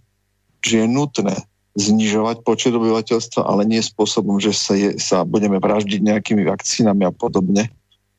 že 0.63 0.83
je 0.83 0.87
nutné 0.89 1.35
znižovať 1.75 2.47
počet 2.47 2.71
obyvateľstva, 2.71 3.43
ale 3.43 3.67
nie 3.67 3.83
spôsobom, 3.83 4.39
že 4.39 4.55
sa, 4.55 4.73
je, 4.79 4.95
sa 4.95 5.27
budeme 5.27 5.59
vraždiť 5.59 5.99
nejakými 5.99 6.47
vakcínami 6.47 7.03
a 7.03 7.11
podobne. 7.11 7.67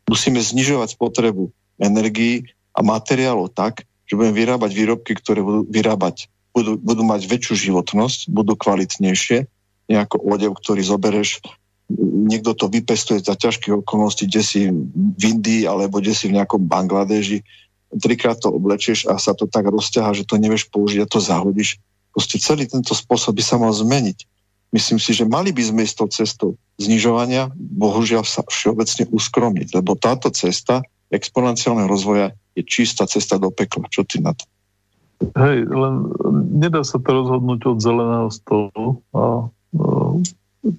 Musíme 0.06 0.38
znižovať 0.38 0.94
spotrebu 0.94 1.50
energií 1.80 2.48
a 2.76 2.80
materiálov 2.84 3.52
tak, 3.52 3.84
že 4.06 4.14
budeme 4.14 4.36
vyrábať 4.36 4.70
výrobky, 4.72 5.12
ktoré 5.18 5.42
budú 5.42 5.66
vyrábať, 5.66 6.30
budú, 6.54 6.78
budú 6.78 7.02
mať 7.02 7.26
väčšiu 7.26 7.54
životnosť, 7.70 8.30
budú 8.30 8.54
kvalitnejšie, 8.54 9.48
nejako 9.90 10.16
odev, 10.22 10.52
ktorý 10.54 10.82
zobereš, 10.82 11.42
niekto 12.26 12.54
to 12.58 12.66
vypestuje 12.66 13.22
za 13.22 13.38
ťažkých 13.38 13.86
okolností, 13.86 14.26
kde 14.26 14.42
si 14.42 14.60
v 14.94 15.22
Indii 15.22 15.70
alebo 15.70 16.02
kde 16.02 16.14
si 16.14 16.26
v 16.26 16.42
nejakom 16.42 16.66
Bangladeži, 16.66 17.46
trikrát 17.94 18.38
to 18.42 18.50
oblečieš 18.50 19.06
a 19.06 19.14
sa 19.22 19.32
to 19.32 19.46
tak 19.46 19.70
rozťaha, 19.70 20.10
že 20.16 20.26
to 20.26 20.36
nevieš 20.36 20.66
použiť 20.74 21.06
a 21.06 21.10
to 21.10 21.22
zahodíš. 21.22 21.78
Proste 22.10 22.42
celý 22.42 22.66
tento 22.66 22.96
spôsob 22.96 23.38
by 23.38 23.44
sa 23.44 23.56
mal 23.60 23.70
zmeniť. 23.70 24.26
Myslím 24.74 24.98
si, 24.98 25.14
že 25.14 25.22
mali 25.22 25.54
by 25.54 25.62
sme 25.62 25.86
ísť 25.86 25.94
tou 25.94 26.08
cestou 26.10 26.50
znižovania, 26.82 27.54
bohužiaľ 27.54 28.26
sa 28.26 28.42
všeobecne 28.42 29.06
uskromiť, 29.14 29.78
lebo 29.78 29.94
táto 29.94 30.28
cesta 30.34 30.82
exponenciálneho 31.10 31.86
rozvoja 31.86 32.34
je 32.56 32.62
čistá 32.66 33.06
cesta 33.06 33.38
do 33.38 33.52
pekla. 33.52 33.86
Čo 33.92 34.02
ty 34.02 34.18
na 34.18 34.32
to? 34.32 34.44
Hej, 35.36 35.64
len 35.72 36.12
nedá 36.60 36.84
sa 36.84 37.00
to 37.00 37.08
rozhodnúť 37.08 37.60
od 37.72 37.78
zeleného 37.80 38.28
stolu 38.28 39.00
a 39.16 39.48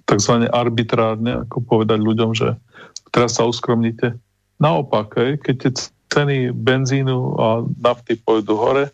takzvané 0.06 0.52
arbitrárne, 0.52 1.48
ako 1.48 1.64
povedať 1.66 2.00
ľuďom, 2.02 2.36
že 2.38 2.54
teraz 3.10 3.40
sa 3.40 3.48
uskromnite. 3.48 4.20
Naopak, 4.62 5.16
hej, 5.18 5.32
keď 5.42 5.56
tie 5.58 5.72
ceny 6.14 6.54
benzínu 6.54 7.18
a 7.38 7.48
nafty 7.82 8.18
pôjdu 8.18 8.58
hore 8.58 8.86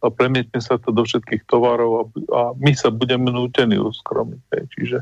a 0.00 0.06
premietne 0.08 0.58
sa 0.62 0.80
to 0.80 0.94
do 0.94 1.04
všetkých 1.04 1.44
tovarov 1.44 1.92
a, 1.92 2.02
a 2.34 2.40
my 2.56 2.72
sa 2.72 2.88
budeme 2.88 3.28
nútení 3.28 3.76
uskromniť. 3.76 4.42
Hej. 4.54 4.64
Čiže 4.74 4.98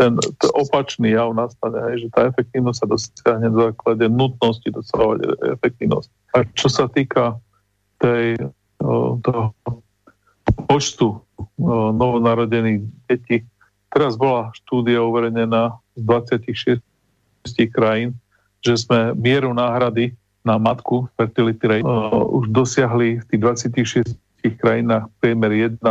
ten, 0.00 0.16
opačný 0.56 1.12
jav 1.12 1.36
nastane, 1.36 1.76
hej, 1.92 2.08
že 2.08 2.16
tá 2.16 2.32
efektívnosť 2.32 2.78
sa 2.80 2.86
dosiahne 2.88 3.52
na 3.52 3.68
základe 3.68 4.08
nutnosti 4.08 4.64
dosahovať 4.64 5.18
efektívnosť. 5.60 6.08
A 6.32 6.48
čo 6.56 6.72
sa 6.72 6.88
týka 6.88 7.36
tej, 8.00 8.40
toho 9.20 9.52
počtu 10.64 11.20
novonarodených 11.92 12.80
detí, 13.12 13.44
teraz 13.92 14.16
bola 14.16 14.48
štúdia 14.56 15.04
uverejnená 15.04 15.76
z 16.00 16.00
26 16.08 16.80
krajín, 17.68 18.16
že 18.64 18.80
sme 18.80 19.12
mieru 19.12 19.52
náhrady 19.52 20.16
na 20.40 20.56
matku 20.56 21.12
fertility 21.20 21.60
rate 21.68 21.84
už 22.32 22.48
dosiahli 22.48 23.20
v 23.20 23.24
tých 23.28 23.40
26 24.48 24.56
krajinách 24.56 25.12
priemer 25.20 25.76
1,7. 25.76 25.84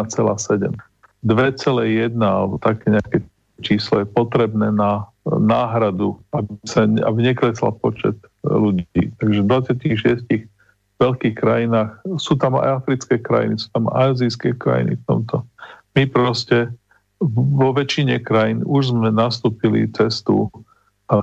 2,1 1.21 2.17
alebo 2.17 2.57
také 2.57 2.89
nejaké 2.89 3.21
číslo 3.61 4.03
je 4.03 4.07
potrebné 4.07 4.71
na 4.71 5.07
náhradu, 5.25 6.17
aby, 6.33 6.51
sa, 6.65 6.87
aby 6.87 7.19
neklesla 7.21 7.75
počet 7.77 8.17
ľudí. 8.41 9.13
Takže 9.21 9.39
v 9.45 9.47
26 9.47 10.49
veľkých 10.99 11.35
krajinách, 11.37 12.03
sú 12.19 12.35
tam 12.35 12.59
aj 12.59 12.83
africké 12.83 13.21
krajiny, 13.21 13.55
sú 13.61 13.71
tam 13.71 13.87
aj 13.93 14.19
azijské 14.19 14.57
krajiny 14.57 14.99
v 14.99 15.03
tomto. 15.07 15.47
My 15.95 16.03
proste 16.09 16.73
vo 17.23 17.75
väčšine 17.75 18.23
krajín 18.23 18.63
už 18.63 18.95
sme 18.95 19.11
nastúpili 19.11 19.87
cestu 19.91 20.47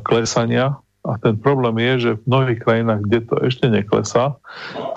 klesania 0.04 0.76
a 1.06 1.14
ten 1.22 1.38
problém 1.38 1.78
je, 1.78 1.92
že 1.98 2.10
v 2.18 2.26
mnohých 2.26 2.60
krajinách, 2.60 3.00
kde 3.06 3.18
to 3.30 3.34
ešte 3.46 3.66
neklesá, 3.70 4.34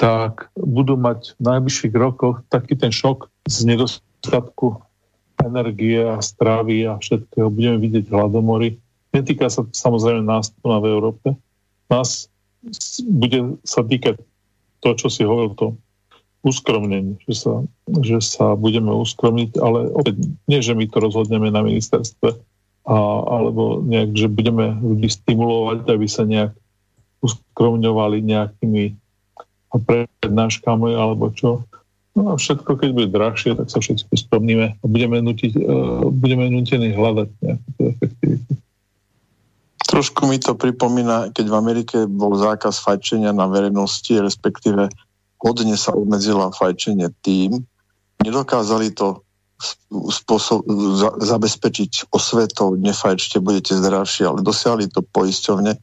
tak 0.01 0.49
budú 0.57 0.97
mať 0.97 1.37
v 1.37 1.41
najbližších 1.45 1.93
rokoch 1.95 2.41
taký 2.49 2.73
ten 2.73 2.89
šok 2.89 3.29
z 3.45 3.57
nedostatku 3.69 4.81
energie 5.43 6.03
a 6.03 6.19
stravy 6.19 6.87
a 6.87 6.99
všetkého. 6.99 7.51
Budeme 7.51 7.79
vidieť 7.79 8.11
hladomory. 8.11 8.77
Netýka 9.15 9.49
sa 9.49 9.65
to 9.65 9.73
samozrejme 9.73 10.23
nás 10.23 10.51
tu 10.53 10.63
na 10.67 10.77
v 10.77 10.91
Európe. 10.91 11.27
Nás 11.89 12.29
bude 13.07 13.57
sa 13.63 13.81
týkať 13.81 14.19
to, 14.83 14.89
čo 14.95 15.07
si 15.07 15.23
hovoril, 15.23 15.55
to 15.55 15.67
uskromnenie, 16.39 17.19
že 17.27 17.35
sa, 17.35 17.53
že 17.99 18.23
sa 18.23 18.55
budeme 18.55 18.95
uskromniť, 18.95 19.59
ale 19.59 19.91
opäť 19.91 20.23
nie, 20.47 20.59
že 20.63 20.71
my 20.71 20.87
to 20.87 21.03
rozhodneme 21.03 21.51
na 21.51 21.59
ministerstve, 21.63 22.31
a, 22.87 22.95
alebo 23.27 23.83
nejak, 23.83 24.15
že 24.15 24.27
budeme 24.31 24.71
ľudí 24.79 25.11
stimulovať, 25.11 25.77
aby 25.83 26.07
sa 26.07 26.23
nejak 26.23 26.55
uskromňovali 27.19 28.23
nejakými 28.23 28.95
prednáškami 29.75 30.95
alebo 30.95 31.29
čo. 31.35 31.67
No 32.17 32.33
a 32.33 32.33
všetko, 32.35 32.71
keď 32.79 32.89
bude 32.93 33.09
drahšie, 33.13 33.53
tak 33.53 33.69
sa 33.69 33.79
všetci 33.79 34.09
uskromníme 34.09 34.75
a 34.81 34.85
budeme, 34.85 35.21
nutiť, 35.21 35.53
uh, 35.61 36.09
budeme 36.09 36.49
nutení 36.49 36.91
hľadať 36.91 37.29
nejakú 37.41 37.69
efektivitu. 37.95 38.51
Trošku 39.89 40.29
mi 40.29 40.37
to 40.37 40.53
pripomína, 40.53 41.33
keď 41.33 41.45
v 41.49 41.55
Amerike 41.57 41.97
bol 42.05 42.37
zákaz 42.37 42.81
fajčenia 42.85 43.33
na 43.33 43.49
verejnosti, 43.49 44.13
respektíve 44.21 44.89
hodne 45.41 45.75
sa 45.79 45.97
obmedzila 45.97 46.53
fajčenie 46.53 47.09
tým, 47.25 47.65
nedokázali 48.21 48.93
to 48.93 49.25
spôsob, 50.13 50.63
za, 50.95 51.09
zabezpečiť 51.19 52.13
osvetou, 52.15 52.79
nefajčte, 52.79 53.43
budete 53.43 53.75
zdravší, 53.75 54.23
ale 54.23 54.39
dosiahli 54.45 54.87
to 54.87 55.03
poisťovne, 55.03 55.75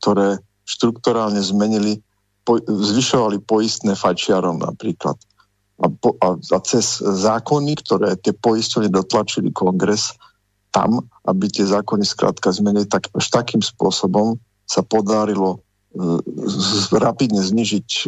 ktoré 0.00 0.40
štrukturálne 0.64 1.40
zmenili, 1.44 2.00
po, 2.44 2.60
zvyšovali 2.64 3.44
poistné 3.44 3.92
fajčiarom 3.92 4.64
napríklad. 4.64 5.20
A, 5.78 5.86
po, 5.88 6.18
a, 6.18 6.34
a 6.34 6.58
cez 6.66 6.98
zákony, 6.98 7.78
ktoré 7.78 8.18
tie 8.18 8.34
poisťovne 8.34 8.90
dotlačili 8.90 9.54
kongres, 9.54 10.18
tam, 10.74 11.06
aby 11.24 11.48
tie 11.48 11.64
zákony 11.64 12.04
skrátka 12.04 12.52
zmenili, 12.52 12.84
tak 12.84 13.08
až 13.14 13.26
takým 13.32 13.64
spôsobom 13.64 14.36
sa 14.68 14.84
podarilo 14.84 15.58
e, 15.58 15.58
rapidne 16.92 17.40
znižiť 17.40 17.88
e, 17.88 18.06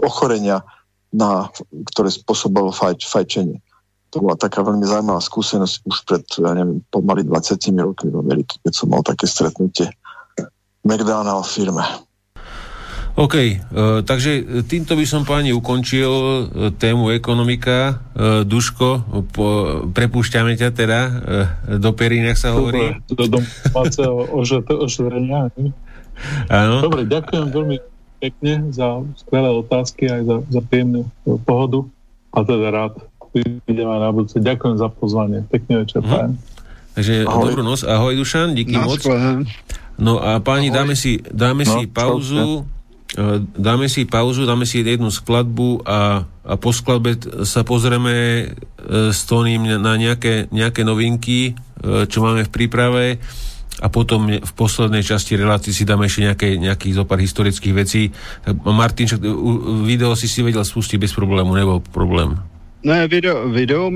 ochorenia 0.00 0.64
na, 1.12 1.52
ktoré 1.92 2.08
spôsobilo 2.08 2.72
fajč, 2.72 3.04
fajčenie. 3.04 3.60
To 4.12 4.24
bola 4.24 4.36
taká 4.36 4.64
veľmi 4.64 4.84
zaujímavá 4.84 5.20
skúsenosť 5.20 5.74
už 5.84 5.96
pred, 6.08 6.24
ja 6.40 6.52
neviem, 6.56 6.84
pomaly 6.88 7.24
20 7.24 7.60
rokmi 7.80 8.08
v 8.12 8.20
Amerike, 8.20 8.60
keď 8.64 8.72
som 8.72 8.92
mal 8.92 9.04
také 9.04 9.28
stretnutie 9.28 9.92
McDonald 10.84 11.48
firme. 11.48 11.84
OK, 13.12 13.34
e, 13.36 13.54
takže 14.08 14.64
týmto 14.64 14.96
by 14.96 15.04
som 15.04 15.28
páni 15.28 15.52
ukončil 15.52 16.08
e, 16.08 16.40
tému 16.72 17.12
ekonomika. 17.12 18.00
E, 18.16 18.48
Duško, 18.48 19.04
po, 19.36 19.46
prepúšťame 19.92 20.56
ťa 20.56 20.68
teda 20.72 21.00
e, 21.00 21.10
do 21.76 21.92
perín, 21.92 22.24
jak 22.24 22.40
sa 22.40 22.56
hovorí. 22.56 22.96
Do 23.12 23.28
domáceho 23.28 24.16
ožrenia. 24.80 25.52
Áno. 26.48 26.80
Dobre, 26.80 27.04
ďakujem 27.04 27.46
veľmi 27.52 27.76
pekne 28.22 28.72
za 28.72 29.04
skvelé 29.20 29.48
otázky 29.50 30.08
aj 30.08 30.20
za, 30.24 30.36
za 30.48 30.60
príjemnú 30.64 31.10
pohodu 31.44 31.84
a 32.32 32.46
teda 32.46 32.68
rád 32.72 32.94
idem 33.68 33.88
aj 33.88 34.00
na 34.00 34.10
budúce. 34.12 34.36
Ďakujem 34.40 34.76
za 34.76 34.88
pozvanie. 34.92 35.40
Pekný 35.48 35.84
večer, 35.84 36.04
mm. 36.04 36.36
Takže 36.92 37.14
ahoj. 37.24 37.44
dobrú 37.48 37.62
noc. 37.64 37.80
Ahoj, 37.88 38.12
Dušan, 38.20 38.52
díky 38.52 38.76
moc. 38.76 39.00
No 39.96 40.20
a 40.20 40.40
páni, 40.44 40.68
ahoj. 40.68 40.76
dáme 40.76 40.94
si, 40.96 41.20
dáme 41.24 41.64
no, 41.64 41.72
si 41.72 41.88
pauzu. 41.88 42.36
Čau, 42.36 42.52
e, 42.60 42.81
dáme 43.56 43.92
si 43.92 44.08
pauzu, 44.08 44.48
dáme 44.48 44.64
si 44.64 44.80
jednu 44.80 45.12
skladbu 45.12 45.84
a, 45.84 46.24
a 46.24 46.54
po 46.56 46.72
skladbe 46.72 47.16
sa 47.44 47.60
pozrieme 47.60 48.14
e, 48.16 48.44
s 49.12 49.28
Tónim 49.28 49.68
na 49.68 50.00
nejaké, 50.00 50.48
nejaké 50.48 50.80
novinky, 50.80 51.52
e, 51.52 52.08
čo 52.08 52.24
máme 52.24 52.48
v 52.48 52.52
príprave 52.52 53.04
a 53.82 53.88
potom 53.92 54.30
v 54.30 54.52
poslednej 54.56 55.04
časti 55.04 55.36
relácii 55.36 55.74
si 55.74 55.84
dáme 55.84 56.08
ešte 56.08 56.24
nejaké, 56.24 56.48
nejakých 56.56 57.02
zopár 57.02 57.18
historických 57.18 57.74
vecí. 57.74 58.02
Martin, 58.62 59.10
však 59.10 59.20
video 59.82 60.14
si 60.14 60.30
si 60.30 60.44
vedel 60.44 60.62
spustiť 60.62 61.02
bez 61.02 61.12
problému, 61.12 61.56
nebol 61.56 61.82
problém. 61.82 62.38
Ne, 62.86 63.08
video, 63.10 63.48
video, 63.50 63.90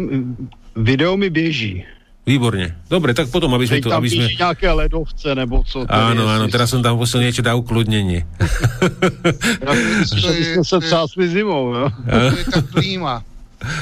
video 0.76 1.16
mi 1.16 1.30
běží. 1.30 1.95
Výborne. 2.26 2.74
Dobre, 2.90 3.14
tak 3.14 3.30
potom, 3.30 3.54
aby 3.54 3.70
sme 3.70 3.78
to... 3.78 3.86
Tam 3.86 4.02
aby 4.02 4.10
sme... 4.10 4.26
nejaké 4.34 4.66
ledovce, 4.74 5.30
nebo 5.30 5.62
co. 5.62 5.86
Áno, 5.86 6.26
áno, 6.26 6.50
teraz 6.50 6.74
som 6.74 6.82
tam 6.82 6.98
poslal 6.98 7.22
niečo 7.22 7.46
na 7.46 7.54
ukludnenie. 7.54 8.26
ja, 9.62 9.70
to 10.10 10.28
je, 10.34 10.58
sme 10.58 10.64
sa 10.66 10.82
třásli 10.82 11.30
zimou, 11.30 11.70
jo? 11.70 11.86
To 11.86 12.34
je 12.34 12.46
tá 12.50 12.60
klíma. 12.66 13.22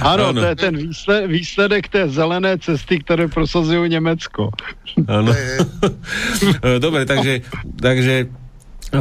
Ano, 0.04 0.36
ano, 0.36 0.44
to 0.44 0.46
je 0.52 0.56
ten 0.60 0.74
výsled, 0.76 1.26
výsledek 1.26 1.88
té 1.88 2.08
zelené 2.08 2.58
cesty, 2.60 3.00
které 3.00 3.28
prosazují 3.28 3.90
Německo. 3.90 4.52
Ano. 5.08 5.32
Dobre, 6.84 7.08
takže, 7.08 7.40
takže 7.80 8.28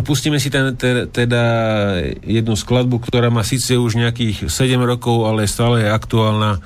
pustíme 0.02 0.40
si 0.40 0.50
ten, 0.50 0.76
te, 0.76 1.06
teda 1.06 1.44
jednu 2.26 2.56
skladbu, 2.56 2.98
ktorá 3.04 3.30
má 3.30 3.46
síce 3.46 3.78
už 3.78 4.00
nejakých 4.00 4.50
7 4.50 4.82
rokov, 4.82 5.30
ale 5.30 5.46
stále 5.46 5.86
je 5.86 5.94
aktuálna 5.94 6.64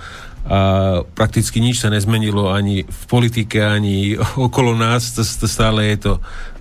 a 0.47 0.59
prakticky 1.03 1.59
nič 1.59 1.83
sa 1.83 1.91
nezmenilo 1.91 2.47
ani 2.47 2.87
v 2.87 3.03
politike, 3.11 3.59
ani 3.59 4.15
okolo 4.47 4.73
nás, 4.73 5.11
stále 5.43 5.91
je 5.91 5.97
to 6.07 6.13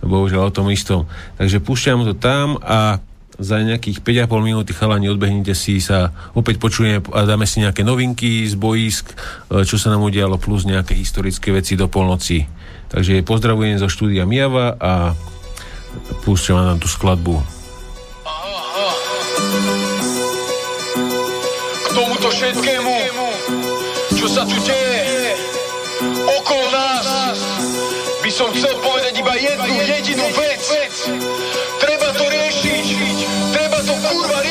bohužiaľ 0.02 0.50
o 0.50 0.55
tom 0.55 0.66
istom. 0.74 1.06
Takže 1.39 1.62
púšťam 1.62 2.02
to 2.02 2.18
tam 2.18 2.58
a 2.62 2.98
za 3.36 3.60
nejakých 3.60 4.00
5,5 4.00 4.32
minúty 4.40 4.73
chalani 4.73 5.12
odbehnite 5.12 5.52
si 5.52 5.76
sa, 5.84 6.12
opäť 6.32 6.56
počujeme 6.56 7.05
a 7.12 7.28
dáme 7.28 7.44
si 7.44 7.60
nejaké 7.60 7.84
novinky 7.84 8.48
z 8.48 8.56
boisk, 8.56 9.12
e, 9.12 9.60
čo 9.62 9.76
sa 9.76 9.92
nám 9.92 10.08
udialo, 10.08 10.40
plus 10.40 10.65
nejaké 10.65 10.97
historické 10.97 11.52
veci 11.52 11.76
do 11.76 11.84
polnoci. 11.84 12.48
Takže 12.89 13.20
pozdravujem 13.28 13.76
zo 13.76 13.92
štúdia 13.92 14.24
Miava 14.24 14.73
a 14.81 15.12
púšťam 16.24 16.65
nám 16.65 16.78
tú 16.81 16.89
skladbu. 16.89 17.36
K 21.76 21.89
tomuto 21.92 22.28
všetkému, 22.32 22.94
čo 24.26 24.42
sa 24.42 24.42
tu 24.42 24.58
deje 24.58 25.38
okolo 26.26 26.66
nás, 26.74 27.38
by 28.26 28.30
som 28.34 28.50
chcel 28.50 28.74
povedať 28.82 29.22
iba 29.22 29.38
jednu 29.38 29.70
jedinú 29.86 30.26
vec. 30.34 30.66
Treba 31.78 32.10
to 32.10 32.26
riešiť, 32.26 32.86
treba 33.55 33.78
to 33.86 33.94
kurva 34.10 34.42
riešiť. 34.42 34.45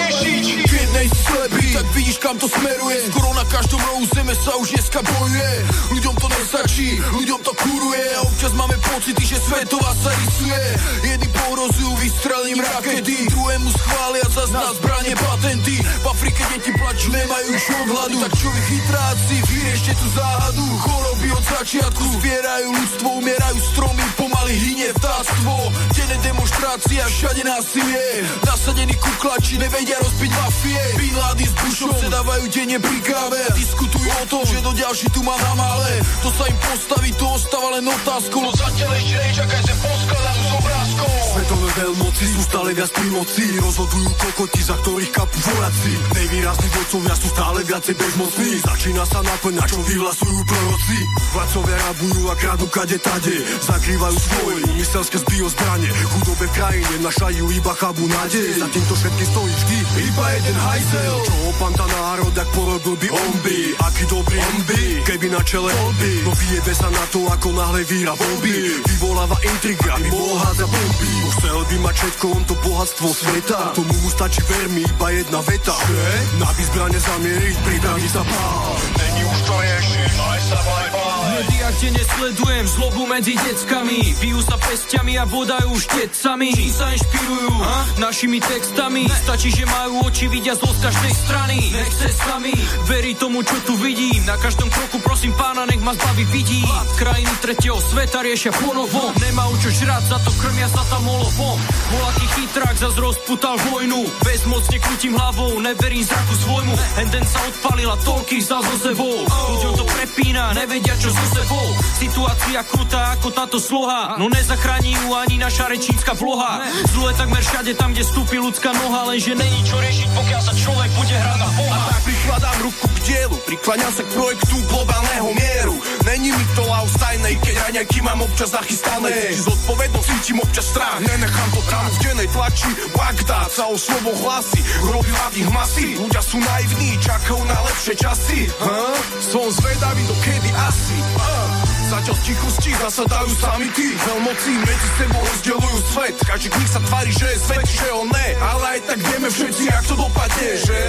Tak 1.75 1.91
vidíš 1.91 2.17
kam 2.23 2.39
to 2.39 2.47
smeruje. 2.47 3.11
Skoro 3.11 3.35
na 3.35 3.43
každom 3.51 3.81
rohu 3.83 4.07
zeme 4.15 4.31
sa 4.31 4.55
už 4.55 4.71
dneska 4.71 5.03
bojuje. 5.03 5.51
Ľuďom 5.91 6.15
to 6.15 6.27
nestačí, 6.31 7.03
ľuďom 7.03 7.39
to 7.43 7.51
kuruje. 7.51 8.03
A 8.15 8.23
občas 8.23 8.55
máme 8.55 8.79
pocity, 8.79 9.19
že 9.19 9.43
svetová 9.43 9.91
sa 9.99 10.11
rysuje. 10.15 10.61
Jedni 11.03 11.27
pohrozujú 11.35 11.91
vystrelím 11.99 12.63
rakety, 12.63 13.27
druhému 13.27 13.69
schvália 13.75 14.27
za 14.31 14.45
nás 14.55 14.79
zbranie 14.79 15.19
patenty. 15.19 15.75
V 15.83 16.05
Afrike 16.07 16.47
deti 16.55 16.71
plačú, 16.79 17.11
nemajú 17.11 17.47
už 17.51 17.65
odhľadu. 17.83 18.15
Tak 18.23 18.33
čo 18.39 18.47
vy 18.55 18.61
chytráci, 18.71 19.35
vyriešte 19.51 19.91
tú 19.99 20.07
záhadu. 20.15 20.63
Choroby 20.79 21.27
od 21.35 21.43
začiatku 21.43 22.03
zbierajú 22.19 22.67
ľudstvo, 22.71 23.07
umierajú 23.19 23.57
stromy, 23.75 24.05
pomaly 24.15 24.55
hynie 24.55 24.89
vtáctvo. 24.95 25.53
Denné 25.91 26.17
demonstrácia, 26.23 27.03
všade 27.03 27.43
násilie. 27.43 28.23
Nasadení 28.47 28.95
kuklači 28.95 29.59
nevedia 29.59 29.99
rozbiť 29.99 30.31
mafie. 30.31 30.81
Bin 30.99 31.15
Laden 31.19 31.51
s 31.65 31.81
Bushom 31.81 31.91
sedávajú 31.97 32.45
denne 32.53 32.77
pri 32.77 32.99
káve. 33.01 33.41
Diskutujú 33.57 34.05
o 34.05 34.25
tom, 34.29 34.43
že 34.45 34.61
do 34.61 34.69
ďalší 34.77 35.09
tu 35.09 35.25
má 35.25 35.33
na 35.33 35.53
mále. 35.57 35.97
To 36.21 36.29
sa 36.29 36.45
im 36.45 36.57
postaví, 36.61 37.09
to 37.17 37.25
ostáva 37.25 37.73
len 37.81 37.89
otázkou. 37.89 38.45
No 38.45 38.53
zatiaľ 38.53 38.93
ešte 39.01 39.17
nečakaj, 39.17 39.61
že 39.65 39.73
poskladajú 39.81 40.41
z 40.45 40.51
obrázkov. 40.61 41.09
Svetové 41.25 41.69
veľmoci 41.75 42.23
sú 42.37 42.41
stále 42.45 42.69
viac 42.77 42.91
pri 42.93 43.07
moci. 43.09 43.43
Rozhodujú 43.57 44.09
kokoti, 44.13 44.61
za 44.61 44.75
ktorých 44.77 45.11
kapú 45.11 45.37
vojaci. 45.41 45.93
Nejvýrazní 46.13 46.67
vodcovia 46.69 47.15
sú 47.17 47.27
stále 47.33 47.59
viacej 47.65 47.95
bezmocní. 47.97 48.51
Začína 48.61 49.03
sa 49.09 49.19
naplňať, 49.25 49.67
čo 49.73 49.81
vyhlasujú 49.81 50.39
proroci. 50.45 50.97
Vládcovia 51.33 51.77
rabujú 51.81 52.21
a 52.29 52.35
kradú 52.37 52.65
kade 52.69 52.97
tade. 53.01 53.35
Zakrývajú 53.65 54.17
svoje 54.21 54.63
myselské 54.77 55.17
zbio 55.17 55.49
zbranie. 55.49 55.89
Chudobe 56.13 56.45
v 56.45 56.53
krajine 56.55 56.95
našajú 57.01 57.43
iba 57.51 57.73
chabu 57.73 58.05
nádej. 58.05 58.53
Za 58.61 58.69
týmto 58.69 58.93
všetky 58.93 59.23
stojí 59.33 59.53
vždy 59.65 59.77
iba 60.13 60.25
jeden 60.39 60.57
hajzel. 60.61 61.15
Čo 61.25 61.54
opanta 61.55 61.87
národ, 61.87 62.35
ak 62.35 62.49
porobil 62.51 62.95
by 62.99 63.09
omby. 63.15 63.59
Aký 63.79 64.03
dobrý 64.11 64.35
omby, 64.35 64.83
keby 65.07 65.27
na 65.31 65.39
čele 65.47 65.71
voľby. 65.71 66.13
No 66.27 66.31
vyjebe 66.35 66.73
sa 66.75 66.91
na 66.91 67.03
to, 67.15 67.23
ako 67.31 67.47
náhle 67.55 67.81
víra 67.87 68.11
voľby. 68.11 68.55
Vyvoláva 68.83 69.39
intriga, 69.39 69.95
aby 69.95 70.07
mohol 70.11 70.35
hádzať 70.35 70.67
bomby. 70.67 71.11
Chcel 71.39 71.59
by 71.63 71.75
mať 71.79 71.95
všetko, 71.95 72.25
on 72.35 72.43
to 72.43 72.55
bohatstvo 72.59 73.07
sveta. 73.07 73.59
Tomu 73.71 73.95
mu 73.95 74.09
stačí 74.11 74.43
vermi, 74.43 74.83
iba 74.83 75.07
jedna 75.15 75.39
veta. 75.47 75.75
Že? 75.79 76.07
Na 76.43 76.49
zbrane 76.51 76.99
zamieriť, 76.99 77.55
pripraví 77.63 78.07
sa 78.11 78.23
pál. 78.27 78.75
Není 78.99 79.21
už 79.23 79.39
to 79.47 79.55
riešiť, 79.55 80.11
aj 80.19 80.39
sa 80.43 80.59
baj, 80.59 80.87
baj. 80.91 81.15
médiách, 81.35 81.75
kde 81.79 81.89
nesledujem 81.99 82.65
zlobu 82.67 83.03
medzi 83.07 83.33
deckami 83.35 83.99
Bijú 84.23 84.39
sa 84.39 84.55
pestiami 84.55 85.19
a 85.19 85.25
bodajú 85.27 85.71
štetcami 85.75 86.49
Čím 86.55 86.71
sa 86.71 86.87
inšpirujú? 86.95 87.51
Ha? 87.59 87.77
Našimi 87.99 88.39
textami 88.39 89.03
ne. 89.05 89.17
Stačí, 89.19 89.51
že 89.51 89.67
majú 89.67 90.07
oči, 90.07 90.31
vidia 90.31 90.55
zlo 90.55 90.71
z 90.71 90.79
každej 90.87 91.13
strany 91.13 91.34
Nechce 91.35 92.07
sami, 92.15 92.55
verí 92.87 93.15
tomu, 93.19 93.43
čo 93.43 93.59
tu 93.67 93.75
vidím 93.83 94.23
Na 94.23 94.39
každom 94.39 94.71
kroku 94.71 95.03
prosím 95.03 95.35
pána, 95.35 95.67
nech 95.67 95.83
ma 95.83 95.91
zbaví 95.91 96.23
vidí. 96.31 96.63
Krajiny 96.95 97.35
tretieho 97.43 97.75
sveta 97.81 98.23
riešia 98.23 98.55
ponovom 98.55 99.11
Nemá 99.19 99.43
čo 99.59 99.69
žrať, 99.71 100.03
za 100.07 100.17
to 100.23 100.31
krmia 100.39 100.67
sa 100.71 100.83
tam 100.87 101.03
olovom 101.03 101.59
Volatý 101.91 102.25
chytrák 102.39 102.75
zase 102.75 102.99
rozputal 102.99 103.55
vojnu. 103.71 104.03
Bezmocne 104.23 104.77
krutím 104.79 105.13
hlavou, 105.15 105.59
neverím 105.61 106.03
zraku 106.03 106.35
svojmu. 106.43 106.73
Henden 106.97 107.25
sa 107.27 107.39
odpalila, 107.45 107.95
toľkých 108.01 108.43
za 108.43 108.59
so 108.59 108.75
sebou. 108.81 109.15
Ľuďom 109.27 109.73
to 109.79 109.85
prepína, 109.85 110.55
nevedia 110.57 110.95
čo 110.97 111.13
so 111.13 111.25
sebou. 111.35 111.65
Situácia 111.99 112.61
krutá 112.65 113.15
ako 113.15 113.27
táto 113.31 113.57
sloha. 113.61 114.17
No 114.17 114.27
nezachráni 114.31 114.97
ju 114.97 115.13
ani 115.13 115.35
naša 115.37 115.69
rečínska 115.69 116.17
vloha. 116.17 116.65
Zlo 116.89 117.11
je 117.11 117.15
takmer 117.15 117.43
všade 117.43 117.71
tam, 117.77 117.93
kde 117.93 118.03
stúpi 118.03 118.37
ľudská 118.41 118.73
noha 118.73 119.13
Lenže 119.13 119.37
není 119.37 119.61
čo 119.63 119.77
riešiť, 119.77 120.09
pokiaľ 120.17 120.41
sa 120.41 120.53
človek 120.57 120.91
bude 120.97 121.17
hrať 121.25 121.39
na 121.41 121.49
Boha 121.57 121.75
A 121.75 121.89
tak 121.89 122.01
prikladám 122.05 122.57
ruku 122.61 122.85
k 122.85 122.97
dielu 123.09 123.37
Prikláňam 123.45 123.91
sa 123.93 124.03
k 124.05 124.09
projektu 124.13 124.55
globálneho 124.69 125.29
mieru. 125.33 125.75
Není 126.05 126.29
mi 126.31 126.45
to 126.53 126.63
laustajnej, 126.65 127.35
keď 127.41 127.55
raňajky 127.65 127.99
mám 128.05 128.19
občas 128.21 128.49
nachystané. 128.53 129.09
Cíti 129.09 129.41
zodpovednosť, 129.41 130.07
cítim 130.07 130.37
občas 130.41 130.65
strach 130.69 130.99
Nenechám 131.01 131.49
to 131.53 131.61
tam 131.69 131.85
v 131.89 131.97
denej 132.05 132.27
tlači. 132.29 132.69
Bagdad 132.93 133.49
sa 133.49 133.65
o 133.69 133.77
slovo 133.77 134.13
hlasí 134.21 134.61
Robí 134.85 135.09
hlavných 135.09 135.49
masy 135.49 135.87
Ľudia 135.97 136.21
sú 136.21 136.37
naivní, 136.37 136.97
čakajú 137.01 137.41
na 137.45 137.57
lepšie 137.65 137.93
časy. 137.97 138.39
Huh? 138.61 138.97
Som 139.17 139.49
zvedavý 139.49 140.03
do 140.05 140.15
kedy 140.21 140.49
asi. 140.53 140.97
Uh. 141.17 141.75
Zatiaľ 141.85 142.17
tichosti 142.25 142.71
zasadajú 142.81 143.29
sami 143.37 143.69
tí 143.77 143.93
Veľmocí 143.93 144.53
medzi 144.57 144.89
sebou 144.97 145.21
rozdelujú 145.21 145.79
svet. 145.93 146.15
Každý 146.25 146.49
z 146.49 146.57
nich 146.57 146.71
sa 146.73 146.81
tvári, 146.81 147.11
že 147.13 147.27
je 147.29 147.37
svet, 147.39 147.65
že 147.65 147.87
on 147.93 148.09
ne. 148.09 148.27
Ale 148.41 148.63
aj 148.77 148.79
tak 148.89 148.99
vieme 149.05 149.29
všetci, 149.29 149.63
jak 149.69 149.83
to 149.85 149.95
dopadne 149.95 150.49
Že? 150.65 150.79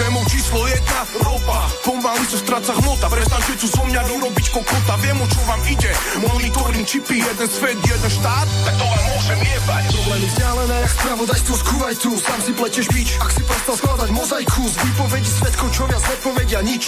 Témou 0.00 0.24
číslo 0.32 0.66
jedna, 0.66 1.00
ropa. 1.20 1.68
Pomaly 1.84 2.24
sa 2.24 2.38
stráca 2.40 2.72
hmota 2.80 3.06
Prestaňte 3.12 3.52
tu 3.60 3.68
zo 3.68 3.84
mňa 3.84 4.00
vyrobiť 4.08 4.46
kokota. 4.48 4.96
Viem, 5.04 5.20
o 5.20 5.26
čo 5.28 5.40
vám 5.44 5.60
ide. 5.68 5.92
Monitoring 6.24 6.86
čipy, 6.88 7.20
jeden 7.20 7.48
svet, 7.48 7.76
jeden 7.84 8.10
štát. 8.10 8.48
Tak 8.64 8.74
to 8.80 8.84
vám 8.88 9.04
môžem 9.12 9.38
jebať. 9.44 9.84
Problémy 9.92 10.26
vzdialené, 10.32 10.76
jak 10.80 10.92
spravodajstvo 10.96 11.54
z 11.54 11.62
Kuwaitu 11.68 12.10
Sám 12.16 12.40
si 12.40 12.52
pleteš 12.56 12.86
bič, 12.88 13.08
ak 13.20 13.30
si 13.30 13.42
prestal 13.44 13.74
skladať 13.76 14.08
mozaiku 14.16 14.62
Z 14.64 14.76
výpovedí 14.88 15.30
svetkov, 15.30 15.68
čo 15.68 15.82
viac 15.84 16.04
nepovedia 16.08 16.60
nič. 16.64 16.84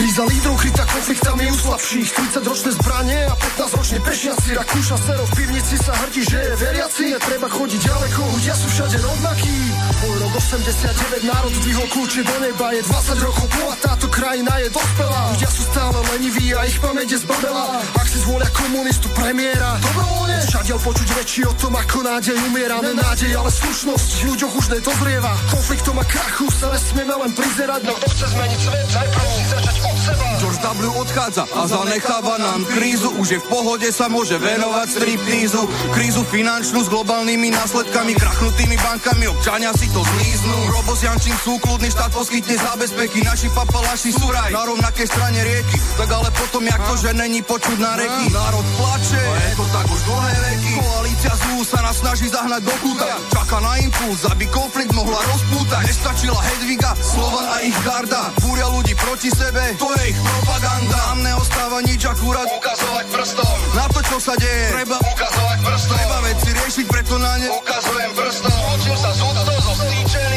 Kríza 0.00 0.24
lídrov 0.24 0.56
krytá 0.56 0.88
konfliktami 0.88 1.44
u 1.52 1.56
slabších. 1.60 2.08
30 2.08 2.40
ročné 2.48 2.70
zbranie 2.72 3.20
a 3.28 3.36
15 3.36 3.76
ročne 3.76 3.98
pešiaci. 4.00 4.56
Rakúša 4.56 4.96
sero 4.96 5.28
v 5.28 5.32
pivnici 5.36 5.76
sa 5.76 5.92
hrdí, 5.92 6.24
že 6.24 6.40
je 6.40 6.52
veriaci. 6.56 7.04
Netreba 7.12 7.48
chodiť 7.52 7.80
ďaleko, 7.84 8.20
ľudia 8.32 8.54
sú 8.56 8.66
všade 8.72 8.89
rovnakí 8.98 9.58
Môj 10.00 10.16
rok 10.24 10.34
89, 10.40 11.30
národ 11.30 11.52
dvihol 11.60 11.86
kľúče 11.92 12.20
do 12.26 12.36
neba 12.42 12.66
Je 12.74 12.82
20 12.82 13.26
rokov 13.26 13.64
a 13.68 13.76
táto 13.78 14.06
krajina 14.10 14.50
je 14.64 14.68
dospelá. 14.72 15.22
Ľudia 15.36 15.50
sú 15.52 15.62
stále 15.70 15.98
leniví 16.16 16.50
a 16.56 16.64
ich 16.66 16.78
pamäť 16.80 17.14
je 17.14 17.18
zbabela 17.22 17.78
Ak 17.94 18.06
si 18.08 18.18
zvolia 18.24 18.48
komunistu 18.50 19.06
premiéra 19.12 19.76
Dobrovoľne. 19.78 20.40
Všade 20.50 20.74
počuť 20.80 21.08
reči 21.20 21.40
o 21.44 21.52
tom, 21.54 21.76
ako 21.76 22.02
nádej 22.02 22.36
umiera. 22.48 22.80
Nenádej, 22.80 23.36
ale 23.36 23.50
slušnosť 23.52 24.08
v 24.18 24.22
ľuďoch 24.32 24.52
už 24.56 24.66
nedozrieva. 24.72 25.32
Konfliktom 25.52 25.96
a 26.00 26.04
krachu 26.06 26.46
sa 26.50 26.72
nesmieme 26.72 27.14
len 27.14 27.30
prizerať. 27.36 27.80
No 27.84 27.94
kto 27.94 28.08
chce 28.10 28.26
zmeniť 28.34 28.60
svet, 28.60 28.88
najprv 28.90 29.30
začať 29.50 29.76
od 29.84 29.96
seba 30.00 30.26
George 30.60 30.84
W. 30.84 31.00
odchádza 31.00 31.48
a 31.56 31.64
zanecháva 31.66 32.36
nám 32.36 32.64
krízu. 32.68 33.08
Už 33.16 33.28
je 33.32 33.38
v 33.40 33.46
pohode, 33.48 33.88
sa 33.88 34.12
môže 34.12 34.36
venovať 34.36 34.92
striptízu 34.92 35.62
Krízu 35.96 36.22
finančnú 36.28 36.84
s 36.84 36.88
globálnymi 36.92 37.48
následkami 37.48 38.12
Krachnutými 38.12 38.76
bankami, 38.76 39.24
občania 39.32 39.72
si 39.72 39.88
to 39.88 40.04
zlíznú 40.04 40.58
Robos 40.68 41.00
Jančín 41.00 41.36
sú 41.40 41.56
kľudný 41.64 41.88
štát 41.88 42.12
poskytne 42.12 42.56
zábezpeky. 42.60 43.24
Naši 43.24 43.48
papalaši 43.56 44.10
sú 44.12 44.28
raj. 44.28 44.52
Na 44.52 44.68
rovnakej 44.68 45.06
strane 45.08 45.40
rieky. 45.40 45.76
Tak 45.96 46.08
ale 46.12 46.28
potom, 46.36 46.62
jak 46.68 46.80
to, 46.84 46.94
že 47.00 47.10
není 47.16 47.40
počuť 47.40 47.76
na 47.80 47.96
reky. 47.96 48.24
Národ 48.28 48.66
plače, 48.76 49.20
je 49.20 49.52
to 49.56 49.64
tak 49.72 49.86
už 49.88 50.00
dlhé 50.04 50.34
veky. 50.44 50.72
Koalícia 50.76 51.32
zú 51.40 51.54
sa 51.64 51.78
nás 51.80 51.96
snaží 51.96 52.28
zahnať 52.28 52.62
do 52.68 52.74
kúta. 52.84 53.08
Čaká 53.32 53.58
na 53.64 53.80
impuls, 53.80 54.20
aby 54.28 54.44
konflikt 54.52 54.92
mohla 54.92 55.20
rozpútať. 55.24 55.82
Nestačila 55.88 56.40
Hedviga, 56.52 56.92
Slovan 57.00 57.46
a 57.48 57.56
ich 57.64 57.76
garda. 57.80 58.28
Búria 58.44 58.66
ľudí 58.68 58.92
proti 58.96 59.32
sebe, 59.32 59.76
to 59.80 59.88
je 60.00 60.12
ich 60.12 60.18
propaganda. 60.50 60.98
Nám 61.10 61.18
neostáva 61.22 61.78
nič 61.86 62.02
akurát 62.02 62.48
ukazovať 62.50 63.06
prstom. 63.14 63.56
Na 63.78 63.86
to, 63.86 64.00
čo 64.02 64.16
sa 64.18 64.34
deje, 64.34 64.66
treba 64.74 64.98
ukazovať 64.98 65.58
prstom. 65.62 65.94
Treba 65.94 66.18
veci 66.26 66.48
riešiť, 66.50 66.86
preto 66.90 67.14
na 67.22 67.32
ne 67.38 67.48
ukazujem 67.54 68.10
prstom. 68.18 68.50
Zločil 68.50 68.96
sa 68.98 69.10
z 69.14 69.20
zo 69.22 69.72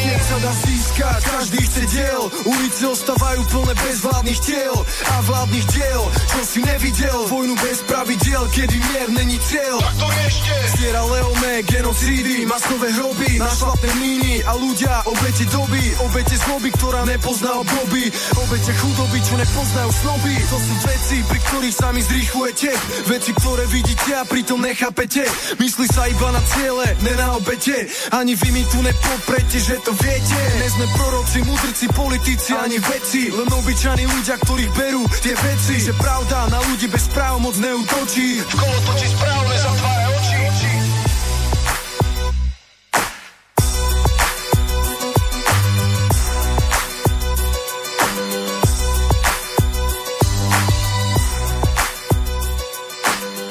Nech 0.03 0.23
sa 0.29 0.37
dá 0.37 0.51
získať, 0.93 1.21
každý 1.25 1.59
chce 1.65 1.83
diel. 1.89 2.21
Ulice 2.45 2.85
ostávajú 2.85 3.41
plné 3.49 3.73
bezvládnych 3.81 4.39
tiel 4.45 4.75
A 5.09 5.15
vládnych 5.25 5.65
diel, 5.73 6.01
čo 6.29 6.39
si 6.45 6.59
nevidel 6.61 7.19
Vojnu 7.33 7.55
bez 7.57 7.81
pravidiel, 7.89 8.45
kedy 8.53 8.77
mier 8.77 9.09
není 9.09 9.41
cieľ. 9.41 9.81
Tak 9.81 9.95
to 9.97 10.07
ešte. 10.29 10.53
Sierra 10.77 11.01
Leone, 11.01 11.53
genocídy, 11.65 12.45
masové 12.45 12.93
hroby 12.93 13.41
Našlapné 13.41 13.91
míny 13.97 14.33
a 14.45 14.53
ľudia, 14.53 14.93
obete 15.09 15.45
doby. 15.49 15.81
Obete 16.05 16.35
zloby, 16.45 16.69
ktorá 16.77 17.01
nepozná 17.09 17.51
obdoby. 17.57 18.13
Obete 18.37 18.71
chudoby, 18.77 19.17
čo 19.25 19.33
nepoznajú 19.37 19.89
snoby. 20.05 20.35
To 20.53 20.57
sú 20.61 20.73
veci, 20.85 21.17
pri 21.25 21.39
ktorých 21.41 21.75
sami 21.75 22.01
zrýchlujete. 22.05 22.69
Veci, 23.09 23.31
ktoré 23.33 23.65
vidíte 23.69 24.11
a 24.13 24.23
pritom 24.29 24.61
nechápete. 24.61 25.25
Myslí 25.57 25.89
sa 25.89 26.05
iba 26.05 26.29
na 26.29 26.41
ciele, 26.53 26.85
ne 27.01 27.13
na 27.17 27.33
obete. 27.37 27.89
Ani 28.13 28.37
vy 28.37 28.49
mi 28.53 28.63
tu 28.69 28.77
nepoprete, 28.83 29.57
že 29.57 29.81
to 29.81 29.95
viete. 29.97 30.39
Ne 30.59 30.82
sme 30.83 30.99
proroci, 30.99 31.39
mudrci, 31.47 31.85
politici, 31.95 32.51
ani 32.51 32.75
veci 32.75 33.31
Len 33.31 33.47
obyčajní 33.47 34.03
ľudia, 34.03 34.35
ktorých 34.35 34.71
berú 34.75 35.07
tie 35.23 35.31
veci 35.31 35.79
Že 35.79 35.95
pravda 35.95 36.51
na 36.51 36.59
ľudí 36.59 36.91
bez 36.91 37.07
práv 37.15 37.39
moc 37.39 37.55
neutočí 37.55 38.43
V 38.43 38.55
kolo 38.59 38.77
točí 38.91 39.07
správne, 39.07 39.55
zatvára 39.63 40.07
oči 40.11 40.35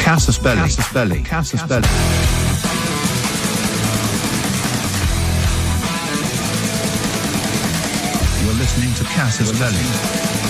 Casus 0.02 0.36
Belli. 0.36 0.68
Casus 0.68 0.88
Belli. 0.92 1.18
Casus 1.24 1.62
Belli. 1.64 1.88
You're 1.88 2.41
listening 8.54 8.92
to 8.94 9.04
Casus 9.04 9.52
Belli. 9.58 10.41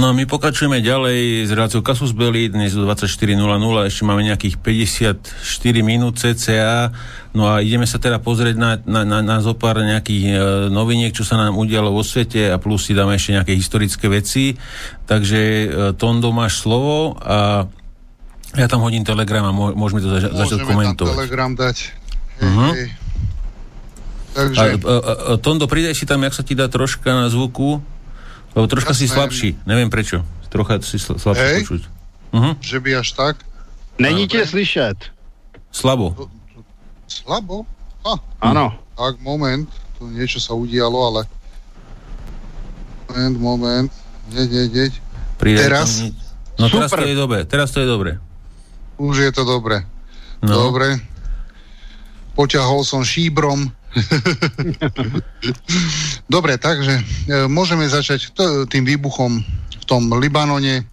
No 0.00 0.16
my 0.16 0.24
pokračujeme 0.24 0.80
ďalej 0.80 1.44
s 1.44 1.50
reláciou 1.52 1.84
Kasus 1.84 2.16
Belli, 2.16 2.48
dnes 2.48 2.72
do 2.72 2.88
24.00, 2.88 3.36
ešte 3.84 4.02
máme 4.08 4.24
nejakých 4.24 4.56
54 4.56 5.28
minút 5.84 6.16
cca, 6.16 6.88
no 7.36 7.44
a 7.44 7.60
ideme 7.60 7.84
sa 7.84 8.00
teda 8.00 8.16
pozrieť 8.16 8.56
na, 8.56 8.80
na, 8.88 9.04
na, 9.04 9.20
na 9.20 9.36
zopár 9.44 9.76
nejakých 9.76 10.24
e, 10.24 10.32
noviniek, 10.72 11.12
čo 11.12 11.20
sa 11.20 11.36
nám 11.36 11.52
udialo 11.52 11.92
vo 11.92 12.00
svete 12.00 12.48
a 12.48 12.56
plus 12.56 12.88
si 12.88 12.96
dáme 12.96 13.12
ešte 13.12 13.36
nejaké 13.36 13.52
historické 13.52 14.08
veci. 14.08 14.56
Takže 15.04 15.40
e, 15.44 15.66
Tondo, 16.00 16.32
máš 16.32 16.64
slovo 16.64 17.20
a 17.20 17.68
ja 18.56 18.66
tam 18.72 18.80
hodím 18.80 19.04
telegram 19.04 19.44
a 19.44 19.52
môžeme 19.52 20.00
to 20.00 20.16
zač- 20.16 20.32
začať 20.32 20.64
komentovať. 20.64 21.12
Môžeme 21.12 21.28
telegram 21.28 21.52
dať. 21.52 21.76
Hej, 22.40 22.48
uh-huh. 22.48 22.72
hej. 22.72 22.88
Takže... 24.32 24.60
A, 24.64 24.64
a, 24.64 24.94
a, 24.96 25.32
Tondo, 25.36 25.68
pridaj 25.68 25.92
si 25.92 26.08
tam, 26.08 26.24
jak 26.24 26.32
sa 26.32 26.40
ti 26.40 26.56
dá 26.56 26.72
troška 26.72 27.12
na 27.12 27.28
zvuku. 27.28 27.99
Lebo 28.54 28.66
troška 28.66 28.90
Jasné. 28.92 29.06
si 29.06 29.14
slabší, 29.14 29.48
neviem 29.66 29.90
prečo. 29.90 30.26
Trocha 30.50 30.82
si 30.82 30.98
sl- 30.98 31.18
slabší 31.18 31.46
Hej? 31.46 31.60
počuť. 31.62 31.82
Uh-huh. 32.34 32.54
Že 32.58 32.78
by 32.80 32.90
až 32.96 33.08
tak? 33.12 33.36
Není 33.98 34.28
tě 34.28 34.46
slyšet. 34.46 34.96
Slabo. 35.72 36.16
Slabo? 37.06 37.66
Ah, 38.06 38.18
Áno. 38.40 38.74
tak, 38.96 39.20
moment. 39.20 39.68
Tu 40.00 40.08
niečo 40.08 40.40
sa 40.40 40.56
udialo, 40.56 40.96
ale... 41.12 41.20
Moment, 43.08 43.36
moment. 43.38 43.90
Deď, 44.32 44.48
deď, 44.50 44.68
deď. 44.72 44.92
Teraz? 45.36 46.00
No 46.58 46.68
teraz 46.70 46.90
to 46.90 47.04
je 47.04 47.16
dobre, 47.16 47.44
teraz 47.44 47.68
to 47.70 47.80
je 47.80 47.88
dobre. 47.88 48.16
Už 48.96 49.16
je 49.28 49.32
to 49.32 49.44
dobre. 49.44 49.84
No. 50.40 50.72
Dobre. 50.72 51.00
Poťahol 52.36 52.84
som 52.84 53.04
šíbrom. 53.04 53.68
Dobre, 56.34 56.58
takže 56.58 56.94
e, 56.94 57.02
môžeme 57.50 57.90
začať 57.90 58.30
tým 58.70 58.86
výbuchom 58.86 59.42
v 59.82 59.84
tom 59.84 60.06
Libanone. 60.14 60.86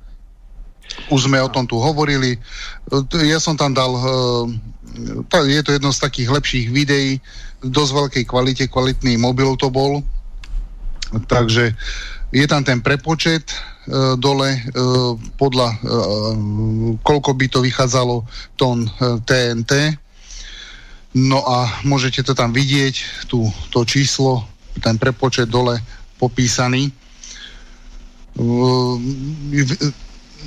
Už 1.13 1.29
sme 1.29 1.37
o 1.37 1.51
tom 1.51 1.69
tu 1.69 1.77
hovorili. 1.77 2.37
E, 2.37 2.39
ja 3.29 3.37
som 3.37 3.53
tam 3.53 3.77
dal, 3.77 3.93
e, 3.93 4.01
je 5.45 5.61
to 5.61 5.77
jedno 5.77 5.93
z 5.93 6.01
takých 6.01 6.29
lepších 6.33 6.73
videí, 6.73 7.21
dosť 7.61 7.91
veľkej 7.93 8.23
kvalite, 8.25 8.65
kvalitný 8.65 9.21
mobil 9.21 9.53
to 9.57 9.69
bol. 9.69 10.01
Takže 11.29 11.77
je 12.33 12.45
tam 12.49 12.65
ten 12.65 12.81
prepočet 12.83 13.55
dole 14.19 14.59
podľa 15.39 15.79
koľko 16.99 17.31
by 17.39 17.47
to 17.47 17.63
vychádzalo 17.63 18.27
tón 18.59 18.91
TNT. 19.23 19.95
No 21.15 21.39
a 21.45 21.81
môžete 21.87 22.23
to 22.23 22.33
tam 22.35 22.51
vidieť, 22.51 23.25
tú, 23.31 23.47
to 23.71 23.87
číslo, 23.87 24.43
ten 24.83 24.99
prepočet 24.99 25.47
dole 25.49 25.79
popísaný. 26.19 26.91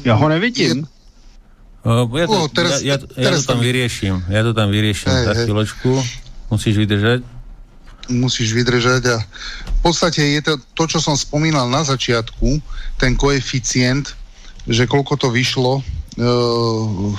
Ja 0.05 0.15
ho 0.15 0.27
nevidím. 0.31 0.87
Uh, 1.81 2.05
ja, 2.13 2.29
to, 2.29 2.39
oh, 2.45 2.47
teraz, 2.53 2.85
ja, 2.85 2.95
ja, 2.95 2.97
teraz 3.01 3.17
ja 3.17 3.31
to 3.41 3.57
tam 3.57 3.61
vyrieším. 3.65 4.15
Ja 4.29 4.45
to 4.45 4.53
tam 4.53 4.69
vyrieším. 4.69 5.09
Hey, 5.09 5.25
za 5.25 5.33
chvíľočku. 5.33 5.91
Musíš 6.53 6.77
vydržať 6.77 7.25
musíš 8.11 8.51
vydržať 8.59 9.07
a 9.07 9.17
v 9.23 9.81
podstate 9.87 10.35
je 10.35 10.43
to 10.43 10.59
to, 10.75 10.85
čo 10.91 10.99
som 10.99 11.15
spomínal 11.15 11.71
na 11.71 11.87
začiatku, 11.87 12.59
ten 12.99 13.15
koeficient, 13.15 14.19
že 14.67 14.91
koľko 14.91 15.15
to 15.15 15.29
vyšlo. 15.31 15.79
Uh, 16.19 17.15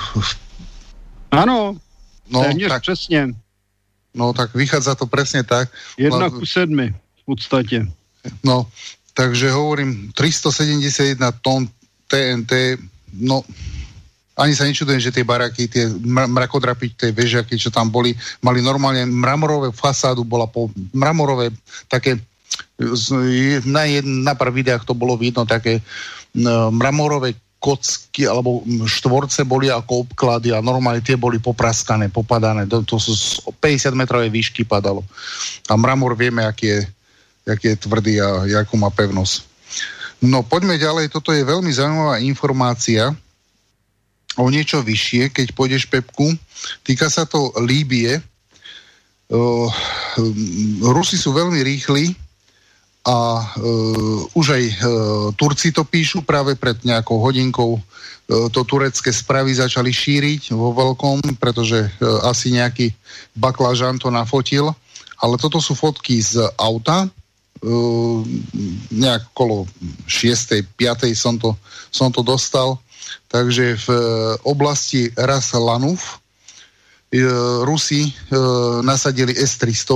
Áno, 1.31 1.79
no, 2.31 2.47
tak, 2.47 2.83
presne. 2.87 3.35
No 4.11 4.35
tak 4.35 4.51
vychádza 4.55 4.95
to 4.95 5.07
presne 5.07 5.43
tak. 5.43 5.71
Jedna 5.95 6.31
ku 6.31 6.43
sedmi 6.47 6.91
v 6.91 7.23
podstate. 7.27 7.87
No, 8.43 8.67
takže 9.13 9.51
hovorím, 9.51 10.11
371 10.15 11.19
tón 11.43 11.67
TNT, 12.07 12.79
no 13.19 13.43
ani 14.35 14.55
sa 14.55 14.65
nečudujem, 14.65 14.99
že 14.99 15.13
tie 15.13 15.27
baraky, 15.27 15.67
tie 15.67 15.91
mrakodrapy, 16.07 16.95
tie 16.97 17.11
vežiaky, 17.13 17.59
čo 17.59 17.69
tam 17.69 17.91
boli, 17.91 18.15
mali 18.41 18.63
normálne 18.63 19.05
mramorové 19.05 19.69
fasádu, 19.75 20.23
bola 20.25 20.47
po 20.47 20.71
mramorové 20.95 21.51
také 21.91 22.17
na, 23.69 23.85
na 24.01 24.33
pár 24.33 24.49
videách 24.49 24.83
to 24.83 24.97
bolo 24.97 25.15
vidno 25.15 25.45
také 25.45 25.79
mramorové 26.73 27.37
kocky 27.61 28.25
alebo 28.25 28.65
štvorce 28.89 29.45
boli 29.45 29.69
ako 29.69 30.09
obklady 30.09 30.49
a 30.49 30.65
normálne 30.65 31.05
tie 31.05 31.13
boli 31.13 31.37
popraskané, 31.37 32.09
popadané. 32.09 32.65
To, 32.65 32.97
sú 32.97 33.13
50 33.61 33.93
metrovej 33.93 34.33
výšky 34.33 34.65
padalo. 34.65 35.05
A 35.69 35.77
mramor 35.77 36.17
vieme, 36.17 36.41
aký 36.41 36.73
je, 36.73 36.79
aký 37.45 37.77
je 37.77 37.81
tvrdý 37.85 38.17
a 38.17 38.49
akú 38.65 38.81
má 38.81 38.89
pevnosť. 38.89 39.45
No 40.25 40.41
poďme 40.41 40.81
ďalej, 40.81 41.13
toto 41.13 41.29
je 41.29 41.45
veľmi 41.45 41.69
zaujímavá 41.69 42.17
informácia, 42.25 43.13
o 44.41 44.47
niečo 44.49 44.81
vyššie, 44.81 45.29
keď 45.29 45.47
pôjdeš 45.53 45.85
Pepku. 45.91 46.33
Týka 46.81 47.11
sa 47.11 47.27
to 47.27 47.51
Líbie. 47.61 48.17
Uh, 49.31 49.67
Rusi 50.81 51.19
sú 51.19 51.35
veľmi 51.35 51.59
rýchli 51.61 52.15
a 53.01 53.17
uh, 53.57 54.37
už 54.37 54.45
aj 54.57 54.63
uh, 54.65 54.75
Turci 55.33 55.73
to 55.73 55.81
píšu 55.81 56.21
práve 56.21 56.53
pred 56.53 56.77
nejakou 56.85 57.17
hodinkou 57.17 57.77
uh, 57.77 58.47
to 58.53 58.61
turecké 58.61 59.09
správy 59.09 59.57
začali 59.57 59.89
šíriť 59.89 60.53
vo 60.53 60.69
veľkom, 60.73 61.41
pretože 61.41 61.81
uh, 61.81 62.29
asi 62.29 62.53
nejaký 62.53 62.93
baklažan 63.33 63.97
to 63.97 64.13
nafotil. 64.13 64.73
Ale 65.21 65.37
toto 65.37 65.61
sú 65.61 65.73
fotky 65.73 66.21
z 66.21 66.45
auta, 66.61 67.09
uh, 67.09 68.17
nejak 68.93 69.33
okolo 69.33 69.65
6. 70.05 70.61
5. 70.77 71.09
som 71.17 71.37
to, 71.41 71.57
som 71.89 72.13
to 72.13 72.21
dostal 72.21 72.77
Takže 73.31 73.79
v 73.79 73.89
e, 73.91 73.99
oblasti 74.43 75.11
Ras 75.15 75.55
Lanuf 75.55 76.19
e, 77.11 77.23
Rusi 77.63 78.07
e, 78.07 78.11
nasadili 78.83 79.35
S-300 79.35 79.95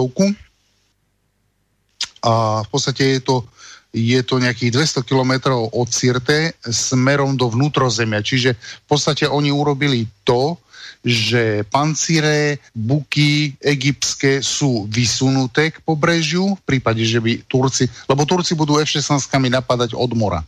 a 2.25 2.65
v 2.65 2.69
podstate 2.73 3.05
je 3.17 3.19
to, 3.21 3.45
je 3.93 4.19
to 4.25 4.41
nejakých 4.41 4.73
200 4.73 5.05
kilometrov 5.05 5.69
od 5.71 5.87
Sirte 5.93 6.57
smerom 6.65 7.37
do 7.37 7.47
vnútrozemia. 7.53 8.25
Čiže 8.25 8.57
v 8.57 8.85
podstate 8.89 9.29
oni 9.29 9.53
urobili 9.53 10.09
to, 10.25 10.57
že 11.05 11.61
pancire, 11.69 12.57
buky 12.73 13.53
egyptské 13.61 14.41
sú 14.41 14.89
vysunuté 14.89 15.69
k 15.69 15.77
pobrežiu, 15.85 16.57
v 16.57 16.63
prípade, 16.65 17.05
že 17.05 17.21
by 17.21 17.45
Turci, 17.45 17.85
lebo 18.09 18.25
Turci 18.25 18.57
budú 18.57 18.81
F-16 18.81 19.29
napadať 19.29 19.93
od 19.93 20.09
mora, 20.17 20.41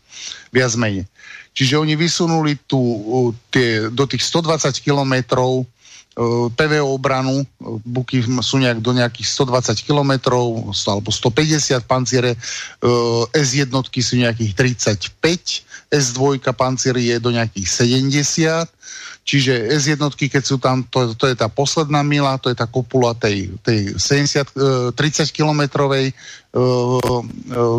viac 0.49 0.73
menej. 0.73 1.05
Čiže 1.53 1.77
oni 1.77 1.93
vysunuli 1.93 2.57
tu, 2.65 2.81
tie, 3.53 3.89
do 3.93 4.09
tých 4.09 4.25
120 4.25 4.73
kilometrov 4.81 5.65
PVO 6.57 6.97
obranu, 6.97 7.45
buky 7.85 8.25
sú 8.41 8.57
nejak 8.57 8.81
do 8.81 8.89
nejakých 8.89 9.37
120 9.37 9.77
kilometrov 9.85 10.73
alebo 10.89 11.13
150 11.13 11.85
panciere, 11.85 12.33
S 13.37 13.49
jednotky 13.53 14.01
sú 14.01 14.17
nejakých 14.17 14.81
35, 15.13 15.93
S2 15.93 16.41
pancier 16.57 16.97
je 16.97 17.21
do 17.21 17.29
nejakých 17.29 17.69
70, 17.69 18.65
čiže 19.21 19.53
S 19.69 19.93
jednotky, 19.93 20.25
keď 20.25 20.43
sú 20.43 20.57
tam, 20.57 20.81
to, 20.89 21.13
to 21.13 21.29
je 21.29 21.37
tá 21.37 21.45
posledná 21.53 22.01
mila, 22.01 22.41
to 22.41 22.49
je 22.49 22.57
tá 22.57 22.65
kopula 22.65 23.13
tej, 23.13 23.53
tej 23.61 23.93
70, 23.93 24.97
30 24.97 25.29
kilometrovej, 25.29 26.17
30 27.45 27.77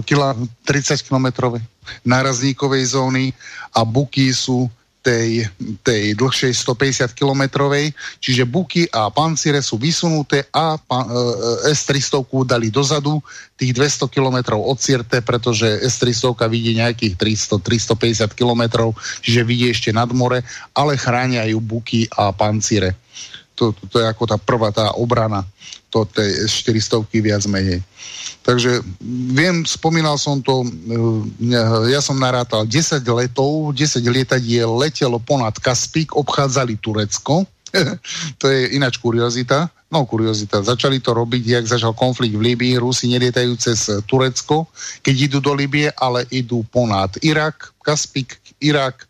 kilometrovej 1.11 1.63
nárazníkovej 2.07 2.85
zóny 2.95 3.35
a 3.75 3.83
buky 3.83 4.31
sú 4.31 4.71
tej, 5.03 5.47
tej 5.87 6.13
dlhšej 6.19 6.53
150 6.53 7.15
kilometrovej, 7.15 7.95
čiže 8.19 8.45
buky 8.45 8.91
a 8.91 9.09
pancire 9.09 9.63
sú 9.63 9.79
vysunuté 9.79 10.45
a 10.51 10.75
e, 10.75 10.81
S-300 11.71 12.27
dali 12.45 12.69
dozadu 12.69 13.23
tých 13.55 13.73
200 13.73 14.11
kilometrov 14.11 14.59
od 14.59 14.79
Sirte, 14.79 15.23
pretože 15.23 15.67
S-300 15.87 16.35
vidí 16.51 16.75
nejakých 16.77 17.15
300-350 17.15 18.35
kilometrov, 18.35 18.93
čiže 19.23 19.47
vidí 19.47 19.71
ešte 19.71 19.95
nad 19.95 20.11
more, 20.11 20.43
ale 20.75 20.99
chránia 20.99 21.47
ju 21.47 21.63
buky 21.63 22.11
a 22.13 22.35
pancire. 22.35 22.99
To, 23.59 23.75
to, 23.75 23.83
to 23.91 23.97
je 23.99 24.07
ako 24.07 24.25
tá 24.31 24.37
prvá 24.39 24.71
tá 24.71 24.95
obrana 24.95 25.43
to 25.89 26.05
tej 26.05 26.45
400 26.49 27.05
viac 27.25 27.43
menej. 27.49 27.81
Takže 28.45 28.81
viem, 29.33 29.65
spomínal 29.69 30.17
som 30.17 30.41
to, 30.41 30.65
e, 30.65 30.69
ja 31.93 32.01
som 32.01 32.17
narátal 32.17 32.65
10 32.65 33.05
letov, 33.05 33.73
10 33.77 34.05
lietadiel 34.09 34.69
letelo 34.73 35.21
ponad 35.21 35.57
Kaspik, 35.61 36.17
obchádzali 36.17 36.81
Turecko, 36.81 37.45
to 38.41 38.45
je 38.49 38.73
ináč 38.77 38.97
kuriozita, 38.97 39.69
no 39.93 40.05
kuriozita, 40.09 40.65
začali 40.65 41.01
to 41.01 41.13
robiť, 41.13 41.43
jak 41.45 41.65
začal 41.69 41.93
konflikt 41.93 42.37
v 42.37 42.53
Líbii, 42.53 42.81
Rusi 42.81 43.09
nelietajú 43.13 43.53
cez 43.61 43.89
Turecko, 44.09 44.69
keď 45.05 45.15
idú 45.29 45.39
do 45.45 45.53
Líbie, 45.53 45.93
ale 45.97 46.25
idú 46.33 46.65
ponad 46.69 47.17
Irak, 47.21 47.73
Kaspik, 47.85 48.41
Irak, 48.61 49.05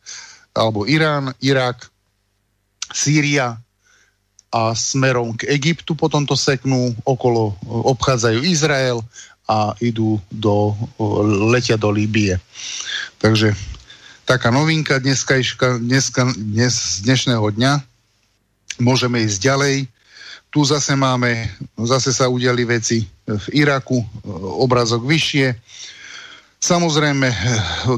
alebo 0.55 0.82
Irán, 0.86 1.31
Irak, 1.39 1.86
Sýria, 2.90 3.55
a 4.49 4.73
smerom 4.73 5.36
k 5.36 5.49
Egyptu 5.52 5.93
potom 5.93 6.25
to 6.25 6.33
seknú, 6.33 6.97
okolo 7.05 7.52
obchádzajú 7.68 8.41
Izrael 8.44 9.05
a 9.49 9.77
idú 9.81 10.20
do, 10.33 10.77
letia 11.52 11.77
do 11.77 11.93
Líbie. 11.93 12.36
Takže 13.20 13.52
taká 14.28 14.52
novinka 14.52 15.01
dneska, 15.01 15.41
dneska, 15.81 16.33
dnes, 16.36 17.01
dnešného 17.05 17.44
dňa. 17.57 17.73
Môžeme 18.81 19.25
ísť 19.25 19.39
ďalej. 19.41 19.77
Tu 20.49 20.60
zase 20.65 20.97
máme, 20.97 21.49
zase 21.85 22.12
sa 22.12 22.28
udiali 22.28 22.65
veci 22.65 23.05
v 23.25 23.47
Iraku, 23.52 24.01
obrazok 24.65 25.05
vyššie. 25.05 25.52
Samozrejme, 26.58 27.30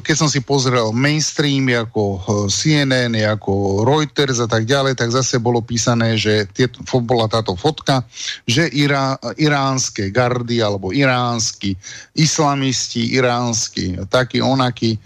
keď 0.05 0.17
som 0.21 0.29
si 0.29 0.45
pozrel 0.45 0.93
mainstream 0.93 1.65
ako 1.73 2.21
eh, 2.21 2.23
CNN, 2.53 3.17
ako 3.33 3.83
Reuters 3.89 4.37
a 4.37 4.45
tak 4.45 4.69
ďalej, 4.69 5.01
tak 5.01 5.09
zase 5.09 5.41
bolo 5.41 5.65
písané, 5.65 6.21
že 6.21 6.45
tieto, 6.53 6.85
bola 7.01 7.25
táto 7.25 7.57
fotka, 7.57 8.05
že 8.45 8.69
Irá, 8.69 9.17
iránske 9.41 10.13
gardy 10.13 10.61
alebo 10.61 10.93
iránsky 10.93 11.73
islamisti, 12.13 13.17
iránsky, 13.17 13.97
taký 14.13 14.45
onaký, 14.45 14.97
e, 14.97 14.99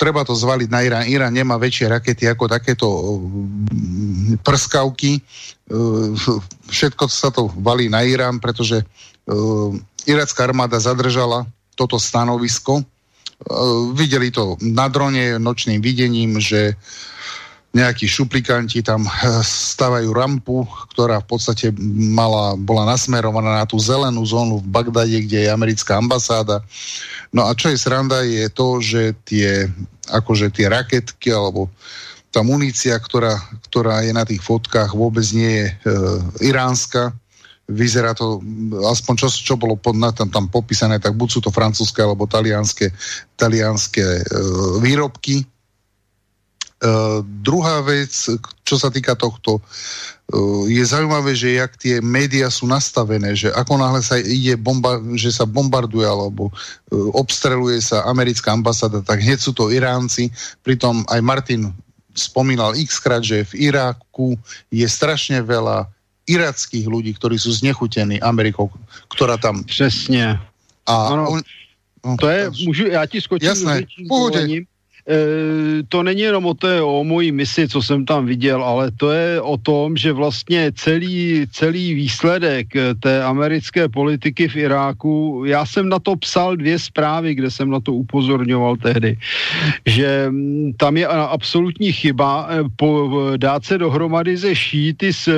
treba 0.00 0.24
to 0.24 0.32
zvaliť 0.32 0.68
na 0.72 0.80
Irán. 0.80 1.04
Irán 1.04 1.36
nemá 1.36 1.60
väčšie 1.60 1.92
rakety 1.92 2.24
ako 2.32 2.48
takéto 2.48 2.88
e, 2.88 3.04
prskavky. 4.40 5.20
E, 5.20 5.22
všetko 6.72 7.04
sa 7.12 7.28
to 7.28 7.52
valí 7.60 7.92
na 7.92 8.08
Irán, 8.08 8.40
pretože 8.40 8.80
e, 8.80 8.84
iracká 10.08 10.48
armáda 10.48 10.80
zadržala 10.80 11.44
toto 11.74 11.96
stanovisko. 12.00 12.80
E, 12.80 12.84
videli 13.96 14.30
to 14.30 14.56
na 14.60 14.88
drone 14.88 15.38
nočným 15.40 15.80
videním, 15.80 16.40
že 16.40 16.76
nejakí 17.72 18.04
šuplikanti 18.04 18.84
tam 18.84 19.08
eh, 19.08 19.40
stavajú 19.42 20.12
rampu, 20.12 20.68
ktorá 20.92 21.24
v 21.24 21.26
podstate 21.36 21.72
mala, 22.12 22.54
bola 22.54 22.84
nasmerovaná 22.84 23.64
na 23.64 23.66
tú 23.66 23.80
zelenú 23.80 24.22
zónu 24.28 24.60
v 24.60 24.68
Bagdade, 24.68 25.16
kde 25.24 25.48
je 25.48 25.50
americká 25.50 25.96
ambasáda. 25.96 26.60
No 27.32 27.48
a 27.48 27.56
čo 27.56 27.72
je 27.72 27.80
sranda, 27.80 28.20
je 28.22 28.46
to, 28.52 28.78
že 28.84 29.16
tie, 29.24 29.72
akože 30.12 30.52
tie 30.52 30.68
raketky 30.68 31.32
alebo 31.32 31.72
tá 32.32 32.40
munícia, 32.40 32.96
ktorá, 32.96 33.36
ktorá 33.68 34.04
je 34.04 34.12
na 34.12 34.24
tých 34.24 34.40
fotkách, 34.40 34.96
vôbec 34.96 35.24
nie 35.36 35.52
je 35.52 35.66
e, 35.68 35.74
iránska. 36.48 37.12
Vyzerá 37.72 38.12
to, 38.12 38.38
aspoň 38.86 39.14
čo, 39.16 39.28
čo 39.32 39.54
bolo 39.56 39.80
pod, 39.80 39.96
tam, 40.14 40.28
tam 40.28 40.44
popísané, 40.52 41.00
tak 41.00 41.16
buď 41.16 41.28
sú 41.28 41.40
to 41.40 41.50
francúzske 41.50 42.04
alebo 42.04 42.28
talianské, 42.28 42.92
talianské 43.34 44.04
e, 44.04 44.24
výrobky. 44.84 45.48
Uh, 46.82 47.22
druhá 47.22 47.78
vec, 47.86 48.10
čo 48.66 48.74
sa 48.74 48.90
týka 48.90 49.14
tohto, 49.14 49.62
uh, 49.62 50.66
je 50.66 50.82
zaujímavé, 50.82 51.30
že 51.30 51.54
jak 51.54 51.78
tie 51.78 52.02
médiá 52.02 52.50
sú 52.50 52.66
nastavené, 52.66 53.38
že 53.38 53.54
ako 53.54 53.78
náhle 53.78 54.02
sa 54.02 54.18
ide 54.18 54.58
bomba, 54.58 54.98
že 55.14 55.30
sa 55.30 55.46
bombarduje 55.46 56.02
alebo 56.02 56.50
uh, 56.50 57.08
obstreluje 57.14 57.78
sa 57.78 58.02
americká 58.10 58.50
ambasáda, 58.50 58.98
tak 58.98 59.22
hneď 59.22 59.38
sú 59.38 59.54
to 59.54 59.70
Iránci, 59.70 60.34
pritom 60.66 61.06
aj 61.06 61.22
Martin 61.22 61.70
spomínal 62.18 62.76
x 62.76 63.00
krát, 63.00 63.24
že 63.24 63.46
v 63.54 63.72
Iráku 63.72 64.36
je 64.68 64.84
strašne 64.90 65.40
veľa 65.40 65.88
irackých 66.26 66.86
ľudí, 66.86 67.14
ktorí 67.18 67.38
sú 67.38 67.50
znechutení 67.52 68.22
Amerikou, 68.22 68.70
ktorá 69.10 69.36
tam... 69.36 69.64
Přesně. 69.64 70.40
A 70.86 71.06
ano, 71.06 71.30
on, 71.30 71.40
no, 72.04 72.16
to 72.16 72.28
je, 72.28 72.50
můžu, 72.66 72.86
já 72.86 73.06
ti 73.06 73.20
skočím 73.20 73.48
Jasné, 73.48 73.82
pohodě. 74.08 74.66
E, 75.08 75.82
to 75.88 76.02
není 76.02 76.20
jenom 76.20 76.46
o 76.46 76.54
té, 76.54 76.82
o 76.82 77.04
mojí 77.04 77.32
misi, 77.32 77.68
co 77.68 77.82
jsem 77.82 78.04
tam 78.04 78.26
viděl, 78.26 78.64
ale 78.64 78.90
to 78.90 79.10
je 79.10 79.40
o 79.40 79.56
tom, 79.56 79.96
že 79.96 80.12
vlastně 80.12 80.72
celý, 80.74 81.46
celý 81.52 81.94
výsledek 81.94 82.76
e, 82.76 82.94
té 82.94 83.22
americké 83.22 83.88
politiky 83.88 84.48
v 84.48 84.56
Iráku, 84.56 85.42
já 85.46 85.66
jsem 85.66 85.88
na 85.88 85.98
to 85.98 86.16
psal 86.16 86.56
dvě 86.56 86.78
zprávy, 86.78 87.34
kde 87.34 87.50
jsem 87.50 87.70
na 87.70 87.80
to 87.80 87.92
upozorňoval 87.92 88.76
tehdy, 88.76 89.18
že 89.86 90.30
tam 90.76 90.96
je 90.96 91.06
absolutní 91.06 91.92
chyba 91.92 92.48
e, 92.50 92.64
po, 92.76 93.10
dát 93.36 93.64
se 93.64 93.78
dohromady 93.78 94.36
ze 94.36 94.54
šíty 94.54 95.12
z 95.12 95.28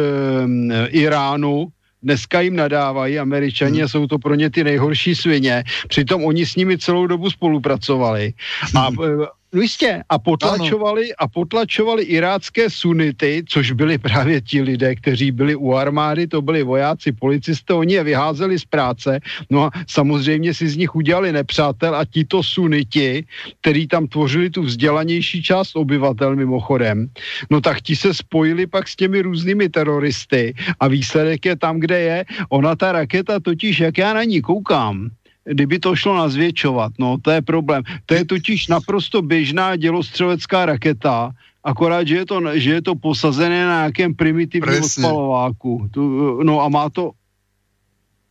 Iránu, 0.89 1.68
dneska 2.02 2.41
jim 2.41 2.57
nadávají 2.57 3.18
američani 3.18 3.83
a 3.83 3.89
jsou 3.89 4.07
to 4.07 4.18
pro 4.18 4.34
ně 4.34 4.51
ty 4.51 4.65
nejhorší 4.65 5.15
svině. 5.15 5.65
Přitom 5.89 6.25
oni 6.25 6.47
s 6.47 6.57
nimi 6.57 6.78
celou 6.78 7.07
dobu 7.07 7.31
spolupracovali. 7.31 8.33
A 8.76 8.89
jistě, 9.62 10.02
a 10.08 10.18
potlačovali, 10.18 11.15
a 11.15 11.28
potlačovali 11.28 12.02
irácké 12.02 12.70
sunity, 12.70 13.44
což 13.49 13.73
byli 13.73 13.99
právě 13.99 14.41
ti 14.41 14.62
lidé, 14.62 14.94
kteří 14.94 15.31
byli 15.31 15.55
u 15.55 15.74
armády, 15.74 16.26
to 16.26 16.42
byli 16.42 16.62
vojáci, 16.62 17.12
policisté, 17.12 17.74
oni 17.74 17.94
je 17.94 18.05
vyházeli 18.05 18.58
z 18.58 18.65
práce, 18.65 19.20
no 19.50 19.65
a 19.65 19.70
samozřejmě 19.86 20.55
si 20.55 20.68
z 20.68 20.76
nich 20.76 20.94
udělali 20.94 21.33
nepřátel 21.33 21.97
a 21.97 22.05
tito 22.05 22.42
suniti, 22.42 23.24
který 23.60 23.86
tam 23.89 24.07
tvořili 24.07 24.50
tu 24.50 24.62
vzdělanější 24.62 25.42
část 25.42 25.76
obyvatel 25.76 26.36
mimochodem, 26.36 27.08
no 27.50 27.60
tak 27.60 27.81
ti 27.81 27.97
se 27.97 28.15
spojili 28.15 28.66
pak 28.66 28.89
s 28.89 28.97
těmi 28.97 29.23
různými 29.23 29.68
teroristy 29.68 30.55
a 30.81 30.89
výsledek 30.89 31.44
je 31.44 31.57
tam, 31.57 31.81
kde 31.81 32.00
je. 32.00 32.24
Ona 32.49 32.76
ta 32.76 32.92
raketa 32.92 33.41
totiž, 33.41 33.81
jak 33.81 33.99
já 33.99 34.15
na 34.15 34.24
ní 34.24 34.42
koukám, 34.42 35.10
kdyby 35.44 35.78
to 35.78 35.97
šlo 35.97 36.16
nazvětšovat, 36.16 36.92
no 36.98 37.18
to 37.23 37.31
je 37.31 37.42
problém. 37.42 37.82
To 38.06 38.14
je 38.14 38.24
totiž 38.24 38.68
naprosto 38.68 39.23
běžná 39.23 39.76
dělostřelecká 39.76 40.66
raketa, 40.66 41.32
akorát, 41.64 42.08
že 42.08 42.16
je 42.16 42.26
to, 42.26 42.58
že 42.58 42.70
je 42.70 42.82
to 42.82 42.94
posazené 42.94 43.66
na 43.66 43.76
nějakém 43.76 44.14
primitivním 44.14 44.84
odpalováku. 44.84 45.89
Tu, 45.90 46.02
no 46.42 46.60
a 46.60 46.68
má 46.68 46.90
to 46.90 47.12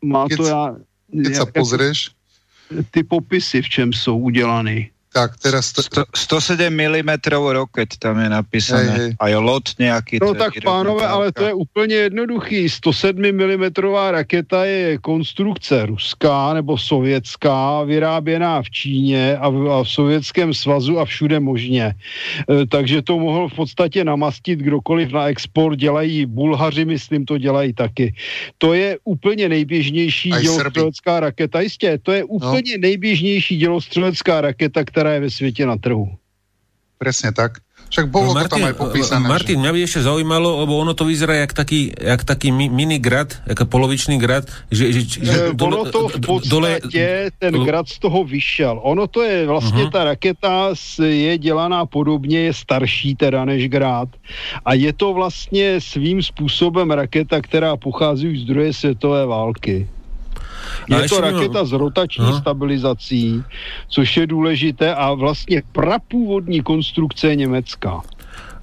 má 0.03 0.27
keď, 0.27 0.38
to 0.38 0.43
já... 0.45 0.75
Keď 1.14 1.33
sa 1.35 1.45
pozrieš? 1.45 2.11
Ty 2.92 3.03
popisy, 3.03 3.61
v 3.61 3.69
čem 3.69 3.90
jsou 3.93 4.17
udělaný. 4.17 4.90
Tak, 5.14 5.38
teraz... 5.38 5.72
To... 5.72 5.82
107 6.16 6.74
mm 6.74 7.09
roket 7.53 7.98
tam 8.01 8.19
je 8.19 8.30
napísané. 8.30 8.90
Hej, 8.90 9.00
hej. 9.00 9.16
A 9.19 9.27
je 9.27 9.38
lot 9.38 9.64
nějaký. 9.80 10.17
No 10.22 10.33
tak 10.33 10.53
pánové, 10.64 11.08
ale 11.08 11.32
to 11.32 11.43
je 11.43 11.53
úplně 11.53 11.95
jednoduchý. 11.95 12.69
107 12.69 13.22
mm 13.22 13.64
raketa 14.11 14.66
je 14.66 14.98
konstrukce 14.98 15.85
ruská 15.85 16.53
nebo 16.53 16.77
sovětská, 16.77 17.83
vyráběná 17.83 18.61
v 18.61 18.69
Číně 18.69 19.38
a 19.38 19.50
v, 19.50 19.72
a 19.72 19.83
v 19.83 19.90
Sovětském 19.90 20.53
svazu 20.53 21.00
a 21.00 21.06
všude 21.06 21.40
možně. 21.40 21.85
E, 21.85 22.66
takže 22.66 23.01
to 23.01 23.19
mohl 23.19 23.50
v 23.50 23.56
podstatě 23.56 24.03
namastit 24.03 24.59
kdokoliv 24.59 25.11
na 25.11 25.27
export. 25.27 25.75
Dělají 25.75 26.25
Bulhaři, 26.25 26.85
myslím, 26.85 27.25
to 27.25 27.38
dělají 27.38 27.74
taky. 27.74 28.14
To 28.58 28.74
je 28.74 28.98
úplně 29.03 29.50
nejběžnější 29.50 30.30
dělostřelecká 30.42 31.19
raketa. 31.19 31.61
Jistě, 31.61 32.00
to 32.03 32.11
je 32.11 32.22
no. 32.22 32.27
úplně 32.27 32.77
no. 32.77 32.82
nejběžnější 32.82 33.58
dělostřelecká 33.58 34.42
raketa, 34.42 34.83
která 34.85 35.03
ktorá 35.04 35.20
je 35.20 35.28
ve 35.28 35.32
svete 35.36 35.68
na 35.68 35.76
trhu. 35.76 36.08
Presne 36.96 37.36
tak. 37.36 37.60
Však 37.92 38.08
bolo 38.08 38.32
no, 38.32 38.40
Martin, 38.40 38.48
to 38.48 38.56
tam 38.56 38.70
aj 38.72 38.76
popísané. 38.80 39.26
Martin, 39.28 39.60
že... 39.60 39.62
mňa 39.68 39.72
by 39.76 39.80
ešte 39.84 40.00
zaujímalo, 40.08 40.64
lebo 40.64 40.80
ono 40.80 40.96
to 40.96 41.04
vyzerá 41.04 41.44
jak 41.44 41.52
taký, 41.52 41.92
jak 41.92 42.24
taký 42.24 42.56
mini 42.56 43.04
grad, 43.04 43.36
jak 43.44 43.68
polovičný 43.68 44.16
grad. 44.16 44.48
Že, 44.72 44.86
že, 44.96 45.02
že 45.20 45.36
e, 45.36 45.52
dole, 45.52 45.84
ono 45.84 45.92
to 45.92 46.08
v 46.08 46.24
podstate, 46.24 46.48
dole... 46.48 46.72
ten 47.36 47.54
grad 47.68 47.92
z 47.92 48.00
toho 48.00 48.24
vyšel. 48.24 48.80
Ono 48.80 49.04
to 49.12 49.28
je 49.28 49.44
vlastně, 49.44 49.84
uh-huh. 49.84 49.92
ta 49.92 50.04
raketa 50.16 50.72
je 51.04 51.38
dělaná 51.38 51.84
podobně, 51.84 52.48
je 52.48 52.54
starší 52.56 53.20
teda 53.20 53.44
než 53.44 53.68
grad. 53.68 54.08
A 54.64 54.74
je 54.74 54.94
to 54.96 55.12
vlastně 55.12 55.84
svým 55.84 56.24
způsobem 56.24 56.88
raketa, 56.88 57.44
která 57.44 57.76
pochází 57.76 58.32
už 58.32 58.40
z 58.40 58.46
druhé 58.48 58.74
světové 58.74 59.28
války. 59.28 59.92
Je 60.90 61.09
to 61.09 61.22
raketa 61.22 61.66
s 61.66 61.72
rotační 61.72 62.25
Aha. 62.25 62.40
stabilizací, 62.40 63.43
což 63.88 64.17
je 64.17 64.27
důležité 64.27 64.95
a 64.95 65.14
vlastně 65.14 65.61
prapůvodní 65.72 66.61
konstrukce 66.61 67.27
je 67.27 67.35
německá. 67.35 68.01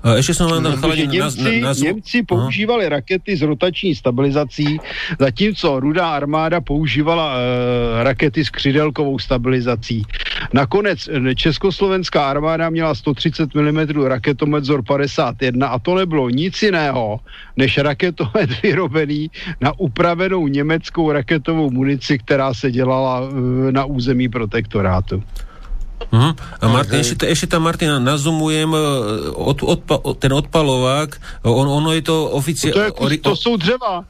Ešte 0.01 0.33
som 0.33 0.49
len 0.49 0.65
dal 0.65 0.81
Němci, 0.81 1.61
na, 1.61 1.69
na, 1.69 1.73
Němci 1.77 2.25
používali 2.25 2.89
Aha. 2.89 2.97
rakety 2.97 3.37
s 3.37 3.43
rotační 3.43 3.95
stabilizací, 3.95 4.81
zatímco 5.19 5.81
rudá 5.81 6.11
armáda 6.17 6.61
používala 6.61 7.37
e, 7.37 7.41
rakety 8.05 8.45
s 8.45 8.51
křidelkovou 8.51 9.19
stabilizací. 9.19 10.03
Nakonec 10.53 11.09
eh, 11.09 11.35
československá 11.35 12.31
armáda 12.31 12.71
měla 12.71 12.95
130 12.95 13.55
mm 13.55 13.79
raketomet 14.05 14.65
ZOR 14.65 14.83
51 14.83 15.69
a 15.69 15.79
to 15.79 15.95
nebylo 15.95 16.31
nic 16.31 16.63
jiného, 16.63 17.21
než 17.57 17.79
raketomet 17.79 18.51
vyrobený 18.63 19.31
na 19.61 19.73
upravenou 19.79 20.49
německou 20.49 21.13
raketovou 21.13 21.71
munici, 21.71 22.19
která 22.19 22.55
se 22.55 22.71
dělala 22.71 23.21
e, 23.21 23.73
na 23.73 23.85
území 23.85 24.29
protektorátu. 24.29 25.23
Uh-huh. 26.09 26.33
A 26.33 26.65
Martin, 26.73 27.05
ešte, 27.05 27.29
ešte 27.29 27.47
tam, 27.53 27.69
Martina, 27.69 28.01
nazumujem 28.01 28.73
e, 28.73 28.81
od, 29.37 29.61
odpa, 29.61 30.01
ten 30.17 30.33
odpalovák, 30.33 31.45
on, 31.45 31.69
ono 31.69 31.93
je 31.93 32.03
to 32.09 32.17
oficiálne... 32.33 32.89
To, 32.97 33.05
je, 33.05 33.21
to 33.21 33.37
sú 33.37 33.61
dřeva. 33.61 34.09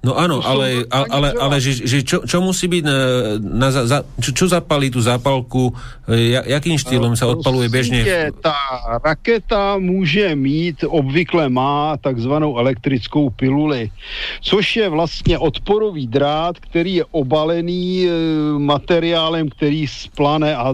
No 0.00 0.16
áno, 0.16 0.40
ale, 0.40 0.88
ale, 0.88 1.36
ale, 1.36 1.60
že, 1.60 1.84
že 1.84 2.00
čo, 2.00 2.24
čo 2.24 2.40
musí 2.40 2.72
byť, 2.72 2.82
na, 2.88 2.96
na, 3.36 3.68
za, 3.68 4.00
čo, 4.16 4.32
čo 4.32 4.44
zapalí 4.48 4.88
tú 4.88 4.96
zápalku, 5.04 5.76
ja, 6.08 6.40
jakým 6.40 6.80
štýlom 6.80 7.12
sa 7.20 7.28
odpaluje 7.28 7.68
bežne? 7.68 8.00
Tá 8.40 8.56
raketa 9.04 9.76
může 9.76 10.32
mít, 10.32 10.88
obvykle 10.88 11.52
má 11.52 12.00
takzvanou 12.00 12.56
elektrickou 12.56 13.28
piluli, 13.30 13.92
což 14.40 14.76
je 14.76 14.88
vlastně 14.88 15.36
odporový 15.38 16.08
drát, 16.08 16.56
který 16.56 17.04
je 17.04 17.04
obalený 17.12 18.08
e, 18.08 18.10
materiálem, 18.56 19.52
který 19.52 19.84
splane 19.84 20.56
a 20.56 20.72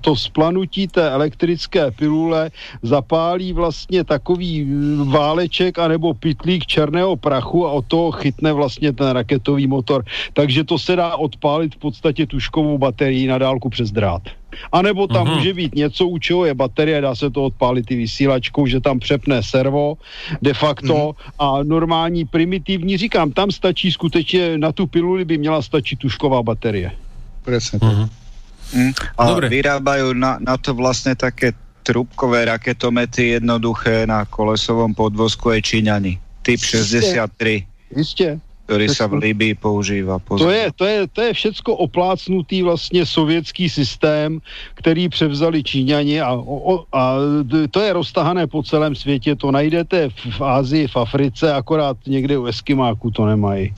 to 0.00 0.12
splanutí 0.16 0.88
té 0.92 1.10
elektrické 1.10 1.90
pilule 1.90 2.50
zapálí 2.82 3.52
vlastně 3.52 4.04
takový 4.04 4.68
váleček 5.08 5.78
anebo 5.78 6.14
pitlík 6.14 6.66
černého 6.66 7.16
prachu 7.16 7.66
a 7.66 7.72
od 7.72 7.86
toho 7.88 8.12
chytne 8.12 8.41
chytne 8.42 8.52
vlastně 8.52 8.92
ten 8.92 9.10
raketový 9.10 9.66
motor. 9.66 10.04
Takže 10.34 10.64
to 10.64 10.78
se 10.78 10.96
dá 10.96 11.16
odpálit 11.16 11.74
v 11.74 11.78
podstatě 11.78 12.26
tuškovou 12.26 12.78
baterii 12.78 13.26
na 13.26 13.38
dálku 13.38 13.70
přes 13.70 13.90
drát. 13.90 14.22
A 14.72 14.82
nebo 14.82 15.06
tam 15.06 15.26
uh-huh. 15.26 15.36
může 15.36 15.54
být 15.54 15.74
něco, 15.74 16.06
u 16.06 16.18
čeho 16.18 16.44
je 16.44 16.54
baterie, 16.54 17.00
dá 17.00 17.14
se 17.14 17.30
to 17.30 17.44
odpálit 17.44 17.90
i 17.90 17.96
vysílačkou, 17.96 18.66
že 18.66 18.80
tam 18.80 18.98
přepne 18.98 19.42
servo 19.42 19.96
de 20.42 20.52
facto 20.52 21.16
uh-huh. 21.16 21.32
a 21.38 21.62
normální 21.62 22.24
primitivní, 22.28 22.96
říkám, 22.96 23.32
tam 23.32 23.48
stačí 23.48 23.92
skutečně, 23.92 24.58
na 24.58 24.72
tu 24.72 24.86
piluli 24.86 25.24
by 25.24 25.38
měla 25.38 25.62
stačit 25.62 26.04
tušková 26.04 26.42
baterie. 26.42 26.92
Presne 27.44 27.78
Uh-huh. 27.78 28.08
Mm. 28.72 28.92
A 29.20 29.22
Dobre. 29.28 29.52
vyrábajú 29.52 30.16
na, 30.16 30.40
na 30.40 30.56
to 30.56 30.72
vlastne 30.72 31.12
také 31.12 31.52
trubkové 31.84 32.48
raketomety 32.48 33.36
jednoduché 33.36 34.08
na 34.08 34.24
kolesovom 34.24 34.96
podvozku 34.96 35.52
aj 35.52 35.60
Číňani. 35.60 36.16
Typ 36.40 36.60
63. 36.62 37.71
Jistě. 37.96 38.40
ktorý 38.72 38.86
sa 38.88 39.04
v 39.10 39.20
Libii 39.20 39.54
používa. 39.58 40.16
To 40.22 40.48
je, 40.48 40.72
to, 40.72 40.84
je, 40.86 40.98
to 41.10 41.20
je 41.28 41.32
všecko 41.34 41.76
oplácnutý 41.76 42.62
vlastně 42.62 43.06
sovětský 43.06 43.68
systém, 43.68 44.40
který 44.74 45.08
převzali 45.08 45.62
Číňani 45.62 46.20
a, 46.20 46.32
o, 46.32 46.88
a 46.92 47.16
to 47.70 47.80
je 47.80 47.92
roztahané 47.92 48.46
po 48.46 48.62
celém 48.62 48.94
světě. 48.94 49.36
To 49.36 49.50
najdete 49.50 50.08
v, 50.08 50.38
v 50.38 50.40
Ázii, 50.40 50.88
v 50.88 50.96
Africe, 50.96 51.52
akorát 51.52 51.96
někde 52.06 52.38
u 52.38 52.46
Eskimáku 52.46 53.10
to 53.10 53.26
nemají. 53.26 53.74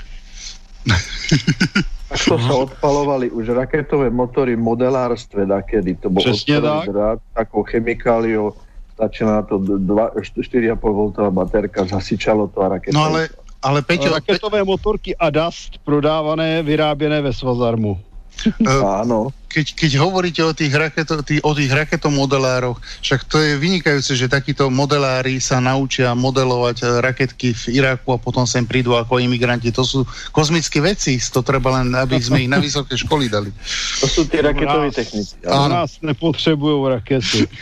to 2.29 2.37
sa 2.39 2.55
odpalovali 2.69 3.33
už 3.33 3.49
raketové 3.57 4.13
motory 4.13 4.55
v 4.55 4.63
modelárstve 4.63 5.49
dakedy. 5.49 5.97
To 6.05 6.13
bol 6.13 6.23
Přesně 6.23 6.61
tak. 6.61 6.93
Drát, 6.93 7.19
takou 7.35 7.63
chemikáliou 7.63 8.53
stačí 8.95 9.25
na 9.25 9.43
to 9.43 9.59
4,5 9.59 10.77
V 10.77 11.31
baterka, 11.33 11.85
zasičalo 11.85 12.49
to 12.49 12.61
a 12.61 12.69
raketa. 12.69 12.99
No 12.99 13.05
ale, 13.05 13.29
ale 13.65 13.81
Peťo... 13.83 14.13
Raketové 14.13 14.65
motorky 14.65 15.17
Adast 15.17 15.81
prodávané, 15.85 16.63
vyráběné 16.63 17.21
ve 17.21 17.33
Svazarmu. 17.33 18.01
Áno. 19.01 19.33
Keď, 19.47 19.87
keď 19.87 19.93
hovoríte 20.03 20.43
o 20.43 20.51
tých, 20.51 20.75
raketo, 20.75 21.23
tý, 21.23 21.39
o 21.39 21.55
tých 21.55 21.71
raketomodelároch, 21.71 22.75
však 23.07 23.31
to 23.31 23.39
je 23.39 23.55
vynikajúce, 23.55 24.19
že 24.19 24.27
takíto 24.27 24.67
modelári 24.67 25.39
sa 25.39 25.63
naučia 25.63 26.11
modelovať 26.11 26.83
e, 26.83 26.85
raketky 26.99 27.55
v 27.55 27.65
Iraku 27.79 28.11
a 28.11 28.19
potom 28.19 28.51
sem 28.51 28.67
prídu 28.67 28.99
ako 28.99 29.23
imigranti. 29.23 29.71
To 29.71 29.87
sú 29.87 30.03
kozmické 30.35 30.83
veci, 30.83 31.23
to 31.23 31.47
treba 31.47 31.79
len, 31.79 31.95
aby 31.95 32.19
sme 32.19 32.43
ich 32.43 32.51
na 32.51 32.59
vysoké 32.59 32.99
školy 32.99 33.31
dali. 33.31 33.55
To 34.03 34.11
sú 34.11 34.27
tie 34.27 34.43
raketové 34.43 34.91
techniky. 34.91 35.39
A 35.47 35.71
nás 35.71 36.03
nepotrebujú 36.03 36.91
rakety. 36.91 37.47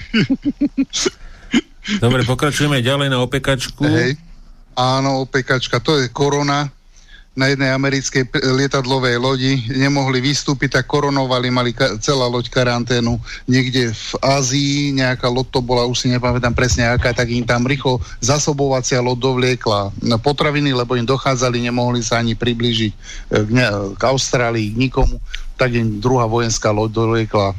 Dobre, 2.01 2.25
pokračujeme 2.25 2.81
ďalej 2.81 3.13
na 3.13 3.21
opekačku. 3.21 3.85
Hej. 3.85 4.17
Áno, 4.73 5.29
opekačka, 5.29 5.81
to 5.85 6.01
je 6.01 6.09
korona. 6.09 6.73
Na 7.33 7.49
jednej 7.49 7.73
americkej 7.73 8.29
lietadlovej 8.29 9.17
lodi, 9.17 9.57
nemohli 9.73 10.21
vystúpiť, 10.21 10.77
tak 10.77 10.85
koronovali, 10.85 11.49
mali 11.49 11.73
ka- 11.73 11.97
celá 11.97 12.29
loď 12.29 12.53
karanténu 12.53 13.17
niekde 13.49 13.89
v 13.89 14.13
Ázii, 14.21 14.93
nejaká 14.93 15.33
loď 15.33 15.49
to 15.49 15.61
bola, 15.65 15.89
už 15.89 15.97
si 15.97 16.13
nepamätám 16.13 16.53
presne 16.53 16.85
aká, 16.93 17.17
tak 17.17 17.33
im 17.33 17.41
tam 17.41 17.65
rýchlo 17.65 18.05
zasobovacia 18.21 19.01
loď 19.01 19.33
dovliekla 19.33 19.97
potraviny, 20.21 20.77
lebo 20.77 20.93
im 20.93 21.09
dochádzali, 21.09 21.65
nemohli 21.65 22.05
sa 22.05 22.21
ani 22.21 22.37
priblížiť 22.37 22.93
e, 22.93 22.97
k, 23.49 23.49
ne- 23.49 23.97
k 23.97 24.03
Austrálii, 24.13 24.69
k 24.77 24.81
nikomu, 24.93 25.17
tak 25.57 25.73
im 25.73 26.05
druhá 26.05 26.29
vojenská 26.29 26.69
loď 26.69 26.93
dovliekla 26.93 27.49
e, 27.49 27.57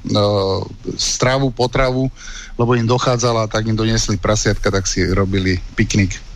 strávu, 1.02 1.50
potravu, 1.50 2.14
lebo 2.62 2.78
im 2.78 2.86
dochádzala, 2.86 3.50
tak 3.50 3.66
im 3.66 3.74
donesli 3.74 4.22
prasiatka, 4.22 4.70
tak 4.70 4.86
si 4.86 5.02
robili 5.02 5.58
piknik. 5.74 6.33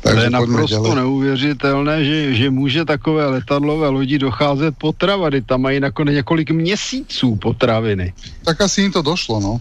Takže 0.00 0.20
to 0.20 0.24
je 0.24 0.30
naprosto 0.30 0.82
ďalej. 0.82 0.94
neuvěřitelné, 0.96 2.04
že, 2.04 2.34
že 2.34 2.50
může 2.50 2.84
takové 2.84 3.26
letadlové 3.26 3.88
lodi 3.88 4.18
docházet 4.18 4.74
potravady. 4.78 5.42
Tam 5.42 5.62
mají 5.62 5.80
nakonec 5.80 6.14
několik 6.14 6.50
měsíců 6.50 7.36
potraviny. 7.36 8.12
Tak 8.44 8.60
asi 8.60 8.82
jim 8.82 8.92
to 8.92 9.02
došlo, 9.02 9.40
no. 9.40 9.60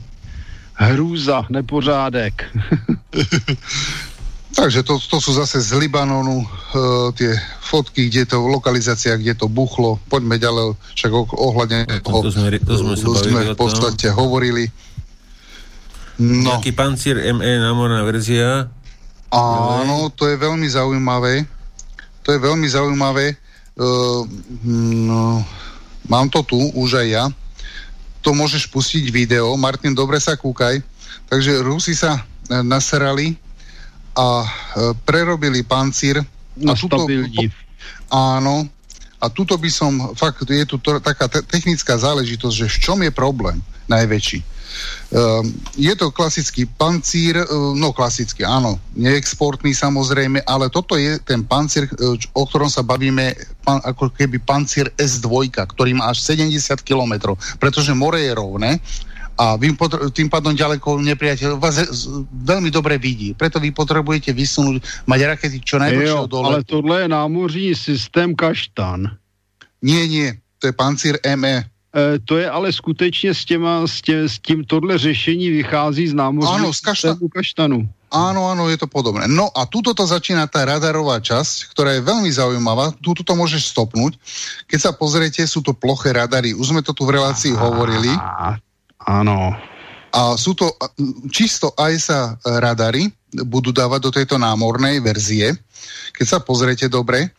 Hrůza, 0.73 1.45
nepořádek. 1.49 2.45
Takže 4.55 4.88
to, 4.88 4.95
to 5.03 5.19
sú 5.19 5.35
zase 5.35 5.59
z 5.59 5.75
Libanonu 5.75 6.39
uh, 6.39 6.47
tie 7.11 7.35
fotky, 7.59 8.07
kde 8.07 8.23
to, 8.23 8.39
lokalizácia, 8.47 9.19
kde 9.19 9.35
to 9.35 9.51
buchlo. 9.51 9.99
Poďme 10.07 10.39
ďalej, 10.39 10.80
však 10.95 11.11
ohľadne 11.11 11.80
toho 11.99 12.23
to 12.23 12.31
sme, 12.31 12.47
to 12.64 12.75
sme, 12.80 12.93
to 12.95 13.11
sme 13.19 13.41
v 13.51 13.59
podstate 13.59 14.15
hovorili. 14.15 14.72
No. 16.15 16.55
Nejaký 16.55 16.72
pancier 16.72 17.19
ME 17.35 17.59
námorná 17.59 17.99
verzia 18.07 18.72
Áno, 19.33 20.09
to 20.13 20.29
je 20.29 20.37
veľmi 20.37 20.67
zaujímavé. 20.69 21.45
To 22.25 22.33
je 22.33 22.39
veľmi 22.41 22.67
zaujímavé. 22.69 23.37
Uh, 23.75 24.23
no, 25.05 25.43
mám 26.07 26.29
to 26.31 26.41
tu, 26.45 26.57
už 26.57 27.03
aj 27.03 27.07
ja. 27.07 27.25
To 28.25 28.33
môžeš 28.33 28.69
pustiť 28.69 29.13
video. 29.13 29.53
Martin, 29.57 29.93
dobre 29.93 30.17
sa 30.17 30.33
kúkaj. 30.33 30.81
Takže 31.29 31.61
Rusi 31.61 31.93
sa 31.93 32.17
e, 32.17 32.21
nasrali 32.65 33.37
a 34.17 34.41
e, 34.41 34.47
prerobili 35.05 35.61
pancír. 35.61 36.21
A 36.65 36.73
tuto, 36.73 37.05
áno. 38.09 38.65
A 39.21 39.25
tuto 39.29 39.57
by 39.61 39.69
som, 39.69 39.93
fakt, 40.17 40.41
je 40.41 40.65
tu 40.65 40.81
to, 40.81 40.97
taká 40.97 41.29
te- 41.29 41.45
technická 41.45 41.97
záležitosť, 42.01 42.55
že 42.65 42.67
v 42.69 42.77
čom 42.81 42.97
je 43.05 43.13
problém 43.13 43.61
najväčší 43.85 44.55
je 45.77 45.93
to 45.95 46.11
klasický 46.11 46.65
pancír, 46.65 47.39
e, 47.39 47.45
no 47.75 47.93
klasický, 47.95 48.43
áno, 48.43 48.81
neexportný 48.97 49.71
samozrejme, 49.71 50.43
ale 50.43 50.67
toto 50.67 50.99
je 50.99 51.15
ten 51.23 51.45
pancír, 51.45 51.87
e, 51.87 51.91
o 52.35 52.43
ktorom 52.43 52.67
sa 52.67 52.83
bavíme, 52.83 53.31
ako 53.65 54.11
keby 54.11 54.43
pancír 54.43 54.91
S2, 54.97 55.53
ktorý 55.53 55.91
má 55.95 56.11
až 56.11 56.21
70 56.21 56.83
km, 56.83 57.33
pretože 57.57 57.95
more 57.95 58.19
je 58.19 58.31
rovné 58.35 58.77
a 59.35 59.59
vy 59.59 59.75
tým 60.15 60.31
pádom 60.31 60.55
ďaleko 60.55 61.03
nepriateľ 61.03 61.59
vás 61.59 61.75
veľmi 62.31 62.71
dobre 62.71 62.95
vidí. 62.95 63.35
Preto 63.35 63.59
vy 63.59 63.75
potrebujete 63.75 64.31
vysunúť, 64.31 64.79
mať 65.11 65.19
rakety 65.35 65.59
čo 65.59 65.75
najdlhšieho 65.75 66.27
dole. 66.31 66.47
Ale 66.55 66.63
tohle 66.63 67.03
je 67.03 67.07
námořní 67.07 67.75
systém 67.75 68.31
kaštan. 68.31 69.11
Nie, 69.83 70.07
nie, 70.07 70.39
to 70.59 70.71
je 70.71 70.73
pancír 70.73 71.19
ME. 71.35 71.67
E, 71.95 72.19
to 72.19 72.38
je 72.38 72.49
ale 72.49 72.74
skutečně 72.74 73.33
s, 73.33 73.45
těma, 73.45 73.88
s, 73.88 74.01
tě, 74.01 74.30
s 74.30 74.40
tím 74.40 74.64
tohle 74.64 74.98
řešení 74.98 75.49
vychází 75.49 76.07
z 76.07 76.14
námořního 76.14 76.74
systému 76.74 77.27
kaštanu. 77.32 77.90
Áno, 78.15 78.48
áno, 78.48 78.72
je 78.72 78.80
to 78.80 78.88
podobné. 78.88 79.27
No 79.27 79.51
a 79.51 79.67
tuto 79.67 79.91
to 79.91 80.07
začína 80.07 80.48
tá 80.48 80.64
radarová 80.64 81.19
časť, 81.19 81.75
ktorá 81.75 81.99
je 81.99 82.06
veľmi 82.06 82.32
zaujímavá. 82.32 82.95
Tuto 83.03 83.27
to 83.27 83.35
môžeš 83.35 83.75
stopnúť. 83.75 84.15
Keď 84.72 84.80
sa 84.80 84.91
pozriete, 84.95 85.43
sú 85.43 85.59
to 85.59 85.75
ploché 85.75 86.15
radary. 86.15 86.56
Už 86.56 86.72
sme 86.72 86.80
to 86.80 86.95
tu 86.95 87.03
v 87.03 87.19
relácii 87.19 87.51
Aha, 87.51 87.59
hovorili. 87.59 88.11
Áno. 89.03 89.51
A 90.15 90.40
sú 90.40 90.56
to 90.56 90.72
čisto 91.27 91.75
aj 91.75 91.93
sa 91.99 92.19
radary, 92.45 93.11
budú 93.43 93.75
dávať 93.75 93.99
do 93.99 94.11
tejto 94.15 94.35
námornej 94.40 95.03
verzie. 95.03 95.51
Keď 96.15 96.25
sa 96.30 96.40
pozriete 96.40 96.88
dobre, 96.88 97.35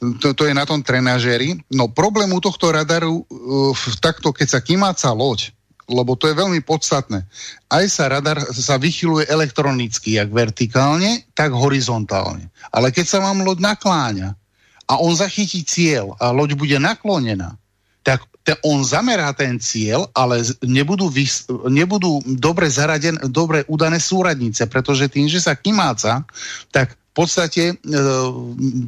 to, 0.00 0.32
to 0.32 0.42
je 0.48 0.54
na 0.56 0.64
tom 0.64 0.80
trenažéri. 0.80 1.60
No 1.68 1.92
problém 1.92 2.32
u 2.32 2.40
tohto 2.40 2.72
radaru 2.72 3.22
uh, 3.22 3.76
takto, 4.00 4.32
keď 4.32 4.48
sa 4.48 4.60
kymáca 4.64 5.12
loď, 5.12 5.52
lebo 5.90 6.14
to 6.14 6.30
je 6.30 6.38
veľmi 6.38 6.62
podstatné. 6.62 7.26
Aj 7.66 7.84
sa 7.90 8.06
radar 8.08 8.40
sa 8.54 8.78
vychyluje 8.78 9.26
elektronicky, 9.26 10.16
jak 10.16 10.30
vertikálne, 10.30 11.26
tak 11.34 11.50
horizontálne. 11.52 12.48
Ale 12.70 12.94
keď 12.94 13.06
sa 13.06 13.18
vám 13.20 13.42
loď 13.42 13.74
nakláňa 13.74 14.38
a 14.86 14.92
on 15.02 15.12
zachytí 15.12 15.66
cieľ 15.66 16.14
a 16.22 16.30
loď 16.30 16.54
bude 16.54 16.78
naklonená, 16.78 17.58
tak 18.00 18.24
te, 18.40 18.56
on 18.64 18.80
zamerá 18.80 19.36
ten 19.36 19.60
cieľ, 19.60 20.08
ale 20.16 20.40
nebudú, 20.64 21.12
vys, 21.12 21.44
nebudú 21.68 22.24
dobre, 22.24 22.72
zaraden, 22.72 23.20
dobre 23.28 23.68
udané 23.68 24.00
súradnice, 24.00 24.64
pretože 24.64 25.12
tým, 25.12 25.28
že 25.28 25.44
sa 25.44 25.52
kymáca, 25.52 26.24
tak 26.72 26.96
podstate 27.20 27.62
e, 27.70 27.74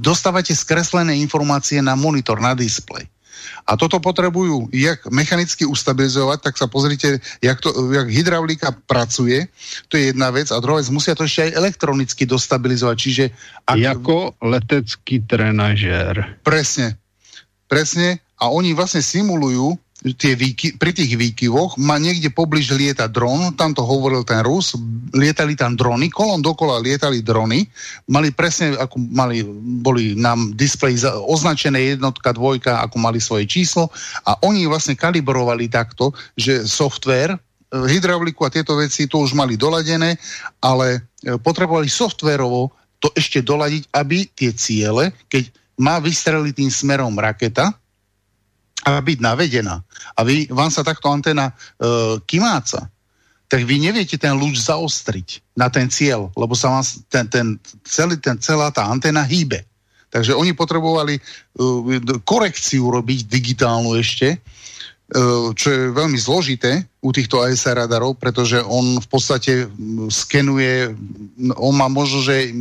dostávate 0.00 0.56
skreslené 0.56 1.20
informácie 1.20 1.84
na 1.84 1.92
monitor, 1.92 2.40
na 2.40 2.56
displej. 2.56 3.04
A 3.62 3.78
toto 3.78 4.02
potrebujú 4.02 4.72
jak 4.74 5.06
mechanicky 5.12 5.62
ustabilizovať, 5.62 6.38
tak 6.42 6.54
sa 6.58 6.66
pozrite, 6.66 7.22
jak, 7.38 7.58
to, 7.62 7.70
jak 7.94 8.08
hydraulika 8.10 8.74
pracuje, 8.74 9.46
to 9.86 9.94
je 10.00 10.10
jedna 10.10 10.34
vec. 10.34 10.50
A 10.50 10.58
druhá 10.58 10.82
vec, 10.82 10.90
musia 10.90 11.14
to 11.14 11.28
ešte 11.28 11.50
aj 11.50 11.56
elektronicky 11.60 12.26
dostabilizovať. 12.26 12.96
Čiže... 12.98 13.24
Ak... 13.68 13.78
Jako 13.78 14.34
letecký 14.42 15.22
trenažér. 15.22 16.42
Presne. 16.42 16.98
Presne. 17.70 18.18
A 18.42 18.50
oni 18.50 18.74
vlastne 18.74 19.04
simulujú 19.04 19.78
tie 20.02 20.34
výky, 20.34 20.74
pri 20.74 20.90
tých 20.90 21.14
výkyvoch 21.14 21.78
ma 21.78 21.94
niekde 21.94 22.34
pobliž 22.34 22.74
lieta 22.74 23.06
dron, 23.06 23.54
tam 23.54 23.70
to 23.70 23.86
hovoril 23.86 24.26
ten 24.26 24.42
Rus, 24.42 24.74
lietali 25.14 25.54
tam 25.54 25.78
drony, 25.78 26.10
kolom 26.10 26.42
dokola 26.42 26.82
lietali 26.82 27.22
drony, 27.22 27.62
mali 28.10 28.34
presne, 28.34 28.74
ako 28.74 28.98
mali, 28.98 29.46
boli 29.78 30.18
nám 30.18 30.58
displej 30.58 31.06
označené 31.06 31.94
jednotka, 31.94 32.34
dvojka, 32.34 32.82
ako 32.82 32.96
mali 32.98 33.22
svoje 33.22 33.46
číslo 33.46 33.94
a 34.26 34.34
oni 34.42 34.66
vlastne 34.66 34.98
kalibrovali 34.98 35.70
takto, 35.70 36.10
že 36.34 36.66
software, 36.66 37.38
e, 37.38 37.38
hydrauliku 37.86 38.42
a 38.42 38.50
tieto 38.50 38.74
veci 38.74 39.06
to 39.06 39.22
už 39.22 39.38
mali 39.38 39.54
doladené, 39.54 40.18
ale 40.58 40.98
e, 41.22 41.38
potrebovali 41.38 41.86
softverovo 41.86 42.74
to 42.98 43.14
ešte 43.14 43.38
doladiť, 43.38 43.94
aby 43.94 44.26
tie 44.34 44.50
ciele, 44.50 45.14
keď 45.30 45.46
má 45.78 46.02
vystreliť 46.02 46.54
tým 46.58 46.70
smerom 46.70 47.14
raketa, 47.14 47.70
byť 48.82 49.18
navedená 49.22 49.78
a 50.16 50.20
vy, 50.26 50.50
vám 50.50 50.70
sa 50.70 50.82
takto 50.82 51.08
antena 51.08 51.50
e, 51.50 51.54
kymáca, 52.26 52.90
tak 53.52 53.68
vy 53.68 53.84
neviete 53.84 54.16
ten 54.16 54.32
lúč 54.32 54.64
zaostriť 54.64 55.60
na 55.60 55.68
ten 55.68 55.84
cieľ, 55.92 56.32
lebo 56.32 56.56
sa 56.56 56.72
vám 56.72 56.84
ten, 57.12 57.28
ten, 57.28 57.46
celý, 57.84 58.16
ten, 58.16 58.40
celá 58.40 58.72
tá 58.72 58.88
antena 58.88 59.20
hýbe. 59.20 59.60
Takže 60.08 60.32
oni 60.32 60.56
potrebovali 60.56 61.20
uh, 61.20 62.20
korekciu 62.24 62.88
robiť 62.88 63.28
digitálnu 63.28 63.92
ešte, 64.00 64.40
uh, 64.40 65.52
čo 65.52 65.68
je 65.68 65.92
veľmi 65.92 66.16
zložité 66.16 66.80
u 67.04 67.12
týchto 67.12 67.44
ASR 67.44 67.84
radarov, 67.84 68.16
pretože 68.16 68.56
on 68.56 68.96
v 68.96 69.08
podstate 69.12 69.68
skenuje, 70.08 70.96
on 71.52 71.76
má 71.76 71.92
možno, 71.92 72.24
že 72.24 72.56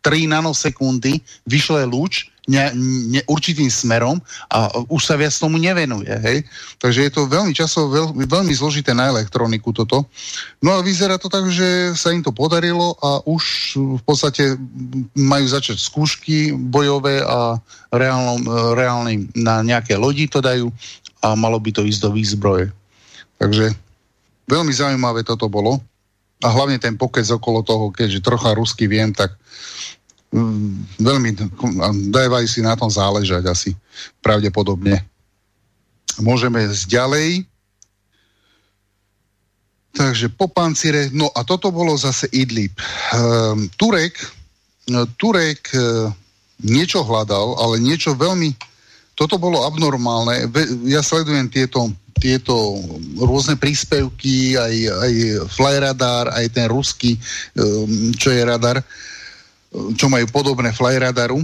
3 0.00 0.32
nanosekundy 0.32 1.20
vyšle 1.44 1.84
lúč 1.84 2.31
ne, 2.50 2.74
ne, 2.74 3.20
určitým 3.30 3.70
smerom 3.70 4.18
a 4.50 4.66
už 4.90 5.02
sa 5.02 5.14
viac 5.14 5.30
tomu 5.30 5.62
nevenuje. 5.62 6.10
Hej? 6.10 6.38
Takže 6.82 7.00
je 7.06 7.12
to 7.14 7.30
veľmi 7.30 7.54
časovo 7.54 7.86
veľ, 7.94 8.06
veľmi 8.26 8.50
zložité 8.50 8.90
na 8.90 9.14
elektroniku 9.14 9.70
toto. 9.70 10.06
No 10.58 10.74
a 10.74 10.82
vyzerá 10.82 11.18
to 11.22 11.30
tak, 11.30 11.46
že 11.54 11.94
sa 11.94 12.10
im 12.10 12.22
to 12.22 12.34
podarilo 12.34 12.98
a 12.98 13.22
už 13.22 13.76
v 13.78 14.02
podstate 14.02 14.58
majú 15.14 15.46
začať 15.46 15.78
skúšky 15.78 16.50
bojové 16.50 17.22
a 17.22 17.62
reálnom, 17.94 18.42
reálne 18.74 19.30
na 19.38 19.62
nejaké 19.62 19.94
lodi 19.94 20.26
to 20.26 20.42
dajú 20.42 20.72
a 21.22 21.38
malo 21.38 21.62
by 21.62 21.70
to 21.70 21.86
ísť 21.86 22.00
do 22.02 22.10
výzbroje. 22.10 22.74
Takže 23.38 23.70
veľmi 24.50 24.72
zaujímavé 24.74 25.22
toto 25.22 25.46
bolo 25.46 25.78
a 26.42 26.48
hlavne 26.50 26.82
ten 26.82 26.98
pokec 26.98 27.26
okolo 27.30 27.62
toho, 27.62 27.94
keďže 27.94 28.26
trocha 28.26 28.50
rusky 28.58 28.90
viem, 28.90 29.14
tak 29.14 29.38
veľmi 30.96 31.30
dávajú 32.08 32.46
si 32.48 32.64
na 32.64 32.72
tom 32.72 32.88
záležať 32.88 33.44
asi 33.44 33.70
pravdepodobne. 34.24 35.04
Môžeme 36.20 36.64
ísť 36.64 36.88
ďalej. 36.88 37.28
Takže 39.92 40.32
po 40.32 40.48
pancire, 40.48 41.12
no 41.12 41.28
a 41.36 41.44
toto 41.44 41.68
bolo 41.68 41.92
zase 42.00 42.24
Idlib. 42.32 42.72
Um, 43.12 43.68
Turek, 43.76 44.16
no, 44.88 45.04
Turek 45.20 45.68
uh, 45.76 46.08
niečo 46.64 47.04
hľadal, 47.04 47.60
ale 47.60 47.76
niečo 47.76 48.16
veľmi, 48.16 48.56
toto 49.12 49.36
bolo 49.36 49.68
abnormálne. 49.68 50.48
Ja 50.88 51.04
sledujem 51.04 51.52
tieto 51.52 51.92
tieto 52.22 52.78
rôzne 53.18 53.58
príspevky, 53.58 54.54
aj, 54.54 54.74
aj 54.94 55.12
flyradar, 55.50 56.30
aj 56.30 56.46
ten 56.54 56.70
ruský, 56.70 57.18
um, 57.58 58.14
čo 58.14 58.30
je 58.30 58.46
radar, 58.46 58.78
čo 59.72 60.06
majú 60.12 60.26
podobné 60.28 60.70
flyradaru, 60.72 61.40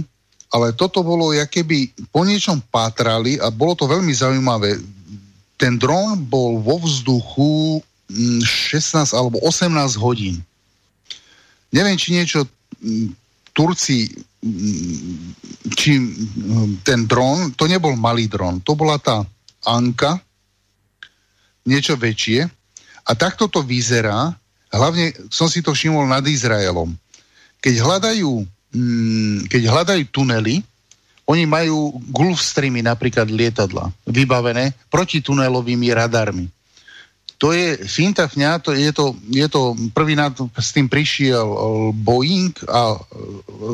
ale 0.49 0.73
toto 0.73 1.05
bolo, 1.05 1.33
keby 1.33 2.09
po 2.09 2.25
niečom 2.25 2.61
pátrali 2.73 3.37
a 3.37 3.53
bolo 3.53 3.77
to 3.77 3.85
veľmi 3.85 4.09
zaujímavé. 4.09 4.81
Ten 5.59 5.77
dron 5.77 6.17
bol 6.25 6.57
vo 6.61 6.81
vzduchu 6.81 7.81
16 8.09 9.13
mm, 9.13 9.17
alebo 9.17 9.37
18 9.45 9.69
hodín. 10.01 10.41
Neviem, 11.69 11.97
či 12.01 12.17
niečo 12.17 12.49
mm, 12.81 13.13
Turci, 13.53 14.09
mm, 14.41 15.13
či 15.77 16.01
ten 16.81 17.05
dron, 17.05 17.53
to 17.53 17.69
nebol 17.69 17.93
malý 17.93 18.25
dron, 18.25 18.57
to 18.65 18.73
bola 18.73 18.97
tá 18.97 19.21
Anka, 19.69 20.17
niečo 21.67 21.93
väčšie. 21.93 22.49
A 23.05 23.11
takto 23.13 23.45
to 23.45 23.61
vyzerá, 23.61 24.33
hlavne 24.73 25.13
som 25.29 25.45
si 25.45 25.61
to 25.61 25.77
všimol 25.77 26.09
nad 26.09 26.25
Izraelom. 26.25 26.93
Keď 27.59 27.75
hľadajú, 27.79 28.31
mm, 28.75 29.51
keď 29.51 29.61
hľadajú 29.67 30.03
tunely, 30.11 30.63
oni 31.29 31.45
majú 31.45 31.93
Gulfstreamy 32.09 32.81
napríklad 32.81 33.29
lietadla 33.29 33.93
vybavené 34.09 34.73
protitunelovými 34.89 35.93
radarmi 35.93 36.49
to 37.39 37.55
je 37.55 37.79
finta 37.87 38.27
fňa, 38.27 38.59
to 38.59 38.75
je 38.75 38.91
to, 38.91 39.15
je 39.31 39.47
to 39.47 39.71
prvý 39.95 40.11
na 40.11 40.27
s 40.59 40.75
tým 40.75 40.91
prišiel 40.91 41.47
eh, 41.47 41.59
Boeing 41.95 42.51
a 42.67 42.99
eh, 42.99 43.01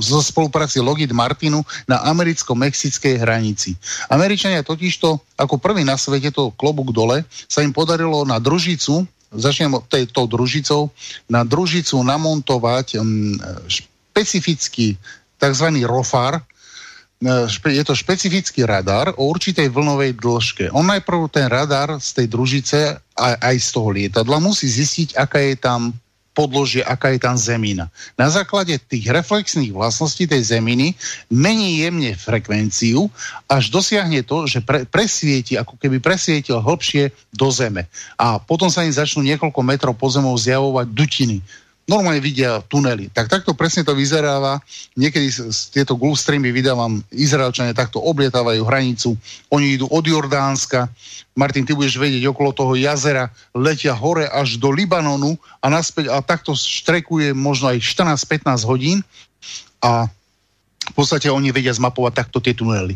zo 0.05 0.21
spolupráci 0.21 0.77
Lockheed 0.85 1.09
Martinu 1.11 1.65
na 1.89 2.05
americko-mexickej 2.05 3.17
hranici. 3.17 3.73
Američania 4.07 4.61
totižto 4.61 5.17
ako 5.41 5.57
prvý 5.57 5.81
na 5.81 5.97
svete 5.97 6.29
to 6.29 6.53
klobúk 6.53 6.93
dole 6.93 7.25
sa 7.49 7.65
im 7.65 7.73
podarilo 7.73 8.21
na 8.21 8.37
družicu, 8.37 9.09
začnem 9.35 9.75
tou 10.11 10.25
družicou, 10.25 10.89
na 11.29 11.43
družicu 11.43 11.99
namontovať 12.01 12.99
um, 12.99 13.35
špecifický 13.67 14.95
tzv. 15.39 15.67
rofar, 15.85 16.43
E, 17.25 17.47
je 17.71 17.83
to 17.83 17.95
špecifický 17.95 18.67
radar 18.67 19.15
o 19.15 19.31
určitej 19.31 19.71
vlnovej 19.71 20.19
dĺžke. 20.19 20.65
On 20.75 20.83
najprv 20.83 21.31
ten 21.31 21.47
radar 21.47 21.95
z 21.97 22.09
tej 22.21 22.27
družice 22.27 22.79
a 23.15 23.25
aj 23.39 23.55
z 23.55 23.69
toho 23.71 23.89
lietadla 23.89 24.37
musí 24.43 24.67
zistiť, 24.67 25.15
aká 25.15 25.39
je 25.39 25.55
tam 25.55 25.95
podložie, 26.35 26.83
aká 26.83 27.15
je 27.15 27.23
tam 27.23 27.39
zemina. 27.39 27.87
Na 28.19 28.27
základe 28.27 28.75
tých 28.75 29.07
reflexných 29.07 29.71
vlastností 29.71 30.27
tej 30.27 30.43
zeminy 30.43 30.93
mení 31.31 31.79
jemne 31.81 32.11
frekvenciu, 32.19 33.07
až 33.47 33.71
dosiahne 33.71 34.21
to, 34.27 34.43
že 34.45 34.59
pre, 34.59 34.83
presvieti, 34.83 35.55
ako 35.55 35.79
keby 35.79 36.03
presvietil 36.03 36.59
hlbšie 36.59 37.15
do 37.31 37.47
zeme. 37.49 37.87
A 38.19 38.37
potom 38.37 38.67
sa 38.67 38.83
im 38.83 38.91
začnú 38.91 39.23
niekoľko 39.23 39.61
metrov 39.63 39.95
pod 39.95 40.11
zemou 40.11 40.35
zjavovať 40.35 40.91
dutiny 40.91 41.39
normálne 41.85 42.17
vidia 42.17 42.61
tunely. 42.65 43.13
Tak 43.13 43.29
takto 43.29 43.53
presne 43.53 43.85
to 43.85 43.93
vyzeráva. 43.93 44.57
Niekedy 44.97 45.29
tieto 45.69 45.93
Gulfstreamy 45.93 46.49
vydávam, 46.49 47.01
Izraelčania 47.13 47.77
takto 47.77 48.01
oblietávajú 48.01 48.65
hranicu. 48.65 49.13
Oni 49.53 49.77
idú 49.77 49.85
od 49.93 50.01
Jordánska. 50.01 50.89
Martin, 51.37 51.63
ty 51.63 51.77
budeš 51.77 52.01
vedieť, 52.01 52.25
okolo 52.25 52.51
toho 52.51 52.73
jazera 52.73 53.29
letia 53.53 53.93
hore 53.93 54.25
až 54.25 54.57
do 54.57 54.73
Libanonu 54.73 55.37
a 55.61 55.69
naspäť 55.69 56.09
a 56.09 56.23
takto 56.25 56.57
štrekuje 56.57 57.37
možno 57.37 57.69
aj 57.69 57.83
14-15 57.85 58.65
hodín 58.65 59.05
a 59.83 60.09
v 60.85 60.93
podstate 60.93 61.29
oni 61.33 61.49
vedia 61.49 61.73
zmapovať 61.73 62.13
takto 62.13 62.37
tie 62.37 62.53
tunely. 62.53 62.93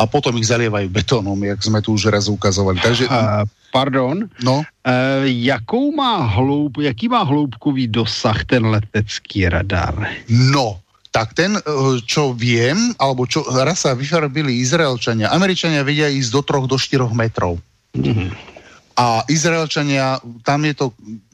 A 0.00 0.08
potom 0.08 0.32
ich 0.40 0.48
zalievajú 0.48 0.88
betónom, 0.88 1.36
jak 1.36 1.60
sme 1.60 1.84
tu 1.84 1.92
už 1.92 2.08
raz 2.08 2.28
ukazovali. 2.28 2.80
Takže... 2.80 3.08
Uh, 3.08 3.44
pardon. 3.76 4.24
No? 4.40 4.64
Uh, 4.80 5.28
jakou 5.28 5.92
má 5.92 6.24
hloub, 6.24 6.80
jaký 6.80 7.12
má 7.12 7.20
hloubkový 7.28 7.92
dosah 7.92 8.40
ten 8.48 8.64
letecký 8.64 9.52
radar? 9.52 9.92
No, 10.32 10.80
tak 11.12 11.36
ten, 11.36 11.60
čo 12.08 12.32
viem, 12.32 12.96
alebo 12.96 13.28
čo 13.28 13.44
raz 13.44 13.84
sa 13.84 13.92
vyfarbili 13.92 14.64
Izraelčania, 14.64 15.32
Američania 15.32 15.84
vedia 15.84 16.08
ísť 16.08 16.30
do 16.32 16.40
3 16.44 16.72
do 16.72 16.76
4 16.76 17.08
metrov. 17.12 17.60
Mm-hmm 17.96 18.55
a 18.96 19.28
Izraelčania, 19.28 20.16
tam 20.40 20.64
je, 20.64 20.72
to, 20.72 20.86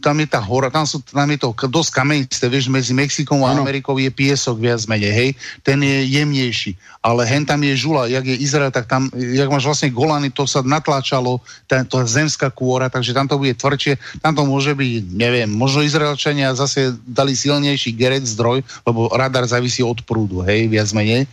tam 0.02 0.18
je 0.18 0.26
tá 0.26 0.42
hora, 0.42 0.66
tam, 0.66 0.82
sú, 0.82 0.98
tam 0.98 1.30
je 1.30 1.38
to 1.38 1.54
dosť 1.54 1.90
kamenisté, 1.94 2.50
vieš, 2.50 2.66
medzi 2.66 2.90
Mexikom 2.90 3.46
a 3.46 3.54
ano. 3.54 3.62
Amerikou 3.62 3.94
je 4.02 4.10
piesok 4.10 4.58
viac 4.58 4.82
menej, 4.90 5.14
hej, 5.14 5.30
ten 5.62 5.78
je 5.78 6.10
jemnejší, 6.10 6.74
ale 6.98 7.22
hen 7.22 7.46
tam 7.46 7.62
je 7.62 7.78
žula, 7.78 8.10
jak 8.10 8.26
je 8.26 8.34
Izrael, 8.42 8.74
tak 8.74 8.90
tam, 8.90 9.06
jak 9.14 9.46
máš 9.46 9.62
vlastne 9.62 9.94
Golany, 9.94 10.34
to 10.34 10.42
sa 10.42 10.58
natláčalo, 10.66 11.38
tá, 11.70 11.86
tá 11.86 12.02
zemská 12.02 12.50
kôra, 12.50 12.90
takže 12.90 13.14
tam 13.14 13.30
to 13.30 13.38
bude 13.38 13.54
tvrdšie, 13.54 13.94
tam 14.18 14.34
to 14.34 14.42
môže 14.42 14.74
byť, 14.74 15.14
neviem, 15.14 15.46
možno 15.46 15.86
Izraelčania 15.86 16.58
zase 16.58 16.98
dali 17.06 17.38
silnejší 17.38 17.94
gerec 17.94 18.26
zdroj, 18.26 18.66
lebo 18.82 19.06
radar 19.14 19.46
závisí 19.46 19.86
od 19.86 20.02
prúdu, 20.02 20.42
hej, 20.42 20.66
viac 20.66 20.90
menej. 20.90 21.30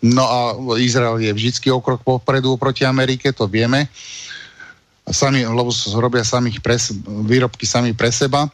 No 0.00 0.24
a 0.24 0.38
Izrael 0.80 1.20
je 1.20 1.36
vždycky 1.36 1.68
okrok 1.68 2.00
popredu 2.00 2.56
proti 2.56 2.88
Amerike, 2.88 3.28
to 3.36 3.44
vieme 3.44 3.92
sami, 5.10 5.46
lebo 5.46 5.70
robia 5.94 6.26
samých 6.26 6.58
pre, 6.58 6.76
výrobky 7.26 7.66
sami 7.66 7.94
pre 7.94 8.10
seba. 8.10 8.50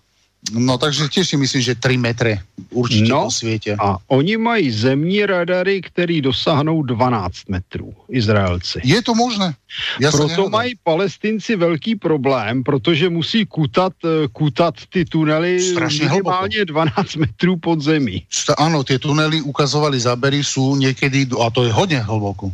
No 0.50 0.74
takže 0.74 1.06
tiež 1.06 1.22
si 1.22 1.36
myslím, 1.38 1.62
že 1.62 1.78
3 1.78 2.02
metre 2.02 2.42
určite 2.74 3.14
no, 3.14 3.30
po 3.30 3.30
světě. 3.30 3.78
A 3.78 4.02
oni 4.10 4.34
mají 4.36 4.74
zemní 4.74 5.22
radary, 5.22 5.78
které 5.78 6.18
dosáhnou 6.18 6.82
12 6.82 7.46
metrů, 7.48 7.94
Izraelci. 8.10 8.82
Je 8.82 8.98
to 9.02 9.14
možné? 9.14 9.54
Ja 10.02 10.10
Proto 10.10 10.50
mají 10.50 10.74
palestinci 10.82 11.56
velký 11.56 11.94
problém, 11.94 12.66
protože 12.66 13.06
musí 13.08 13.46
kutat, 13.46 13.94
eh, 14.02 14.26
kutat 14.34 14.74
ty 14.90 15.04
tunely 15.06 15.62
Strašne 15.62 16.10
minimálně 16.10 16.66
hlboko. 16.66 16.90
12 16.90 17.16
metrů 17.16 17.56
pod 17.56 17.78
zemí. 17.80 18.26
Áno, 18.58 18.82
tie 18.82 18.98
tunely 18.98 19.46
ukazovali 19.46 19.94
zábery 19.94 20.42
sú 20.42 20.74
niekedy, 20.74 21.30
a 21.38 21.54
to 21.54 21.64
je 21.64 21.72
hodne 21.72 22.02
hlboko. 22.02 22.50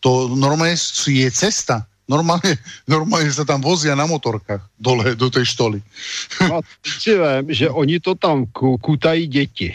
To 0.00 0.32
normálne 0.32 0.72
je 1.04 1.28
cesta 1.28 1.84
Normálne, 2.06 2.54
normálne 2.86 3.30
sa 3.34 3.42
tam 3.42 3.58
vozia 3.58 3.98
na 3.98 4.06
motorkách 4.06 4.62
dole 4.78 5.18
do 5.18 5.26
tej 5.26 5.42
štoly. 5.42 5.82
No, 6.46 6.62
viem, 7.02 7.50
že 7.50 7.66
oni 7.66 7.98
to 7.98 8.14
tam 8.14 8.46
kutají 8.78 9.26
deti. 9.26 9.74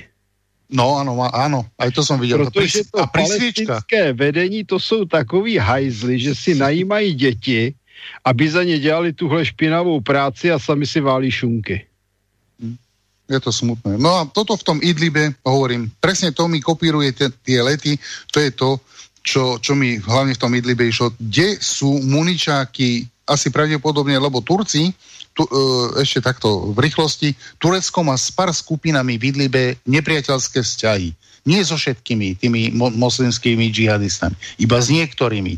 No 0.71 0.95
áno, 0.95 1.19
áno, 1.27 1.67
aj 1.75 1.91
to 1.91 2.01
som 2.07 2.15
videl. 2.15 2.47
Protože 2.47 2.87
to 2.87 3.03
a 3.03 3.07
palestinské 3.11 4.15
vedení 4.15 4.63
to 4.63 4.79
jsou 4.79 5.03
takový 5.03 5.59
hajzly, 5.59 6.19
že 6.19 6.31
si 6.35 6.55
najímají 6.55 7.13
děti, 7.13 7.75
aby 8.23 8.49
za 8.49 8.63
ně 8.63 8.79
dělali 8.79 9.13
tuhle 9.13 9.45
špinavou 9.45 9.99
práci 10.01 10.51
a 10.51 10.59
sami 10.59 10.87
si 10.87 11.03
válí 11.03 11.31
šunky. 11.31 11.85
Je 13.31 13.39
to 13.39 13.51
smutné. 13.51 13.95
No 13.99 14.15
a 14.15 14.25
toto 14.25 14.57
v 14.57 14.63
tom 14.63 14.79
Idlibe, 14.83 15.35
hovorím, 15.43 15.91
presne 15.99 16.31
to 16.31 16.47
mi 16.47 16.59
kopíruje 16.59 17.15
tie 17.15 17.59
lety, 17.63 17.99
to 18.31 18.39
je 18.39 18.51
to, 18.51 18.79
čo, 19.21 19.61
čo 19.61 19.77
mi 19.77 20.01
hlavne 20.01 20.33
v 20.33 20.41
tom 20.41 20.53
Idlibe 20.53 20.85
išlo, 20.89 21.13
kde 21.17 21.61
sú 21.61 22.01
muničáky 22.01 23.05
asi 23.29 23.53
pravdepodobne, 23.53 24.17
lebo 24.17 24.41
Turci, 24.41 24.91
tu, 25.31 25.47
e, 25.47 25.51
ešte 26.03 26.19
takto 26.19 26.73
v 26.75 26.77
rýchlosti, 26.83 27.31
Turecko 27.61 28.03
má 28.03 28.17
s 28.17 28.33
pár 28.33 28.51
skupinami 28.51 29.15
v 29.15 29.31
Idlibe 29.31 29.79
nepriateľské 29.87 30.59
vzťahy. 30.59 31.13
Nie 31.47 31.61
so 31.65 31.79
všetkými 31.79 32.37
tými 32.37 32.73
mo- 32.75 32.93
moslimskými 32.93 33.71
džihadistami, 33.71 34.35
iba 34.61 34.77
s 34.77 34.91
niektorými. 34.91 35.57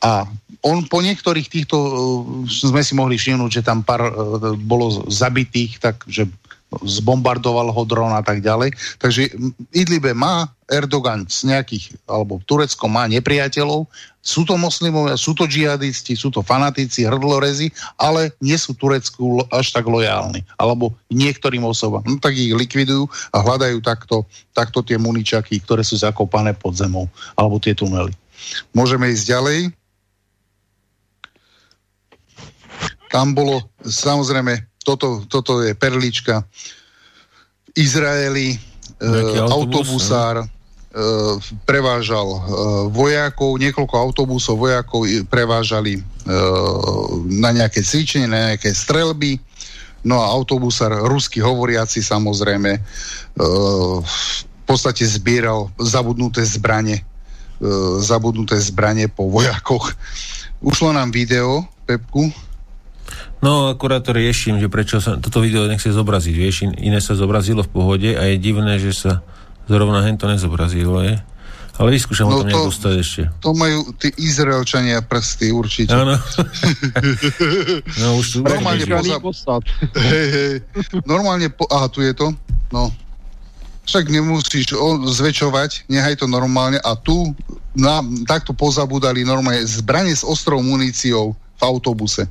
A 0.00 0.24
on 0.64 0.84
po 0.88 1.04
niektorých 1.04 1.48
týchto 1.48 1.76
uh, 1.76 1.92
sme 2.48 2.80
si 2.80 2.96
mohli 2.96 3.16
všimnúť, 3.20 3.60
že 3.60 3.62
tam 3.64 3.84
pár 3.84 4.00
uh, 4.00 4.12
bolo 4.56 5.08
zabitých, 5.08 5.80
takže 5.80 6.28
zbombardoval 6.70 7.74
ho 7.74 7.82
dron 7.84 8.14
a 8.14 8.22
tak 8.22 8.40
ďalej. 8.44 8.72
Takže 9.00 9.34
Idlibe 9.74 10.14
má 10.14 10.46
Erdogan 10.70 11.26
z 11.26 11.50
nejakých, 11.50 11.98
alebo 12.06 12.38
Turecko 12.46 12.86
má 12.86 13.10
nepriateľov, 13.10 13.90
sú 14.20 14.46
to 14.46 14.54
moslimovia, 14.54 15.18
sú 15.18 15.34
to 15.34 15.48
džihadisti, 15.48 16.14
sú 16.14 16.30
to 16.30 16.44
fanatici, 16.44 17.08
hrdlorezi, 17.08 17.72
ale 17.98 18.36
nie 18.38 18.54
sú 18.54 18.76
Turecku 18.76 19.42
až 19.50 19.74
tak 19.74 19.88
lojálni. 19.88 20.46
Alebo 20.60 20.94
niektorým 21.10 21.64
osobám. 21.64 22.04
No 22.06 22.20
tak 22.20 22.36
ich 22.36 22.52
likvidujú 22.52 23.08
a 23.32 23.40
hľadajú 23.40 23.80
takto, 23.80 24.28
takto 24.52 24.84
tie 24.84 25.00
muničaky, 25.00 25.58
ktoré 25.64 25.82
sú 25.82 25.96
zakopané 25.96 26.52
pod 26.52 26.76
zemou. 26.76 27.08
Alebo 27.32 27.56
tie 27.58 27.72
tunely. 27.72 28.12
Môžeme 28.76 29.08
ísť 29.08 29.24
ďalej. 29.24 29.58
Tam 33.10 33.34
bolo, 33.34 33.72
samozrejme, 33.82 34.68
toto, 34.84 35.24
toto 35.26 35.64
je 35.64 35.74
perlička. 35.74 36.46
V 37.66 37.70
Izraeli 37.74 38.54
e, 38.54 38.58
autobusár, 39.48 40.44
Uh, 40.44 40.59
prevážal 41.62 42.26
uh, 42.26 42.40
vojakov, 42.90 43.62
niekoľko 43.62 43.94
autobusov 43.94 44.58
vojakov 44.58 45.06
prevážali 45.30 46.02
uh, 46.02 46.02
na 47.30 47.54
nejaké 47.54 47.86
cvičenie, 47.86 48.26
na 48.26 48.50
nejaké 48.50 48.74
strelby. 48.74 49.38
No 50.02 50.18
a 50.18 50.32
autobusár, 50.32 50.90
rusky 51.06 51.44
hovoriaci 51.44 52.00
samozrejme, 52.00 52.72
v 54.00 54.64
podstate 54.64 55.04
zbieral 55.04 55.68
zabudnuté 55.76 56.40
zbranie, 56.40 57.04
zabudnuté 58.00 58.56
zbranie 58.64 59.12
po 59.12 59.28
vojakoch. 59.28 59.92
Ušlo 60.64 60.96
nám 60.96 61.12
video, 61.12 61.68
Pepku, 61.84 62.32
No, 63.40 63.72
akurát 63.72 64.04
to 64.04 64.12
riešim, 64.12 64.60
že 64.60 64.68
prečo 64.68 65.00
sa 65.00 65.16
toto 65.16 65.40
video 65.40 65.64
nechce 65.64 65.88
zobraziť. 65.88 66.34
Vieš, 66.36 66.56
iné 66.76 67.00
sa 67.00 67.16
zobrazilo 67.16 67.64
v 67.64 67.72
pohode 67.72 68.10
a 68.12 68.28
je 68.28 68.36
divné, 68.36 68.76
že 68.76 68.92
sa 68.92 69.24
zrovna 69.70 70.02
hen 70.02 70.18
to 70.18 70.26
nezobrazilo, 70.26 70.98
je? 71.06 71.14
Ale 71.80 71.96
vyskúšam 71.96 72.28
no 72.28 72.42
o 72.42 72.44
tom 72.44 72.52
to, 72.52 72.60
dostať 72.68 72.94
ešte. 73.00 73.22
To 73.40 73.56
majú 73.56 73.88
tí 73.96 74.12
Izraelčania 74.20 75.00
prsty 75.00 75.48
určite. 75.48 75.96
Áno. 75.96 76.12
no 78.04 78.20
už 78.20 78.26
tu 78.36 78.38
Normálne 78.44 78.84
poza... 78.84 79.64
hej, 79.96 80.28
hej. 80.28 80.54
Normálne 81.08 81.48
po... 81.48 81.64
Aha, 81.72 81.88
tu 81.88 82.04
je 82.04 82.12
to. 82.12 82.36
No. 82.68 82.92
Však 83.88 84.12
nemusíš 84.12 84.76
zväčšovať, 85.08 85.88
nechaj 85.88 86.20
to 86.20 86.28
normálne. 86.28 86.76
A 86.84 86.92
tu 87.00 87.32
na, 87.72 88.04
takto 88.28 88.52
pozabudali 88.52 89.24
normálne 89.24 89.64
zbranie 89.64 90.12
s 90.12 90.20
ostrou 90.20 90.60
muníciou 90.60 91.32
v 91.32 91.62
autobuse. 91.64 92.28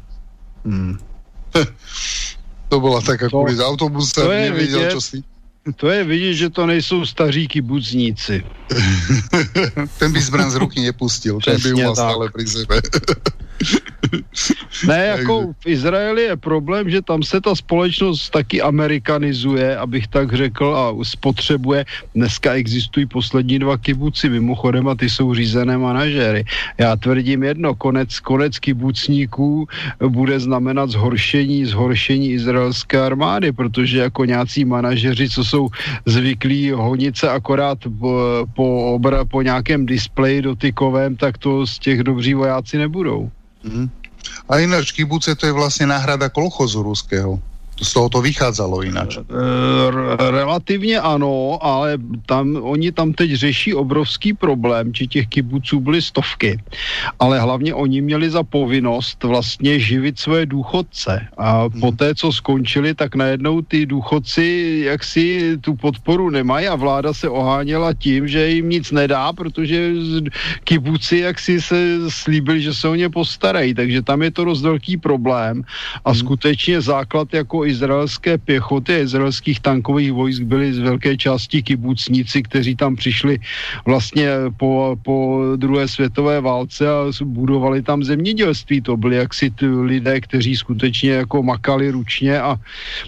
Hmm. 0.62 1.02
to 2.70 2.76
bola 2.78 3.02
taká 3.02 3.26
to, 3.26 3.34
kvôli 3.34 3.58
autobus 3.58 4.14
sa 4.14 4.30
nevedel, 4.30 4.94
čo 4.94 5.02
si... 5.02 5.26
To 5.76 5.90
je 5.90 6.04
vidět, 6.04 6.34
že 6.34 6.50
to 6.50 6.66
nejsou 6.66 7.06
staří 7.06 7.48
kibucníci. 7.48 8.44
Ten 10.00 10.14
by 10.14 10.22
zbran 10.22 10.52
z 10.52 10.56
ruky 10.56 10.82
nepustil, 10.82 11.40
ten 11.42 11.62
by 11.62 11.74
mal 11.74 11.96
stále 11.96 12.30
pri 12.30 12.46
sebe. 12.48 12.82
ne, 14.88 15.06
jako 15.06 15.54
v 15.60 15.68
Izraeli 15.68 16.22
je 16.22 16.38
problém, 16.38 16.90
že 16.90 17.02
tam 17.02 17.24
se 17.24 17.42
ta 17.42 17.56
společnost 17.56 18.30
taky 18.30 18.62
amerikanizuje, 18.62 19.78
abych 19.78 20.08
tak 20.08 20.34
řekl, 20.34 20.76
a 20.76 21.04
spotřebuje. 21.04 21.86
Dneska 22.16 22.54
existují 22.54 23.06
poslední 23.06 23.60
dva 23.60 23.78
kibuci, 23.78 24.30
mimochodem, 24.30 24.88
a 24.88 24.96
ty 24.96 25.10
jsou 25.10 25.34
řízené 25.34 25.78
manažéry. 25.78 26.46
Já 26.78 26.96
tvrdím 26.96 27.44
jedno, 27.44 27.76
konec, 27.76 28.20
konec 28.20 28.60
kibucníků 28.60 29.68
bude 30.08 30.40
znamenat 30.40 30.90
zhoršení, 30.90 31.66
zhoršení 31.66 32.32
izraelské 32.32 33.02
armády, 33.02 33.52
protože 33.52 34.00
jako 34.00 34.26
nějací 34.26 34.66
manažeři, 34.66 35.30
co 35.30 35.44
jsou 35.44 35.70
zvyklí 36.06 36.72
honit 36.72 37.18
se 37.18 37.30
akorát 37.30 37.78
po, 38.00 38.48
po, 38.56 38.94
obra, 38.94 39.26
po 39.26 39.42
nějakém 39.42 39.86
displeji 39.86 40.42
dotykovém, 40.42 41.16
tak 41.16 41.38
to 41.38 41.68
z 41.68 41.80
těch 41.80 42.04
dobří 42.04 42.34
vojáci 42.34 42.78
nebudou. 42.78 43.32
Mm. 43.64 43.88
A 44.50 44.60
ináč 44.60 44.92
kibuce 44.92 45.36
to 45.36 45.48
je 45.48 45.56
vlastne 45.56 45.90
náhrada 45.90 46.28
kolchozu 46.32 46.84
ruského 46.84 47.40
z 47.82 47.94
toho 47.94 48.10
to 48.10 48.22
vychádzalo 48.22 48.84
ináč. 48.84 49.18
E, 49.18 49.22
relativně 50.32 51.00
ano, 51.00 51.58
ale 51.62 51.98
tam, 52.26 52.58
oni 52.62 52.92
tam 52.92 53.14
teď 53.14 53.34
řeší 53.34 53.74
obrovský 53.74 54.34
problém, 54.34 54.94
či 54.94 55.08
těch 55.08 55.28
kibuců 55.28 55.80
byly 55.80 56.02
stovky, 56.02 56.60
ale 57.20 57.40
hlavně 57.40 57.74
oni 57.74 58.02
měli 58.02 58.30
za 58.30 58.44
povinnost 58.44 59.24
vlastně 59.24 59.80
živit 59.80 60.20
svoje 60.20 60.46
důchodce 60.46 61.28
a 61.38 61.62
hmm. 61.62 61.80
po 61.80 61.92
té, 61.92 62.16
co 62.16 62.32
skončili, 62.32 62.94
tak 62.94 63.16
najednou 63.16 63.62
ty 63.62 63.86
důchodci 63.86 64.46
jaksi 64.86 65.58
tu 65.62 65.76
podporu 65.76 66.30
nemají 66.30 66.68
a 66.68 66.76
vláda 66.76 67.14
se 67.14 67.30
oháněla 67.30 67.94
tím, 67.94 68.28
že 68.28 68.50
jim 68.50 68.70
nic 68.70 68.92
nedá, 68.92 69.34
protože 69.34 69.92
kibuci 70.64 71.18
jaksi 71.18 71.62
se 71.62 71.78
slíbili, 72.10 72.62
že 72.62 72.74
se 72.74 72.88
o 72.88 72.96
ně 72.96 73.10
postarají, 73.10 73.74
takže 73.74 74.02
tam 74.02 74.22
je 74.22 74.32
to 74.32 74.46
dost 74.46 74.62
velký 74.62 74.98
problém 74.98 75.64
a 76.06 76.12
hmm. 76.12 76.20
skutečně 76.20 76.82
základ 76.82 77.34
jako 77.34 77.69
izraelské 77.70 78.38
pěchoty 78.38 79.00
izraelských 79.00 79.60
tankových 79.60 80.12
vojsk 80.12 80.42
byli 80.42 80.74
z 80.74 80.80
velké 80.80 81.18
části 81.18 81.64
kibucníci, 81.64 82.44
kteří 82.44 82.76
tam 82.76 82.96
přišli 82.96 83.40
vlastně 83.86 84.30
po, 84.58 84.98
po 85.02 85.44
druhé 85.56 85.88
světové 85.88 86.42
válce 86.42 86.90
a 86.90 87.10
budovali 87.24 87.82
tam 87.82 88.04
zemědělství. 88.04 88.82
To 88.82 88.98
byli 88.98 89.16
jaksi 89.16 89.54
lidé, 89.62 90.22
kteří 90.22 90.56
skutečně 90.56 91.12
jako 91.12 91.44
makali 91.44 91.92
ručně 91.92 92.42
a 92.42 92.58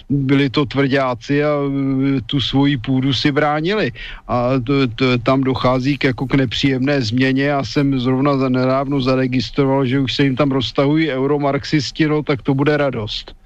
byli 0.08 0.50
to 0.50 0.66
tvrdáci 0.66 1.44
a 1.44 1.50
e, 1.50 2.20
tu 2.26 2.40
svoji 2.40 2.76
půdu 2.76 3.12
si 3.12 3.32
bránili. 3.32 3.92
A 4.28 4.58
to, 4.64 4.86
to, 4.86 5.18
tam 5.18 5.42
dochází 5.42 5.98
k, 5.98 6.04
jako 6.04 6.26
k 6.26 6.34
nepříjemné 6.34 7.02
změně. 7.02 7.44
Já 7.44 7.64
jsem 7.64 8.00
zrovna 8.00 8.36
nedávno 8.48 9.00
zaregistroval, 9.00 9.86
že 9.86 10.00
už 10.00 10.14
se 10.14 10.24
jim 10.24 10.36
tam 10.36 10.50
roztahují 10.50 11.10
euromarxisti, 11.10 12.06
no 12.08 12.22
tak 12.22 12.42
to 12.42 12.54
bude 12.54 12.76
radost. 12.76 13.41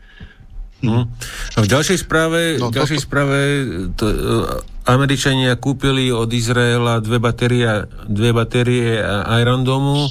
No. 0.84 1.08
V 1.56 1.66
ďalšej 1.66 2.04
správe, 2.04 2.60
no, 2.60 2.68
v 2.68 2.76
ďalšej 2.76 3.00
to... 3.00 3.04
správe 3.04 3.38
to, 3.96 4.04
uh, 4.04 4.14
Američania 4.86 5.56
kúpili 5.56 6.12
od 6.12 6.30
Izraela 6.30 7.02
dve 7.02 7.18
batérie, 7.18 7.88
dve 8.06 8.30
batérie 8.30 9.02
Iron 9.40 9.66
Domu 9.66 10.06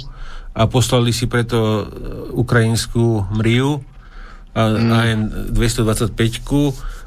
a 0.56 0.68
poslali 0.68 1.12
si 1.12 1.28
preto 1.28 1.60
e, 1.60 1.84
ukrajinskú 2.36 3.28
Mriu 3.36 3.84
a 4.56 4.62
hmm. 4.72 4.92
AN 4.92 5.20
225 5.52 6.16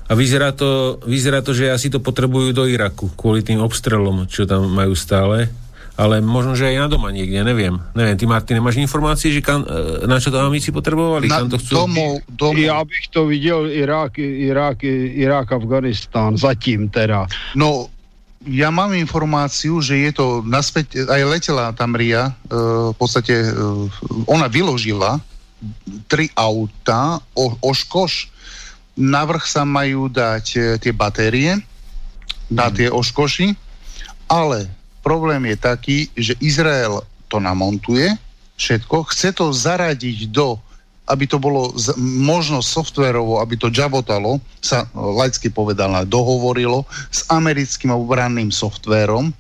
a 0.09 0.13
vyzerá 0.17 0.57
to, 0.57 1.01
vyzerá 1.05 1.45
to, 1.45 1.53
že 1.53 1.69
asi 1.69 1.93
to 1.93 2.01
potrebujú 2.01 2.57
do 2.57 2.65
Iraku 2.65 3.13
kvôli 3.13 3.45
tým 3.45 3.61
obstrelom, 3.61 4.25
čo 4.29 4.49
tam 4.49 4.69
majú 4.73 4.97
stále 4.97 5.53
ale 5.99 6.23
možno, 6.23 6.55
že 6.55 6.71
aj 6.71 6.77
na 6.79 6.87
doma 6.87 7.11
niekde, 7.11 7.43
neviem. 7.43 7.75
Neviem, 7.99 8.15
ty 8.15 8.25
Martin, 8.31 8.63
máš 8.63 8.79
informácie, 8.79 9.35
že 9.35 9.43
kam, 9.43 9.67
e, 9.67 10.07
na 10.07 10.23
čo 10.23 10.31
to 10.31 10.39
amici 10.39 10.71
potrebovali? 10.71 11.27
Na, 11.27 11.43
kam 11.43 11.51
to 11.51 11.59
chcú? 11.59 11.75
Domov, 11.75 12.23
domov. 12.31 12.63
Ja 12.63 12.87
bych 12.87 13.11
to 13.11 13.27
viděl 13.27 13.67
Irák, 13.67 14.15
Irák, 14.23 14.79
Irák, 15.19 15.53
Afganistán, 15.53 16.39
zatím 16.39 16.87
teda. 16.87 17.27
No, 17.59 17.91
ja 18.47 18.71
mám 18.71 18.95
informáciu, 18.95 19.83
že 19.83 19.99
je 20.07 20.13
to 20.15 20.27
naspäť, 20.47 21.11
aj 21.11 21.23
letela 21.27 21.75
tam 21.75 21.99
Ria, 21.99 22.31
uh, 22.31 22.95
v 22.95 22.97
podstate 22.97 23.35
uh, 23.51 23.91
ona 24.31 24.47
vyložila 24.47 25.19
tri 26.07 26.31
auta, 26.39 27.19
o, 27.35 27.59
oškoš, 27.59 28.31
na 28.95 29.27
vrch 29.27 29.43
sa 29.43 29.67
majú 29.67 30.07
dať 30.07 30.45
uh, 30.55 30.63
tie 30.79 30.95
batérie, 30.95 31.59
na 32.47 32.71
hmm. 32.71 32.75
tie 32.79 32.87
oškoši, 32.87 33.47
ale 34.31 34.78
problém 35.01 35.47
je 35.51 35.57
taký, 35.57 35.99
že 36.17 36.35
Izrael 36.43 37.03
to 37.29 37.39
namontuje, 37.39 38.17
všetko, 38.59 39.07
chce 39.15 39.33
to 39.37 39.55
zaradiť 39.55 40.29
do, 40.35 40.59
aby 41.09 41.25
to 41.25 41.41
bolo 41.41 41.73
z, 41.79 41.97
možno 42.01 42.61
softverovo, 42.61 43.41
aby 43.41 43.57
to 43.57 43.73
jabotalo, 43.73 44.43
sa 44.61 44.85
laicky 44.93 45.49
povedané, 45.49 46.05
dohovorilo 46.05 46.85
s 47.09 47.25
americkým 47.33 47.95
obranným 47.95 48.53
softvérom, 48.53 49.33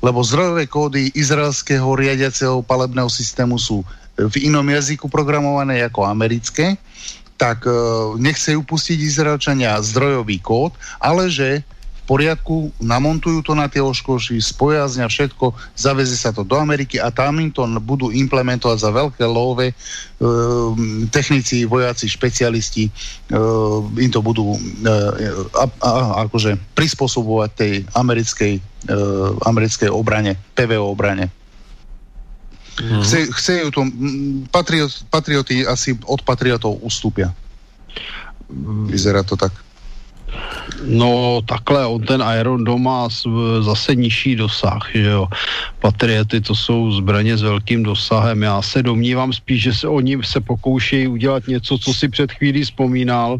lebo 0.00 0.24
zdrojové 0.24 0.64
kódy 0.64 1.12
izraelského 1.12 1.84
riadiaceho 1.92 2.64
palebného 2.64 3.10
systému 3.12 3.60
sú 3.60 3.84
v 4.16 4.36
inom 4.48 4.64
jazyku 4.64 5.08
programované 5.12 5.84
ako 5.84 6.08
americké, 6.08 6.76
tak 7.40 7.64
e, 7.64 7.72
nechce 8.20 8.52
upustiť 8.52 9.00
Izraelčania 9.00 9.80
zdrojový 9.80 10.44
kód, 10.44 10.76
ale 11.00 11.32
že 11.32 11.64
poriadku, 12.10 12.74
namontujú 12.82 13.38
to 13.46 13.54
na 13.54 13.70
tie 13.70 13.78
oškoši, 13.78 14.42
spojazňa 14.42 15.06
všetko, 15.06 15.54
zaveze 15.78 16.18
sa 16.18 16.34
to 16.34 16.42
do 16.42 16.58
Ameriky 16.58 16.98
a 16.98 17.14
tam 17.14 17.38
im 17.38 17.54
to 17.54 17.62
budú 17.78 18.10
implementovať 18.10 18.78
za 18.82 18.90
veľké 18.90 19.22
love 19.30 19.70
e, 19.70 19.74
technici, 21.14 21.62
vojaci, 21.70 22.10
špecialisti 22.10 22.90
e, 22.90 22.92
im 23.94 24.10
to 24.10 24.18
budú 24.26 24.58
e, 24.58 24.90
a, 25.54 25.64
a, 25.70 25.90
akože 26.26 26.58
prispôsobovať 26.74 27.50
tej 27.54 27.72
americkej, 27.94 28.58
e, 28.58 28.96
americkej 29.46 29.94
obrane, 29.94 30.34
PVO 30.58 30.90
obrane. 30.90 31.30
Mm. 32.82 33.06
Chce, 33.06 33.30
chce 33.30 33.52
ju 33.62 33.68
to, 33.70 33.86
patriot, 34.50 34.90
patrioty 35.14 35.62
asi 35.62 35.94
od 36.10 36.26
patriotov 36.26 36.74
ustúpia. 36.82 37.30
Vyzerá 38.90 39.22
to 39.22 39.38
tak. 39.38 39.69
No 40.84 41.42
takhle, 41.46 41.86
on 41.86 42.00
ten 42.02 42.24
Iron 42.40 42.64
Dome 42.64 42.84
má 42.84 43.08
zase 43.60 43.94
nižší 43.94 44.36
dosah, 44.36 44.90
že 44.94 45.08
jo. 45.08 45.26
Patriety 45.80 46.40
to 46.40 46.54
jsou 46.54 46.92
zbraně 46.92 47.36
s 47.36 47.42
velkým 47.42 47.82
dosahem. 47.82 48.42
Já 48.42 48.62
se 48.62 48.82
domnívám 48.82 49.32
spíš, 49.32 49.62
že 49.62 49.72
se 49.74 49.88
oni 49.88 50.18
se 50.22 50.40
pokoušejí 50.40 51.06
udělat 51.06 51.46
něco, 51.48 51.78
co 51.78 51.94
si 51.94 52.08
před 52.08 52.32
chvílí 52.32 52.62
vzpomínal, 52.64 53.38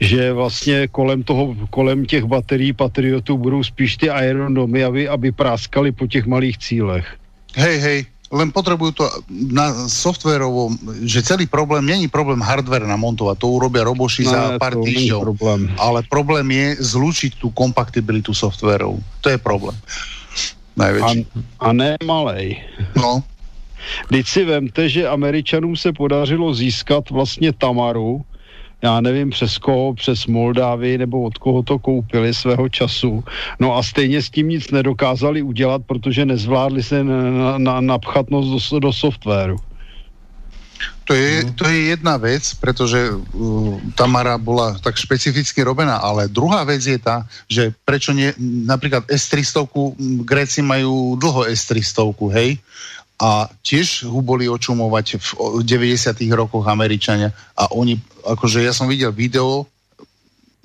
že 0.00 0.32
vlastně 0.32 0.88
kolem 0.88 1.22
toho, 1.22 1.56
kolem 1.70 2.06
těch 2.06 2.24
baterií 2.24 2.72
Patriotů 2.72 3.38
budou 3.38 3.64
spíš 3.64 3.96
ty 3.96 4.06
Iron 4.06 4.54
Domy, 4.54 4.84
aby, 4.84 5.08
aby 5.08 5.32
práskali 5.32 5.92
po 5.92 6.06
těch 6.06 6.26
malých 6.26 6.58
cílech. 6.58 7.16
Hej, 7.56 7.78
hej, 7.78 8.06
len 8.30 8.54
potrebujú 8.54 8.94
to 8.94 9.04
na 9.50 9.90
softverovo, 9.90 10.70
že 11.02 11.26
celý 11.26 11.50
problém 11.50 11.82
není 11.82 12.06
problém 12.06 12.38
hardware 12.38 12.86
namontovať, 12.86 13.42
to 13.42 13.50
urobia 13.50 13.82
roboši 13.82 14.22
no, 14.22 14.30
za 14.30 14.40
pár 14.54 14.78
týždňov. 14.78 15.20
Problém. 15.34 15.60
Ale 15.74 16.06
problém 16.06 16.46
je 16.50 16.66
zlúčiť 16.78 17.42
tú 17.42 17.50
kompatibilitu 17.50 18.30
softverov. 18.30 19.02
To 19.26 19.28
je 19.34 19.38
problém. 19.38 19.74
Najväčší. 20.78 21.18
A, 21.58 21.66
a 21.66 21.68
ne 21.74 21.98
malej. 22.06 22.62
No. 22.94 23.26
Teď 24.12 24.24
si 24.28 24.44
vemte, 24.44 24.88
že 24.88 25.08
Američanům 25.08 25.76
se 25.76 25.92
podařilo 25.92 26.54
získat 26.54 27.10
vlastně 27.10 27.52
Tamaru, 27.52 28.22
já 28.82 29.00
nevím 29.00 29.30
přes 29.30 29.58
koho, 29.58 29.94
přes 29.94 30.26
Moldávy 30.26 30.98
nebo 30.98 31.22
od 31.22 31.38
koho 31.38 31.62
to 31.62 31.78
koupili 31.78 32.34
svého 32.34 32.68
času. 32.68 33.24
No 33.60 33.76
a 33.76 33.82
stejně 33.82 34.22
s 34.22 34.30
tím 34.30 34.48
nic 34.48 34.70
nedokázali 34.70 35.42
udělat, 35.42 35.82
protože 35.86 36.26
nezvládli 36.26 36.82
se 36.82 37.04
na, 37.04 37.58
na, 37.58 37.80
napchatnost 37.80 38.72
do, 38.72 38.80
do 38.80 38.92
softwaru. 38.92 39.56
To 41.04 41.14
je, 41.18 41.44
to 41.58 41.66
je 41.68 41.90
jedna 41.90 42.16
vec, 42.16 42.54
pretože 42.54 43.10
uh, 43.10 43.80
Tamara 43.98 44.38
bola 44.38 44.78
tak 44.78 44.94
špecificky 44.94 45.58
robená, 45.62 45.98
ale 45.98 46.30
druhá 46.30 46.62
vec 46.62 46.86
je 46.86 46.94
tá, 47.02 47.26
že 47.50 47.74
prečo 47.82 48.14
nie, 48.14 48.30
napríklad 48.38 49.10
S300, 49.10 49.66
Gréci 50.22 50.62
majú 50.62 51.18
dlho 51.18 51.50
S300, 51.50 52.14
hej, 52.30 52.62
a 53.20 53.52
tiež 53.60 54.08
ho 54.08 54.24
boli 54.24 54.48
očumovať 54.48 55.20
v 55.20 55.60
90. 55.60 56.24
rokoch 56.32 56.64
Američania 56.64 57.28
a 57.52 57.68
oni, 57.76 58.00
akože 58.24 58.64
ja 58.64 58.72
som 58.72 58.88
videl 58.88 59.12
video, 59.12 59.68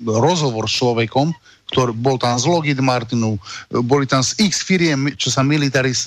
rozhovor 0.00 0.64
s 0.64 0.80
človekom, 0.80 1.36
ktorý 1.72 1.92
bol 1.92 2.16
tam 2.16 2.36
z 2.38 2.48
Lockheed 2.48 2.80
Martinu, 2.80 3.36
boli 3.68 4.08
tam 4.08 4.24
z 4.24 4.38
X 4.44 4.64
firiem, 4.64 5.12
čo 5.18 5.28
sa 5.32 5.42
military 5.42 5.92
e, 5.92 5.98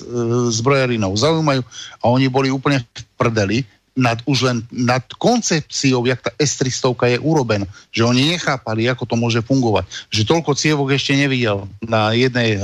zbrojarinou 0.50 1.12
zaujímajú 1.14 1.62
a 2.00 2.04
oni 2.08 2.26
boli 2.32 2.48
úplne 2.48 2.80
v 2.80 3.02
prdeli, 3.18 3.58
nad, 4.00 4.16
už 4.24 4.48
len 4.48 4.58
nad 4.72 5.04
koncepciou, 5.20 6.08
jak 6.08 6.24
tá 6.24 6.32
S-300 6.40 6.96
je 7.12 7.18
urobená, 7.20 7.68
že 7.92 8.08
oni 8.08 8.32
nechápali, 8.32 8.88
ako 8.88 9.04
to 9.04 9.14
môže 9.20 9.44
fungovať. 9.44 9.84
Že 10.08 10.22
toľko 10.24 10.50
cievok 10.56 10.88
ešte 10.96 11.12
nevidel 11.12 11.68
na 11.84 12.16
jednej, 12.16 12.56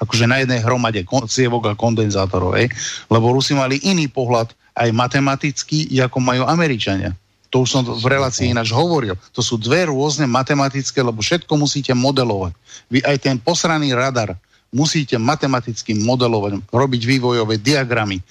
akože 0.00 0.24
na 0.24 0.40
jednej 0.40 0.64
hromade 0.64 1.04
cievok 1.28 1.68
a 1.68 1.76
kondenzátorov, 1.76 2.56
hej? 2.56 2.72
lebo 3.12 3.36
Rusi 3.36 3.52
mali 3.52 3.76
iný 3.84 4.08
pohľad 4.08 4.56
aj 4.72 4.88
matematický, 4.96 5.92
ako 6.00 6.16
majú 6.24 6.48
Američania. 6.48 7.12
To 7.50 7.66
už 7.66 7.68
som 7.68 7.82
v 7.82 8.06
relácii 8.06 8.54
ináč 8.54 8.70
hovoril. 8.70 9.18
To 9.34 9.42
sú 9.42 9.58
dve 9.58 9.90
rôzne 9.90 10.24
matematické, 10.30 11.02
lebo 11.02 11.18
všetko 11.18 11.50
musíte 11.58 11.90
modelovať. 11.92 12.54
Vy 12.88 13.02
aj 13.02 13.16
ten 13.26 13.36
posraný 13.42 13.90
radar 13.90 14.38
musíte 14.70 15.18
matematicky 15.18 15.98
modelovať, 15.98 16.62
robiť 16.70 17.02
vývojové 17.02 17.58
diagramy 17.58 18.22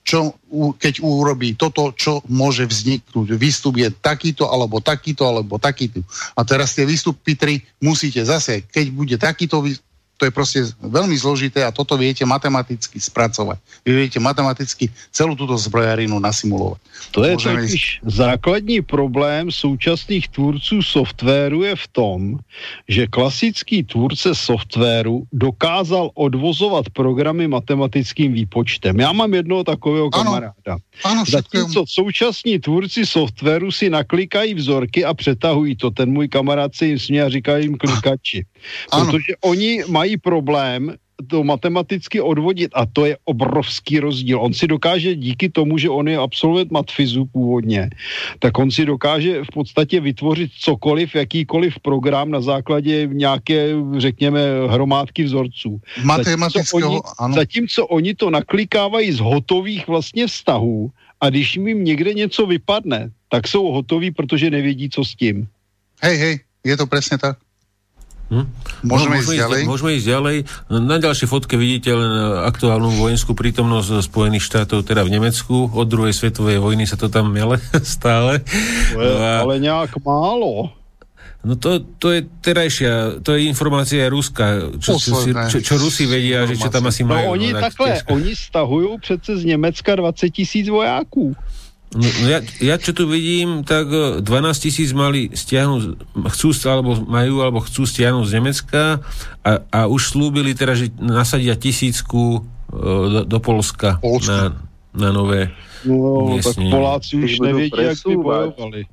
čo, 0.00 0.34
keď 0.80 1.04
urobí 1.04 1.54
toto, 1.54 1.92
čo 1.92 2.24
môže 2.26 2.64
vzniknúť. 2.64 3.36
Výstup 3.36 3.76
je 3.78 3.92
takýto, 3.92 4.48
alebo 4.48 4.80
takýto, 4.80 5.28
alebo 5.28 5.60
takýto. 5.60 6.00
A 6.34 6.40
teraz 6.42 6.72
tie 6.74 6.88
výstupy 6.88 7.36
tri 7.36 7.54
musíte 7.84 8.24
zase, 8.24 8.64
keď 8.64 8.86
bude 8.90 9.16
takýto 9.20 9.60
to 10.20 10.28
je 10.28 10.36
proste 10.36 10.60
veľmi 10.84 11.16
zložité 11.16 11.64
a 11.64 11.72
toto 11.72 11.96
viete 11.96 12.28
matematicky 12.28 13.00
spracovať. 13.00 13.56
Vy 13.88 13.92
viete 14.04 14.20
matematicky 14.20 14.92
celú 15.08 15.32
túto 15.32 15.56
zbrojarinu 15.56 16.20
nasimulovať. 16.20 16.80
To 17.16 17.24
je 17.24 17.32
Môžeme 17.40 17.64
totiž 17.64 17.84
základní 18.04 18.84
problém 18.84 19.48
současných 19.48 20.28
tvůrců 20.28 20.84
softwaru 20.84 21.64
je 21.64 21.72
v 21.72 21.86
tom, 21.88 22.20
že 22.84 23.08
klasický 23.08 23.80
tvůrce 23.88 24.36
softwaru 24.36 25.24
dokázal 25.32 26.12
odvozovat 26.12 26.92
programy 26.92 27.48
matematickým 27.48 28.36
výpočtem. 28.36 29.00
Já 29.00 29.16
mám 29.16 29.32
jednoho 29.34 29.64
takového 29.64 30.10
kamaráda. 30.10 30.76
Ano, 31.04 31.24
Zatímco 31.24 31.84
současní 31.88 32.60
tvůrci 32.60 33.06
softwaru 33.06 33.72
si 33.72 33.90
naklikají 33.90 34.54
vzorky 34.54 35.00
a 35.04 35.14
přetahují 35.14 35.76
to. 35.76 35.90
Ten 35.90 36.12
můj 36.12 36.28
kamarád 36.28 36.76
se 36.76 36.86
jim 36.86 36.98
směje 36.98 37.24
a 37.24 37.28
říká 37.28 37.56
jim 37.56 37.78
klikači. 37.80 38.44
Ano. 38.90 39.04
Protože 39.04 39.32
oni 39.40 39.84
mají 39.88 40.16
problém 40.16 40.96
to 41.26 41.44
matematicky 41.44 42.20
odvodit 42.20 42.70
a 42.74 42.86
to 42.86 43.04
je 43.04 43.16
obrovský 43.24 44.00
rozdíl. 44.00 44.40
On 44.40 44.52
si 44.54 44.66
dokáže 44.66 45.14
díky 45.14 45.48
tomu, 45.48 45.78
že 45.78 45.90
on 45.90 46.08
je 46.08 46.16
absolvent 46.18 46.70
matfizu 46.70 47.24
původně, 47.24 47.90
tak 48.38 48.58
on 48.58 48.70
si 48.70 48.84
dokáže 48.84 49.44
v 49.44 49.50
podstatě 49.52 50.00
vytvořit 50.00 50.50
cokoliv, 50.60 51.14
jakýkoliv 51.14 51.78
program 51.82 52.30
na 52.30 52.40
základě 52.40 53.08
nějaké, 53.12 53.68
řekněme, 53.98 54.40
hromádky 54.68 55.24
vzorců. 55.24 55.80
Matematického, 56.04 56.64
zatímco 56.64 56.86
oni, 56.88 57.00
ano. 57.18 57.34
zatímco 57.34 57.86
oni 57.86 58.14
to 58.14 58.30
naklikávají 58.30 59.12
z 59.12 59.20
hotových 59.20 59.88
vlastně 59.88 60.26
vztahů 60.26 60.90
a 61.20 61.30
když 61.30 61.56
jim 61.56 61.84
někde 61.84 62.14
něco 62.14 62.46
vypadne, 62.46 63.10
tak 63.28 63.48
jsou 63.48 63.72
hotoví, 63.72 64.10
protože 64.10 64.50
nevědí, 64.50 64.90
co 64.90 65.04
s 65.04 65.14
tím. 65.14 65.48
Hej, 66.02 66.16
hej, 66.16 66.40
je 66.64 66.76
to 66.76 66.86
presne 66.86 67.18
tak. 67.18 67.38
Hm? 68.30 68.46
Môžeme, 68.86 69.18
no, 69.18 69.22
ísť 69.26 69.42
ďalej? 69.42 69.62
Môžeme 69.66 69.90
ísť 69.98 70.06
ďalej. 70.06 70.36
Na 70.70 70.96
ďalšej 71.02 71.26
fotke 71.26 71.58
vidíte 71.58 71.90
len 71.90 72.12
e, 72.14 72.46
aktuálnu 72.46 72.94
vojenskú 72.94 73.34
prítomnosť 73.34 74.06
Spojených 74.06 74.46
štátov, 74.46 74.86
teda 74.86 75.02
v 75.02 75.18
Nemecku. 75.18 75.66
Od 75.66 75.86
druhej 75.90 76.14
svetovej 76.14 76.62
vojny 76.62 76.86
sa 76.86 76.94
to 76.94 77.10
tam 77.10 77.34
mele 77.34 77.58
stále. 77.82 78.46
Ale, 78.94 79.10
a... 79.18 79.42
ale 79.42 79.58
nejak 79.58 79.98
málo. 80.06 80.70
No 81.40 81.56
to, 81.56 81.80
to 81.96 82.12
je 82.12 82.28
terajšia, 82.44 83.24
to 83.24 83.32
je 83.32 83.48
informácia 83.48 84.04
Ruska, 84.12 84.76
čo, 84.76 85.00
čo, 85.00 85.24
čo, 85.24 85.58
čo 85.64 85.74
Rusi 85.80 86.04
vedia, 86.04 86.44
že 86.44 86.60
čo 86.60 86.68
tam 86.68 86.84
asi 86.84 87.00
no, 87.00 87.16
majú. 87.16 87.32
No 87.32 87.32
oni 87.32 87.56
no, 87.56 87.60
takhle, 87.64 87.96
oni 88.12 88.36
stahujú 88.36 88.98
přece 88.98 89.36
z 89.40 89.44
Nemecka 89.44 89.96
20 89.96 90.30
tisíc 90.30 90.68
vojáků. 90.68 91.36
No, 91.90 92.06
no 92.06 92.26
ja, 92.30 92.38
ja 92.62 92.78
čo 92.78 92.94
tu 92.94 93.10
vidím, 93.10 93.66
tak 93.66 93.90
12 93.90 94.22
e, 94.22 94.54
tisíc 94.62 94.94
mali 94.94 95.26
stiahnuť, 95.34 95.82
chcú, 96.30 96.48
alebo 96.70 96.94
majú, 97.02 97.42
alebo 97.42 97.58
chcú 97.66 97.82
stiahnuť 97.82 98.24
z 98.30 98.34
Nemecka 98.38 98.82
a, 99.42 99.50
a 99.74 99.80
už 99.90 100.14
slúbili 100.14 100.54
teda, 100.54 100.78
že 100.78 100.94
nasadia 101.02 101.58
tisícku 101.58 102.22
uh, 102.38 103.04
do, 103.10 103.20
do 103.26 103.38
Polska, 103.42 103.98
Polska. 103.98 104.30
Na, 104.30 104.42
na 104.94 105.10
nové 105.10 105.50
No, 105.84 106.38
tak 106.44 106.56
Poláci 106.70 107.16
už 107.16 107.40
nevědí, 107.40 107.82
jak 107.82 107.98
by 108.06 108.16
bojovali. 108.16 108.86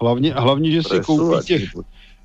Hlavně, 0.00 0.34
hlavně, 0.34 0.70
že 0.70 0.82
si 0.82 1.00
koupí 1.00 1.46
těch, 1.46 1.70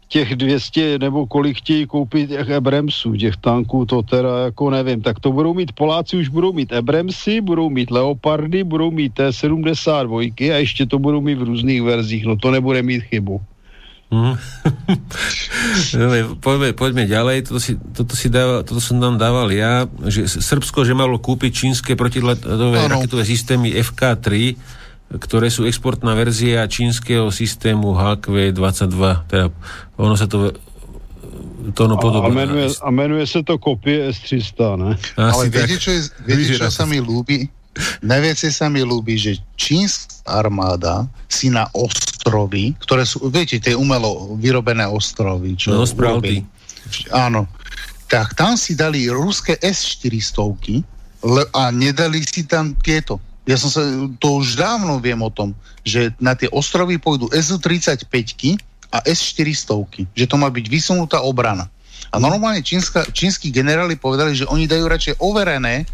těch 0.09 0.35
200 0.35 0.99
nebo 0.99 1.27
kolik 1.27 1.57
chtějí 1.57 1.85
koupit 1.85 2.29
těch 2.29 2.49
Abramsů, 2.49 3.15
těch 3.15 3.37
tanků, 3.37 3.85
to 3.85 4.01
teda 4.01 4.49
jako 4.49 4.69
nevím. 4.69 5.01
Tak 5.01 5.19
to 5.19 5.31
budou 5.31 5.53
mít 5.53 5.71
Poláci, 5.71 6.17
už 6.17 6.27
budou 6.27 6.53
mít 6.53 6.73
Abramsy, 6.73 7.41
budou 7.41 7.69
mít 7.69 7.91
Leopardy, 7.91 8.63
budou 8.63 8.91
mít 8.91 9.13
T-72 9.13 10.33
a 10.53 10.57
ještě 10.57 10.85
to 10.85 10.99
budou 10.99 11.21
mít 11.21 11.37
v 11.37 11.43
různých 11.43 11.81
verzích. 11.81 12.25
No 12.25 12.37
to 12.37 12.51
nebude 12.51 12.81
mít 12.81 13.01
chybu. 13.01 13.41
Hmm. 14.09 14.33
poďme, 16.41 16.73
poďme 16.73 17.05
ďalej. 17.05 17.45
Toto, 17.45 17.61
si, 17.61 17.77
toto, 17.93 18.17
si 18.17 18.25
dával, 18.25 18.65
toto 18.65 18.81
som 18.81 18.97
nám 18.97 19.21
dával 19.21 19.53
ja, 19.53 19.85
že 20.09 20.25
Srbsko, 20.25 20.81
že 20.81 20.97
malo 20.97 21.21
kúpiť 21.21 21.51
čínske 21.53 21.93
protiletové 21.93 22.89
raketové 22.89 23.21
systémy 23.21 23.69
FK-3 23.77 24.57
ktoré 25.09 25.49
sú 25.49 25.65
exportná 25.65 26.13
verzia 26.13 26.69
čínskeho 26.69 27.33
systému 27.33 27.97
HQ22. 27.97 28.97
Teda 29.25 29.49
ono 29.97 30.13
sa 30.13 30.29
to 30.29 30.53
to 31.75 31.85
ono 31.85 31.99
podobné. 31.99 32.31
A 32.31 32.39
menuje, 32.47 32.67
a 32.71 32.89
menuje 32.89 33.25
sa 33.27 33.43
to 33.43 33.59
kopie 33.59 34.09
S300, 34.09 34.79
ne? 34.79 34.91
Asi 35.19 35.19
Ale 35.19 35.43
viete, 35.51 35.75
čo, 35.77 35.91
je, 35.91 36.01
viete, 36.23 36.55
čo 36.55 36.71
sa 36.71 36.87
mi 36.87 37.03
ľúbi? 37.03 37.45
Najviac 38.01 38.39
sa 38.49 38.67
mi 38.71 38.81
ľúbi, 38.81 39.15
že 39.19 39.37
čínska 39.59 40.25
armáda 40.25 41.05
si 41.29 41.51
na 41.53 41.69
ostrovy, 41.75 42.73
ktoré 42.81 43.05
sú, 43.05 43.29
viete, 43.29 43.61
tie 43.61 43.77
umelo 43.77 44.35
vyrobené 44.39 44.87
ostrovy, 44.89 45.53
čo 45.55 45.77
no, 45.77 45.85
urobili, 45.85 46.43
áno, 47.13 47.45
tak 48.09 48.33
tam 48.33 48.57
si 48.57 48.73
dali 48.73 49.05
ruské 49.07 49.55
S-400 49.61 50.81
a 51.53 51.69
nedali 51.69 52.25
si 52.25 52.47
tam 52.47 52.73
tieto 52.79 53.21
ja 53.49 53.57
som 53.57 53.73
sa, 53.73 53.81
to 54.21 54.37
už 54.37 54.61
dávno 54.61 55.01
viem 55.01 55.17
o 55.17 55.33
tom, 55.33 55.57
že 55.81 56.13
na 56.21 56.37
tie 56.37 56.45
ostrovy 56.53 57.01
pôjdu 57.01 57.33
SU-35 57.33 58.05
a 58.93 59.01
S-400, 59.01 60.13
že 60.13 60.29
to 60.29 60.37
má 60.37 60.53
byť 60.53 60.65
vysunutá 60.69 61.25
obrana. 61.25 61.65
A 62.13 62.21
normálne 62.21 62.61
čínska, 62.61 63.09
čínsky 63.09 63.49
generáli 63.49 63.97
povedali, 63.97 64.37
že 64.37 64.45
oni 64.45 64.69
dajú 64.69 64.85
radšej 64.85 65.15
overené 65.17 65.81
e, 65.81 65.85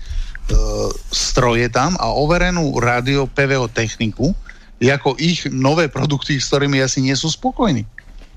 stroje 1.11 1.71
tam 1.71 1.95
a 1.95 2.11
overenú 2.11 2.75
rádio 2.75 3.27
PVO 3.31 3.71
techniku, 3.71 4.35
ako 4.79 5.15
ich 5.15 5.47
nové 5.47 5.87
produkty, 5.87 6.35
s 6.35 6.51
ktorými 6.51 6.83
asi 6.83 6.99
nie 6.99 7.15
sú 7.15 7.31
spokojní. 7.31 7.87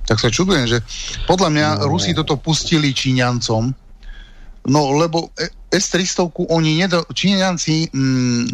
Tak 0.06 0.22
sa 0.22 0.30
čudujem, 0.30 0.70
že 0.70 0.78
podľa 1.26 1.50
mňa 1.50 1.68
no. 1.82 1.90
Rusi 1.90 2.14
toto 2.14 2.38
pustili 2.38 2.94
Číňancom, 2.94 3.62
no 4.70 4.80
lebo 4.94 5.34
e, 5.34 5.57
S-300 5.68 6.32
oni 6.48 6.80
nedo... 6.80 7.04
Číňanci 7.12 7.92
mm, 7.92 8.44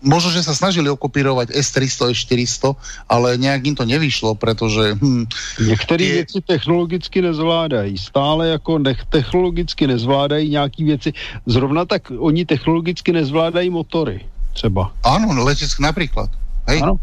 možno, 0.00 0.32
že 0.32 0.40
sa 0.40 0.56
snažili 0.56 0.88
okopírovať 0.88 1.52
S-300, 1.52 2.16
S-400, 2.16 2.76
ale 3.08 3.36
nejak 3.36 3.62
im 3.66 3.76
to 3.76 3.84
nevyšlo, 3.84 4.34
pretože... 4.34 4.96
Hm, 4.96 5.28
Některé 5.60 6.04
je... 6.04 6.12
věci 6.12 6.38
technologicky 6.40 7.22
nezvládají. 7.22 7.98
Stále 7.98 8.48
jako 8.48 8.78
nech 8.78 9.04
technologicky 9.08 9.86
nezvládají 9.86 10.50
nějaký 10.50 10.84
věci. 10.84 11.12
Zrovna 11.46 11.84
tak 11.84 12.12
oni 12.18 12.44
technologicky 12.44 13.12
nezvládají 13.12 13.70
motory 13.70 14.24
třeba. 14.56 14.96
Áno, 15.04 15.36
no, 15.36 15.44
leteck 15.44 15.76
napríklad. 15.76 16.32
Hej? 16.64 16.80
Áno. 16.80 16.96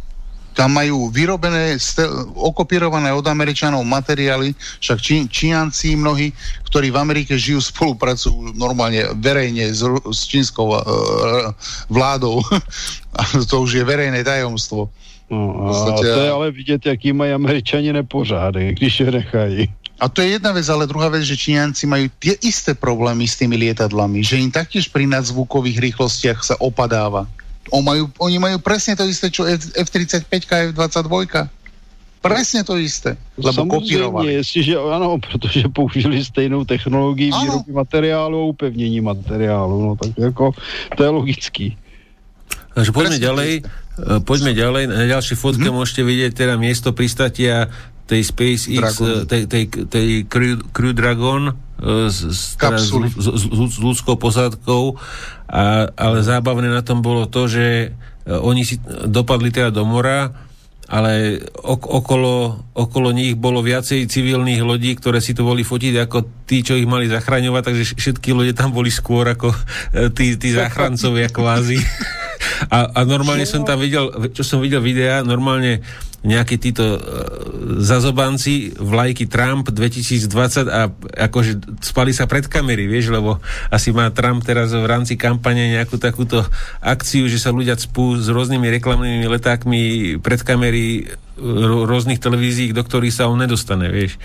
Tam 0.54 0.70
majú 0.74 1.10
vyrobené, 1.10 1.78
okopírované 2.38 3.10
od 3.14 3.26
Američanov 3.26 3.82
materiály, 3.86 4.54
však 4.80 4.98
Čí, 5.02 5.16
Číňanci 5.30 5.98
mnohí, 5.98 6.30
ktorí 6.70 6.94
v 6.94 7.02
Amerike 7.02 7.38
žijú, 7.38 7.62
spolupracujú 7.62 8.54
normálne 8.58 9.10
verejne 9.18 9.74
s, 9.74 9.82
s 10.10 10.22
čínskou 10.30 10.74
uh, 10.74 10.82
vládou. 11.90 12.42
to 13.50 13.56
už 13.62 13.82
je 13.82 13.84
verejné 13.84 14.22
tajomstvo. 14.22 14.90
No, 15.34 15.74
a 15.74 15.98
to 15.98 16.06
je 16.06 16.30
ale 16.30 16.52
vidět, 16.52 16.86
jaký 16.86 17.14
mají 17.14 17.34
američani 17.34 17.94
nepořádek, 17.94 18.78
když 18.78 19.00
je 19.00 19.12
nechají. 19.12 19.74
A 20.00 20.10
to 20.10 20.22
je 20.22 20.36
jedna 20.36 20.52
vec, 20.52 20.70
ale 20.70 20.88
druhá 20.88 21.08
vec, 21.10 21.24
že 21.24 21.38
Číňanci 21.38 21.88
majú 21.88 22.12
tie 22.20 22.36
isté 22.44 22.76
problémy 22.76 23.24
s 23.24 23.40
tými 23.40 23.56
lietadlami, 23.56 24.20
že 24.20 24.42
im 24.42 24.52
taktiež 24.52 24.92
pri 24.92 25.08
nadzvukových 25.08 25.80
rýchlostiach 25.80 26.44
sa 26.44 26.56
opadáva. 26.60 27.24
On 27.72 27.84
majú, 27.84 28.12
oni 28.20 28.38
majú 28.40 28.58
presne 28.60 28.96
to 28.96 29.08
isté, 29.08 29.32
čo 29.32 29.48
F, 29.48 29.72
F-35 29.88 30.32
a 30.52 30.56
F-22. 30.72 31.48
Presne 32.24 32.64
to 32.64 32.80
isté. 32.80 33.20
Lebo 33.36 33.68
kopírovali. 33.68 34.40
Jestliže, 34.40 34.80
ano, 34.80 35.20
protože 35.20 35.68
použili 35.68 36.24
stejnou 36.24 36.64
technologii 36.64 37.32
výroby 37.32 37.72
materiálu 37.72 38.40
a 38.40 38.46
upevnění 38.46 39.02
materiálu. 39.02 39.82
No 39.86 39.96
tak 39.96 40.12
jako, 40.18 40.52
to 40.96 41.04
je 41.04 41.10
logický. 41.10 41.68
Takže 42.74 42.92
poďme 42.92 43.22
Presne 43.22 43.26
ďalej. 43.28 43.52
E, 43.54 43.62
poďme 44.26 44.52
ďalej. 44.58 44.84
Na 44.90 45.06
ďalšej 45.06 45.38
fotke 45.38 45.68
hmm. 45.70 45.78
môžete 45.78 46.02
vidieť 46.02 46.32
teda 46.34 46.58
miesto 46.58 46.90
pristatia 46.90 47.70
tej 48.04 48.22
SpaceX, 48.24 49.00
Dragon. 49.00 49.24
tej, 49.28 49.44
tej, 49.48 49.64
tej 49.88 50.08
Crew, 50.28 50.60
Crew 50.76 50.92
Dragon 50.92 51.42
e, 51.50 51.54
s, 52.12 52.20
s, 52.28 52.60
s, 52.60 53.44
s 53.48 53.78
ľudskou 53.80 54.20
posádkou, 54.20 54.84
a, 55.48 55.88
ale 55.96 56.18
zábavné 56.20 56.68
na 56.68 56.84
tom 56.84 57.00
bolo 57.00 57.26
to, 57.32 57.48
že 57.48 57.66
e, 57.88 57.88
oni 58.28 58.68
si 58.68 58.76
dopadli 59.08 59.56
teda 59.56 59.72
do 59.72 59.88
mora, 59.88 60.36
ale 60.92 61.40
ok- 61.64 61.90
okolo, 61.90 62.60
okolo 62.76 63.16
nich 63.16 63.40
bolo 63.40 63.64
viacej 63.64 64.12
civilných 64.12 64.62
lodí, 64.68 65.00
ktoré 65.00 65.24
si 65.24 65.32
to 65.32 65.48
boli 65.48 65.64
fotiť 65.64 65.94
ako 66.04 66.44
tí, 66.44 66.60
čo 66.60 66.76
ich 66.76 66.86
mali 66.86 67.08
zachraňovať, 67.08 67.64
takže 67.72 67.84
všetky 67.96 68.36
lode 68.36 68.52
tam 68.52 68.76
boli 68.76 68.92
skôr 68.92 69.24
ako 69.32 69.56
tí, 70.12 70.36
tí 70.36 70.52
záchrancovia 70.52 71.32
kvázi. 71.32 71.80
A, 72.68 72.92
a 72.92 73.00
normálne 73.04 73.48
som 73.48 73.64
tam 73.68 73.80
videl, 73.80 74.10
čo 74.32 74.44
som 74.46 74.60
videl 74.64 74.80
videa, 74.80 75.22
normálne 75.24 75.84
nejakí 76.24 76.56
títo 76.56 76.96
uh, 76.96 77.00
zazobanci 77.84 78.72
vlajky 78.80 79.28
Trump 79.28 79.68
2020 79.68 80.72
a 80.72 80.88
akože 81.28 81.84
spali 81.84 82.16
sa 82.16 82.32
pred 82.32 82.48
kamery, 82.48 82.88
vieš, 82.88 83.12
lebo 83.12 83.44
asi 83.68 83.92
má 83.92 84.08
Trump 84.16 84.40
teraz 84.48 84.72
v 84.72 84.88
rámci 84.88 85.20
kampane 85.20 85.76
nejakú 85.76 86.00
takúto 86.00 86.40
akciu, 86.80 87.28
že 87.28 87.44
sa 87.44 87.52
ľudia 87.52 87.76
cpú 87.76 88.16
s 88.16 88.32
rôznymi 88.32 88.72
reklamnými 88.80 89.28
letákmi 89.28 89.82
pred 90.24 90.40
kamery 90.48 91.12
rôznych 91.90 92.22
televízií, 92.22 92.78
do 92.78 92.86
ktorých 92.86 93.14
sa 93.14 93.26
on 93.26 93.42
nedostane, 93.42 93.90
vieš. 93.90 94.22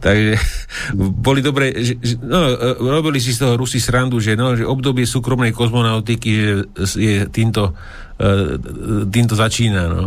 Takže 0.00 0.40
boli 1.26 1.44
dobre, 1.44 1.76
že, 1.76 2.00
no, 2.20 2.56
e, 2.56 2.80
robili 2.80 3.20
si 3.20 3.36
z 3.36 3.44
toho 3.44 3.60
Rusi 3.60 3.76
srandu, 3.76 4.20
že, 4.20 4.36
no, 4.40 4.56
že 4.56 4.64
obdobie 4.64 5.04
súkromnej 5.04 5.52
kozmonautiky 5.52 6.30
že 6.32 6.56
je 6.96 7.16
týmto, 7.28 7.76
e, 8.16 8.56
týmto 9.12 9.36
začína, 9.36 9.82
no. 9.92 10.04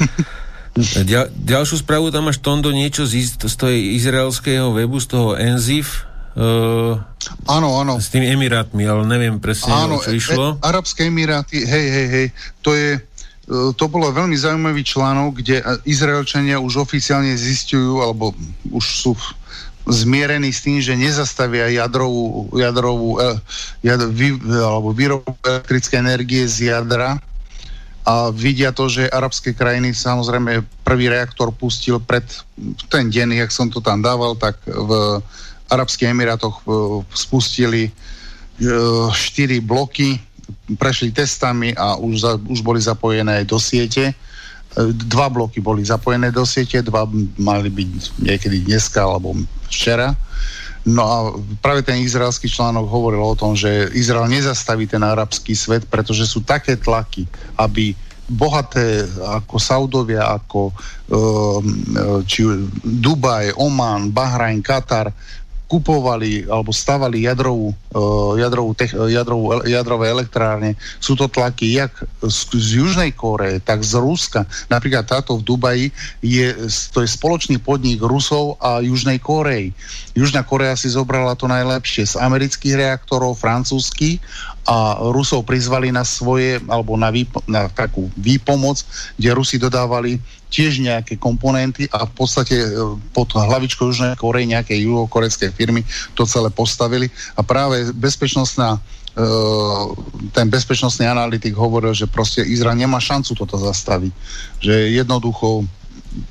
Ďal, 1.04 1.28
ďalšiu 1.36 1.84
správu 1.84 2.08
tam 2.08 2.32
máš 2.32 2.40
Tondo 2.40 2.72
niečo 2.72 3.04
z, 3.04 3.36
z 3.36 3.54
toho 3.60 3.68
izraelského 3.68 4.72
webu, 4.72 5.04
z 5.04 5.06
toho 5.12 5.36
Enzif. 5.36 6.08
Uh, 6.32 6.96
áno, 7.44 7.76
áno. 7.76 8.00
S 8.00 8.08
tými 8.08 8.24
Emirátmi, 8.32 8.88
ale 8.88 9.04
neviem 9.04 9.36
presne, 9.36 9.68
áno, 9.68 10.00
čo 10.00 10.16
išlo. 10.16 10.56
E, 10.56 10.64
Arabské 10.64 11.12
Emiráty, 11.12 11.60
hej, 11.60 11.86
hej, 11.92 12.06
hej, 12.08 12.26
to 12.64 12.72
je 12.72 12.96
to 13.50 13.84
bolo 13.90 14.14
veľmi 14.14 14.38
zaujímavý 14.38 14.86
článok, 14.86 15.42
kde 15.42 15.66
Izraelčania 15.82 16.62
už 16.62 16.86
oficiálne 16.86 17.34
zistujú, 17.34 17.98
alebo 17.98 18.30
už 18.70 18.84
sú 18.86 19.12
zmierení 19.82 20.54
s 20.54 20.62
tým, 20.62 20.78
že 20.78 20.94
nezastavia 20.94 21.66
jadrovú, 21.66 22.46
jadrovú 22.54 23.18
jad, 23.82 23.98
vy, 24.14 24.38
alebo 24.46 24.94
výrobu 24.94 25.34
elektrické 25.42 25.98
energie 25.98 26.46
z 26.46 26.70
jadra, 26.70 27.18
a 28.02 28.34
vidia 28.34 28.74
to, 28.74 28.90
že 28.90 29.06
arabské 29.06 29.54
krajiny 29.54 29.94
samozrejme 29.94 30.66
prvý 30.82 31.06
reaktor 31.06 31.54
pustil 31.54 32.02
pred 32.02 32.26
ten 32.90 33.06
deň, 33.06 33.46
jak 33.46 33.54
som 33.54 33.70
to 33.70 33.78
tam 33.78 34.02
dával, 34.02 34.34
tak 34.34 34.58
v 34.66 35.22
Arabských 35.70 36.10
Emirátoch 36.10 36.66
e, 36.66 36.70
spustili 37.14 37.94
4 38.58 38.66
e, 38.66 39.62
bloky, 39.62 40.18
prešli 40.78 41.12
testami 41.12 41.74
a 41.76 41.96
už, 41.96 42.14
za, 42.20 42.32
už 42.36 42.60
boli 42.60 42.80
zapojené 42.80 43.44
do 43.44 43.60
siete. 43.60 44.12
E, 44.12 44.14
dva 45.08 45.28
bloky 45.28 45.60
boli 45.60 45.84
zapojené 45.84 46.32
do 46.32 46.46
siete, 46.46 46.80
dva 46.82 47.08
mali 47.38 47.68
byť 47.68 47.90
niekedy 48.22 48.66
dneska 48.66 49.02
alebo 49.02 49.36
včera. 49.68 50.16
No 50.82 51.02
a 51.06 51.16
práve 51.62 51.86
ten 51.86 52.02
izraelský 52.02 52.50
článok 52.50 52.90
hovoril 52.90 53.22
o 53.22 53.38
tom, 53.38 53.54
že 53.54 53.94
Izrael 53.94 54.26
nezastaví 54.26 54.90
ten 54.90 55.02
arabský 55.02 55.54
svet, 55.54 55.86
pretože 55.86 56.26
sú 56.26 56.42
také 56.42 56.74
tlaky, 56.74 57.22
aby 57.54 57.94
bohaté 58.26 59.06
ako 59.22 59.56
Saudovia, 59.62 60.26
ako 60.34 60.72
ehm, 60.72 62.24
či 62.26 62.42
Dubaj, 62.82 63.54
Oman, 63.60 64.10
Bahrajn, 64.10 64.58
Katar 64.64 65.12
kupovali 65.72 66.44
alebo 66.52 66.68
stavali 66.68 67.24
jadrovú, 67.24 67.72
uh, 67.72 68.36
jadrovú, 68.36 68.76
tech, 68.76 68.92
jadrovú, 68.92 69.64
jadrové 69.64 70.12
elektrárne. 70.12 70.76
Sú 71.00 71.16
to 71.16 71.32
tlaky 71.32 71.80
jak 71.80 71.96
z, 72.20 72.38
z 72.52 72.68
Južnej 72.84 73.16
Kóre, 73.16 73.56
tak 73.64 73.80
z 73.80 73.96
Ruska. 73.96 74.44
Napríklad 74.68 75.08
táto 75.08 75.40
v 75.40 75.46
Dubaji 75.48 75.86
je, 76.20 76.52
to 76.92 77.00
je 77.00 77.08
spoločný 77.08 77.56
podnik 77.56 78.04
Rusov 78.04 78.60
a 78.60 78.84
Južnej 78.84 79.16
Kórei. 79.16 79.72
Južná 80.12 80.44
Korea 80.44 80.76
si 80.76 80.92
zobrala 80.92 81.32
to 81.32 81.48
najlepšie 81.48 82.04
z 82.04 82.14
amerických 82.20 82.76
reaktorov, 82.76 83.40
francúzských 83.40 84.20
a 84.68 85.00
Rusov 85.08 85.48
prizvali 85.48 85.88
na 85.88 86.04
svoje, 86.04 86.60
alebo 86.68 87.00
na, 87.00 87.08
výpo, 87.08 87.40
na 87.48 87.72
takú 87.72 88.12
výpomoc, 88.20 88.84
kde 89.16 89.32
Rusi 89.32 89.56
dodávali 89.56 90.20
tiež 90.52 90.84
nejaké 90.84 91.16
komponenty 91.16 91.88
a 91.88 92.04
v 92.04 92.12
podstate 92.12 92.60
e, 92.60 92.68
pod 93.16 93.32
hlavičkou 93.32 93.88
Južnej 93.88 94.20
Korei 94.20 94.44
nejakej 94.44 94.84
juhokorejskej 94.84 95.50
firmy 95.56 95.80
to 96.12 96.28
celé 96.28 96.52
postavili 96.52 97.08
a 97.32 97.40
práve 97.40 97.88
bezpečnostná 97.96 98.76
e, 98.76 98.80
ten 100.36 100.52
bezpečnostný 100.52 101.08
analytik 101.08 101.56
hovoril, 101.56 101.96
že 101.96 102.04
proste 102.04 102.44
Izrael 102.44 102.76
nemá 102.76 103.00
šancu 103.00 103.32
toto 103.32 103.56
zastaviť. 103.56 104.12
Že 104.60 104.74
jednoducho 104.92 105.64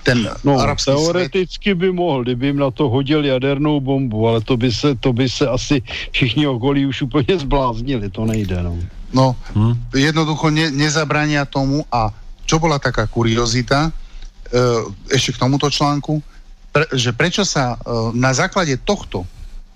ten 0.04 0.30
no, 0.44 0.58
teoreticky 0.86 1.70
svet... 1.70 1.78
by 1.78 1.92
mohl, 1.92 2.24
kdyby 2.24 2.46
jim 2.48 2.58
na 2.58 2.72
to 2.72 2.90
hodil 2.90 3.26
jadernou 3.26 3.82
bombu, 3.82 4.28
ale 4.28 4.42
to 4.42 4.58
by 4.58 4.72
se, 4.72 4.96
to 4.96 5.14
by 5.14 5.30
se 5.30 5.48
asi 5.48 5.82
všichni 6.12 6.48
okolí 6.48 6.86
už 6.86 7.02
úplně 7.02 7.38
zbláznili, 7.38 8.10
to 8.10 8.26
nejde. 8.26 8.64
No, 8.64 8.78
no 9.14 9.36
hm? 9.56 9.74
jednoducho 9.96 10.50
ne, 10.50 10.72
nezabrania 10.72 11.46
tomu 11.46 11.86
a 11.92 12.14
čo 12.46 12.60
bola 12.60 12.80
taká 12.80 13.08
kuriozita, 13.08 13.92
E, 14.52 14.60
ešte 15.16 15.32
k 15.32 15.42
tomuto 15.48 15.72
článku, 15.72 16.20
pre, 16.76 16.84
že 16.92 17.16
prečo 17.16 17.48
sa 17.48 17.80
e, 17.80 18.12
na 18.12 18.36
základe 18.36 18.76
tohto 18.84 19.24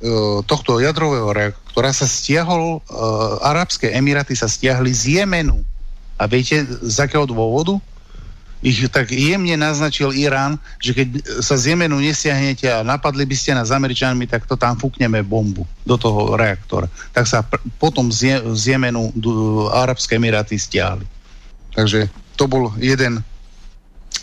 e, 0.04 0.44
tohto 0.44 0.84
jadrového 0.84 1.32
reaktora 1.32 1.96
sa 1.96 2.04
stiahol, 2.04 2.84
Arabské 3.40 3.96
Emiráty 3.96 4.36
sa 4.36 4.52
stiahli 4.52 4.92
z 4.92 5.20
Jemenu. 5.20 5.64
A 6.20 6.28
viete, 6.28 6.64
z 6.68 6.98
akého 7.00 7.24
dôvodu? 7.24 7.80
Ich 8.66 8.82
tak 8.90 9.14
jemne 9.14 9.54
naznačil 9.54 10.10
Irán, 10.18 10.58
že 10.82 10.98
keď 10.98 11.22
sa 11.46 11.54
z 11.54 11.78
Jemenu 11.78 12.02
nesiahnete 12.02 12.66
a 12.66 12.82
napadli 12.82 13.22
by 13.22 13.38
ste 13.38 13.54
nás 13.54 13.70
Američanmi, 13.70 14.26
tak 14.26 14.50
to 14.50 14.58
tam 14.58 14.74
fúkneme 14.74 15.22
bombu 15.22 15.70
do 15.86 15.94
toho 16.02 16.34
reaktora. 16.34 16.90
Tak 17.14 17.30
sa 17.30 17.46
pr- 17.46 17.62
potom 17.78 18.10
z, 18.10 18.34
Je- 18.34 18.44
z 18.58 18.74
Jemenu 18.74 19.14
d- 19.14 19.30
Arabské 19.70 20.18
Emiráty 20.18 20.58
stiahli. 20.58 21.06
Takže 21.78 22.10
to 22.34 22.50
bol 22.50 22.74
jeden 22.82 23.22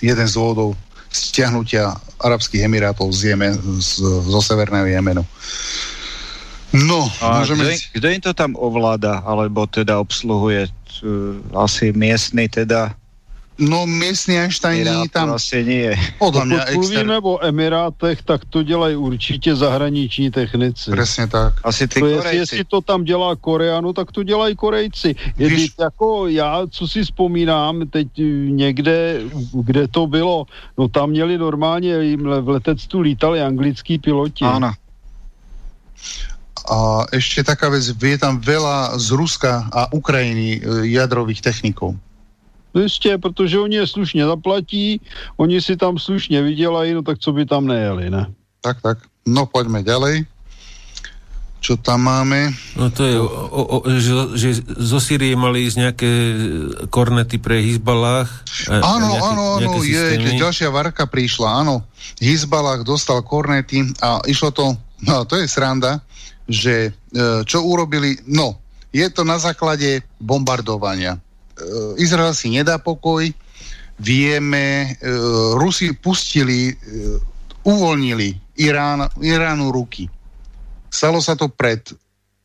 jeden 0.03 0.27
z 0.27 0.35
dôvodov 0.35 0.75
stiahnutia 1.15 1.95
Arabských 2.19 2.67
Emirátov 2.67 3.15
z 3.15 3.31
Jemen, 3.31 3.55
z, 3.79 4.03
zo 4.03 4.41
Severného 4.43 4.91
Jemenu. 4.91 5.23
No, 6.73 7.07
a 7.23 7.45
môžeme... 7.45 7.79
Kto, 7.79 8.01
kto 8.01 8.07
im 8.11 8.23
to 8.25 8.33
tam 8.35 8.59
ovláda, 8.59 9.23
alebo 9.23 9.71
teda 9.71 10.03
obsluhuje? 10.03 10.67
Uh, 11.05 11.39
asi 11.55 11.95
miestny 11.95 12.49
teda 12.49 12.97
No 13.59 13.85
miestni 13.87 14.41
Einsteini 14.41 15.13
tam... 15.13 15.37
Asi 15.37 15.61
nie. 15.61 15.93
Podľa 16.17 16.45
mňa 16.49 16.61
Pokud 16.65 16.73
mluvíme 16.73 17.17
o 17.21 17.35
Emirátech, 17.45 18.25
tak 18.25 18.49
to 18.49 18.63
dělají 18.63 18.97
určitě 18.97 19.57
zahraniční 19.57 20.31
technici. 20.31 20.91
Presne 20.91 21.29
tak. 21.29 21.61
Asi 21.65 21.89
ty 21.89 22.01
to 22.01 22.07
Korejci. 22.07 22.37
Jestli 22.37 22.65
to 22.65 22.81
tam 22.81 23.05
dělá 23.05 23.37
Korea, 23.37 23.81
no 23.81 23.93
tak 23.93 24.13
to 24.13 24.23
dělají 24.23 24.57
Korejci. 24.57 25.15
Víš... 25.37 25.73
jako 25.81 26.27
já, 26.27 26.63
co 26.71 26.89
si 26.89 27.05
vzpomínám, 27.05 27.89
teď 27.91 28.09
někde, 28.49 29.21
kde 29.53 29.89
to 29.89 30.07
bylo, 30.07 30.47
no 30.79 30.89
tam 30.89 31.11
měli 31.11 31.39
normálně, 31.39 32.17
v 32.17 32.49
letectvu 32.49 33.01
lítali 33.01 33.43
anglický 33.43 33.99
piloti. 33.99 34.45
Áno. 34.45 34.73
A 36.63 37.11
ešte 37.11 37.43
taká 37.43 37.75
vec, 37.75 37.91
je 37.91 38.19
tam 38.19 38.39
veľa 38.39 38.95
z 38.95 39.09
Ruska 39.19 39.67
a 39.67 39.91
Ukrajiny 39.91 40.63
e, 40.63 40.95
jadrových 40.95 41.43
technikov. 41.43 41.99
Jistě, 42.75 43.18
protože 43.18 43.59
oni 43.59 43.76
je 43.76 43.86
slušně 43.86 44.26
zaplatí, 44.26 45.01
oni 45.36 45.60
si 45.60 45.76
tam 45.76 45.99
slušně 45.99 46.42
vydělají, 46.42 46.94
no 46.94 47.02
tak 47.02 47.18
co 47.18 47.33
by 47.33 47.47
tam 47.47 47.67
nejeli, 47.67 48.10
ne? 48.10 48.26
Tak, 48.60 48.83
tak. 48.83 48.99
No 49.26 49.47
poďme 49.47 49.83
ďalej. 49.83 50.26
Čo 51.62 51.78
tam 51.78 52.10
máme? 52.10 52.51
No 52.75 52.91
to 52.91 53.07
je, 53.07 53.15
o, 53.23 53.62
o, 53.62 53.76
že, 53.86 54.34
že 54.34 54.49
zo 54.67 54.99
Syrie 54.99 55.39
mali 55.39 55.70
ísť 55.70 55.78
nejaké 55.78 56.10
kornety 56.91 57.39
pre 57.39 57.62
Hizbalách. 57.62 58.26
Áno, 58.67 59.15
áno, 59.23 59.62
áno, 59.62 59.78
je, 59.86 60.18
ďalšia 60.42 60.75
varka 60.75 61.07
prišla, 61.07 61.62
áno. 61.62 61.86
Hizbalách 62.18 62.83
dostal 62.83 63.23
kornety 63.23 63.86
a 64.02 64.18
išlo 64.26 64.51
to, 64.51 64.75
no 65.07 65.23
to 65.23 65.39
je 65.39 65.47
sranda, 65.47 66.02
že 66.51 66.91
e, 66.91 67.47
čo 67.47 67.62
urobili, 67.62 68.18
no, 68.26 68.59
je 68.91 69.07
to 69.15 69.23
na 69.23 69.39
základe 69.39 70.02
bombardovania. 70.18 71.15
E, 71.62 72.02
Izrael 72.02 72.34
si 72.34 72.50
nedá 72.50 72.76
pokoj, 72.82 73.23
vieme, 74.02 74.99
e, 74.99 75.10
Rusi 75.55 75.94
pustili, 75.94 76.73
e, 76.73 76.74
uvoľnili 77.62 78.58
Irán, 78.58 79.07
Iránu 79.23 79.70
ruky. 79.70 80.10
Stalo 80.91 81.23
sa 81.23 81.39
to 81.39 81.49
pred, 81.49 81.81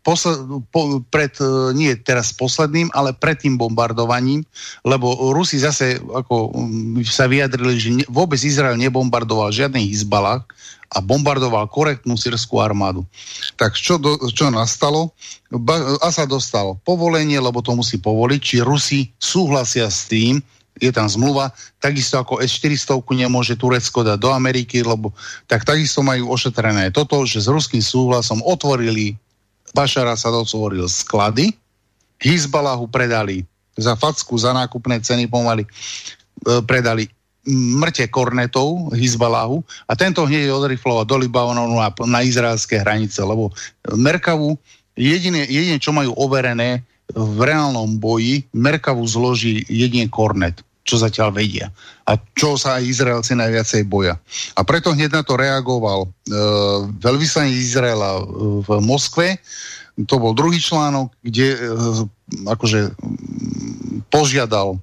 posled, 0.05 0.39
po, 0.71 1.03
pred 1.09 1.33
nie 1.75 1.91
teraz 1.99 2.31
posledným, 2.31 2.87
ale 2.95 3.11
pred 3.11 3.35
tým 3.41 3.59
bombardovaním, 3.59 4.45
lebo 4.85 5.33
Rusi 5.35 5.59
zase 5.59 5.99
ako 5.99 6.53
sa 7.03 7.27
vyjadrili, 7.27 7.75
že 7.75 7.89
vôbec 8.07 8.39
Izrael 8.39 8.79
nebombardoval 8.79 9.51
žiadny 9.51 9.89
Hizbalách, 9.89 10.47
a 10.87 11.03
bombardoval 11.03 11.67
korektnú 11.67 12.15
sírskú 12.15 12.63
armádu. 12.63 13.03
Tak 13.59 13.75
čo, 13.75 13.99
do, 13.99 14.15
čo 14.31 14.47
nastalo? 14.47 15.11
Ba, 15.51 15.99
Asad 15.99 16.31
dostal 16.31 16.79
povolenie, 16.87 17.39
lebo 17.39 17.59
to 17.59 17.75
musí 17.75 17.99
povoliť, 17.99 18.39
či 18.39 18.55
Rusi 18.63 19.11
súhlasia 19.19 19.91
s 19.91 20.07
tým, 20.07 20.39
je 20.77 20.93
tam 20.93 21.09
zmluva, 21.09 21.49
takisto 21.81 22.21
ako 22.21 22.37
S-400 22.37 23.01
nemôže 23.17 23.57
Turecko 23.57 24.05
dať 24.05 24.17
do 24.21 24.29
Ameriky, 24.29 24.85
lebo 24.85 25.11
tak 25.49 25.65
takisto 25.65 26.05
majú 26.05 26.29
ošetrené 26.29 26.93
toto, 26.93 27.25
že 27.25 27.41
s 27.41 27.49
ruským 27.49 27.81
súhlasom 27.81 28.45
otvorili, 28.45 29.17
Bašar 29.73 30.05
Asad 30.05 30.37
otvoril 30.37 30.85
sklady, 30.85 31.51
Hizbalahu 32.21 32.89
predali 32.89 33.45
za 33.77 33.93
facku, 33.93 34.33
za 34.37 34.53
nákupné 34.53 35.01
ceny 35.01 35.29
pomaly, 35.29 35.65
e, 35.65 35.69
predali 36.65 37.09
mŕte 37.51 38.11
kornetov 38.11 38.91
Hizbalahu 38.91 39.63
a 39.87 39.95
tento 39.95 40.27
hneď 40.27 40.51
odrifloval 40.51 41.07
do 41.07 41.15
Libanonu 41.15 41.79
na, 41.79 41.89
na 42.03 42.19
izraelské 42.19 42.83
hranice, 42.83 43.23
lebo 43.23 43.55
Merkavu 43.95 44.59
jedine, 44.99 45.47
jedine, 45.47 45.79
čo 45.79 45.95
majú 45.95 46.11
overené 46.19 46.83
v 47.15 47.39
reálnom 47.39 47.95
boji, 47.97 48.43
Merkavu 48.51 49.07
zloží 49.07 49.63
jedine 49.71 50.11
kornet 50.11 50.59
čo 50.87 50.95
zatiaľ 50.95 51.35
vedia. 51.35 51.67
A 52.07 52.15
čo 52.31 52.55
sa 52.55 52.79
aj 52.79 52.87
Izraelci 52.87 53.35
najviacej 53.35 53.83
boja. 53.91 54.15
A 54.55 54.63
preto 54.63 54.95
hneď 54.95 55.19
na 55.19 55.23
to 55.27 55.35
reagoval 55.35 56.07
e, 56.07 56.09
veľvyslanec 57.03 57.51
Izraela 57.51 58.23
v 58.63 58.69
Moskve. 58.79 59.35
To 60.07 60.15
bol 60.15 60.31
druhý 60.31 60.63
článok, 60.63 61.11
kde 61.19 61.47
e, 61.51 61.59
akože 62.47 62.95
požiadal 64.07 64.79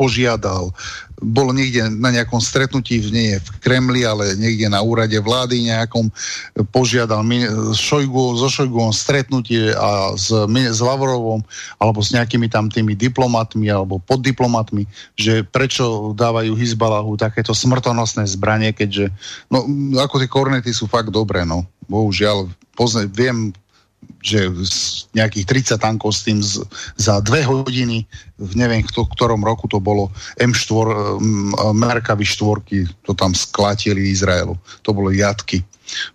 požiadal. 0.00 0.72
Bolo 1.20 1.52
niekde 1.52 1.92
na 1.92 2.08
nejakom 2.08 2.40
stretnutí, 2.40 3.04
nie 3.12 3.36
v 3.36 3.48
Kremli, 3.60 4.08
ale 4.08 4.32
niekde 4.40 4.72
na 4.72 4.80
úrade 4.80 5.20
vlády 5.20 5.68
nejakom, 5.68 6.08
požiadal 6.72 7.20
Šojgu, 7.76 8.40
so 8.40 8.48
Šojguom 8.48 8.88
stretnutie 8.96 9.76
a 9.76 10.16
s, 10.16 10.32
s 10.48 10.80
Lavrovom 10.80 11.44
alebo 11.76 12.00
s 12.00 12.16
nejakými 12.16 12.48
tam 12.48 12.72
tými 12.72 12.96
diplomatmi 12.96 13.68
alebo 13.68 14.00
poddiplomatmi, 14.00 14.88
že 15.12 15.44
prečo 15.44 16.16
dávajú 16.16 16.56
Hizbalahu 16.56 17.20
takéto 17.20 17.52
smrtonosné 17.52 18.24
zbranie, 18.24 18.72
keďže 18.72 19.12
no, 19.52 19.68
ako 20.00 20.24
tie 20.24 20.32
kornety 20.32 20.72
sú 20.72 20.88
fakt 20.88 21.12
dobré, 21.12 21.44
no. 21.44 21.68
Bohužiaľ, 21.84 22.48
pozne, 22.72 23.04
viem 23.04 23.52
že 24.20 24.52
nejakých 25.16 25.76
30 25.76 25.80
tankov 25.80 26.12
s 26.12 26.28
tým 26.28 26.44
z, 26.44 26.60
za 27.00 27.24
dve 27.24 27.40
hodiny, 27.40 28.04
v 28.36 28.52
neviem 28.52 28.84
kto, 28.84 29.08
ktorom 29.08 29.40
roku 29.40 29.64
to 29.64 29.80
bolo, 29.80 30.12
M4, 30.36 31.16
Merkavy 31.72 32.28
štvorky, 32.28 32.84
to 33.04 33.16
tam 33.16 33.32
sklatili 33.32 34.12
Izraelu. 34.12 34.60
To 34.84 34.90
bolo 34.92 35.08
jatky. 35.08 35.64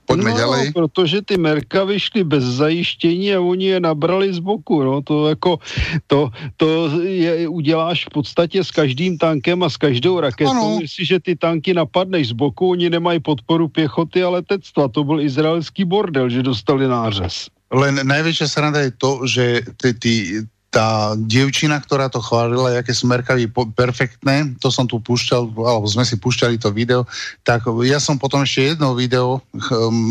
Poďme 0.06 0.32
no, 0.32 0.38
ďalej. 0.38 0.74
protože 0.74 1.22
ty 1.22 1.38
Merkavy 1.38 2.00
šly 2.00 2.24
bez 2.24 2.44
zajištění 2.44 3.34
a 3.34 3.42
oni 3.42 3.66
je 3.66 3.80
nabrali 3.80 4.34
z 4.34 4.40
boku. 4.40 4.84
No. 4.84 5.02
To, 5.02 5.28
jako, 5.30 5.60
to, 6.08 6.30
to 6.58 6.90
je, 7.02 7.48
uděláš 7.48 8.06
v 8.06 8.10
podstatě 8.10 8.64
s 8.64 8.72
každým 8.72 9.18
tankem 9.18 9.64
a 9.64 9.70
s 9.70 9.78
každou 9.78 10.20
raketou. 10.20 10.82
Jestliže 10.82 11.20
ty 11.20 11.36
tanky 11.36 11.74
napadneš 11.74 12.28
z 12.28 12.32
boku, 12.32 12.70
oni 12.70 12.90
nemají 12.90 13.20
podporu 13.20 13.68
pěchoty 13.68 14.24
a 14.24 14.30
letectva. 14.30 14.88
To 14.88 15.04
byl 15.04 15.22
izraelský 15.22 15.86
bordel, 15.86 16.30
že 16.30 16.44
dostali 16.44 16.88
nářez. 16.88 17.50
Len 17.74 17.98
najväčšia 17.98 18.46
sranda 18.46 18.80
je 18.86 18.94
to, 18.94 19.26
že 19.26 19.66
tí, 19.82 19.90
tí, 19.98 20.14
tá 20.76 21.16
dievčina, 21.16 21.80
ktorá 21.80 22.12
to 22.12 22.20
chválila, 22.20 22.76
aké 22.76 22.92
sú 22.92 23.08
merkavy 23.08 23.48
perfektné, 23.80 24.60
to 24.60 24.68
som 24.68 24.84
tu 24.84 25.00
púšťal, 25.00 25.56
alebo 25.56 25.88
sme 25.88 26.04
si 26.04 26.20
púšťali 26.20 26.60
to 26.60 26.68
video, 26.76 27.08
tak 27.48 27.64
ja 27.88 27.96
som 27.96 28.20
potom 28.20 28.44
ešte 28.44 28.76
jedno 28.76 28.92
video 28.92 29.40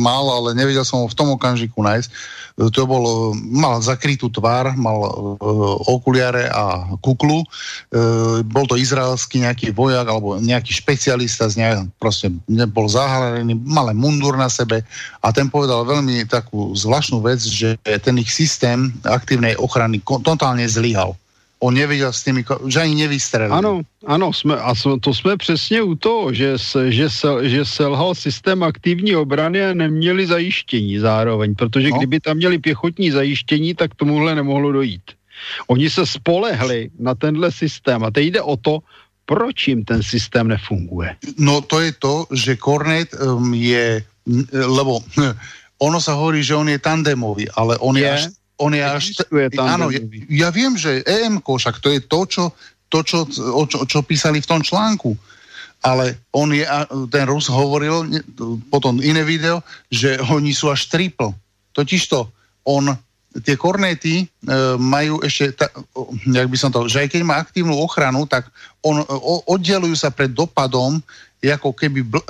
mal, 0.01 0.25
ale 0.41 0.57
nevedel 0.57 0.89
som 0.89 1.05
ho 1.05 1.07
v 1.11 1.13
tom 1.13 1.37
okamžiku 1.37 1.85
nájsť. 1.85 2.09
To 2.55 2.87
bol, 2.87 3.35
mal 3.35 3.83
zakrytú 3.83 4.31
tvár, 4.31 4.79
mal 4.79 4.95
uh, 5.03 5.91
okuliare 5.91 6.47
a 6.55 6.95
kuklu. 7.03 7.43
Uh, 7.91 8.47
bol 8.47 8.63
to 8.71 8.79
izraelský 8.79 9.43
nejaký 9.43 9.75
vojak 9.75 10.07
alebo 10.07 10.39
nejaký 10.39 10.71
špecialista 10.71 11.51
z 11.51 11.59
nejak, 11.59 11.91
proste 11.99 12.31
bol 12.71 12.87
zahalený, 12.87 13.59
mal 13.59 13.91
mundur 13.91 14.39
na 14.39 14.47
sebe 14.47 14.87
a 15.19 15.35
ten 15.35 15.51
povedal 15.51 15.83
veľmi 15.83 16.31
takú 16.31 16.71
zvláštnu 16.79 17.27
vec, 17.27 17.43
že 17.43 17.75
ten 17.83 18.15
ich 18.23 18.31
systém 18.31 18.95
aktívnej 19.03 19.59
ochrany 19.59 19.99
totálne 20.23 20.54
totálne 20.55 20.71
zlyhal. 20.71 21.13
On 21.65 21.73
nevěděl 21.73 22.13
s 22.13 22.23
tými, 22.23 22.45
že 22.69 22.81
ani 22.81 22.95
nevystrelil. 23.09 23.55
Ano, 23.55 23.81
ano, 24.07 24.33
jsme, 24.33 24.57
a 24.61 24.75
to 25.01 25.15
jsme 25.15 25.37
přesně 25.37 25.83
u 25.83 25.95
toho, 25.95 26.33
že, 26.35 26.59
se, 26.59 26.93
že, 26.93 27.11
se, 27.11 27.29
že 27.49 27.65
selhal 27.65 28.15
systém 28.15 28.63
aktivní 28.63 29.17
obrany 29.17 29.65
a 29.65 29.73
neměli 29.73 30.27
zajištění 30.27 30.99
zároveň, 30.99 31.55
protože 31.55 31.89
no. 31.89 31.97
kdyby 31.97 32.21
tam 32.21 32.37
měli 32.37 32.59
pěchotní 32.59 33.11
zajištění, 33.11 33.75
tak 33.75 33.95
tomuhle 33.95 34.35
nemohlo 34.35 34.73
dojít. 34.73 35.17
Oni 35.67 35.91
se 35.91 36.07
spolehli 36.07 36.91
na 37.01 37.15
tenhle 37.15 37.49
systém 37.53 38.05
a 38.05 38.11
teď 38.11 38.27
jde 38.27 38.43
o 38.43 38.57
to, 38.57 38.79
proč 39.25 39.69
jim 39.69 39.85
ten 39.85 40.03
systém 40.03 40.49
nefunguje. 40.49 41.17
No 41.39 41.65
to 41.65 41.81
je 41.81 41.93
to, 41.97 42.27
že 42.29 42.61
Kornet 42.61 43.09
um, 43.17 43.55
je, 43.57 44.05
lebo 44.53 45.01
ono 45.87 45.97
sa 45.97 46.13
hovorí, 46.13 46.45
že 46.45 46.61
on 46.61 46.69
je 46.69 46.77
tandemový, 46.77 47.49
ale 47.57 47.81
on 47.81 47.97
je, 47.97 48.05
je 48.05 48.11
až 48.13 48.23
on 48.59 48.71
je 48.75 48.85
až... 48.85 49.05
Áno, 49.59 49.91
ja, 49.91 50.01
ja 50.31 50.49
viem, 50.55 50.79
že 50.79 51.03
EMK, 51.03 51.47
však 51.47 51.83
to 51.83 51.89
je 51.91 52.01
to, 52.05 52.21
čo, 52.27 52.45
to 52.91 52.99
čo, 53.03 53.19
o, 53.51 53.63
čo, 53.67 53.83
čo 53.87 54.07
písali 54.07 54.39
v 54.39 54.51
tom 54.51 54.63
článku. 54.63 55.19
Ale 55.85 56.17
on 56.33 56.49
je, 56.55 56.65
ten 57.13 57.29
Rus 57.29 57.51
hovoril, 57.51 58.09
potom 58.73 59.05
iné 59.05 59.21
video, 59.21 59.61
že 59.93 60.17
oni 60.33 60.57
sú 60.57 60.73
až 60.73 60.89
triple. 60.89 61.37
Totižto 61.77 62.25
on, 62.65 62.89
tie 63.45 63.59
kornety 63.59 64.25
e, 64.25 64.27
majú 64.81 65.21
ešte, 65.21 65.61
ta, 65.61 65.69
jak 66.25 66.49
by 66.49 66.57
som 66.57 66.73
to, 66.73 66.89
že 66.89 67.05
aj 67.05 67.09
keď 67.13 67.21
má 67.27 67.37
aktívnu 67.37 67.77
ochranu, 67.77 68.25
tak 68.25 68.49
on, 68.81 69.05
o, 69.05 69.45
oddelujú 69.45 69.93
sa 69.93 70.09
pred 70.09 70.33
dopadom 70.33 71.05
ako 71.45 71.77
keby 71.77 72.01
bl- 72.09 72.25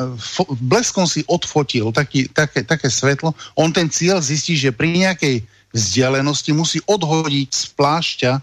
bleskom 0.58 1.06
si 1.06 1.22
odfotil 1.30 1.94
taký, 1.94 2.26
také, 2.34 2.66
také 2.66 2.90
svetlo, 2.90 3.30
on 3.54 3.70
ten 3.70 3.86
cieľ 3.86 4.18
zistí, 4.18 4.58
že 4.58 4.74
pri 4.74 4.90
nejakej 5.06 5.46
vzdialenosti 5.74 6.54
musí 6.54 6.78
odhodiť 6.86 7.48
z 7.50 7.64
plášťa 7.74 8.32
e, 8.38 8.40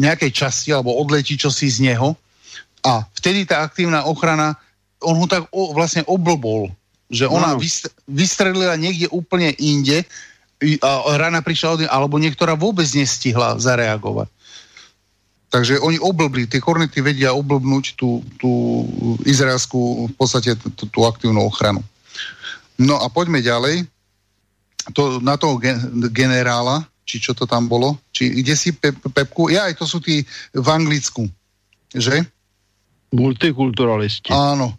nejakej 0.00 0.30
časti 0.32 0.72
alebo 0.72 0.96
odletí 0.96 1.36
čosi 1.36 1.68
z 1.68 1.92
neho 1.92 2.16
a 2.82 3.04
vtedy 3.20 3.44
tá 3.44 3.66
aktívna 3.66 4.08
ochrana, 4.08 4.56
on 5.04 5.20
ho 5.20 5.26
tak 5.28 5.44
o, 5.52 5.76
vlastne 5.76 6.06
oblbol, 6.08 6.72
že 7.12 7.28
ona 7.28 7.54
no. 7.54 7.60
vystrelila 8.08 8.74
niekde 8.80 9.10
úplne 9.12 9.52
inde 9.60 10.08
a 10.82 10.90
rana 11.14 11.38
prišla 11.38 11.68
od 11.70 11.80
alebo 11.86 12.18
niektorá 12.18 12.58
vôbec 12.58 12.88
nestihla 12.90 13.60
zareagovať. 13.62 14.26
Takže 15.48 15.80
oni 15.80 15.96
oblbli, 15.96 16.44
tie 16.44 16.60
kornety 16.60 17.00
vedia 17.00 17.32
oblbnúť 17.32 17.96
tú, 17.96 18.20
tú 18.36 18.84
izraelskú 19.24 20.10
v 20.12 20.14
podstate 20.18 20.52
tú, 20.76 20.84
tú 20.84 21.00
aktívnu 21.08 21.40
ochranu. 21.40 21.80
No 22.76 23.00
a 23.00 23.08
poďme 23.08 23.40
ďalej. 23.40 23.88
To, 24.96 25.20
na 25.20 25.36
toho 25.36 25.60
gen, 25.60 26.08
generála, 26.12 26.86
či 27.04 27.20
čo 27.20 27.32
to 27.32 27.44
tam 27.44 27.68
bolo, 27.68 28.00
či 28.12 28.40
ide 28.40 28.56
si 28.56 28.72
pe, 28.72 28.92
Pepku, 28.92 29.48
ja 29.52 29.68
aj 29.68 29.80
to 29.80 29.84
sú 29.88 30.00
tí 30.00 30.24
v 30.52 30.68
Anglicku, 30.68 31.28
že? 31.92 32.24
Multikulturalisti. 33.12 34.28
Áno. 34.32 34.76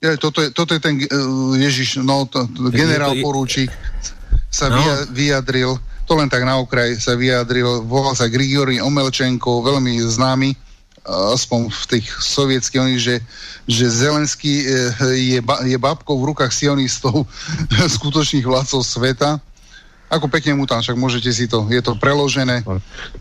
Ja, 0.00 0.14
toto, 0.16 0.40
je, 0.40 0.54
toto 0.54 0.72
je 0.72 0.80
ten 0.80 0.94
uh, 0.96 1.58
Ježiš, 1.58 2.00
no, 2.00 2.24
to, 2.30 2.46
to, 2.48 2.70
generál 2.70 3.18
porúčik 3.18 3.68
sa 4.48 4.70
no. 4.70 4.80
vyjadril 5.10 5.76
to 6.08 6.16
len 6.16 6.32
tak 6.32 6.48
na 6.48 6.56
okraj 6.56 6.96
sa 6.96 7.12
vyjadril, 7.12 7.84
volal 7.84 8.16
sa 8.16 8.32
Grigori 8.32 8.80
Omelčenko, 8.80 9.60
veľmi 9.60 10.00
známy, 10.00 10.56
aspoň 11.06 11.70
v 11.70 11.84
tých 11.96 12.06
sovietských, 12.10 12.98
že, 12.98 13.16
že 13.68 13.84
Zelenský 13.86 14.64
e, 14.64 14.66
je, 15.14 15.40
je 15.42 15.78
babkou 15.78 16.18
v 16.18 16.34
rukách 16.34 16.52
sionistov 16.52 17.26
skutočných 17.98 18.44
vládcov 18.44 18.82
sveta. 18.82 19.38
Ako 20.08 20.32
pekne 20.32 20.56
mu 20.56 20.64
tam, 20.64 20.80
však 20.80 20.96
môžete 20.96 21.30
si 21.32 21.44
to, 21.46 21.68
je 21.68 21.84
to 21.84 21.92
preložené 22.00 22.64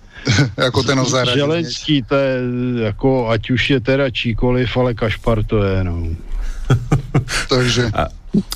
jako 0.68 0.80
ten 0.84 1.00
zaradit. 1.06 1.44
Zelenský 1.44 2.04
to 2.04 2.16
je, 2.16 2.34
jako, 2.88 3.30
ať 3.30 3.44
už 3.52 3.62
je 3.70 3.80
teda 3.80 4.08
číkoliv, 4.10 4.68
ale 4.78 4.96
Kašpar 4.96 5.44
to 5.44 5.64
je, 5.64 5.84
no. 5.84 6.16
Takže... 7.54 7.92
A, 7.92 8.08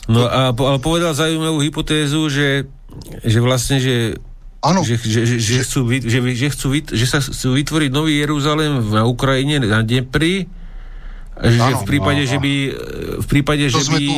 no 0.07 0.27
a 0.27 0.51
ale 0.51 0.79
povedal 0.79 1.15
zaujímavú 1.15 1.63
hypotézu, 1.63 2.27
že 2.27 2.67
že 3.23 3.39
vlastne, 3.39 3.77
že 3.79 4.19
Áno. 4.61 4.85
Že, 4.85 4.95
že, 5.01 5.21
že, 5.25 5.37
že, 5.41 5.57
chcú, 5.65 5.89
že, 5.89 6.19
že, 6.21 6.47
že 6.93 7.05
sa 7.09 7.17
chcú 7.17 7.57
vytvoriť 7.57 7.89
nový 7.89 8.21
Jeruzalém 8.21 8.77
na 8.93 9.09
Ukrajine, 9.09 9.57
na 9.65 9.81
Dnepri, 9.81 10.45
že 11.39 11.57
ano, 11.63 11.79
v 11.79 11.83
prípade, 11.87 12.21
ano. 12.27 12.29
že 12.29 12.37
by 12.37 12.53
v 13.23 13.27
prípade, 13.27 13.63
to 13.71 13.79
že 13.79 13.81
by 13.87 14.03
tu... 14.03 14.15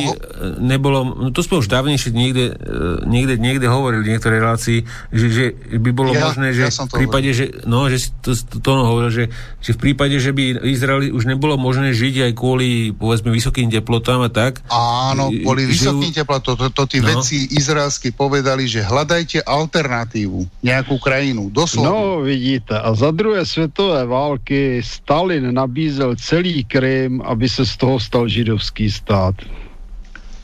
nebolo, 0.58 1.14
no 1.14 1.28
to 1.30 1.46
sme 1.46 1.62
už 1.62 1.70
dávnejšie 1.70 2.10
niekde, 2.10 2.58
e, 2.58 3.06
niekde, 3.06 3.38
niekde 3.38 3.70
hovorili 3.70 4.02
v 4.02 4.10
niektorej 4.12 4.38
relácii, 4.42 4.78
že, 5.14 5.26
že 5.30 5.44
by 5.78 5.90
bolo 5.94 6.10
ja, 6.10 6.26
možné, 6.26 6.50
že 6.50 6.66
ja 6.66 6.72
v 6.74 6.90
prípade, 6.90 7.30
hovoril. 7.30 7.62
že, 7.62 7.70
no, 7.70 7.86
že 7.86 7.98
to, 8.18 8.34
to, 8.34 8.56
to 8.58 8.70
hovoril, 8.74 9.10
že, 9.14 9.24
že 9.62 9.70
v 9.72 9.78
prípade, 9.78 10.18
že 10.18 10.34
by 10.34 10.66
Izraeli 10.66 11.14
už 11.14 11.30
nebolo 11.30 11.54
možné 11.54 11.94
žiť 11.94 12.28
aj 12.28 12.32
kvôli, 12.34 12.90
povedzme, 12.90 13.30
vysokým 13.30 13.70
teplotám 13.70 14.26
a 14.26 14.30
tak. 14.34 14.66
Áno, 14.74 15.30
kvôli 15.30 15.70
vysokým 15.70 16.10
že... 16.10 16.26
teplotám, 16.26 16.58
to, 16.58 16.66
to, 16.66 16.66
to 16.74 16.84
tí 16.90 16.98
no. 16.98 17.14
vedci 17.14 17.46
izraelsky 17.54 18.10
povedali, 18.10 18.66
že 18.66 18.82
hľadajte 18.82 19.46
alternatívu, 19.46 20.66
nejakú 20.66 20.98
krajinu, 20.98 21.46
doslova. 21.48 21.88
No, 21.88 22.26
vidíte, 22.26 22.74
a 22.74 22.90
za 22.92 23.14
druhé 23.14 23.46
svetové 23.46 24.02
války 24.02 24.82
Stalin 24.82 25.54
nabízel 25.54 26.18
celý 26.18 26.66
Krym 26.66 27.03
aby 27.08 27.46
sa 27.48 27.64
z 27.64 27.74
toho 27.76 27.96
stal 27.98 28.24
židovský 28.28 28.90
stát. 28.90 29.34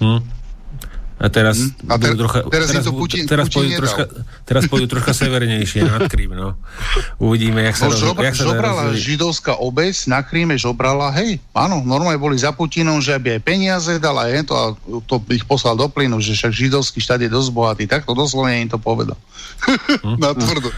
Hm. 0.01 0.40
A 1.20 1.28
teraz, 1.28 1.60
hmm. 1.60 1.92
a 1.92 2.00
ter, 2.00 2.16
trocha, 2.16 2.40
teraz, 2.49 2.73
teraz, 2.73 2.84
to 2.89 2.97
Putin, 2.97 3.28
teraz, 3.28 3.52
Putin 3.52 3.60
pôjdu 3.60 3.73
troška, 3.76 4.05
teraz 4.49 4.62
pôjdu 4.73 4.86
troška 4.89 5.12
severnejšie 5.12 5.84
nad 5.92 6.08
Krím, 6.08 6.32
no. 6.32 6.57
Uvidíme, 7.20 7.60
jak 7.68 7.76
sa, 7.76 7.92
no, 7.92 8.00
žobra, 8.00 8.32
jak 8.32 8.40
sa 8.40 8.49
žobrala 8.49 8.82
rozvíj. 8.89 9.05
židovská 9.05 9.52
obec 9.60 9.92
na 10.08 10.24
Kríme, 10.24 10.57
žobrala, 10.57 11.12
hej, 11.20 11.36
áno, 11.52 11.84
normálne 11.84 12.16
boli 12.16 12.40
za 12.40 12.57
Putinom, 12.57 13.05
že 13.05 13.20
aby 13.20 13.36
aj 13.36 13.40
peniaze 13.44 13.92
dala, 14.00 14.32
je 14.32 14.49
to, 14.49 14.55
a 14.57 14.65
to 15.05 15.20
ich 15.28 15.44
poslal 15.44 15.76
do 15.76 15.92
plynu, 15.92 16.24
že 16.24 16.32
však 16.32 16.57
židovský 16.57 17.05
štát 17.05 17.20
je 17.20 17.28
dosť 17.28 17.50
bohatý, 17.52 17.84
tak 17.84 18.08
to 18.08 18.16
doslovne 18.16 18.57
im 18.57 18.73
to 18.73 18.81
povedal. 18.81 19.20
Hm? 20.00 20.16
na 20.24 20.32
tvrdo. 20.32 20.73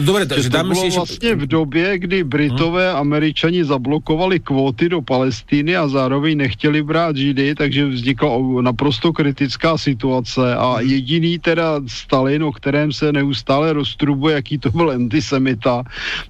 Dobre, 0.00 0.24
takže 0.24 0.48
dáme 0.48 0.72
si 0.72 0.88
vlastne 0.96 1.36
v 1.36 1.44
době, 1.44 2.08
kdy 2.08 2.24
Britové 2.24 2.88
a 2.88 3.04
Američani 3.04 3.68
zablokovali 3.68 4.40
kvóty 4.40 4.88
do 4.88 5.04
Palestíny 5.04 5.76
a 5.76 5.84
zároveň 5.88 6.48
nechtěli 6.48 6.80
brát 6.82 7.12
Židy, 7.16 7.54
takže 7.54 7.86
vznikla 7.86 8.64
naprosto 8.64 9.12
kritická 9.12 9.57
situace 9.76 10.54
a 10.54 10.80
jediný 10.80 11.38
teda 11.38 11.80
Stalin, 11.86 12.42
o 12.44 12.52
kterém 12.52 12.92
se 12.92 13.12
neustále 13.12 13.72
roztrubuje, 13.72 14.34
jaký 14.34 14.58
to 14.58 14.70
byl 14.70 14.90
antisemita, 14.90 15.82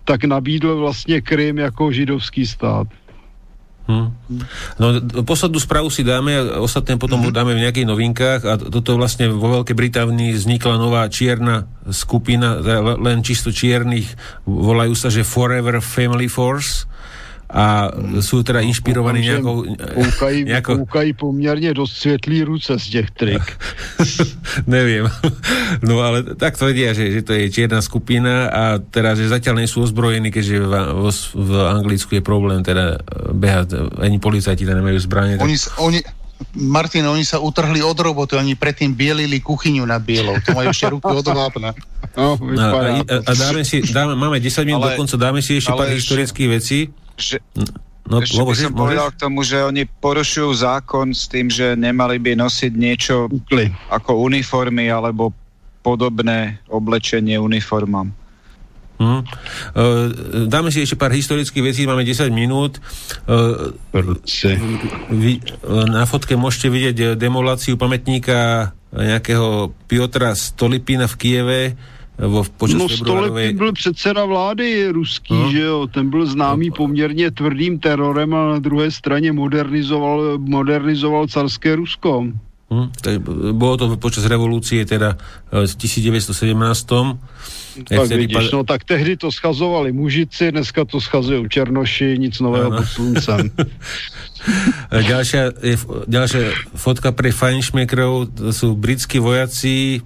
tak 0.05 0.25
nabídl 0.25 0.77
vlastně 0.77 1.21
Krym 1.21 1.59
jako 1.59 1.93
židovský 1.93 2.47
stát. 2.47 2.89
Hmm. 3.89 4.13
No, 4.77 5.01
poslednú 5.25 5.57
správu 5.57 5.89
si 5.89 6.05
dáme 6.05 6.37
a 6.37 6.61
ostatné 6.61 7.01
potom 7.01 7.25
mm-hmm. 7.25 7.33
dáme 7.33 7.57
v 7.57 7.65
nejakých 7.65 7.89
novinkách 7.89 8.41
a 8.45 8.61
toto 8.61 9.01
vlastne 9.01 9.33
vo 9.33 9.49
Veľkej 9.49 9.73
Británii 9.73 10.37
vznikla 10.37 10.77
nová 10.77 11.09
čierna 11.09 11.65
skupina, 11.89 12.61
len 13.01 13.25
čisto 13.25 13.49
čiernych, 13.49 14.13
volajú 14.45 14.93
sa, 14.93 15.09
že 15.09 15.25
Forever 15.25 15.81
Family 15.81 16.29
Force 16.29 16.85
a 17.49 17.89
sú 18.21 18.45
teda 18.45 18.61
inšpirovaní 18.61 19.25
nejakou... 19.33 19.65
Koukají, 19.95 20.45
nejako... 20.45 20.77
koukají 20.77 21.13
poměrně 21.13 21.75
dost 21.75 21.97
světlý 21.97 22.43
ruce 22.43 22.79
z 22.79 22.89
těch 22.91 23.11
trik. 23.11 23.43
Neviem. 24.67 25.09
No 25.83 26.01
ale 26.01 26.23
tak 26.37 26.57
tvrdia, 26.57 26.93
že, 26.93 27.09
že 27.13 27.21
to 27.25 27.33
je 27.33 27.49
čierna 27.51 27.81
skupina 27.81 28.49
a 28.53 28.63
teraz, 28.79 29.17
že 29.17 29.33
zatiaľ 29.33 29.65
nie 29.65 29.69
sú 29.71 29.85
ozbrojení, 29.85 30.29
keďže 30.29 30.57
v, 30.61 30.73
v, 30.93 31.07
v 31.35 31.51
Anglicku 31.65 32.11
je 32.21 32.23
problém 32.25 32.61
teda 32.61 33.01
behať, 33.33 33.97
ani 34.01 34.21
policajti 34.21 34.69
tam 34.69 34.85
nemajú 34.85 34.99
zbranie. 35.01 35.41
Oni, 35.41 35.57
tak... 35.57 35.81
oni, 35.81 35.99
Martin, 36.55 37.09
oni 37.09 37.25
sa 37.25 37.41
utrhli 37.41 37.81
od 37.81 37.97
roboty, 37.97 38.37
oni 38.37 38.55
predtým 38.55 38.93
bielili 38.93 39.41
kuchyňu 39.41 39.89
na 39.89 39.97
bielo. 39.99 40.37
To 40.45 40.53
majú 40.53 40.69
ešte 40.71 40.87
ruky 40.93 41.11
od 41.11 41.27
vápna. 41.27 41.73
No, 42.15 42.37
a, 42.37 42.67
a, 43.05 43.17
a 43.25 43.33
dáme 43.33 43.63
si, 43.63 43.83
dáme, 43.85 44.19
máme 44.19 44.43
10 44.43 44.69
minút 44.69 44.85
ale, 44.85 44.97
dokonca, 44.97 45.15
dáme 45.17 45.41
si 45.41 45.59
ešte 45.59 45.73
pár 45.73 45.91
historických 45.91 46.49
vecí 46.51 46.81
že, 47.19 47.43
no, 48.07 48.23
ešte 48.23 48.41
by 48.41 48.57
som 48.57 48.73
povedal 48.73 49.11
k 49.13 49.21
tomu, 49.21 49.43
že 49.43 49.61
oni 49.61 49.85
porušujú 49.85 50.51
zákon 50.55 51.11
s 51.13 51.27
tým, 51.27 51.51
že 51.51 51.75
nemali 51.75 52.23
by 52.23 52.39
nosiť 52.39 52.73
niečo 52.73 53.27
Ukli. 53.29 53.69
ako 53.91 54.23
uniformy 54.23 54.89
alebo 54.89 55.35
podobné 55.83 56.63
oblečenie 56.71 57.37
uniformám. 57.37 58.15
Hmm. 58.99 59.23
Uh, 59.79 60.11
dáme 60.51 60.75
si 60.75 60.83
ešte 60.83 60.99
pár 60.99 61.15
historických 61.15 61.63
vecí, 61.71 61.87
máme 61.87 62.03
10 62.03 62.35
minút. 62.35 62.83
Uh, 63.31 63.71
vy, 65.07 65.39
na 65.87 66.03
fotke 66.03 66.35
môžete 66.35 66.67
vidieť 66.67 67.15
demoláciu 67.15 67.79
pamätníka 67.79 68.75
nejakého 68.91 69.71
Piotra 69.87 70.35
Stolipina 70.35 71.07
v 71.07 71.15
Kieve, 71.15 71.63
vo, 72.19 72.45
počas 72.45 72.79
no 72.79 72.89
februárovej... 72.89 73.53
byl 73.53 73.73
předseda 73.73 74.25
vlády 74.25 74.89
ruský, 74.89 75.35
no. 75.35 75.51
že 75.51 75.61
jo, 75.61 75.87
ten 75.87 76.11
byl 76.11 76.27
známý 76.27 76.69
no. 76.69 76.75
poměrně 76.75 77.31
tvrdým 77.31 77.79
terorem 77.79 78.35
a 78.35 78.49
na 78.49 78.59
druhé 78.59 78.91
straně 78.91 79.33
modernizoval, 79.33 80.39
modernizoval 80.39 81.29
carské 81.29 81.77
Rusko. 81.77 82.27
Hm, 82.69 82.93
tak 83.01 83.25
bolo 83.57 83.81
to 83.81 83.97
počas 83.97 84.29
revolúcie 84.29 84.85
teda 84.85 85.17
v 85.49 85.73
1917. 85.73 86.29
Tak 87.89 88.11
vidíš, 88.13 88.51
pad... 88.51 88.53
no 88.53 88.61
tak 88.67 88.85
tehdy 88.85 89.17
to 89.17 89.33
schazovali 89.33 89.95
mužici, 89.95 90.53
dneska 90.53 90.85
to 90.85 91.01
schazujú 91.01 91.49
černoši, 91.49 92.19
nic 92.19 92.37
nového 92.43 92.69
pod 92.69 92.89
sluncem. 92.91 93.49
ďalšia, 95.11 95.43
je, 95.65 95.77
ďalšia 96.11 96.43
fotka 96.77 97.15
pre 97.17 97.33
to 97.33 98.53
sú 98.53 98.77
britskí 98.77 99.17
vojaci 99.17 100.05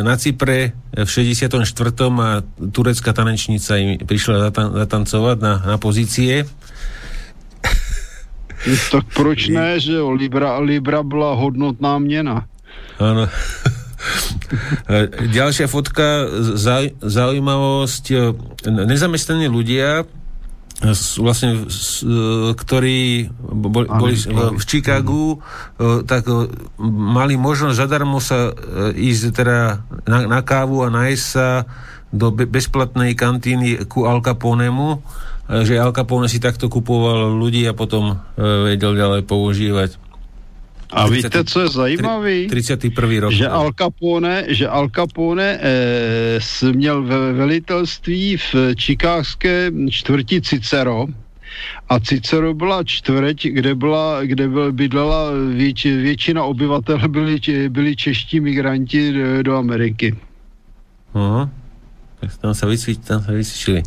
na 0.00 0.16
Cypre 0.16 0.72
v 0.96 1.10
64. 1.10 1.60
a 2.16 2.40
turecká 2.72 3.12
tanečnica 3.12 3.76
im 3.76 4.00
prišla 4.00 4.48
zatan- 4.48 4.72
zatancovať 4.72 5.36
na, 5.40 5.52
na 5.64 5.76
pozície. 5.76 6.48
Tak 8.92 9.04
proč 9.16 9.48
ne, 9.48 9.80
že 9.80 10.00
jo? 10.00 10.12
Libra, 10.12 10.60
Libra 10.60 11.00
byla 11.02 11.32
hodnotná 11.34 11.96
měna. 11.98 12.44
Áno. 13.00 13.24
Ďalšia 15.32 15.68
fotka, 15.68 16.28
zau, 16.56 16.92
zaujímavosť. 17.00 18.04
Nezamestnaní 18.68 19.48
ľudia 19.48 20.04
vlastne, 21.20 21.68
ktorí 22.56 23.28
boli, 23.52 23.86
boli 23.86 24.14
v 24.56 24.64
Chicagu, 24.64 25.44
tak 26.08 26.24
mali 26.88 27.36
možnosť 27.36 27.76
zadarmo 27.76 28.16
sa 28.16 28.56
ísť 28.96 29.22
teda 29.36 29.84
na, 30.08 30.18
na 30.24 30.40
kávu 30.40 30.80
a 30.80 30.88
nájsť 30.88 31.24
sa 31.24 31.68
do 32.10 32.32
bezplatnej 32.32 33.12
kantíny 33.12 33.84
ku 33.86 34.08
Al 34.08 34.24
Caponemu 34.24 35.04
že 35.50 35.82
Al 35.82 35.90
Capone 35.90 36.30
si 36.30 36.38
takto 36.38 36.70
kupoval 36.70 37.34
ľudí 37.34 37.66
a 37.66 37.74
potom 37.74 38.14
e, 38.14 38.16
vedel 38.70 38.94
ďalej 38.94 39.26
používať. 39.26 39.98
A 40.92 41.06
30, 41.06 41.16
víte, 41.16 41.44
co 41.44 41.60
je 41.60 41.68
zajímavý? 41.68 42.46
31. 42.46 43.20
rok. 43.20 43.32
Že 43.32 43.48
Al 43.48 43.70
Capone, 43.78 44.44
že 44.48 44.68
Al 44.68 44.88
Capone 44.88 45.58
e, 45.62 46.72
měl 46.72 47.02
ve 47.02 47.32
velitelství 47.32 48.36
v 48.36 48.54
čikářské 48.74 49.70
čtvrti 49.90 50.40
Cicero 50.40 51.06
a 51.88 52.00
Cicero 52.00 52.54
byla 52.54 52.84
čtvrť, 52.84 53.46
kde, 53.46 53.74
byla, 53.74 54.24
kde 54.24 54.48
byl, 54.48 54.72
bydlela 54.72 55.30
věč, 55.54 55.84
většina 55.84 56.44
obyvatel 56.44 57.08
byli, 57.08 57.40
byli 57.68 57.96
čeští 57.96 58.40
migranti 58.40 59.12
do, 59.12 59.42
do 59.42 59.56
Ameriky. 59.56 60.16
Aha. 61.14 61.50
Tam 62.20 62.52
sa, 62.52 62.68
vysvič, 62.68 63.00
tam 63.00 63.24
sa 63.24 63.32
vysvičili. 63.32 63.80
E, 63.80 63.86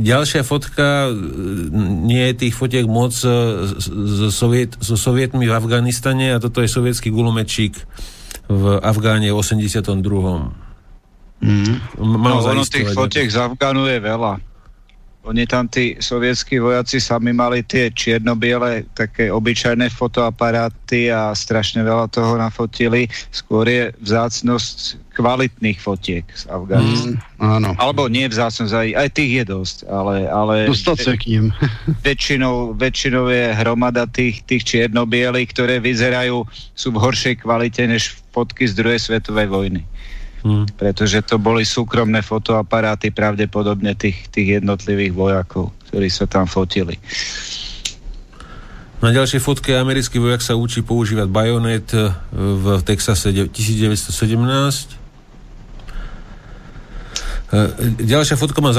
ďalšia 0.00 0.40
fotka, 0.40 1.12
nie 2.06 2.32
je 2.32 2.48
tých 2.48 2.54
fotiek 2.56 2.88
moc 2.88 3.12
so, 3.12 3.76
soviet, 4.32 4.80
so 4.80 4.96
sovietmi 4.96 5.44
v 5.44 5.52
Afganistane 5.52 6.32
a 6.32 6.40
toto 6.40 6.64
je 6.64 6.72
sovietský 6.72 7.12
gulomečík 7.12 7.76
v 8.48 8.64
Afgáne 8.80 9.28
v 9.28 9.36
82. 9.36 9.92
Mm. 11.36 11.76
no, 12.00 12.40
ono 12.40 12.64
tých 12.64 12.96
fotiek 12.96 13.28
z 13.28 13.44
Afgánu 13.44 13.84
je 13.84 13.98
veľa. 14.00 14.55
Oni 15.26 15.42
tam 15.42 15.66
tí 15.66 15.98
sovietskí 15.98 16.62
vojaci 16.62 17.02
sami 17.02 17.34
mali 17.34 17.66
tie 17.66 17.90
čierno-biele 17.90 18.86
také 18.94 19.26
obyčajné 19.26 19.90
fotoaparáty 19.90 21.10
a 21.10 21.34
strašne 21.34 21.82
veľa 21.82 22.06
toho 22.14 22.38
nafotili. 22.38 23.10
Skôr 23.34 23.66
je 23.66 23.90
vzácnosť 23.98 25.02
kvalitných 25.18 25.82
fotiek 25.82 26.22
z 26.30 26.46
Afganistanu. 26.46 27.18
Mm, 27.18 27.42
áno. 27.42 27.70
Alebo 27.74 28.06
nie 28.06 28.30
vzácnosť, 28.30 28.70
aj, 28.70 28.88
aj 28.94 29.08
tých 29.18 29.32
je 29.42 29.44
dosť, 29.48 29.76
ale... 29.90 30.14
ale 30.30 30.54
Dostať 30.70 30.98
sa 31.02 31.14
k 31.18 31.24
ním. 31.34 31.44
väčšinou, 32.06 32.76
väčšinou 32.78 33.26
je 33.26 33.44
hromada 33.56 34.06
tých, 34.06 34.46
tých 34.46 34.62
čierno-bielých, 34.62 35.50
ktoré 35.50 35.82
vyzerajú, 35.82 36.46
sú 36.76 36.88
v 36.94 37.00
horšej 37.02 37.42
kvalite 37.42 37.82
než 37.88 38.14
fotky 38.30 38.68
z 38.68 38.78
druhej 38.78 39.00
svetovej 39.00 39.48
vojny. 39.48 39.82
Hmm. 40.46 40.62
Pretože 40.78 41.26
to 41.26 41.42
boli 41.42 41.66
súkromné 41.66 42.22
fotoaparáty 42.22 43.10
pravdepodobne 43.10 43.98
tých, 43.98 44.30
tých 44.30 44.62
jednotlivých 44.62 45.10
vojakov, 45.10 45.74
ktorí 45.90 46.06
sa 46.06 46.30
tam 46.30 46.46
fotili. 46.46 46.94
Na 49.02 49.10
ďalšej 49.10 49.42
fotke 49.42 49.74
americký 49.74 50.22
vojak 50.22 50.38
sa 50.38 50.54
učí 50.54 50.86
používať 50.86 51.26
bajonet 51.26 51.90
e, 51.92 52.14
v 52.30 52.78
Texase 52.86 53.34
1917. 53.34 54.06
E, 57.50 57.66
ďalšia 58.06 58.38
fotka 58.38 58.62
ma 58.62 58.70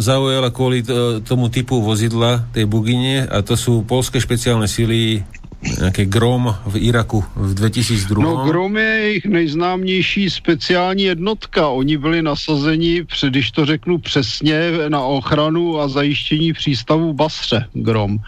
zaujala 0.00 0.48
kvôli 0.50 0.80
e, 0.82 1.20
tomu 1.20 1.52
typu 1.52 1.84
vozidla, 1.84 2.48
tej 2.50 2.64
bugine, 2.64 3.28
a 3.28 3.44
to 3.44 3.60
sú 3.60 3.84
polské 3.84 4.18
špeciálne 4.18 4.66
sily 4.66 5.22
nějaký 5.62 6.04
Grom 6.04 6.56
v 6.66 6.76
Iraku 6.76 7.24
v 7.36 7.54
2002. 7.54 8.22
No 8.22 8.36
Grom 8.44 8.76
je 8.76 8.82
jejich 8.82 9.24
nejznámější 9.26 10.30
speciální 10.30 11.02
jednotka. 11.02 11.68
Oni 11.68 11.96
byli 11.96 12.22
nasazeni, 12.22 13.04
když 13.28 13.50
to 13.50 13.66
řeknu 13.66 13.98
přesně, 13.98 14.72
na 14.88 15.00
ochranu 15.00 15.80
a 15.80 15.88
zajištění 15.88 16.52
přístavu 16.52 17.12
Basře. 17.12 17.68
Grom. 17.72 18.18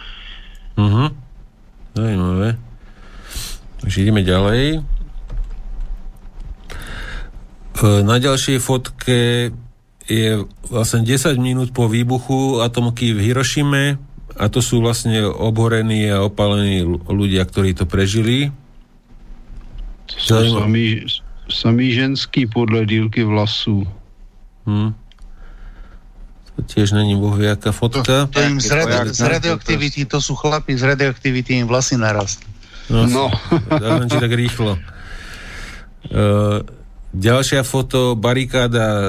Mhm. 0.76 1.08
Zajímavé. 1.94 2.58
Takže 3.80 4.02
ideme 4.02 4.22
ďalej. 4.22 4.80
Na 7.82 8.18
ďalšej 8.18 8.62
fotke 8.62 9.50
je 10.06 10.30
vlastne 10.70 11.02
10 11.02 11.34
minút 11.34 11.74
po 11.74 11.90
výbuchu 11.90 12.62
atomky 12.62 13.10
v 13.10 13.18
Hirošime 13.18 13.98
a 14.36 14.44
to 14.48 14.60
sú 14.64 14.80
vlastne 14.80 15.24
obhorení 15.24 16.08
a 16.08 16.24
opalení 16.24 16.84
ľudia, 17.08 17.44
ktorí 17.44 17.76
to 17.76 17.84
prežili. 17.84 18.50
To 20.08 20.16
sú 20.18 20.60
samý, 20.60 21.04
samý 21.48 21.86
ženský 21.96 22.48
podľa 22.48 22.84
dílky 22.88 23.24
vlasu. 23.24 23.84
Hm. 24.68 24.92
To 26.52 26.60
tiež 26.68 26.92
není 26.92 27.16
bohviaká 27.16 27.72
fotka. 27.72 28.28
To, 28.28 28.36
to 28.36 28.44
im 28.44 28.60
z, 28.60 28.70
radio, 28.76 29.08
z 29.08 29.24
radioaktivity, 29.24 30.04
to 30.04 30.20
sú 30.20 30.36
chlapi 30.36 30.76
z 30.76 30.84
radioaktivity, 30.84 31.64
im 31.64 31.66
vlasy 31.66 31.96
narastli. 31.96 32.48
No, 32.92 33.08
no. 33.08 33.24
Dávam 33.82 34.04
ti 34.04 34.20
tak 34.20 34.32
rýchlo. 34.32 34.76
Uh, 36.12 36.60
Ďalšia 37.12 37.60
foto, 37.60 38.16
barikáda 38.16 38.88
e, 38.88 39.08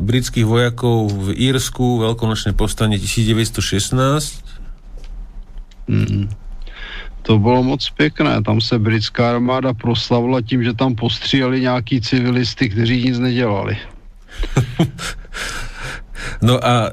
britských 0.00 0.48
vojakov 0.48 1.12
v 1.12 1.36
Írsku, 1.36 2.00
veľkonočné 2.00 2.56
povstanie 2.56 2.96
1916. 2.96 4.40
Mm. 5.84 6.32
To 7.22 7.38
bylo 7.38 7.62
moc 7.62 7.90
pěkné, 7.90 8.42
tam 8.42 8.60
se 8.60 8.78
britská 8.78 9.30
armáda 9.30 9.74
proslavila 9.74 10.40
tím, 10.40 10.64
že 10.64 10.72
tam 10.72 10.94
postříjeli 10.94 11.60
nějaký 11.60 12.00
civilisty, 12.00 12.68
kteří 12.68 13.04
nic 13.04 13.18
nedělali. 13.18 13.76
no 16.42 16.56
a 16.66 16.90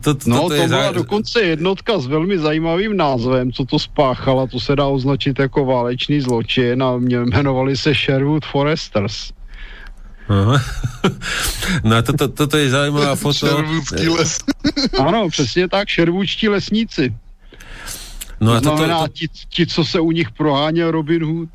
to, 0.00 0.14
to, 0.14 0.30
no, 0.30 0.36
to, 0.36 0.48
to 0.48 0.54
byla 0.54 0.68
zá... 0.68 0.92
dokonce 0.92 1.40
jednotka 1.40 1.98
s 1.98 2.06
velmi 2.06 2.38
zajímavým 2.38 2.96
názvem, 2.96 3.52
co 3.52 3.64
to 3.64 3.78
spáchala, 3.78 4.46
to 4.46 4.60
se 4.60 4.76
dá 4.76 4.86
označit 4.86 5.38
jako 5.38 5.64
válečný 5.64 6.20
zločin 6.20 6.82
a 6.82 6.92
jmenovali 6.98 7.76
se 7.76 7.94
Sherwood 7.94 8.44
Foresters. 8.44 9.32
Aha. 10.28 10.60
No 11.84 11.96
a 11.96 12.02
toto, 12.02 12.28
toto 12.28 12.56
je 12.56 12.70
zaujímavá 12.70 13.14
foto. 13.24 13.64
Les. 14.16 14.38
Áno, 15.00 15.28
přesně 15.28 15.68
tak, 15.68 15.88
šervúčtí 15.88 16.48
lesníci. 16.48 17.14
No 18.40 18.52
a 18.52 18.60
to 18.60 18.76
znamená, 18.76 18.98
toto, 18.98 19.08
to... 19.08 19.14
ti, 19.14 19.26
ti, 19.48 19.66
co 19.66 19.84
se 19.84 20.00
u 20.00 20.10
nich 20.10 20.30
proháňa 20.30 20.90
Robin 20.90 21.24
Hood. 21.24 21.48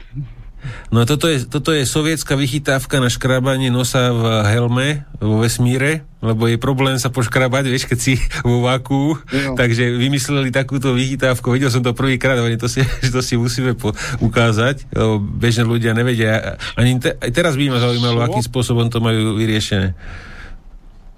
No 0.93 1.01
a 1.01 1.05
toto 1.09 1.27
je, 1.27 1.43
toto 1.49 1.73
je 1.73 1.83
sovietská 1.83 2.37
vychytávka 2.37 3.01
na 3.01 3.09
škrabanie 3.09 3.73
nosa 3.73 4.13
v 4.13 4.23
helme 4.47 4.87
vo 5.17 5.41
vesmíre, 5.41 6.05
lebo 6.23 6.47
je 6.47 6.61
problém 6.61 6.95
sa 7.01 7.11
poškrabať, 7.11 7.63
vieš, 7.67 7.85
keď 7.89 7.99
si 7.99 8.15
vo 8.47 8.63
váku, 8.63 9.17
jo. 9.19 9.57
takže 9.57 9.97
vymysleli 9.97 10.53
takúto 10.53 10.95
vychytávku, 10.95 11.51
videl 11.51 11.73
som 11.73 11.83
to 11.83 11.91
prvýkrát, 11.91 12.39
ale 12.39 12.55
to 12.55 12.71
si, 12.71 12.85
to 13.15 13.19
si 13.19 13.35
musíme 13.35 13.75
po, 13.75 13.91
ukázať, 14.23 14.87
lebo 14.93 15.19
bežne 15.19 15.67
ľudia 15.67 15.91
nevedia. 15.91 16.55
Ani 16.79 17.01
te, 17.01 17.17
aj 17.17 17.31
teraz 17.33 17.59
by 17.59 17.73
ma 17.73 17.79
zaujímalo, 17.81 18.23
akým 18.23 18.45
spôsobom 18.45 18.87
to 18.87 19.03
majú 19.03 19.35
vyriešené. 19.35 19.97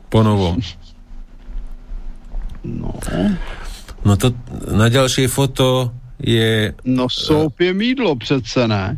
Po 0.10 0.24
novom. 0.24 0.58
No. 2.66 2.98
No 4.06 4.14
to 4.22 4.38
na 4.70 4.86
ďalšie 4.90 5.26
foto 5.26 5.90
je... 6.22 6.74
No 6.86 7.10
soup 7.10 7.60
je 7.60 7.74
mídlo 7.74 8.16
přece, 8.16 8.68
ne? 8.68 8.98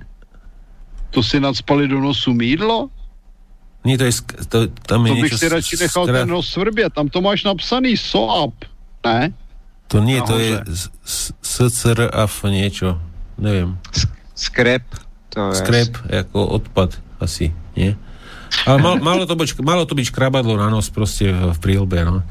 To 1.11 1.24
si 1.24 1.40
nadspali 1.40 1.88
do 1.88 2.00
nosu 2.00 2.34
mídlo? 2.34 2.90
Nie, 3.88 3.95
to 3.95 4.03
je... 4.03 4.14
To, 4.52 4.68
tam 4.68 5.08
je 5.08 5.16
to 5.16 5.22
bych 5.22 5.34
si 5.40 5.48
radši 5.48 5.76
nechal 5.88 6.03
skra... 6.03 6.16
ten 6.19 6.27
nos 6.27 6.48
svrbět. 6.52 6.92
Tam 6.94 7.08
to 7.08 7.22
máš 7.22 7.48
napsaný 7.48 7.98
SOAP, 7.98 8.68
ne? 9.06 9.32
To 9.88 10.03
nie, 10.03 10.19
Nahoře. 10.19 10.27
to 10.27 10.36
je 10.44 10.52
SCRAF 11.64 12.44
niečo. 12.44 13.00
Neviem. 13.40 13.80
Skrep. 14.36 14.84
To 15.32 15.56
je 15.56 15.64
Skrep, 15.64 15.95
ako 16.11 16.60
odpad 16.60 17.00
asi, 17.24 17.56
nie? 17.80 17.95
Ale 18.68 18.84
mal, 18.84 19.00
malo, 19.16 19.24
to 19.24 19.40
byť, 19.40 19.64
malo 19.64 19.88
to 19.88 19.95
byť 19.95 20.11
škrabadlo 20.11 20.60
na 20.60 20.68
nos 20.68 20.92
proste 20.92 21.32
v, 21.32 21.56
v 21.56 21.60
prílbe, 21.64 22.03
no. 22.03 22.27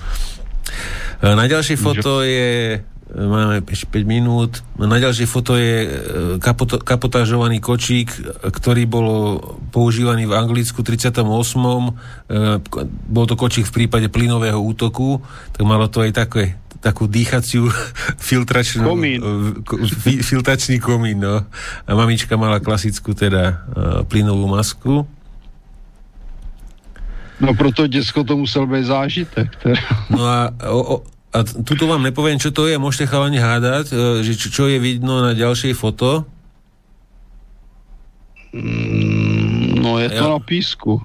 Na 1.24 1.48
ďalšej 1.48 1.78
foto 1.80 2.20
je 2.20 2.84
máme 3.14 3.62
5 3.62 3.86
minút. 4.02 4.66
Na 4.74 4.98
ďalšie 4.98 5.30
foto 5.30 5.54
je 5.54 5.86
e, 5.86 5.88
kapoto, 6.42 6.82
kapotážovaný 6.82 7.62
kočík, 7.62 8.10
ktorý 8.42 8.82
bol 8.90 9.38
používaný 9.70 10.26
v 10.26 10.34
Anglicku 10.34 10.82
38. 10.82 11.22
E, 11.22 11.22
bol 13.06 13.24
to 13.30 13.38
kočík 13.38 13.70
v 13.70 13.84
prípade 13.84 14.10
plynového 14.10 14.58
útoku, 14.58 15.22
tak 15.54 15.62
malo 15.62 15.86
to 15.86 16.02
aj 16.02 16.12
také 16.26 16.58
takú 16.82 17.06
dýchaciu 17.06 17.70
filtračnú 18.28 18.82
komín. 18.82 19.22
E, 19.22 20.22
filtračný 20.26 20.82
komín, 20.82 21.22
no. 21.22 21.46
A 21.86 21.90
mamička 21.94 22.34
mala 22.34 22.58
klasickú 22.58 23.14
teda 23.14 23.70
plynovú 24.10 24.50
masku. 24.50 25.06
No 27.36 27.52
proto 27.52 27.84
detsko 27.84 28.24
to 28.24 28.34
musel 28.34 28.64
byť 28.64 28.84
zážitek. 28.88 29.48
Teda. 29.60 29.82
No 30.08 30.24
a 30.24 30.38
o, 30.72 30.80
o, 30.80 30.96
a 31.34 31.38
tuto 31.42 31.90
vám 31.90 32.02
nepoviem, 32.06 32.38
čo 32.38 32.54
to 32.54 32.70
je, 32.70 32.78
môžete 32.78 33.10
chalani 33.10 33.42
hádať, 33.42 33.86
e, 33.92 33.94
že 34.24 34.32
čo, 34.38 34.48
čo 34.48 34.64
je 34.70 34.78
vidno 34.78 35.20
na 35.20 35.34
ďalšej 35.34 35.74
foto. 35.76 36.24
Mm, 38.56 39.82
no 39.82 40.00
je 40.00 40.08
to 40.12 40.24
ja. 40.24 40.32
na 40.32 40.40
písku. 40.40 41.02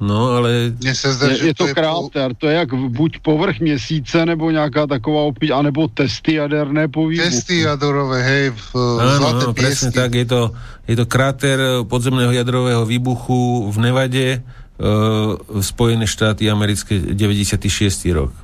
No, 0.00 0.36
ale... 0.36 0.74
Mně 0.80 0.94
se 0.94 1.12
zdá, 1.12 1.26
je, 1.26 1.36
že 1.36 1.46
je 1.46 1.54
to, 1.54 1.64
to 1.64 1.68
je 1.68 1.74
kráter, 1.74 2.28
po... 2.28 2.38
to 2.38 2.46
je 2.48 2.54
jak 2.54 2.74
buď 2.74 3.18
povrch 3.18 3.60
měsíce, 3.60 4.26
nebo 4.26 4.50
nějaká 4.50 4.86
taková 4.86 5.22
opíť, 5.22 5.50
anebo 5.50 5.88
testy 5.88 6.34
jaderné 6.34 6.88
po 6.88 7.08
výbuchu. 7.08 7.30
Testy 7.30 7.60
jadrové, 7.60 8.22
hej, 8.22 8.50
v 8.50 8.74
áno, 8.74 9.16
zlaté 9.16 9.44
áno, 9.48 9.54
presne 9.54 9.90
tak, 9.94 10.14
je 10.14 10.26
to, 10.26 10.52
je 10.90 10.96
to 10.98 11.06
kráter 11.06 11.58
podzemného 11.88 12.32
jadrového 12.34 12.84
výbuchu 12.84 13.70
v 13.70 13.76
Nevade, 13.80 14.42
uh, 14.42 15.62
Spojené 15.62 16.04
štáty 16.04 16.50
americké 16.50 16.98
96. 16.98 17.64
rok. 18.12 18.43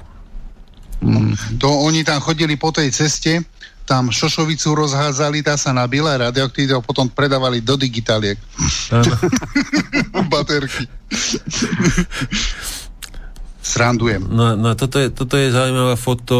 Mm. 1.00 1.32
To 1.58 1.68
oni 1.88 2.04
tam 2.04 2.20
chodili 2.20 2.60
po 2.60 2.72
tej 2.72 2.92
ceste, 2.92 3.40
tam 3.88 4.14
šošovicu 4.14 4.70
rozhádzali, 4.70 5.42
tá 5.42 5.58
sa 5.58 5.74
nabila 5.74 6.14
radioaktivitu 6.14 6.78
a 6.78 6.84
potom 6.84 7.10
predávali 7.10 7.58
do 7.58 7.74
digitaliek. 7.74 8.38
Baterky. 10.30 10.86
Srandujem. 13.60 14.30
No, 14.30 14.54
no 14.54 14.78
toto, 14.78 15.02
je, 15.02 15.10
toto 15.10 15.34
je 15.34 15.50
zaujímavá 15.50 15.98
foto, 15.98 16.36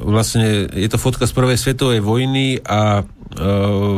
vlastne 0.00 0.68
je 0.72 0.88
to 0.88 0.96
fotka 0.96 1.28
z 1.28 1.32
prvej 1.36 1.60
svetovej 1.60 2.00
vojny 2.00 2.58
a 2.64 3.04
uh, 3.04 3.06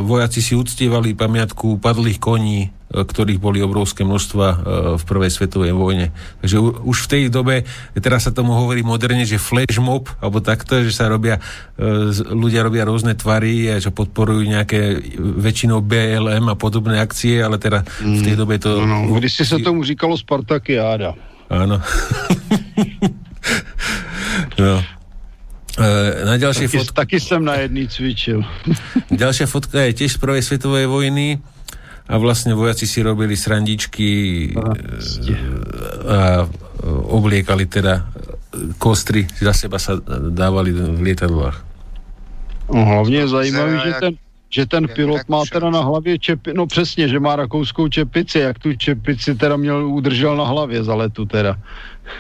vojaci 0.02 0.42
si 0.42 0.58
uctievali 0.58 1.14
pamiatku 1.14 1.78
padlých 1.78 2.18
koní 2.18 2.74
ktorých 2.94 3.42
boli 3.42 3.58
obrovské 3.58 4.06
množstva 4.06 4.46
v 4.94 5.02
prvej 5.02 5.30
svetovej 5.34 5.74
vojne. 5.74 6.14
Takže 6.38 6.56
už 6.62 6.96
v 7.04 7.10
tej 7.10 7.22
dobe, 7.26 7.66
teraz 7.98 8.30
sa 8.30 8.32
tomu 8.32 8.54
hovorí 8.54 8.86
moderne, 8.86 9.26
že 9.26 9.42
flash 9.42 9.82
mob, 9.82 10.06
alebo 10.22 10.38
takto, 10.38 10.78
že 10.86 10.94
sa 10.94 11.10
robia, 11.10 11.42
ľudia 12.30 12.62
robia 12.62 12.86
rôzne 12.86 13.18
tvary, 13.18 13.66
že 13.82 13.90
podporujú 13.90 14.46
nejaké 14.46 15.02
väčšinou 15.18 15.82
BLM 15.82 16.46
a 16.46 16.54
podobné 16.54 17.02
akcie, 17.02 17.42
ale 17.42 17.58
teda 17.58 17.82
v 17.98 18.20
tej 18.22 18.34
dobe 18.38 18.62
to... 18.62 18.86
No, 18.86 19.10
no. 19.10 19.18
Když 19.18 19.42
si 19.42 19.44
sa 19.44 19.58
tomu 19.58 19.82
říkalo 19.82 20.14
Spartakiáda. 20.14 21.18
Áno. 21.50 21.76
no. 24.62 24.74
E, 25.74 25.86
na 26.24 26.34
ďalšej 26.38 26.66
taky, 26.70 26.76
fotke... 26.78 26.94
Taky 26.94 27.18
som 27.18 27.42
na 27.42 27.58
jedný 27.58 27.90
cvičil. 27.90 28.40
Ďalšia 29.10 29.46
fotka 29.50 29.82
je 29.90 29.92
tiež 30.04 30.14
z 30.14 30.18
prvej 30.22 30.42
svetovej 30.46 30.86
vojny 30.86 31.42
a 32.04 32.14
vlastne 32.20 32.52
vojaci 32.52 32.84
si 32.84 33.00
robili 33.00 33.32
srandičky 33.36 34.08
a, 34.56 34.70
a 36.04 36.18
obliekali 37.08 37.64
teda 37.64 38.04
kostry, 38.76 39.24
za 39.40 39.56
seba 39.56 39.80
sa 39.80 39.96
dávali 40.30 40.70
v 40.72 41.00
lietadlách. 41.00 41.64
No, 42.72 42.84
hlavně 42.84 43.16
je 43.16 43.28
zajímavý, 43.28 43.76
že 43.84 43.92
ten, 44.00 44.12
že 44.50 44.66
ten 44.66 44.88
pilot 44.88 45.28
má 45.28 45.42
teda 45.52 45.70
na 45.70 45.80
hlavě 45.80 46.18
čepi, 46.18 46.54
no 46.54 46.66
přesně, 46.66 47.08
že 47.08 47.20
má 47.20 47.36
rakouskou 47.36 47.88
čepici, 47.88 48.38
jak 48.38 48.58
tu 48.58 48.72
čepici 48.72 49.34
teda 49.34 49.56
měl, 49.56 49.86
udržel 49.86 50.36
na 50.36 50.44
hlavě 50.44 50.84
za 50.84 50.94
letu 50.94 51.24
teda. 51.24 51.56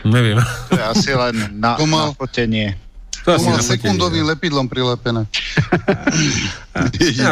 Nevím. 0.04 0.40
To 0.68 0.76
je 0.76 0.84
asi 0.84 1.14
len 1.14 1.48
na, 1.52 1.74
to 1.74 1.86
má, 1.86 2.06
na 2.06 2.12
fotenie. 2.12 2.78
To, 3.24 3.40
to 3.40 3.44
má 3.48 3.60
sekundovým 3.64 4.28
lepidlom 4.28 4.68
prilepené. 4.68 5.24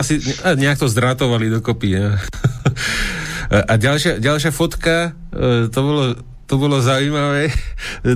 asi 0.01 0.25
nejak 0.57 0.81
to 0.81 0.89
zdrátovali 0.89 1.53
dokopy. 1.53 1.89
Ja. 2.01 2.17
A 3.53 3.77
ďalšia, 3.77 4.17
ďalšia 4.17 4.49
fotka, 4.57 5.13
e, 5.29 5.69
to 5.69 5.81
bolo 5.85 6.05
to 6.53 6.61
bolo 6.61 6.85
zaujímavé. 6.85 7.49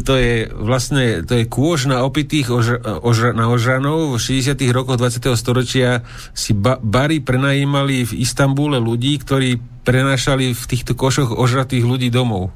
To 0.04 0.12
je 0.12 0.44
vlastne, 0.52 1.24
to 1.24 1.40
je 1.40 1.48
kôž 1.48 1.88
na 1.88 2.04
opitých 2.04 2.52
ož, 2.52 2.84
ož, 2.84 3.32
na 3.32 3.48
ožranov. 3.48 4.20
V 4.20 4.44
60 4.44 4.60
rokoch 4.76 5.00
20. 5.00 5.32
storočia 5.40 6.04
si 6.36 6.52
ba, 6.52 6.76
bary 6.76 7.24
prenajímali 7.24 8.04
v 8.04 8.12
Istambule 8.20 8.76
ľudí, 8.76 9.16
ktorí 9.24 9.56
prenášali 9.88 10.52
v 10.52 10.62
týchto 10.68 10.92
košoch 10.92 11.32
ožratých 11.32 11.88
ľudí 11.88 12.12
domov. 12.12 12.52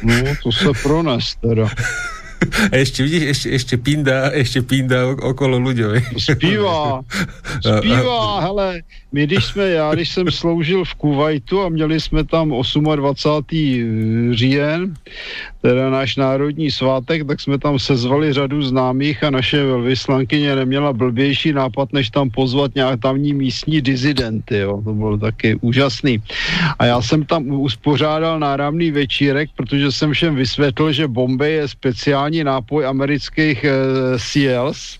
No, 0.00 0.14
to 0.40 0.48
sa 0.56 0.72
pro 0.72 1.04
nás 1.04 1.36
teda. 1.44 1.68
Ešte, 2.70 3.02
vidíš, 3.02 3.24
ešte, 3.34 3.46
ešte 3.50 3.74
pinda, 3.78 4.30
ešte 4.30 4.62
pinda 4.62 5.10
okolo 5.10 5.58
ľuďom. 5.58 6.18
Zpívá, 6.18 7.02
zpívá, 7.58 8.22
hele, 8.46 8.86
my 9.12 9.24
když 9.24 9.44
jsme, 9.44 9.68
já 9.68 9.94
když 9.94 10.08
jsem 10.08 10.30
sloužil 10.30 10.84
v 10.84 10.94
Kuwaitu 10.94 11.62
a 11.62 11.68
měli 11.68 12.00
jsme 12.00 12.24
tam 12.24 12.52
28. 12.96 14.34
říjen, 14.34 14.94
teda 15.62 15.90
náš 15.90 16.16
národní 16.16 16.70
svátek, 16.70 17.26
tak 17.26 17.40
jsme 17.40 17.58
tam 17.58 17.78
sezvali 17.78 18.32
řadu 18.32 18.62
známých 18.62 19.24
a 19.24 19.30
naše 19.30 19.64
velvyslankyně 19.64 20.56
neměla 20.56 20.92
blbější 20.92 21.52
nápad, 21.52 21.92
než 21.92 22.10
tam 22.10 22.30
pozvat 22.30 22.74
nějak 22.74 23.00
tamní 23.00 23.34
místní 23.34 23.80
dizidenty, 23.80 24.58
jo. 24.58 24.82
to 24.84 24.92
bylo 24.92 25.18
taky 25.18 25.56
úžasný. 25.60 26.22
A 26.78 26.84
já 26.84 27.02
jsem 27.02 27.24
tam 27.24 27.50
uspořádal 27.50 28.38
náramný 28.38 28.90
večírek, 28.90 29.50
protože 29.56 29.92
jsem 29.92 30.12
všem 30.12 30.34
vysvětlil, 30.34 30.92
že 30.92 31.08
Bombay 31.08 31.52
je 31.52 31.68
speciální 31.68 32.44
nápoj 32.44 32.86
amerických 32.86 33.64
e, 33.64 33.72
Seals, 34.18 34.98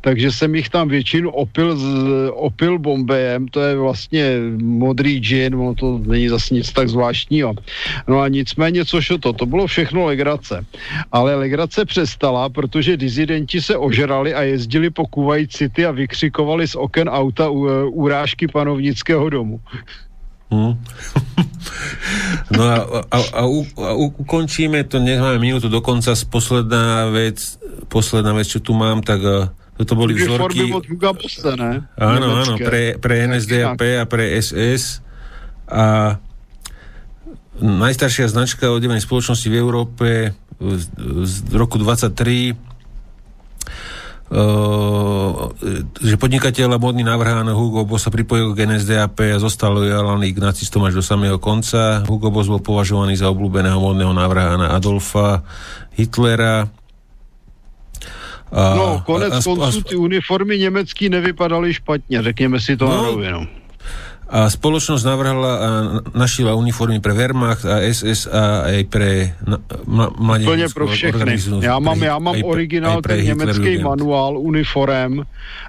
takže 0.00 0.32
jsem 0.32 0.54
jich 0.54 0.68
tam 0.68 0.88
většinu 0.88 1.30
opil, 1.30 1.76
z, 1.76 1.86
opil 2.32 2.78
bombejem, 2.78 3.48
to 3.48 3.60
je 3.60 3.76
vlastně 3.76 4.38
modrý 4.62 5.20
gin, 5.20 5.54
ono 5.54 5.74
to 5.74 5.98
není 5.98 6.28
zase 6.28 6.54
nic 6.54 6.72
tak 6.72 6.88
zvláštního. 6.88 7.54
No 8.08 8.20
a 8.20 8.28
nicméně, 8.28 8.84
což 8.84 9.12
to, 9.20 9.32
to 9.32 9.46
bylo 9.46 9.66
všechno 9.66 10.04
legrace. 10.04 10.66
Ale 11.12 11.34
legrace 11.34 11.84
přestala, 11.84 12.48
protože 12.48 12.96
dizidenti 12.96 13.62
se 13.62 13.76
ožrali 13.76 14.34
a 14.34 14.42
jezdili 14.42 14.90
po 14.90 15.06
Kuwait 15.06 15.52
City 15.52 15.86
a 15.86 15.90
vykřikovali 15.90 16.68
z 16.68 16.76
oken 16.76 17.08
auta 17.08 17.48
u, 17.50 17.66
urážky 17.90 18.48
panovnického 18.48 19.30
domu. 19.30 19.60
Hmm. 20.52 20.74
No 22.54 22.62
a, 22.68 22.78
a, 23.08 23.18
a, 23.40 23.42
u, 23.48 23.64
a 23.80 23.96
ukončíme 23.96 24.84
to, 24.84 25.00
nech 25.00 25.18
máme 25.18 25.40
minútu 25.40 25.72
dokonca, 25.72 26.12
posledná 26.28 27.08
vec, 27.08 27.40
posledná 27.88 28.36
vec, 28.36 28.46
čo 28.46 28.60
tu 28.60 28.76
mám, 28.76 29.00
tak 29.00 29.20
uh, 29.24 29.48
toto 29.74 29.96
boli 29.96 30.14
vzorky... 30.14 30.70
Bossa, 30.70 31.56
ne? 31.56 31.88
Áno, 31.96 32.44
áno, 32.44 32.54
pre, 32.60 33.00
pre 33.00 33.26
NSDAP 33.26 33.80
a 33.98 34.04
pre 34.04 34.38
SS. 34.38 35.00
A 35.66 36.16
najstaršia 37.58 38.28
značka 38.28 38.70
odevanej 38.70 39.02
spoločnosti 39.02 39.48
v 39.48 39.56
Európe 39.56 40.08
z, 40.60 40.84
z 41.24 41.34
roku 41.56 41.80
23 41.80 42.54
Uh, 43.64 43.93
že 46.02 46.16
podnikateľ 46.18 46.74
a 46.74 46.78
modný 46.82 47.06
návrhán 47.06 47.46
Hugo 47.54 47.86
Boss 47.86 48.06
sa 48.06 48.10
pripojil 48.10 48.50
k 48.58 48.66
NSDAP 48.66 49.38
a 49.38 49.38
zostal 49.38 49.78
lojálny 49.78 50.34
k 50.34 50.42
nacistom 50.42 50.82
až 50.82 50.98
do 50.98 51.04
samého 51.06 51.38
konca. 51.38 52.02
Hugo 52.02 52.34
Boss 52.34 52.50
bol 52.50 52.58
považovaný 52.58 53.14
za 53.14 53.30
obľúbeného 53.30 53.78
modného 53.78 54.10
návrhána 54.10 54.74
Adolfa 54.74 55.46
Hitlera 55.94 56.66
a, 58.54 58.74
no, 58.74 59.02
konec 59.06 59.34
a, 59.34 59.42
konců 59.42 59.82
ty 59.82 59.96
uniformy 59.96 60.58
německý 60.58 61.08
nevypadaly 61.08 61.74
špatně, 61.74 62.22
řekněme 62.22 62.60
si 62.60 62.76
to 62.76 62.86
no, 62.86 62.96
na 62.96 63.02
rovinu. 63.02 63.46
A 64.34 64.50
spoločnosť 64.50 65.06
navrhla 65.06 65.52
a 65.54 65.68
našila 66.10 66.58
uniformy 66.58 66.98
pre 66.98 67.14
Wehrmacht 67.14 67.62
a 67.62 67.86
SS 67.86 68.26
a 68.26 68.66
aj 68.66 68.82
pre 68.90 69.30
ma, 69.86 70.10
Plně 70.42 70.66
pro 70.74 70.86
všechny. 70.86 71.38
Já 71.60 71.78
mám, 71.78 72.02
já 72.02 72.18
mám 72.18 72.34
originál 72.42 73.02
ten 73.02 73.24
německý 73.24 73.78
manuál 73.78 74.38
uniform 74.38 75.22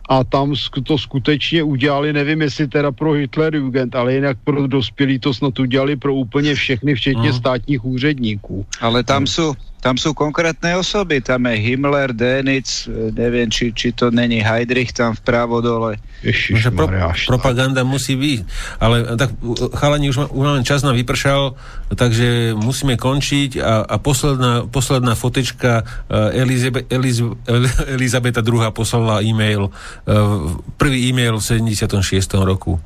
a 0.09 0.23
tam 0.23 0.53
to 0.83 0.97
skutečně 0.97 1.63
udělali, 1.63 2.13
nevím 2.13 2.41
jestli 2.41 2.67
teda 2.67 2.91
pro 2.91 3.11
Hitlerjugend, 3.11 3.95
ale 3.95 4.13
jinak 4.13 4.37
pro 4.43 4.67
dospělí 4.67 5.19
to 5.19 5.33
snad 5.33 5.59
udělali 5.59 5.95
pro 5.95 6.13
úplně 6.13 6.55
všechny, 6.55 6.95
včetně 6.95 7.29
uh-huh. 7.29 7.37
státních 7.37 7.85
úředníků. 7.85 8.65
Ale 8.81 9.03
tam 9.03 9.27
jsou 9.27 9.53
tam 9.85 10.01
sú 10.01 10.17
konkrétne 10.17 10.81
osoby, 10.81 11.22
tam 11.22 11.45
je 11.45 11.61
Himmler, 11.61 12.09
Denic, 12.09 12.89
neviem, 12.89 13.45
či, 13.53 13.69
či 13.69 13.93
to 13.93 14.09
není 14.09 14.41
Heidrich 14.41 14.89
tam 14.89 15.14
vpravo 15.14 15.61
dole. 15.61 16.01
Ježiš, 16.25 16.73
pro, 16.73 16.89
propaganda 17.30 17.85
musí 17.85 18.17
byť. 18.17 18.39
Ale 18.81 19.14
tak 19.14 19.38
chalani, 19.77 20.09
už, 20.09 20.33
už 20.33 20.41
máme 20.41 20.65
čas 20.65 20.81
na 20.81 20.89
vypršal, 20.89 21.53
takže 21.93 22.57
musíme 22.57 22.97
končiť 22.97 23.61
a, 23.61 23.85
a 23.85 23.95
posledná, 24.01 24.65
posledná 24.65 25.14
fotečka 25.14 25.85
Elizabe, 26.33 26.89
Eliz, 26.89 27.22
Elizabeta 27.85 28.41
II 28.41 28.65
poslala 28.73 29.22
e-mail, 29.22 29.69
prvý 30.81 31.14
e-mail 31.14 31.38
v 31.38 31.45
76. 31.61 31.93
roku. 32.41 32.81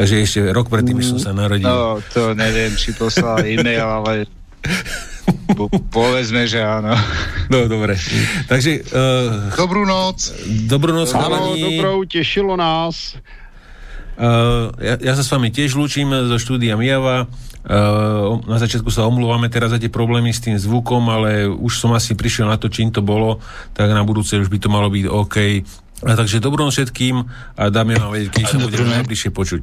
Takže 0.00 0.14
ešte 0.16 0.40
rok 0.48 0.72
predtým, 0.72 0.96
než 0.96 1.12
som 1.12 1.20
sa 1.20 1.36
narodil. 1.36 1.68
No, 1.68 2.00
to 2.16 2.32
neviem, 2.32 2.72
či 2.72 2.96
poslala 2.96 3.44
e-mail, 3.44 3.84
ale 3.84 4.24
Po, 5.52 5.68
povedzme, 5.92 6.48
že 6.48 6.64
áno. 6.64 6.96
No, 7.52 7.68
dobre. 7.68 7.98
Takže... 8.48 8.88
Uh, 8.88 9.52
dobrú 9.54 9.84
noc. 9.84 10.32
Dobrú 10.66 10.96
noc, 10.96 11.12
Áno, 11.12 11.54
dobrou, 11.54 12.02
tešilo 12.08 12.56
nás. 12.56 13.20
Uh, 14.16 14.72
ja, 14.80 14.94
ja 15.00 15.12
sa 15.16 15.24
s 15.24 15.32
vami 15.32 15.48
tiež 15.48 15.72
lúčim 15.76 16.08
zo 16.08 16.36
štúdia 16.36 16.76
Mijava. 16.76 17.28
Uh, 17.62 18.42
na 18.50 18.58
začiatku 18.58 18.90
sa 18.90 19.06
omlúvame 19.06 19.46
teraz 19.46 19.70
za 19.70 19.78
tie 19.78 19.86
problémy 19.86 20.34
s 20.34 20.42
tým 20.42 20.58
zvukom, 20.58 21.06
ale 21.08 21.46
už 21.46 21.78
som 21.78 21.94
asi 21.94 22.18
prišiel 22.18 22.50
na 22.50 22.58
to, 22.58 22.66
čím 22.66 22.90
to 22.90 23.00
bolo, 23.00 23.38
tak 23.72 23.92
na 23.94 24.02
budúce 24.02 24.34
už 24.34 24.50
by 24.50 24.58
to 24.58 24.68
malo 24.68 24.90
byť 24.90 25.04
OK. 25.06 25.36
A 26.02 26.18
takže 26.18 26.42
dobrou 26.42 26.66
všetkým 26.66 27.22
a 27.54 27.62
dáme 27.70 27.94
vám 27.94 28.10
vedieť, 28.10 28.34
keď 28.34 28.44
sa 28.50 28.58
budeme 28.58 28.90
najbližšie 28.98 29.30
počuť. 29.30 29.62